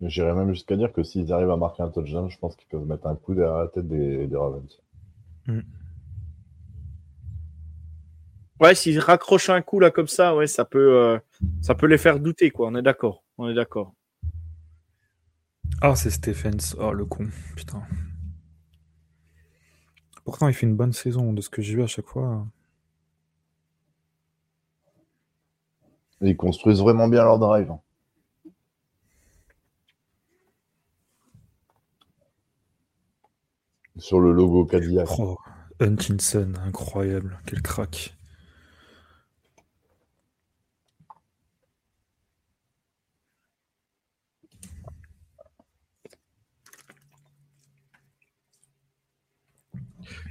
J'irais 0.00 0.32
même 0.32 0.54
jusqu'à 0.54 0.74
dire 0.76 0.94
que 0.94 1.02
s'ils 1.02 1.30
arrivent 1.30 1.50
à 1.50 1.58
marquer 1.58 1.82
un 1.82 1.90
touchdown, 1.90 2.30
je 2.30 2.38
pense 2.38 2.56
qu'ils 2.56 2.68
peuvent 2.68 2.86
mettre 2.86 3.06
un 3.06 3.16
coup 3.16 3.34
derrière 3.34 3.58
la 3.58 3.68
tête 3.68 3.86
des, 3.86 4.26
Ravens. 4.34 4.80
Mm. 5.46 5.60
Ouais, 8.60 8.74
s'ils 8.74 8.98
raccrochent 8.98 9.50
un 9.50 9.60
coup 9.60 9.78
là 9.78 9.90
comme 9.90 10.08
ça, 10.08 10.34
ouais, 10.34 10.46
ça 10.46 10.64
peut, 10.64 10.96
euh, 10.96 11.18
ça 11.60 11.74
peut 11.74 11.86
les 11.86 11.98
faire 11.98 12.18
douter, 12.18 12.50
quoi. 12.50 12.68
On 12.68 12.76
est 12.76 12.82
d'accord. 12.82 13.22
On 13.36 13.50
est 13.50 13.54
d'accord. 13.54 13.92
Ah, 15.82 15.94
c'est 15.96 16.10
Stephens. 16.10 16.76
Oh, 16.78 16.92
le 16.92 17.04
con. 17.04 17.28
Putain. 17.56 17.82
Pourtant, 20.24 20.48
il 20.48 20.54
fait 20.54 20.66
une 20.66 20.76
bonne 20.76 20.94
saison 20.94 21.34
de 21.34 21.42
ce 21.42 21.50
que 21.50 21.60
j'ai 21.60 21.74
vu 21.74 21.82
à 21.82 21.86
chaque 21.86 22.06
fois. 22.06 22.46
Ils 26.20 26.36
construisent 26.36 26.80
vraiment 26.80 27.08
bien 27.08 27.24
leur 27.24 27.38
drive. 27.38 27.70
Hein. 27.70 27.80
Sur 33.96 34.20
le 34.20 34.32
logo 34.32 34.64
Cadillac. 34.64 35.08
Oh, 35.18 35.36
Huntinson, 35.80 36.54
incroyable, 36.66 37.38
quel 37.46 37.62
crack. 37.62 38.14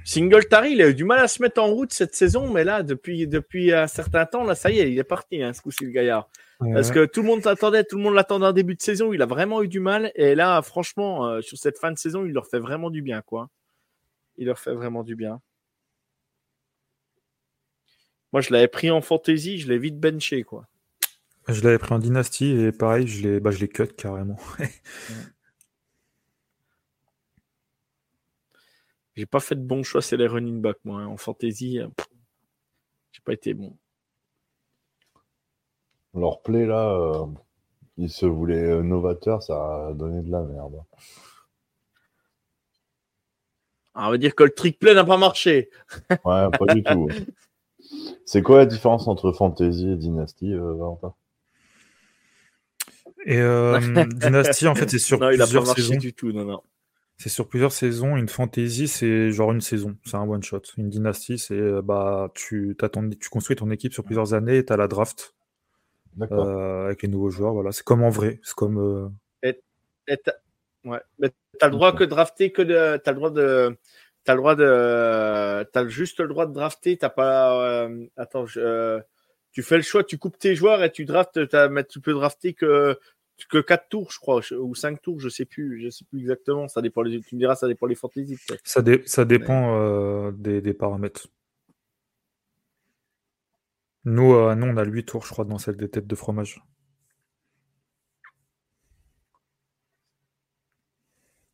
Singletary, 0.04 0.72
il 0.72 0.82
a 0.82 0.88
eu 0.88 0.94
du 0.94 1.04
mal 1.04 1.20
à 1.20 1.28
se 1.28 1.42
mettre 1.42 1.62
en 1.62 1.66
route 1.66 1.92
cette 1.92 2.14
saison, 2.14 2.50
mais 2.50 2.64
là, 2.64 2.82
depuis, 2.82 3.26
depuis 3.26 3.72
un 3.72 3.86
certain 3.86 4.26
temps, 4.26 4.44
là, 4.44 4.54
ça 4.54 4.70
y 4.70 4.78
est, 4.78 4.90
il 4.90 4.98
est 4.98 5.04
parti, 5.04 5.42
hein, 5.42 5.52
ce 5.52 5.60
coup-ci, 5.60 5.84
le 5.84 5.90
gaillard. 5.90 6.28
Parce 6.72 6.90
que 6.90 7.06
tout 7.06 7.22
le 7.22 7.26
monde 7.26 7.42
s'attendait, 7.42 7.84
tout 7.84 7.96
le 7.96 8.02
monde 8.02 8.14
l'attendait 8.14 8.46
en 8.46 8.52
début 8.52 8.74
de 8.74 8.82
saison, 8.82 9.14
il 9.14 9.22
a 9.22 9.26
vraiment 9.26 9.62
eu 9.62 9.68
du 9.68 9.80
mal. 9.80 10.12
Et 10.14 10.34
là, 10.34 10.60
franchement, 10.60 11.26
euh, 11.26 11.40
sur 11.40 11.56
cette 11.56 11.78
fin 11.78 11.90
de 11.90 11.98
saison, 11.98 12.26
il 12.26 12.32
leur 12.32 12.46
fait 12.46 12.58
vraiment 12.58 12.90
du 12.90 13.00
bien, 13.00 13.22
quoi. 13.22 13.48
Il 14.36 14.46
leur 14.46 14.58
fait 14.58 14.74
vraiment 14.74 15.02
du 15.02 15.16
bien. 15.16 15.40
Moi, 18.32 18.42
je 18.42 18.52
l'avais 18.52 18.68
pris 18.68 18.90
en 18.90 19.00
fantasy, 19.00 19.58
je 19.58 19.68
l'ai 19.68 19.78
vite 19.78 19.98
benché, 19.98 20.42
quoi. 20.42 20.66
Je 21.48 21.62
l'avais 21.62 21.78
pris 21.78 21.94
en 21.94 21.98
dynastie 21.98 22.52
et 22.52 22.72
pareil, 22.72 23.06
je 23.06 23.26
l'ai 23.26 23.40
bah, 23.40 23.52
cut 23.52 23.88
carrément. 23.96 24.38
J'ai 29.16 29.26
pas 29.26 29.40
fait 29.40 29.56
de 29.56 29.62
bons 29.62 29.82
choix, 29.82 30.02
c'est 30.02 30.16
les 30.16 30.26
running 30.26 30.60
back, 30.60 30.76
moi. 30.84 31.00
Hein. 31.00 31.06
En 31.06 31.16
fantasy, 31.16 31.78
euh, 31.78 31.88
j'ai 33.12 33.20
pas 33.24 33.32
été 33.32 33.54
bon. 33.54 33.76
Leur 36.14 36.42
play, 36.42 36.66
là, 36.66 36.90
euh, 36.90 37.26
ils 37.96 38.10
se 38.10 38.26
voulaient 38.26 38.70
euh, 38.70 38.82
novateurs, 38.82 39.42
ça 39.42 39.88
a 39.88 39.92
donné 39.94 40.22
de 40.22 40.30
la 40.30 40.42
merde. 40.42 40.82
Ah, 43.94 44.08
on 44.08 44.10
va 44.12 44.18
dire 44.18 44.34
que 44.34 44.44
le 44.44 44.50
trick 44.50 44.78
play 44.78 44.94
n'a 44.94 45.04
pas 45.04 45.16
marché. 45.16 45.70
ouais, 46.10 46.48
pas 46.58 46.74
du 46.74 46.82
tout. 46.82 47.08
C'est 48.24 48.42
quoi 48.42 48.58
la 48.58 48.66
différence 48.66 49.08
entre 49.08 49.32
fantasy 49.32 49.90
et 49.90 49.96
dynasty, 49.96 50.54
Valentin? 50.54 51.14
Et 53.26 53.36
dynasty, 54.14 54.68
en 54.68 54.76
fait, 54.76 54.88
c'est 54.88 55.00
sur 55.00 55.18
non, 55.18 55.30
il 55.30 55.42
a 55.42 55.46
pas 55.46 55.60
marché 55.60 55.96
du 55.96 56.14
tout, 56.14 56.30
non, 56.32 56.44
non. 56.44 56.62
C'est 57.20 57.28
sur 57.28 57.46
plusieurs 57.46 57.72
saisons. 57.72 58.16
Une 58.16 58.30
fantasy, 58.30 58.88
c'est 58.88 59.30
genre 59.30 59.52
une 59.52 59.60
saison. 59.60 59.94
C'est 60.06 60.16
un 60.16 60.26
one 60.26 60.42
shot. 60.42 60.62
Une 60.78 60.88
dynastie, 60.88 61.36
c'est 61.36 61.52
euh, 61.52 61.82
bah 61.82 62.30
tu 62.34 62.74
tu 63.20 63.28
construis 63.28 63.56
ton 63.56 63.70
équipe 63.70 63.92
sur 63.92 64.04
plusieurs 64.04 64.32
années 64.32 64.56
et 64.56 64.64
tu 64.64 64.72
as 64.72 64.78
la 64.78 64.88
draft 64.88 65.34
euh, 66.18 66.86
avec 66.86 67.02
les 67.02 67.10
nouveaux 67.10 67.28
joueurs. 67.28 67.52
Voilà, 67.52 67.72
c'est 67.72 67.84
comme 67.84 68.02
en 68.02 68.08
vrai. 68.08 68.40
C'est 68.42 68.54
comme. 68.54 68.78
Euh, 68.78 69.10
et, 69.42 69.60
ouais. 70.86 71.00
Mais 71.18 71.30
t'as 71.58 71.66
le 71.66 71.72
droit 71.72 71.92
que 71.92 72.04
drafter 72.04 72.52
que 72.52 72.62
de. 72.62 72.96
T'as 72.96 73.10
le 73.10 73.16
droit 73.16 73.30
de. 73.30 73.76
T'as 74.24 74.32
le 74.32 74.40
droit 74.40 74.54
de. 74.54 75.62
T'as 75.74 75.88
juste 75.88 76.20
le 76.20 76.28
droit 76.28 76.46
de 76.46 76.54
drafter. 76.54 76.96
T'as 76.96 77.10
pas. 77.10 77.86
Attends, 78.16 78.46
tu 78.46 79.62
fais 79.62 79.76
le 79.76 79.82
choix, 79.82 80.04
tu 80.04 80.16
coupes 80.16 80.38
tes 80.38 80.54
joueurs 80.54 80.82
et 80.82 80.90
tu 80.90 81.04
draftes. 81.04 81.38
Tu 81.90 82.00
peux 82.00 82.14
drafter 82.14 82.54
que 82.54 82.98
que 83.46 83.58
4 83.60 83.88
tours, 83.88 84.10
je 84.12 84.18
crois, 84.18 84.40
ou 84.52 84.74
5 84.74 85.00
tours, 85.02 85.20
je 85.20 85.28
sais 85.28 85.44
plus, 85.44 85.80
je 85.82 85.90
sais 85.90 86.04
plus 86.04 86.20
exactement. 86.20 86.68
Ça 86.68 86.82
dépend 86.82 87.02
les, 87.02 87.20
tu 87.20 87.34
me 87.34 87.40
diras, 87.40 87.54
ça 87.56 87.68
dépend 87.68 87.86
les 87.86 87.94
fantaisies. 87.94 88.38
Ça, 88.64 88.82
ça 89.06 89.24
dépend 89.24 89.76
euh, 89.76 90.32
des, 90.32 90.74
paramètres. 90.74 91.28
Nous, 94.04 94.32
euh, 94.34 94.54
nous, 94.54 94.66
on 94.66 94.76
a 94.76 94.84
8 94.84 95.04
tours, 95.04 95.24
je 95.24 95.30
crois, 95.32 95.44
dans 95.44 95.58
celle 95.58 95.76
des 95.76 95.88
têtes 95.88 96.06
de 96.06 96.14
fromage. 96.14 96.62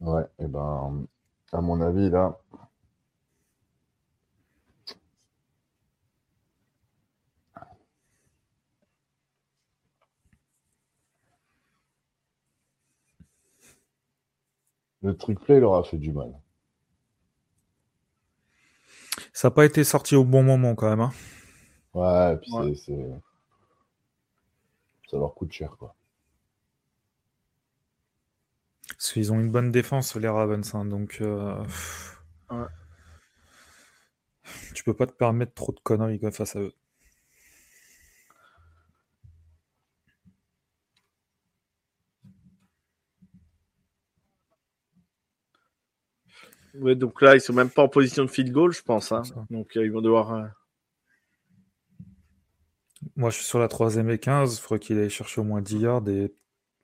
Ouais, 0.00 0.22
et 0.38 0.46
ben, 0.46 1.06
à 1.52 1.60
mon 1.60 1.80
avis, 1.80 2.10
là, 2.10 2.38
Le 15.06 15.16
trick 15.16 15.38
play 15.38 15.60
leur 15.60 15.76
a 15.76 15.84
fait 15.84 15.98
du 15.98 16.10
mal. 16.10 16.32
Ça 19.32 19.46
n'a 19.46 19.52
pas 19.52 19.64
été 19.64 19.84
sorti 19.84 20.16
au 20.16 20.24
bon 20.24 20.42
moment 20.42 20.74
quand 20.74 20.90
même. 20.90 21.00
Hein. 21.00 21.12
Ouais, 21.94 22.34
et 22.34 22.36
puis 22.38 22.76
c'est. 22.76 23.08
Ça 25.08 25.16
leur 25.16 25.32
coûte 25.32 25.52
cher, 25.52 25.76
quoi. 25.78 25.94
Parce 28.88 29.12
qu'ils 29.12 29.32
ont 29.32 29.38
une 29.38 29.52
bonne 29.52 29.70
défense, 29.70 30.16
les 30.16 30.26
Ravens. 30.26 30.74
Hein, 30.74 30.86
donc. 30.86 31.18
Euh... 31.20 31.64
Ouais. 32.50 32.66
Tu 34.74 34.82
peux 34.82 34.94
pas 34.94 35.06
te 35.06 35.12
permettre 35.12 35.54
trop 35.54 35.70
de 35.70 35.78
conneries 35.78 36.20
face 36.32 36.56
à 36.56 36.60
eux. 36.60 36.74
Donc 46.94 47.22
là, 47.22 47.34
ils 47.34 47.40
sont 47.40 47.52
même 47.52 47.70
pas 47.70 47.82
en 47.82 47.88
position 47.88 48.24
de 48.24 48.30
field 48.30 48.52
goal, 48.52 48.72
je 48.72 48.82
pense. 48.82 49.12
Hein. 49.12 49.22
Donc 49.50 49.76
euh, 49.76 49.84
ils 49.84 49.92
vont 49.92 50.00
devoir. 50.00 50.32
Euh, 50.34 50.46
Moi, 53.16 53.30
je 53.30 53.36
suis 53.36 53.44
sur 53.44 53.58
la 53.58 53.68
troisième 53.68 54.10
et 54.10 54.18
15. 54.18 54.56
Il 54.56 54.60
faudrait 54.60 54.78
qu'il 54.78 54.98
aille 54.98 55.10
chercher 55.10 55.40
au 55.40 55.44
moins 55.44 55.60
10 55.60 55.78
yards. 55.78 56.08
Et 56.08 56.32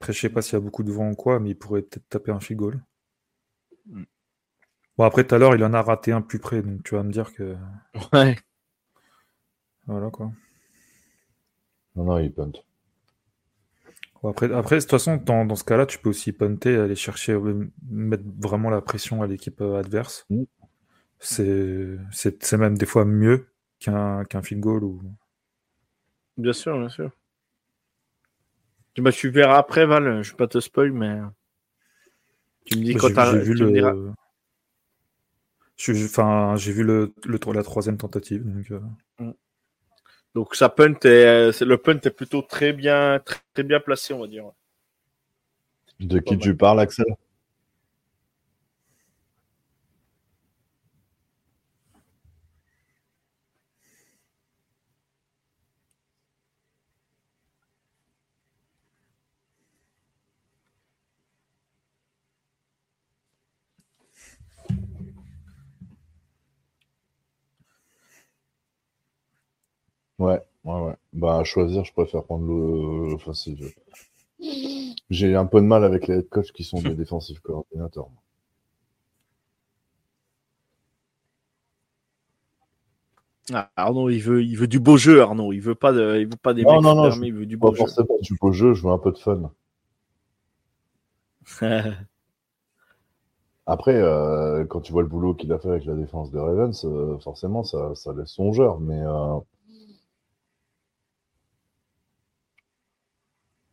après, 0.01 0.12
je 0.12 0.20
sais 0.20 0.28
pas 0.28 0.43
s'il 0.43 0.55
y 0.55 0.56
a 0.56 0.60
beaucoup 0.60 0.82
de 0.82 0.93
vent 0.93 1.10
ou 1.10 1.14
quoi, 1.14 1.40
mais 1.40 1.51
il 1.51 1.55
pourrait 1.56 1.82
peut-être 1.82 2.09
taper 2.09 2.32
un 2.32 2.40
field 2.40 2.59
goal. 2.59 2.82
Mm. 3.86 4.05
Bon, 4.98 5.05
après, 5.05 5.27
tout 5.27 5.35
à 5.35 5.39
l'heure, 5.39 5.55
il 5.55 5.64
en 5.64 5.73
a 5.73 5.82
raté 5.82 6.12
un 6.12 6.23
plus 6.23 6.39
près. 6.39 6.62
Donc, 6.62 6.82
tu 6.82 6.94
vas 6.94 7.02
me 7.02 7.12
dire 7.12 7.32
que. 7.32 7.56
Ouais. 8.12 8.36
Voilà, 9.86 10.10
quoi. 10.10 10.31
Non, 11.97 12.05
non, 12.05 12.19
il 12.19 12.32
punt. 12.32 12.52
Après, 14.24 14.53
après, 14.53 14.77
de 14.77 14.81
toute 14.82 14.90
façon, 14.90 15.16
dans, 15.16 15.44
dans 15.44 15.57
ce 15.57 15.65
cas-là, 15.65 15.86
tu 15.86 15.99
peux 15.99 16.11
aussi 16.11 16.32
punter, 16.32 16.77
aller 16.77 16.94
chercher, 16.94 17.32
euh, 17.32 17.69
mettre 17.90 18.24
vraiment 18.39 18.70
la 18.70 18.81
pression 18.81 19.23
à 19.23 19.27
l'équipe 19.27 19.61
euh, 19.61 19.78
adverse. 19.81 20.27
Mm. 20.31 20.43
C'est 21.19 21.97
c'est- 22.11 22.43
c'est 22.43 22.57
même 22.57 22.77
des 22.77 22.86
fois 22.86 23.05
mieux 23.05 23.47
qu'un 23.78 24.24
qu'un 24.24 24.43
field 24.43 24.61
goal. 24.61 24.85
Ou... 24.85 25.01
Bien 26.36 26.53
sûr, 26.53 26.78
bien 26.78 26.89
sûr. 26.89 27.11
Bah, 28.99 29.12
tu 29.12 29.31
verras 29.31 29.59
après, 29.59 29.86
Val. 29.86 30.23
Je 30.23 30.31
vais 30.32 30.36
pas 30.36 30.47
te 30.47 30.61
spoil, 30.61 30.93
mais. 30.93 31.19
Tu 32.66 32.78
me 32.78 32.85
dis 32.85 32.94
quand 32.94 33.12
t'as. 33.12 33.32
vu 33.32 33.55
tu 33.55 33.73
diras. 33.73 33.93
le. 33.93 34.12
Enfin, 36.05 36.55
j'ai 36.57 36.73
vu 36.73 36.85
le, 36.85 37.12
le, 37.24 37.39
la 37.53 37.62
troisième 37.62 37.97
tentative. 37.97 38.44
Donc, 38.44 38.70
euh, 38.70 39.32
Donc, 40.34 40.54
ça 40.54 40.68
punt 40.68 40.94
est, 41.04 41.52
c'est- 41.52 41.64
le 41.64 41.76
punt 41.76 41.98
est 42.02 42.10
plutôt 42.10 42.42
très 42.42 42.72
bien, 42.72 43.20
très, 43.24 43.40
très 43.52 43.62
bien 43.62 43.80
placé, 43.80 44.14
on 44.14 44.20
va 44.20 44.26
dire. 44.26 44.44
De 46.00 46.18
qui 46.18 46.38
tu 46.38 46.56
parles, 46.56 46.80
Axel? 46.80 47.06
Ouais, 70.23 70.40
ouais, 70.65 70.81
ouais. 70.81 70.97
Bah, 71.12 71.36
à 71.40 71.44
choisir, 71.44 71.85
je 71.85 71.93
préfère 71.93 72.24
prendre 72.24 72.47
le. 72.47 73.15
Enfin, 73.15 73.35
si 73.35 73.57
je- 73.57 73.66
J'ai 75.11 75.36
un 75.36 75.47
peu 75.47 75.61
de 75.61 75.66
mal 75.66 75.85
avec 75.85 76.09
les 76.09 76.16
head 76.16 76.28
coachs 76.28 76.51
qui 76.51 76.65
sont 76.65 76.82
des 76.82 76.97
défensifs 76.97 77.39
coordinateurs. 77.39 78.09
Ah, 83.53 83.70
Arnaud, 83.77 84.11
il 84.11 84.20
veut, 84.20 84.43
il 84.43 84.57
veut 84.57 84.66
du 84.69 84.78
beau 84.81 84.97
jeu, 84.97 85.20
Arnaud. 85.23 85.53
Il 85.53 85.61
veut 85.61 85.74
pas, 85.74 85.93
de, 85.93 86.19
il 86.20 86.27
veut 86.27 86.36
pas 86.36 86.55
des 86.55 86.65
Non, 86.65 86.81
mecs 86.81 86.85
non, 86.85 86.94
non, 86.94 87.11
fermés, 87.11 87.28
il 87.28 87.35
veut 87.35 87.47
du 87.47 87.57
Pas 87.61 87.70
beau 87.70 87.74
jeu. 87.74 87.85
forcément 87.85 88.16
du 88.23 88.36
beau 88.40 88.53
jeu, 88.53 88.73
je 88.73 88.82
veux 88.85 88.90
un 88.90 88.97
peu 88.97 89.12
de 89.12 89.19
fun. 89.19 89.53
Après, 93.66 93.94
euh, 93.97 94.65
quand 94.66 94.81
tu 94.81 94.93
vois 94.93 95.03
le 95.03 95.09
boulot 95.09 95.35
qu'il 95.35 95.53
a 95.53 95.59
fait 95.59 95.69
avec 95.69 95.85
la 95.85 95.94
défense 95.94 96.31
des 96.31 96.39
Ravens, 96.39 96.85
euh, 96.85 97.19
forcément, 97.19 97.65
ça, 97.65 97.93
ça 97.97 98.12
laisse 98.12 98.31
songeur. 98.31 98.78
Mais, 98.81 99.01
euh, 99.01 99.39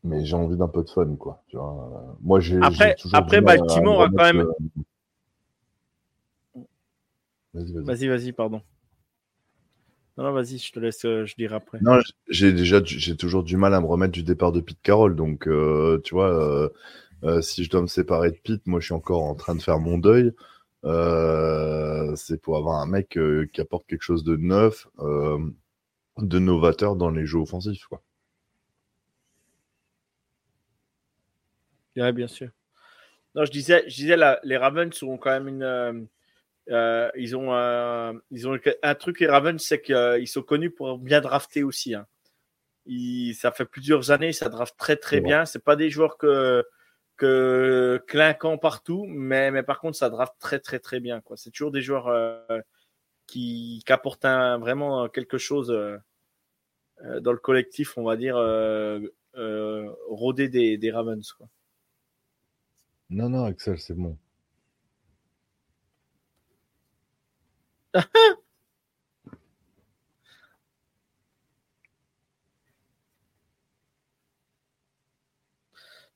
mais 0.04 0.26
j'ai 0.26 0.36
envie 0.36 0.58
d'un 0.58 0.68
peu 0.68 0.84
de 0.84 0.90
fun, 0.90 1.16
quoi. 1.16 1.44
Tu 1.48 1.58
vois. 1.58 2.18
Moi, 2.22 2.40
j'ai 2.40 2.58
Après- 2.62 2.96
après, 3.14 3.42
Baltimore 3.42 4.04
a 4.04 4.10
quand 4.10 4.34
même- 4.34 4.48
Vas-y, 7.54 7.74
vas-y. 7.74 7.84
Vas-y, 7.84 8.08
vas-y, 8.08 8.32
pardon. 8.32 8.62
Non, 10.18 10.26
non, 10.26 10.32
vas-y, 10.34 10.58
je 10.58 10.72
te 10.72 10.80
laisse, 10.80 11.06
euh, 11.06 11.26
je 11.26 11.36
dirai 11.36 11.56
après. 11.56 11.80
Non, 11.82 12.00
j'ai 12.28 12.52
déjà, 12.52 12.82
j'ai 12.84 13.16
toujours 13.16 13.44
du 13.44 13.56
mal 13.58 13.74
à 13.74 13.80
me 13.82 13.86
remettre 13.86 14.12
du 14.12 14.24
départ 14.24 14.52
de 14.52 14.60
Pete 14.60 14.82
Carroll. 14.84 15.16
Donc, 15.16 15.48
euh, 15.48 16.00
tu 16.04 16.14
vois, 16.14 16.30
euh, 16.34 16.70
euh, 17.24 17.42
si 17.42 17.64
je 17.64 17.70
dois 17.70 17.82
me 17.82 17.88
séparer 17.88 18.32
de 18.32 18.38
Pete, 18.44 18.68
moi, 18.68 18.80
je 18.82 18.86
suis 18.86 18.94
encore 18.94 19.24
en 19.24 19.36
train 19.36 19.56
de 19.56 19.62
faire 19.62 19.80
mon 19.80 19.98
deuil. 19.98 20.34
Euh, 20.86 22.14
c'est 22.16 22.42
pour 22.42 22.58
avoir 22.58 22.82
un 22.82 22.86
mec 22.86 23.18
euh, 23.18 23.48
qui 23.52 23.62
apporte 23.62 23.86
quelque 23.88 24.02
chose 24.04 24.24
de 24.24 24.36
neuf, 24.36 24.88
euh, 25.00 25.40
de 26.18 26.40
novateur 26.40 26.96
dans 26.98 27.10
les 27.10 27.26
jeux 27.26 27.40
offensifs. 27.40 27.86
Quoi. 27.88 28.02
Ouais, 32.00 32.12
bien 32.14 32.28
sûr. 32.28 32.50
Non, 33.36 33.46
je 33.46 33.52
disais, 33.52 33.84
je 33.88 33.96
disais 33.96 34.18
la- 34.18 34.40
les 34.44 34.58
Ravens 34.58 34.94
sont 34.94 35.18
quand 35.18 35.32
même 35.32 35.48
une. 35.48 35.64
euh, 35.64 35.94
euh, 36.70 37.10
ils, 37.16 37.36
ont, 37.36 37.54
euh, 37.54 38.14
ils 38.32 38.48
ont 38.48 38.58
un 38.84 38.96
truc, 38.96 39.20
les 39.20 39.28
Ravens, 39.28 39.62
c'est 39.62 39.82
qu'ils 39.82 40.28
sont 40.28 40.42
connus 40.44 40.72
pour 40.72 40.98
bien 40.98 41.22
drafter 41.22 41.64
aussi. 41.64 41.94
hein. 41.96 42.08
Ils- 42.86 43.34
ça 43.36 43.52
fait 43.52 43.66
plusieurs 43.66 44.12
années, 44.12 44.34
ça 44.34 44.50
draft 44.50 44.76
très 44.78 44.96
très 44.96 45.18
vrai. 45.20 45.28
bien. 45.28 45.46
C'est 45.46 45.64
pas 45.64 45.76
des 45.76 45.90
joueurs 45.90 46.18
que, 46.18 46.64
que 47.18 48.02
clinquant 48.08 48.58
partout, 48.58 49.06
mais, 49.08 49.52
mais 49.52 49.64
par 49.64 49.80
contre, 49.80 49.98
ça 49.98 50.10
draft 50.10 50.34
très 50.40 50.60
très 50.60 50.80
très 50.80 51.00
bien. 51.00 51.22
quoi. 51.22 51.38
C'est 51.38 51.52
toujours 51.52 51.72
des 51.72 51.82
joueurs 51.82 52.08
euh, 52.08 52.40
qui, 53.28 53.84
qui 53.86 53.94
apportent 53.94 54.26
un- 54.26 54.58
vraiment 54.58 55.08
quelque 55.10 55.38
chose 55.38 55.68
dans 57.22 57.32
le 57.32 57.38
collectif, 57.38 57.98
on 57.98 58.04
va 58.04 58.16
dire, 58.18 58.36
rodé 60.08 60.50
des, 60.50 60.78
des 60.78 60.92
Ravens. 60.92 61.32
Quoi. 61.34 61.48
Non, 63.10 63.30
non, 63.30 63.46
Axel, 63.46 63.80
c'est 63.80 63.96
bon. 63.96 64.18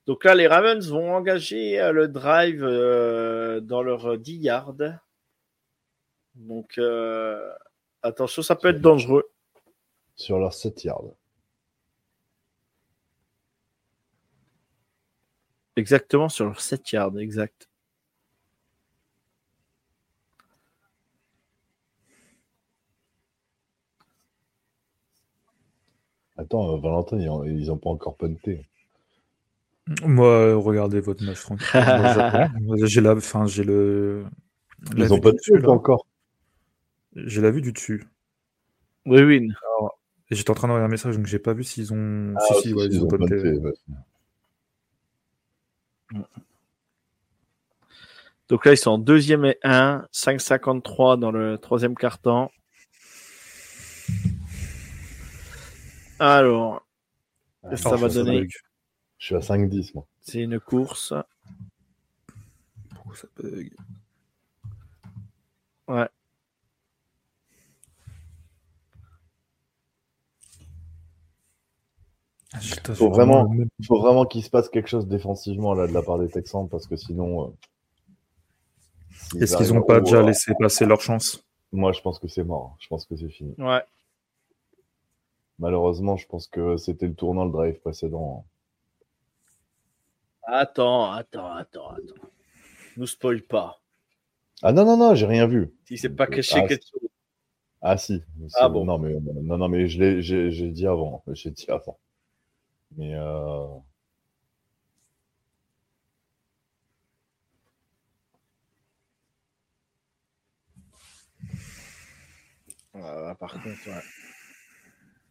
Donc 0.06 0.26
là, 0.26 0.36
les 0.36 0.48
Ravens 0.48 0.86
vont 0.90 1.16
engager 1.16 1.80
euh, 1.80 1.92
le 1.94 2.08
drive 2.10 2.64
euh, 2.64 3.62
dans 3.62 3.82
leur 3.82 4.18
10 4.18 4.36
yards. 4.36 4.76
Donc 6.36 6.78
euh, 6.78 7.54
attention, 8.02 8.42
ça 8.42 8.56
peut 8.56 8.70
être 8.70 8.82
dangereux. 8.82 9.32
Sur 10.16 10.40
leurs 10.40 10.54
7 10.54 10.84
yards. 10.84 11.16
Exactement 15.76 16.30
sur 16.30 16.46
leur 16.46 16.62
7 16.62 16.92
yards, 16.92 17.18
exact. 17.20 17.68
Attends, 26.38 26.76
euh, 26.76 26.80
Valentin, 26.80 27.20
ils 27.20 27.30
ont, 27.30 27.44
ils 27.44 27.72
ont 27.72 27.78
pas 27.78 27.90
encore 27.90 28.18
punté. 28.18 28.66
Moi, 30.04 30.28
euh, 30.28 30.58
regardez 30.58 31.00
votre 31.00 31.24
match. 31.24 31.44
Moi, 32.62 32.78
j'ai 32.86 33.02
la, 33.02 33.14
enfin, 33.16 33.46
j'ai 33.46 33.64
le. 33.64 34.26
la 34.96 35.06
Ils 35.06 35.14
ont 35.14 35.18
vue 35.18 35.22
pas 35.22 35.32
dessus, 35.32 35.58
là. 35.58 35.70
encore. 35.70 36.08
J'ai 37.16 37.42
la 37.42 37.52
vue 37.52 37.62
du 37.62 37.74
dessus. 37.74 38.04
Oui, 39.06 39.22
oui. 39.22 39.50
J'étais 40.32 40.50
en 40.50 40.56
train 40.56 40.68
d'envoyer 40.68 40.86
un 40.86 40.90
message, 40.90 41.18
donc 41.18 41.28
j'ai 41.28 41.38
pas 41.38 41.54
vu 41.54 41.64
s'ils 41.64 41.94
ont. 41.94 42.34
Ah, 42.38 42.54
si, 42.56 42.62
si, 42.62 42.74
ouais, 42.74 42.88
ils 42.88 43.04
ont 43.04 43.08
punté. 43.08 43.36
punté, 43.36 43.58
ouais. 43.58 43.74
Donc 48.50 48.66
là, 48.66 48.74
ils 48.74 48.78
sont 48.78 48.92
en 48.92 48.98
deuxième 48.98 49.46
et 49.46 49.58
1, 49.64 50.06
5,53 50.12 51.18
dans 51.18 51.32
le 51.32 51.58
troisième 51.58 51.96
quart-temps. 51.96 52.52
Alors, 56.20 56.86
Ah, 57.64 57.76
ça 57.78 57.96
va 57.96 58.08
je 58.08 58.12
suis 58.12 58.20
à 58.20 58.24
donner. 58.24 58.40
bug. 58.42 58.52
Je 59.18 59.26
suis 59.26 59.36
à 59.36 59.42
5-10, 59.42 59.94
moi. 59.96 60.06
c'est 60.22 60.42
une 60.42 60.60
course. 60.60 61.14
Pourquoi 62.94 63.16
ça 63.16 63.28
bug 63.38 63.72
Ouais. 65.88 66.08
Ah, 72.54 72.60
Faut 72.94 73.10
vraiment- 73.10 73.52
Il 73.80 73.86
faut 73.86 74.00
vraiment 74.00 74.26
qu'il 74.26 74.44
se 74.44 74.50
passe 74.50 74.70
quelque 74.70 74.88
chose 74.90 75.08
défensivement 75.08 75.74
là 75.74 75.88
de 75.88 75.94
la 75.94 76.04
part 76.04 76.20
des 76.20 76.30
Texans 76.30 76.68
parce 76.70 76.88
que 76.88 76.96
sinon. 76.96 77.48
euh, 77.48 77.52
Est-ce 79.40 79.58
qu'ils 79.58 79.74
n'ont 79.74 79.84
pas 79.84 80.00
déjà 80.00 80.18
euh, 80.18 80.26
laissé 80.26 80.54
passer 80.60 80.86
leur 80.86 81.02
chance? 81.02 81.44
Moi, 81.72 81.92
je 81.92 82.02
pense 82.02 82.20
que 82.20 82.28
c'est 82.28 82.44
mort. 82.44 82.76
Je 82.80 82.88
pense 82.88 83.06
que 83.06 83.16
c'est 83.16 83.30
fini. 83.30 83.56
Ouais. 83.58 83.82
Malheureusement, 85.60 86.18
je 86.18 86.28
pense 86.28 86.48
que 86.48 86.78
c'était 86.78 87.08
le 87.08 87.16
tournant 87.16 87.46
le 87.46 87.52
drive 87.52 87.80
précédent. 87.80 88.46
Attends, 90.44 91.12
attends, 91.12 91.54
attends, 91.54 91.90
attends. 91.90 92.28
Nous 92.98 93.08
spoil 93.08 93.42
pas. 93.42 93.80
Ah 94.62 94.72
non 94.72 94.86
non 94.86 94.98
non, 94.98 95.16
j'ai 95.16 95.26
rien 95.26 95.48
vu. 95.48 95.74
Si 95.86 95.98
c'est 95.98 96.10
pas 96.10 96.28
caché 96.28 96.60
Ah, 96.60 96.68
quelque 96.68 96.84
chose. 96.84 97.10
Ah 97.82 97.98
si. 97.98 98.22
Ah 98.56 98.70
bon. 98.70 98.86
Non 98.86 98.98
mais 98.98 99.14
non 99.20 99.58
non 99.58 99.68
mais 99.68 99.88
je 99.88 100.00
l'ai 100.00 100.22
j'ai 100.22 100.70
dit 100.70 100.88
avant. 100.88 101.24
J'ai 101.28 101.52
dit 101.52 101.66
avant. 101.70 101.98
Mais 102.96 103.14
euh... 103.14 103.66
Ah, 112.96 113.36
par 113.40 113.52
contre, 113.54 113.88
ouais. 113.88 114.02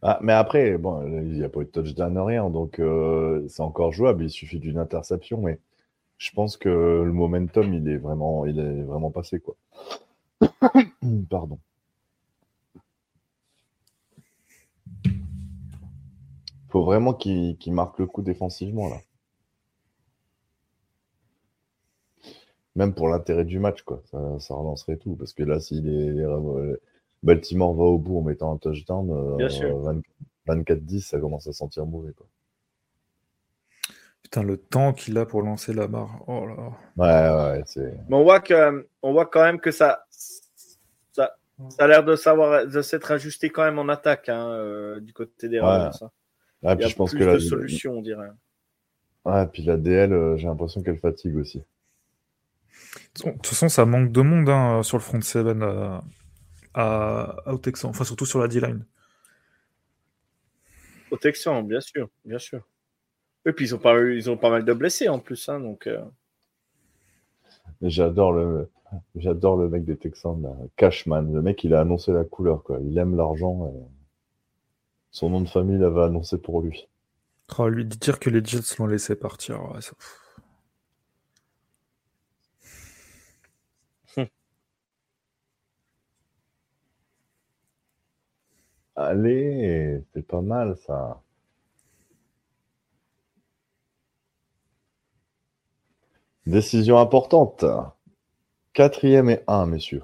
Ah, 0.01 0.19
mais 0.21 0.33
après, 0.33 0.77
bon, 0.77 1.05
il 1.07 1.33
n'y 1.37 1.43
a 1.43 1.49
pas 1.49 1.61
eu 1.61 1.65
de 1.65 1.69
touchdown, 1.69 2.17
rien, 2.19 2.49
donc 2.49 2.79
euh, 2.79 3.47
c'est 3.47 3.61
encore 3.61 3.93
jouable. 3.93 4.23
Il 4.25 4.29
suffit 4.29 4.59
d'une 4.59 4.77
interception, 4.77 5.41
mais 5.41 5.59
je 6.17 6.31
pense 6.31 6.57
que 6.57 6.69
le 6.69 7.13
momentum, 7.13 7.73
il 7.73 7.87
est 7.89 7.97
vraiment, 7.97 8.45
il 8.45 8.59
est 8.59 8.83
vraiment 8.83 9.11
passé, 9.11 9.39
quoi. 9.39 9.55
Pardon. 11.29 11.59
Faut 16.67 16.83
vraiment 16.83 17.13
qu'il 17.13 17.55
marque 17.67 17.99
le 17.99 18.05
coup 18.05 18.21
défensivement, 18.21 18.89
là. 18.89 18.97
Même 22.75 22.93
pour 22.93 23.07
l'intérêt 23.07 23.45
du 23.45 23.57
match, 23.57 23.81
quoi. 23.81 24.01
Ça, 24.11 24.39
ça 24.39 24.53
relancerait 24.53 24.97
tout. 24.97 25.15
Parce 25.15 25.33
que 25.33 25.41
là, 25.43 25.59
si 25.59 25.81
les, 25.81 26.11
les- 26.11 26.75
Baltimore 27.23 27.73
va 27.73 27.83
au 27.83 27.97
bout 27.97 28.19
en 28.19 28.21
mettant 28.21 28.53
un 28.53 28.57
touchdown, 28.57 29.09
euh, 29.11 29.35
Bien 29.37 29.49
sûr. 29.49 29.77
20 29.79 30.01
24-10, 30.47 30.99
ça 31.07 31.19
commence 31.19 31.47
à 31.47 31.53
sentir 31.53 31.85
mauvais, 31.85 32.11
quoi. 32.13 32.27
Putain, 34.23 34.43
le 34.43 34.57
temps 34.57 34.91
qu'il 34.93 35.17
a 35.17 35.25
pour 35.25 35.41
lancer 35.41 35.73
la 35.73 35.87
barre. 35.87 36.21
Oh 36.27 36.45
là 36.45 36.55
là. 36.55 36.71
Ouais, 36.97 37.57
ouais, 37.57 37.63
c'est. 37.65 37.93
Mais 38.09 38.15
on 38.15 38.23
voit 38.23 38.39
que, 38.41 38.87
on 39.01 39.13
voit 39.13 39.25
quand 39.25 39.43
même 39.43 39.59
que 39.59 39.71
ça, 39.71 40.05
ça, 41.11 41.35
ça 41.69 41.83
a 41.83 41.87
l'air 41.87 42.03
de 42.03 42.15
savoir, 42.15 42.67
de 42.67 42.81
s'être 42.81 43.11
ajusté 43.11 43.49
quand 43.49 43.63
même 43.63 43.79
en 43.79 43.87
attaque 43.89 44.27
hein, 44.29 44.49
euh, 44.49 44.99
du 44.99 45.13
côté 45.13 45.47
des 45.49 45.59
Ouais. 45.59 45.65
Ravens. 45.65 46.01
hein. 46.03 46.11
Ah, 46.63 46.71
Il 46.71 46.73
y 46.73 46.75
puis 46.77 46.85
a 46.85 46.87
je 46.89 46.95
pense 46.95 47.11
plus 47.11 47.19
que 47.19 47.23
de 47.25 47.29
la, 47.29 47.39
solutions, 47.39 47.93
on 47.93 48.01
dirait. 48.01 48.29
ouais, 49.25 49.47
puis 49.47 49.63
la 49.63 49.77
DL, 49.77 50.11
euh, 50.13 50.35
j'ai 50.37 50.47
l'impression 50.47 50.81
qu'elle 50.81 50.97
fatigue 50.97 51.35
aussi. 51.37 51.63
De 53.15 53.31
toute 53.31 53.45
façon, 53.47 53.69
ça 53.69 53.85
manque 53.85 54.11
de 54.11 54.21
monde 54.21 54.49
hein, 54.49 54.81
sur 54.83 54.97
le 54.97 55.03
front 55.03 55.21
7 55.21 55.45
à, 55.61 56.01
à, 56.73 57.35
à- 57.45 57.53
au 57.53 57.57
Texan. 57.57 57.89
Enfin, 57.89 58.03
surtout 58.03 58.25
sur 58.25 58.39
la 58.39 58.47
D-line. 58.47 58.85
Au 61.11 61.17
Texan, 61.17 61.63
bien 61.63 61.81
sûr, 61.81 62.09
bien 62.25 62.39
sûr. 62.39 62.61
Et 63.45 63.51
puis 63.53 63.65
ils 63.65 63.75
ont 63.75 63.79
pas, 63.79 63.95
eu- 63.99 64.17
ils 64.17 64.29
ont 64.29 64.37
pas 64.37 64.49
mal 64.49 64.65
de 64.65 64.73
blessés 64.73 65.09
en 65.09 65.19
plus, 65.19 65.47
hein, 65.49 65.59
donc. 65.59 65.87
euh, 65.87 66.03
J'adore 67.81 68.31
le, 68.33 68.69
j'adore 69.15 69.57
le 69.57 69.67
mec 69.69 69.83
des 69.83 69.97
Texans, 69.97 70.41
là, 70.41 70.55
Cashman. 70.77 71.33
Le 71.33 71.41
mec, 71.41 71.63
il 71.63 71.73
a 71.73 71.81
annoncé 71.81 72.13
la 72.13 72.23
couleur, 72.23 72.63
quoi. 72.63 72.79
Il 72.81 72.97
aime 72.97 73.15
l'argent. 73.17 73.67
et 73.67 73.79
Son 75.11 75.29
nom 75.29 75.41
de 75.41 75.49
famille 75.49 75.77
l'avait 75.77 76.03
annoncé 76.03 76.37
pour 76.37 76.61
lui. 76.61 76.87
Oh, 77.57 77.67
lui 77.67 77.83
dire 77.85 78.19
que 78.19 78.29
les 78.29 78.43
Jets 78.43 78.77
l'ont 78.79 78.87
laissé 78.87 79.15
partir. 79.15 79.61
ouais, 79.73 79.81
ça- 79.81 79.91
Allez, 88.95 90.03
c'est 90.13 90.25
pas 90.25 90.41
mal, 90.41 90.75
ça. 90.77 91.21
Décision 96.45 96.97
importante. 96.99 97.63
Quatrième 98.73 99.29
et 99.29 99.41
un, 99.47 99.65
messieurs. 99.65 100.03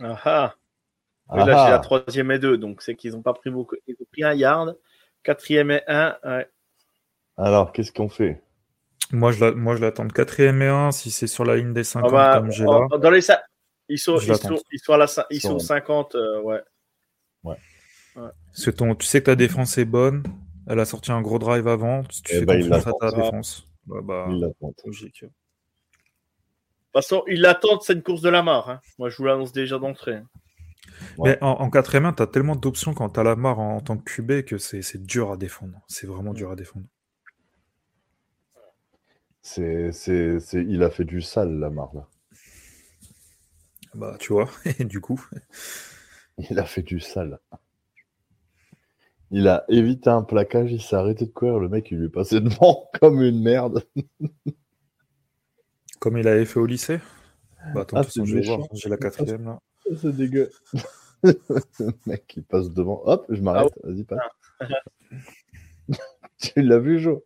Ah 0.00 0.18
ah. 0.24 0.54
Là, 1.34 1.44
j'ai 1.44 1.52
Ah 1.52 1.70
la 1.70 1.74
ah. 1.74 1.78
troisième 1.80 2.30
et 2.30 2.38
deux, 2.38 2.56
donc 2.56 2.80
c'est 2.82 2.94
qu'ils 2.94 3.12
n'ont 3.12 3.22
pas 3.22 3.34
pris 3.34 3.50
beaucoup. 3.50 3.76
Ils 3.86 3.94
ont 4.00 4.06
pris 4.10 4.24
un 4.24 4.32
yard. 4.34 4.76
Quatrième 5.22 5.70
et 5.72 5.82
un. 5.88 6.16
ouais. 6.24 6.48
Alors, 7.36 7.72
qu'est-ce 7.72 7.92
qu'on 7.92 8.08
fait? 8.08 8.42
Moi, 9.12 9.32
je 9.32 9.44
la- 9.44 9.52
moi, 9.52 9.76
je 9.76 9.80
l'attends 9.82 10.04
de 10.04 10.12
4ème 10.12 10.62
et 10.62 10.68
1 10.68 10.90
si 10.92 11.10
c'est 11.10 11.26
sur 11.26 11.44
la 11.44 11.56
ligne 11.56 11.72
des 11.72 11.84
50 11.84 12.10
Ah 12.12 12.12
bah, 12.12 12.38
comme 12.38 12.50
j'ai 12.50 12.64
là. 12.64 12.86
dans 12.98 13.10
les 13.10 13.20
ils 13.90 13.98
sont, 13.98 14.18
Je 14.18 14.32
ils 14.32 14.36
sont, 14.36 14.60
ils 14.70 14.78
sont 14.80 14.92
à 14.92 14.98
la, 14.98 15.06
ils 15.30 15.40
sont- 15.40 15.58
50, 15.58 16.14
euh, 16.14 16.40
ouais. 16.42 16.62
Parce 18.14 18.64
que 18.64 18.70
ton, 18.70 18.94
tu 18.94 19.06
sais 19.06 19.20
que 19.20 19.26
ta 19.26 19.36
défense 19.36 19.78
est 19.78 19.84
bonne. 19.84 20.22
Elle 20.66 20.80
a 20.80 20.84
sorti 20.84 21.12
un 21.12 21.22
gros 21.22 21.38
drive 21.38 21.68
avant. 21.68 22.02
Tu 22.04 22.20
Eh 22.30 22.44
fais 22.44 22.60
il 22.60 22.68
confiance 22.68 22.86
à 22.86 22.92
ta 23.00 23.10
défense. 23.12 23.66
Bah, 23.86 24.00
bah, 24.02 24.26
Il 24.30 24.40
l'attend. 24.40 24.72
logique. 24.84 25.22
De 25.22 25.28
toute 25.28 25.32
façon, 26.92 27.22
ils 27.28 27.40
l'attendent, 27.40 27.80
c'est 27.82 27.92
une 27.92 28.02
course 28.02 28.22
de 28.22 28.28
la 28.30 28.42
mort. 28.42 28.68
hein. 28.70 28.80
Moi, 28.98 29.08
je 29.08 29.16
vous 29.16 29.24
l'annonce 29.24 29.52
déjà 29.52 29.78
d'entrée. 29.78 30.20
Ouais. 31.16 31.30
Mais 31.32 31.38
en, 31.42 31.50
en 31.52 31.70
4 31.70 31.98
main, 32.00 32.12
tu 32.12 32.22
as 32.22 32.26
tellement 32.26 32.56
d'options 32.56 32.92
quand 32.92 33.08
tu 33.10 33.20
as 33.20 33.22
la 33.22 33.36
marre 33.36 33.60
en, 33.60 33.76
en 33.76 33.80
tant 33.80 33.96
que 33.96 34.02
QB 34.16 34.42
que 34.44 34.58
c'est 34.58 34.82
c'est 34.82 35.02
dur 35.02 35.30
à 35.30 35.36
défendre. 35.36 35.80
C'est 35.86 36.06
vraiment 36.06 36.32
dur 36.34 36.50
à 36.50 36.56
défendre. 36.56 36.86
C'est, 39.42 39.90
il 40.54 40.82
a 40.82 40.90
fait 40.90 41.04
du 41.04 41.22
sale, 41.22 41.58
la 41.58 41.70
marre, 41.70 41.94
là. 41.94 42.06
Bah, 43.94 44.16
tu 44.18 44.32
vois, 44.32 44.50
et 44.78 44.84
du 44.84 45.00
coup. 45.00 45.24
Il 46.38 46.58
a 46.58 46.64
fait 46.64 46.82
du 46.82 47.00
sale. 47.00 47.40
Il 49.30 49.46
a 49.48 49.64
évité 49.68 50.08
un 50.08 50.22
plaquage, 50.22 50.72
il 50.72 50.80
s'est 50.80 50.96
arrêté 50.96 51.26
de 51.26 51.30
courir. 51.30 51.58
Le 51.58 51.68
mec, 51.68 51.90
il 51.90 51.98
lui 51.98 52.06
est 52.06 52.10
passé 52.10 52.40
devant 52.40 52.88
comme 53.00 53.22
une 53.22 53.42
merde. 53.42 53.84
Comme 56.00 56.16
il 56.16 56.26
avait 56.28 56.44
fait 56.46 56.60
au 56.60 56.66
lycée. 56.66 57.00
Bah, 57.74 57.82
attends, 57.82 57.98
Ah, 57.98 58.02
façon, 58.04 58.24
je 58.24 58.34
vais 58.34 58.40
méchant. 58.40 58.56
voir. 58.58 58.68
J'ai 58.72 58.88
la 58.88 58.96
quatrième 58.96 59.44
là. 59.44 59.60
C'est 60.00 60.14
dégueu. 60.14 60.50
le 61.22 61.92
mec, 62.06 62.32
il 62.36 62.44
passe 62.44 62.70
devant. 62.70 63.02
Hop, 63.04 63.26
je 63.28 63.42
m'arrête. 63.42 63.72
Ah 63.82 63.88
Vas-y, 63.88 64.04
passe. 64.04 64.18
tu 66.38 66.62
l'as 66.62 66.78
vu, 66.78 66.98
Jo 67.00 67.24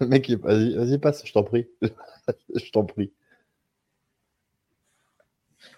Le 0.00 0.06
mec, 0.06 0.28
il... 0.28 0.38
vas-y, 0.38 0.74
vas-y, 0.74 0.98
passe, 0.98 1.24
je 1.26 1.32
t'en 1.32 1.42
prie. 1.44 1.68
je 2.54 2.70
t'en 2.70 2.84
prie. 2.84 3.12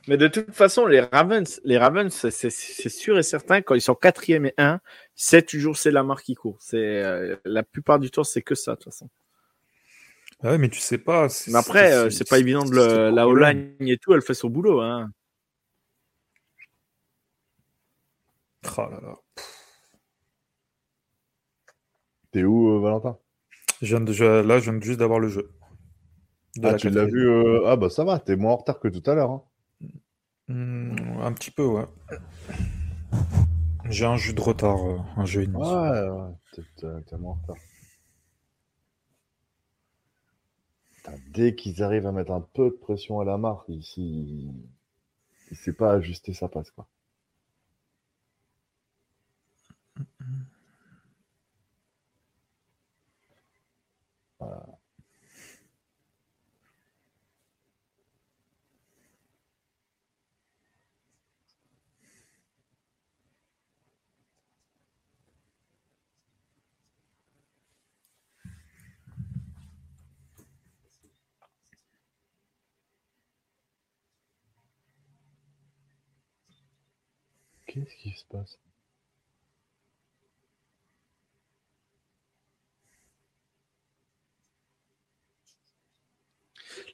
Mais 0.08 0.16
de 0.16 0.28
toute 0.28 0.52
façon, 0.52 0.86
les 0.86 1.00
Ravens, 1.00 1.60
les 1.64 1.78
Ravens, 1.78 2.10
c'est- 2.30 2.88
sûr 2.88 3.18
et 3.18 3.22
certain, 3.22 3.60
quand 3.62 3.74
ils 3.74 3.80
sont 3.80 3.94
quatrième 3.94 4.46
et 4.46 4.54
un, 4.58 4.80
c'est 5.14 5.44
toujours 5.46 5.76
c'est 5.76 5.90
la 5.90 6.02
marque 6.02 6.24
qui 6.24 6.34
court. 6.34 6.56
C'est 6.60 6.76
euh, 6.76 7.36
la 7.44 7.62
plupart 7.62 7.98
du 7.98 8.10
temps, 8.10 8.24
c'est 8.24 8.42
que 8.42 8.54
ça 8.54 8.72
de 8.72 8.76
toute 8.76 8.84
façon. 8.92 9.08
Ah 10.42 10.50
ouais, 10.50 10.58
mais 10.58 10.68
tu 10.68 10.80
sais 10.80 10.98
pas. 10.98 11.28
Mais 11.48 11.58
après, 11.58 11.92
euh, 11.92 12.10
c'est 12.10 12.28
pas 12.28 12.38
évident 12.38 12.64
de 12.64 12.74
le, 12.74 13.10
la. 13.10 13.26
O-line 13.26 13.74
et 13.80 13.96
tout, 13.98 14.12
elle 14.14 14.22
fait 14.22 14.34
son 14.34 14.48
boulot. 14.48 14.80
Hein. 14.80 15.10
Oh 18.78 18.82
là 18.90 19.00
là. 19.02 19.14
T'es 22.32 22.44
où, 22.44 22.76
euh, 22.76 22.80
Valentin? 22.80 23.18
Je 23.82 23.96
viens 23.96 24.00
de- 24.04 24.12
je- 24.12 24.42
là, 24.42 24.58
je 24.58 24.70
viens 24.70 24.80
juste 24.80 24.98
d'avoir 24.98 25.20
le 25.20 25.28
jeu. 25.28 25.50
De 26.56 26.68
Ah, 26.68 26.72
la 26.72 26.78
tu 26.78 26.90
l'as 26.90 27.04
vu 27.04 27.28
euh, 27.28 27.66
Ah, 27.66 27.76
bah 27.76 27.90
ça 27.90 28.04
va, 28.04 28.18
t'es 28.18 28.36
moins 28.36 28.52
en 28.52 28.56
retard 28.56 28.80
que 28.80 28.88
tout 28.88 29.02
à 29.10 29.14
l'heure. 29.14 29.30
hein. 29.30 29.42
Hmm, 30.48 31.18
un 31.22 31.32
petit 31.32 31.50
peu, 31.50 31.64
ouais. 31.66 31.86
J'ai 33.88 34.04
un 34.04 34.16
jeu 34.16 34.32
de 34.32 34.40
retard, 34.40 34.78
euh, 34.84 34.98
un 35.16 35.24
jeu 35.24 35.42
et. 35.42 35.46
Ouais, 35.46 36.08
ouais, 36.08 36.32
t'es- 36.52 36.62
en 37.26 37.34
retard. 37.34 37.56
Dès 41.28 41.54
qu'ils 41.54 41.82
arrivent 41.82 42.06
à 42.06 42.12
mettre 42.12 42.32
un 42.32 42.40
peu 42.40 42.64
de 42.70 42.76
pression 42.76 43.18
à 43.20 43.24
la 43.24 43.38
marque, 43.38 43.68
ici, 43.70 44.02
il 44.02 44.54
ne 45.52 45.56
sait 45.56 45.72
pas 45.72 45.92
ajuster 45.92 46.32
sa 46.34 46.48
passe. 46.48 46.70
Quoi. 46.70 46.86
Qu'est-ce 77.76 77.96
qui 77.96 78.10
se 78.12 78.24
passe? 78.30 78.58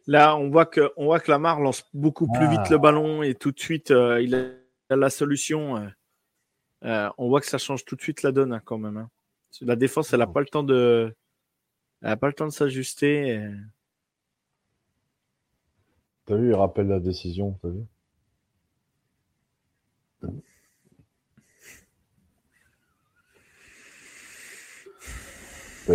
Là, 0.09 0.37
on 0.37 0.51
voit 0.51 0.67
que, 0.67 0.93
on 0.97 1.05
voit 1.05 1.21
que 1.21 1.31
Lamar 1.31 1.61
lance 1.61 1.85
beaucoup 1.95 2.27
plus 2.27 2.47
Ah. 2.47 2.51
vite 2.51 2.69
le 2.71 2.79
ballon 2.79 3.23
et 3.23 3.35
tout 3.37 3.53
de 3.53 3.61
suite, 3.61 3.93
euh, 3.93 4.21
il 4.21 4.35
a 4.35 4.97
la 4.97 5.09
solution. 5.11 5.77
euh. 5.77 5.89
Euh, 6.85 7.09
on 7.17 7.29
voit 7.29 7.41
que 7.41 7.47
ça 7.47 7.59
change 7.59 7.85
tout 7.85 7.95
de 7.95 8.03
suite 8.03 8.23
la 8.25 8.33
donne 8.33 8.53
hein, 8.53 8.61
quand 8.65 8.79
même. 8.79 8.97
hein. 8.97 9.11
La 9.61 9.77
défense, 9.77 10.13
elle 10.13 10.19
n'a 10.19 10.27
pas 10.27 10.41
le 10.41 10.47
temps 10.47 10.65
de, 10.65 11.15
elle 12.01 12.11
a 12.11 12.17
pas 12.17 12.27
le 12.27 12.33
temps 12.33 12.47
de 12.47 12.53
s'ajuster. 12.53 13.29
et- 13.29 13.51
T'as 16.25 16.37
vu, 16.37 16.49
il 16.51 16.55
rappelle 16.55 16.89
la 16.89 16.99
décision, 17.01 17.57
t'as 17.63 17.69
vu? 17.69 17.85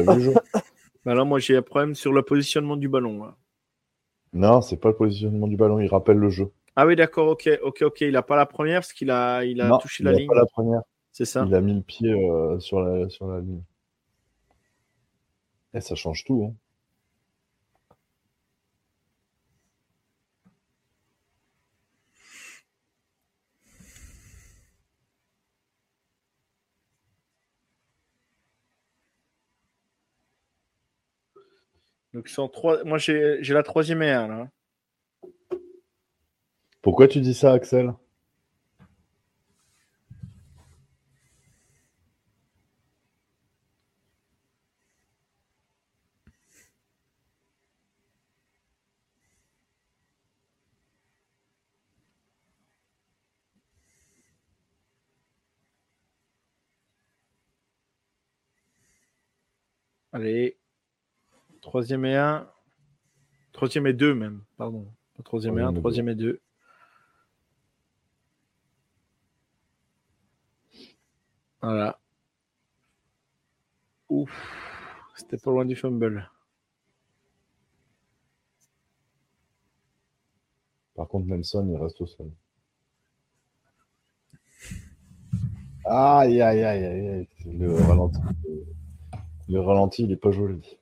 Vu, 0.03 0.21
Jo 0.21 0.33
Bah 1.05 1.13
là, 1.15 1.23
moi, 1.23 1.39
j'ai 1.39 1.55
un 1.57 1.61
problème 1.61 1.95
sur 1.95 2.11
le 2.13 2.21
positionnement 2.21 2.75
du 2.77 2.89
ballon. 2.89 3.23
là. 3.23 3.35
Non, 4.33 4.61
c'est 4.61 4.77
pas 4.77 4.89
le 4.89 4.95
positionnement 4.95 5.47
du 5.47 5.55
ballon, 5.55 5.79
il 5.79 5.87
rappelle 5.87 6.17
le 6.17 6.29
jeu. 6.29 6.51
Ah 6.75 6.85
oui, 6.85 6.95
d'accord, 6.95 7.29
ok, 7.29 7.49
ok, 7.63 7.81
ok. 7.83 8.01
Il 8.01 8.11
n'a 8.11 8.21
pas 8.21 8.35
la 8.35 8.45
première 8.45 8.81
parce 8.81 8.93
qu'il 8.93 9.09
a, 9.09 9.43
il 9.45 9.61
a 9.61 9.67
Non, 9.69 9.77
touché 9.79 10.03
il 10.03 10.05
la 10.05 10.11
a 10.11 10.13
ligne. 10.13 10.27
pas 10.27 10.35
la 10.35 10.45
première. 10.45 10.81
C'est 11.11 11.25
ça? 11.25 11.45
Il 11.47 11.55
a 11.55 11.61
mis 11.61 11.73
le 11.73 11.81
pied 11.81 12.11
euh, 12.11 12.59
sur, 12.59 12.81
la, 12.81 13.09
sur 13.09 13.27
la 13.27 13.39
ligne. 13.39 13.63
Et 15.73 15.81
ça 15.81 15.95
change 15.95 16.23
tout. 16.23 16.51
Hein. 16.51 16.55
Donc, 32.17 32.29
sont 32.29 32.47
trois. 32.49 32.83
Moi, 32.83 32.97
j'ai 32.97 33.37
j'ai 33.43 33.53
la 33.53 33.61
troisième 33.61 34.01
et 34.01 34.09
un, 34.09 34.27
là. 34.27 34.49
Pourquoi 36.81 37.07
tu 37.07 37.21
dis 37.21 37.35
ça, 37.35 37.53
Axel? 37.53 37.93
Allez. 60.11 60.57
Troisième 61.77 62.05
et 62.05 62.15
un. 62.15 62.49
Troisième 63.51 63.85
et 63.85 63.93
deux, 63.93 64.15
même. 64.15 64.41
Pardon. 64.57 64.91
Pas 65.15 65.21
troisième 65.21 65.59
et 65.59 65.61
un, 65.61 65.71
Troisième 65.71 66.09
et 66.09 66.15
deux. 66.15 66.39
troisième 70.71 70.81
et 70.81 70.81
deux. 70.81 70.91
Voilà. 71.61 71.99
Ouf. 74.09 74.31
C'était 75.17 75.37
pas 75.37 75.51
loin 75.51 75.65
du 75.65 75.75
fumble. 75.75 76.31
Par 80.95 81.07
contre, 81.07 81.27
Nelson, 81.27 81.67
il 81.69 81.77
reste 81.77 82.01
au 82.01 82.07
sol. 82.07 82.31
Aïe, 85.85 86.41
aïe, 86.41 86.63
aïe, 86.63 86.85
aïe, 86.85 87.07
aïe. 87.07 87.29
Le 87.45 87.71
ralenti, 87.75 88.19
le 89.47 89.59
ralenti, 89.59 90.05
il 90.05 90.11
est 90.11 90.15
pas 90.15 90.31
joli. 90.31 90.79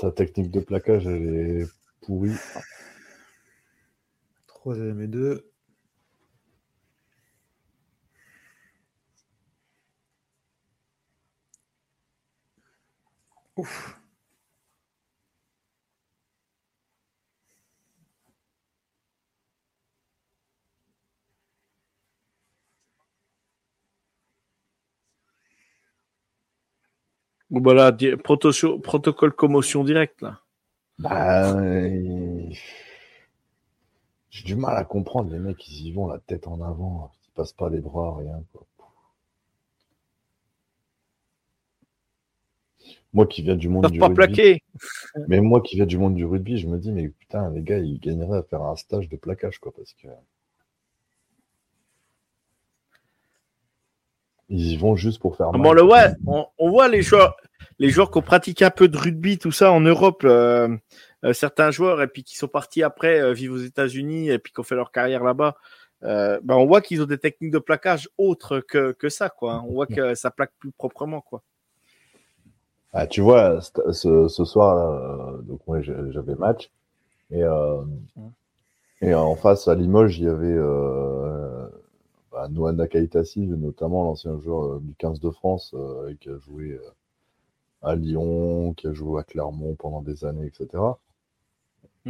Sa 0.00 0.12
technique 0.12 0.52
de 0.52 0.60
plaquage, 0.60 1.08
elle 1.08 1.62
est 1.62 1.66
pourrie. 2.02 2.36
Troisième 4.46 5.00
et 5.02 5.08
deux. 5.08 5.50
Ouf. 13.56 13.98
Bon, 27.50 27.60
bah 27.60 27.92
proto- 27.92 28.78
protocole 28.80 29.32
commotion 29.32 29.84
directe, 29.84 30.20
là. 30.20 30.40
Bah, 30.98 31.56
euh, 31.58 32.50
j'ai 34.30 34.44
du 34.44 34.56
mal 34.56 34.76
à 34.76 34.84
comprendre. 34.84 35.30
Les 35.32 35.38
mecs, 35.38 35.66
ils 35.68 35.86
y 35.86 35.92
vont 35.92 36.08
la 36.08 36.18
tête 36.18 36.46
en 36.46 36.60
avant. 36.60 37.10
Ils 37.26 37.32
passent 37.32 37.52
pas 37.52 37.70
les 37.70 37.80
bras, 37.80 38.16
rien. 38.16 38.42
Quoi. 38.52 38.66
Moi 43.14 43.26
qui 43.26 43.42
viens 43.42 43.56
du 43.56 43.68
monde 43.68 43.86
Ils 43.86 43.92
du 43.92 43.98
pas 43.98 44.06
rugby, 44.08 44.14
plaquer. 44.16 44.62
mais 45.28 45.40
moi 45.40 45.62
qui 45.62 45.76
viens 45.76 45.86
du 45.86 45.96
monde 45.98 46.14
du 46.14 46.24
rugby, 46.26 46.58
je 46.58 46.66
me 46.68 46.78
dis, 46.78 46.92
mais 46.92 47.08
putain, 47.08 47.50
les 47.50 47.62
gars, 47.62 47.78
ils 47.78 47.98
gagneraient 47.98 48.38
à 48.38 48.42
faire 48.42 48.62
un 48.62 48.76
stage 48.76 49.08
de 49.08 49.16
plaquage, 49.16 49.58
quoi, 49.58 49.72
parce 49.74 49.94
que 49.94 50.08
ils 54.48 54.72
y 54.72 54.76
vont 54.76 54.96
juste 54.96 55.20
pour 55.20 55.36
faire 55.36 55.50
Ah, 55.52 55.58
bon, 55.58 55.72
le 55.72 55.82
ouais, 55.82 56.12
on, 56.26 56.46
on 56.58 56.70
voit 56.70 56.88
les 56.88 57.02
joueurs, 57.02 57.36
les 57.78 57.90
joueurs 57.90 58.10
qui 58.10 58.18
ont 58.18 58.22
pratiqué 58.22 58.64
un 58.64 58.70
peu 58.70 58.88
de 58.88 58.96
rugby, 58.96 59.38
tout 59.38 59.52
ça 59.52 59.72
en 59.72 59.80
Europe, 59.80 60.22
euh, 60.24 60.68
euh, 61.24 61.32
certains 61.32 61.70
joueurs, 61.70 62.00
et 62.02 62.08
puis 62.08 62.22
qui 62.24 62.36
sont 62.36 62.48
partis 62.48 62.82
après 62.82 63.20
euh, 63.20 63.32
vivre 63.32 63.54
aux 63.54 63.62
États-Unis, 63.64 64.30
et 64.30 64.38
puis 64.38 64.52
qui 64.52 64.60
ont 64.60 64.64
fait 64.64 64.74
leur 64.76 64.90
carrière 64.92 65.22
là-bas. 65.24 65.56
euh, 66.04 66.38
ben, 66.42 66.54
on 66.54 66.66
voit 66.66 66.80
qu'ils 66.80 67.02
ont 67.02 67.06
des 67.06 67.18
techniques 67.18 67.50
de 67.50 67.58
plaquage 67.58 68.08
autres 68.18 68.60
que, 68.60 68.92
que 68.92 69.08
ça, 69.08 69.28
quoi. 69.28 69.62
On 69.68 69.72
voit 69.72 69.86
que 69.86 70.14
ça 70.14 70.30
plaque 70.30 70.52
plus 70.58 70.70
proprement, 70.70 71.20
quoi. 71.20 71.42
Ah, 72.92 73.06
tu 73.06 73.20
vois, 73.20 73.60
ce, 73.60 74.28
ce 74.28 74.44
soir, 74.46 75.42
donc 75.42 75.60
j'avais 75.82 76.34
match 76.36 76.70
et 77.30 77.42
euh, 77.44 77.82
et 79.02 79.14
en 79.14 79.36
face 79.36 79.68
à 79.68 79.74
Limoges, 79.74 80.18
il 80.18 80.24
y 80.24 80.28
avait 80.28 80.46
euh, 80.56 81.66
bah, 82.38 82.48
Noah 82.48 82.72
Nakaitasi, 82.72 83.40
notamment 83.46 84.04
l'ancien 84.04 84.38
joueur 84.40 84.74
euh, 84.76 84.80
du 84.80 84.94
15 84.94 85.20
de 85.20 85.30
France, 85.30 85.72
euh, 85.74 86.14
qui 86.20 86.28
a 86.30 86.38
joué 86.38 86.72
euh, 86.72 86.90
à 87.82 87.96
Lyon, 87.96 88.72
qui 88.74 88.86
a 88.86 88.92
joué 88.92 89.20
à 89.20 89.24
Clermont 89.24 89.74
pendant 89.74 90.02
des 90.02 90.24
années, 90.24 90.46
etc. 90.46 91.00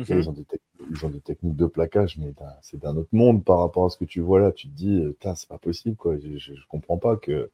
Et 0.09 0.15
Ils, 0.17 0.29
ont 0.29 0.33
des 0.33 0.45
tec- 0.45 0.61
ils 0.91 1.05
ont 1.07 1.11
des 1.11 1.21
techniques 1.21 1.57
de 1.57 1.67
plaquage, 1.67 2.19
mais 2.19 2.33
c'est 2.63 2.79
d'un 2.81 2.97
autre 2.97 3.11
monde 3.13 3.45
par 3.45 3.61
rapport 3.61 3.85
à 3.87 3.91
ce 3.91 3.99
que 3.99 4.05
tu 4.07 4.21
vois 4.21 4.41
là. 4.41 4.53
Tu 4.53 4.69
te 4.69 4.75
dis, 4.75 5.05
c'est 5.37 5.49
pas 5.49 5.59
possible, 5.59 5.97
quoi. 5.97 6.17
Je, 6.19 6.39
je, 6.39 6.55
je 6.55 6.67
comprends 6.69 6.99
pas 6.99 7.17
que. 7.17 7.51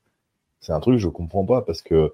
C'est 0.61 0.73
un 0.73 0.81
truc 0.81 0.99
je 0.99 1.09
comprends 1.09 1.45
pas 1.47 1.63
parce 1.63 1.83
que 1.83 2.13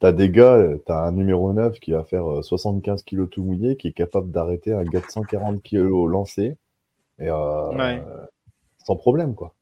t'as 0.00 0.12
des 0.12 0.30
gars, 0.30 0.56
euh, 0.56 0.78
t'as 0.86 1.06
un 1.06 1.12
numéro 1.12 1.52
9 1.54 1.80
qui 1.80 1.92
va 1.92 2.04
faire 2.04 2.26
euh, 2.30 2.42
75 2.42 3.04
kilos 3.04 3.30
tout 3.30 3.44
mouillé, 3.44 3.76
qui 3.76 3.88
est 3.88 3.92
capable 3.92 4.30
d'arrêter 4.32 4.72
un 4.74 4.84
gars 4.84 5.00
de 5.00 5.10
140 5.10 5.62
kilos 5.62 6.10
lancé, 6.10 6.56
et 7.20 7.28
euh, 7.30 7.72
Ouais. 7.76 8.02
sans 8.86 8.96
problème, 8.96 9.34
quoi. 9.36 9.55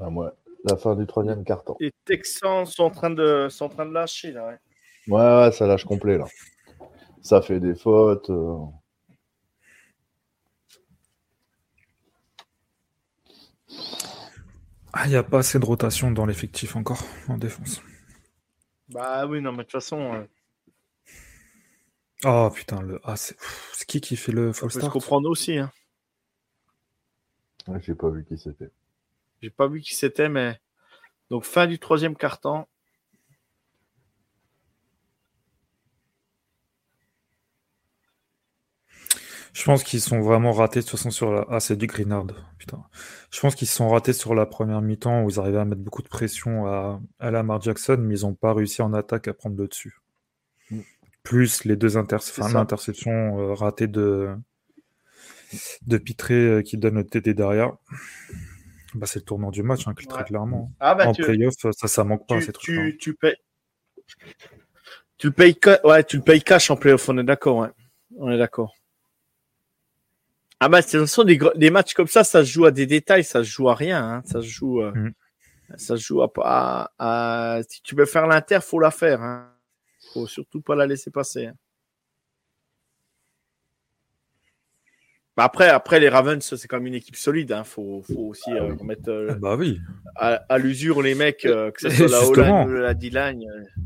Ah, 0.00 0.10
moi, 0.10 0.34
la 0.64 0.76
fin 0.76 0.96
du 0.96 1.06
troisième 1.06 1.44
carton. 1.44 1.76
Les 1.80 1.92
Texans 2.04 2.66
sont 2.66 2.84
en 2.84 2.90
train 2.90 3.10
de, 3.10 3.48
sont 3.50 3.64
en 3.64 3.68
train 3.68 3.86
de 3.86 3.92
lâcher, 3.92 4.30
là, 4.32 4.46
ouais. 4.46 4.58
Ouais, 5.08 5.20
ouais, 5.20 5.50
ça 5.52 5.66
lâche 5.66 5.84
complet 5.84 6.18
là. 6.18 6.26
Ça 7.22 7.42
fait 7.42 7.60
des 7.60 7.76
fautes. 7.76 8.30
euh. 8.30 8.56
Ah, 14.92 15.04
il 15.06 15.10
n'y 15.10 15.16
a 15.16 15.22
pas 15.22 15.38
assez 15.38 15.58
de 15.58 15.64
rotation 15.64 16.10
dans 16.10 16.26
l'effectif 16.26 16.76
encore 16.76 17.02
en 17.28 17.38
défense. 17.38 17.80
Bah 18.88 19.26
oui, 19.26 19.40
non, 19.40 19.52
mais 19.52 19.58
de 19.58 19.62
toute 19.62 19.72
façon, 19.72 20.14
euh, 20.14 20.24
Oh 22.24 22.48
putain, 22.54 22.80
le 22.80 23.00
ah, 23.02 23.16
c'est 23.16 23.36
qui 23.88 24.00
qui 24.00 24.14
fait 24.14 24.30
le 24.30 24.52
on 24.52 24.52
full 24.52 24.68
peut 24.68 24.80
se 24.80 24.88
start? 24.88 24.92
comprendre 24.92 25.28
aussi. 25.28 25.58
Hein. 25.58 25.72
Ouais, 27.68 27.80
J'ai 27.80 27.94
pas 27.94 28.10
vu 28.10 28.24
qui 28.24 28.36
c'était. 28.36 28.70
J'ai 29.42 29.50
pas 29.50 29.68
vu 29.68 29.80
qui 29.80 29.94
c'était, 29.94 30.28
mais 30.28 30.60
donc 31.30 31.44
fin 31.44 31.66
du 31.66 31.78
troisième 31.78 32.16
carton. 32.16 32.66
Je 39.58 39.64
pense 39.64 39.82
qu'ils 39.82 40.00
sont 40.00 40.20
vraiment 40.20 40.52
ratés 40.52 40.80
de 40.80 40.84
toute 40.84 40.92
façon 40.92 41.10
sur 41.10 41.32
la. 41.32 41.44
Ah, 41.50 41.58
c'est 41.58 41.76
du 41.76 41.88
Greenard. 41.88 42.26
Putain. 42.58 42.84
Je 43.32 43.40
pense 43.40 43.56
qu'ils 43.56 43.66
se 43.66 43.74
sont 43.74 43.88
ratés 43.88 44.12
sur 44.12 44.34
la 44.34 44.46
première 44.46 44.80
mi-temps 44.82 45.24
où 45.24 45.30
ils 45.30 45.40
arrivaient 45.40 45.58
à 45.58 45.64
mettre 45.64 45.82
beaucoup 45.82 46.02
de 46.02 46.08
pression 46.08 46.66
à, 46.66 47.00
à 47.18 47.30
Lamar 47.32 47.60
Jackson, 47.60 47.96
mais 47.98 48.20
ils 48.20 48.22
n'ont 48.22 48.34
pas 48.34 48.54
réussi 48.54 48.82
en 48.82 48.92
attaque 48.94 49.26
à 49.26 49.34
prendre 49.34 49.56
le 49.56 49.66
dessus. 49.66 50.00
Mm. 50.70 50.80
Plus 51.24 51.64
les 51.64 51.76
deux 51.76 51.96
inter... 51.96 52.16
enfin, 52.16 52.48
l'interception 52.52 53.40
euh, 53.40 53.54
ratée 53.54 53.88
de 53.88 54.36
de 55.86 55.98
Pitré 55.98 56.34
euh, 56.34 56.62
qui 56.62 56.76
donne 56.76 56.94
le 56.94 57.04
TD 57.04 57.34
derrière. 57.34 57.72
Bah, 58.94 59.06
c'est 59.06 59.18
le 59.20 59.24
tournant 59.24 59.50
du 59.50 59.62
match, 59.62 59.86
hein, 59.86 59.94
très 60.08 60.24
clairement. 60.24 60.72
Ah 60.80 60.94
bah 60.94 61.06
en 61.08 61.12
tu, 61.12 61.22
playoff, 61.22 61.54
ça, 61.58 61.88
ça 61.88 62.04
manque 62.04 62.26
pas, 62.26 62.38
tu, 62.38 62.42
ces 62.46 62.52
trucs-là. 62.52 62.86
tu, 62.90 62.96
tu 62.98 63.14
payes. 63.14 63.36
Tu 65.18 65.26
le 65.26 65.32
payes, 65.32 65.56
ca- 65.62 65.84
ouais, 65.86 66.04
tu 66.04 66.16
le 66.16 66.22
payes 66.22 66.40
cash 66.42 66.70
en 66.70 66.76
playoff, 66.76 67.08
on 67.08 67.18
est 67.18 67.24
d'accord, 67.24 67.56
ouais. 67.58 67.68
On 68.16 68.30
est 68.30 68.38
d'accord. 68.38 68.74
Ah 70.60 70.68
bah, 70.68 70.80
de 70.80 70.86
toute 70.86 71.00
façon, 71.00 71.24
des, 71.24 71.38
des 71.56 71.70
matchs 71.70 71.94
comme 71.94 72.06
ça, 72.08 72.24
ça 72.24 72.44
se 72.44 72.50
joue 72.50 72.64
à 72.64 72.70
des 72.70 72.86
détails, 72.86 73.24
ça 73.24 73.44
se 73.44 73.48
joue 73.48 73.68
à 73.68 73.74
rien, 73.74 74.02
hein. 74.02 74.22
Ça 74.24 74.40
se 74.40 74.46
joue, 74.46 74.80
euh, 74.82 74.92
Mhm. 74.92 75.12
ça 75.76 75.96
se 75.96 76.02
joue 76.02 76.22
à, 76.22 76.30
à, 76.42 76.90
à- 77.56 77.62
si 77.68 77.82
tu 77.82 77.94
veux 77.94 78.06
faire 78.06 78.26
l'inter, 78.26 78.58
faut 78.62 78.80
la 78.80 78.90
faire, 78.90 79.20
hein. 79.22 79.52
Faut 80.14 80.26
surtout 80.26 80.60
pas 80.62 80.74
la 80.74 80.86
laisser 80.86 81.10
passer. 81.10 81.46
hein. 81.46 81.54
Bah, 85.38 85.44
après, 85.44 85.68
après, 85.68 86.00
les 86.00 86.08
Ravens, 86.08 86.42
c'est 86.42 86.66
quand 86.66 86.78
même 86.78 86.88
une 86.88 86.96
équipe 86.96 87.14
solide. 87.14 87.50
Il 87.50 87.52
hein. 87.52 87.62
faut, 87.62 88.02
faut, 88.02 88.30
aussi 88.30 88.50
euh, 88.50 88.74
remettre 88.74 89.08
euh, 89.08 89.28
Ah 89.30 89.34
bah 89.34 89.54
oui. 89.54 89.80
à, 90.16 90.32
à 90.48 90.58
l'usure 90.58 91.00
les 91.00 91.14
mecs, 91.14 91.44
euh, 91.44 91.70
que 91.70 91.80
ce 91.80 91.90
soit 91.90 92.08
la 92.08 92.20
Justement. 92.22 92.62
O-line 92.64 92.76
ou 92.76 92.80
la 92.80 92.92
D-line. 92.92 93.44
euh. 93.48 93.80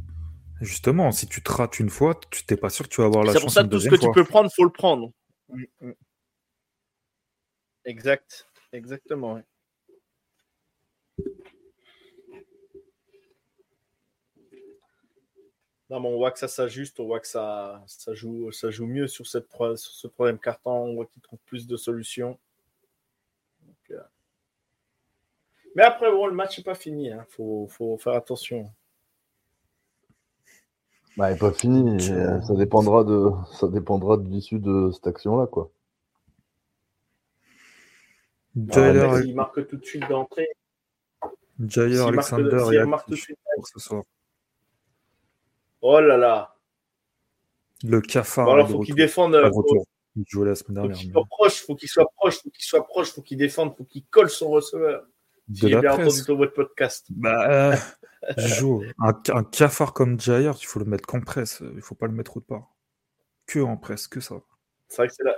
Justement, 0.63 1.13
si 1.13 1.27
tu 1.27 1.43
te 1.43 1.53
rates 1.53 1.79
une 1.79 1.91
fois, 1.91 2.19
tu 2.31 2.47
t'es 2.47 2.57
pas 2.57 2.71
sûr 2.71 2.89
que 2.89 2.95
tu 2.95 3.03
vas 3.03 3.07
avoir 3.09 3.25
la 3.25 3.33
C'est 3.35 3.41
pour 3.41 3.49
chance 3.51 3.55
ça 3.57 3.65
que 3.65 3.69
tout 3.69 3.81
ce 3.81 3.91
que 3.91 3.97
tu 3.97 4.11
peux 4.13 4.25
prendre, 4.25 4.51
faut 4.51 4.65
le 4.65 4.71
prendre. 4.71 5.13
Mm, 5.51 5.65
mm. 5.83 5.93
Exact. 7.85 8.49
Exactement. 8.73 9.35
ouais. 9.35 9.45
Non, 15.93 16.01
mais 16.01 16.09
on 16.09 16.17
voit 16.17 16.31
que 16.31 16.39
ça 16.39 16.49
s'ajuste, 16.49 16.99
on 17.01 17.05
voit 17.05 17.21
que 17.21 17.27
ça, 17.27 17.83
ça, 17.87 18.15
joue, 18.15 18.51
ça 18.51 18.71
joue 18.71 18.87
mieux 18.87 19.07
sur, 19.07 19.27
cette, 19.27 19.47
sur 19.53 19.77
ce 19.77 20.07
troisième 20.09 20.39
carton, 20.39 20.71
on 20.71 20.95
voit 20.95 21.05
qu'ils 21.05 21.21
trouvent 21.21 21.39
plus 21.45 21.67
de 21.67 21.77
solutions. 21.77 22.39
Donc, 23.61 23.91
euh, 23.91 24.01
Mais 25.77 25.83
après, 25.83 26.11
bon, 26.11 26.27
le 26.29 26.33
match 26.33 26.57
n'est 26.57 26.65
pas 26.65 26.75
fini, 26.75 27.09
il 27.09 27.25
faut, 27.29 27.67
faut 27.69 27.99
faire 27.99 28.15
attention. 28.15 28.73
Bah, 31.19 31.31
il 31.31 31.35
est 31.35 31.39
pas 31.39 31.53
fini. 31.53 32.11
Euh, 32.11 32.41
Ça 32.41 32.55
dépendra 32.55 33.05
de, 33.05 33.29
ça 33.53 33.69
dépendra 33.69 34.17
de 34.17 34.27
l'issue 34.31 34.61
de 34.61 34.91
cette 34.93 35.07
action-là, 35.07 35.47
quoi. 35.47 35.71
Jair, 38.57 39.11
Ah, 39.12 39.21
S'il 39.21 39.35
marque 39.35 39.67
tout 39.67 39.77
de 39.77 39.85
suite 39.85 40.09
d'entrée, 40.09 40.49
Jair 41.61 42.07
Alexander 42.07 42.65
est 42.79 42.87
marque 42.87 43.05
tout 43.05 43.11
de 43.11 43.17
suite. 43.17 43.39
pour 43.57 43.69
ce 43.69 43.79
soir. 43.79 44.05
Oh 45.83 46.01
là 46.01 46.17
là. 46.17 46.55
Le 47.85 48.01
cafard 48.01 48.47
Bon, 48.47 48.52
alors, 48.52 48.70
faut 48.70 48.81
qu'il 48.81 48.94
défende. 48.94 49.35
Faut- 49.35 49.51
retour. 49.62 49.86
Il 50.15 50.25
jouait 50.28 50.47
la 50.49 50.55
semaine 50.55 50.77
Faut 50.77 50.83
dernière. 50.83 50.97
qu'il 50.99 51.09
mais- 51.09 51.12
soit 51.15 51.25
proche, 51.28 51.62
faut 51.65 51.75
qu'il 51.75 51.89
soit 51.89 52.07
proche, 52.17 52.43
faut 52.43 52.51
qu'il 52.51 52.65
soit 52.65 52.86
proche, 52.86 53.12
faut 53.12 53.23
qu'il 53.23 53.39
défende, 53.39 53.75
faut 53.77 53.85
qu'il 53.85 54.05
colle 54.07 54.28
son 54.31 54.51
receveur. 54.51 55.05
Si 55.52 55.69
j'ai 55.69 55.81
bien 55.81 55.93
entendu 55.94 56.23
ton 56.25 56.36
votre 56.36 56.52
podcast. 56.52 57.07
Bah, 57.11 57.73
euh, 57.73 57.77
Joe, 58.36 58.85
un, 59.01 59.12
un 59.35 59.43
cafard 59.44 59.93
comme 59.94 60.20
Jair, 60.20 60.55
il 60.61 60.67
faut 60.67 60.78
le 60.78 60.85
mettre 60.85 61.07
qu'en 61.07 61.20
presse. 61.20 61.62
Il 61.75 61.81
faut 61.83 61.94
pas 61.94 62.07
le 62.07 62.12
mettre 62.12 62.36
autre 62.36 62.47
part. 62.47 62.69
Que 63.47 63.59
en 63.61 63.77
presse, 63.77 64.07
que 64.07 64.20
ça. 64.20 64.36
C'est 64.89 64.99
vrai 64.99 65.09
que 65.09 65.15
c'est 65.15 65.25
là. 65.25 65.35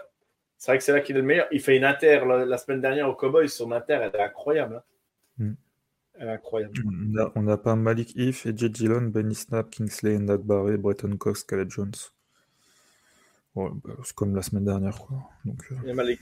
C'est 0.58 0.70
vrai 0.72 0.78
que 0.78 0.84
c'est 0.84 0.92
là 0.92 1.00
qu'il 1.00 1.16
est 1.16 1.20
le 1.20 1.24
meilleur. 1.26 1.46
Il 1.52 1.60
fait 1.60 1.76
une 1.76 1.84
inter 1.84 2.22
la, 2.26 2.44
la 2.44 2.58
semaine 2.58 2.80
dernière 2.80 3.08
au 3.08 3.14
Cowboys. 3.14 3.48
Son 3.48 3.70
inter, 3.72 4.00
elle 4.02 4.14
est 4.14 4.22
incroyable. 4.22 4.76
hein. 5.38 5.44
Mm. 5.44 5.52
Incroyable. 6.20 6.74
On 6.86 7.18
a- 7.18 7.32
On 7.34 7.56
pas 7.56 7.76
Malik 7.76 8.12
If, 8.16 8.46
Edge 8.46 8.64
Dillon, 8.64 9.02
Benny 9.02 9.34
Snap, 9.34 9.68
Kingsley, 9.70 10.18
Nagbaré, 10.18 10.76
Bretton 10.76 11.16
Cox, 11.16 11.42
Caleb 11.44 11.70
Jones. 11.70 11.92
Ouais, 13.54 13.70
bah, 13.84 13.94
c'est 14.04 14.14
comme 14.14 14.34
la 14.34 14.42
semaine 14.42 14.64
dernière, 14.64 14.98
quoi. 14.98 15.28
Donc, 15.44 15.62
euh, 15.72 15.88
Et 15.88 15.92
Malik, 15.92 16.20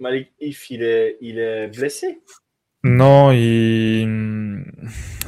Malik 0.00 0.32
If, 0.40 0.70
il 0.70 0.82
est, 0.82 1.18
il 1.20 1.38
est 1.38 1.68
blessé? 1.68 2.22
Non, 2.84 3.30
il... 3.30 4.64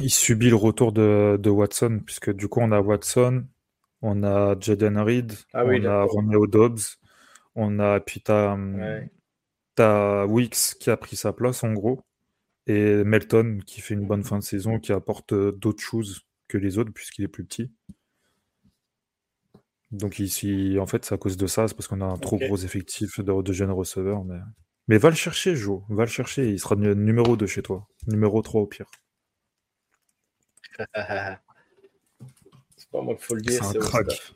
il 0.01 0.09
subit 0.09 0.49
le 0.49 0.55
retour 0.55 0.91
de, 0.91 1.37
de 1.41 1.49
Watson, 1.49 2.01
puisque 2.05 2.33
du 2.33 2.47
coup, 2.47 2.59
on 2.61 2.71
a 2.71 2.81
Watson, 2.81 3.45
on 4.01 4.23
a 4.23 4.55
Jaden 4.59 4.97
Reed, 4.99 5.33
Ah 5.53 5.65
oui, 5.65 5.79
on 5.81 5.85
a. 5.85 6.03
Romeo 6.03 6.47
Dobbs, 6.47 6.97
on 7.55 7.79
a, 7.79 7.99
puis 8.01 8.21
t'as, 8.21 8.55
Ouais. 8.57 9.09
t'as 9.75 10.25
Wicks 10.25 10.75
qui 10.79 10.89
a 10.89 10.97
pris 10.97 11.15
sa 11.15 11.31
place, 11.31 11.63
en 11.63 11.71
gros, 11.73 12.01
et 12.67 13.03
Melton 13.03 13.59
qui 13.65 13.81
fait 13.81 13.93
une 13.93 14.07
bonne 14.07 14.23
fin 14.23 14.39
de 14.39 14.43
saison, 14.43 14.79
qui 14.79 14.91
apporte 14.91 15.33
euh, 15.33 15.51
d'autres 15.51 15.83
choses 15.83 16.21
que 16.47 16.57
les 16.57 16.77
autres, 16.77 16.91
puisqu'il 16.91 17.23
est 17.23 17.27
plus 17.29 17.45
petit. 17.45 17.71
Donc 19.91 20.19
ici, 20.19 20.77
en 20.79 20.87
fait, 20.87 21.05
c'est 21.05 21.13
à 21.15 21.17
cause 21.17 21.37
de 21.37 21.47
ça, 21.47 21.67
c'est 21.67 21.75
parce 21.75 21.87
qu'on 21.87 22.01
a 22.01 22.05
un 22.05 22.17
trop 22.17 22.37
gros 22.37 22.57
effectif 22.57 23.19
de, 23.19 23.41
de 23.41 23.53
jeunes 23.53 23.71
receveurs. 23.71 24.23
Mais... 24.25 24.39
mais 24.87 24.97
va 24.97 25.09
le 25.09 25.15
chercher, 25.15 25.55
Joe. 25.55 25.81
Va 25.89 26.03
le 26.03 26.09
chercher. 26.09 26.49
Il 26.49 26.59
sera 26.59 26.75
nu- 26.75 26.95
numéro 26.95 27.37
2 27.37 27.45
chez 27.47 27.61
toi. 27.61 27.87
Numéro 28.07 28.41
3 28.41 28.61
au 28.61 28.67
pire. 28.67 28.89
c'est 32.75 32.89
pas 32.91 33.01
moi 33.01 33.15
qu'il 33.15 33.23
faut 33.23 33.35
le 33.35 33.41
dire. 33.41 33.63
un 33.63 33.71
c'est 33.71 33.77
au 33.77 33.81
crack. 33.81 34.33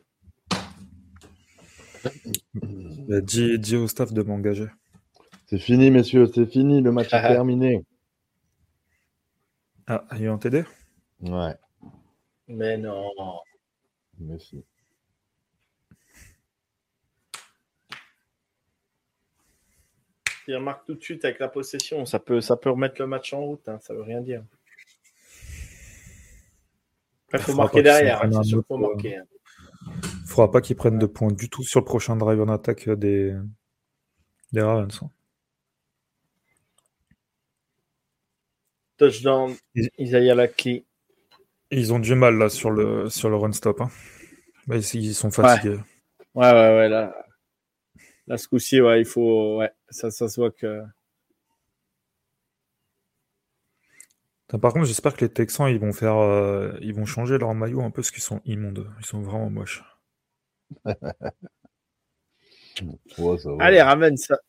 Bah, 2.54 3.22
dis, 3.22 3.60
dis 3.60 3.76
au 3.76 3.88
staff 3.88 4.14
de 4.14 4.22
m'engager. 4.22 4.68
C'est 5.48 5.60
fini, 5.60 5.92
messieurs, 5.92 6.28
c'est 6.34 6.46
fini. 6.46 6.82
Le 6.82 6.92
match 6.92 7.14
est 7.14 7.22
terminé. 7.28 7.84
Ah, 9.90 10.06
il 10.14 10.22
y 10.22 10.28
a 10.28 10.32
un 10.32 10.38
TD 10.38 10.64
Ouais, 11.22 11.56
Mais 12.48 12.78
non. 12.78 13.10
mais 14.20 14.40
si. 14.40 14.64
Il 20.48 20.56
remarque 20.56 20.86
tout 20.86 20.96
de 20.96 21.02
suite 21.04 21.26
avec 21.26 21.40
la 21.40 21.48
possession. 21.48 22.06
Ça 22.06 22.20
peut, 22.20 22.42
ça 22.42 22.56
peut 22.58 22.70
remettre 22.72 22.96
le 23.00 23.08
match 23.08 23.34
en 23.34 23.42
route. 23.42 23.68
Hein. 23.70 23.80
Ça 23.82 23.94
veut 23.94 24.02
rien 24.02 24.22
dire. 24.22 24.44
Il 27.34 27.40
faut 27.40 27.52
faudra 27.52 27.64
marquer 27.66 27.84
derrière. 27.84 28.20
prennent 28.20 28.36
hein. 28.36 28.40
un 28.40 28.44
C'est 28.44 28.50
sûr 28.50 28.66
qu'il 28.66 28.68
faut 28.68 28.84
autre, 28.84 28.94
marquer. 28.96 29.18
hein. 29.18 29.26
Faudra 30.26 30.52
pas 30.52 30.62
qu'ils 30.62 30.76
prennent 30.76 30.98
de 30.98 31.06
points 31.06 31.32
du 31.32 31.50
tout 31.50 31.64
sur 31.64 31.80
le 31.82 31.86
prochain 31.86 32.16
drive 32.16 32.42
en 32.42 32.48
attaque 32.50 32.88
euh, 32.88 32.96
des, 32.96 33.36
des 34.52 34.62
Ravens. 34.62 35.02
Touchdown. 39.00 39.56
Ils- 39.74 39.90
Isaiah 39.98 40.36
Laki. 40.36 40.86
Ils 41.72 41.94
ont 41.94 42.00
du 42.00 42.14
mal 42.16 42.38
là 42.38 42.50
sur 42.50 42.70
le, 42.72 43.10
sur 43.10 43.30
le 43.30 43.36
run 43.38 43.52
stop. 43.54 43.82
hein. 43.82 43.90
Ils, 44.72 45.16
sont 45.16 45.32
fatigués. 45.32 45.78
Ouais, 46.36 46.52
ouais, 46.52 46.76
ouais. 46.78 46.90
Là, 46.90 47.16
là 48.28 48.38
ce 48.38 48.48
coup-ci, 48.48 48.82
ouais, 48.82 49.02
il 49.02 49.06
faut. 49.06 49.58
Ouais, 49.58 49.72
ça, 49.90 50.12
ça 50.12 50.28
se 50.28 50.40
voit 50.40 50.52
que. 50.52 50.84
Par 54.62 54.74
contre, 54.74 54.86
j'espère 54.86 55.16
que 55.16 55.26
les 55.26 55.32
Texans 55.32 55.70
ils 55.70 55.80
vont 55.80 55.94
faire, 55.94 56.18
euh, 56.18 56.76
ils 56.82 56.94
vont 56.94 57.06
changer 57.06 57.38
leur 57.38 57.54
maillot 57.54 57.82
un 57.82 57.92
peu 57.92 58.02
parce 58.02 58.10
qu'ils 58.12 58.24
sont 58.24 58.42
immondes. 58.46 58.92
Ils 59.00 59.06
sont 59.06 59.22
vraiment 59.22 59.50
moches. 59.50 59.84
Ouais, 63.18 63.38
ça 63.38 63.52
va. 63.52 63.64
Allez, 63.64 63.82
Raven, 63.82 64.18
ça. 64.18 64.40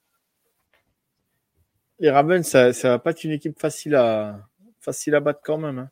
Les 2.01 2.11
Ravens, 2.11 2.43
ça, 2.47 2.73
ça 2.73 2.89
va 2.91 2.99
pas 2.99 3.11
être 3.11 3.23
une 3.25 3.31
équipe 3.33 3.59
facile 3.59 3.95
à, 3.95 4.49
facile 4.81 5.15
à 5.15 5.21
battre 5.21 5.41
quand 5.45 5.59
même. 5.59 5.79
hein. 5.79 5.91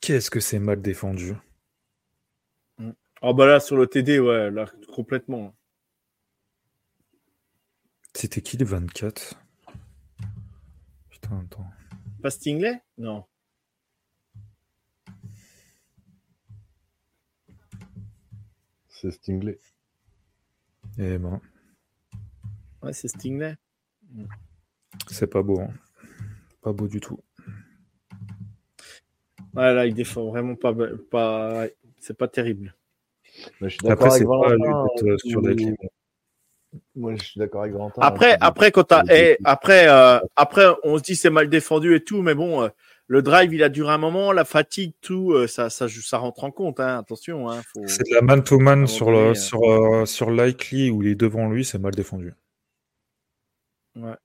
Qu'est-ce 0.00 0.30
que 0.30 0.38
c'est 0.38 0.60
mal 0.60 0.80
défendu 0.80 1.34
Ah 3.20 3.32
bah 3.32 3.46
là, 3.46 3.58
sur 3.58 3.76
le 3.76 3.88
TD, 3.88 4.20
ouais, 4.20 4.48
là, 4.50 4.66
complètement. 4.94 5.54
C'était 8.14 8.40
qui 8.40 8.56
les 8.56 8.64
24 8.64 9.34
Putain, 11.10 11.40
attends. 11.44 11.66
Pas 12.22 12.30
Stingley? 12.30 12.80
Non. 12.96 13.24
C'est 18.88 19.10
Stingley. 19.10 19.58
Eh 20.98 21.18
ben, 21.18 21.40
Ouais, 22.82 22.92
c'est 22.92 23.08
Stingley. 23.08 23.56
c'est 25.08 25.26
pas 25.26 25.42
beau. 25.42 25.60
hein. 25.60 25.70
Pas 26.62 26.72
beau 26.72 26.88
du 26.88 27.00
tout. 27.00 27.18
Ouais, 29.54 29.72
là, 29.74 29.86
il 29.86 29.94
défend 29.94 30.26
vraiment 30.28 30.54
pas. 30.54 30.74
pas... 31.10 31.66
c'est 32.00 32.16
pas 32.16 32.28
terrible. 32.28 32.74
Mais 33.60 33.68
je 33.68 33.74
suis 33.76 33.78
d'accord 33.86 34.06
Après, 34.06 34.16
avec 34.16 34.18
c'est 34.18 34.26
pas 34.26 34.54
lui 34.54 35.10
euh, 35.12 35.16
sur 35.18 35.40
la 35.40 35.54
clé. 35.54 35.76
Moi, 36.94 37.14
je 37.16 37.24
suis 37.24 37.38
d'accord 37.38 37.62
avec 37.62 37.72
Valentin. 37.72 38.02
Après, 38.02 38.32
hein, 38.34 38.38
après, 38.40 38.70
quand 38.72 38.84
t'as, 38.84 39.02
c'est- 39.06 39.32
eh, 39.32 39.42
après, 39.44 39.88
euh, 39.88 40.18
après, 40.36 40.66
on 40.84 40.98
se 40.98 41.02
dit 41.02 41.16
c'est 41.16 41.30
mal 41.30 41.48
défendu 41.48 41.94
et 41.94 42.04
tout, 42.04 42.20
mais 42.22 42.34
bon, 42.34 42.62
euh, 42.62 42.68
le 43.06 43.22
drive, 43.22 43.54
il 43.54 43.62
a 43.62 43.68
duré 43.70 43.92
un 43.92 43.98
moment, 43.98 44.32
la 44.32 44.44
fatigue, 44.44 44.92
tout, 45.00 45.32
euh, 45.32 45.46
ça, 45.46 45.70
ça, 45.70 45.86
joue- 45.86 46.02
ça 46.02 46.18
rentre 46.18 46.44
en 46.44 46.50
compte, 46.50 46.78
hein, 46.80 46.98
attention, 46.98 47.48
hein, 47.48 47.62
faut... 47.72 47.86
C'est 47.86 48.06
de 48.08 48.14
la 48.14 48.20
man-to-man 48.20 48.86
sur, 48.86 49.10
le, 49.10 49.34
sur, 49.34 49.62
euh, 49.64 50.04
sur 50.04 50.30
Likely 50.30 50.90
où 50.90 51.02
il 51.02 51.08
est 51.08 51.14
devant 51.14 51.48
lui, 51.48 51.64
c'est 51.64 51.78
mal 51.78 51.94
défendu. 51.94 52.34
Ouais. 53.98 54.16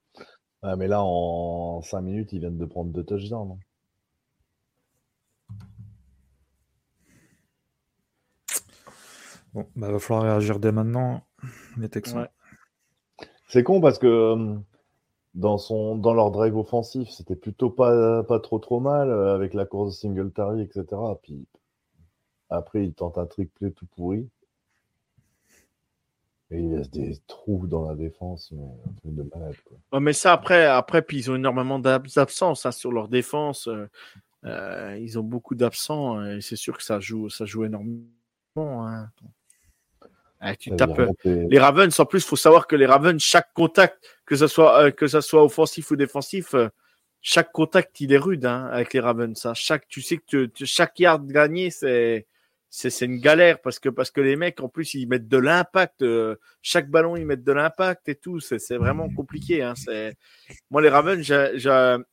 Ah, 0.61 0.75
mais 0.75 0.87
là, 0.87 1.03
en 1.03 1.81
5 1.81 2.01
minutes, 2.01 2.31
ils 2.33 2.39
viennent 2.39 2.57
de 2.57 2.65
prendre 2.65 2.91
deux 2.91 3.03
touchdowns. 3.03 3.51
hein. 3.51 3.59
Bon, 9.53 9.67
bah, 9.75 9.91
va 9.91 9.99
falloir 9.99 10.23
réagir 10.23 10.59
dès 10.59 10.71
maintenant, 10.71 11.21
les 11.77 11.89
Texans. 11.89 12.21
Ouais. 12.21 12.29
C'est 13.47 13.63
con 13.63 13.81
parce 13.81 13.99
que 13.99 14.07
euh, 14.07 14.55
dans, 15.35 15.59
son, 15.59 15.95
dans 15.95 16.13
leur 16.13 16.31
drive 16.31 16.57
offensif, 16.57 17.09
c'était 17.09 17.35
plutôt 17.35 17.69
pas, 17.69 18.23
pas 18.23 18.39
trop 18.39 18.57
trop 18.57 18.79
mal 18.79 19.09
euh, 19.09 19.35
avec 19.35 19.53
la 19.53 19.65
course 19.65 19.89
de 19.89 19.95
Singletary, 19.95 20.61
etc. 20.61 20.85
Puis 21.21 21.45
après, 22.49 22.83
ils 22.85 22.93
tentent 22.93 23.19
un 23.19 23.27
triplé 23.27 23.71
tout 23.71 23.85
pourri. 23.95 24.27
Et 26.51 26.59
il 26.59 26.75
laisse 26.75 26.89
des 26.91 27.17
trous 27.25 27.65
dans 27.67 27.87
la 27.89 27.95
défense, 27.95 28.51
mais 28.51 28.63
un 28.63 28.93
truc 28.99 29.15
de 29.15 29.23
malade. 29.23 29.55
Quoi. 29.65 29.77
Ouais, 29.93 29.99
mais 29.99 30.13
ça, 30.13 30.33
après, 30.33 30.65
après, 30.65 31.01
puis 31.01 31.17
ils 31.17 31.31
ont 31.31 31.35
énormément 31.35 31.79
d'ab- 31.79 32.07
d'absence 32.07 32.65
hein, 32.65 32.71
sur 32.71 32.91
leur 32.91 33.07
défense. 33.07 33.67
euh, 33.67 33.89
euh, 34.45 34.97
ils 35.01 35.17
ont 35.17 35.23
beaucoup 35.23 35.55
d'absents 35.55 36.23
et 36.25 36.41
c'est 36.41 36.57
sûr 36.57 36.77
que 36.77 36.83
ça 36.83 36.99
joue, 36.99 37.29
ça 37.29 37.45
joue 37.45 37.63
énormément. 37.63 38.05
hein. 38.57 39.09
Ah, 40.41 40.55
tu 40.57 40.75
tapes. 40.75 40.99
Les 41.23 41.57
Ravens, 41.57 41.97
en 41.97 42.05
plus, 42.05 42.25
faut 42.25 42.35
savoir 42.35 42.67
que 42.67 42.75
les 42.75 42.85
Ravens, 42.85 43.17
chaque 43.21 43.53
contact, 43.53 44.05
que 44.25 44.35
ce 44.35 44.47
soit, 44.47 44.83
euh, 44.83 44.91
que 44.91 45.07
ça 45.07 45.21
soit 45.21 45.41
offensif 45.43 45.89
ou 45.91 45.95
défensif, 45.95 46.53
euh, 46.53 46.67
chaque 47.21 47.53
contact, 47.53 48.01
il 48.01 48.11
est 48.11 48.17
rude 48.17 48.45
hein, 48.45 48.65
avec 48.65 48.93
les 48.93 48.99
Ravens. 48.99 49.45
hein. 49.45 49.53
Chaque, 49.53 49.87
tu 49.87 50.01
sais 50.01 50.17
que 50.17 50.23
tu- 50.27 50.51
tu- 50.51 50.65
chaque 50.65 50.99
yard 50.99 51.25
gagné, 51.25 51.69
c'est 51.71 52.27
c'est 52.75 53.05
une 53.05 53.17
galère 53.19 53.61
parce 53.61 53.77
que 53.77 53.87
parce 53.89 54.09
que 54.09 54.19
les 54.19 54.35
mecs, 54.35 54.59
en 54.61 54.67
plus, 54.67 54.95
ils 54.95 55.05
mettent 55.07 55.27
de 55.27 55.37
l'impact. 55.37 56.01
euh, 56.01 56.35
chaque 56.63 56.89
ballon, 56.89 57.15
ils 57.15 57.25
mettent 57.25 57.43
de 57.43 57.51
l'impact 57.51 58.09
et 58.09 58.15
tout. 58.15 58.39
C'est 58.39 58.77
vraiment 58.77 59.09
compliqué. 59.15 59.61
Hein. 59.61 59.75
C'est 59.75 60.15
moi 60.71 60.81
les 60.81 60.89
Ravens, 60.89 61.21
j'aime- 61.21 62.03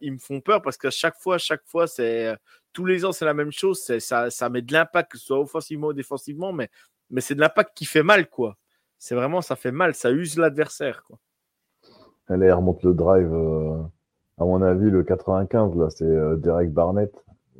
ils 0.00 0.12
me 0.12 0.18
font 0.18 0.40
peur 0.40 0.62
parce 0.62 0.76
que 0.76 0.90
chaque 0.90 1.16
fois, 1.16 1.38
chaque 1.38 1.64
fois, 1.66 1.86
c'est 1.88 2.36
tous 2.72 2.84
les 2.86 3.04
ans, 3.04 3.10
c'est 3.12 3.24
la 3.24 3.34
même 3.34 3.50
chose. 3.50 3.80
C'est 3.84 3.98
ça, 4.00 4.30
ça 4.30 4.48
met 4.48 4.62
de 4.62 4.72
l'impact, 4.72 5.10
que 5.12 5.18
ce 5.18 5.24
soit 5.26 5.40
offensivement 5.40 5.88
ou 5.88 5.92
défensivement, 5.92 6.52
mais 6.52 6.68
mais 7.10 7.20
c'est 7.20 7.34
de 7.34 7.40
l'impact 7.40 7.76
qui 7.76 7.84
fait 7.84 8.02
mal, 8.04 8.28
quoi. 8.30 8.56
C'est 8.98 9.14
vraiment, 9.16 9.42
ça 9.42 9.56
fait 9.56 9.72
mal, 9.72 9.94
ça 9.94 10.10
use 10.12 10.38
l'adversaire, 10.38 11.02
quoi. 11.02 11.18
Allez, 12.28 12.46
elle 12.46 12.54
remonte 12.54 12.82
le 12.84 12.94
drive. 12.94 13.32
euh, 13.34 13.82
à 14.38 14.44
mon 14.44 14.62
avis, 14.62 14.88
le 14.90 15.02
95, 15.02 15.76
là, 15.76 15.90
c'est 15.90 16.04
euh, 16.04 16.36
Derek 16.36 16.70
Barnett. 16.72 17.12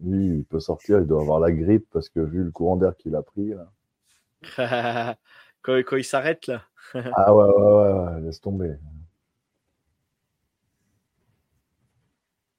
Lui, 0.05 0.26
il 0.39 0.44
peut 0.44 0.60
sortir, 0.60 0.99
il 0.99 1.07
doit 1.07 1.23
avoir 1.23 1.41
la 1.41 1.50
grippe 1.50 1.86
parce 1.91 2.08
que 2.08 2.20
vu 2.20 2.44
le 2.44 2.50
courant 2.50 2.76
d'air 2.76 2.97
qu'il 2.97 3.15
a 3.16 3.23
pris. 3.23 3.55
Là. 3.55 3.70
quand, 5.62 5.78
quand 5.78 5.97
il 5.97 6.05
s'arrête, 6.05 6.47
là. 6.47 6.62
Ah 7.15 7.34
ouais, 7.34 7.44
ouais, 7.44 7.73
ouais, 7.73 7.92
ouais, 7.92 8.20
laisse 8.20 8.41
tomber. 8.41 8.74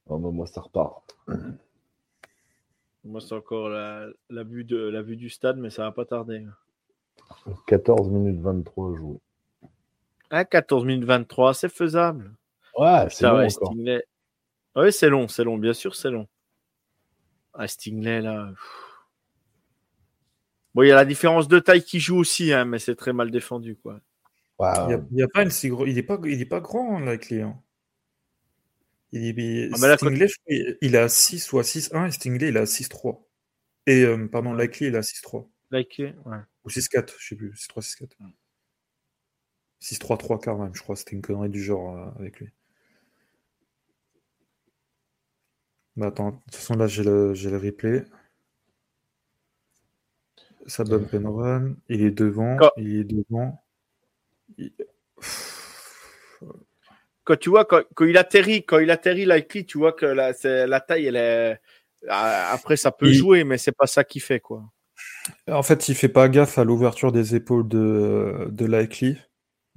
Mais 0.10 0.32
moi, 0.32 0.46
ça 0.48 0.62
repart. 0.62 1.18
Moi, 3.04 3.22
c'est 3.22 3.36
encore 3.36 3.70
la, 3.70 4.08
la, 4.30 4.44
vue 4.44 4.64
de, 4.64 4.78
la 4.78 5.02
vue 5.02 5.16
du 5.16 5.30
stade, 5.30 5.58
mais 5.58 5.70
ça 5.70 5.84
va 5.84 5.92
pas 5.92 6.06
tarder. 6.06 6.46
14 7.68 8.10
minutes 8.10 8.40
23 8.40 8.96
jouées. 8.96 9.20
Ah, 10.30 10.46
14 10.46 10.86
minutes 10.86 11.06
23, 11.06 11.54
c'est 11.54 11.70
faisable. 11.70 12.34
Ouais, 12.78 13.08
c'est 13.10 13.28
bon 13.28 13.38
ouais. 13.38 14.04
Oui, 14.76 14.92
c'est 14.92 15.10
long, 15.10 15.28
c'est 15.28 15.44
long, 15.44 15.58
bien 15.58 15.74
sûr, 15.74 15.96
c'est 15.96 16.10
long. 16.10 16.28
Ah, 17.58 17.68
Stingley, 17.68 18.22
là. 18.22 18.50
pff. 18.52 18.82
Bon, 20.74 20.84
il 20.84 20.90
y 20.90 20.92
a 20.92 20.96
la 20.96 21.06
différence 21.06 21.48
de 21.48 21.60
taille 21.60 21.84
qui 21.84 22.00
joue 22.02 22.18
aussi, 22.18 22.52
hein, 22.52 22.66
mais 22.66 22.80
c'est 22.80 22.96
très 22.96 23.14
mal 23.14 23.32
défendu, 23.32 23.76
quoi. 23.78 24.02
Il 24.60 25.18
y 25.18 25.22
a, 25.22 25.26
a 25.26 25.28
pas 25.30 25.44
une 25.44 25.50
si 25.52 25.70
gros. 25.70 25.86
Il 25.86 25.98
est 25.98 26.04
pas, 26.04 26.20
il 26.26 26.42
est 26.42 26.46
pas 26.46 26.60
grand, 26.60 27.00
Likely. 27.00 27.42
hein. 27.42 27.62
Il, 29.12 29.38
il- 29.40 29.72
Ah, 29.74 29.88
là, 29.88 29.98
Stingley, 29.98 30.28
il- 30.82 30.98
à 30.98 31.08
6 31.08 31.52
ou 31.54 31.60
à 31.60 31.64
6-1 31.64 32.06
et 32.08 32.12
Stingley, 32.12 32.50
il 32.50 32.58
à 32.58 32.66
6-3. 32.66 33.26
Et, 33.88 34.04
euh, 34.04 34.28
pardon, 34.28 34.54
Likely, 34.54 34.88
il 34.88 34.96
à 34.98 35.02
6-3. 35.04 35.50
Like, 35.72 36.02
ouais. 36.26 36.38
Ou 36.66 36.70
6-4, 36.70 37.16
je 37.20 37.28
sais 37.28 37.36
plus. 37.36 37.56
6-3, 37.56 37.82
6-4. 37.82 38.18
6-3, 39.80 40.18
3 40.18 40.40
quarts 40.40 40.58
même, 40.58 40.74
je 40.76 40.82
crois. 40.82 40.96
C'était 40.96 41.16
une 41.16 41.22
connerie 41.22 41.50
du 41.50 41.64
genre 41.64 41.96
euh, 41.98 42.10
avec 42.20 42.40
lui. 42.40 42.50
Mais 45.96 46.06
attends, 46.08 46.32
de 46.32 46.36
toute 46.46 46.56
façon, 46.56 46.76
là, 46.76 46.88
j'ai 46.88 47.04
le, 47.04 47.34
j'ai 47.34 47.50
le 47.50 47.58
replay. 47.58 48.04
Ça 50.68 50.84
bump 50.84 51.14
and 51.14 51.32
run. 51.36 51.76
Il 51.90 52.02
est 52.02 52.12
devant. 52.12 52.58
Quand- 52.58 52.72
Il 52.78 52.96
est 52.98 53.04
devant. 53.04 53.64
Il- 54.58 54.72
quand 57.24 57.38
tu 57.40 57.50
vois 57.50 57.66
quand, 57.66 57.82
quand 57.96 58.06
il 58.06 58.18
atterrit 58.18 58.64
quand 58.66 58.78
il 58.80 58.92
atterrit 58.92 59.26
likely 59.26 59.66
tu 59.66 59.80
vois 59.80 59.94
que 59.94 60.06
la, 60.06 60.34
c'est- 60.34 60.68
la 60.68 60.80
taille 60.80 61.08
elle 61.08 61.16
est 61.16 61.60
Ah, 62.08 62.52
après 62.54 62.78
ça 62.78 62.92
peut 62.92 63.08
Il- 63.08 63.16
jouer 63.16 63.44
mais 63.44 63.58
c'est 63.58 63.72
pas 63.72 63.88
ça 63.88 64.04
qui 64.04 64.20
fait 64.20 64.40
quoi 64.40 64.64
En 65.50 65.64
fait, 65.64 65.90
il 65.90 65.96
fait 65.96 66.10
pas 66.10 66.30
gaffe 66.30 66.60
à 66.60 66.64
l'ouverture 66.64 67.12
des 67.12 67.34
épaules 67.34 67.68
de, 67.68 68.48
de 68.52 68.66
Likely. 68.68 69.18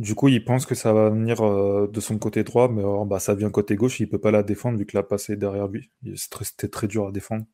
Du 0.00 0.14
coup, 0.16 0.28
il 0.28 0.44
pense 0.44 0.66
que 0.66 0.74
ça 0.74 0.92
va 0.92 1.10
venir 1.10 1.40
euh, 1.44 1.88
de 1.88 2.00
son 2.00 2.18
côté 2.18 2.42
droit, 2.44 2.68
mais 2.68 2.80
alors, 2.82 3.06
bah, 3.06 3.18
ça 3.20 3.34
vient 3.34 3.50
côté 3.50 3.76
gauche, 3.76 4.00
il 4.00 4.08
peut 4.08 4.18
pas 4.20 4.30
la 4.30 4.42
défendre 4.42 4.78
vu 4.78 4.86
que 4.86 4.96
la 4.96 5.02
passe 5.02 5.30
est 5.30 5.36
derrière 5.36 5.68
lui. 5.68 5.90
C'était 6.16 6.68
très 6.68 6.86
dur 6.88 7.06
à 7.08 7.12
défendre. 7.12 7.44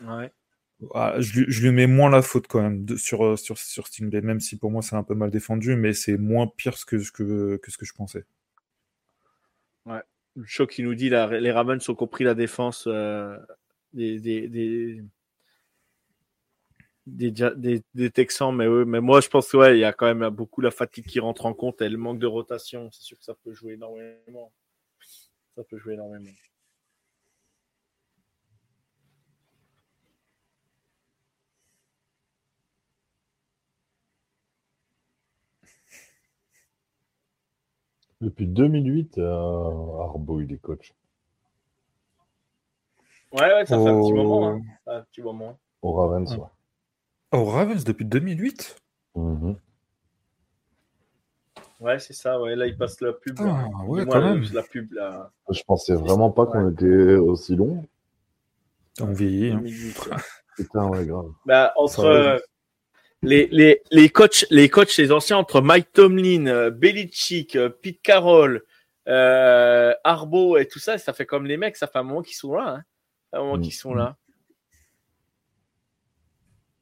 ouais. 0.00 0.32
Ah, 0.94 1.14
je, 1.20 1.40
lui- 1.40 1.46
je 1.52 1.62
lui 1.62 1.70
mets 1.72 1.86
moins 1.86 2.08
la 2.10 2.22
faute 2.22 2.46
quand 2.48 2.60
même 2.62 2.84
de- 2.84 2.96
sur, 2.96 3.24
euh, 3.24 3.36
sur, 3.36 3.58
sur 3.58 3.86
Stingley, 3.86 4.20
même 4.22 4.40
si 4.40 4.56
pour 4.58 4.70
moi 4.70 4.82
c'est 4.82 4.96
un 4.96 5.02
peu 5.02 5.14
mal 5.14 5.30
défendu, 5.30 5.76
mais 5.76 5.92
c'est 5.94 6.16
moins 6.18 6.46
pire 6.46 6.74
que, 6.86 6.98
ce 6.98 7.12
que, 7.12 7.56
que 7.62 7.70
ce 7.70 7.76
que 7.78 7.86
je 7.86 7.92
pensais. 7.94 8.24
le 10.36 10.44
choc 10.46 10.70
qui 10.70 10.82
nous 10.82 10.94
dit 10.94 11.08
là, 11.10 11.26
les 11.38 11.52
Ravens 11.52 11.88
ont 11.88 11.94
compris 11.94 12.24
la 12.24 12.34
défense 12.34 12.84
euh, 12.86 13.36
des, 13.92 14.18
des, 14.20 14.48
des, 14.48 15.02
des, 17.06 17.30
des- 17.30 17.82
des 17.94 18.10
Texans 18.10 18.54
mais, 18.54 18.66
mais 18.86 19.00
moi 19.00 19.20
je 19.20 19.28
pense 19.28 19.50
que 19.50 19.56
ouais, 19.58 19.76
il 19.76 19.80
y 19.80 19.84
a 19.84 19.92
quand 19.92 20.12
même 20.12 20.28
beaucoup 20.30 20.60
la 20.60 20.70
fatigue 20.70 21.06
qui 21.06 21.20
rentre 21.20 21.44
en 21.46 21.52
compte 21.54 21.82
et 21.82 21.88
le 21.88 21.98
manque 21.98 22.18
de 22.18 22.26
rotation 22.26 22.90
c'est 22.92 23.02
sûr 23.02 23.18
que 23.18 23.24
ça 23.24 23.34
peut 23.34 23.52
jouer 23.52 23.74
énormément 23.74 24.52
ça 25.56 25.62
peut 25.64 25.78
jouer 25.78 25.94
énormément 25.94 26.30
Depuis 38.20 38.46
2008, 38.46 39.18
euh, 39.18 39.98
Arbo, 40.00 40.40
il 40.40 40.52
est 40.52 40.58
coach. 40.58 40.94
ouais 43.32 43.40
ouais 43.52 43.66
ça 43.66 43.76
fait 43.78 43.88
un 43.88 44.00
petit 44.00 44.12
moment 44.14 44.48
hein. 44.48 44.62
Un 44.86 45.02
petit 45.02 45.20
moment 45.20 45.58
Au 45.82 45.92
Ravens, 45.92 46.36
ouais. 46.36 46.46
Oh, 47.36 47.44
Ravens 47.46 47.82
depuis 47.84 48.04
2008 48.04 48.76
Mhm. 49.16 49.56
ouais 51.80 51.98
c'est 51.98 52.12
ça 52.12 52.40
ouais 52.40 52.54
là 52.56 52.66
il 52.66 52.76
passe 52.76 53.00
la 53.00 53.12
pub 53.12 53.36
Ah, 53.40 53.66
ouais, 53.86 54.04
quand 54.06 54.18
la- 54.20 54.34
même. 54.34 54.44
la 54.52 54.62
pub 54.62 54.92
là 54.92 55.30
Je 55.50 55.62
pensais 55.64 55.94
vraiment 55.94 56.30
pas 56.30 56.46
qu'on 56.46 56.70
était 56.70 57.14
aussi 57.16 57.56
long. 57.56 57.84
On 59.00 59.06
vieillit. 59.12 59.50
hein. 59.50 59.56
2008. 59.56 59.96
Putain, 60.56 60.86
ouais, 60.88 61.04
grave. 61.04 61.30
Bah, 61.46 61.72
entre 61.76 62.04
euh, 62.04 62.38
les, 63.22 63.48
les, 63.48 63.82
les 63.90 64.08
coachs, 64.08 64.46
les 64.50 64.68
coachs, 64.68 64.96
les 64.98 65.10
anciens, 65.10 65.36
entre 65.38 65.60
Mike 65.60 65.92
Tomlin, 65.92 66.46
euh, 66.46 66.70
Belichick, 66.70 67.56
euh, 67.56 67.68
Pete 67.68 68.00
Carroll, 68.02 68.62
euh, 69.08 69.92
Arbo 70.04 70.56
et 70.56 70.68
tout 70.68 70.78
ça, 70.78 70.96
ça 70.98 71.12
fait 71.12 71.26
comme 71.26 71.44
les 71.46 71.56
mecs, 71.56 71.76
ça 71.76 71.88
fait 71.88 71.98
un 71.98 72.04
moment 72.04 72.22
qu'ils 72.22 72.36
sont 72.36 72.54
là. 72.54 72.68
Hein. 72.76 72.82
Un 73.32 73.38
moment 73.40 73.56
Mm. 73.56 73.62
qu'ils 73.62 73.72
sont 73.74 73.94
là. 73.94 74.16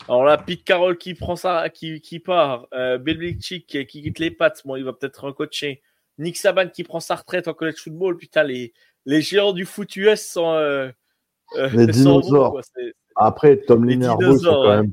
Alors 0.08 0.24
là, 0.24 0.36
Pete 0.36 0.64
Carroll 0.64 0.98
qui 0.98 1.14
prend 1.14 1.36
ça, 1.36 1.68
qui, 1.70 2.00
qui 2.00 2.18
part, 2.18 2.66
euh, 2.74 2.98
Belichick 2.98 3.66
qui, 3.66 3.86
qui 3.86 4.02
quitte 4.02 4.18
les 4.18 4.30
pattes, 4.30 4.62
bon, 4.64 4.76
il 4.76 4.84
va 4.84 4.92
peut-être 4.92 5.24
recoacher. 5.24 5.80
Nick 6.18 6.36
Saban 6.36 6.68
qui 6.68 6.84
prend 6.84 7.00
sa 7.00 7.14
retraite 7.16 7.48
en 7.48 7.54
college 7.54 7.78
football, 7.82 8.16
putain, 8.16 8.42
les, 8.42 8.72
les 9.06 9.20
géants 9.20 9.52
du 9.52 9.64
foot 9.64 9.94
US 9.96 10.26
sont, 10.26 10.52
euh, 10.52 10.90
euh, 11.56 11.68
Les 11.72 11.86
bons, 11.86 11.92
dinosaures. 11.92 12.60
Après, 13.16 13.52
et 13.54 14.04
Arbo, 14.04 14.32
ils 14.32 14.38
sont 14.38 14.50
quand 14.50 14.68
ouais. 14.68 14.76
même. 14.76 14.92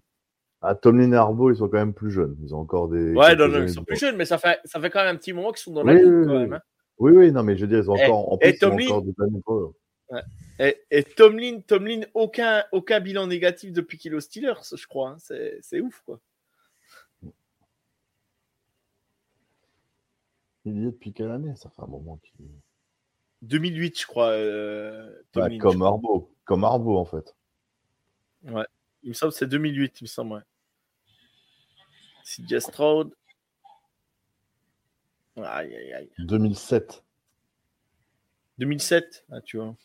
Ah, 0.62 0.76
Arbo, 1.18 1.52
ils 1.52 1.58
sont 1.58 1.70
quand 1.70 1.78
même 1.78 1.94
plus 1.94 2.12
jeunes. 2.12 2.36
Ils 2.44 2.54
ont 2.54 2.60
encore 2.60 2.90
des. 2.90 3.14
Ouais, 3.14 3.36
non, 3.36 3.48
non, 3.48 3.62
ils 3.64 3.70
sont 3.70 3.84
plus 3.84 3.98
jeunes, 3.98 4.18
mais 4.18 4.26
ça 4.26 4.38
fait, 4.38 4.60
ça 4.66 4.80
fait 4.80 4.90
quand 4.90 5.04
même 5.04 5.16
un 5.16 5.18
petit 5.18 5.34
moment 5.34 5.52
qu'ils 5.52 5.60
sont 5.64 5.72
dans 5.72 5.84
Oui, 5.84 5.94
la 5.94 6.02
ligue, 6.02 6.06
oui, 6.06 6.26
quand 6.26 6.34
oui. 6.34 6.40
même. 6.40 6.54
hein. 6.54 6.62
Oui, 6.98 7.12
oui, 7.14 7.32
non, 7.32 7.44
mais 7.44 7.56
je 7.56 7.62
veux 7.62 7.68
dire, 7.68 7.80
ils 7.80 7.90
ont 7.90 7.96
Eh, 7.96 8.04
encore. 8.06 8.34
En 8.34 8.38
eh, 8.42 8.52
plus, 8.52 8.58
ils 8.60 8.66
ont 8.66 8.96
encore 8.96 9.02
des 9.04 9.14
années 9.24 9.42
pour 9.46 9.56
eux. 9.56 9.74
Et, 10.60 10.82
et 10.92 11.04
Tomlin, 11.04 11.62
Tomlin, 11.62 12.02
aucun, 12.14 12.64
aucun 12.72 13.00
bilan 13.00 13.28
négatif 13.28 13.72
depuis 13.72 13.98
qu'il 13.98 14.14
est 14.14 14.16
aux 14.16 14.20
Steelers, 14.22 14.62
je 14.76 14.88
crois. 14.88 15.12
hein. 15.12 15.18
C'est, 15.62 15.80
ouf, 15.82 16.02
quoi. 16.06 16.20
Il 20.66 20.78
y 20.78 20.82
est 20.82 20.86
depuis 20.86 21.14
quelle 21.14 21.32
année 21.32 21.56
Ça 21.56 21.70
fait 21.70 21.82
un 21.82 21.88
moment 21.88 22.18
qu'il. 22.18 22.48
2008, 23.44 24.02
je 24.02 24.06
crois. 24.08 24.30
euh, 24.32 25.22
Bah, 25.34 25.48
je 25.50 25.58
comme 25.58 25.76
crois. 25.78 25.88
Arbo. 25.88 26.34
Comme 26.44 26.64
Arbo, 26.64 26.98
en 26.98 27.06
fait. 27.06 27.36
Il 28.44 29.10
me 29.10 29.14
semble 29.14 29.32
que 29.32 29.38
c'est 29.40 29.48
2008, 29.48 30.02
il 30.02 30.04
me 30.04 30.08
semble, 30.08 30.34
ouais. 30.34 30.42
CJ 32.24 32.60
Stroud. 32.60 33.14
Aïe, 35.38 35.74
aïe, 35.76 35.94
aïe. 35.94 36.10
2007. 36.20 37.04
2007, 38.60 39.26
ah, 39.32 39.42
tu 39.42 39.58
vois. 39.58 39.76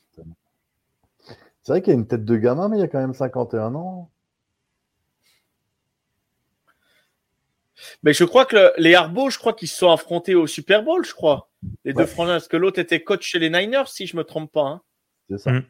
C'est 1.62 1.72
vrai 1.72 1.80
qu'il 1.80 1.92
y 1.94 1.96
a 1.96 1.98
une 1.98 2.06
tête 2.06 2.24
de 2.26 2.36
gamin, 2.36 2.68
mais 2.68 2.76
il 2.76 2.80
y 2.80 2.84
a 2.84 2.88
quand 2.88 3.00
même 3.00 3.14
51 3.14 3.74
ans. 3.74 4.10
Mais 8.02 8.12
je 8.12 8.24
crois 8.24 8.46
que 8.46 8.56
le- 8.56 8.72
les 8.78 8.94
Arbo, 8.94 9.30
je 9.30 9.38
crois 9.38 9.52
qu'ils 9.52 9.68
se 9.68 9.76
sont 9.76 9.90
affrontés 9.90 10.34
au 10.34 10.46
Super 10.46 10.82
Bowl, 10.82 11.04
je 11.04 11.12
crois. 11.14 11.50
Les 11.84 11.92
deux 11.94 12.06
frangins, 12.06 12.34
parce 12.34 12.48
que 12.48 12.56
l'autre 12.56 12.78
était 12.78 13.02
coach 13.02 13.26
chez 13.26 13.38
les 13.38 13.50
Niners, 13.50 13.88
si 13.88 14.06
je 14.06 14.16
me 14.16 14.24
trompe 14.24 14.52
pas. 14.52 14.60
hein. 14.66 14.82
C'est 15.30 15.38
ça. 15.38 15.52
Mm. 15.52 15.64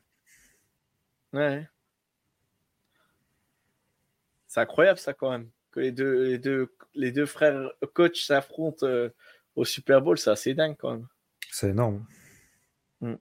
Ouais. 1.32 1.68
C'est 4.48 4.60
incroyable 4.60 4.98
ça 4.98 5.14
quand 5.14 5.30
même. 5.30 5.48
Que 5.70 5.80
les 5.80 5.92
deux, 5.92 6.24
les 6.24 6.38
deux, 6.38 6.74
les 6.94 7.10
deux 7.12 7.26
frères 7.26 7.70
coachs 7.94 8.16
s'affrontent 8.16 8.86
euh, 8.86 9.08
au 9.56 9.64
Super 9.64 10.00
Bowl, 10.02 10.18
c'est 10.18 10.30
assez 10.30 10.54
dingue 10.54 10.76
quand 10.78 10.92
même. 10.92 11.08
C'est 11.50 11.70
énorme. 11.70 12.04
Mm. 13.00 13.14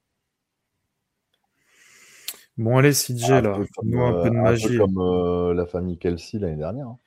Bon, 2.58 2.78
allez, 2.78 2.92
CJ, 2.94 3.32
Un 3.32 3.42
là, 3.42 3.56
fais-nous 3.56 4.02
un 4.02 4.14
euh, 4.14 4.24
peu 4.24 4.30
de 4.30 4.36
un 4.36 4.38
peu 4.38 4.44
magie. 4.44 4.78
comme 4.78 4.98
euh, 5.00 5.54
la 5.54 5.66
famille 5.66 5.98
Kelsey 5.98 6.40
l'année 6.40 6.58
dernière. 6.58 6.88
hein. 6.88 6.98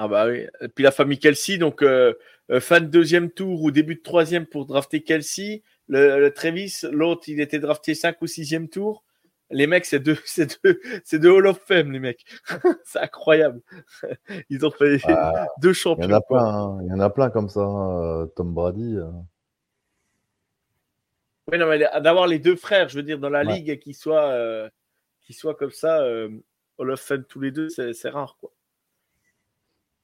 Ah 0.00 0.06
bah 0.08 0.26
oui. 0.28 0.46
Et 0.60 0.68
puis 0.68 0.84
la 0.84 0.90
famille 0.92 1.18
Kelsey, 1.18 1.58
donc 1.58 1.82
euh, 1.82 2.14
euh, 2.50 2.60
fin 2.60 2.80
de 2.80 2.86
deuxième 2.86 3.30
tour 3.30 3.62
ou 3.62 3.70
début 3.72 3.96
de 3.96 4.02
troisième 4.02 4.46
pour 4.46 4.66
drafter 4.66 5.02
Kelsey. 5.02 5.62
Le, 5.88 6.20
le 6.20 6.32
Travis, 6.32 6.72
l'autre, 6.90 7.24
il 7.28 7.40
était 7.40 7.58
drafté 7.58 7.94
5 7.94 8.20
ou 8.22 8.26
sixième 8.28 8.68
tour. 8.68 9.04
Les 9.50 9.66
mecs, 9.66 9.86
c'est 9.86 9.98
deux, 10.00 10.18
c'est 10.24 10.60
deux, 10.62 10.80
c'est 11.04 11.18
deux 11.18 11.30
Hall 11.30 11.46
of 11.48 11.58
Fame, 11.66 11.90
les 11.92 11.98
mecs. 12.00 12.24
c'est 12.84 13.00
incroyable. 13.00 13.60
Ils 14.50 14.64
ont 14.66 14.70
fait 14.70 15.00
Ah, 15.04 15.46
deux 15.62 15.70
Il 15.70 15.72
y 15.72 15.74
champions. 15.74 16.08
en 16.08 16.12
a 16.12 16.20
plein, 16.20 16.44
hein. 16.44 16.78
il 16.82 16.88
y 16.88 16.92
en 16.92 17.00
a 17.00 17.10
plein 17.10 17.30
comme 17.30 17.48
ça. 17.48 17.60
hein. 17.62 18.22
Euh, 18.22 18.26
Tom 18.26 18.52
Brady. 18.54 18.96
euh. 18.96 19.10
Oui, 21.50 21.58
non, 21.58 21.66
mais 21.68 21.78
d'avoir 21.78 22.26
les 22.26 22.38
deux 22.38 22.56
frères, 22.56 22.88
je 22.88 22.96
veux 22.96 23.02
dire, 23.02 23.18
dans 23.18 23.30
la 23.30 23.44
Ouais. 23.44 23.54
ligue, 23.54 23.78
qui 23.78 23.94
soient, 23.94 24.30
euh, 24.32 24.68
qui 25.22 25.32
soient 25.32 25.54
comme 25.54 25.70
ça, 25.70 26.02
euh, 26.02 26.28
Hall 26.78 26.90
of 26.90 27.00
Fame 27.00 27.24
tous 27.24 27.40
les 27.40 27.50
deux, 27.50 27.68
c'est, 27.68 27.92
c'est 27.94 28.10
rare, 28.10 28.36
quoi. 28.40 28.52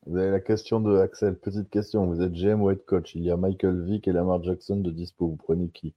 Vous 0.06 0.16
avez 0.18 0.30
la 0.30 0.40
question 0.40 0.80
de 0.80 0.96
Axel. 0.98 1.38
Petite 1.38 1.70
question. 1.70 2.06
Vous 2.06 2.20
êtes 2.20 2.32
GM 2.32 2.60
ou 2.60 2.70
head 2.70 2.84
coach? 2.84 3.14
Il 3.14 3.22
y 3.24 3.30
a 3.30 3.36
Michael 3.38 3.82
Vick 3.84 4.06
et 4.06 4.12
Lamar 4.12 4.42
Jackson 4.42 4.76
de 4.76 4.90
dispo. 4.90 5.28
Vous 5.28 5.36
prenez 5.36 5.68
qui? 5.70 5.94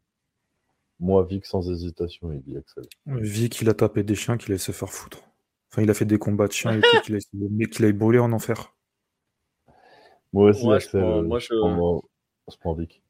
Moi, 1.01 1.24
Vick 1.26 1.45
sans 1.45 1.69
hésitation, 1.69 2.32
il 2.32 2.42
dit 2.42 2.58
Axel. 2.58 2.85
Vic, 3.06 3.59
il 3.61 3.69
a 3.69 3.74
tapé 3.74 4.03
des 4.03 4.16
chiens 4.16 4.38
qu'il 4.38 4.51
allait 4.53 4.59
se 4.59 4.72
faire 4.72 4.90
foutre. 4.90 5.19
Enfin, 5.72 5.82
il 5.82 5.90
a 5.90 5.93
fait 5.93 6.06
des 6.06 6.17
combats 6.17 6.48
de 6.48 6.53
chiens 6.53 6.72
et 6.77 6.82
tout, 6.82 7.01
qu'il 7.03 7.16
a 7.16 7.17
essayé- 7.17 7.48
mais 7.51 7.66
qu'il 7.66 7.84
aille 7.84 7.92
brûler 7.93 8.19
en 8.19 8.32
enfer. 8.32 8.74
Moi 10.32 10.51
aussi, 10.51 10.64
Moi, 10.64 10.80
je 10.80 10.85
Axel. 10.85 11.01
prends- 11.01 11.17
euh, 11.17 11.22
moi, 11.24 11.40
je 11.40 11.48
je- 11.48 11.59
prends, 11.59 11.69
moi, 11.76 12.01
je 12.50 12.58
prends 12.58 12.74
Vick. 12.76 13.03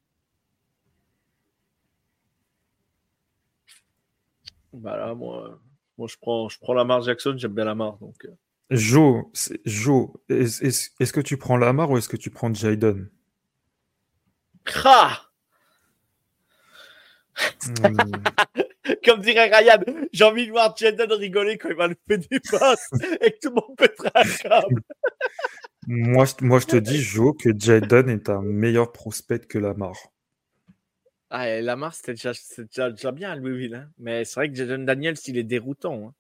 Bah 4.74 4.98
là, 4.98 5.14
moi, 5.16 5.60
moi 5.98 6.08
je 6.10 6.16
prends, 6.22 6.50
je 6.50 6.58
prends 6.60 6.74
Lamar 6.74 7.02
Jackson, 7.02 7.36
j'aime 7.38 7.54
bien 7.54 7.66
Lamar, 7.66 7.98
donc. 7.98 8.16
euh. 8.26 8.32
Joe, 9.66 10.08
est-ce 10.30 11.14
que 11.14 11.22
tu 11.22 11.38
prends 11.38 11.56
Lamar 11.58 11.90
ou 11.90 11.98
est-ce 11.98 12.10
que 12.10 12.18
tu 12.18 12.30
prends 12.30 12.54
Jaden 12.54 13.10
Hmm, 17.66 17.76
Comme 19.06 19.22
dirait 19.22 19.50
Ryan, 19.56 19.80
j'ai 20.12 20.24
envie 20.24 20.46
de 20.48 20.52
voir 20.52 20.76
Jaden 20.76 21.12
rigoler 21.14 21.58
quand 21.58 21.70
il 21.70 21.76
va 21.76 21.88
le 21.88 21.96
faire 22.08 22.18
du 22.20 22.40
pass 22.42 22.90
et 23.22 23.32
que 23.32 23.38
tout 23.42 23.50
le 23.50 23.56
monde 23.56 23.78
pètera 23.78 24.12
un 24.16 24.24
câble. 24.24 24.82
Moi, 25.88 26.26
je- 26.26 26.46
moi, 26.46 26.60
je 26.60 26.66
te 26.68 26.76
dis, 26.78 26.98
Joe, 26.98 27.34
que 27.42 27.50
Jaden 27.58 28.10
est 28.10 28.30
un 28.30 28.42
meilleur 28.42 28.92
prospect 28.92 29.40
que 29.48 29.58
Lamar. 29.58 29.94
Ah, 31.30 31.50
et 31.50 31.62
Lamar, 31.62 31.94
c'était 31.94 32.14
déjà, 32.14 32.34
c'était 32.34 32.64
déjà, 32.66 32.90
déjà 32.90 33.12
bien 33.12 33.32
à 33.32 33.36
Louisville, 33.36 33.76
hein. 33.76 33.90
mais 33.98 34.24
c'est 34.24 34.36
vrai 34.36 34.50
que 34.50 34.56
Jaden 34.56 34.86
Daniels, 34.86 35.18
il 35.28 35.38
est 35.38 35.44
déroutant. 35.44 36.08
hein. 36.10 36.14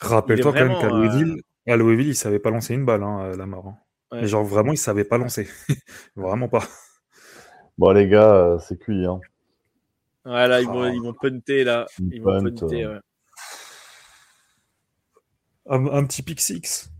Rappelle-toi 0.00 0.52
quand 0.52 0.58
même 0.60 0.68
qu'à 0.80 0.88
vraiment, 0.88 0.96
euh, 0.96 1.08
Louisville, 1.08 1.42
à 1.66 1.76
Louisville, 1.76 2.08
il 2.08 2.14
savait 2.16 2.38
pas 2.38 2.50
lancer 2.50 2.74
une 2.74 2.84
balle, 2.84 3.02
hein, 3.02 3.36
Lamar. 3.36 3.66
hein. 3.66 3.76
Ouais. 4.12 4.20
Mais 4.22 4.26
genre, 4.28 4.44
vraiment, 4.44 4.72
il 4.72 4.78
savait 4.78 5.04
pas 5.04 5.18
lancer. 5.18 5.48
vraiment 6.16 6.48
pas. 6.48 6.64
Bon, 7.78 7.90
les 7.92 8.06
gars, 8.08 8.34
euh, 8.34 8.58
c'est 8.58 8.78
cuit. 8.78 9.04
Hein. 9.06 9.20
Ouais, 10.24 10.46
là, 10.46 10.60
ils 10.60 10.68
Ah. 10.68 10.72
vont, 10.72 10.86
ils 10.92 11.00
vont 11.02 11.14
punter, 11.14 11.64
là. 11.64 11.86
Ils 11.98 12.14
Ils 12.14 12.22
vont 12.22 12.40
punter, 12.40 12.84
euh. 12.84 12.94
ouais. 12.94 13.00
Un, 15.66 15.86
un 15.86 16.04
petit 16.06 16.22
pick 16.22 16.40
six. 16.40 16.91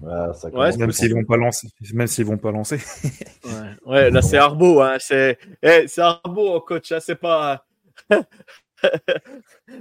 Ouais, 0.00 0.34
ça 0.34 0.48
Ouais, 0.50 0.76
Même 0.76 0.92
s'ils 0.92 1.14
vont 1.14 1.24
pas 1.24 1.36
lancer. 1.36 1.68
Même 1.92 2.06
s'ils 2.06 2.24
vont 2.24 2.38
pas 2.38 2.52
lancer. 2.52 2.78
Ouais, 3.44 3.76
ouais, 3.86 4.10
là, 4.10 4.22
c'est 4.22 4.36
Arbo, 4.36 4.80
hein. 4.80 4.96
C'est, 5.00 5.38
eh, 5.62 5.88
c'est 5.88 6.00
Arbo, 6.00 6.54
oh, 6.54 6.60
coach, 6.60 6.90
là, 6.90 7.00
c'est 7.00 7.16
pas. 7.16 7.64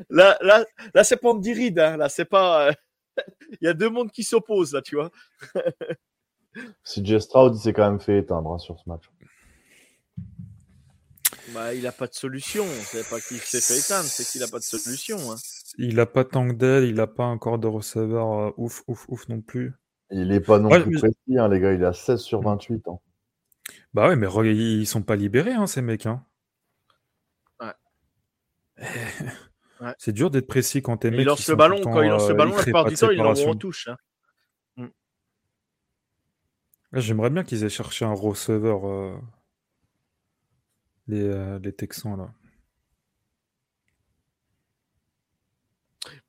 là, 0.09 0.37
là, 0.41 0.65
là, 0.93 1.03
c'est 1.03 1.17
pas 1.17 1.29
Andy 1.29 1.53
Reid, 1.53 1.79
hein. 1.79 1.97
Là, 1.97 2.09
c'est 2.09 2.25
pas. 2.25 2.71
Il 3.61 3.65
y 3.65 3.67
a 3.67 3.73
deux 3.73 3.89
mondes 3.89 4.11
qui 4.11 4.23
s'opposent, 4.23 4.73
là, 4.73 4.81
tu 4.81 4.95
vois. 4.95 5.11
CJ 6.83 7.19
Stroud, 7.19 7.55
il 7.55 7.59
s'est 7.59 7.73
quand 7.73 7.89
même 7.89 7.99
fait 7.99 8.17
éteindre 8.17 8.51
hein, 8.53 8.57
sur 8.57 8.79
ce 8.79 8.89
match. 8.89 9.03
Bah, 11.53 11.73
il 11.73 11.85
a 11.87 11.91
pas 11.91 12.07
de 12.07 12.13
solution. 12.13 12.65
C'est 12.85 13.07
pas 13.07 13.19
qu'il 13.21 13.37
s'est 13.37 13.61
fait 13.61 13.77
éteindre, 13.79 14.05
c'est 14.05 14.25
qu'il 14.25 14.41
a 14.43 14.47
pas 14.47 14.59
de 14.59 14.63
solution. 14.63 15.17
Hein. 15.31 15.35
Il 15.77 15.99
a 15.99 16.05
pas 16.05 16.25
tant 16.25 16.47
que 16.47 16.53
d'aile, 16.53 16.85
il 16.85 16.99
a 16.99 17.07
pas 17.07 17.25
encore 17.25 17.59
de 17.59 17.67
receveur 17.67 18.33
euh, 18.33 18.51
ouf, 18.57 18.83
ouf, 18.87 19.05
ouf 19.07 19.29
non 19.29 19.41
plus. 19.41 19.73
Il 20.11 20.31
est 20.31 20.39
pas 20.39 20.59
non 20.59 20.69
Ouais, 20.69 20.81
plus 20.81 20.91
mais- 20.91 20.99
précis, 20.99 21.37
hein, 21.37 21.47
les 21.49 21.59
gars. 21.59 21.73
Il 21.73 21.81
est 21.81 21.85
à 21.85 21.93
16 21.93 22.21
sur 22.21 22.41
28. 22.41 22.87
Hein. 22.87 22.99
Bah 23.93 24.07
ouais, 24.09 24.15
mais 24.15 24.27
re- 24.27 24.45
ils 24.45 24.87
sont 24.87 25.01
pas 25.01 25.15
libérés, 25.15 25.53
hein, 25.53 25.67
ces 25.67 25.81
mecs. 25.81 26.05
Hein. 26.05 26.23
Ouais. 27.59 27.73
Eh, 28.79 28.83
Ouais. 29.79 29.93
C'est 29.99 30.11
dur 30.11 30.31
d'être 30.31 30.47
précis 30.47 30.81
quand 30.81 30.97
t'es 30.97 31.09
Il 31.09 31.17
mecs. 31.17 31.25
lance 31.27 31.47
le 31.47 31.55
ballon, 31.55 31.77
le 31.77 31.83
quand 31.83 32.01
il 32.01 32.09
lance 32.09 32.27
le 32.27 32.33
euh, 32.33 32.37
ballon, 32.37 32.51
ils 32.53 32.57
la 32.57 32.63
plupart 32.63 32.85
du 32.85 32.95
temps, 32.95 33.11
il 33.11 33.21
en 33.21 33.55
touche. 33.55 33.87
Hein. 33.89 33.97
Là, 36.93 36.99
J'aimerais 37.01 37.29
bien 37.29 37.43
qu'ils 37.43 37.63
aient 37.63 37.69
cherché 37.69 38.03
un 38.05 38.13
receveur, 38.13 38.87
euh, 38.87 39.15
les, 41.07 41.21
euh, 41.21 41.59
les 41.61 41.73
Texans, 41.73 42.17
là. 42.17 42.31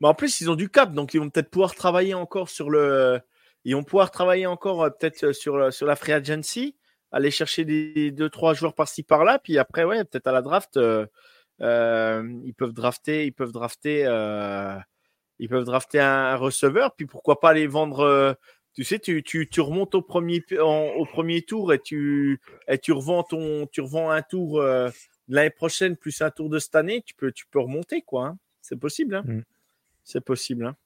Mais 0.00 0.08
en 0.08 0.14
plus, 0.14 0.40
ils 0.40 0.50
ont 0.50 0.54
du 0.56 0.68
cap, 0.68 0.92
donc 0.92 1.14
ils 1.14 1.18
vont 1.20 1.30
peut-être 1.30 1.50
pouvoir 1.50 1.74
travailler 1.74 2.14
encore 2.14 2.48
sur 2.48 2.68
le. 2.70 3.20
Ils 3.68 3.74
vont 3.74 3.84
pouvoir 3.84 4.10
travailler 4.10 4.46
encore 4.46 4.82
euh, 4.82 4.90
peut-être 4.90 5.24
euh, 5.24 5.32
sur, 5.32 5.56
le- 5.58 5.70
sur 5.70 5.86
la 5.86 5.94
free 5.96 6.12
agency, 6.12 6.74
aller 7.12 7.30
chercher 7.30 7.64
des 7.64 8.10
deux 8.10 8.30
trois 8.30 8.54
joueurs 8.54 8.74
par-ci 8.74 9.02
par-là, 9.02 9.38
puis 9.38 9.58
après 9.58 9.84
ouais, 9.84 10.04
peut-être 10.04 10.26
à 10.26 10.32
la 10.32 10.42
draft, 10.42 10.76
euh, 10.76 11.06
euh, 11.60 12.22
ils 12.44 12.54
peuvent 12.54 12.72
drafter, 12.72 13.26
ils 13.26 13.32
peuvent 13.32 13.52
drafter, 13.52 14.04
euh, 14.06 14.76
ils 15.38 15.48
peuvent 15.48 15.64
drafter 15.64 16.00
un, 16.00 16.06
un 16.32 16.36
receveur, 16.36 16.94
puis 16.96 17.06
pourquoi 17.06 17.40
pas 17.40 17.50
aller 17.50 17.66
vendre. 17.66 18.00
euh, 18.00 18.32
tu 18.74 18.84
sais, 18.84 18.98
tu, 19.00 19.22
tu, 19.24 19.48
tu 19.48 19.60
remontes 19.60 19.94
au 19.96 20.02
premier 20.02 20.42
en- 20.60 20.92
au 20.96 21.04
premier 21.04 21.42
tour 21.42 21.72
et 21.72 21.80
tu 21.80 22.40
et 22.68 22.78
tu 22.78 22.92
revends 22.92 23.24
ton 23.24 23.66
tu 23.66 23.80
revends 23.80 24.10
un 24.10 24.22
tour 24.22 24.60
euh, 24.60 24.88
de 25.28 25.34
l'année 25.34 25.50
prochaine 25.50 25.96
plus 25.96 26.22
un 26.22 26.30
tour 26.30 26.48
de 26.48 26.58
cette 26.60 26.74
année, 26.76 27.02
tu 27.04 27.14
peux 27.14 27.32
tu 27.32 27.44
peux 27.50 27.58
remonter 27.60 28.02
quoi. 28.02 28.26
hein. 28.28 28.38
C'est 28.62 28.78
possible. 28.78 29.16
Hein. 29.16 29.22
Mm. 29.26 29.42
C'est 30.04 30.20
possible. 30.24 30.66
Hein. 30.66 30.76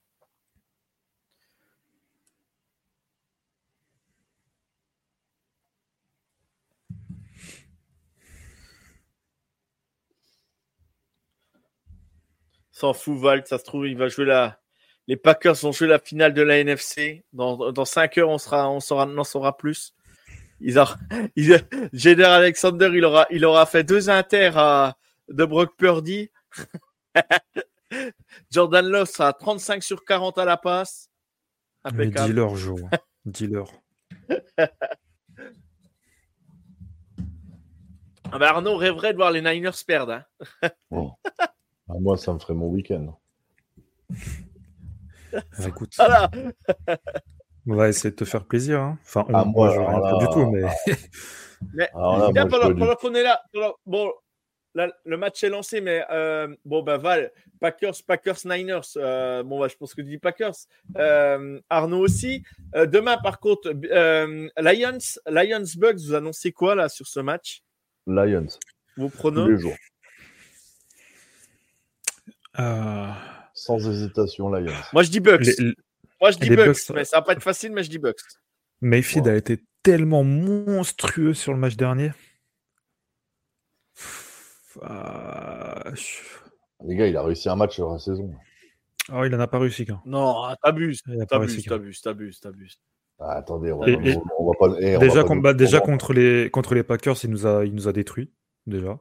S'en 12.83 12.93
fout. 12.93 13.47
Ça 13.47 13.57
se 13.57 13.63
trouve, 13.63 13.87
il 13.87 13.97
va 13.97 14.09
jouer 14.09 14.25
la. 14.25 14.59
Les 15.07 15.15
Packers 15.15 15.55
vont 15.55 15.71
jouer 15.71 15.87
la 15.87 15.99
finale 15.99 16.33
de 16.33 16.41
la 16.41 16.59
NFC. 16.59 17.23
Dans, 17.31 17.71
dans 17.71 17.85
5 17.85 18.17
heures, 18.17 18.29
on, 18.29 18.37
sera, 18.37 18.69
on 18.69 18.81
saura, 18.81 19.05
en 19.05 19.23
saura 19.23 19.55
plus. 19.55 19.93
Ils 20.59 20.77
ont, 20.79 20.85
ils, 21.37 21.65
Jader 21.93 22.23
Alexander, 22.25 22.89
il 22.93 23.05
aura, 23.05 23.25
il 23.29 23.45
aura 23.45 23.65
fait 23.65 23.85
deux 23.85 24.09
inters 24.09 24.57
à, 24.57 24.97
de 25.29 25.45
Brock 25.45 25.77
Purdy. 25.77 26.29
Jordan 28.51 28.85
Love 28.85 29.07
sera 29.07 29.29
à 29.29 29.33
35 29.33 29.81
sur 29.81 30.03
40 30.03 30.37
à 30.39 30.45
la 30.45 30.57
passe. 30.57 31.09
Mais 31.93 32.03
Impeccable. 32.05 32.27
dis-leur, 32.27 32.55
Joe. 32.57 32.81
dis-leur. 33.25 33.71
Ah 38.29 38.39
bah, 38.39 38.49
Arnaud 38.49 38.75
rêverait 38.75 39.13
de 39.13 39.17
voir 39.17 39.31
les 39.31 39.41
Niners 39.41 39.71
perdre. 39.87 40.23
hein. 40.91 41.11
Ah, 41.93 41.99
moi, 41.99 42.17
ça 42.17 42.33
me 42.33 42.39
ferait 42.39 42.53
mon 42.55 42.67
week-end. 42.69 43.15
Ah, 45.35 45.67
écoute, 45.67 45.93
Voilà. 45.97 46.29
on 47.67 47.75
va 47.75 47.89
essayer 47.89 48.11
de 48.11 48.15
te 48.15 48.23
faire 48.25 48.45
plaisir. 48.45 48.79
hein. 48.81 48.99
Enfin, 49.03 49.25
on, 49.29 49.33
Ah, 49.33 49.45
moi, 49.45 49.73
je 49.73 49.79
rien 49.79 50.01
faire 50.01 50.17
du 50.19 50.25
là- 50.25 50.31
tout, 50.31 50.51
mais 50.51 50.61
là, 51.73 51.89
moi, 51.95 52.45
pendant, 52.75 52.95
qu'on 52.95 53.15
est 53.15 53.23
là, 53.23 53.41
pendant- 53.51 53.73
bon, 53.87 54.11
là, 54.75 54.91
le 55.05 55.17
match 55.17 55.43
est 55.43 55.49
lancé, 55.49 55.81
mais 55.81 56.03
euh, 56.11 56.55
bon, 56.65 56.83
ben 56.83 56.97
Val, 56.97 57.31
Packers, 57.59 57.95
Packers, 58.05 58.37
Niners. 58.45 58.81
euh, 58.97 59.41
bon, 59.41 59.59
bah, 59.59 59.67
je 59.69 59.75
pense 59.75 59.95
que 59.95 60.01
tu 60.01 60.07
dis 60.09 60.17
Packers. 60.19 60.53
Euh, 60.97 61.59
Arnaud 61.67 62.01
aussi. 62.01 62.43
Euh, 62.75 62.85
demain, 62.85 63.17
par 63.17 63.39
contre, 63.39 63.73
euh, 63.91 64.47
Lions, 64.57 64.97
Lions 65.25 65.65
Bugs, 65.77 65.95
vous 65.97 66.13
annoncez 66.13 66.51
quoi 66.51 66.75
là 66.75 66.89
sur 66.89 67.07
ce 67.07 67.21
match? 67.21 67.63
Lions, 68.05 68.45
Vos 68.97 69.07
tous 69.09 69.17
pronos 69.17 69.49
les 69.49 69.57
jours. 69.57 69.73
Euh, 72.59 73.07
Sans 73.53 73.77
hésitation, 73.89 74.49
Lions. 74.49 74.71
Moi, 74.93 75.03
je 75.03 75.09
dis 75.09 75.19
Bucks. 75.19 75.41
les- 75.45 75.55
les- 75.59 75.75
Moi, 76.21 76.31
je 76.31 76.37
dis 76.39 76.49
les 76.49 76.55
Bucks, 76.55 76.67
Bucks, 76.67 76.89
mais 76.95 77.05
ça 77.05 77.17
va 77.17 77.21
pas 77.23 77.33
être 77.33 77.43
facile, 77.43 77.71
mais 77.73 77.83
je 77.83 77.89
dis 77.89 77.99
Bucks. 77.99 78.19
Mayfield 78.81 79.27
Ouais. 79.27 79.33
a 79.33 79.35
été 79.35 79.63
tellement 79.83 80.23
monstrueux 80.23 81.33
sur 81.33 81.53
le 81.53 81.59
match 81.59 81.75
dernier. 81.75 82.11
Ah, 84.81 85.83
Les 86.85 86.95
gars, 86.95 87.07
il 87.07 87.15
a 87.15 87.23
réussi 87.23 87.47
un 87.49 87.55
match 87.55 87.75
sur 87.75 87.91
la 87.91 87.99
saison. 87.99 88.33
Ah, 89.11 89.25
il 89.25 89.35
en 89.35 89.39
a 89.39 89.47
pas 89.47 89.59
réussi 89.59 89.85
qu'un. 89.85 90.01
Non, 90.05 90.35
t'abuses, 90.63 91.01
Il 91.07 91.17
en 91.19 91.23
a 91.23 91.25
pas 91.25 91.37
réussi 91.39 91.63
t'abuses, 91.63 92.01
t'abuses, 92.01 92.39
t'abuses, 92.39 92.39
t'abuses. 92.39 92.79
Ah, 93.19 93.33
attendez, 93.37 93.71
on 93.71 93.79
va, 93.79 93.89
Et- 93.89 93.97
pas- 93.97 94.03
et- 94.03 94.17
on 94.39 94.47
va 94.47 94.53
pas. 94.59 94.75
eh, 94.81 94.97
on 94.97 94.99
va 94.99 95.05
Déjà, 95.05 95.21
pas 95.21 95.27
com- 95.27 95.37
nous- 95.37 95.43
bah, 95.43 95.53
déjà 95.53 95.79
contre 95.79 96.13
les 96.13 96.49
contre 96.49 96.73
les 96.73 96.83
Packers, 96.83 97.15
il 97.23 97.29
nous 97.29 97.45
a 97.45 97.63
il 97.65 97.73
nous 97.75 97.87
a 97.87 97.93
détruit 97.93 98.31
déjà. 98.65 98.99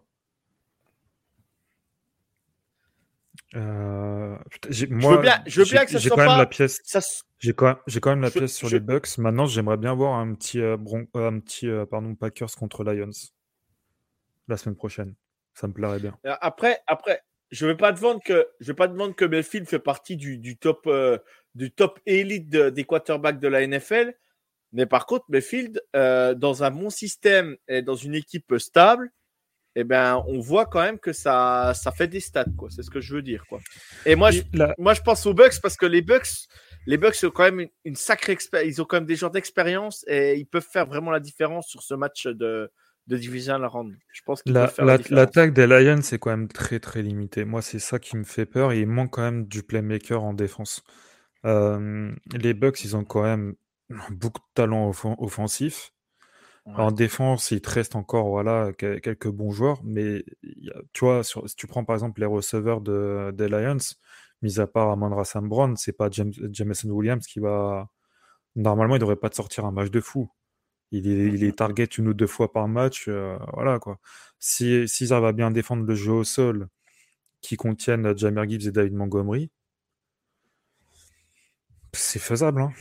Euh, 3.55 4.37
J'ai- 4.71 4.87
je 4.89 4.93
Moi, 4.95 5.17
veux 5.17 5.23
bien, 5.23 5.43
je 5.47 5.61
veux 5.61 5.65
j'ai 5.67 5.77
bien 5.77 5.85
que 5.85 5.91
ça 5.93 5.99
j'ai 5.99 6.09
soit 6.09 6.17
quand 6.17 6.29
même 6.29 6.39
la 6.39 6.47
pièce. 6.47 6.81
Ça, 6.85 7.01
J'ai 7.39 7.53
quand, 7.53 7.77
quand 8.01 8.11
même 8.11 8.23
la 8.23 8.29
Je- 8.29 8.39
pièce 8.39 8.55
sur 8.55 8.69
je- 8.69 8.77
les 8.77 8.81
Bucks. 8.81 9.19
Maintenant, 9.19 9.47
j'aimerais 9.47 9.77
bien 9.77 9.95
voir 9.95 10.15
un 10.19 10.35
petit, 10.35 10.61
euh, 10.61 10.77
Bron- 10.77 11.07
euh, 11.17 11.29
un 11.29 11.39
petit 11.41 11.69
euh, 11.69 11.85
pardon, 11.85 12.15
Packers 12.15 12.55
contre 12.57 12.85
Lions 12.85 13.11
la 14.49 14.57
semaine 14.57 14.77
prochaine. 14.77 15.15
Ça 15.55 15.67
me 15.69 15.73
plairait 15.73 15.99
bien. 16.01 16.17
Après, 16.41 16.81
après, 16.87 17.21
je 17.51 17.67
vais 17.67 17.77
pas 17.77 17.93
te 17.93 18.01
vendre 18.01 18.21
que 18.25 18.47
je 18.61 18.69
vais 18.69 18.75
pas 18.77 18.89
te 18.89 18.95
vendre 18.95 19.15
que 19.15 19.25
Mayfield 19.27 19.67
fait 19.69 19.79
partie 19.79 20.17
du, 20.17 20.39
du 20.39 20.57
top 20.57 20.89
du 21.55 21.71
top 21.71 22.01
élite 22.07 22.49
de- 22.49 22.71
des 22.71 22.85
quarterbacks 22.85 23.39
de 23.39 23.49
la 23.49 23.61
NFL. 23.67 24.15
Mais 24.73 24.87
par 24.87 25.05
contre, 25.05 25.27
Mayfield, 25.29 25.83
dans 25.93 26.65
un 26.65 26.71
bon 26.71 26.89
système 26.89 27.57
et 27.69 27.83
dans 27.83 27.95
une 27.97 28.15
équipe 28.15 28.55
stable, 28.59 29.11
eh 29.75 29.85
ben, 29.85 30.23
on 30.27 30.39
voit 30.41 30.67
quand 30.67 30.81
même 30.83 30.99
que 30.99 31.13
ça, 31.13 31.73
ça 31.75 31.93
fait 31.93 32.09
des 32.09 32.21
stats, 32.21 32.45
quoi. 32.57 32.69
C'est 32.71 32.83
ce 32.83 32.91
que 32.91 33.01
je 33.01 33.15
veux 33.15 33.23
dire, 33.23 33.45
quoi. 33.49 33.59
Et 34.05 34.15
moi, 34.17 34.31
je, 34.31 34.43
moi, 34.79 34.95
je 34.95 35.01
pense 35.01 35.25
aux 35.27 35.35
Bucks 35.35 35.61
parce 35.63 35.77
que 35.77 35.87
les 35.87 36.03
Bucks, 36.03 36.29
les 36.87 36.99
Bucks 36.99 37.17
ont 37.25 37.31
quand 37.31 37.45
même 37.45 37.61
une, 37.61 37.71
une 37.85 37.97
sacrée 37.97 38.33
expérience. 38.33 38.69
Ils 38.69 38.83
ont 38.83 38.85
quand 38.85 38.97
même 38.99 39.07
des 39.07 39.17
gens 39.17 39.31
d'expérience 39.31 40.05
et 40.09 40.37
ils 40.37 40.47
peuvent 40.47 40.67
faire 40.71 40.87
vraiment 40.87 41.11
la 41.11 41.21
différence 41.21 41.69
sur 41.69 41.83
ce 41.83 41.95
match 41.95 42.27
de, 42.27 42.71
de. 43.07 43.17
Je 43.17 44.23
pense 44.25 44.43
qu'ils 44.43 44.53
La- 44.53 44.67
peuvent 44.67 44.75
faire 44.75 44.85
la, 44.85 44.97
la-. 44.99 45.03
L'attaque 45.11 45.55
des 45.55 45.67
Lions 45.67 46.01
est 46.01 46.19
quand 46.19 46.31
même 46.31 46.49
très 46.49 46.79
très 46.79 47.03
limitée. 47.03 47.45
Moi, 47.45 47.63
c'est 47.63 47.79
ça 47.79 47.99
qui 47.99 48.17
me 48.17 48.25
fait 48.25 48.47
peur. 48.47 48.73
Et 48.73 48.81
il 48.81 48.87
manque 48.87 49.13
quand 49.13 49.23
même 49.23 49.47
du 49.47 49.63
playmaker 49.63 50.23
en 50.23 50.35
défense. 50.35 50.83
Euh, 51.45 52.13
les 52.35 52.55
Bucks, 52.55 52.85
ils 52.85 52.95
ont 52.97 53.05
quand 53.05 53.23
même 53.23 53.55
beaucoup 54.11 54.41
de 54.41 54.53
talent 54.55 54.91
offen- 54.91 55.17
offensif. 55.19 55.93
En 56.65 56.93
défense, 56.93 57.51
il 57.51 57.61
te 57.61 57.71
reste 57.71 57.97
encore 57.97 58.29
voilà, 58.29 58.73
que- 58.73 58.99
quelques 58.99 59.29
bons 59.29 59.51
joueurs. 59.51 59.81
Mais 59.85 60.25
tu 60.93 61.05
vois, 61.05 61.23
si 61.25 61.57
tu 61.57 61.67
prends 61.67 61.85
par 61.85 61.97
exemple 61.97 62.21
les 62.21 62.27
receveurs 62.27 62.81
de, 62.81 63.33
des 63.35 63.49
Lions, 63.49 63.79
mis 64.43 64.61
à 64.61 64.67
part 64.67 64.91
Amon 64.91 65.23
Sam 65.25 65.49
Brown, 65.49 65.77
c'est 65.77 65.93
pas 65.93 66.09
James, 66.11 66.33
Jameson 66.53 66.89
Williams 66.91 67.27
qui 67.27 67.41
va. 67.41 67.89
Normalement, 68.57 68.97
il 68.97 69.01
devrait 69.01 69.17
pas 69.17 69.31
te 69.31 69.37
sortir 69.37 69.65
un 69.67 69.73
match 69.73 69.91
de 69.91 70.01
fou. 70.01 70.31
Il 70.93 71.09
est, 71.45 71.57
target 71.57 71.85
une 71.99 72.09
ou 72.09 72.15
deux 72.15 72.27
fois 72.27 72.53
par 72.53 72.69
match. 72.69 73.07
euh, 73.09 73.39
voilà 73.55 73.79
quoi. 73.79 73.99
Si, 74.39 74.87
s'ils 74.89 75.13
arrivent 75.15 75.35
bien 75.35 75.51
défendre 75.51 75.85
le 75.85 75.95
jeu 75.95 76.13
au 76.13 76.25
sol 76.25 76.69
qui 77.43 77.57
contiennent 77.57 78.17
Jamer 78.17 78.49
Gibbs 78.49 78.69
et 78.69 78.73
David 78.73 78.95
Montgomery, 78.95 79.51
c'est 81.93 82.19
faisable. 82.19 82.63
Hein. 82.63 82.73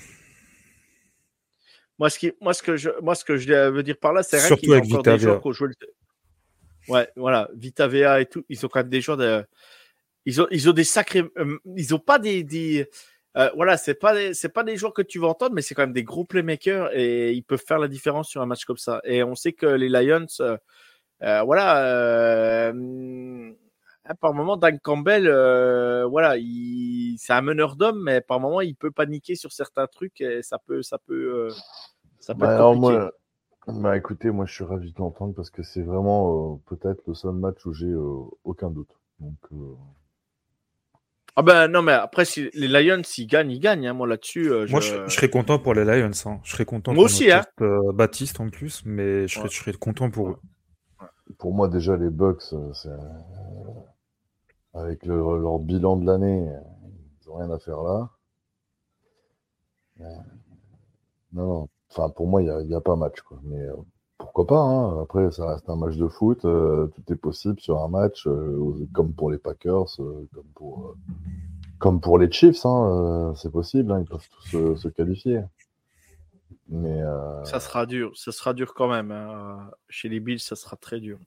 Moi, 2.01 2.09
ce, 2.09 2.17
qui, 2.17 2.31
moi, 2.41 2.55
ce 2.55 2.63
que 2.63 2.77
je, 2.77 2.89
moi, 2.99 3.13
ce 3.13 3.23
que 3.23 3.38
je 3.38 3.69
veux 3.69 3.83
dire 3.83 3.95
par 3.95 4.11
là, 4.11 4.23
c'est 4.23 4.38
vrai 4.38 4.47
Surtout 4.47 4.61
qu'il 4.61 4.69
y 4.71 4.73
a 4.73 4.77
encore 4.77 5.03
des 5.03 5.11
Vita 5.11 5.17
joueurs 5.19 5.39
qui 5.39 5.47
ont 5.47 5.51
joué 5.51 5.67
le... 5.67 6.91
Ouais, 6.91 7.07
voilà, 7.15 7.47
Vita 7.53 7.88
Vea 7.88 8.19
et 8.21 8.25
tout, 8.25 8.43
ils 8.49 8.65
ont 8.65 8.69
quand 8.69 8.80
même 8.80 8.89
des 8.89 9.01
joueurs 9.01 9.17
de... 9.17 9.45
Ils 10.25 10.41
ont, 10.41 10.47
ils 10.49 10.67
ont 10.67 10.73
des 10.73 10.83
sacrés... 10.83 11.23
euh, 11.38 11.59
ils 11.75 11.93
ont 11.93 11.99
pas 11.99 12.17
des... 12.17 12.43
des... 12.43 12.89
euh, 13.38 13.51
voilà, 13.53 13.77
c'est 13.77 13.93
pas, 13.93 14.15
des- 14.15 14.33
c'est 14.33 14.49
pas 14.49 14.63
des 14.63 14.77
joueurs 14.77 14.95
que 14.95 15.03
tu 15.03 15.19
vas 15.19 15.27
entendre, 15.27 15.53
mais 15.53 15.61
c'est 15.61 15.75
quand 15.75 15.83
même 15.83 15.93
des 15.93 16.03
gros 16.03 16.25
playmakers 16.25 16.89
et 16.97 17.33
ils 17.33 17.43
peuvent 17.43 17.63
faire 17.63 17.77
la 17.77 17.88
différence 17.88 18.30
sur 18.30 18.41
un 18.41 18.47
match 18.47 18.65
comme 18.65 18.77
ça. 18.77 18.99
Et 19.03 19.21
on 19.21 19.35
sait 19.35 19.53
que 19.53 19.67
les 19.67 19.88
Lions, 19.88 20.25
euh, 20.39 20.57
voilà, 21.43 21.85
euh, 21.85 23.53
par 24.15 24.33
moment, 24.33 24.57
Dan 24.57 24.80
Campbell, 24.80 25.27
euh, 25.27 26.06
voilà, 26.07 26.38
il, 26.38 27.17
c'est 27.19 27.33
un 27.33 27.41
meneur 27.41 27.75
d'hommes, 27.75 28.01
mais 28.03 28.22
par 28.22 28.40
moment, 28.40 28.61
il 28.61 28.75
peut 28.75 28.91
paniquer 28.91 29.35
sur 29.35 29.51
certains 29.51 29.88
trucs 29.88 30.22
et 30.22 30.41
ça 30.43 30.57
peut, 30.59 30.81
ça 30.81 30.98
peut, 30.99 31.49
euh, 31.49 31.53
ça 32.19 32.35
peut 32.35 32.48
Bah, 32.48 32.53
être 32.53 32.56
alors 32.56 32.75
moi, 32.75 33.11
bah 33.67 33.98
écoutez, 33.98 34.31
moi 34.31 34.45
je 34.45 34.53
suis 34.53 34.64
ravi 34.64 34.91
de 34.93 34.99
l'entendre 34.99 35.33
parce 35.35 35.49
que 35.51 35.64
c'est 35.64 35.81
vraiment 35.83 36.56
euh, 36.56 36.57
peut-être 36.67 37.01
le 37.07 37.14
seul 37.14 37.33
match 37.33 37.65
où 37.65 37.73
j'ai 37.73 37.88
euh, 37.88 38.23
aucun 38.43 38.69
doute. 38.72 38.99
Donc 39.19 39.38
euh, 39.53 39.75
Ah 41.35 41.41
ben 41.43 41.67
non, 41.67 41.81
mais 41.81 41.93
après, 41.93 42.25
si 42.25 42.49
les 42.53 42.67
Lions, 42.67 43.01
s'ils 43.03 43.27
gagnent, 43.27 43.51
ils 43.51 43.59
gagnent. 43.59 43.88
hein. 43.88 43.93
Moi, 43.93 44.07
là-dessus, 44.07 44.51
euh, 44.51 44.65
Moi, 44.67 44.80
je... 44.81 44.95
je, 45.06 45.07
je 45.07 45.15
serais 45.15 45.30
content 45.30 45.59
pour 45.59 45.73
les 45.73 45.85
Lions. 45.85 46.11
hein. 46.25 46.40
Je 46.43 46.51
serais 46.51 46.65
content 46.65 46.93
Moi 46.93 47.06
pour 47.06 47.06
aussi, 47.06 47.31
hein. 47.31 47.43
euh, 47.61 47.91
Baptiste 47.93 48.40
en 48.40 48.49
plus, 48.49 48.83
mais 48.85 49.27
je 49.27 49.35
serais, 49.35 49.43
Ouais. 49.45 49.49
je 49.49 49.57
serais 49.57 49.73
content 49.73 50.09
pour 50.11 50.30
eux. 50.31 50.38
pour 51.38 51.53
moi 51.53 51.67
déjà 51.67 51.98
les 51.98 52.09
Bucks, 52.09 52.41
c'est, 52.73 52.90
avec 54.74 55.06
le- 55.06 55.40
leur 55.40 55.59
bilan 55.59 55.98
de 55.98 56.06
l'année, 56.06 56.50
ils 57.22 57.30
ont 57.30 57.35
rien 57.35 57.50
à 57.51 57.59
faire 57.59 57.82
là. 57.83 58.09
Non, 60.00 60.24
non. 61.33 61.69
Enfin, 61.90 62.09
pour 62.09 62.27
moi, 62.27 62.41
il 62.41 62.45
n'y 62.67 62.74
a, 62.74 62.77
a 62.77 62.82
pas 62.82 62.95
match. 62.95 63.22
Quoi. 63.22 63.40
Mais 63.43 63.61
euh, 63.61 63.75
pourquoi 64.17 64.48
pas 64.48 64.59
hein. 64.59 65.01
Après, 65.01 65.30
ça 65.32 65.48
reste 65.48 65.69
un 65.69 65.75
match 65.75 65.95
de 65.98 66.08
foot. 66.08 66.45
euh, 66.45 66.88
tout 66.88 67.14
est 67.14 67.17
possible 67.17 67.59
sur 67.59 67.82
un 67.83 67.88
match, 67.88 68.25
euh, 68.27 68.88
comme 68.93 69.14
pour 69.14 69.30
les 69.30 69.38
Packers, 69.38 69.85
comme, 69.98 70.48
pour, 70.56 70.95
comme 71.80 72.00
pour 72.00 72.17
les 72.17 72.32
Chiefs. 72.32 72.66
Hein, 72.66 73.33
c'est 73.35 73.51
possible. 73.51 73.91
hein, 73.91 74.00
ils 74.00 74.06
peuvent 74.08 74.27
tous 74.30 74.48
se, 74.50 74.75
se 74.75 74.88
qualifier. 74.88 75.41
Mais 76.69 77.01
ça 77.43 77.59
sera 77.59 77.85
dur. 77.85 78.17
Ça 78.17 78.32
sera 78.32 78.53
dur 78.53 78.74
quand 78.74 78.88
même. 78.88 79.14
Chez 79.90 80.08
les 80.08 80.22
Bills, 80.22 80.40
ça 80.40 80.56
sera 80.56 80.77
très 80.77 81.01
dur. 81.01 81.19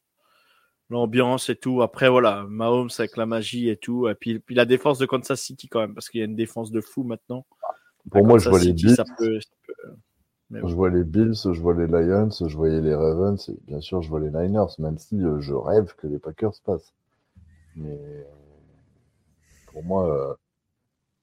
L'ambiance 0.91 1.49
et 1.49 1.57
tout. 1.57 1.83
Après, 1.83 2.09
voilà, 2.09 2.45
Mahomes 2.49 2.91
avec 2.99 3.17
la 3.17 3.27
magie 3.27 3.69
et 3.69 3.77
tout. 3.77 4.09
Et 4.09 4.15
puis, 4.15 4.39
puis 4.39 4.55
la 4.55 4.67
défense 4.67 4.99
de 4.99 5.07
Kansas 5.07 5.41
City 5.41 5.69
quand 5.69 5.81
même, 5.81 5.95
parce 5.95 6.09
qu'il 6.09 6.21
y 6.21 6.23
a 6.23 6.27
une 6.27 6.37
défense 6.37 6.71
de 6.71 6.81
fou 6.81 7.03
maintenant. 7.05 7.47
pour 8.11 8.21
À 8.21 8.23
moi, 8.23 8.39
je 8.39 8.49
vois 8.51 8.61
les 8.61 8.73
Bills. 8.73 8.95
ça 8.95 9.05
peut- 9.19 9.41
ça 9.41 9.51
peut- 9.67 9.95
mais 10.51 10.61
bon. 10.61 10.69
Je 10.69 10.75
vois 10.75 10.91
les 10.91 11.05
Bills, 11.05 11.35
je 11.35 11.61
vois 11.61 11.75
les 11.75 11.87
Lions, 11.87 12.29
je 12.31 12.57
voyais 12.57 12.81
les 12.83 12.95
Ravens, 12.95 13.49
et 13.49 13.57
bien 13.67 13.81
sûr, 13.81 14.03
je 14.03 14.11
vois 14.11 14.21
les 14.21 14.31
Niners, 14.31 14.75
même 14.79 14.99
si 14.99 15.17
euh, 15.23 15.41
je 15.41 15.55
rêve 15.55 15.95
que 15.97 16.07
les 16.07 16.19
Packers 16.19 16.53
passent. 16.65 16.93
Mais 17.77 17.99
pour 19.67 19.83
moi, 19.83 20.09
euh, 20.15 20.35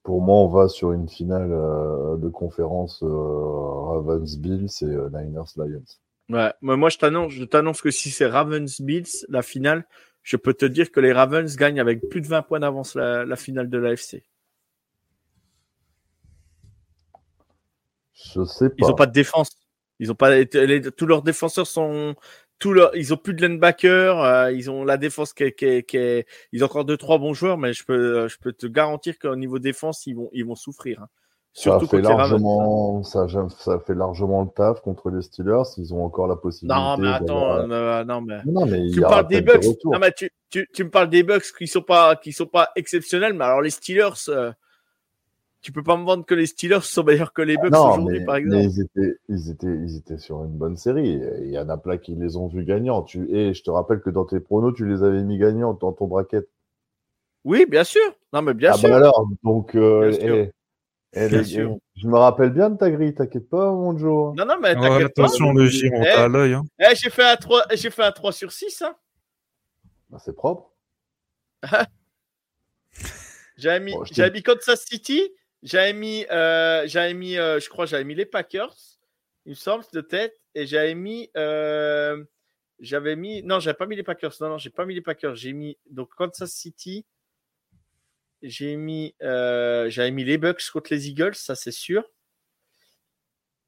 pour 0.02 0.20
moi, 0.20 0.38
on 0.38 0.48
va 0.48 0.68
sur 0.68 0.92
une 0.92 1.08
finale 1.08 1.52
euh, 1.52 2.16
de 2.16 2.28
conférence 2.28 3.02
euh, 3.02 3.06
Ravens 3.06 4.38
Bills 4.38 4.66
et 4.82 4.84
euh, 4.86 5.08
Niners 5.10 5.44
Lions. 5.56 5.84
Ouais, 6.32 6.50
mais 6.62 6.76
moi 6.76 6.88
je 6.88 6.96
t'annonce, 6.96 7.32
je 7.32 7.44
t'annonce 7.44 7.82
que 7.82 7.90
si 7.90 8.10
c'est 8.10 8.26
Ravens 8.26 8.80
Bills 8.80 9.26
la 9.28 9.42
finale, 9.42 9.84
je 10.22 10.36
peux 10.36 10.54
te 10.54 10.64
dire 10.64 10.90
que 10.90 11.00
les 11.00 11.12
Ravens 11.12 11.54
gagnent 11.56 11.80
avec 11.80 12.08
plus 12.08 12.20
de 12.22 12.26
20 12.26 12.40
points 12.42 12.60
d'avance 12.60 12.94
la, 12.94 13.24
la 13.26 13.36
finale 13.36 13.68
de 13.68 13.76
l'AFC. 13.76 14.24
Je 18.14 18.44
sais 18.44 18.68
pas. 18.70 18.74
Ils 18.78 18.84
ont 18.86 18.94
pas 18.94 19.06
de 19.06 19.12
défense. 19.12 19.50
Ils 19.98 20.10
ont 20.10 20.14
pas 20.14 20.30
les- 20.34 20.48
tous 20.92 21.06
leurs 21.06 21.22
défenseurs 21.22 21.66
sont 21.66 22.14
tous 22.58 22.72
leurs, 22.72 22.94
ils 22.96 23.12
ont 23.12 23.16
plus 23.16 23.34
de 23.34 23.44
linebacker, 23.44 24.20
euh, 24.20 24.52
ils 24.52 24.70
ont 24.70 24.84
la 24.84 24.96
défense 24.96 25.32
qui 25.32 25.42
est, 25.44 25.52
qui 25.52 25.64
est- 25.66 25.82
qui 25.82 25.96
est- 25.96 26.26
ils 26.52 26.62
ont 26.62 26.66
encore 26.66 26.84
deux 26.84 26.96
trois 26.96 27.18
bons 27.18 27.34
joueurs, 27.34 27.58
mais 27.58 27.72
je 27.72 27.84
peux 27.84 28.28
je 28.28 28.38
peux 28.38 28.52
te 28.52 28.66
garantir 28.66 29.18
qu'au 29.18 29.34
niveau 29.36 29.58
défense 29.58 30.06
ils 30.06 30.14
vont 30.14 30.30
ils 30.32 30.44
vont 30.46 30.54
souffrir. 30.54 31.02
hein. 31.02 31.08
Ça 31.54 31.62
Surtout 31.62 31.86
fait 31.86 32.00
les 32.00 32.08
Ravens. 32.08 32.30
largement, 32.30 33.02
ça, 33.02 33.26
ça 33.58 33.78
fait 33.78 33.94
largement 33.94 34.42
le 34.42 34.48
taf 34.48 34.80
contre 34.80 35.10
les 35.10 35.20
Steelers. 35.20 35.62
Ils 35.76 35.92
ont 35.92 36.02
encore 36.02 36.26
la 36.26 36.36
possibilité. 36.36 36.74
Non 36.80 36.96
mais 36.96 37.08
attends, 37.08 37.58
d'avoir- 37.58 38.00
euh, 38.00 38.04
non 38.04 38.20
mais 38.22 38.38
Non, 38.46 38.64
mais 38.64 38.88
tu 38.90 39.00
me 39.00 39.06
parles 39.06 39.26
des 39.28 39.42
Bucks. 39.42 39.64
Non, 39.84 39.98
mais 39.98 40.12
tu, 40.12 40.30
tu, 40.48 40.66
tu 40.72 40.84
me 40.84 40.88
parles 40.90 41.10
des 41.10 41.22
Bucks 41.22 41.52
qui 41.58 41.66
sont 41.66 41.82
pas 41.82 42.16
qui 42.16 42.32
sont 42.32 42.46
pas 42.46 42.70
exceptionnels, 42.74 43.34
mais 43.34 43.44
alors 43.44 43.60
les 43.60 43.68
Steelers, 43.68 44.08
euh, 44.30 44.50
tu 45.60 45.72
peux 45.72 45.82
pas 45.82 45.98
me 45.98 46.04
vendre 46.06 46.24
que 46.24 46.34
les 46.34 46.46
Steelers 46.46 46.80
sont 46.80 47.04
meilleurs 47.04 47.34
que 47.34 47.42
les 47.42 47.58
Bucks 47.58 47.70
Non, 47.70 47.90
aujourd'hui, 47.92 48.20
mais, 48.20 48.24
par 48.24 48.36
mais 48.36 48.40
exemple. 48.40 48.62
ils, 48.64 48.80
étaient, 48.80 49.16
ils, 49.28 49.50
étaient, 49.50 49.66
ils 49.76 49.96
étaient 49.98 50.18
sur 50.18 50.42
une 50.44 50.56
bonne 50.56 50.78
série. 50.78 51.20
Il 51.42 51.50
y 51.50 51.58
en 51.58 51.68
a 51.68 51.76
plein 51.76 51.98
qui 51.98 52.14
les 52.14 52.38
ont 52.38 52.46
vus 52.48 52.64
gagnants. 52.64 53.02
Tu, 53.02 53.30
et 53.30 53.52
je 53.52 53.62
te 53.62 53.70
rappelle 53.70 54.00
que 54.00 54.08
dans 54.10 54.24
tes 54.24 54.40
pronos, 54.40 54.72
tu 54.74 54.86
les 54.88 55.02
avais 55.04 55.22
mis 55.22 55.36
gagnants 55.36 55.74
dans 55.74 55.92
ton 55.92 56.06
bracket. 56.06 56.48
Oui, 57.44 57.66
bien 57.68 57.84
sûr. 57.84 58.00
Non, 58.32 58.40
mais 58.40 58.54
bien 58.54 58.70
ah 58.72 58.76
sûr. 58.78 58.88
bah 58.88 58.96
alors, 58.96 59.28
donc, 59.44 59.74
euh, 59.74 60.08
Bien 60.08 60.18
sûr. 60.18 60.34
eh, 60.36 60.52
eh, 61.14 61.28
Bien 61.28 61.38
les- 61.38 61.44
sûr. 61.44 61.76
je 61.96 62.06
me 62.06 62.16
rappelle 62.16 62.50
bien 62.50 62.70
de 62.70 62.76
ta 62.78 62.90
grille, 62.90 63.14
t'inquiète 63.14 63.48
pas, 63.48 63.70
mon 63.72 63.96
Joe. 63.96 64.34
Non, 64.36 64.44
non, 64.46 64.58
mais 64.60 64.76
Ouais, 64.76 64.88
pas. 65.00 65.04
attention, 65.06 65.52
le 65.52 65.66
J, 65.66 65.90
on 65.92 66.02
Eh. 66.02 66.08
à 66.08 66.28
l'œil. 66.28 66.54
hein. 66.54 66.64
Eh, 66.78 66.94
j'ai 66.94 67.10
fait 67.10 67.24
un 67.24 67.36
3, 67.36 67.64
j'ai 67.74 67.90
fait 67.90 68.02
un 68.04 68.12
3 68.12 68.32
sur 68.32 68.50
6, 68.52 68.82
hein. 68.82 68.94
Bah, 70.10 70.18
c'est 70.24 70.34
propre. 70.34 70.72
J'avais 73.56 73.80
mis, 73.84 73.92
Bon, 73.92 74.04
j'avais 74.04 74.30
mis 74.30 74.42
Kansas 74.42 74.84
City, 74.86 75.22
j'avais 75.62 75.92
mis, 75.92 76.26
euh, 76.30 76.84
j'avais 76.86 77.14
mis, 77.14 77.36
euh, 77.36 77.60
je 77.60 77.68
crois, 77.68 77.86
j'avais 77.86 78.04
mis 78.04 78.14
les 78.14 78.26
Packers, 78.26 78.74
il 79.46 79.50
me 79.50 79.54
semble, 79.54 79.84
de 79.92 80.00
tête, 80.00 80.34
et 80.54 80.66
j'avais 80.66 80.94
mis, 80.94 81.30
euh, 81.36 82.24
j'avais 82.80 83.14
mis, 83.14 83.42
non, 83.42 83.60
j'avais 83.60 83.76
pas 83.76 83.86
mis 83.86 83.94
les 83.94 84.02
Packers, 84.02 84.32
non, 84.40 84.48
non, 84.48 84.58
j'ai 84.58 84.70
pas 84.70 84.84
mis 84.86 84.94
les 84.94 85.02
Packers, 85.02 85.36
j'ai 85.36 85.52
mis 85.52 85.78
donc 85.90 86.14
Kansas 86.16 86.50
City, 86.50 87.04
j'ai 88.42 88.76
mis, 88.76 89.14
euh, 89.22 89.88
j'avais 89.90 90.10
mis 90.10 90.24
les 90.24 90.38
Bucks 90.38 90.70
contre 90.72 90.92
les 90.92 91.08
Eagles, 91.08 91.34
ça 91.34 91.54
c'est 91.54 91.72
sûr, 91.72 92.04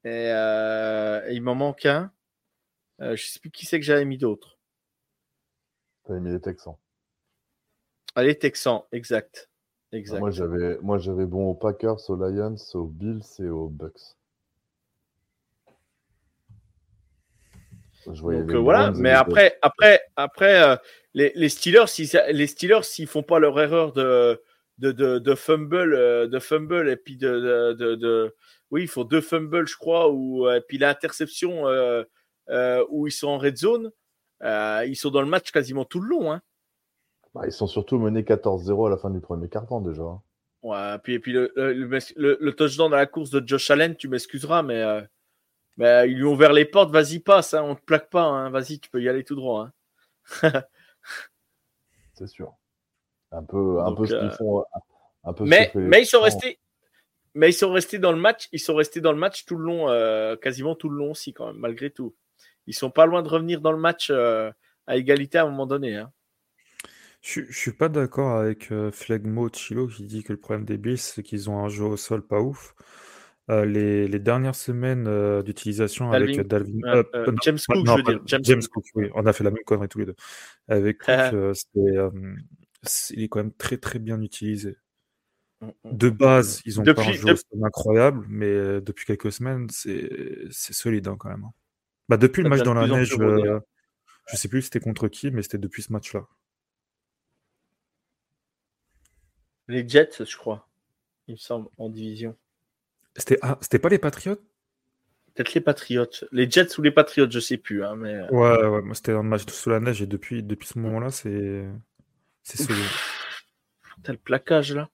et, 0.03 0.29
euh, 0.31 1.27
il 1.31 1.41
m'en 1.41 1.55
manque 1.55 1.85
un, 1.85 2.11
Euh, 3.01 3.15
je 3.17 3.25
sais 3.25 3.39
plus 3.39 3.51
qui 3.51 3.65
c'est 3.65 3.77
que 3.77 3.85
j'avais 3.85 4.05
mis 4.05 4.17
d'autres. 4.17 4.57
T'avais 6.05 6.21
mis 6.21 6.31
les 6.31 6.39
Texans. 6.39 6.77
Allez, 8.15 8.37
Texans, 8.37 8.83
exact, 8.93 9.49
Ah, 9.91 9.97
exact. 9.97 10.19
Moi, 10.19 10.31
j'avais, 10.31 10.77
moi, 10.81 10.97
j'avais 10.97 11.25
bon 11.25 11.49
aux 11.49 11.55
Packers, 11.55 12.09
aux 12.09 12.15
Lions, 12.15 12.55
aux 12.73 12.85
Bills 12.85 13.21
et 13.39 13.49
aux 13.49 13.67
Bucks. 13.67 14.15
Je 18.05 18.21
Donc 18.21 18.31
les 18.31 18.55
euh, 18.55 18.59
voilà, 18.59 18.91
mais 18.91 19.09
les 19.09 19.15
après, 19.15 19.57
après, 19.61 19.99
après, 20.15 20.61
euh, 20.61 20.77
les, 21.13 21.33
les 21.35 21.49
Steelers, 21.49 21.87
s'ils, 21.87 22.21
les 22.29 22.47
Steelers, 22.47 22.83
s'ils 22.83 23.07
font 23.07 23.23
pas 23.23 23.39
leur 23.39 23.59
erreur 23.59 23.91
de, 23.93 24.41
de, 24.77 24.91
de, 24.91 25.19
de 25.19 25.35
fumble, 25.35 25.93
euh, 25.93 26.27
de 26.27 26.39
fumble 26.39 26.89
et 26.89 26.97
puis 26.97 27.17
de, 27.17 27.73
de, 27.73 27.95
de, 27.95 28.35
oui, 28.71 28.83
il 28.83 28.87
faut 28.87 29.03
deux 29.03 29.21
fumbles, 29.21 29.67
je 29.67 29.77
crois, 29.77 30.09
ou 30.11 30.49
et 30.49 30.61
puis 30.61 30.77
l'interception 30.77 31.67
euh, 31.67 32.03
euh, 32.49 32.85
où 32.89 33.07
ils 33.07 33.11
sont 33.11 33.27
en 33.29 33.37
red 33.37 33.57
zone, 33.57 33.91
euh, 34.43 34.83
ils 34.87 34.95
sont 34.95 35.11
dans 35.11 35.21
le 35.21 35.27
match 35.27 35.51
quasiment 35.51 35.85
tout 35.85 36.01
le 36.01 36.09
long. 36.09 36.31
Hein. 36.31 36.41
Bah, 37.33 37.41
ils 37.45 37.51
sont 37.51 37.67
surtout 37.67 37.97
menés 37.99 38.23
14-0 38.23 38.87
à 38.87 38.89
la 38.89 38.97
fin 38.97 39.09
du 39.09 39.19
premier 39.19 39.49
quart-temps 39.49 39.81
déjà. 39.81 40.03
hein. 40.03 40.21
Ouais, 40.61 40.97
puis, 41.03 41.13
et 41.13 41.19
puis 41.19 41.31
le, 41.31 41.51
le, 41.55 41.73
le, 42.15 42.37
le 42.41 42.53
touchdown 42.55 42.89
dans 42.89 42.97
la 42.97 43.05
course 43.05 43.29
de 43.29 43.45
Josh 43.45 43.69
Allen, 43.69 43.95
tu 43.95 44.07
m'excuseras, 44.07 44.63
mais, 44.63 44.81
euh, 44.81 45.01
mais 45.77 46.09
ils 46.09 46.15
lui 46.17 46.23
ont 46.23 46.33
ouvert 46.33 46.53
les 46.53 46.65
portes, 46.65 46.91
vas-y, 46.91 47.19
passe, 47.19 47.53
hein, 47.53 47.61
on 47.63 47.75
te 47.75 47.83
plaque 47.83 48.09
pas, 48.09 48.23
hein, 48.23 48.49
vas-y, 48.49 48.79
tu 48.79 48.89
peux 48.89 49.01
y 49.01 49.07
aller 49.07 49.23
tout 49.23 49.35
droit. 49.35 49.69
Hein. 50.43 50.51
C'est 52.13 52.27
sûr. 52.27 52.55
Un 53.35 53.43
peu, 53.43 53.79
un 53.81 53.89
Donc, 53.89 53.97
peu 53.97 54.05
ce 54.05 54.15
qu'ils 54.15 54.27
euh, 54.27 54.31
font. 54.31 54.65
Un 55.23 55.33
peu 55.33 55.45
ce 55.45 55.49
mais, 55.49 55.67
que 55.67 55.71
fait 55.73 55.79
les 55.79 55.87
mais 55.87 56.01
ils 56.01 56.05
sont 56.05 56.21
restés. 56.21 56.59
Mais 57.33 57.49
ils 57.49 57.53
sont 57.53 57.71
restés 57.71 57.99
dans 57.99 58.13
le 58.13 58.17
match. 58.17 58.47
Ils 58.53 58.59
sont 58.59 58.75
restés 58.75 59.01
dans 59.01 59.11
le 59.11 59.17
match 59.17 59.45
tout 59.45 59.57
le 59.57 59.65
long, 59.65 59.89
euh, 59.89 60.37
quasiment 60.37 60.73
tout 60.75 60.87
le 60.89 60.97
long 60.97 61.11
aussi, 61.11 61.33
quand 61.33 61.47
même, 61.47 61.57
malgré 61.57 61.89
tout. 61.89 62.15
Ils 62.65 62.73
sont 62.73 62.89
pas 62.91 63.05
loin 63.05 63.21
de 63.23 63.27
revenir 63.27 63.59
dans 63.59 63.73
le 63.73 63.77
match 63.77 64.07
euh, 64.09 64.51
à 64.87 64.95
égalité 64.95 65.37
à 65.37 65.43
un 65.43 65.49
moment 65.49 65.67
donné. 65.67 65.97
Hein. 65.97 66.11
Je, 67.21 67.41
je 67.49 67.57
suis 67.57 67.73
pas 67.73 67.89
d'accord 67.89 68.37
avec 68.37 68.71
euh, 68.71 68.91
Flegmo 68.91 69.49
Chilo 69.51 69.87
qui 69.87 70.03
dit 70.03 70.23
que 70.23 70.31
le 70.31 70.39
problème 70.39 70.63
des 70.65 70.77
Bills, 70.77 70.97
c'est 70.97 71.23
qu'ils 71.23 71.49
ont 71.49 71.59
un 71.59 71.69
jeu 71.69 71.83
au 71.83 71.97
sol 71.97 72.21
pas 72.25 72.39
ouf. 72.39 72.73
Euh, 73.51 73.65
les, 73.65 74.07
les 74.07 74.19
dernières 74.19 74.55
semaines 74.55 75.05
euh, 75.07 75.43
d'utilisation 75.43 76.11
avec 76.11 76.39
Dalvin- 76.47 76.83
euh, 76.85 76.95
Euh, 76.95 77.03
euh, 77.13 77.25
euh, 77.27 77.31
non, 77.31 77.37
James 77.43 77.57
Cook, 77.67 77.85
non, 77.85 77.97
je 77.97 77.97
veux 77.97 78.03
dire. 78.03 78.21
James, 78.25 78.41
James 78.43 78.61
Cook. 78.61 78.83
Cook, 78.85 78.85
oui, 78.95 79.09
on 79.13 79.25
a 79.25 79.33
fait 79.33 79.43
la 79.43 79.51
même 79.51 79.63
connerie 79.65 79.87
tous 79.87 79.99
les 79.99 80.05
deux. 80.05 80.15
Avec 80.67 80.99
Cook, 80.99 81.09
Il 83.11 83.23
est 83.23 83.29
quand 83.29 83.39
même 83.39 83.53
très 83.53 83.77
très 83.77 83.99
bien 83.99 84.21
utilisé. 84.21 84.77
Mm, 85.61 85.67
mm. 85.67 85.97
De 85.97 86.09
base, 86.09 86.61
ils 86.65 86.79
ont 86.79 86.83
pas 86.83 87.01
un 87.01 87.11
jeu 87.11 87.35
incroyable, 87.63 88.25
mais 88.29 88.47
euh, 88.47 88.81
depuis 88.81 89.05
quelques 89.05 89.31
semaines, 89.31 89.67
c'est 89.69 90.49
solide 90.51 91.07
hein, 91.07 91.15
quand 91.17 91.29
même. 91.29 91.45
Bah, 92.09 92.17
depuis 92.17 92.43
le 92.43 92.49
match 92.49 92.61
dans 92.61 92.73
la 92.73 92.87
neige, 92.87 93.15
euh, 93.19 93.59
je 94.27 94.35
sais 94.35 94.47
plus 94.47 94.63
c'était 94.63 94.79
contre 94.79 95.07
qui, 95.07 95.31
mais 95.31 95.41
c'était 95.41 95.57
depuis 95.57 95.81
ce 95.81 95.91
match-là. 95.91 96.27
Les 99.67 99.87
Jets, 99.87 100.23
je 100.23 100.37
crois. 100.37 100.69
Il 101.27 101.33
me 101.33 101.37
semble, 101.37 101.69
en 101.77 101.89
division. 101.89 102.35
C'était 103.15 103.39
ah, 103.41 103.57
pas 103.81 103.89
les 103.89 103.97
Patriots? 103.97 104.37
Peut-être 105.33 105.53
les 105.55 105.61
Patriots. 105.61 106.05
Les 106.31 106.49
Jets 106.49 106.77
ou 106.77 106.83
les 106.83 106.91
Patriots, 106.91 107.29
je 107.29 107.39
sais 107.39 107.57
plus. 107.57 107.83
Hein, 107.83 107.95
mais... 107.95 108.13
euh, 108.13 108.27
Ouais, 108.29 108.67
ouais, 108.67 108.81
moi 108.83 108.93
c'était 108.93 109.13
un 109.13 109.23
match 109.23 109.45
sous 109.47 109.69
la 109.69 109.79
neige 109.79 110.01
et 110.01 110.05
depuis, 110.05 110.43
depuis 110.43 110.67
ce 110.67 110.77
moment-là, 110.79 111.09
c'est 111.09 111.65
c'est 112.45 112.61
solide. 112.61 112.85
T'as 114.03 114.11
le 114.13 114.17
plaquage 114.19 114.73
là. 114.73 114.89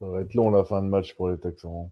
Ça 0.00 0.06
va 0.06 0.20
être 0.20 0.34
long 0.34 0.50
la 0.50 0.64
fin 0.64 0.82
de 0.82 0.88
match 0.88 1.14
pour 1.14 1.28
les 1.30 1.38
Texans. 1.38 1.90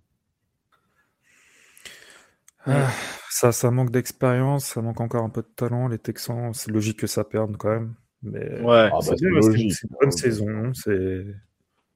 Ah, 2.65 2.91
ça, 3.28 3.50
ça 3.50 3.70
manque 3.73 3.91
d'expérience, 3.91 4.66
ça 4.66 4.82
manque 4.82 5.00
encore 5.00 5.24
un 5.24 5.31
peu 5.31 5.42
de 5.42 5.49
talent. 5.49 5.89
Les 5.89 5.99
Texans, 5.99 6.55
c'est 6.55 6.70
logique 6.70 7.00
que 7.00 7.07
ça 7.08 7.24
perde 7.24 7.57
quand 7.57 7.70
même. 7.70 7.94
Mais 8.23 8.60
Ouais. 8.60 8.89
Ah, 8.92 8.99
c'est 9.00 9.10
bah, 9.10 9.16
c'est 9.18 9.26
bien, 9.26 9.28
c'est 9.28 9.28
une- 9.28 9.34
logique. 9.52 9.73
c'est 9.74 9.82
une 9.91 9.97
bonne 10.00 10.10
Ouais, 10.10 10.16
saison, 10.16 10.74
c'est 10.74 11.26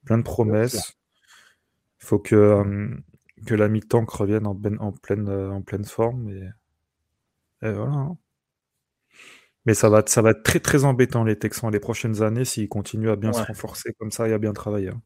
plein 0.05 0.17
de 0.17 0.23
promesses. 0.23 0.93
Il 2.01 2.05
faut 2.05 2.19
que, 2.19 2.35
euh, 2.35 2.89
que 3.45 3.55
la 3.55 3.69
mi-tank 3.69 4.09
revienne 4.09 4.45
en, 4.45 4.55
ben- 4.55 4.77
en, 4.79 4.91
pleine, 4.91 5.29
euh, 5.29 5.51
en 5.51 5.61
pleine 5.61 5.85
forme. 5.85 6.27
Et, 6.29 6.49
et 7.67 7.71
voilà. 7.71 8.09
Mais 9.67 9.73
ça 9.73 9.89
va, 9.89 10.01
ça 10.05 10.21
va 10.21 10.29
être 10.31 10.43
très 10.43 10.61
très 10.61 10.85
embêtant 10.85 11.25
les 11.25 11.37
Texans 11.37 11.69
les 11.69 11.81
prochaines 11.81 12.23
années 12.23 12.45
s'ils 12.45 12.69
continuent 12.69 13.09
à 13.11 13.17
bien 13.17 13.33
se 13.33 13.39
renforcer 13.47 13.93
comme 13.99 14.11
ça 14.11 14.29
et 14.29 14.33
à 14.33 14.37
bien 14.37 14.53
travailler. 14.53 14.89
hein. 14.89 15.01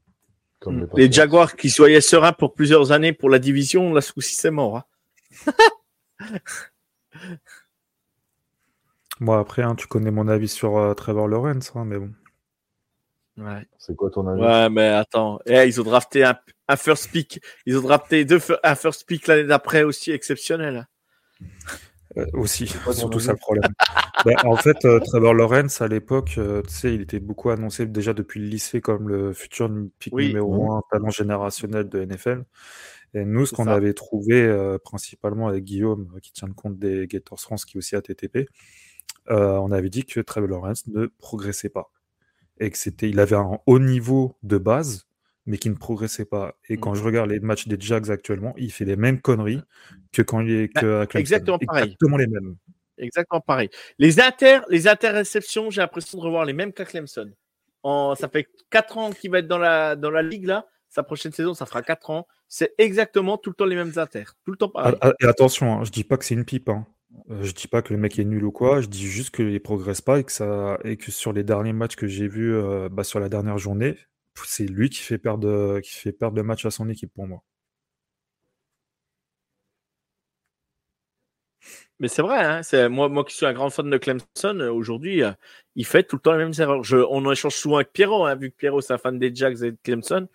Comme 0.59 0.87
les. 0.95 1.11
Jaguars 1.11 1.55
qui 1.55 1.71
soyaient 1.71 1.99
sereins 1.99 2.33
pour 2.33 2.53
plusieurs 2.53 2.91
années 2.91 3.11
pour 3.11 3.31
la 3.31 3.39
division, 3.39 3.91
là, 3.91 4.01
ce 4.01 4.13
coup-ci, 4.13 4.35
c'est 4.35 4.51
mort. 4.51 4.77
hein. 4.77 4.83
Moi 9.19 9.39
après, 9.39 9.63
hein, 9.63 9.73
tu 9.75 9.87
connais 9.87 10.11
mon 10.11 10.27
avis 10.27 10.47
sur 10.47 10.77
euh, 10.77 10.93
Trevor 10.93 11.27
Lawrence, 11.27 11.71
hein, 11.75 11.85
mais 11.85 11.97
bon. 11.97 12.11
Ouais. 13.37 13.65
C'est 13.79 13.95
quoi 13.95 14.11
ton 14.11 14.27
avis? 14.27 14.41
Ouais, 14.41 14.69
mais 14.69 14.89
attends. 14.89 15.39
Eh, 15.47 15.65
ils 15.65 15.81
ont 15.81 15.83
drafté 15.83 16.23
un, 16.23 16.37
un 16.67 16.75
first 16.75 17.11
pick. 17.11 17.39
Ils 17.65 17.75
ont 17.77 17.81
drafté 17.81 18.25
deux, 18.25 18.39
un 18.63 18.75
first 18.75 19.07
pick 19.07 19.25
l'année 19.25 19.45
d'après 19.45 19.81
aussi 19.83 20.11
exceptionnel. 20.11 20.87
Euh, 22.17 22.25
aussi, 22.33 22.67
surtout 22.67 23.19
ça 23.19 23.31
le 23.33 23.37
problème. 23.37 23.71
Ben, 24.25 24.35
en 24.43 24.55
fait, 24.55 24.85
euh, 24.85 24.99
Trevor 24.99 25.33
Lawrence, 25.33 25.81
à 25.81 25.87
l'époque, 25.87 26.35
euh, 26.37 26.61
tu 26.61 26.73
sais, 26.73 26.93
il 26.93 27.01
était 27.01 27.19
beaucoup 27.19 27.49
annoncé 27.49 27.87
déjà 27.87 28.13
depuis 28.13 28.39
le 28.39 28.45
lycée 28.47 28.79
comme 28.79 29.09
le 29.09 29.33
futur 29.33 29.67
pick 29.97 30.13
Oui. 30.13 30.27
numéro 30.27 30.65
Mhm. 30.65 30.69
un, 30.77 30.81
talent 30.91 31.09
générationnel 31.09 31.89
de 31.89 32.01
NFL. 32.05 32.43
Et 33.13 33.25
nous, 33.25 33.45
ce 33.45 33.53
qu'on 33.53 33.67
avait 33.67 33.93
trouvé, 33.93 34.41
euh, 34.41 34.77
principalement 34.77 35.47
avec 35.47 35.63
Guillaume, 35.63 36.11
euh, 36.15 36.19
qui 36.19 36.31
tient 36.31 36.47
le 36.47 36.53
compte 36.53 36.77
des 36.77 37.07
Gators 37.07 37.39
France, 37.39 37.65
qui 37.65 37.77
est 37.77 37.79
aussi 37.79 37.95
à 37.95 38.01
TTP, 38.01 38.47
euh, 39.29 39.57
on 39.57 39.71
avait 39.71 39.89
dit 39.89 40.05
que 40.05 40.19
Trevor 40.19 40.49
Lawrence 40.49 40.87
ne 40.87 41.07
progressait 41.07 41.69
pas. 41.69 41.91
Et 42.59 42.69
que 42.69 42.77
c'était, 42.77 43.09
il 43.09 43.19
avait 43.19 43.35
un 43.35 43.57
haut 43.65 43.79
niveau 43.79 44.37
de 44.43 44.57
base, 44.57 45.07
mais 45.45 45.57
qui 45.57 45.69
ne 45.69 45.75
progressait 45.75 46.25
pas. 46.25 46.55
Et 46.69 46.77
quand 46.77 46.91
Mhm. 46.91 46.97
je 46.97 47.03
regarde 47.03 47.29
les 47.31 47.39
matchs 47.39 47.67
des 47.67 47.77
Jags 47.79 48.09
actuellement, 48.11 48.53
il 48.57 48.71
fait 48.71 48.85
les 48.85 48.95
mêmes 48.95 49.19
conneries 49.21 49.61
que 50.11 50.21
quand 50.21 50.39
il 50.41 50.51
est 50.51 50.67
que 50.69 51.01
à 51.01 51.05
Clemson. 51.07 51.19
exactement 51.19 51.59
pareil. 51.59 51.83
Exactement 51.85 52.17
les 52.17 52.27
mêmes. 52.27 52.55
Exactement 52.97 53.41
pareil. 53.41 53.69
Les 53.97 54.19
inter, 54.19 54.59
les 54.69 54.87
interceptions, 54.87 55.69
j'ai 55.71 55.81
l'impression 55.81 56.17
de 56.19 56.23
revoir 56.23 56.45
les 56.45 56.53
mêmes 56.53 56.71
qu'à 56.73 56.85
Clemson. 56.85 57.31
En, 57.83 58.13
ça 58.15 58.29
fait 58.29 58.47
4 58.69 58.97
ans 58.99 59.09
qu'il 59.11 59.31
va 59.31 59.39
être 59.39 59.47
dans 59.47 59.57
la, 59.57 59.95
dans 59.95 60.11
la 60.11 60.21
ligue 60.21 60.45
là. 60.45 60.67
Sa 60.89 61.01
prochaine 61.03 61.31
saison, 61.31 61.53
ça 61.53 61.65
fera 61.65 61.81
4 61.81 62.09
ans. 62.11 62.27
C'est 62.47 62.73
exactement 62.77 63.37
tout 63.37 63.49
le 63.49 63.55
temps 63.55 63.65
les 63.65 63.75
mêmes 63.77 63.93
inter. 63.95 64.25
Tout 64.45 64.51
le 64.51 64.57
temps 64.57 64.69
pareil. 64.69 64.93
Ah, 65.01 65.09
ah, 65.09 65.13
Et 65.21 65.25
attention, 65.25 65.79
hein, 65.79 65.83
je 65.85 65.89
dis 65.91 66.03
pas 66.03 66.17
que 66.17 66.25
c'est 66.25 66.35
une 66.35 66.45
pipe. 66.45 66.69
Hein. 66.69 66.85
Euh, 67.31 67.43
je 67.43 67.53
dis 67.53 67.67
pas 67.67 67.81
que 67.81 67.93
le 67.93 67.99
mec 67.99 68.19
est 68.19 68.25
nul 68.25 68.43
ou 68.43 68.51
quoi. 68.51 68.81
Je 68.81 68.87
dis 68.87 69.07
juste 69.07 69.33
qu'il 69.35 69.59
progresse 69.61 70.01
pas 70.01 70.19
et 70.19 70.23
que 70.23 70.31
ça 70.31 70.77
et 70.83 70.97
que 70.97 71.11
sur 71.11 71.33
les 71.33 71.43
derniers 71.43 71.73
matchs 71.73 71.95
que 71.95 72.07
j'ai 72.07 72.27
vus 72.27 72.53
euh, 72.53 72.87
bah, 72.89 73.03
sur 73.03 73.19
la 73.19 73.29
dernière 73.29 73.57
journée, 73.57 73.97
c'est 74.45 74.65
lui 74.65 74.89
qui 74.89 74.99
fait 75.01 75.17
perdre 75.17 75.47
euh, 75.47 75.79
qui 75.81 75.91
fait 75.91 76.11
perdre 76.11 76.37
le 76.37 76.43
match 76.43 76.65
à 76.65 76.71
son 76.71 76.89
équipe 76.89 77.13
pour 77.13 77.27
moi. 77.27 77.43
Mais 81.99 82.07
c'est 82.07 82.23
vrai, 82.23 82.43
hein, 82.43 82.63
c'est 82.63 82.89
moi, 82.89 83.09
moi 83.09 83.23
qui 83.23 83.35
suis 83.35 83.45
un 83.45 83.53
grand 83.53 83.69
fan 83.69 83.87
de 83.89 83.97
Clemson, 83.97 84.25
euh, 84.59 84.71
aujourd'hui, 84.71 85.23
euh, 85.23 85.31
il 85.75 85.85
fait 85.85 86.01
tout 86.03 86.15
le 86.15 86.21
temps 86.21 86.31
les 86.31 86.39
mêmes 86.43 86.53
erreurs. 86.57 86.83
Je, 86.83 86.97
on 86.97 87.23
en 87.25 87.31
échange 87.31 87.53
souvent 87.55 87.75
avec 87.75 87.93
Pierrot, 87.93 88.25
hein, 88.25 88.35
vu 88.35 88.49
que 88.49 88.55
Pierrot 88.55 88.81
c'est 88.81 88.93
un 88.93 88.97
fan 88.97 89.19
des 89.19 89.33
Jacks 89.35 89.61
et 89.61 89.71
de 89.71 89.77
Clemson, 89.83 90.27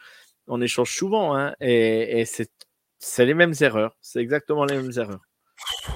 on 0.47 0.61
échange 0.61 0.93
souvent, 0.95 1.37
hein, 1.37 1.55
et, 1.61 2.21
et 2.21 2.25
c'est, 2.25 2.51
c'est 3.01 3.27
les 3.27 3.35
mêmes 3.35 3.55
erreurs. 3.61 3.97
C'est 4.01 4.21
exactement 4.21 4.65
les 4.65 4.77
mêmes 4.77 4.93
erreurs. 4.97 5.23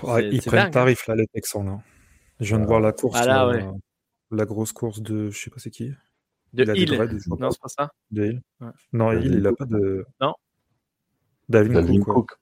Ouais, 0.03 0.23
C'est- 0.23 0.29
ils 0.31 0.43
prennent 0.43 0.65
dingue. 0.65 0.73
tarif 0.73 1.07
là 1.07 1.15
les 1.15 1.27
Texans 1.29 1.65
là. 1.65 1.79
Je 2.41 2.47
viens 2.47 2.59
de 2.59 2.65
Ah. 2.65 2.67
voir 2.67 2.81
la 2.81 2.93
course, 2.93 3.19
Ah 3.21 3.27
là, 3.27 3.47
ouais. 3.49 3.65
la 4.33 4.45
grosse 4.47 4.73
course 4.73 5.01
de 5.01 5.31
je 5.31 5.39
sais 5.39 5.51
pas 5.51 5.59
c'est 5.61 5.71
qui. 5.71 5.93
De 6.53 6.65
Il 6.65 6.71
a 6.71 6.75
Hill. 6.77 7.17
Non, 7.39 7.51
c'est 7.51 7.61
pas 7.61 7.69
ça. 7.69 7.93
De 8.11 8.25
Hill. 8.27 8.43
Ouais. 8.61 8.69
Non, 8.93 9.13
Hill, 9.13 9.35
il 9.39 9.47
a 9.47 9.51
Cook. 9.51 9.59
pas 9.59 9.65
de. 9.67 10.05
Non. 10.21 10.35
Dalvin, 11.49 11.75
Dalvin 11.75 12.01
Cook. 12.03 12.33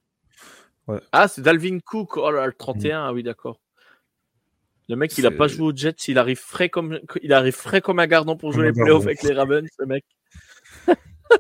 ouais. 0.87 1.01
Ah, 1.13 1.29
c'est 1.29 1.43
Dalvin 1.43 1.79
Cook. 1.81 2.17
Oh 2.17 2.31
là, 2.31 2.47
le 2.47 2.53
31. 2.55 3.05
Ah 3.07 3.13
oui, 3.13 3.23
d'accord. 3.23 3.61
Le 4.89 4.97
mec, 4.97 5.17
il 5.19 5.27
a 5.27 5.31
C'est- 5.31 5.37
pas 5.37 5.49
joué 5.49 5.67
aux 5.67 5.77
Jets. 5.77 5.97
Il 6.09 6.17
arrive 6.19 6.39
frais 6.39 6.71
comme, 6.71 6.99
il 7.23 7.33
arrive 7.35 7.55
frais 7.55 7.83
comme 7.83 7.99
un 7.99 8.07
gardon 8.07 8.37
pour 8.39 8.53
jouer 8.53 8.67
les 8.67 8.73
playoffs 8.73 9.05
avec 9.05 9.23
les 9.23 9.35
Ravens, 9.35 9.69
ce 9.79 9.85
mec. 9.85 10.05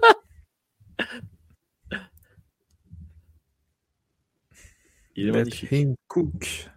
il 5.17 5.29
est 5.29 5.33
Let 5.33 5.39
magnifique. 5.39 5.73
him 5.73 5.95
cook. 6.07 6.69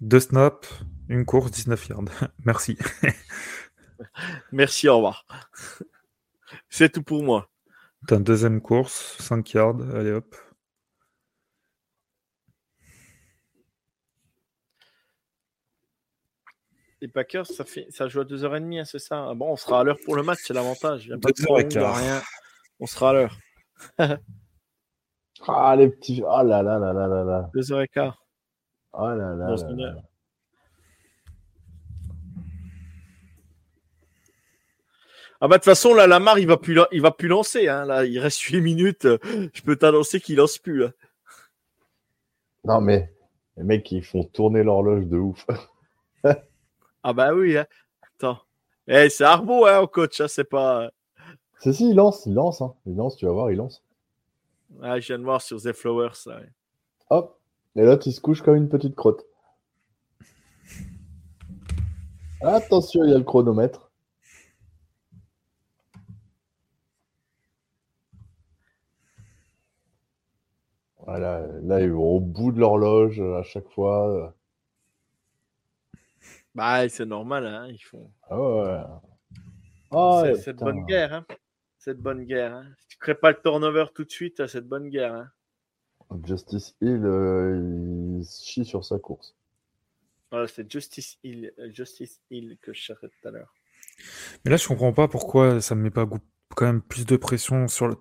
Deux 0.00 0.20
snaps, 0.20 0.68
une 1.10 1.26
course, 1.26 1.50
19 1.50 1.88
yards. 1.88 2.04
Merci. 2.44 2.78
Merci, 4.52 4.88
au 4.88 4.96
revoir. 4.96 5.26
C'est 6.68 6.90
tout 6.90 7.02
pour 7.02 7.22
moi. 7.22 7.50
T'as 8.06 8.16
une 8.16 8.24
deuxième 8.24 8.60
course, 8.60 9.16
5 9.20 9.52
yards, 9.52 9.80
allez 9.94 10.12
hop. 10.12 10.34
Les 17.02 17.08
Packers, 17.08 17.46
ça, 17.46 17.64
fait, 17.64 17.86
ça 17.90 18.08
joue 18.08 18.20
à 18.20 18.24
2h30, 18.24 18.80
hein, 18.80 18.84
c'est 18.84 18.98
ça 18.98 19.26
Ah 19.30 19.34
Bon, 19.34 19.52
on 19.52 19.56
sera 19.56 19.80
à 19.80 19.84
l'heure 19.84 19.98
pour 20.04 20.16
le 20.16 20.22
match, 20.22 20.40
c'est 20.42 20.54
l'avantage. 20.54 21.06
Il 21.06 21.10
y 21.10 21.12
a 21.12 21.18
pas 21.18 21.30
de 21.30 21.78
rien. 21.78 22.22
On 22.78 22.86
sera 22.86 23.10
à 23.10 23.12
l'heure. 23.12 23.38
Ah, 25.48 25.74
les 25.74 25.88
petits. 25.88 26.22
Ah 26.28 26.42
là 26.42 26.62
là 26.62 26.78
là 26.78 26.92
là 26.92 27.06
là 27.06 27.24
là. 27.24 27.50
2h15. 27.54 28.12
Ah 28.92 29.14
là 29.14 29.34
là. 29.34 29.46
Dans 29.46 29.56
là 29.56 29.70
une 29.70 29.80
là. 29.80 30.09
Ah 35.40 35.48
bah 35.48 35.56
de 35.56 35.60
toute 35.60 35.64
façon 35.64 35.94
là 35.94 36.06
Lamar 36.06 36.38
il 36.38 36.46
va 36.46 36.56
plus 36.58 36.74
la- 36.74 36.88
il 36.92 37.00
va 37.00 37.10
plus 37.12 37.28
lancer 37.28 37.66
hein. 37.68 37.86
là 37.86 38.04
il 38.04 38.18
reste 38.18 38.40
8 38.40 38.60
minutes 38.60 39.06
je 39.54 39.62
peux 39.62 39.76
t'annoncer 39.76 40.20
qu'il 40.20 40.36
lance 40.36 40.58
plus 40.58 40.78
là. 40.78 40.90
Non, 42.64 42.82
mais 42.82 43.10
les 43.56 43.62
mecs, 43.64 43.90
ils 43.90 44.04
font 44.04 44.22
tourner 44.24 44.62
l'horloge 44.62 45.06
de 45.06 45.16
ouf. 45.18 45.46
Ah 47.02 47.14
bah 47.14 47.32
oui 47.32 47.56
hein. 47.56 47.66
attends 48.02 48.38
Eh, 48.86 49.08
c'est 49.08 49.24
Arbo, 49.24 49.64
hein, 49.64 49.78
au 49.78 49.86
coach, 49.86 50.20
hein, 50.20 50.28
c'est 50.28 50.44
pas. 50.44 50.90
Si, 51.60 51.72
si, 51.72 51.88
il 51.90 51.96
lance, 51.96 52.26
il 52.26 52.34
lance, 52.34 52.60
hein. 52.60 52.74
il 52.84 52.94
lance, 52.94 53.16
tu 53.16 53.24
vas 53.24 53.32
voir, 53.32 53.50
il 53.50 53.56
lance. 53.56 53.82
Ah, 54.82 55.00
je 55.00 55.06
viens 55.06 55.18
de 55.18 55.24
voir 55.24 55.40
sur 55.40 55.58
The 55.62 55.72
Flowers. 55.72 56.12
Là, 56.26 56.36
ouais. 56.40 56.52
Hop, 57.08 57.40
et 57.76 57.82
l'autre, 57.86 58.06
il 58.06 58.12
se 58.12 58.20
couche 58.20 58.42
comme 58.42 58.56
une 58.56 58.68
petite 58.68 58.94
crotte. 58.94 59.24
Attention, 62.42 63.04
il 63.04 63.10
y 63.10 63.14
a 63.14 63.18
le 63.18 63.24
chronomètre. 63.24 63.89
Voilà, 71.10 71.44
là, 71.62 71.80
ils 71.80 71.90
vont 71.90 72.04
au 72.04 72.20
bout 72.20 72.52
de 72.52 72.60
l'horloge 72.60 73.20
à 73.20 73.42
chaque 73.42 73.68
fois. 73.70 74.32
Bah, 76.54 76.88
c'est 76.88 77.04
normal, 77.04 77.46
hein, 77.46 77.66
ils 77.66 77.82
font. 77.82 78.12
Ah 78.28 78.40
ouais. 78.40 78.80
Ah, 79.90 80.22
c'est 80.22 80.34
cette 80.36 80.58
putain. 80.58 80.66
bonne 80.66 80.86
guerre, 80.86 81.12
hein. 81.12 81.26
Cette 81.80 81.98
bonne 81.98 82.22
guerre. 82.22 82.54
Hein. 82.54 82.66
Si 82.78 82.86
tu 82.86 82.98
crées 82.98 83.16
pas 83.16 83.32
le 83.32 83.40
turnover 83.42 83.86
tout 83.92 84.04
de 84.04 84.10
suite, 84.10 84.36
t'as 84.36 84.46
cette 84.46 84.68
bonne 84.68 84.88
guerre. 84.88 85.14
Hein. 86.10 86.20
Justice 86.24 86.76
Hill, 86.80 87.04
euh, 87.04 88.20
il 88.20 88.24
chie 88.24 88.64
sur 88.64 88.84
sa 88.84 89.00
course. 89.00 89.34
Voilà, 90.30 90.46
c'est 90.46 90.70
Justice 90.70 91.18
Hill, 91.24 91.52
euh, 91.58 91.72
Justice 91.72 92.20
Hill 92.30 92.56
que 92.62 92.72
je 92.72 92.78
cherchais 92.82 93.08
tout 93.08 93.28
à 93.28 93.32
l'heure. 93.32 93.52
Mais 94.44 94.52
là, 94.52 94.56
je 94.56 94.68
comprends 94.68 94.92
pas 94.92 95.08
pourquoi 95.08 95.60
ça 95.60 95.74
me 95.74 95.82
met 95.82 95.90
pas 95.90 96.04
goût- 96.04 96.20
quand 96.56 96.66
même 96.66 96.82
plus 96.82 97.06
de 97.06 97.16
pression 97.16 97.68
sur 97.68 97.88
le. 97.88 97.96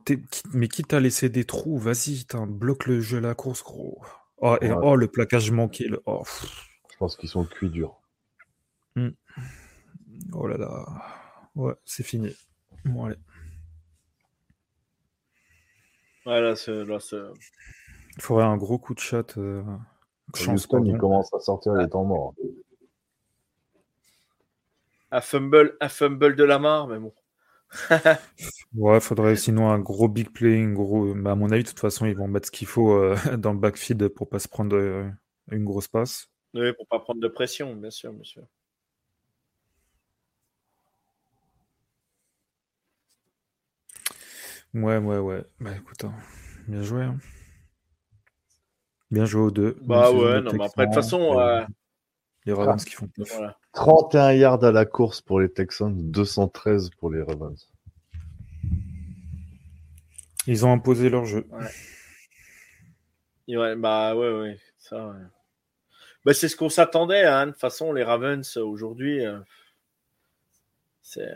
Mais 0.53 0.67
quitte 0.67 0.93
à 0.93 0.99
laisser 0.99 1.29
des 1.29 1.45
trous, 1.45 1.77
vas-y, 1.77 2.25
t'as- 2.25 2.45
bloque 2.45 2.85
le 2.87 2.99
jeu 3.01 3.17
à 3.19 3.21
la 3.21 3.35
course, 3.35 3.63
gros. 3.63 4.01
Oh, 4.37 4.55
et, 4.61 4.71
Ouais. 4.71 4.77
oh 4.81 4.95
le 4.95 5.07
plaquage 5.07 5.51
manqué. 5.51 5.87
le- 5.87 6.01
Oh. 6.05 6.23
Je 6.91 6.97
pense 6.97 7.15
qu'ils 7.15 7.29
sont 7.29 7.45
cuits 7.45 7.69
durs. 7.69 7.95
Oh 10.33 10.47
là 10.47 10.57
là. 10.57 10.85
Ouais, 11.55 11.73
c'est 11.85 12.03
fini. 12.03 12.35
Bon, 12.85 13.05
allez. 13.05 13.15
Voilà, 16.25 16.55
c'est- 16.55 16.83
là, 16.85 16.99
c'est- 16.99 17.15
Il 18.17 18.21
faudrait 18.21 18.43
un 18.45 18.57
gros 18.57 18.77
coup 18.77 18.93
de 18.93 18.99
chat. 18.99 19.37
euh, 19.37 19.63
chance, 20.35 20.65
Houston, 20.65 20.83
il 20.85 20.97
commence 20.97 21.33
à 21.33 21.39
sortir 21.39 21.73
les 21.73 21.89
temps 21.89 22.03
morts. 22.03 22.33
un 25.11 25.21
fumble, 25.21 25.75
un 25.81 25.89
fumble 25.89 26.35
de 26.35 26.43
la 26.43 26.59
mare, 26.59 26.87
mais 26.87 26.99
bon. 26.99 27.11
Ouais, 28.75 28.99
faudrait 28.99 29.35
sinon 29.35 29.69
un 29.69 29.79
gros 29.79 30.07
big 30.07 30.29
play, 30.29 30.53
une 30.55 30.73
gros. 30.73 31.13
Bah, 31.15 31.31
à 31.31 31.35
mon 31.35 31.51
avis, 31.51 31.63
de 31.63 31.69
toute 31.69 31.79
façon, 31.79 32.05
ils 32.05 32.15
vont 32.15 32.27
mettre 32.27 32.47
ce 32.47 32.51
qu'il 32.51 32.67
faut 32.67 32.93
euh, 32.93 33.15
dans 33.37 33.53
le 33.53 33.59
backfield 33.59 34.07
pour 34.09 34.29
pas 34.29 34.39
se 34.39 34.47
prendre 34.47 34.75
euh, 34.75 35.09
une 35.51 35.65
grosse 35.65 35.87
passe. 35.87 36.29
Oui, 36.53 36.71
pour 36.73 36.87
pas 36.87 36.99
prendre 36.99 37.19
de 37.19 37.27
pression, 37.27 37.75
bien 37.75 37.89
sûr, 37.91 38.13
bien 38.13 38.23
sûr. 38.23 38.43
Ouais, 44.73 44.97
ouais, 44.97 45.17
ouais. 45.17 45.43
Bah 45.59 45.71
écoute, 45.75 46.03
hein, 46.03 46.13
bien 46.67 46.81
joué. 46.83 47.03
hein. 47.03 47.17
Bien 49.11 49.25
joué 49.25 49.41
aux 49.41 49.51
deux. 49.51 49.77
Bah 49.81 50.11
ouais, 50.11 50.41
non, 50.41 50.53
mais 50.53 50.65
après, 50.65 50.85
de 50.85 50.93
toute 50.93 51.03
façon, 51.03 51.39
euh, 51.39 51.65
les 52.45 52.53
Ravens 52.53 52.83
qui 52.83 52.93
font 52.93 53.09
voilà. 53.17 53.58
31 53.73 54.31
yards 54.33 54.63
à 54.63 54.71
la 54.71 54.85
course 54.85 55.21
pour 55.21 55.39
les 55.39 55.49
Texans, 55.51 55.93
213 56.11 56.89
pour 56.99 57.11
les 57.11 57.21
Ravens. 57.21 57.69
Ils 60.47 60.65
ont 60.65 60.73
imposé 60.73 61.09
leur 61.09 61.25
jeu. 61.25 61.45
Et 63.47 63.57
ouais, 63.57 63.75
bah 63.75 64.15
ouais, 64.15 64.31
ouais, 64.31 64.59
ça. 64.77 65.07
ouais. 65.07 65.21
Bah, 66.25 66.33
c'est 66.33 66.47
ce 66.49 66.55
qu'on 66.55 66.69
s'attendait. 66.69 67.25
Hein. 67.25 67.47
De 67.47 67.51
toute 67.51 67.59
façon, 67.61 67.93
les 67.93 68.03
Ravens 68.03 68.57
aujourd'hui, 68.57 69.25
euh, 69.25 69.39
c'est. 71.01 71.29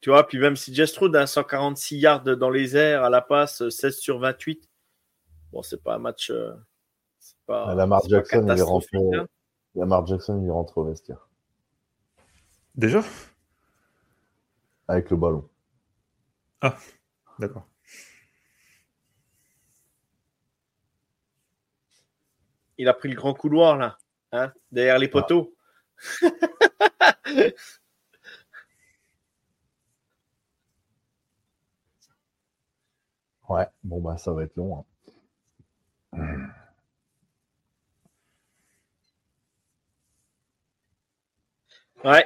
Tu 0.00 0.08
vois, 0.10 0.26
puis 0.26 0.38
même 0.38 0.56
si 0.56 0.74
Jestrud 0.74 1.14
a 1.14 1.26
146 1.26 1.98
yards 1.98 2.22
dans 2.22 2.48
les 2.50 2.74
airs 2.76 3.04
à 3.04 3.10
la 3.10 3.20
passe, 3.20 3.60
euh, 3.62 3.70
16 3.70 3.98
sur 3.98 4.18
28. 4.18 4.68
Bon, 5.52 5.62
c'est 5.62 5.82
pas 5.82 5.96
un 5.96 5.98
match. 5.98 6.30
euh, 6.30 6.54
c'est 7.18 7.36
pas, 7.46 7.74
Lamar 7.74 8.00
c'est 8.02 8.08
pas 8.10 8.16
Jackson, 8.16 8.46
il 8.48 8.58
est 8.58 8.62
rentré. 8.62 8.98
hein. 9.14 9.26
Lamar 9.74 10.06
Jackson, 10.06 10.40
il 10.44 10.50
rentre 10.52 10.78
au 10.78 10.84
vestiaire 10.84 11.28
Déjà? 12.74 13.02
Avec 14.88 15.10
le 15.10 15.16
ballon. 15.16 15.48
D'accord. 17.38 17.66
Il 22.78 22.88
a 22.88 22.94
pris 22.94 23.08
le 23.08 23.14
grand 23.14 23.32
couloir 23.34 23.76
là, 23.76 23.96
hein, 24.32 24.52
derrière 24.72 24.98
les 24.98 25.08
poteaux. 25.08 25.54
Ouais, 33.50 33.66
bon, 33.84 34.00
bah, 34.00 34.16
ça 34.16 34.32
va 34.32 34.44
être 34.44 34.56
long. 34.56 34.78
hein. 34.78 34.84
Ouais. 42.04 42.24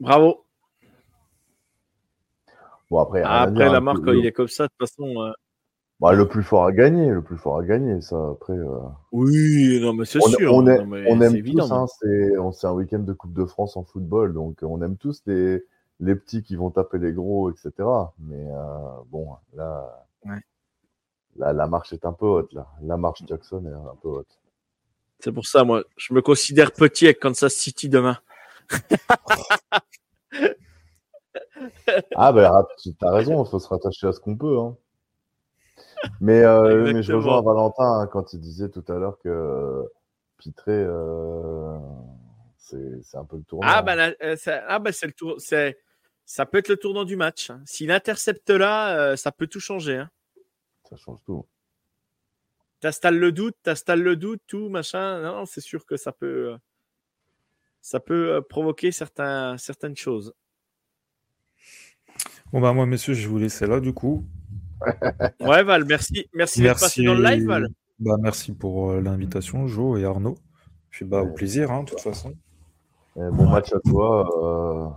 Bravo. 0.00 0.44
Bon, 2.90 2.98
après, 3.00 3.22
Après, 3.22 3.68
la 3.68 3.76
hein. 3.76 3.80
marque, 3.80 3.98
quand 3.98 4.10
le, 4.12 4.18
il 4.18 4.26
est 4.26 4.32
comme 4.32 4.48
ça, 4.48 4.64
de 4.64 4.68
toute 4.76 4.88
façon. 4.88 5.06
euh, 5.22 5.30
bah, 6.00 6.12
le 6.14 6.26
plus 6.26 6.42
fort 6.42 6.64
à 6.64 6.72
gagner, 6.72 7.10
le 7.10 7.22
plus 7.22 7.36
fort 7.36 7.58
à 7.58 7.64
gagner, 7.64 8.00
ça. 8.00 8.30
Après, 8.30 8.54
euh, 8.54 8.78
Oui, 9.12 9.78
non, 9.80 9.92
mais 9.92 10.04
c'est 10.06 10.18
on, 10.18 10.28
sûr. 10.28 10.54
on, 10.54 10.62
non, 10.62 10.70
est- 10.72 10.84
mais 10.86 11.12
on 11.12 11.20
c'est 11.20 11.26
aime 11.26 11.36
évident. 11.36 11.68
tous, 11.68 11.72
hein, 11.74 11.86
c'est 12.00 12.38
on- 12.38 12.52
c'est 12.52 12.66
un 12.66 12.72
week-end 12.72 13.00
de 13.00 13.12
Coupe 13.12 13.34
de 13.34 13.44
France 13.44 13.76
en 13.76 13.84
football, 13.84 14.32
donc 14.32 14.58
on 14.62 14.80
aime 14.82 14.96
tous 14.96 15.22
les, 15.26 15.62
les 16.00 16.14
petits 16.16 16.42
qui 16.42 16.56
vont 16.56 16.70
taper 16.70 16.98
les 16.98 17.12
gros, 17.12 17.50
etc. 17.50 17.70
Mais 18.18 18.48
euh, 18.50 18.88
bon, 19.10 19.28
là, 19.54 20.06
Ouais. 20.26 20.40
là, 21.36 21.52
la 21.52 21.66
marche 21.66 21.92
est 21.92 22.04
un 22.06 22.12
peu 22.14 22.26
haute. 22.26 22.52
Là. 22.54 22.66
La 22.82 22.96
marche 22.96 23.22
Jackson 23.26 23.64
est 23.66 23.72
un 23.90 23.96
peu 24.02 24.08
haute. 24.08 24.38
C'est 25.22 25.32
pour 25.32 25.46
ça, 25.46 25.64
moi, 25.64 25.84
je 25.96 26.14
me 26.14 26.22
considère 26.22 26.72
petit 26.72 27.04
avec 27.06 27.20
Kansas 27.20 27.52
City 27.54 27.88
demain. 27.88 28.18
Ah, 32.14 32.32
bah, 32.32 32.66
tu 32.78 32.90
as 33.02 33.10
raison, 33.10 33.44
il 33.44 33.48
faut 33.50 33.58
se 33.58 33.68
rattacher 33.68 34.06
à 34.06 34.12
ce 34.12 34.20
qu'on 34.20 34.36
peut. 34.36 34.58
Hein. 34.58 34.76
Mais, 36.20 36.42
euh, 36.42 36.92
mais 36.94 37.02
je 37.02 37.12
rejoins 37.12 37.42
Valentin 37.42 38.00
hein, 38.00 38.06
quand 38.06 38.32
il 38.32 38.40
disait 38.40 38.68
tout 38.70 38.84
à 38.88 38.94
l'heure 38.94 39.18
que 39.18 39.28
euh, 39.28 39.82
Pitré, 40.38 40.72
euh, 40.72 41.76
c'est 42.56 43.16
un 43.16 43.24
peu 43.24 43.36
le 43.36 43.42
tournant. 43.42 43.68
Ah, 43.70 43.82
bah, 43.82 43.96
euh, 44.22 44.36
ça- 44.36 44.64
ah, 44.68 44.78
bah, 44.78 44.92
c'est 44.92 45.06
le 45.06 45.12
tour. 45.12 45.34
C'est, 45.38 45.78
ça 46.24 46.46
peut 46.46 46.58
être 46.58 46.68
le 46.68 46.76
tournant 46.76 47.04
du 47.04 47.16
match. 47.16 47.50
hein. 47.50 47.60
S'il 47.66 47.90
intercepte 47.90 48.48
là, 48.50 49.16
ça 49.16 49.32
peut 49.32 49.46
tout 49.46 49.60
changer. 49.60 49.98
Hein. 49.98 50.10
Ça 50.88 50.96
change 50.96 51.18
tout. 51.26 51.44
T'installes 52.80 53.18
le 53.18 53.30
doute, 53.32 53.56
t'installes 53.62 54.02
le 54.02 54.16
doute, 54.16 54.40
tout, 54.46 54.68
machin. 54.70 55.20
Non, 55.22 55.44
c'est 55.46 55.60
sûr 55.60 55.84
que 55.84 55.96
ça 55.96 56.12
peut, 56.12 56.52
euh, 56.52 56.56
ça 57.82 58.00
peut 58.00 58.32
euh, 58.32 58.40
provoquer 58.40 58.90
certains, 58.90 59.56
certaines 59.58 59.96
choses. 59.96 60.32
Bon, 62.52 62.60
bah, 62.60 62.72
moi, 62.72 62.86
messieurs, 62.86 63.14
je 63.14 63.22
vais 63.22 63.28
vous 63.28 63.38
laisser 63.38 63.66
là, 63.66 63.80
du 63.80 63.92
coup. 63.92 64.24
Ouais, 65.40 65.62
Val, 65.62 65.84
merci. 65.84 66.26
Merci 66.32 66.62
d'être 66.62 66.80
passé 66.80 67.04
dans 67.04 67.14
le 67.14 67.22
live, 67.22 67.46
Val. 67.46 67.68
Bah, 67.98 68.16
merci 68.18 68.52
pour 68.52 68.90
euh, 68.92 69.00
l'invitation, 69.02 69.66
Jo 69.66 69.98
et 69.98 70.04
Arnaud. 70.04 70.38
Puis, 70.88 71.04
bah, 71.04 71.22
au 71.22 71.32
plaisir, 71.34 71.70
hein, 71.70 71.82
de 71.82 71.90
toute 71.90 72.00
façon. 72.00 72.34
Et 73.16 73.30
bon 73.30 73.46
match 73.50 73.72
à 73.72 73.80
toi. 73.80 74.26
euh, 74.42 74.88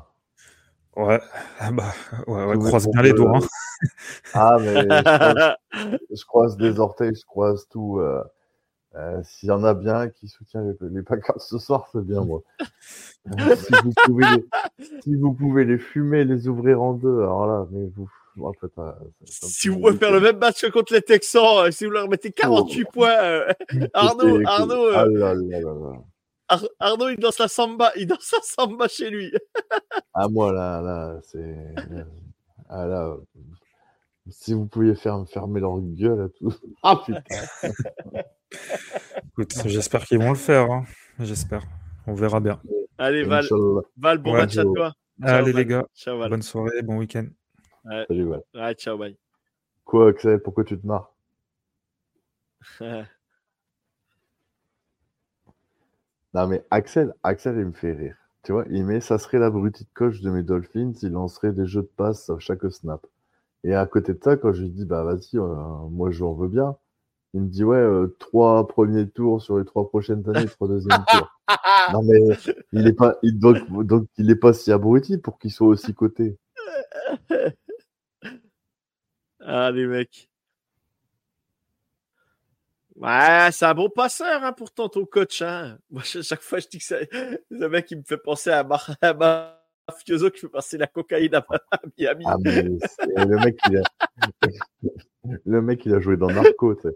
Ouais, 0.96 1.20
ah 1.60 1.72
bah, 1.72 1.84
ouais, 2.28 2.46
ouais, 2.46 2.58
croise 2.58 2.88
bien 2.88 3.02
les 3.02 3.14
doigts. 3.14 3.40
euh, 3.40 3.42
hein. 3.42 3.48
Ah, 4.34 4.58
mais 4.60 4.76
je 4.84 5.04
croise, 5.18 5.56
je 6.12 6.26
croise 6.26 6.58
des 6.58 6.80
orteils, 6.80 7.16
je 7.16 7.26
croise 7.26 7.68
tout. 7.70 8.00
euh, 8.00 8.24
euh, 8.96 9.20
S'il 9.24 9.50
y 9.50 9.52
en 9.52 9.64
a 9.64 9.74
bien 9.74 10.10
qui 10.10 10.28
soutient 10.28 10.62
les, 10.62 10.76
les 10.90 11.02
Packers 11.02 11.42
ce 11.42 11.58
soir, 11.58 11.88
c'est 11.92 12.06
bien 12.06 12.22
moi. 12.24 12.42
Euh, 12.62 13.56
si, 13.56 13.74
vous 13.84 13.94
pouvez 14.06 14.26
les, 14.30 14.46
si 15.02 15.16
vous 15.16 15.34
pouvez 15.34 15.66
les 15.66 15.80
fumer, 15.80 16.26
les 16.26 16.48
ouvrir 16.48 16.82
en 16.82 16.94
deux, 16.94 17.20
alors 17.22 17.48
là, 17.48 17.66
mais 17.72 17.88
vous. 17.96 18.10
En 18.42 18.52
fait, 18.54 18.72
euh, 18.80 18.92
Si 19.26 19.70
vous 19.70 19.80
pouvez 19.80 19.96
faire 19.96 20.12
le 20.12 20.20
même 20.20 20.38
match 20.38 20.62
que 20.64 20.72
contre 20.72 20.92
les 20.94 21.04
Texans, 21.04 21.66
euh, 21.68 21.72
si 21.72 21.86
vous 21.86 21.92
leur 21.92 22.10
mettez 22.10 22.30
Oh. 22.30 22.42
48 22.42 22.86
points, 22.92 23.10
euh, 23.24 23.54
Arnaud, 23.94 24.42
Arnaud, 24.46 24.86
euh, 24.88 24.94
Ah 24.96 25.06
là 25.06 25.34
là 25.36 25.60
là 25.60 25.60
là. 25.60 25.94
Ar- 26.54 26.70
Arnaud, 26.80 27.10
il 27.10 27.18
danse 27.20 27.40
la 27.40 27.48
samba, 27.48 27.92
il 27.96 28.08
danse 28.08 28.32
la 28.32 28.40
samba 28.42 28.88
chez 28.88 29.10
lui. 29.10 29.32
Ah, 30.16 30.28
moi, 30.30 30.52
là, 30.52 30.80
là, 30.82 31.20
c'est. 31.24 31.58
Ah 32.70 32.86
là. 32.86 33.08
euh, 33.08 33.18
Si 34.30 34.54
vous 34.54 34.68
pouviez 34.68 34.94
faire 34.94 35.26
fermer 35.28 35.60
leur 35.60 35.80
gueule 35.80 36.22
à 36.22 36.30
tous. 36.30 36.62
Ah 36.84 37.02
putain. 37.06 37.42
Écoute, 39.30 39.54
j'espère 39.66 40.06
qu'ils 40.06 40.20
vont 40.20 40.30
le 40.30 40.36
faire. 40.36 40.70
hein. 40.72 40.86
J'espère. 41.20 41.64
On 42.06 42.14
verra 42.14 42.40
bien. 42.40 42.62
Allez, 43.00 43.24
Val. 43.24 43.48
Val 43.98 44.18
bon 44.20 44.34
Ouais, 44.34 44.42
match 44.42 44.56
à 44.58 44.64
toi. 44.64 44.94
Ciao, 45.20 45.30
Allez, 45.30 45.52
Val. 45.52 45.62
les 45.62 45.66
gars, 45.66 45.88
Ciao, 45.96 46.20
Val. 46.20 46.30
bonne 46.30 46.42
soirée, 46.44 46.82
bon 46.84 46.98
week-end. 46.98 47.26
Salut, 48.08 48.26
Val. 48.26 48.44
Ouais, 48.54 48.74
ciao, 48.76 48.98
bye. 48.98 49.18
Quoi, 49.84 50.10
Axel 50.10 50.42
Pourquoi 50.44 50.64
tu 50.64 50.80
te 50.80 50.86
marres? 50.86 51.12
啊 52.82 52.84
Euh, 52.84 53.04
Non, 56.34 56.48
mais 56.48 56.66
Axel, 56.72 57.14
Axel, 57.24 57.58
il 57.58 57.66
me 57.66 57.72
fait 57.74 57.94
rire. 57.94 58.16
Tu 58.44 58.52
vois, 58.52 58.66
il 58.70 58.84
met 58.86 59.00
ça 59.00 59.18
serait 59.20 59.40
l'abruti 59.40 59.84
de 59.84 59.90
coach 59.94 60.20
de 60.22 60.30
mes 60.30 60.44
Dolphins, 60.44 60.92
il 61.02 61.12
lancerait 61.12 61.54
des 61.54 61.66
jeux 61.66 61.84
de 61.84 61.90
passe 61.96 62.30
à 62.30 62.40
chaque 62.40 62.70
snap. 62.72 63.06
Et 63.64 63.74
à 63.74 63.86
côté 63.86 64.14
de 64.14 64.20
ça, 64.22 64.36
quand 64.36 64.52
je 64.52 64.64
lui 64.64 64.70
dis, 64.70 64.86
bah 64.86 65.04
vas-y, 65.04 65.38
euh, 65.38 65.46
moi 65.90 66.12
j'en 66.12 66.34
veux 66.34 66.50
bien, 66.50 66.76
il 67.34 67.42
me 67.42 67.48
dit, 67.48 67.64
ouais, 67.64 67.78
euh, 67.78 68.08
trois 68.20 68.68
premiers 68.68 69.10
tours 69.10 69.42
sur 69.42 69.58
les 69.60 69.66
trois 69.66 69.88
prochaines 69.88 70.28
années, 70.30 70.48
trois 70.48 70.68
deuxièmes 70.68 71.06
tours. 71.08 71.30
non, 71.94 72.04
mais 72.04 72.20
il 72.74 72.88
est 72.88 72.94
pas, 72.94 73.18
il, 73.24 73.40
donc, 73.40 73.58
donc 73.86 74.08
il 74.18 74.30
est 74.30 74.36
pas 74.36 74.54
si 74.54 74.72
abruti 74.72 75.18
pour 75.18 75.40
qu'il 75.40 75.52
soit 75.52 75.68
aussi 75.68 75.94
coté. 75.94 76.38
ah, 79.40 79.72
les 79.72 79.86
mecs. 79.86 80.30
Ouais, 82.96 83.50
c'est 83.52 83.66
un 83.66 83.74
bon 83.74 83.90
passeur, 83.90 84.44
hein, 84.44 84.54
pourtant, 84.54 84.88
ton 84.88 85.06
coach. 85.06 85.42
Hein. 85.42 85.78
Moi, 85.90 86.04
chaque 86.04 86.42
fois, 86.42 86.60
je 86.60 86.68
dis 86.68 86.78
que 86.78 86.84
c'est 86.84 87.10
le 87.50 87.68
mec 87.68 87.86
qui 87.86 87.96
me 87.96 88.04
fait 88.04 88.18
penser 88.18 88.52
à, 88.52 88.64
Mar 88.64 88.96
à 89.02 89.14
mafioso 89.90 90.30
qui 90.30 90.40
fait 90.40 90.50
passer 90.50 90.78
la 90.78 90.88
cocaïne 90.88 91.34
à 91.36 91.46
Miami. 91.98 92.24
Ah, 92.28 92.36
mais 92.40 92.62
le 92.64 93.44
mec, 93.44 93.58
il 93.70 93.78
a... 93.78 93.84
le 95.46 95.62
mec, 95.62 95.86
il 95.86 95.94
a 95.94 96.00
joué 96.00 96.18
dans 96.18 96.28
Narco, 96.28 96.76
tu 96.76 96.82
sais. 96.84 96.96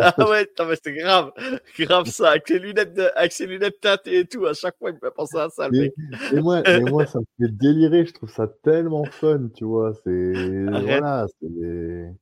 Ah 0.00 0.14
ouais, 0.30 0.48
c'est 0.84 0.92
grave, 0.92 1.32
grave 1.76 2.06
ça, 2.06 2.30
avec 2.30 2.46
ses 2.46 2.60
lunettes, 2.60 2.94
de, 2.94 3.10
avec 3.16 3.32
ses 3.32 3.46
lunettes 3.46 3.80
teintées 3.80 4.20
et 4.20 4.24
tout, 4.26 4.46
à 4.46 4.54
chaque 4.54 4.78
fois 4.78 4.90
il 4.90 4.94
me 4.94 5.00
fait 5.00 5.10
penser 5.10 5.38
à 5.38 5.48
ça, 5.48 5.68
le 5.68 5.76
mec. 5.76 5.92
Et 6.32 6.40
moi, 6.40 6.62
et 6.68 6.78
moi, 6.82 7.04
ça 7.04 7.18
me 7.18 7.24
fait 7.36 7.52
délirer, 7.52 8.06
je 8.06 8.12
trouve 8.12 8.30
ça 8.30 8.46
tellement 8.62 9.04
fun, 9.06 9.48
tu 9.56 9.64
vois, 9.64 9.92
c'est, 10.04 10.32
voilà, 10.70 11.26
c'est 11.40 12.14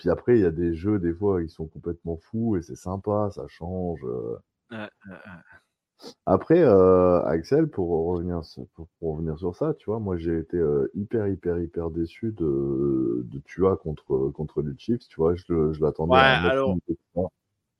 puis 0.00 0.08
après, 0.08 0.38
il 0.38 0.40
y 0.40 0.46
a 0.46 0.50
des 0.50 0.72
jeux, 0.72 0.98
des 0.98 1.12
fois, 1.12 1.42
ils 1.42 1.50
sont 1.50 1.66
complètement 1.66 2.16
fous 2.16 2.56
et 2.56 2.62
c'est 2.62 2.74
sympa, 2.74 3.28
ça 3.34 3.44
change. 3.48 4.00
Euh. 4.02 4.88
Après, 6.24 6.58
euh, 6.58 7.22
Axel, 7.26 7.68
pour 7.68 8.06
revenir, 8.06 8.40
pour, 8.72 8.88
revenir 9.02 9.38
sur 9.38 9.54
ça, 9.54 9.74
tu 9.74 9.90
vois, 9.90 10.00
moi 10.00 10.16
j'ai 10.16 10.38
été 10.38 10.56
euh, 10.56 10.90
hyper, 10.94 11.28
hyper, 11.28 11.58
hyper 11.58 11.90
déçu 11.90 12.32
de, 12.32 13.26
de 13.26 13.38
Tua 13.40 13.76
contre, 13.76 14.30
contre 14.30 14.62
les 14.62 14.72
Chiefs, 14.78 15.06
tu 15.06 15.16
vois, 15.16 15.34
je, 15.34 15.70
je 15.74 15.82
l'attendais 15.82 16.14
ouais, 16.14 16.18
à 16.18 16.64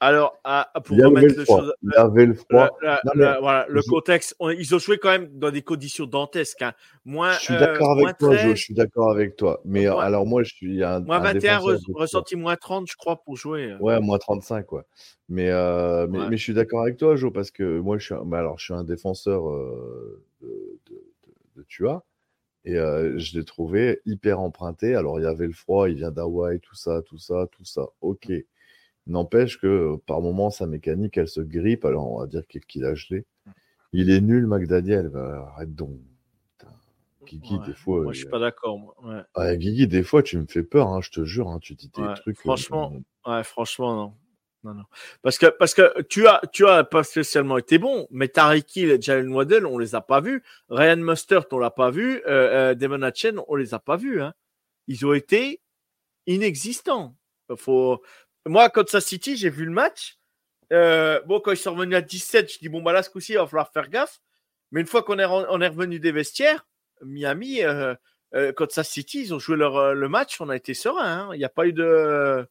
alors, 0.00 0.40
pour 0.84 0.96
il 0.96 1.04
remettre 1.04 1.36
le 1.36 1.44
chose, 1.44 1.74
il 1.82 1.94
avait 1.94 2.24
le 2.24 2.34
froid. 2.34 2.70
Le, 2.82 3.38
voilà, 3.40 3.66
le 3.68 3.82
contexte, 3.82 4.34
ils 4.40 4.74
ont 4.74 4.78
joué 4.78 4.96
quand 4.96 5.10
même 5.10 5.28
dans 5.38 5.50
des 5.50 5.60
conditions 5.60 6.06
dantesques. 6.06 6.62
Hein. 6.62 6.72
Moins, 7.04 7.32
je 7.32 7.40
suis 7.40 7.58
d'accord 7.58 7.98
avec 7.98 8.16
toi, 8.16 8.36
je 8.36 8.54
suis 8.54 8.74
d'accord 8.74 9.10
avec 9.10 9.36
toi. 9.36 9.60
Mais 9.66 9.86
alors, 9.86 10.26
moi, 10.26 10.42
je 10.42 10.54
suis 10.54 10.82
un. 10.82 11.00
Moins 11.00 11.20
21, 11.20 11.60
ressenti 11.94 12.36
moins 12.36 12.56
30, 12.56 12.90
je 12.90 12.96
crois, 12.96 13.22
pour 13.22 13.36
jouer. 13.36 13.72
Euh. 13.72 13.78
Ouais, 13.78 14.00
moins 14.00 14.18
35, 14.18 14.72
ouais. 14.72 14.82
Mais, 15.28 15.50
euh, 15.50 16.06
mais, 16.08 16.28
mais, 16.30 16.36
je 16.36 16.42
suis 16.42 16.54
d'accord 16.54 16.82
avec 16.82 16.96
toi, 16.96 17.14
Jo, 17.16 17.30
parce 17.30 17.50
que 17.50 17.78
moi, 17.78 17.98
je 17.98 18.06
suis 18.06 18.14
un, 18.14 18.32
alors, 18.32 18.58
je 18.58 18.64
suis 18.64 18.74
un 18.74 18.84
défenseur 18.84 19.48
euh, 19.48 20.24
de, 20.40 20.80
de, 20.86 20.94
de, 20.94 21.60
de, 21.60 21.62
Tua. 21.68 22.04
Et 22.64 22.76
euh, 22.76 23.18
je 23.18 23.38
l'ai 23.38 23.44
trouvé 23.44 24.00
hyper 24.06 24.40
emprunté. 24.40 24.94
Alors, 24.94 25.18
il 25.20 25.22
y 25.22 25.26
avait 25.26 25.46
le 25.46 25.52
froid, 25.52 25.88
il 25.88 25.96
vient 25.96 26.10
d'Hawaï, 26.10 26.60
tout 26.60 26.74
ça, 26.74 27.02
tout 27.02 27.18
ça, 27.18 27.46
tout 27.52 27.64
ça. 27.64 27.86
Ok. 28.00 28.30
N'empêche 29.10 29.58
que 29.60 29.66
euh, 29.66 29.96
par 30.06 30.20
moments, 30.20 30.50
sa 30.50 30.66
mécanique, 30.66 31.16
elle 31.18 31.26
se 31.26 31.40
grippe. 31.40 31.84
Alors, 31.84 32.12
on 32.12 32.20
va 32.20 32.26
dire 32.28 32.42
qu'il 32.46 32.84
a 32.84 32.94
gelé. 32.94 33.26
Il 33.92 34.08
est 34.08 34.20
nul, 34.20 34.46
McDaniel. 34.46 35.08
Bah, 35.08 35.52
arrête 35.52 35.74
donc. 35.74 35.98
Guigui, 37.26 37.58
des 37.66 37.74
fois. 37.74 38.02
Moi, 38.02 38.12
je 38.12 38.20
suis 38.20 38.28
pas 38.28 38.38
d'accord. 38.38 38.96
Ouais. 39.36 39.58
Guigui, 39.58 39.88
des 39.88 40.04
fois, 40.04 40.22
tu 40.22 40.38
me 40.38 40.46
fais 40.46 40.62
peur, 40.62 40.88
hein, 40.88 41.00
je 41.00 41.10
te 41.10 41.24
jure. 41.24 41.48
Hein, 41.48 41.58
tu 41.60 41.74
dis 41.74 41.88
des 41.88 42.14
trucs. 42.16 42.38
Euh, 42.38 42.40
franchement, 42.40 42.92
ouais, 43.26 43.42
franchement, 43.42 43.94
non. 43.96 44.14
Non, 44.62 44.74
non. 44.74 44.84
Parce 45.22 45.38
que, 45.38 45.46
parce 45.46 45.74
que 45.74 46.02
tu 46.02 46.28
as, 46.28 46.40
tu 46.52 46.66
as 46.66 46.84
pas 46.84 47.02
spécialement 47.02 47.56
été 47.58 47.78
bon, 47.78 48.06
mais 48.10 48.28
Tariki 48.28 48.84
et 48.84 49.00
Jalen 49.00 49.32
Waddell, 49.32 49.64
on 49.66 49.78
les 49.78 49.94
a 49.94 50.02
pas 50.02 50.20
vus. 50.20 50.42
Ryan 50.68 50.98
Mustard, 50.98 51.46
on 51.50 51.58
l'a 51.58 51.70
pas 51.70 51.90
vu. 51.90 52.22
Euh, 52.26 52.70
euh, 52.70 52.74
Devon 52.74 53.02
Hatchen, 53.02 53.40
on 53.48 53.56
les 53.56 53.74
a 53.74 53.78
pas 53.78 53.96
vus. 53.96 54.20
Hein. 54.22 54.34
Ils 54.86 55.04
ont 55.06 55.14
été 55.14 55.62
inexistants. 56.26 57.16
Faut, 57.56 58.02
moi, 58.46 58.70
Kansas 58.70 59.04
City, 59.04 59.36
j'ai 59.36 59.50
vu 59.50 59.64
le 59.64 59.70
match. 59.70 60.18
Euh, 60.72 61.20
bon, 61.26 61.40
quand 61.40 61.50
ils 61.50 61.56
sont 61.56 61.74
revenus 61.74 61.96
à 61.96 62.00
17, 62.00 62.52
je 62.52 62.58
dis 62.58 62.68
bon, 62.68 62.82
bah 62.82 62.92
là, 62.92 63.02
ce 63.02 63.10
coup-ci, 63.10 63.32
il 63.32 63.38
va 63.38 63.46
falloir 63.46 63.70
faire 63.72 63.88
gaffe. 63.88 64.20
Mais 64.70 64.80
une 64.80 64.86
fois 64.86 65.02
qu'on 65.02 65.18
est, 65.18 65.24
revenu 65.24 65.98
des 65.98 66.12
vestiaires, 66.12 66.66
Miami, 67.02 67.62
euh, 67.62 67.94
euh, 68.34 68.52
Kansas 68.52 68.88
City, 68.88 69.22
ils 69.22 69.34
ont 69.34 69.38
joué 69.38 69.56
leur, 69.56 69.76
euh, 69.76 69.94
le 69.94 70.08
match, 70.08 70.40
on 70.40 70.48
a 70.48 70.56
été 70.56 70.74
serein. 70.74 71.28
Hein. 71.28 71.30
Il 71.34 71.38
n'y 71.38 71.44
a 71.44 71.48
pas 71.48 71.66
eu 71.66 71.72
de. 71.72 72.46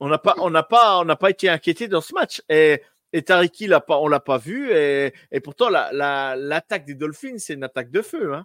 On 0.00 0.08
n'a 0.08 0.18
pas, 0.18 0.34
pas, 0.68 1.16
pas 1.16 1.30
été 1.30 1.48
inquiété 1.48 1.86
dans 1.86 2.00
ce 2.00 2.12
match. 2.14 2.42
Et, 2.48 2.82
et 3.12 3.22
Tariki, 3.22 3.68
l'a 3.68 3.80
pas, 3.80 3.98
on 3.98 4.08
l'a 4.08 4.20
pas 4.20 4.38
vu. 4.38 4.72
Et, 4.72 5.14
et 5.30 5.40
pourtant, 5.40 5.70
la, 5.70 5.92
la, 5.92 6.34
l'attaque 6.36 6.84
des 6.84 6.94
Dolphins, 6.94 7.38
c'est 7.38 7.54
une 7.54 7.64
attaque 7.64 7.90
de 7.90 8.02
feu. 8.02 8.34
Hein. 8.34 8.44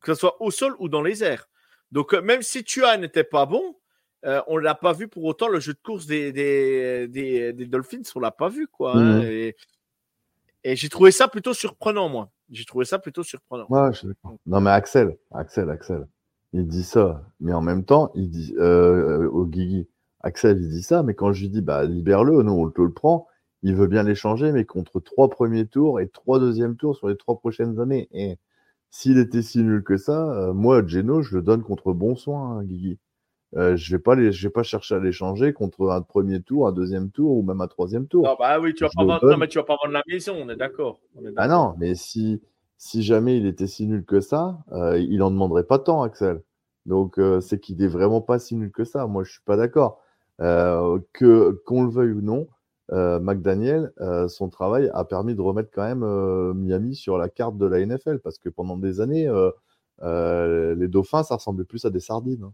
Que 0.00 0.14
ce 0.14 0.20
soit 0.20 0.40
au 0.40 0.50
sol 0.50 0.74
ou 0.78 0.88
dans 0.88 1.02
les 1.02 1.22
airs. 1.22 1.48
Donc, 1.92 2.14
même 2.14 2.40
si 2.42 2.64
Tua 2.64 2.96
n'était 2.96 3.24
pas 3.24 3.44
bon, 3.44 3.76
euh, 4.26 4.42
on 4.48 4.58
l'a 4.58 4.74
pas 4.74 4.92
vu 4.92 5.08
pour 5.08 5.24
autant 5.24 5.48
le 5.48 5.60
jeu 5.60 5.72
de 5.72 5.78
course 5.82 6.06
des, 6.06 6.32
des, 6.32 7.08
des, 7.08 7.66
Dolphins, 7.66 8.02
on 8.14 8.20
l'a 8.20 8.30
pas 8.30 8.48
vu 8.48 8.68
quoi. 8.68 8.96
Hein, 8.96 9.22
et, 9.22 9.56
j'ai 10.64 10.90
trouvé 10.90 11.10
ça 11.10 11.26
plutôt 11.26 11.54
surprenant 11.54 12.08
moi. 12.10 12.30
J'ai 12.50 12.66
trouvé 12.66 12.84
ça 12.84 12.98
plutôt 12.98 13.22
surprenant. 13.22 13.66
Ouais, 13.70 13.92
je 13.94 14.08
non 14.46 14.60
mais 14.60 14.70
Axel, 14.70 15.16
Axel, 15.30 15.70
Axel, 15.70 16.06
il 16.52 16.66
dit 16.66 16.82
ça, 16.82 17.24
mais 17.40 17.54
en 17.54 17.62
même 17.62 17.84
temps 17.84 18.10
il 18.14 18.28
dit 18.28 18.54
euh, 18.58 19.26
au 19.30 19.46
Guigui, 19.46 19.88
Axel 20.20 20.58
il 20.60 20.68
dit 20.68 20.82
ça, 20.82 21.02
mais 21.02 21.14
quand 21.14 21.32
je 21.32 21.42
lui 21.42 21.48
dis 21.48 21.62
bah 21.62 21.84
libère-le, 21.84 22.42
nous 22.42 22.52
on 22.52 22.68
te 22.68 22.82
le 22.82 22.92
prend, 22.92 23.26
il 23.62 23.74
veut 23.74 23.86
bien 23.86 24.02
l'échanger, 24.02 24.52
mais 24.52 24.66
contre 24.66 25.00
trois 25.00 25.30
premiers 25.30 25.66
tours 25.66 25.98
et 25.98 26.08
trois 26.08 26.38
deuxièmes 26.38 26.76
tours 26.76 26.94
sur 26.94 27.08
les 27.08 27.16
trois 27.16 27.38
prochaines 27.38 27.80
années. 27.80 28.08
Et 28.12 28.36
s'il 28.90 29.16
était 29.16 29.40
si 29.40 29.62
nul 29.62 29.82
que 29.82 29.96
ça, 29.96 30.30
euh, 30.32 30.52
moi 30.52 30.86
Geno 30.86 31.22
je 31.22 31.36
le 31.36 31.42
donne 31.42 31.62
contre 31.62 31.94
bon 31.94 32.16
soin, 32.16 32.58
hein, 32.58 32.64
Guigui. 32.64 32.98
Euh, 33.56 33.76
je 33.76 33.90
vais 33.90 33.98
pas 33.98 34.14
les, 34.14 34.30
je 34.30 34.46
vais 34.46 34.52
pas 34.52 34.62
chercher 34.62 34.94
à 34.94 35.00
l'échanger 35.00 35.52
contre 35.52 35.90
un 35.90 36.02
premier 36.02 36.40
tour, 36.40 36.68
un 36.68 36.72
deuxième 36.72 37.10
tour 37.10 37.36
ou 37.36 37.42
même 37.42 37.60
un 37.60 37.66
troisième 37.66 38.06
tour. 38.06 38.24
Non, 38.24 38.36
bah 38.38 38.60
oui, 38.60 38.74
tu 38.74 38.84
vas 38.84 38.90
pas 38.94 39.04
vendre, 39.04 39.36
mais 39.36 39.48
tu 39.48 39.58
vas 39.58 39.64
pas 39.64 39.76
vendre 39.82 39.92
la 39.92 40.02
maison, 40.06 40.36
on 40.40 40.48
est 40.48 40.56
d'accord. 40.56 41.00
Ah 41.36 41.48
non, 41.48 41.74
mais 41.78 41.96
si, 41.96 42.40
si 42.78 43.02
jamais 43.02 43.38
il 43.38 43.46
était 43.46 43.66
si 43.66 43.86
nul 43.86 44.04
que 44.04 44.20
ça, 44.20 44.58
euh, 44.72 44.98
il 44.98 45.22
en 45.22 45.30
demanderait 45.30 45.64
pas 45.64 45.80
tant, 45.80 46.02
Axel. 46.02 46.42
Donc 46.86 47.18
euh, 47.18 47.40
c'est 47.40 47.58
qu'il 47.58 47.82
est 47.82 47.88
vraiment 47.88 48.20
pas 48.20 48.38
si 48.38 48.54
nul 48.54 48.70
que 48.70 48.84
ça. 48.84 49.06
Moi, 49.06 49.24
je 49.24 49.32
suis 49.32 49.42
pas 49.44 49.56
d'accord. 49.56 50.00
Que 50.38 51.50
qu'on 51.66 51.84
le 51.84 51.90
veuille 51.90 52.12
ou 52.12 52.22
non, 52.22 52.48
McDaniel, 52.90 53.92
son 54.28 54.48
travail 54.48 54.90
a 54.94 55.04
permis 55.04 55.34
de 55.34 55.42
remettre 55.42 55.70
quand 55.70 55.82
même 55.82 56.54
Miami 56.54 56.94
sur 56.94 57.18
la 57.18 57.28
carte 57.28 57.58
de 57.58 57.66
la 57.66 57.84
NFL 57.84 58.20
parce 58.20 58.38
que 58.38 58.48
pendant 58.48 58.78
des 58.78 59.02
années, 59.02 59.30
les 60.02 60.88
Dauphins, 60.88 61.24
ça 61.24 61.34
ressemblait 61.34 61.66
plus 61.66 61.84
à 61.84 61.90
des 61.90 62.00
sardines. 62.00 62.44
Hein. 62.44 62.52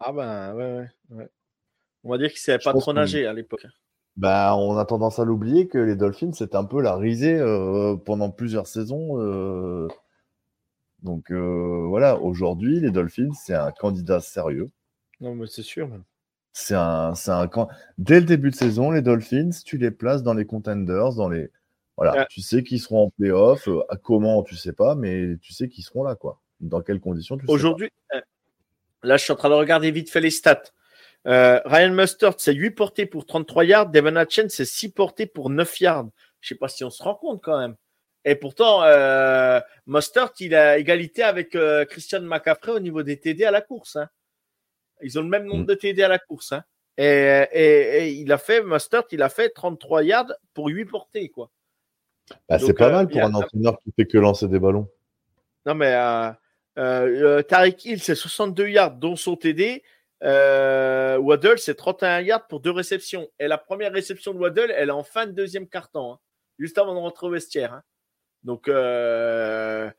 Ah 0.00 0.12
ben, 0.12 0.54
ouais, 0.54 0.88
ouais. 1.10 1.28
On 2.04 2.10
va 2.10 2.18
dire 2.18 2.28
qu'il 2.28 2.36
ne 2.36 2.40
savait 2.40 2.58
pas 2.64 2.72
trop 2.72 2.92
nager 2.92 3.26
à 3.26 3.32
l'époque. 3.32 3.66
Bah, 4.16 4.54
on 4.56 4.76
a 4.76 4.84
tendance 4.84 5.18
à 5.18 5.24
l'oublier 5.24 5.68
que 5.68 5.78
les 5.78 5.96
Dolphins, 5.96 6.32
c'est 6.32 6.54
un 6.54 6.64
peu 6.64 6.80
la 6.82 6.96
risée 6.96 7.38
euh, 7.38 7.96
pendant 7.96 8.30
plusieurs 8.30 8.66
saisons. 8.66 9.20
Euh. 9.20 9.88
Donc 11.02 11.30
euh, 11.30 11.86
voilà, 11.88 12.18
aujourd'hui, 12.18 12.80
les 12.80 12.90
Dolphins, 12.90 13.32
c'est 13.32 13.54
un 13.54 13.70
candidat 13.70 14.20
sérieux. 14.20 14.68
Non, 15.20 15.34
mais 15.34 15.46
c'est 15.46 15.62
sûr. 15.62 15.88
C'est 16.52 16.74
un, 16.74 17.14
c'est 17.14 17.30
un 17.30 17.48
Dès 17.98 18.20
le 18.20 18.26
début 18.26 18.50
de 18.50 18.56
saison, 18.56 18.90
les 18.90 19.02
Dolphins, 19.02 19.50
tu 19.64 19.78
les 19.78 19.90
places 19.90 20.22
dans 20.22 20.34
les 20.34 20.46
contenders, 20.46 21.14
dans 21.14 21.28
les. 21.28 21.50
Voilà, 21.96 22.26
tu 22.30 22.40
sais 22.40 22.62
qu'ils 22.62 22.80
seront 22.80 23.06
en 23.06 23.10
playoff. 23.10 23.68
à 23.90 23.96
comment, 23.96 24.42
tu 24.42 24.56
sais 24.56 24.72
pas, 24.72 24.94
mais 24.94 25.36
tu 25.42 25.52
sais 25.52 25.68
qu'ils 25.68 25.84
seront 25.84 26.02
là, 26.02 26.14
quoi. 26.14 26.40
Dans 26.60 26.80
quelles 26.80 27.00
conditions 27.00 27.36
tu 27.36 27.44
Aujourd'hui, 27.48 27.90
Là, 29.02 29.16
je 29.16 29.24
suis 29.24 29.32
en 29.32 29.36
train 29.36 29.48
de 29.48 29.54
regarder 29.54 29.90
vite 29.90 30.10
fait 30.10 30.20
les 30.20 30.30
stats. 30.30 30.62
Euh, 31.26 31.60
Ryan 31.64 31.90
Mustard, 31.90 32.34
c'est 32.38 32.54
8 32.54 32.70
portées 32.70 33.06
pour 33.06 33.26
33 33.26 33.64
yards. 33.64 33.90
Devon 33.90 34.16
Hatchen, 34.16 34.48
c'est 34.48 34.64
6 34.64 34.90
portées 34.90 35.26
pour 35.26 35.50
9 35.50 35.80
yards. 35.80 36.08
Je 36.40 36.48
sais 36.48 36.54
pas 36.54 36.68
si 36.68 36.84
on 36.84 36.90
se 36.90 37.02
rend 37.02 37.14
compte 37.14 37.42
quand 37.42 37.58
même. 37.58 37.76
Et 38.24 38.34
pourtant, 38.34 38.82
euh, 38.82 39.60
Mustard, 39.86 40.32
il 40.40 40.54
a 40.54 40.78
égalité 40.78 41.22
avec 41.22 41.54
euh, 41.54 41.84
Christian 41.84 42.20
McCaffrey 42.22 42.72
au 42.72 42.80
niveau 42.80 43.02
des 43.02 43.18
TD 43.18 43.44
à 43.44 43.50
la 43.50 43.60
course. 43.60 43.96
Hein. 43.96 44.08
Ils 45.02 45.18
ont 45.18 45.22
le 45.22 45.28
même 45.28 45.44
nombre 45.44 45.62
mm. 45.62 45.66
de 45.66 45.74
TD 45.74 46.02
à 46.02 46.08
la 46.08 46.18
course. 46.18 46.52
Hein. 46.52 46.64
Et, 46.98 47.46
et, 47.52 48.12
il 48.12 48.30
a 48.30 48.36
fait, 48.36 48.62
Mustard, 48.62 49.04
il 49.10 49.22
a 49.22 49.30
fait 49.30 49.48
33 49.50 50.02
yards 50.02 50.32
pour 50.52 50.68
8 50.68 50.84
portées. 50.84 51.30
quoi. 51.30 51.50
Bah, 52.48 52.58
c'est 52.58 52.74
pas 52.74 52.90
mal 52.90 53.08
pour 53.08 53.22
un 53.22 53.34
entraîneur 53.34 53.78
qui 53.82 53.92
fait 53.92 54.06
que 54.06 54.18
lancer 54.18 54.48
des 54.48 54.58
ballons. 54.58 54.88
Non, 55.66 55.74
mais 55.74 55.94
euh, 56.78 57.38
euh, 57.38 57.42
Tariq 57.42 57.88
Hill, 57.88 58.02
c'est 58.02 58.14
62 58.14 58.68
yards, 58.68 58.96
dont 58.96 59.16
son 59.16 59.36
TD. 59.36 59.82
Euh, 60.22 61.16
Waddle, 61.18 61.58
c'est 61.58 61.74
31 61.74 62.20
yards 62.20 62.46
pour 62.46 62.60
deux 62.60 62.70
réceptions. 62.70 63.28
Et 63.38 63.48
la 63.48 63.58
première 63.58 63.92
réception 63.92 64.34
de 64.34 64.38
Waddle, 64.38 64.72
elle 64.76 64.88
est 64.88 64.92
en 64.92 65.02
fin 65.02 65.26
de 65.26 65.32
deuxième 65.32 65.68
quart-temps, 65.68 66.14
hein, 66.14 66.18
juste 66.58 66.78
avant 66.78 66.94
de 66.94 67.00
rentrer 67.00 67.26
au 67.26 67.30
vestiaire. 67.30 67.74
Hein. 67.74 67.82
Donc, 68.42 68.68
euh, 68.68 69.90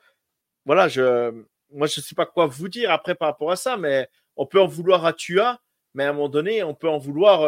voilà, 0.65 0.87
je, 0.87 1.31
moi, 1.71 1.87
je 1.87 1.99
ne 1.99 2.03
sais 2.03 2.15
pas 2.15 2.25
quoi 2.25 2.45
vous 2.45 2.69
dire 2.69 2.91
après 2.91 3.15
par 3.15 3.29
rapport 3.29 3.51
à 3.51 3.55
ça, 3.55 3.77
mais 3.77 4.07
on 4.35 4.45
peut 4.45 4.61
en 4.61 4.67
vouloir 4.67 5.05
à 5.05 5.13
Tua, 5.13 5.59
mais 5.93 6.05
à 6.05 6.09
un 6.09 6.13
moment 6.13 6.29
donné, 6.29 6.63
on 6.63 6.73
peut 6.73 6.89
en 6.89 6.97
vouloir. 6.97 7.41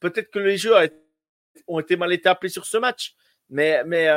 Peut-être 0.00 0.30
que 0.30 0.38
les 0.38 0.56
jeux 0.56 0.74
ont 1.66 1.80
été 1.80 1.96
mal 1.96 2.12
été 2.12 2.28
appelés 2.28 2.48
sur 2.48 2.64
ce 2.64 2.76
match, 2.78 3.14
mais 3.50 3.82
mais 3.84 4.08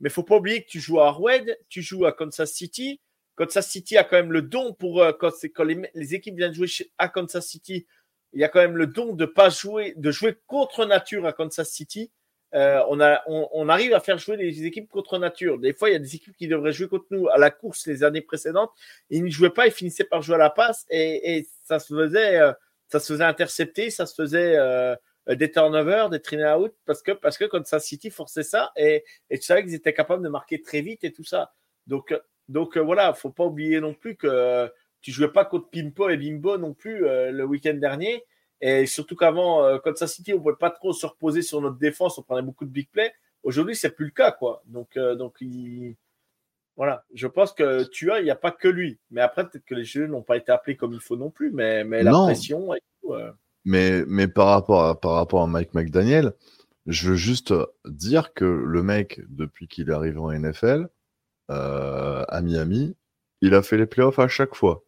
mais 0.00 0.10
faut 0.10 0.22
pas 0.24 0.36
oublier 0.36 0.62
que 0.62 0.68
tu 0.68 0.80
joues 0.80 1.00
à 1.00 1.08
Arwed, 1.08 1.58
tu 1.68 1.82
joues 1.82 2.04
à 2.04 2.12
Kansas 2.12 2.52
City. 2.52 3.00
Kansas 3.36 3.68
City 3.68 3.96
a 3.96 4.04
quand 4.04 4.16
même 4.16 4.32
le 4.32 4.42
don 4.42 4.72
pour 4.72 5.02
euh, 5.02 5.12
quand, 5.12 5.30
les, 5.64 6.14
équipes 6.14 6.36
viennent 6.36 6.54
jouer 6.54 6.68
à 6.98 7.08
Kansas 7.08 7.46
City, 7.46 7.86
il 8.32 8.40
y 8.40 8.44
a 8.44 8.48
quand 8.48 8.60
même 8.60 8.76
le 8.76 8.86
don 8.86 9.12
de 9.12 9.26
pas 9.26 9.50
jouer, 9.50 9.94
de 9.96 10.10
jouer 10.10 10.36
contre 10.46 10.84
nature 10.86 11.26
à 11.26 11.32
Kansas 11.32 11.68
City. 11.70 12.10
Euh, 12.54 12.80
on, 12.88 13.68
arrive 13.68 13.92
à 13.92 14.00
faire 14.00 14.18
jouer 14.18 14.36
les 14.36 14.64
équipes 14.64 14.88
contre 14.88 15.18
nature. 15.18 15.58
Des 15.58 15.74
fois, 15.74 15.90
il 15.90 15.92
y 15.92 15.96
a 15.96 15.98
des 15.98 16.14
équipes 16.14 16.36
qui 16.36 16.48
devraient 16.48 16.72
jouer 16.72 16.88
contre 16.88 17.06
nous 17.10 17.28
à 17.28 17.38
la 17.38 17.50
course 17.50 17.86
les 17.86 18.02
années 18.02 18.22
précédentes. 18.22 18.70
Ils 19.10 19.24
ne 19.24 19.30
jouaient 19.30 19.50
pas, 19.50 19.66
ils 19.66 19.72
finissaient 19.72 20.04
par 20.04 20.22
jouer 20.22 20.36
à 20.36 20.38
la 20.38 20.50
passe 20.50 20.86
et, 20.88 21.46
ça 21.64 21.78
se 21.78 21.94
faisait, 21.94 22.40
euh, 22.40 22.52
ça 22.88 23.00
se 23.00 23.12
faisait 23.12 23.24
intercepter, 23.24 23.90
ça 23.90 24.06
se 24.06 24.14
faisait 24.14 24.56
des 25.28 25.50
turnovers, 25.50 26.08
des 26.08 26.20
train 26.20 26.56
out 26.56 26.72
parce 26.86 27.02
que 27.02 27.12
parce 27.12 27.36
que 27.36 27.44
Kansas 27.44 27.84
City 27.84 28.10
forçait 28.10 28.44
ça 28.44 28.72
et, 28.76 29.04
et 29.28 29.38
tu 29.38 29.44
savais 29.44 29.62
qu'ils 29.64 29.74
étaient 29.74 29.92
capables 29.92 30.22
de 30.22 30.28
marquer 30.28 30.62
très 30.62 30.80
vite 30.80 31.04
et 31.04 31.12
tout 31.12 31.24
ça. 31.24 31.52
Donc 31.86 32.14
donc 32.48 32.76
euh, 32.76 32.80
voilà, 32.80 33.12
faut 33.14 33.30
pas 33.30 33.44
oublier 33.44 33.80
non 33.80 33.94
plus 33.94 34.16
que 34.16 34.26
euh, 34.26 34.68
tu 35.00 35.10
jouais 35.12 35.32
pas 35.32 35.44
contre 35.44 35.68
Pimpo 35.68 36.08
et 36.08 36.16
Bimbo 36.16 36.58
non 36.58 36.74
plus 36.74 37.04
euh, 37.04 37.30
le 37.30 37.44
week-end 37.44 37.74
dernier. 37.74 38.24
Et 38.60 38.86
surtout 38.86 39.16
qu'avant, 39.16 39.78
Kansas 39.80 40.14
City, 40.14 40.32
on 40.32 40.40
pouvait 40.40 40.54
pas 40.58 40.70
trop 40.70 40.94
se 40.94 41.04
reposer 41.04 41.42
sur 41.42 41.60
notre 41.60 41.76
défense, 41.76 42.16
on 42.16 42.22
prenait 42.22 42.40
beaucoup 42.40 42.64
de 42.64 42.70
big 42.70 42.88
play. 42.90 43.12
Aujourd'hui, 43.42 43.76
c'est 43.76 43.90
plus 43.90 44.06
le 44.06 44.12
cas, 44.12 44.32
quoi. 44.32 44.62
Donc, 44.64 44.98
donc 44.98 45.36
voilà, 46.74 47.04
je 47.12 47.26
pense 47.26 47.52
que 47.52 47.84
tu 47.84 48.10
as, 48.10 48.20
il 48.20 48.24
n'y 48.24 48.30
a 48.30 48.36
pas 48.36 48.52
que 48.52 48.66
lui. 48.66 48.98
Mais 49.10 49.20
après, 49.20 49.46
peut-être 49.46 49.66
que 49.66 49.74
les 49.74 49.84
jeux 49.84 50.06
n'ont 50.06 50.22
pas 50.22 50.38
été 50.38 50.52
appelés 50.52 50.74
comme 50.74 50.94
il 50.94 51.00
faut 51.00 51.16
non 51.16 51.30
plus, 51.30 51.50
mais, 51.52 51.84
mais 51.84 52.02
la 52.02 52.12
pression 52.12 52.72
Mais, 53.66 54.04
mais 54.06 54.26
par, 54.26 54.48
rapport 54.48 54.86
à, 54.86 54.98
par 54.98 55.12
rapport 55.12 55.42
à 55.42 55.46
Mike 55.46 55.74
McDaniel, 55.74 56.32
je 56.86 57.10
veux 57.10 57.16
juste 57.16 57.52
dire 57.84 58.32
que 58.32 58.46
le 58.46 58.82
mec, 58.82 59.20
depuis 59.28 59.68
qu'il 59.68 59.90
est 59.90 59.92
arrivé 59.92 60.16
en 60.16 60.32
NFL, 60.32 60.88
euh, 61.50 62.24
à 62.28 62.40
Miami, 62.42 62.96
il 63.40 63.54
a 63.54 63.62
fait 63.62 63.76
les 63.76 63.86
playoffs 63.86 64.18
à 64.18 64.28
chaque 64.28 64.54
fois. 64.54 64.82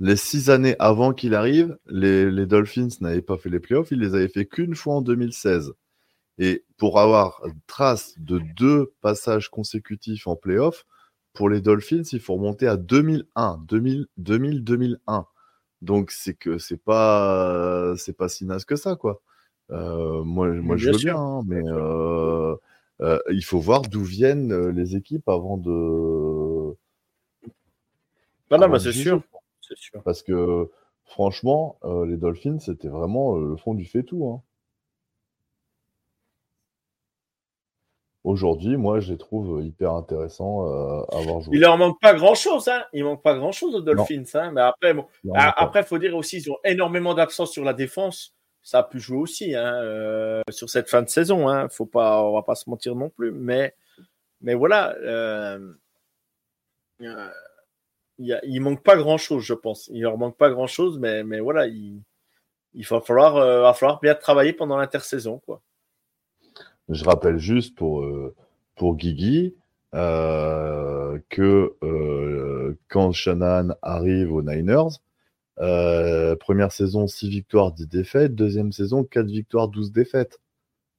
Les 0.00 0.16
six 0.16 0.50
années 0.50 0.76
avant 0.78 1.12
qu'il 1.12 1.34
arrive, 1.34 1.76
les, 1.86 2.46
Dolphins 2.46 2.88
n'avaient 3.00 3.22
pas 3.22 3.36
fait 3.36 3.50
les 3.50 3.60
playoffs, 3.60 3.90
il 3.90 3.98
les 3.98 4.14
avait 4.14 4.28
fait 4.28 4.46
qu'une 4.46 4.74
fois 4.74 4.96
en 4.96 5.02
2016. 5.02 5.72
Et 6.38 6.64
pour 6.76 7.00
avoir 7.00 7.42
trace 7.66 8.14
de 8.18 8.40
deux 8.56 8.92
passages 9.00 9.50
consécutifs 9.50 10.28
en 10.28 10.36
playoffs, 10.36 10.86
pour 11.32 11.48
les 11.48 11.60
Dolphins, 11.60 12.02
il 12.12 12.20
faut 12.20 12.34
remonter 12.34 12.68
à 12.68 12.76
2001, 12.76 13.64
2000, 13.66 14.06
2000 14.18 14.64
2001. 14.64 15.26
Donc 15.82 16.10
c'est 16.10 16.34
que 16.34 16.58
c'est 16.58 16.82
pas 16.82 17.94
c'est 17.96 18.16
pas 18.16 18.28
si 18.28 18.44
naze 18.44 18.64
que 18.64 18.76
ça 18.76 18.96
quoi. 18.96 19.20
Euh, 19.70 20.22
moi 20.24 20.48
moi 20.48 20.76
je 20.76 20.90
veux 20.90 20.96
bien, 20.96 21.16
hein, 21.16 21.42
mais 21.46 21.62
euh, 21.66 22.56
euh, 23.00 23.18
il 23.30 23.44
faut 23.44 23.60
voir 23.60 23.82
d'où 23.82 24.02
viennent 24.02 24.52
euh, 24.52 24.72
les 24.72 24.96
équipes 24.96 25.28
avant 25.28 25.56
de. 25.56 25.70
Non, 28.50 28.58
non, 28.58 28.78
c'est 28.78 28.92
sûr. 28.92 29.22
sûr. 29.60 30.02
Parce 30.02 30.22
que 30.22 30.70
franchement, 31.04 31.78
euh, 31.84 32.06
les 32.06 32.16
Dolphins, 32.16 32.58
c'était 32.58 32.88
vraiment 32.88 33.36
le 33.36 33.56
fond 33.56 33.74
du 33.74 33.84
fait 33.84 34.02
tout. 34.02 34.26
Hein. 34.26 34.42
Aujourd'hui, 38.24 38.76
moi, 38.76 39.00
je 39.00 39.12
les 39.12 39.18
trouve 39.18 39.62
hyper 39.64 39.92
intéressants 39.92 40.66
à 40.66 41.06
avoir 41.18 41.40
joué. 41.40 41.56
Il 41.56 41.60
leur 41.60 41.78
manque 41.78 42.00
pas 42.00 42.14
grand 42.14 42.34
chose, 42.34 42.68
hein. 42.68 42.84
Il 42.92 43.04
manque 43.04 43.22
pas 43.22 43.34
grand 43.34 43.52
chose 43.52 43.74
aux 43.74 43.80
Dolphins, 43.80 44.24
hein. 44.34 44.50
Mais 44.50 44.60
après, 44.60 44.92
bon, 44.92 45.06
après, 45.34 45.84
faut 45.84 45.98
dire 45.98 46.16
aussi, 46.16 46.38
ils 46.38 46.50
ont 46.50 46.58
énormément 46.64 47.14
d'absence 47.14 47.52
sur 47.52 47.64
la 47.64 47.74
défense 47.74 48.37
ça 48.68 48.80
a 48.80 48.82
pu 48.82 49.00
jouer 49.00 49.16
aussi 49.16 49.54
hein, 49.54 49.80
euh, 49.82 50.42
sur 50.50 50.68
cette 50.68 50.90
fin 50.90 51.00
de 51.00 51.08
saison. 51.08 51.48
Hein. 51.48 51.70
Faut 51.70 51.86
pas, 51.86 52.22
on 52.22 52.34
va 52.34 52.42
pas 52.42 52.54
se 52.54 52.68
mentir 52.68 52.94
non 52.94 53.08
plus. 53.08 53.32
Mais, 53.32 53.74
voilà, 54.42 54.94
euh, 54.98 55.72
euh 57.00 57.30
manque 58.60 58.82
pas 58.82 58.98
grand 58.98 59.16
chose, 59.16 59.42
je 59.42 59.54
pense. 59.54 59.88
Il 59.90 60.02
leur 60.02 60.18
manque 60.18 60.36
pas 60.36 60.50
grand 60.50 60.66
chose, 60.66 60.98
mais, 60.98 61.40
voilà, 61.40 61.66
il, 61.66 62.02
il 62.74 62.86
va 62.86 63.00
falloir, 63.00 63.36
euh, 63.36 63.62
va 63.62 63.72
falloir 63.72 64.00
bien 64.00 64.14
travailler 64.14 64.52
pendant 64.52 64.76
l'intersaison, 64.76 65.38
quoi. 65.46 65.62
Je 66.90 67.04
rappelle 67.04 67.38
juste 67.38 67.74
pour 67.74 68.06
pour 68.74 68.96
Guigui 68.96 69.54
que 69.92 71.74
quand 72.88 73.12
Shannon 73.12 73.74
arrive 73.80 74.34
aux 74.34 74.42
Niners, 74.42 75.00
euh, 75.60 76.36
première 76.36 76.72
saison, 76.72 77.06
6 77.06 77.28
victoires, 77.28 77.72
10 77.72 77.88
défaites. 77.88 78.34
Deuxième 78.34 78.72
saison, 78.72 79.04
4 79.04 79.26
victoires, 79.26 79.68
12 79.68 79.92
défaites. 79.92 80.40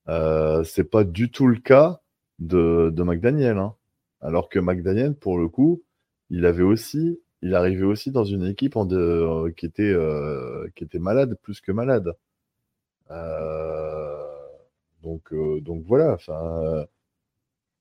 Euh, 0.08 0.64
c'est 0.64 0.84
pas 0.84 1.04
du 1.04 1.30
tout 1.30 1.46
le 1.46 1.58
cas 1.58 2.00
de, 2.38 2.92
McDaniel. 3.02 3.58
Hein. 3.58 3.74
Alors 4.20 4.48
que 4.48 4.58
McDaniel, 4.58 5.14
pour 5.14 5.38
le 5.38 5.48
coup, 5.48 5.82
il 6.30 6.46
avait 6.46 6.62
aussi, 6.62 7.20
il 7.42 7.54
arrivait 7.54 7.84
aussi 7.84 8.10
dans 8.10 8.24
une 8.24 8.46
équipe 8.46 8.76
euh, 8.76 9.52
qui, 9.56 9.66
était, 9.66 9.82
euh, 9.82 10.68
qui 10.76 10.84
était 10.84 10.98
malade, 10.98 11.38
plus 11.42 11.60
que 11.60 11.72
malade. 11.72 12.14
donc, 15.02 15.32
donc 15.62 15.84
voilà. 15.86 16.16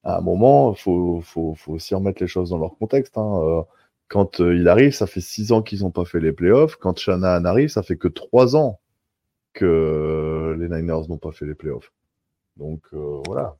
À 0.03 0.17
un 0.17 0.21
moment, 0.21 0.73
il 0.73 0.79
faut, 0.79 1.21
faut, 1.21 1.55
faut, 1.55 1.73
aussi 1.73 1.93
remettre 1.93 2.21
les 2.21 2.27
choses 2.27 2.51
dans 2.51 2.57
leur 2.57 2.77
contexte. 2.77 3.17
Hein. 3.17 3.65
Quand 4.09 4.41
euh, 4.41 4.55
il 4.55 4.67
arrive, 4.67 4.91
ça 4.93 5.07
fait 5.07 5.21
six 5.21 5.51
ans 5.51 5.61
qu'ils 5.61 5.81
n'ont 5.81 5.91
pas 5.91 6.05
fait 6.05 6.19
les 6.19 6.33
playoffs. 6.33 6.75
Quand 6.77 6.97
Shanahan 6.97 7.45
arrive, 7.45 7.69
ça 7.69 7.83
fait 7.83 7.97
que 7.97 8.07
trois 8.07 8.55
ans 8.55 8.81
que 9.53 10.55
les 10.59 10.67
Niners 10.69 11.07
n'ont 11.09 11.17
pas 11.19 11.31
fait 11.31 11.45
les 11.45 11.55
playoffs. 11.55 11.93
Donc 12.57 12.83
euh, 12.93 13.21
voilà. 13.27 13.57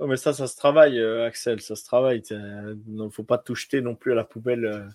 Mais 0.00 0.16
ça, 0.16 0.32
ça 0.32 0.46
se 0.46 0.56
travaille, 0.56 0.98
euh, 0.98 1.24
Axel, 1.26 1.60
ça 1.60 1.76
se 1.76 1.84
travaille. 1.84 2.22
Il 2.30 2.76
ne 2.88 3.08
faut 3.08 3.24
pas 3.24 3.38
tout 3.38 3.54
jeter 3.54 3.80
non 3.80 3.94
plus 3.94 4.12
à 4.12 4.14
la 4.14 4.24
poubelle 4.24 4.92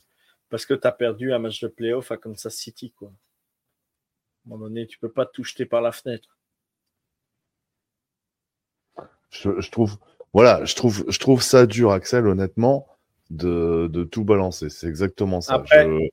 parce 0.50 0.66
que 0.66 0.74
tu 0.74 0.88
as 0.88 0.92
perdu 0.92 1.34
un 1.34 1.40
match 1.40 1.62
de 1.62 1.68
playoff 1.70 2.12
à 2.12 2.18
Kansas 2.18 2.54
City. 2.54 2.92
Quoi. 2.92 3.08
À 3.10 3.12
un 3.12 4.50
moment 4.50 4.66
donné, 4.66 4.88
tu 4.88 5.00
peux 5.00 5.12
pas 5.12 5.26
tout 5.26 5.44
jeter 5.44 5.66
par 5.66 5.82
la 5.82 5.92
fenêtre 5.92 6.38
je, 9.32 9.70
trouve, 9.70 9.98
voilà, 10.34 10.64
je 10.66 10.76
trouve, 10.76 11.06
je 11.08 11.20
trouve 11.20 11.42
ça 11.42 11.66
dur, 11.66 11.92
Axel, 11.92 12.28
honnêtement, 12.28 12.88
de, 13.30 13.88
de 13.92 14.04
tout 14.04 14.24
balancer. 14.24 14.70
C'est 14.70 14.88
exactement 14.88 15.42
ça. 15.42 15.64
je, 15.72 16.08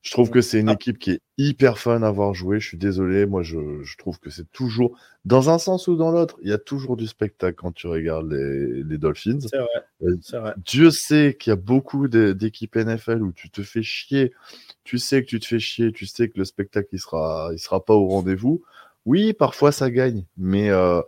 je, 0.00 0.10
trouve 0.10 0.30
que 0.30 0.40
c'est 0.40 0.60
une 0.60 0.70
ah. 0.70 0.74
équipe 0.74 0.98
qui 0.98 1.12
est 1.12 1.20
hyper 1.36 1.78
fun 1.78 2.02
à 2.02 2.10
voir 2.10 2.32
jouer. 2.32 2.60
Je 2.60 2.68
suis 2.68 2.78
désolé, 2.78 3.26
moi, 3.26 3.42
je, 3.42 3.82
je 3.82 3.96
trouve 3.98 4.18
que 4.18 4.30
c'est 4.30 4.50
toujours, 4.50 4.98
dans 5.26 5.50
un 5.50 5.58
sens 5.58 5.88
ou 5.88 5.96
dans 5.96 6.10
l'autre, 6.10 6.38
il 6.42 6.48
y 6.48 6.54
a 6.54 6.58
toujours 6.58 6.96
du 6.96 7.06
spectacle 7.06 7.54
quand 7.54 7.72
tu 7.72 7.86
regardes 7.86 8.32
les, 8.32 8.82
les 8.82 8.98
Dolphins. 8.98 9.40
C'est 9.40 9.58
vrai. 9.58 9.68
Euh, 10.02 10.16
vrai. 10.32 10.54
Dieu 10.64 10.90
sait 10.90 11.36
qu'il 11.38 11.50
y 11.50 11.54
a 11.54 11.56
beaucoup 11.56 12.08
d'équipes 12.08 12.76
NFL 12.76 13.22
où 13.22 13.32
tu 13.32 13.50
te 13.50 13.62
fais 13.62 13.82
chier. 13.82 14.32
Tu 14.84 14.98
sais 14.98 15.22
que 15.22 15.28
tu 15.28 15.38
te 15.38 15.46
fais 15.46 15.58
chier. 15.58 15.92
Tu 15.92 16.06
sais 16.06 16.30
que 16.30 16.38
le 16.38 16.44
spectacle, 16.46 16.88
il 16.92 16.98
sera, 16.98 17.50
il 17.52 17.58
sera 17.58 17.84
pas 17.84 17.94
au 17.94 18.08
rendez-vous. 18.08 18.62
Oui, 19.04 19.34
parfois 19.34 19.70
ça 19.70 19.90
gagne, 19.90 20.24
mais 20.38 20.70
euh, 20.70 21.02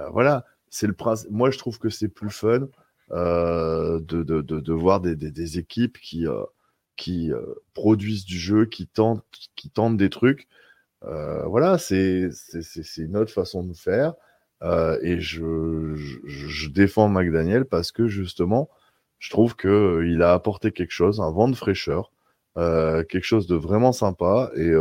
euh 0.00 0.08
voilà 0.10 0.44
c'est 0.70 0.86
le 0.86 0.92
principe. 0.92 1.30
Moi, 1.30 1.50
je 1.50 1.58
trouve 1.58 1.78
que 1.78 1.90
c'est 1.90 2.08
plus 2.08 2.30
fun 2.30 2.68
euh, 3.12 4.00
de, 4.00 4.22
de, 4.22 4.42
de, 4.42 4.72
voir 4.72 5.00
des, 5.00 5.16
des, 5.16 5.58
équipes 5.58 5.98
qui, 5.98 6.26
euh, 6.26 6.44
qui 6.96 7.32
euh, 7.32 7.40
produisent 7.72 8.26
du 8.26 8.38
jeu, 8.38 8.66
qui 8.66 8.86
tentent, 8.86 9.24
qui 9.56 9.70
tentent 9.70 9.96
des 9.96 10.10
trucs. 10.10 10.46
Voilà, 11.02 11.78
c'est 11.78 12.28
une 12.98 13.16
autre 13.16 13.32
façon 13.32 13.64
de 13.64 13.72
faire. 13.72 14.14
Et 15.02 15.20
je, 15.20 15.94
je, 15.94 16.18
je, 16.26 16.68
défends 16.70 17.08
McDaniel 17.08 17.64
parce 17.64 17.92
que 17.92 18.08
justement, 18.08 18.68
je 19.18 19.30
trouve 19.30 19.56
que 19.56 20.04
il 20.06 20.22
a 20.22 20.32
apporté 20.34 20.72
quelque 20.72 20.92
chose, 20.92 21.20
un 21.20 21.30
vent 21.30 21.48
de 21.48 21.56
fraîcheur, 21.56 22.12
quelque 22.56 23.22
chose 23.22 23.46
de 23.46 23.56
vraiment 23.56 23.92
sympa. 23.92 24.50
Et 24.56 24.72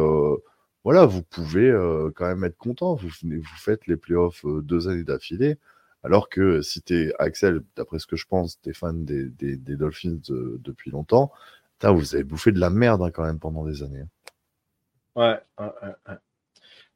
voilà, 0.83 1.05
vous 1.05 1.23
pouvez 1.23 1.71
quand 2.15 2.27
même 2.27 2.43
être 2.43 2.57
content. 2.57 2.95
Vous, 2.95 3.09
vous 3.23 3.57
faites 3.57 3.87
les 3.87 3.97
playoffs 3.97 4.45
deux 4.45 4.89
années 4.89 5.03
d'affilée. 5.05 5.57
Alors 6.03 6.29
que 6.29 6.61
si 6.61 6.81
tu 6.81 6.95
es 6.95 7.13
Axel, 7.19 7.61
d'après 7.75 7.99
ce 7.99 8.07
que 8.07 8.15
je 8.15 8.25
pense, 8.25 8.59
tu 8.61 8.69
es 8.69 8.73
fan 8.73 9.03
des, 9.03 9.57
Dolphins 9.57 10.19
depuis 10.29 10.91
longtemps, 10.91 11.31
vous 11.83 12.15
avez 12.15 12.23
bouffé 12.23 12.51
de 12.51 12.59
la 12.59 12.69
merde 12.69 13.01
hein, 13.01 13.11
quand 13.11 13.23
même 13.23 13.39
pendant 13.39 13.65
des 13.65 13.83
années. 13.83 14.01
Hein. 14.01 14.09
Ouais, 15.15 15.39
ouais, 15.59 15.71
ouais. 16.07 16.15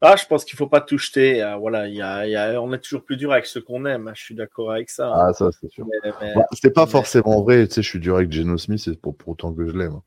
Ah, 0.03 0.15
je 0.15 0.25
pense 0.25 0.45
qu'il 0.45 0.57
faut 0.57 0.67
pas 0.67 0.81
tout 0.81 0.97
jeter. 0.97 1.43
Euh, 1.43 1.57
voilà, 1.57 1.87
y 1.87 2.01
a, 2.01 2.59
on 2.61 2.73
est 2.73 2.79
toujours 2.79 3.03
plus 3.03 3.17
dur 3.17 3.31
avec 3.31 3.45
ce 3.45 3.59
qu'on 3.59 3.85
aime. 3.85 4.07
Hein, 4.07 4.13
je 4.15 4.23
suis 4.23 4.33
d'accord 4.35 4.71
avec 4.71 4.89
ça. 4.89 5.11
Ah, 5.13 5.31
ça, 5.31 5.49
c'est 5.51 5.69
sûr. 5.69 5.85
Bah, 6.03 6.45
c'est 6.53 6.73
pas 6.73 6.87
forcément 6.87 7.43
vrai. 7.43 7.67
Tu 7.67 7.75
sais, 7.75 7.81
je 7.83 7.89
suis 7.89 7.99
dur 7.99 8.15
avec 8.15 8.31
Geno 8.31 8.57
Smith, 8.57 8.79
c'est 8.79 8.99
pour, 8.99 9.15
pour 9.15 9.29
autant 9.29 9.53
que 9.53 9.67
je 9.67 9.77
l'aime 9.77 9.99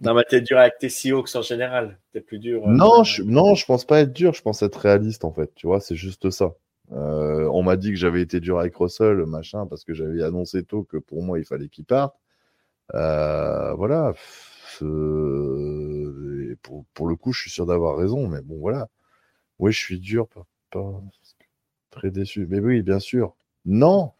non, 0.00 0.14
mais 0.14 0.24
t'es 0.28 0.40
dur 0.40 0.58
avec 0.58 0.78
tes 0.78 0.88
Seahawks 0.88 1.34
en 1.34 1.42
général. 1.42 1.98
T'es 2.12 2.20
plus 2.20 2.38
dur. 2.38 2.66
Euh, 2.66 2.72
non, 2.72 3.04
je, 3.04 3.22
non, 3.22 3.54
je 3.54 3.64
pense 3.66 3.84
pas 3.84 4.00
être 4.00 4.12
dur. 4.12 4.34
Je 4.34 4.42
pense 4.42 4.62
être 4.62 4.76
réaliste 4.76 5.24
en 5.24 5.32
fait. 5.32 5.54
Tu 5.54 5.66
vois, 5.66 5.80
c'est 5.80 5.96
juste 5.96 6.30
ça. 6.30 6.54
Euh, 6.92 7.48
on 7.52 7.62
m'a 7.62 7.76
dit 7.76 7.90
que 7.90 7.96
j'avais 7.96 8.22
été 8.22 8.40
dur 8.40 8.58
avec 8.58 8.74
Russell, 8.76 9.26
machin, 9.26 9.66
parce 9.66 9.84
que 9.84 9.92
j'avais 9.94 10.22
annoncé 10.22 10.64
tôt 10.64 10.84
que 10.84 10.96
pour 10.96 11.22
moi, 11.22 11.38
il 11.38 11.44
fallait 11.44 11.68
qu'il 11.68 11.84
parte. 11.84 12.16
Euh, 12.94 13.74
voilà. 13.74 14.14
Pour, 16.62 16.84
pour, 16.94 17.08
le 17.08 17.16
coup, 17.16 17.32
je 17.32 17.42
suis 17.42 17.50
sûr 17.50 17.66
d'avoir 17.66 17.96
raison, 17.96 18.28
mais 18.28 18.40
bon, 18.42 18.58
voilà. 18.58 18.88
Oui, 19.58 19.72
je 19.72 19.78
suis 19.78 19.98
dur, 20.00 20.28
pas, 20.28 20.46
pas 20.70 21.02
très 21.90 22.10
déçu. 22.10 22.46
Mais 22.48 22.60
oui, 22.60 22.82
bien 22.82 23.00
sûr. 23.00 23.36
Non, 23.64 24.12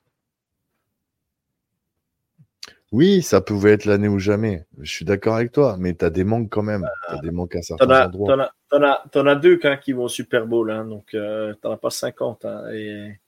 oui, 2.91 3.23
ça 3.23 3.41
pouvait 3.41 3.73
être 3.73 3.85
l'année 3.85 4.09
ou 4.09 4.19
jamais. 4.19 4.67
Je 4.81 4.91
suis 4.91 5.05
d'accord 5.05 5.37
avec 5.37 5.53
toi, 5.53 5.77
mais 5.79 5.95
tu 5.95 6.05
as 6.05 6.11
des 6.11 6.25
manques 6.25 6.49
quand 6.51 6.63
même. 6.63 6.87
Tu 7.09 7.15
as 7.17 7.21
des 7.21 7.31
manques 7.31 7.55
à 7.55 7.63
certains 7.63 7.91
as, 7.91 8.07
endroits. 8.07 8.51
T'en 8.71 8.83
as, 8.83 9.03
en 9.15 9.27
as, 9.27 9.35
deux 9.35 9.61
hein, 9.65 9.77
qui 9.77 9.93
vont 9.93 10.05
au 10.05 10.09
Super 10.09 10.47
Bowl, 10.47 10.71
hein, 10.71 10.87
donc 10.87 11.13
euh, 11.15 11.53
t'en 11.61 11.73
as 11.73 11.77
pas 11.77 11.91
50. 11.91 12.47
Hein, 12.47 12.71
et... 12.73 13.21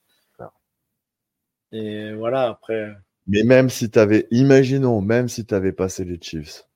et 1.73 2.15
voilà, 2.15 2.49
après. 2.49 2.97
Mais 3.27 3.43
même 3.43 3.69
si 3.69 3.91
tu 3.91 3.99
avais, 3.99 4.27
imaginons, 4.31 5.03
même 5.03 5.29
si 5.29 5.45
tu 5.45 5.55
avais 5.55 5.73
passé 5.73 6.05
les 6.05 6.19
Chiefs, 6.21 6.67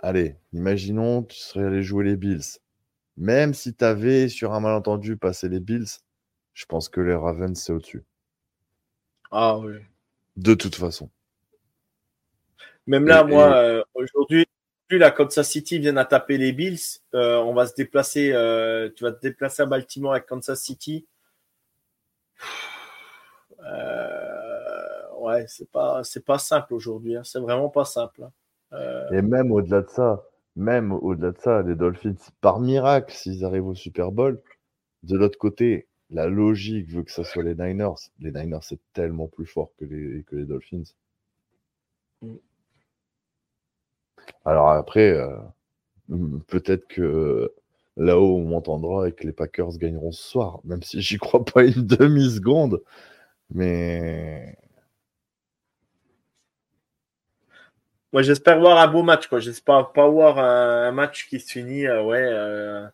allez, 0.00 0.36
imaginons, 0.52 1.22
tu 1.22 1.38
serais 1.38 1.66
allé 1.66 1.82
jouer 1.82 2.04
les 2.04 2.16
Bills. 2.16 2.58
Même 3.16 3.54
si 3.54 3.72
tu 3.74 3.84
avais, 3.84 4.28
sur 4.28 4.52
un 4.52 4.60
malentendu, 4.60 5.16
passé 5.16 5.48
les 5.48 5.60
Bills, 5.60 6.00
je 6.54 6.66
pense 6.66 6.88
que 6.88 7.00
les 7.00 7.14
Ravens, 7.14 7.58
c'est 7.58 7.72
au-dessus. 7.72 8.04
Ah 9.30 9.58
oui. 9.58 9.74
De 10.36 10.54
toute 10.54 10.74
façon. 10.74 11.08
Même 12.86 13.06
là, 13.06 13.24
moi, 13.24 13.54
euh, 13.56 13.84
aujourd'hui, 13.94 14.46
la 14.90 15.10
Kansas 15.10 15.48
City 15.48 15.78
vient 15.78 15.96
à 15.96 16.04
taper 16.04 16.36
les 16.36 16.52
Bills. 16.52 17.00
Euh, 17.14 17.38
on 17.38 17.54
va 17.54 17.66
se 17.66 17.74
déplacer. 17.74 18.32
Euh, 18.32 18.90
tu 18.94 19.04
vas 19.04 19.12
te 19.12 19.20
déplacer 19.20 19.62
à 19.62 19.66
Baltimore 19.66 20.12
avec 20.12 20.26
Kansas 20.26 20.60
City. 20.60 21.06
ouais, 25.20 25.44
c'est 25.46 25.70
pas, 25.70 26.02
c'est 26.02 26.24
pas 26.24 26.38
simple 26.38 26.74
aujourd'hui. 26.74 27.16
Hein. 27.16 27.22
C'est 27.24 27.40
vraiment 27.40 27.68
pas 27.68 27.84
simple. 27.84 28.24
Hein. 28.72 29.06
Et 29.12 29.22
même 29.22 29.52
au-delà 29.52 29.82
de 29.82 29.88
ça, 29.88 30.24
même 30.56 30.92
au-delà 30.92 31.32
de 31.32 31.38
ça, 31.38 31.62
les 31.62 31.76
Dolphins, 31.76 32.16
par 32.40 32.58
miracle, 32.58 33.14
s'ils 33.14 33.44
arrivent 33.44 33.68
au 33.68 33.74
Super 33.74 34.10
Bowl, 34.10 34.42
de 35.04 35.16
l'autre 35.16 35.38
côté, 35.38 35.88
la 36.10 36.26
logique 36.26 36.90
veut 36.90 37.02
que 37.02 37.12
ce 37.12 37.22
soit 37.22 37.42
les 37.42 37.54
Niners. 37.54 38.10
Les 38.18 38.32
Niners, 38.32 38.62
c'est 38.62 38.80
tellement 38.92 39.28
plus 39.28 39.46
fort 39.46 39.72
que 39.78 39.84
les, 39.84 40.24
que 40.24 40.36
les 40.36 40.44
Dolphins. 40.44 40.84
Mm. 42.22 42.36
Alors 44.44 44.70
après, 44.70 45.10
euh, 45.10 45.36
peut-être 46.48 46.86
que 46.88 47.52
là-haut, 47.96 48.38
on 48.38 48.44
m'entendra 48.44 49.08
et 49.08 49.12
que 49.12 49.26
les 49.26 49.32
Packers 49.32 49.78
gagneront 49.78 50.12
ce 50.12 50.22
soir, 50.22 50.60
même 50.64 50.82
si 50.82 51.00
j'y 51.00 51.18
crois 51.18 51.44
pas 51.44 51.64
une 51.64 51.86
demi-seconde. 51.86 52.82
Mais. 53.50 54.56
Moi, 58.12 58.22
j'espère 58.22 58.60
voir 58.60 58.78
un 58.78 58.88
beau 58.88 59.02
match. 59.02 59.28
J'espère 59.38 59.92
pas 59.92 60.08
voir 60.08 60.38
un, 60.38 60.92
match 60.92 61.28
qui 61.28 61.40
se 61.40 61.50
finit, 61.50 61.86
euh, 61.86 62.02
ouais, 62.02 62.22
euh, 62.22 62.86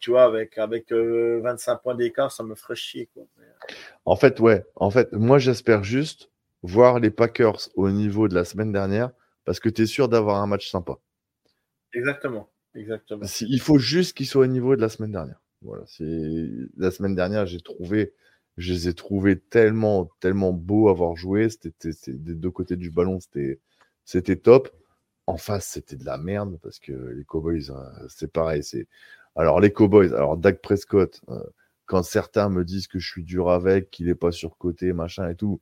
tu 0.00 0.10
vois, 0.10 0.24
avec, 0.24 0.58
avec 0.58 0.92
25 0.92 1.76
points 1.76 1.94
d'écart, 1.94 2.32
ça 2.32 2.42
me 2.42 2.56
ferait 2.56 2.74
chier. 2.74 3.08
En 4.04 4.16
fait, 4.16 4.40
ouais. 4.40 4.64
En 4.74 4.90
fait, 4.90 5.12
moi, 5.12 5.38
j'espère 5.38 5.84
juste 5.84 6.30
voir 6.62 6.98
les 6.98 7.10
Packers 7.10 7.68
au 7.76 7.90
niveau 7.90 8.26
de 8.26 8.34
la 8.34 8.44
semaine 8.44 8.72
dernière 8.72 9.10
parce 9.44 9.60
que 9.60 9.68
tu 9.68 9.82
es 9.82 9.86
sûr 9.86 10.08
d'avoir 10.08 10.42
un 10.42 10.46
match 10.46 10.70
sympa. 10.70 10.98
Exactement. 11.92 12.48
Exactement. 12.74 13.24
Il 13.40 13.60
faut 13.60 13.78
juste 13.78 14.16
qu'ils 14.16 14.26
soient 14.26 14.44
au 14.44 14.48
niveau 14.48 14.74
de 14.76 14.80
la 14.80 14.88
semaine 14.88 15.12
dernière. 15.12 15.40
Voilà, 15.62 15.84
la 16.76 16.90
semaine 16.90 17.14
dernière, 17.14 17.46
j'ai 17.46 17.60
trouvé, 17.60 18.12
je 18.58 18.72
les 18.72 18.88
ai 18.88 18.94
trouvés 18.94 19.38
tellement, 19.38 20.10
tellement 20.20 20.52
beaux 20.52 20.88
à 20.88 20.90
avoir 20.90 21.16
joué. 21.16 21.48
C'était 21.48 21.90
des 22.06 22.34
deux 22.34 22.50
côtés 22.50 22.76
du 22.76 22.90
ballon, 22.90 23.20
c'était, 23.20 23.60
c'était 24.04 24.36
top. 24.36 24.70
En 25.26 25.38
face, 25.38 25.68
c'était 25.68 25.96
de 25.96 26.04
la 26.04 26.18
merde 26.18 26.58
parce 26.62 26.78
que 26.78 26.92
les 26.92 27.24
Cowboys, 27.24 27.70
hein, 27.70 27.90
c'est 28.08 28.30
pareil. 28.30 28.62
C'est 28.62 28.86
alors 29.36 29.58
les 29.58 29.72
Cowboys, 29.72 30.12
alors 30.14 30.36
Dak 30.36 30.60
Prescott. 30.60 31.22
Euh, 31.30 31.42
quand 31.86 32.02
certains 32.02 32.50
me 32.50 32.64
disent 32.64 32.88
que 32.88 32.98
je 32.98 33.08
suis 33.08 33.24
dur 33.24 33.50
avec, 33.50 33.90
qu'il 33.90 34.06
n'est 34.06 34.14
pas 34.14 34.32
surcoté, 34.32 34.92
machin 34.92 35.28
et 35.28 35.34
tout, 35.34 35.60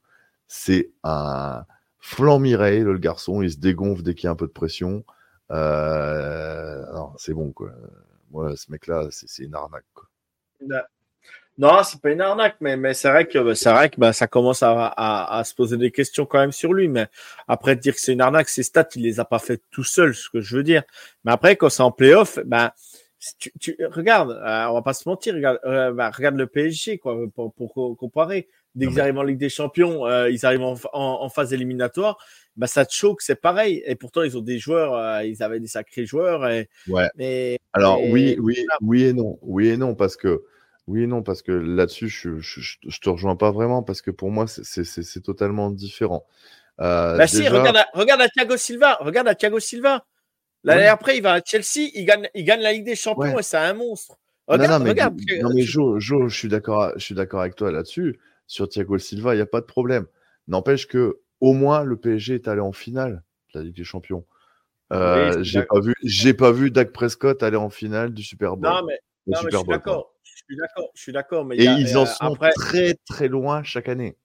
c'est 0.49 0.91
un, 1.05 1.65
Flan 2.05 2.41
Mireille, 2.41 2.81
le 2.81 2.99
garçon, 2.99 3.43
il 3.43 3.51
se 3.53 3.59
dégonfle 3.59 4.03
dès 4.03 4.15
qu'il 4.15 4.25
y 4.25 4.29
a 4.29 4.33
un 4.33 4.37
peu 4.37 4.49
de 4.49 4.53
pression. 4.53 5.05
Euh, 5.53 6.85
c'est 7.17 7.33
bon, 7.33 7.53
quoi. 7.53 7.71
Moi, 8.33 8.57
ce 8.57 8.71
mec-là, 8.73 9.07
c'est 9.11 9.45
une 9.45 9.55
arnaque, 9.55 9.87
quoi. 9.95 10.09
Non, 11.59 11.83
c'est 11.85 12.01
pas 12.01 12.11
une 12.11 12.21
arnaque, 12.21 12.57
mais, 12.61 12.77
mais 12.77 12.93
c'est 12.93 13.09
vrai 13.09 13.27
que, 13.27 13.55
c'est 13.55 13.71
vrai 13.71 13.89
que 13.89 14.01
bah, 14.01 14.13
ça 14.13 14.27
commence 14.27 14.65
à, 14.65 14.93
à, 14.97 15.45
se 15.45 15.55
poser 15.55 15.77
des 15.77 15.93
questions 15.93 16.27
quand 16.27 16.39
même 16.39 16.51
sur 16.51 16.75
lui. 16.75 16.89
Mais 16.89 17.07
après, 17.47 17.77
dire 17.77 17.95
que 17.95 18.01
c'est 18.01 18.15
une 18.15 18.21
arnaque, 18.21 18.49
ses 18.49 18.65
stats, 18.65 18.89
il 18.97 19.03
les 19.03 19.21
a 19.21 19.25
pas 19.25 19.39
fait 19.39 19.63
tout 19.71 19.85
seul, 19.85 20.13
ce 20.13 20.29
que 20.29 20.41
je 20.41 20.57
veux 20.57 20.65
dire. 20.65 20.83
Mais 21.25 21.31
après, 21.31 21.55
quand 21.55 21.69
c'est 21.69 21.85
en 21.85 21.93
playoff, 21.93 22.41
ben, 22.47 22.73
tu, 23.39 23.53
tu, 23.61 23.77
regarde, 23.91 24.31
euh, 24.31 24.67
on 24.71 24.75
va 24.75 24.83
pas 24.83 24.95
se 24.95 25.09
mentir, 25.09 25.35
regarde, 25.35 25.61
euh, 25.67 25.93
bah, 25.93 26.11
regarde 26.11 26.35
le 26.35 26.49
PSG, 26.49 26.99
quoi, 26.99 27.17
pour, 27.33 27.53
pour 27.53 27.97
comparer 27.97 28.49
dès 28.75 28.87
qu'ils 28.87 29.01
arrivent 29.01 29.19
en 29.19 29.23
Ligue 29.23 29.39
des 29.39 29.49
Champions, 29.49 30.07
euh, 30.07 30.31
ils 30.31 30.45
arrivent 30.47 30.63
en, 30.93 31.29
phase 31.29 31.53
éliminatoire, 31.53 32.19
bah 32.57 32.67
ça 32.67 32.85
te 32.85 32.93
choque, 32.93 33.23
c'est 33.23 33.41
pareil. 33.41 33.83
Et 33.87 33.95
pourtant, 33.95 34.23
ils 34.23 34.37
ont 34.37 34.43
des 34.43 34.59
joueurs, 34.59 34.95
euh, 34.95 35.25
ils 35.25 35.43
avaient 35.43 35.61
des 35.61 35.67
sacrés 35.67 36.07
joueurs. 36.07 36.49
Et, 36.49 36.69
ouais. 36.89 37.59
Alors 37.73 38.03
oui, 38.03 38.37
oui, 38.41 38.65
oui 38.81 39.05
et 39.05 39.13
non, 39.13 39.39
oui 39.43 39.69
et 39.69 39.77
non, 39.77 39.95
parce 39.95 40.17
que 40.17 40.43
oui 40.87 41.05
et 41.05 41.07
non, 41.07 41.23
parce 41.23 41.43
que 41.43 41.53
là-dessus, 41.53 42.09
je, 42.09 42.39
je, 42.41 43.01
te 43.01 43.09
rejoins 43.09 43.37
pas 43.37 43.51
vraiment, 43.51 43.83
parce 43.83 44.03
que 44.03 44.11
pour 44.11 44.31
moi, 44.31 44.47
c'est 44.47 45.23
totalement 45.23 45.71
différent. 45.71 46.27
Euh, 46.81 47.17
bah 47.17 47.27
si, 47.27 47.47
regarde 47.49 47.77
à, 47.77 47.87
regarde 47.93 48.21
à 48.23 48.29
Thiago 48.29 48.57
Silva, 48.57 48.97
regarde 49.01 49.29
à 49.29 49.35
Thiago 49.35 49.61
Silva. 49.61 50.05
L'année 50.65 50.87
après, 50.87 51.17
il 51.17 51.23
va 51.23 51.35
à 51.35 51.41
Chelsea, 51.45 51.91
il 51.93 52.05
gagne, 52.05 52.29
il 52.35 52.45
gagne 52.45 52.61
la 52.61 52.73
Ligue 52.73 52.85
des 52.85 52.95
Champions 52.95 53.39
et 53.39 53.43
c'est 53.43 53.57
un 53.57 53.75
monstre. 53.75 54.19
Regarde, 54.47 54.71
non, 54.71 54.79
non, 54.79 54.85
mais, 54.85 54.91
regarde, 54.91 55.21
non, 55.41 55.51
mais 55.55 55.63
Jo, 55.63 55.99
jo, 55.99 56.29
je 56.29 56.29
je 56.29 56.37
suis 56.99 57.15
d'accord 57.15 57.41
avec 57.41 57.57
toi 57.57 57.73
là-dessus 57.73 58.19
sur 58.47 58.69
Thiago 58.69 58.99
Silva, 58.99 59.35
il 59.35 59.39
n'y 59.39 59.43
a 59.43 59.47
pas 59.47 59.61
de 59.61 59.67
problème. 59.67 60.07
N'empêche 60.49 60.87
que 60.87 61.21
au 61.41 61.53
moins 61.53 61.85
le 61.85 61.97
PSG 61.97 62.35
est 62.35 62.49
allé 62.49 62.61
en 62.61 62.73
finale 62.73 63.23
de 63.53 63.61
la 63.61 63.65
Ligue 63.65 63.77
des 63.77 63.85
Champions. 63.85 64.25
Euh, 64.93 65.43
j'ai 65.43 65.63
pas 65.63 65.81
vu, 65.81 65.95
j'ai 66.03 66.35
pas 66.35 66.53
vu 66.53 66.71
Dak 66.71 66.93
Prescott 66.93 67.43
aller 67.43 67.57
en 67.57 67.71
finale 67.71 68.13
du 68.13 68.23
Super 68.23 68.57
Bowl. 68.57 68.71
Non 68.71 68.85
mais, 68.87 68.99
je 69.27 69.39
suis 69.39 69.67
d'accord, 69.67 70.15
je 70.23 70.31
suis 70.37 70.57
d'accord, 70.57 70.91
je 70.95 71.01
suis 71.01 71.13
d'accord. 71.13 71.45
Mais 71.45 71.57
et 71.57 71.65
ils 71.65 71.97
en 71.97 72.05
sont 72.05 72.37
très 72.55 72.95
très 73.07 73.29
loin 73.29 73.63
chaque 73.63 73.89
année. 73.89 74.17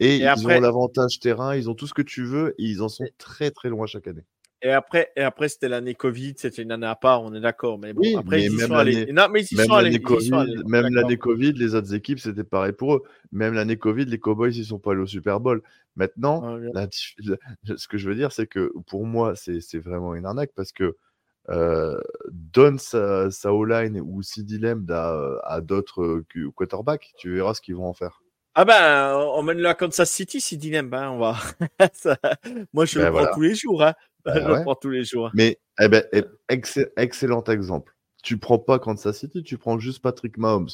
Et, 0.00 0.16
ils 0.16 0.46
ont 0.46 0.60
l'avantage 0.60 1.20
terrain, 1.20 1.54
ils 1.54 1.68
ont 1.68 1.74
tout 1.74 1.86
ce 1.86 1.94
que 1.94 2.02
tu 2.02 2.24
veux, 2.24 2.54
et 2.58 2.64
ils 2.64 2.82
en 2.82 2.88
sont 2.88 3.04
très 3.18 3.50
très 3.50 3.68
loin 3.68 3.86
chaque 3.86 4.06
année. 4.06 4.24
Et 4.62 4.70
après, 4.70 5.12
et 5.16 5.22
après 5.22 5.48
c'était 5.48 5.68
l'année 5.68 5.94
Covid, 5.94 6.34
c'était 6.36 6.62
une 6.62 6.72
année 6.72 6.86
à 6.86 6.96
part, 6.96 7.22
on 7.22 7.34
est 7.34 7.40
d'accord. 7.40 7.78
Mais 7.78 7.92
bon, 7.92 8.18
après, 8.18 8.44
ils 8.44 8.60
sont 8.60 8.72
allés. 8.72 9.12
Non, 9.12 9.28
mais 9.30 9.44
ils 9.44 9.56
même 9.56 9.68
l'année 9.68 10.00
COVID, 10.00 10.30
même 10.66 10.94
l'année 10.94 11.18
Covid, 11.18 11.52
les 11.52 11.74
autres 11.74 11.94
équipes, 11.94 12.18
c'était 12.18 12.44
pareil 12.44 12.72
pour 12.72 12.94
eux. 12.94 13.02
Même 13.32 13.54
l'année 13.54 13.76
Covid, 13.76 14.06
les 14.06 14.18
Cowboys, 14.18 14.56
ils 14.56 14.64
sont 14.64 14.78
pas 14.78 14.92
allés 14.92 15.02
au 15.02 15.06
Super 15.06 15.40
Bowl. 15.40 15.62
Maintenant, 15.94 16.58
ce 16.90 17.88
que 17.88 17.98
je 17.98 18.08
veux 18.08 18.14
dire, 18.14 18.32
c'est 18.32 18.46
que 18.46 18.72
pour 18.86 19.04
moi, 19.04 19.34
c'est 19.36 19.78
vraiment 19.78 20.14
une 20.14 20.24
arnaque 20.24 20.52
parce 20.54 20.72
que 20.72 20.96
euh, 21.48 22.00
donne 22.32 22.78
sa, 22.78 23.30
sa 23.30 23.52
O-line 23.52 24.00
ou 24.00 24.20
CD 24.22 24.58
Lamb 24.58 24.90
à, 24.90 25.38
à 25.44 25.60
d'autres 25.60 26.02
euh, 26.02 26.50
quarterbacks, 26.56 27.12
tu 27.16 27.32
verras 27.34 27.54
ce 27.54 27.60
qu'ils 27.60 27.76
vont 27.76 27.86
en 27.86 27.94
faire. 27.94 28.20
Ah 28.56 28.64
ben, 28.64 29.14
on 29.34 29.42
mène 29.42 29.58
la 29.58 29.74
Kansas 29.74 30.10
City, 30.10 30.40
CD 30.40 30.70
Lamb, 30.70 30.92
hein, 30.94 31.10
on 31.10 31.18
va. 31.18 31.36
Moi, 32.72 32.86
je 32.86 32.98
ben 32.98 33.06
le 33.06 33.12
prends 33.12 33.34
tous 33.34 33.42
les 33.42 33.54
jours. 33.54 33.82
Hein. 33.84 33.92
Bah 34.26 34.34
je 34.64 34.80
tous 34.80 34.90
les 34.90 35.04
jours. 35.04 35.30
Mais 35.34 35.58
eh 35.80 35.88
ben, 35.88 36.04
eh, 36.12 36.24
excellent 36.48 37.44
exemple. 37.44 37.94
Tu 38.22 38.38
prends 38.38 38.58
pas 38.58 38.78
Kansas 38.78 39.18
City, 39.18 39.42
tu 39.42 39.56
prends 39.56 39.78
juste 39.78 40.02
Patrick 40.02 40.36
Mahomes. 40.36 40.68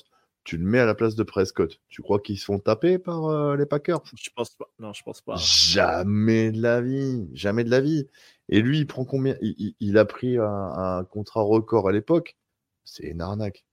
Tu 0.44 0.56
le 0.56 0.64
mets 0.64 0.80
à 0.80 0.86
la 0.86 0.94
place 0.94 1.14
de 1.14 1.22
Prescott. 1.22 1.80
Tu 1.88 2.02
crois 2.02 2.18
qu'ils 2.18 2.38
se 2.38 2.46
font 2.46 2.58
taper 2.58 2.98
par 2.98 3.26
euh, 3.26 3.56
les 3.56 3.66
Packers? 3.66 4.02
Je 4.16 4.30
pense 4.34 4.50
pas. 4.56 4.64
Non, 4.80 4.92
je 4.92 5.02
pense 5.04 5.20
pas. 5.20 5.36
Jamais 5.36 6.50
de 6.50 6.60
la 6.60 6.80
vie. 6.80 7.28
Jamais 7.32 7.62
de 7.62 7.70
la 7.70 7.80
vie. 7.80 8.08
Et 8.48 8.60
lui, 8.60 8.78
il 8.78 8.86
prend 8.86 9.04
combien? 9.04 9.36
Il, 9.40 9.98
a 9.98 10.04
pris 10.04 10.38
un, 10.38 10.44
un 10.44 11.04
contrat 11.04 11.42
record 11.42 11.88
à 11.88 11.92
l'époque? 11.92 12.36
C'est 12.84 13.04
une 13.04 13.20
arnaque. 13.20 13.64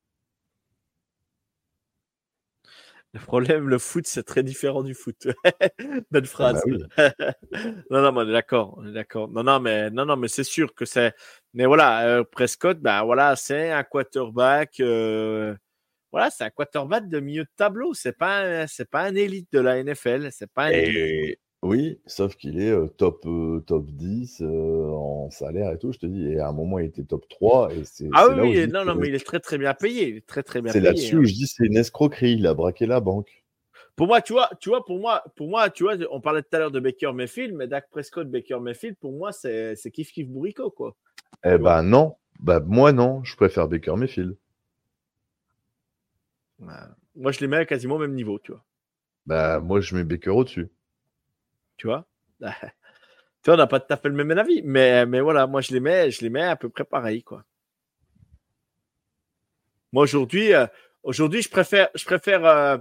Le 3.13 3.19
problème, 3.19 3.67
le 3.69 3.79
foot, 3.79 4.05
c'est 4.05 4.23
très 4.23 4.43
différent 4.43 4.83
du 4.83 4.93
foot. 4.93 5.27
Belle 6.11 6.23
ah 6.23 6.27
phrase. 6.27 6.63
Bah 6.95 7.11
non, 7.89 8.01
non, 8.01 8.11
mais 8.11 8.19
on 8.21 8.29
est 8.29 8.31
d'accord, 8.31 8.75
on 8.77 8.87
est 8.87 8.91
d'accord. 8.91 9.29
Non, 9.29 9.43
non, 9.43 9.59
mais 9.59 9.89
non, 9.89 10.05
non, 10.05 10.15
mais 10.15 10.27
c'est 10.27 10.43
sûr 10.43 10.75
que 10.75 10.85
c'est. 10.85 11.13
Mais 11.53 11.65
voilà, 11.65 12.07
euh, 12.07 12.23
Prescott, 12.23 12.79
ben 12.79 13.03
voilà, 13.03 13.35
c'est 13.35 13.71
un 13.71 13.83
quarterback. 13.83 14.79
Euh, 14.79 15.55
voilà, 16.11 16.29
c'est 16.29 16.43
un 16.43 16.51
quarterback 16.51 17.09
de 17.09 17.19
milieu 17.19 17.43
de 17.43 17.49
tableau. 17.55 17.95
C'est 17.95 18.17
pas, 18.17 18.67
c'est 18.67 18.89
pas 18.89 19.01
un 19.01 19.15
élite 19.15 19.47
de 19.51 19.59
la 19.59 19.83
NFL. 19.83 20.29
C'est 20.31 20.51
pas 20.51 20.65
un 20.65 20.69
élite. 20.69 21.39
Oui, 21.61 21.99
sauf 22.05 22.35
qu'il 22.37 22.61
est 22.61 22.73
top, 22.95 23.27
top 23.65 23.85
10 23.85 24.41
en 24.41 25.29
salaire 25.29 25.71
et 25.73 25.77
tout, 25.77 25.91
je 25.91 25.99
te 25.99 26.05
dis. 26.05 26.31
Et 26.31 26.39
à 26.39 26.47
un 26.47 26.53
moment, 26.53 26.79
il 26.79 26.85
était 26.85 27.03
top 27.03 27.27
3. 27.27 27.73
Et 27.73 27.83
c'est, 27.83 28.07
ah 28.13 28.29
oui, 28.29 28.65
non, 28.67 28.85
non, 28.85 28.95
mais 28.95 29.09
il 29.09 29.15
est 29.15 29.25
très 29.25 29.41
très 29.41 29.57
bien 29.57 29.73
payé. 29.73 30.21
très 30.21 30.41
très 30.41 30.61
bien 30.61 30.71
C'est 30.71 30.79
là-dessus 30.79 31.17
hein. 31.17 31.19
où 31.19 31.25
je 31.25 31.33
dis 31.33 31.47
c'est 31.47 31.65
une 31.65 31.75
escroquerie. 31.75 32.33
Il 32.33 32.47
a 32.47 32.53
braqué 32.53 32.85
la 32.85 33.01
banque. 33.01 33.43
Pour 33.97 34.07
moi, 34.07 34.21
tu 34.21 34.31
vois, 34.31 34.49
tu 34.61 34.69
vois, 34.69 34.85
pour 34.85 34.97
moi, 34.97 35.25
pour 35.35 35.49
moi, 35.49 35.69
tu 35.69 35.83
vois, 35.83 35.95
on 36.11 36.21
parlait 36.21 36.41
tout 36.41 36.55
à 36.55 36.59
l'heure 36.59 36.71
de 36.71 36.79
Baker 36.79 37.11
Mayfield, 37.11 37.53
mais 37.53 37.67
Dak 37.67 37.89
Prescott, 37.89 38.31
Baker 38.31 38.59
Mayfield, 38.61 38.95
pour 38.95 39.11
moi, 39.11 39.33
c'est 39.33 39.75
c'est 39.75 39.91
kiff 39.91 40.13
kiff 40.13 40.29
bourrico, 40.29 40.71
quoi. 40.71 40.95
Eh 41.43 41.57
ben 41.57 41.83
non. 41.83 42.15
Bah 42.39 42.61
moi 42.61 42.93
non, 42.93 43.21
je 43.25 43.35
préfère 43.35 43.67
Baker 43.67 43.97
Mayfield. 43.97 44.37
Moi, 46.59 47.31
je 47.33 47.41
les 47.41 47.47
mets 47.47 47.57
à 47.57 47.65
quasiment 47.65 47.95
au 47.95 47.99
même 47.99 48.13
niveau, 48.13 48.39
tu 48.39 48.53
vois. 48.53 48.63
Bah 49.25 49.59
moi 49.59 49.81
je 49.81 49.93
mets 49.93 50.05
Baker 50.05 50.29
au-dessus. 50.29 50.69
Tu 51.79 51.87
vois? 51.87 52.05
Tu 53.41 53.45
vois, 53.49 53.53
on 53.53 53.57
n'a 53.57 53.67
pas 53.67 53.79
tout 53.79 53.93
à 53.93 53.95
fait 53.95 54.09
le 54.09 54.15
même 54.15 54.37
avis, 54.37 54.61
mais, 54.65 55.05
mais 55.05 55.21
voilà, 55.21 55.47
moi, 55.47 55.61
je 55.61 55.71
les 55.71 55.79
mets, 55.79 56.11
je 56.11 56.19
les 56.19 56.29
mets 56.29 56.43
à 56.43 56.57
peu 56.57 56.67
près 56.67 56.83
pareil, 56.83 57.23
quoi. 57.23 57.45
Moi, 59.93 60.03
aujourd'hui, 60.03 60.53
euh, 60.53 60.67
aujourd'hui, 61.03 61.41
je 61.41 61.49
préfère, 61.49 61.87
je 61.95 62.03
préfère, 62.03 62.45
euh, 62.45 62.77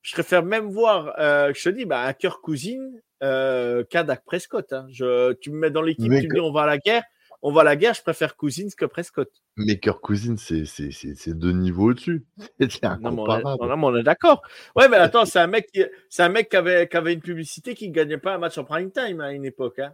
je 0.00 0.14
préfère 0.14 0.42
même 0.42 0.70
voir, 0.70 1.12
euh, 1.18 1.52
je 1.54 1.62
te 1.62 1.68
dis, 1.68 1.84
bah, 1.84 2.04
un 2.04 2.14
cœur 2.14 2.40
cousine 2.40 3.02
euh, 3.22 3.84
qu'un 3.84 4.04
Dak 4.04 4.24
Prescott. 4.24 4.72
Hein. 4.72 4.86
Je, 4.90 5.34
tu 5.34 5.50
me 5.50 5.58
mets 5.58 5.70
dans 5.70 5.82
l'équipe, 5.82 6.04
tu 6.04 6.10
me 6.10 6.34
dis, 6.34 6.40
on 6.40 6.52
va 6.52 6.62
à 6.62 6.66
la 6.66 6.78
guerre, 6.78 7.04
on 7.42 7.52
va 7.52 7.60
à 7.60 7.64
la 7.64 7.76
guerre, 7.76 7.94
je 7.94 8.02
préfère 8.02 8.36
Cousins 8.36 8.68
que 8.76 8.84
Prescott. 8.84 9.30
Mais 9.56 9.78
Kirk 9.78 10.00
Cousins, 10.00 10.36
c'est 10.36 10.64
c'est- 10.64 10.90
c'est- 10.90 11.14
c'est 11.14 11.34
deux 11.38 11.52
niveaux 11.52 11.90
au-dessus. 11.90 12.26
C'est 12.60 12.82
Non, 12.82 12.96
mais 13.00 13.06
on 13.06 13.10
est, 13.10 13.32
incomparable. 13.32 13.66
non, 13.68 13.76
mais 13.76 13.84
on 13.86 13.96
est 13.96 14.02
d'accord. 14.02 14.42
Ouais, 14.76 14.88
mais 14.88 14.96
attends, 15.14 15.24
c'est 15.24 15.38
un 15.38 15.46
mec 15.46 15.66
qui, 15.72 15.84
c'est 16.08 16.22
un 16.22 16.28
mec 16.28 16.48
qui 16.48 16.56
avait, 16.56 16.88
qui 16.88 16.96
avait 16.96 17.12
une 17.14 17.20
publicité 17.20 17.74
qui 17.74 17.88
ne 17.88 17.94
gagnait 17.94 18.18
pas 18.18 18.34
un 18.34 18.38
match 18.38 18.58
en 18.58 18.64
prime 18.64 18.90
time 18.90 19.20
à 19.20 19.32
une 19.32 19.44
époque. 19.44 19.78
Hein. 19.78 19.92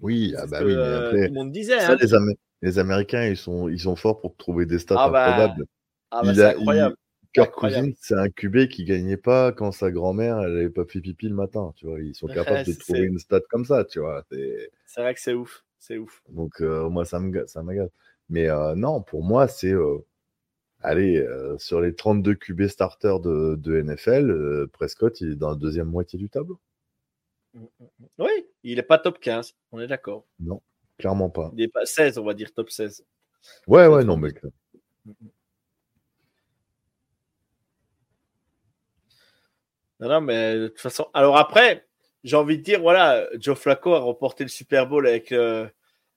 Oui, 0.00 0.32
C'est 0.34 0.40
ah 0.42 0.46
bah 0.46 0.58
oui, 0.64 0.74
mais 0.74 0.82
après, 0.82 1.26
tout 1.28 1.34
le 1.34 1.38
monde 1.38 1.52
disait. 1.52 1.78
ça, 1.80 1.92
hein. 1.92 1.96
les, 2.00 2.14
Amé- 2.14 2.36
les 2.62 2.78
Américains, 2.78 3.24
ils 3.26 3.36
sont, 3.36 3.68
ils 3.68 3.80
sont 3.80 3.96
forts 3.96 4.20
pour 4.20 4.36
trouver 4.36 4.66
des 4.66 4.78
stats 4.78 4.96
Ah 4.98 5.08
bah, 5.10 5.26
improbables. 5.28 5.64
Ah, 6.10 6.22
bah, 6.22 6.28
il 6.30 6.36
c'est 6.36 6.42
a- 6.42 6.50
incroyable. 6.50 6.96
Kirk 7.32 7.48
incroyable. 7.48 7.86
Cousins, 7.88 7.98
c'est 8.00 8.14
un 8.14 8.28
QB 8.28 8.68
qui 8.68 8.84
gagnait 8.84 9.16
pas 9.16 9.50
quand 9.52 9.72
sa 9.72 9.90
grand-mère, 9.90 10.38
elle 10.40 10.56
avait 10.56 10.70
pas 10.70 10.84
fait 10.84 11.00
pipi 11.00 11.28
le 11.28 11.34
matin. 11.34 11.72
Tu 11.76 11.86
vois, 11.86 12.00
ils 12.00 12.14
sont 12.14 12.26
capables 12.60 12.64
de 12.66 12.72
C'est- 12.72 12.78
trouver 12.78 13.00
une 13.00 13.18
stat 13.18 13.40
comme 13.50 13.64
ça, 13.64 13.84
tu 13.84 13.98
vois. 14.00 14.24
c'est- 14.30 14.70
C'est 14.86 15.00
vrai 15.00 15.14
que 15.14 15.20
c'est 15.20 15.34
ouf. 15.34 15.63
C'est 15.86 15.98
ouf. 15.98 16.22
Donc 16.30 16.62
euh, 16.62 16.88
moi, 16.88 17.04
ça 17.04 17.20
me, 17.20 17.46
ça 17.46 17.62
m'agace. 17.62 17.90
Mais 18.30 18.48
euh, 18.48 18.74
non, 18.74 19.02
pour 19.02 19.22
moi, 19.22 19.48
c'est, 19.48 19.74
euh, 19.74 19.98
allez, 20.80 21.22
sur 21.58 21.82
les 21.82 21.94
32 21.94 22.36
QB 22.36 22.68
starters 22.68 23.20
de, 23.20 23.56
de 23.56 23.82
NFL, 23.82 24.68
Prescott, 24.72 25.20
il 25.20 25.32
est 25.32 25.36
dans 25.36 25.50
la 25.50 25.56
deuxième 25.56 25.88
moitié 25.88 26.18
du 26.18 26.30
tableau. 26.30 26.58
Oui, 28.16 28.30
il 28.62 28.76
n'est 28.76 28.82
pas 28.82 28.96
top 28.96 29.20
15. 29.20 29.54
On 29.72 29.80
est 29.80 29.86
d'accord. 29.86 30.24
Clairement 30.96 31.28
pas. 31.28 31.50
Il 31.52 31.58
n'est 31.58 31.68
pas 31.68 31.84
16, 31.84 32.16
on 32.16 32.24
va 32.24 32.32
dire 32.32 32.54
top 32.54 32.70
16. 32.70 33.04
Ouais, 33.66 33.86
ouais, 33.86 34.04
non, 34.04 34.16
mais 34.16 34.32
Non, 40.00 40.08
non, 40.08 40.20
mais 40.22 40.58
de 40.58 40.68
toute 40.68 40.80
façon. 40.80 41.08
Alors 41.12 41.36
après, 41.36 41.86
j'ai 42.24 42.36
envie 42.36 42.58
de 42.58 42.62
dire, 42.62 42.80
voilà, 42.80 43.26
Joe 43.38 43.56
Flacco 43.58 43.94
a 43.94 44.00
remporté 44.00 44.42
le 44.44 44.48
Super 44.50 44.86
Bowl 44.88 45.06
avec, 45.06 45.30
euh, 45.30 45.66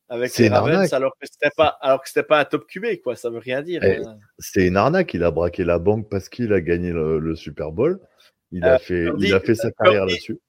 avec 0.09 0.35
les 0.37 0.47
Ravens 0.49 0.91
alors 0.93 1.11
que 1.19 1.27
c'était 1.29 1.53
pas, 1.55 1.77
alors 1.81 2.01
que 2.01 2.07
c'était 2.07 2.23
pas 2.23 2.39
un 2.39 2.45
top 2.45 2.65
QB, 2.67 3.01
quoi. 3.03 3.15
Ça 3.15 3.29
veut 3.29 3.39
rien 3.39 3.61
dire. 3.61 3.83
Eh, 3.83 3.97
hein. 3.97 4.17
c'est 4.39 4.65
une 4.65 4.77
arnaque. 4.77 5.13
Il 5.13 5.23
a 5.23 5.31
braqué 5.31 5.63
la 5.65 5.79
banque 5.79 6.09
parce 6.09 6.29
qu'il 6.29 6.53
a 6.53 6.61
gagné 6.61 6.91
le, 6.91 7.19
le 7.19 7.35
Super 7.35 7.71
Bowl. 7.71 7.99
Il 8.51 8.63
a 8.63 8.75
Euh, 8.75 8.77
fait, 8.79 9.03
Purdy- 9.05 9.27
il 9.27 9.33
a 9.33 9.39
fait 9.41 9.55
sa 9.55 9.69
carrière 9.71 10.05
là-dessus. 10.05 10.39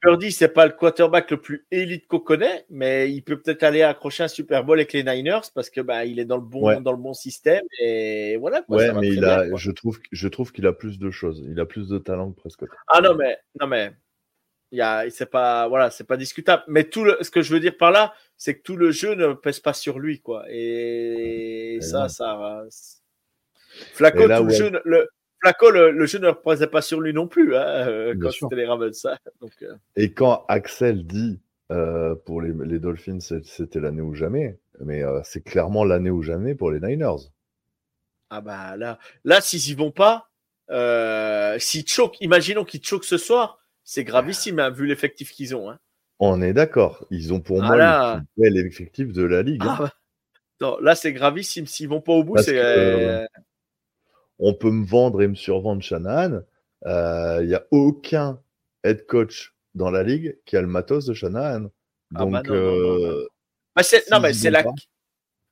Purdy, 0.00 0.32
c'est 0.32 0.48
pas 0.48 0.64
le 0.66 0.72
quarterback 0.72 1.30
le 1.30 1.36
plus 1.36 1.66
élite 1.70 2.06
qu'on 2.08 2.20
connaît, 2.20 2.64
mais 2.70 3.12
il 3.12 3.20
peut 3.22 3.38
peut-être 3.38 3.62
aller 3.62 3.82
accrocher 3.82 4.22
un 4.24 4.28
Super 4.28 4.64
Bowl 4.64 4.78
avec 4.78 4.94
les 4.94 5.04
Niners 5.04 5.40
parce 5.54 5.68
que 5.68 5.82
bah, 5.82 6.06
il 6.06 6.18
est 6.18 6.24
dans 6.24 6.36
le 6.38 6.42
bon, 6.42 6.62
Ouais. 6.64 6.80
dans 6.80 6.90
le 6.92 6.96
bon 6.98 7.12
système 7.12 7.62
et 7.82 8.38
voilà. 8.38 8.62
Quoi, 8.62 8.78
Ouais, 8.78 8.86
ça 8.86 8.92
va 8.94 9.00
mais 9.00 9.08
il 9.08 9.20
bien, 9.20 9.28
a, 9.28 9.48
quoi. 9.50 9.58
je 9.58 9.70
trouve, 9.70 10.00
je 10.10 10.26
trouve 10.28 10.52
qu'il 10.52 10.66
a 10.66 10.72
plus 10.72 10.98
de 10.98 11.10
choses. 11.10 11.44
Il 11.46 11.60
a 11.60 11.66
plus 11.66 11.86
de 11.88 11.98
talent 11.98 12.32
que 12.32 12.40
Prescott. 12.40 12.70
Ah 12.88 13.02
non, 13.02 13.14
mais 13.14 13.36
non, 13.60 13.66
mais 13.66 13.92
y 14.78 14.80
a, 14.82 15.08
c'est 15.10 15.26
pas, 15.30 15.68
voilà, 15.68 15.90
c'est 15.90 16.04
pas 16.04 16.16
discutable. 16.16 16.62
Mais 16.68 16.84
tout 16.84 17.04
le, 17.04 17.16
ce 17.20 17.30
que 17.30 17.42
je 17.42 17.52
veux 17.52 17.60
dire 17.60 17.76
par 17.76 17.90
là, 17.90 18.14
c'est 18.36 18.56
que 18.56 18.62
tout 18.62 18.76
le 18.76 18.90
jeu 18.90 19.14
ne 19.14 19.32
pèse 19.34 19.60
pas 19.60 19.72
sur 19.72 19.98
lui, 19.98 20.20
quoi. 20.20 20.44
Et, 20.48 21.76
Et 21.76 21.80
ça, 21.80 22.02
non. 22.02 22.08
ça. 22.08 22.62
Flaco, 23.94 24.18
Et 24.20 24.26
là 24.26 24.38
tout 24.38 24.44
le 24.44 24.50
jeu, 24.52 24.80
le 24.84 25.08
Flaco, 25.40 25.70
le, 25.70 25.90
le 25.90 26.06
jeu 26.06 26.18
ne 26.18 26.28
reposait 26.28 26.66
pas 26.66 26.82
sur 26.82 27.00
lui 27.00 27.12
non 27.14 27.26
plus, 27.26 27.56
hein, 27.56 27.88
euh, 27.88 28.14
quand 28.20 28.30
c'était 28.30 28.56
les 28.56 28.66
Ravens, 28.66 28.92
ça. 28.98 29.18
Donc, 29.40 29.52
euh, 29.62 29.74
Et 29.96 30.12
quand 30.12 30.44
Axel 30.48 31.06
dit 31.06 31.40
euh, 31.72 32.14
pour 32.14 32.42
les, 32.42 32.52
les 32.66 32.78
Dolphins, 32.78 33.20
c'était 33.20 33.80
l'année 33.80 34.02
ou 34.02 34.14
jamais, 34.14 34.58
mais 34.80 35.02
euh, 35.02 35.20
c'est 35.24 35.42
clairement 35.42 35.84
l'année 35.84 36.10
ou 36.10 36.22
jamais 36.22 36.54
pour 36.54 36.70
les 36.70 36.80
Niners. 36.80 37.30
ah 38.30 38.40
bah 38.40 38.76
là, 38.76 38.98
là, 39.24 39.40
s'ils 39.40 39.70
y 39.70 39.74
vont 39.74 39.92
pas, 39.92 40.28
euh, 40.70 41.58
s'ils 41.58 41.86
choquent, 41.86 42.20
imaginons 42.20 42.64
qu'ils 42.64 42.84
choquent 42.84 43.04
ce 43.04 43.16
soir, 43.18 43.59
c'est 43.90 44.04
gravissime, 44.04 44.60
hein, 44.60 44.70
vu 44.70 44.86
l'effectif 44.86 45.32
qu'ils 45.32 45.56
ont. 45.56 45.68
Hein. 45.68 45.80
On 46.20 46.40
est 46.42 46.52
d'accord. 46.52 47.04
Ils 47.10 47.32
ont 47.34 47.40
pour 47.40 47.60
Ah 47.60 47.66
moi 47.66 47.76
là. 47.76 48.14
le 48.14 48.20
plus 48.20 48.52
bel 48.54 48.66
effectif 48.66 49.12
de 49.12 49.24
la 49.24 49.42
ligue. 49.42 49.62
hein. 49.64 49.74
Ah 49.76 49.82
bah, 49.82 49.92
non, 50.60 50.78
là, 50.80 50.94
c'est 50.94 51.12
gravissime. 51.12 51.66
S'ils 51.66 51.88
vont 51.88 52.00
pas 52.00 52.12
au 52.12 52.22
bout, 52.22 52.38
c'est. 52.38 52.56
euh, 52.56 53.26
On 54.38 54.54
peut 54.54 54.70
me 54.70 54.86
vendre 54.86 55.22
et 55.22 55.26
me 55.28 55.34
survendre 55.34 55.82
Shanahan. 55.82 56.42
Il 56.86 57.46
n'y 57.48 57.54
a 57.54 57.66
aucun 57.72 58.40
head 58.84 59.06
coach 59.06 59.54
dans 59.74 59.90
la 59.90 60.04
ligue 60.04 60.38
qui 60.44 60.56
a 60.56 60.60
le 60.60 60.68
matos 60.68 61.06
de 61.06 61.14
Shanahan. 61.14 61.68
Ah 62.14 62.18
Donc, 62.20 62.30
non, 62.48 62.54
non, 62.54 62.54
non, 62.54 62.60
euh, 62.60 63.26
c'est- 63.82 64.50
la, 64.50 64.64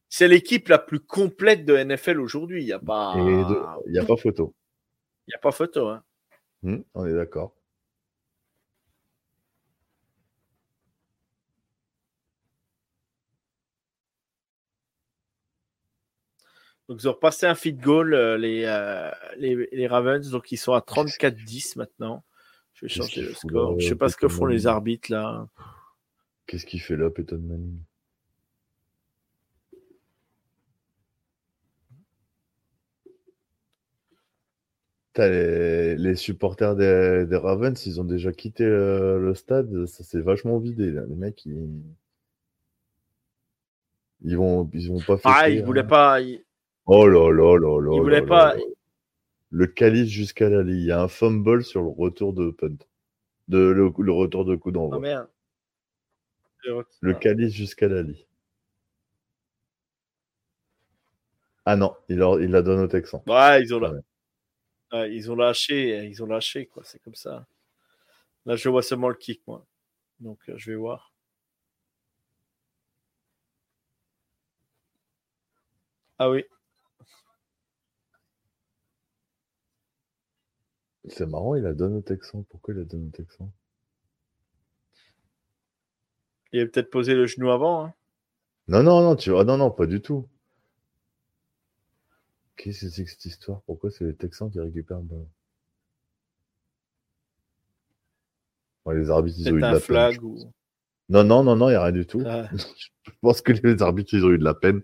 c'est 0.08 0.28
l'équipe 0.28 0.68
la 0.68 0.78
plus 0.78 1.00
complète 1.00 1.65
de 1.65 1.75
NFL 1.76 2.20
aujourd'hui. 2.20 2.62
Il 2.62 2.67
n'y 2.67 2.73
a 2.73 2.78
pas, 2.78 3.15
il 3.17 3.92
n'y 3.92 3.99
a 3.99 4.05
pas 4.05 4.17
photo. 4.17 4.55
il 5.26 5.33
y 5.33 5.34
a 5.34 5.39
pas 5.39 5.50
photo. 5.52 5.89
Hein. 5.89 6.05
Hmm, 6.62 6.78
on 6.94 7.05
est 7.05 7.15
d'accord. 7.15 7.55
Donc, 16.89 17.02
ils 17.02 17.08
ont 17.08 17.12
repassé 17.12 17.44
un 17.47 17.55
feed 17.55 17.81
goal, 17.81 18.15
euh, 18.15 18.39
les, 18.39 18.65
euh, 18.65 19.10
les, 19.36 19.68
les 19.73 19.86
Ravens. 19.86 20.31
Donc, 20.31 20.50
ils 20.52 20.57
sont 20.57 20.73
à 20.73 20.81
34-10 20.81 21.76
maintenant. 21.76 22.25
Je 22.75 22.86
vais 22.86 22.89
changer 22.89 23.23
le 23.23 23.34
score. 23.34 23.73
là, 23.73 23.76
Je 23.78 23.89
sais 23.89 23.94
pas 23.94 24.08
ce 24.08 24.17
que 24.17 24.28
font 24.28 24.47
les 24.47 24.67
arbitres 24.67 25.12
là. 25.12 25.49
Qu'est-ce 26.47 26.65
qu'il 26.65 26.81
fait 26.81 26.97
là, 26.97 27.10
Peyton 27.10 27.39
Manning? 27.39 27.78
Les, 35.17 35.97
les 35.97 36.15
supporters 36.15 36.76
des, 36.76 37.26
des 37.26 37.36
Ravens, 37.36 37.84
ils 37.86 38.00
ont 38.00 38.05
déjà 38.05 38.31
quitté 38.33 38.62
euh, 38.65 39.18
le 39.18 39.34
stade. 39.34 39.86
Ça 39.86 40.05
s'est 40.05 40.20
vachement 40.20 40.58
vidé. 40.58 40.92
Là. 40.92 41.02
Les 41.08 41.17
mecs, 41.17 41.44
ils... 41.44 41.83
ils 44.23 44.36
vont, 44.36 44.70
ils 44.73 44.89
vont 44.89 45.00
pas 45.00 45.18
faire. 45.18 45.33
Ah, 45.34 45.49
ils 45.50 45.65
voulaient 45.65 45.86
pas. 45.86 46.20
ils- 46.20 46.44
Oh 46.89 47.07
là 47.07 47.31
là 47.31 47.57
là 47.58 47.81
là. 47.81 48.00
Voulaient 48.02 48.20
là 48.23 48.26
pas-. 48.26 48.57
Le 49.50 49.67
calice 49.67 50.08
jusqu'à 50.10 50.49
la 50.49 50.62
ligne. 50.62 50.76
Il 50.81 50.86
y 50.86 50.92
a 50.92 51.00
un 51.02 51.08
fumble 51.08 51.62
sur 51.65 51.83
le 51.83 51.89
retour 51.89 52.33
de 52.33 52.50
punt. 52.50 52.76
De, 53.49 53.58
le, 53.58 53.92
le 53.99 54.12
retour 54.12 54.44
de 54.44 54.57
coup 54.57 54.70
Oh 54.70 54.73
d'envoi. 54.73 54.99
merde. 55.00 55.28
le 57.00 57.15
Ah. 57.15 57.18
calice 57.18 57.52
jusqu'à 57.55 57.89
la 57.89 58.02
ligne. 58.02 58.25
Ah 61.65 61.76
non, 61.76 61.94
il, 62.08 62.17
il 62.41 62.50
la 62.50 62.62
donne 62.62 62.81
au 62.81 62.86
Texan. 62.89 63.23
Ouais, 63.26 63.62
ils 63.62 63.75
ont, 63.75 63.81
la-. 63.81 63.92
Ouais, 64.92 65.15
ils 65.15 65.31
ont 65.31 65.36
lâché, 65.36 66.05
ils 66.07 66.23
ont 66.23 66.26
lâché, 66.26 66.67
quoi. 66.67 66.83
C'est 66.84 66.99
comme 67.02 67.15
ça. 67.15 67.47
Là, 68.47 68.57
je 68.57 68.68
vois 68.70 68.83
seulement 68.83 69.08
le 69.10 69.15
kick, 69.15 69.42
moi. 69.47 69.67
Donc, 70.20 70.39
euh, 70.49 70.55
je 70.57 70.70
vais 70.70 70.76
voir. 70.76 71.12
Ah 76.18 76.28
oui. 76.31 76.44
C'est 81.10 81.26
marrant, 81.26 81.54
il 81.54 81.62
la 81.62 81.74
donne 81.74 81.96
au 81.96 82.00
Texan. 82.00 82.44
Pourquoi 82.48 82.74
il 82.74 82.78
la 82.78 82.84
donne 82.84 83.06
au 83.08 83.10
Texan? 83.10 83.50
Il 86.52 86.60
avait 86.60 86.68
peut-être 86.68 86.90
posé 86.90 87.14
le 87.14 87.26
genou 87.26 87.50
avant. 87.50 87.84
hein. 87.84 87.94
Non, 88.68 88.82
non, 88.82 89.00
non, 89.02 89.16
tu... 89.16 89.34
ah, 89.36 89.44
non, 89.44 89.56
non, 89.56 89.70
pas 89.70 89.86
du 89.86 90.00
tout. 90.00 90.28
Qu'est-ce 92.56 92.86
que 92.86 92.90
c'est 92.90 93.04
que 93.04 93.10
cette 93.10 93.24
histoire? 93.24 93.62
Pourquoi 93.62 93.90
c'est 93.90 94.04
les 94.04 94.14
Texans 94.14 94.50
qui 94.50 94.60
récupèrent 94.60 94.98
le 94.98 95.04
ballon? 95.04 95.28
Ouais, 98.84 98.96
Les 98.96 99.10
arbitres, 99.10 99.38
ils 99.40 99.52
ont 99.52 99.56
eu 99.56 99.60
de 99.60 99.66
la 99.66 99.72
peine. 99.72 99.80
flag 99.80 100.22
ou. 100.24 100.52
Non, 101.08 101.24
non, 101.24 101.42
non, 101.42 101.56
non, 101.56 101.68
il 101.68 101.72
n'y 101.72 101.76
a 101.76 101.82
rien 101.82 101.92
du 101.92 102.06
tout. 102.06 102.22
Ah, 102.26 102.48
Je 102.52 103.12
pense 103.22 103.40
que 103.40 103.52
les 103.52 103.82
arbitres, 103.82 104.12
ils 104.14 104.24
ont 104.24 104.30
eu 104.30 104.38
de 104.38 104.44
la 104.44 104.54
peine. 104.54 104.82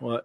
ouais. 0.00 0.20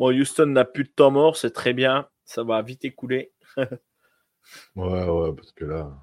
Bon, 0.00 0.18
Houston 0.18 0.46
n'a 0.46 0.64
plus 0.64 0.84
de 0.84 0.88
temps 0.88 1.10
mort, 1.10 1.36
c'est 1.36 1.50
très 1.50 1.74
bien. 1.74 2.08
Ça 2.24 2.42
va 2.42 2.62
vite 2.62 2.86
écouler. 2.86 3.32
ouais, 3.58 5.06
ouais, 5.06 5.32
parce 5.36 5.52
que 5.52 5.66
là. 5.66 5.94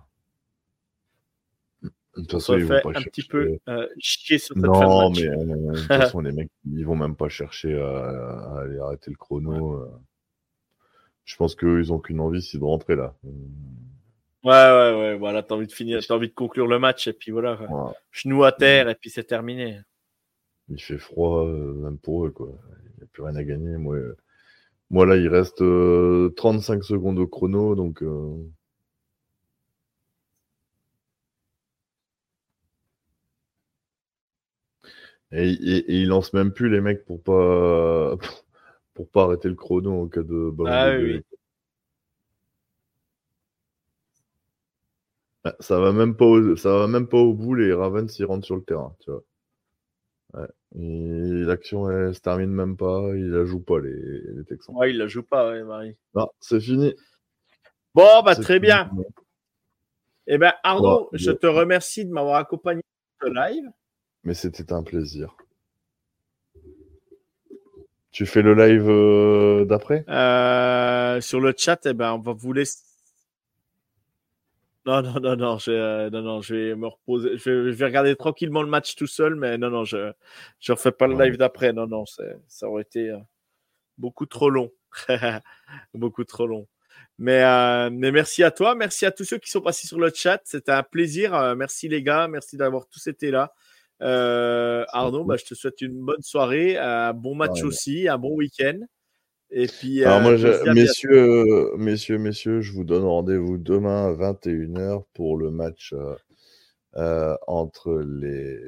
De 1.81 1.89
toute 2.21 2.31
façon, 2.33 2.59
ils 2.59 2.65
vont 2.65 2.79
pas 2.79 2.91
un 2.99 3.01
petit 3.01 3.23
peu 3.23 3.57
euh, 3.67 3.87
chier 3.97 4.37
sur 4.37 4.53
cette 4.53 4.63
Non, 4.63 5.09
mais 5.09 5.27
euh, 5.27 5.45
de 5.45 5.79
toute 5.79 5.87
façon, 5.87 6.19
les 6.19 6.31
mecs, 6.31 6.51
ils 6.71 6.85
vont 6.85 6.95
même 6.95 7.15
pas 7.15 7.27
chercher 7.27 7.73
à, 7.81 8.59
aller 8.59 8.77
arrêter 8.77 9.09
le 9.09 9.17
chrono. 9.17 9.81
Euh. 9.81 9.89
Je 11.25 11.35
pense 11.35 11.55
qu'eux, 11.55 11.79
ils 11.79 11.91
ont 11.91 11.97
qu'une 11.97 12.19
envie, 12.19 12.43
c'est 12.43 12.59
de 12.59 12.63
rentrer 12.63 12.95
là. 12.95 13.15
Ouais, 13.23 14.51
ouais, 14.51 14.99
ouais. 14.99 15.17
Voilà, 15.17 15.41
t'as 15.41 15.55
envie 15.55 15.65
de 15.65 15.71
finir, 15.71 16.05
t'as 16.05 16.13
envie 16.13 16.29
de 16.29 16.35
conclure 16.35 16.67
le 16.67 16.77
match 16.77 17.07
et 17.07 17.13
puis 17.13 17.31
voilà. 17.31 17.57
Genou 18.11 18.43
à 18.43 18.51
terre 18.51 18.89
et 18.89 18.95
puis 18.95 19.09
c'est 19.09 19.23
terminé. 19.23 19.79
Il 20.69 20.81
fait 20.81 20.97
froid, 20.97 21.45
même 21.45 21.97
pour 21.97 22.25
eux, 22.25 22.31
quoi. 22.31 22.49
Il 22.95 22.97
n'y 22.97 23.03
a 23.03 23.07
plus 23.07 23.23
rien 23.23 23.35
à 23.35 23.43
gagner. 23.43 23.77
Moi, 23.77 23.97
moi 24.89 25.05
là, 25.05 25.15
il 25.17 25.27
reste 25.27 25.63
35 26.35 26.83
secondes 26.83 27.19
au 27.19 27.27
chrono, 27.27 27.75
donc. 27.75 28.03
Et, 35.31 35.51
et, 35.51 35.93
ils 36.01 36.07
lancent 36.07 36.33
même 36.33 36.51
plus 36.53 36.69
les 36.69 36.81
mecs 36.81 37.05
pour 37.05 37.21
pas 37.21 38.15
pour 38.93 39.09
pas 39.09 39.23
arrêter 39.23 39.49
le 39.49 39.55
chrono 39.55 40.03
en 40.03 40.07
cas 40.07 40.23
de 40.23 40.53
ah, 40.65 40.97
oui. 40.97 41.21
Ah, 45.43 45.55
ça 45.59 45.79
va 45.79 45.91
même 45.91 46.15
pas 46.15 46.25
au, 46.25 46.55
ça 46.55 46.77
va 46.77 46.87
même 46.87 47.07
pas 47.07 47.17
au 47.17 47.33
bout 47.33 47.55
les 47.55 47.73
Ravens 47.73 48.17
ils 48.19 48.25
rentrent 48.25 48.45
sur 48.45 48.55
le 48.55 48.63
terrain 48.63 48.95
tu 48.99 49.11
vois 49.11 49.23
ouais. 50.37 51.45
l'action 51.45 51.89
elle 51.89 52.13
se 52.15 52.19
termine 52.19 52.49
même 52.49 52.77
pas 52.77 53.11
ils 53.15 53.29
la 53.29 53.45
jouent 53.45 53.63
pas 53.63 53.79
les, 53.79 54.21
les 54.35 54.43
Texans. 54.45 54.75
Ouais 54.75 54.91
ils 54.91 54.97
la 54.97 55.07
jouent 55.07 55.23
pas 55.23 55.49
ouais, 55.51 55.63
Marie. 55.63 55.95
Non 56.15 56.29
c'est 56.39 56.59
fini. 56.59 56.95
Bon 57.93 58.21
bah 58.23 58.35
très 58.35 58.59
bien. 58.59 58.89
Eh 60.27 60.37
ben 60.37 60.53
Arnaud 60.63 61.09
je 61.13 61.31
te 61.31 61.47
remercie 61.47 62.05
de 62.05 62.11
m'avoir 62.11 62.35
accompagné 62.35 62.81
ce 63.21 63.27
live. 63.27 63.65
Mais 64.23 64.33
c'était 64.33 64.73
un 64.73 64.83
plaisir. 64.83 65.35
Tu 68.17 68.25
fais 68.25 68.41
le 68.41 68.55
live 68.55 68.89
euh, 68.89 69.65
d'après? 69.65 70.03
Euh, 70.09 71.21
Sur 71.21 71.39
le 71.39 71.53
chat, 71.55 71.85
eh 71.85 71.93
ben, 71.93 72.13
on 72.13 72.19
va 72.19 72.33
vous 72.33 72.51
laisser. 72.51 72.79
Non, 74.87 75.01
non, 75.01 75.19
non, 75.19 75.35
non, 75.35 75.57
je, 75.57 75.71
euh, 75.71 76.09
non, 76.09 76.21
non, 76.21 76.41
je 76.41 76.55
vais 76.55 76.75
me 76.75 76.87
reposer. 76.87 77.37
Je 77.37 77.51
vais, 77.51 77.85
regarder 77.85 78.15
tranquillement 78.15 78.61
le 78.61 78.69
match 78.69 78.95
tout 78.95 79.05
seul, 79.05 79.35
mais 79.35 79.57
non, 79.57 79.69
non, 79.69 79.83
je 79.83 79.97
ne 79.97 80.73
refais 80.73 80.93
pas 80.93 81.07
le 81.07 81.21
live 81.21 81.37
d'après. 81.37 81.73
Non, 81.73 81.87
non, 81.87 82.05
ça 82.05 82.69
aurait 82.69 82.83
été 82.83 83.13
beaucoup 83.97 84.25
trop 84.25 84.49
long. 84.49 84.71
beaucoup 85.93 86.23
trop 86.23 86.47
long. 86.47 86.67
Mais, 87.19 87.41
mais 87.89 88.11
merci 88.11 88.43
à 88.43 88.51
toi, 88.51 88.75
merci 88.75 89.05
à 89.05 89.11
tous 89.11 89.25
ceux 89.25 89.37
qui 89.37 89.51
sont 89.51 89.61
passés 89.61 89.87
sur 89.87 89.99
le 89.99 90.09
chat. 90.13 90.39
C'était 90.45 90.71
un 90.71 90.83
plaisir. 90.83 91.55
merci 91.57 91.89
les 91.89 92.01
gars, 92.01 92.29
merci 92.29 92.55
d'avoir 92.55 92.87
tous 92.87 93.07
été 93.07 93.29
là. 93.29 93.53
Euh, 94.01 94.85
Arnaud, 94.89 95.23
bah, 95.23 95.37
je 95.37 95.45
te 95.45 95.53
souhaite 95.53 95.81
une 95.81 95.99
bonne 95.99 96.21
soirée, 96.21 96.77
un 96.77 97.13
bon 97.13 97.35
match 97.35 97.63
aussi, 97.63 98.07
un 98.07 98.17
bon 98.17 98.35
week-end. 98.35 98.79
Et 99.49 99.67
puis, 99.67 100.03
Alors 100.03 100.21
moi, 100.21 100.31
euh, 100.31 100.73
messieurs, 100.73 101.75
messieurs, 101.77 102.17
messieurs, 102.17 102.61
je 102.61 102.73
vous 102.73 102.83
donne 102.83 103.03
rendez-vous 103.03 103.57
demain 103.57 104.07
à 104.07 104.13
21h 104.13 105.03
pour 105.13 105.37
le 105.37 105.51
match 105.51 105.93
euh, 106.95 107.35
entre 107.47 107.99
les 107.99 108.59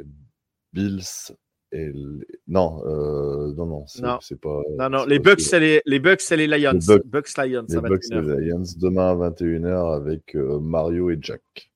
Bills 0.72 1.33
et 1.72 1.91
les... 1.91 2.25
non, 2.48 2.82
non, 2.85 3.85
non, 4.01 4.19
c'est 4.22 4.40
pas. 4.40 4.61
Non, 4.77 4.90
non, 4.90 5.06
les 5.06 5.19
Bucks, 5.19 5.41
c'est 5.41 5.59
les, 5.59 5.82
les 5.85 5.99
Bucks, 5.99 6.22
c'est 6.22 6.38
les 6.38 6.48
Lions. 6.48 6.80
Les 6.88 6.99
Bucks, 7.03 7.38
Lions. 7.38 7.66
Les 7.67 7.82
Bucks, 7.82 8.03
les 8.09 8.22
Lions. 8.22 8.64
Demain 8.77 9.11
à 9.11 9.30
21h 9.30 9.95
avec 9.95 10.33
Mario 10.35 11.09
et 11.09 11.17
Jack. 11.22 11.72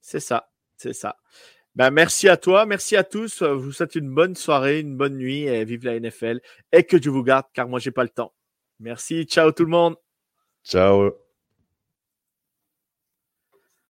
C'est 0.00 0.20
ça, 0.20 0.48
c'est 0.76 0.92
ça. 0.92 1.16
Ben, 1.76 1.90
merci 1.90 2.26
à 2.30 2.38
toi, 2.38 2.64
merci 2.64 2.96
à 2.96 3.04
tous. 3.04 3.40
Je 3.40 3.44
vous 3.44 3.70
souhaite 3.70 3.96
une 3.96 4.08
bonne 4.08 4.34
soirée, 4.34 4.80
une 4.80 4.96
bonne 4.96 5.18
nuit 5.18 5.42
et 5.42 5.62
vive 5.66 5.84
la 5.84 6.00
NFL. 6.00 6.40
Et 6.72 6.84
que 6.84 6.96
Dieu 6.96 7.10
vous 7.10 7.22
garde, 7.22 7.44
car 7.52 7.68
moi, 7.68 7.78
j'ai 7.78 7.90
pas 7.90 8.02
le 8.02 8.08
temps. 8.08 8.32
Merci, 8.80 9.24
ciao 9.24 9.52
tout 9.52 9.64
le 9.64 9.70
monde. 9.70 9.94
Ciao. 10.64 11.12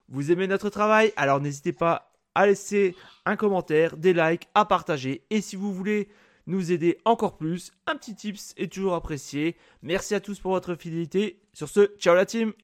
Vous 0.08 0.32
aimez 0.32 0.46
notre 0.46 0.70
travail? 0.70 1.12
Alors 1.16 1.40
n'hésitez 1.40 1.74
pas 1.74 2.10
à 2.34 2.46
laisser 2.46 2.96
un 3.26 3.36
commentaire, 3.36 3.98
des 3.98 4.14
likes, 4.14 4.48
à 4.54 4.64
partager. 4.64 5.26
Et 5.28 5.42
si 5.42 5.54
vous 5.54 5.72
voulez 5.74 6.08
nous 6.46 6.72
aider 6.72 6.98
encore 7.04 7.36
plus, 7.36 7.70
un 7.86 7.96
petit 7.96 8.14
tips 8.14 8.54
est 8.56 8.72
toujours 8.72 8.94
apprécié. 8.94 9.58
Merci 9.82 10.14
à 10.14 10.20
tous 10.20 10.40
pour 10.40 10.52
votre 10.52 10.74
fidélité. 10.74 11.42
Sur 11.52 11.68
ce, 11.68 11.94
ciao 11.98 12.14
la 12.14 12.24
team 12.24 12.54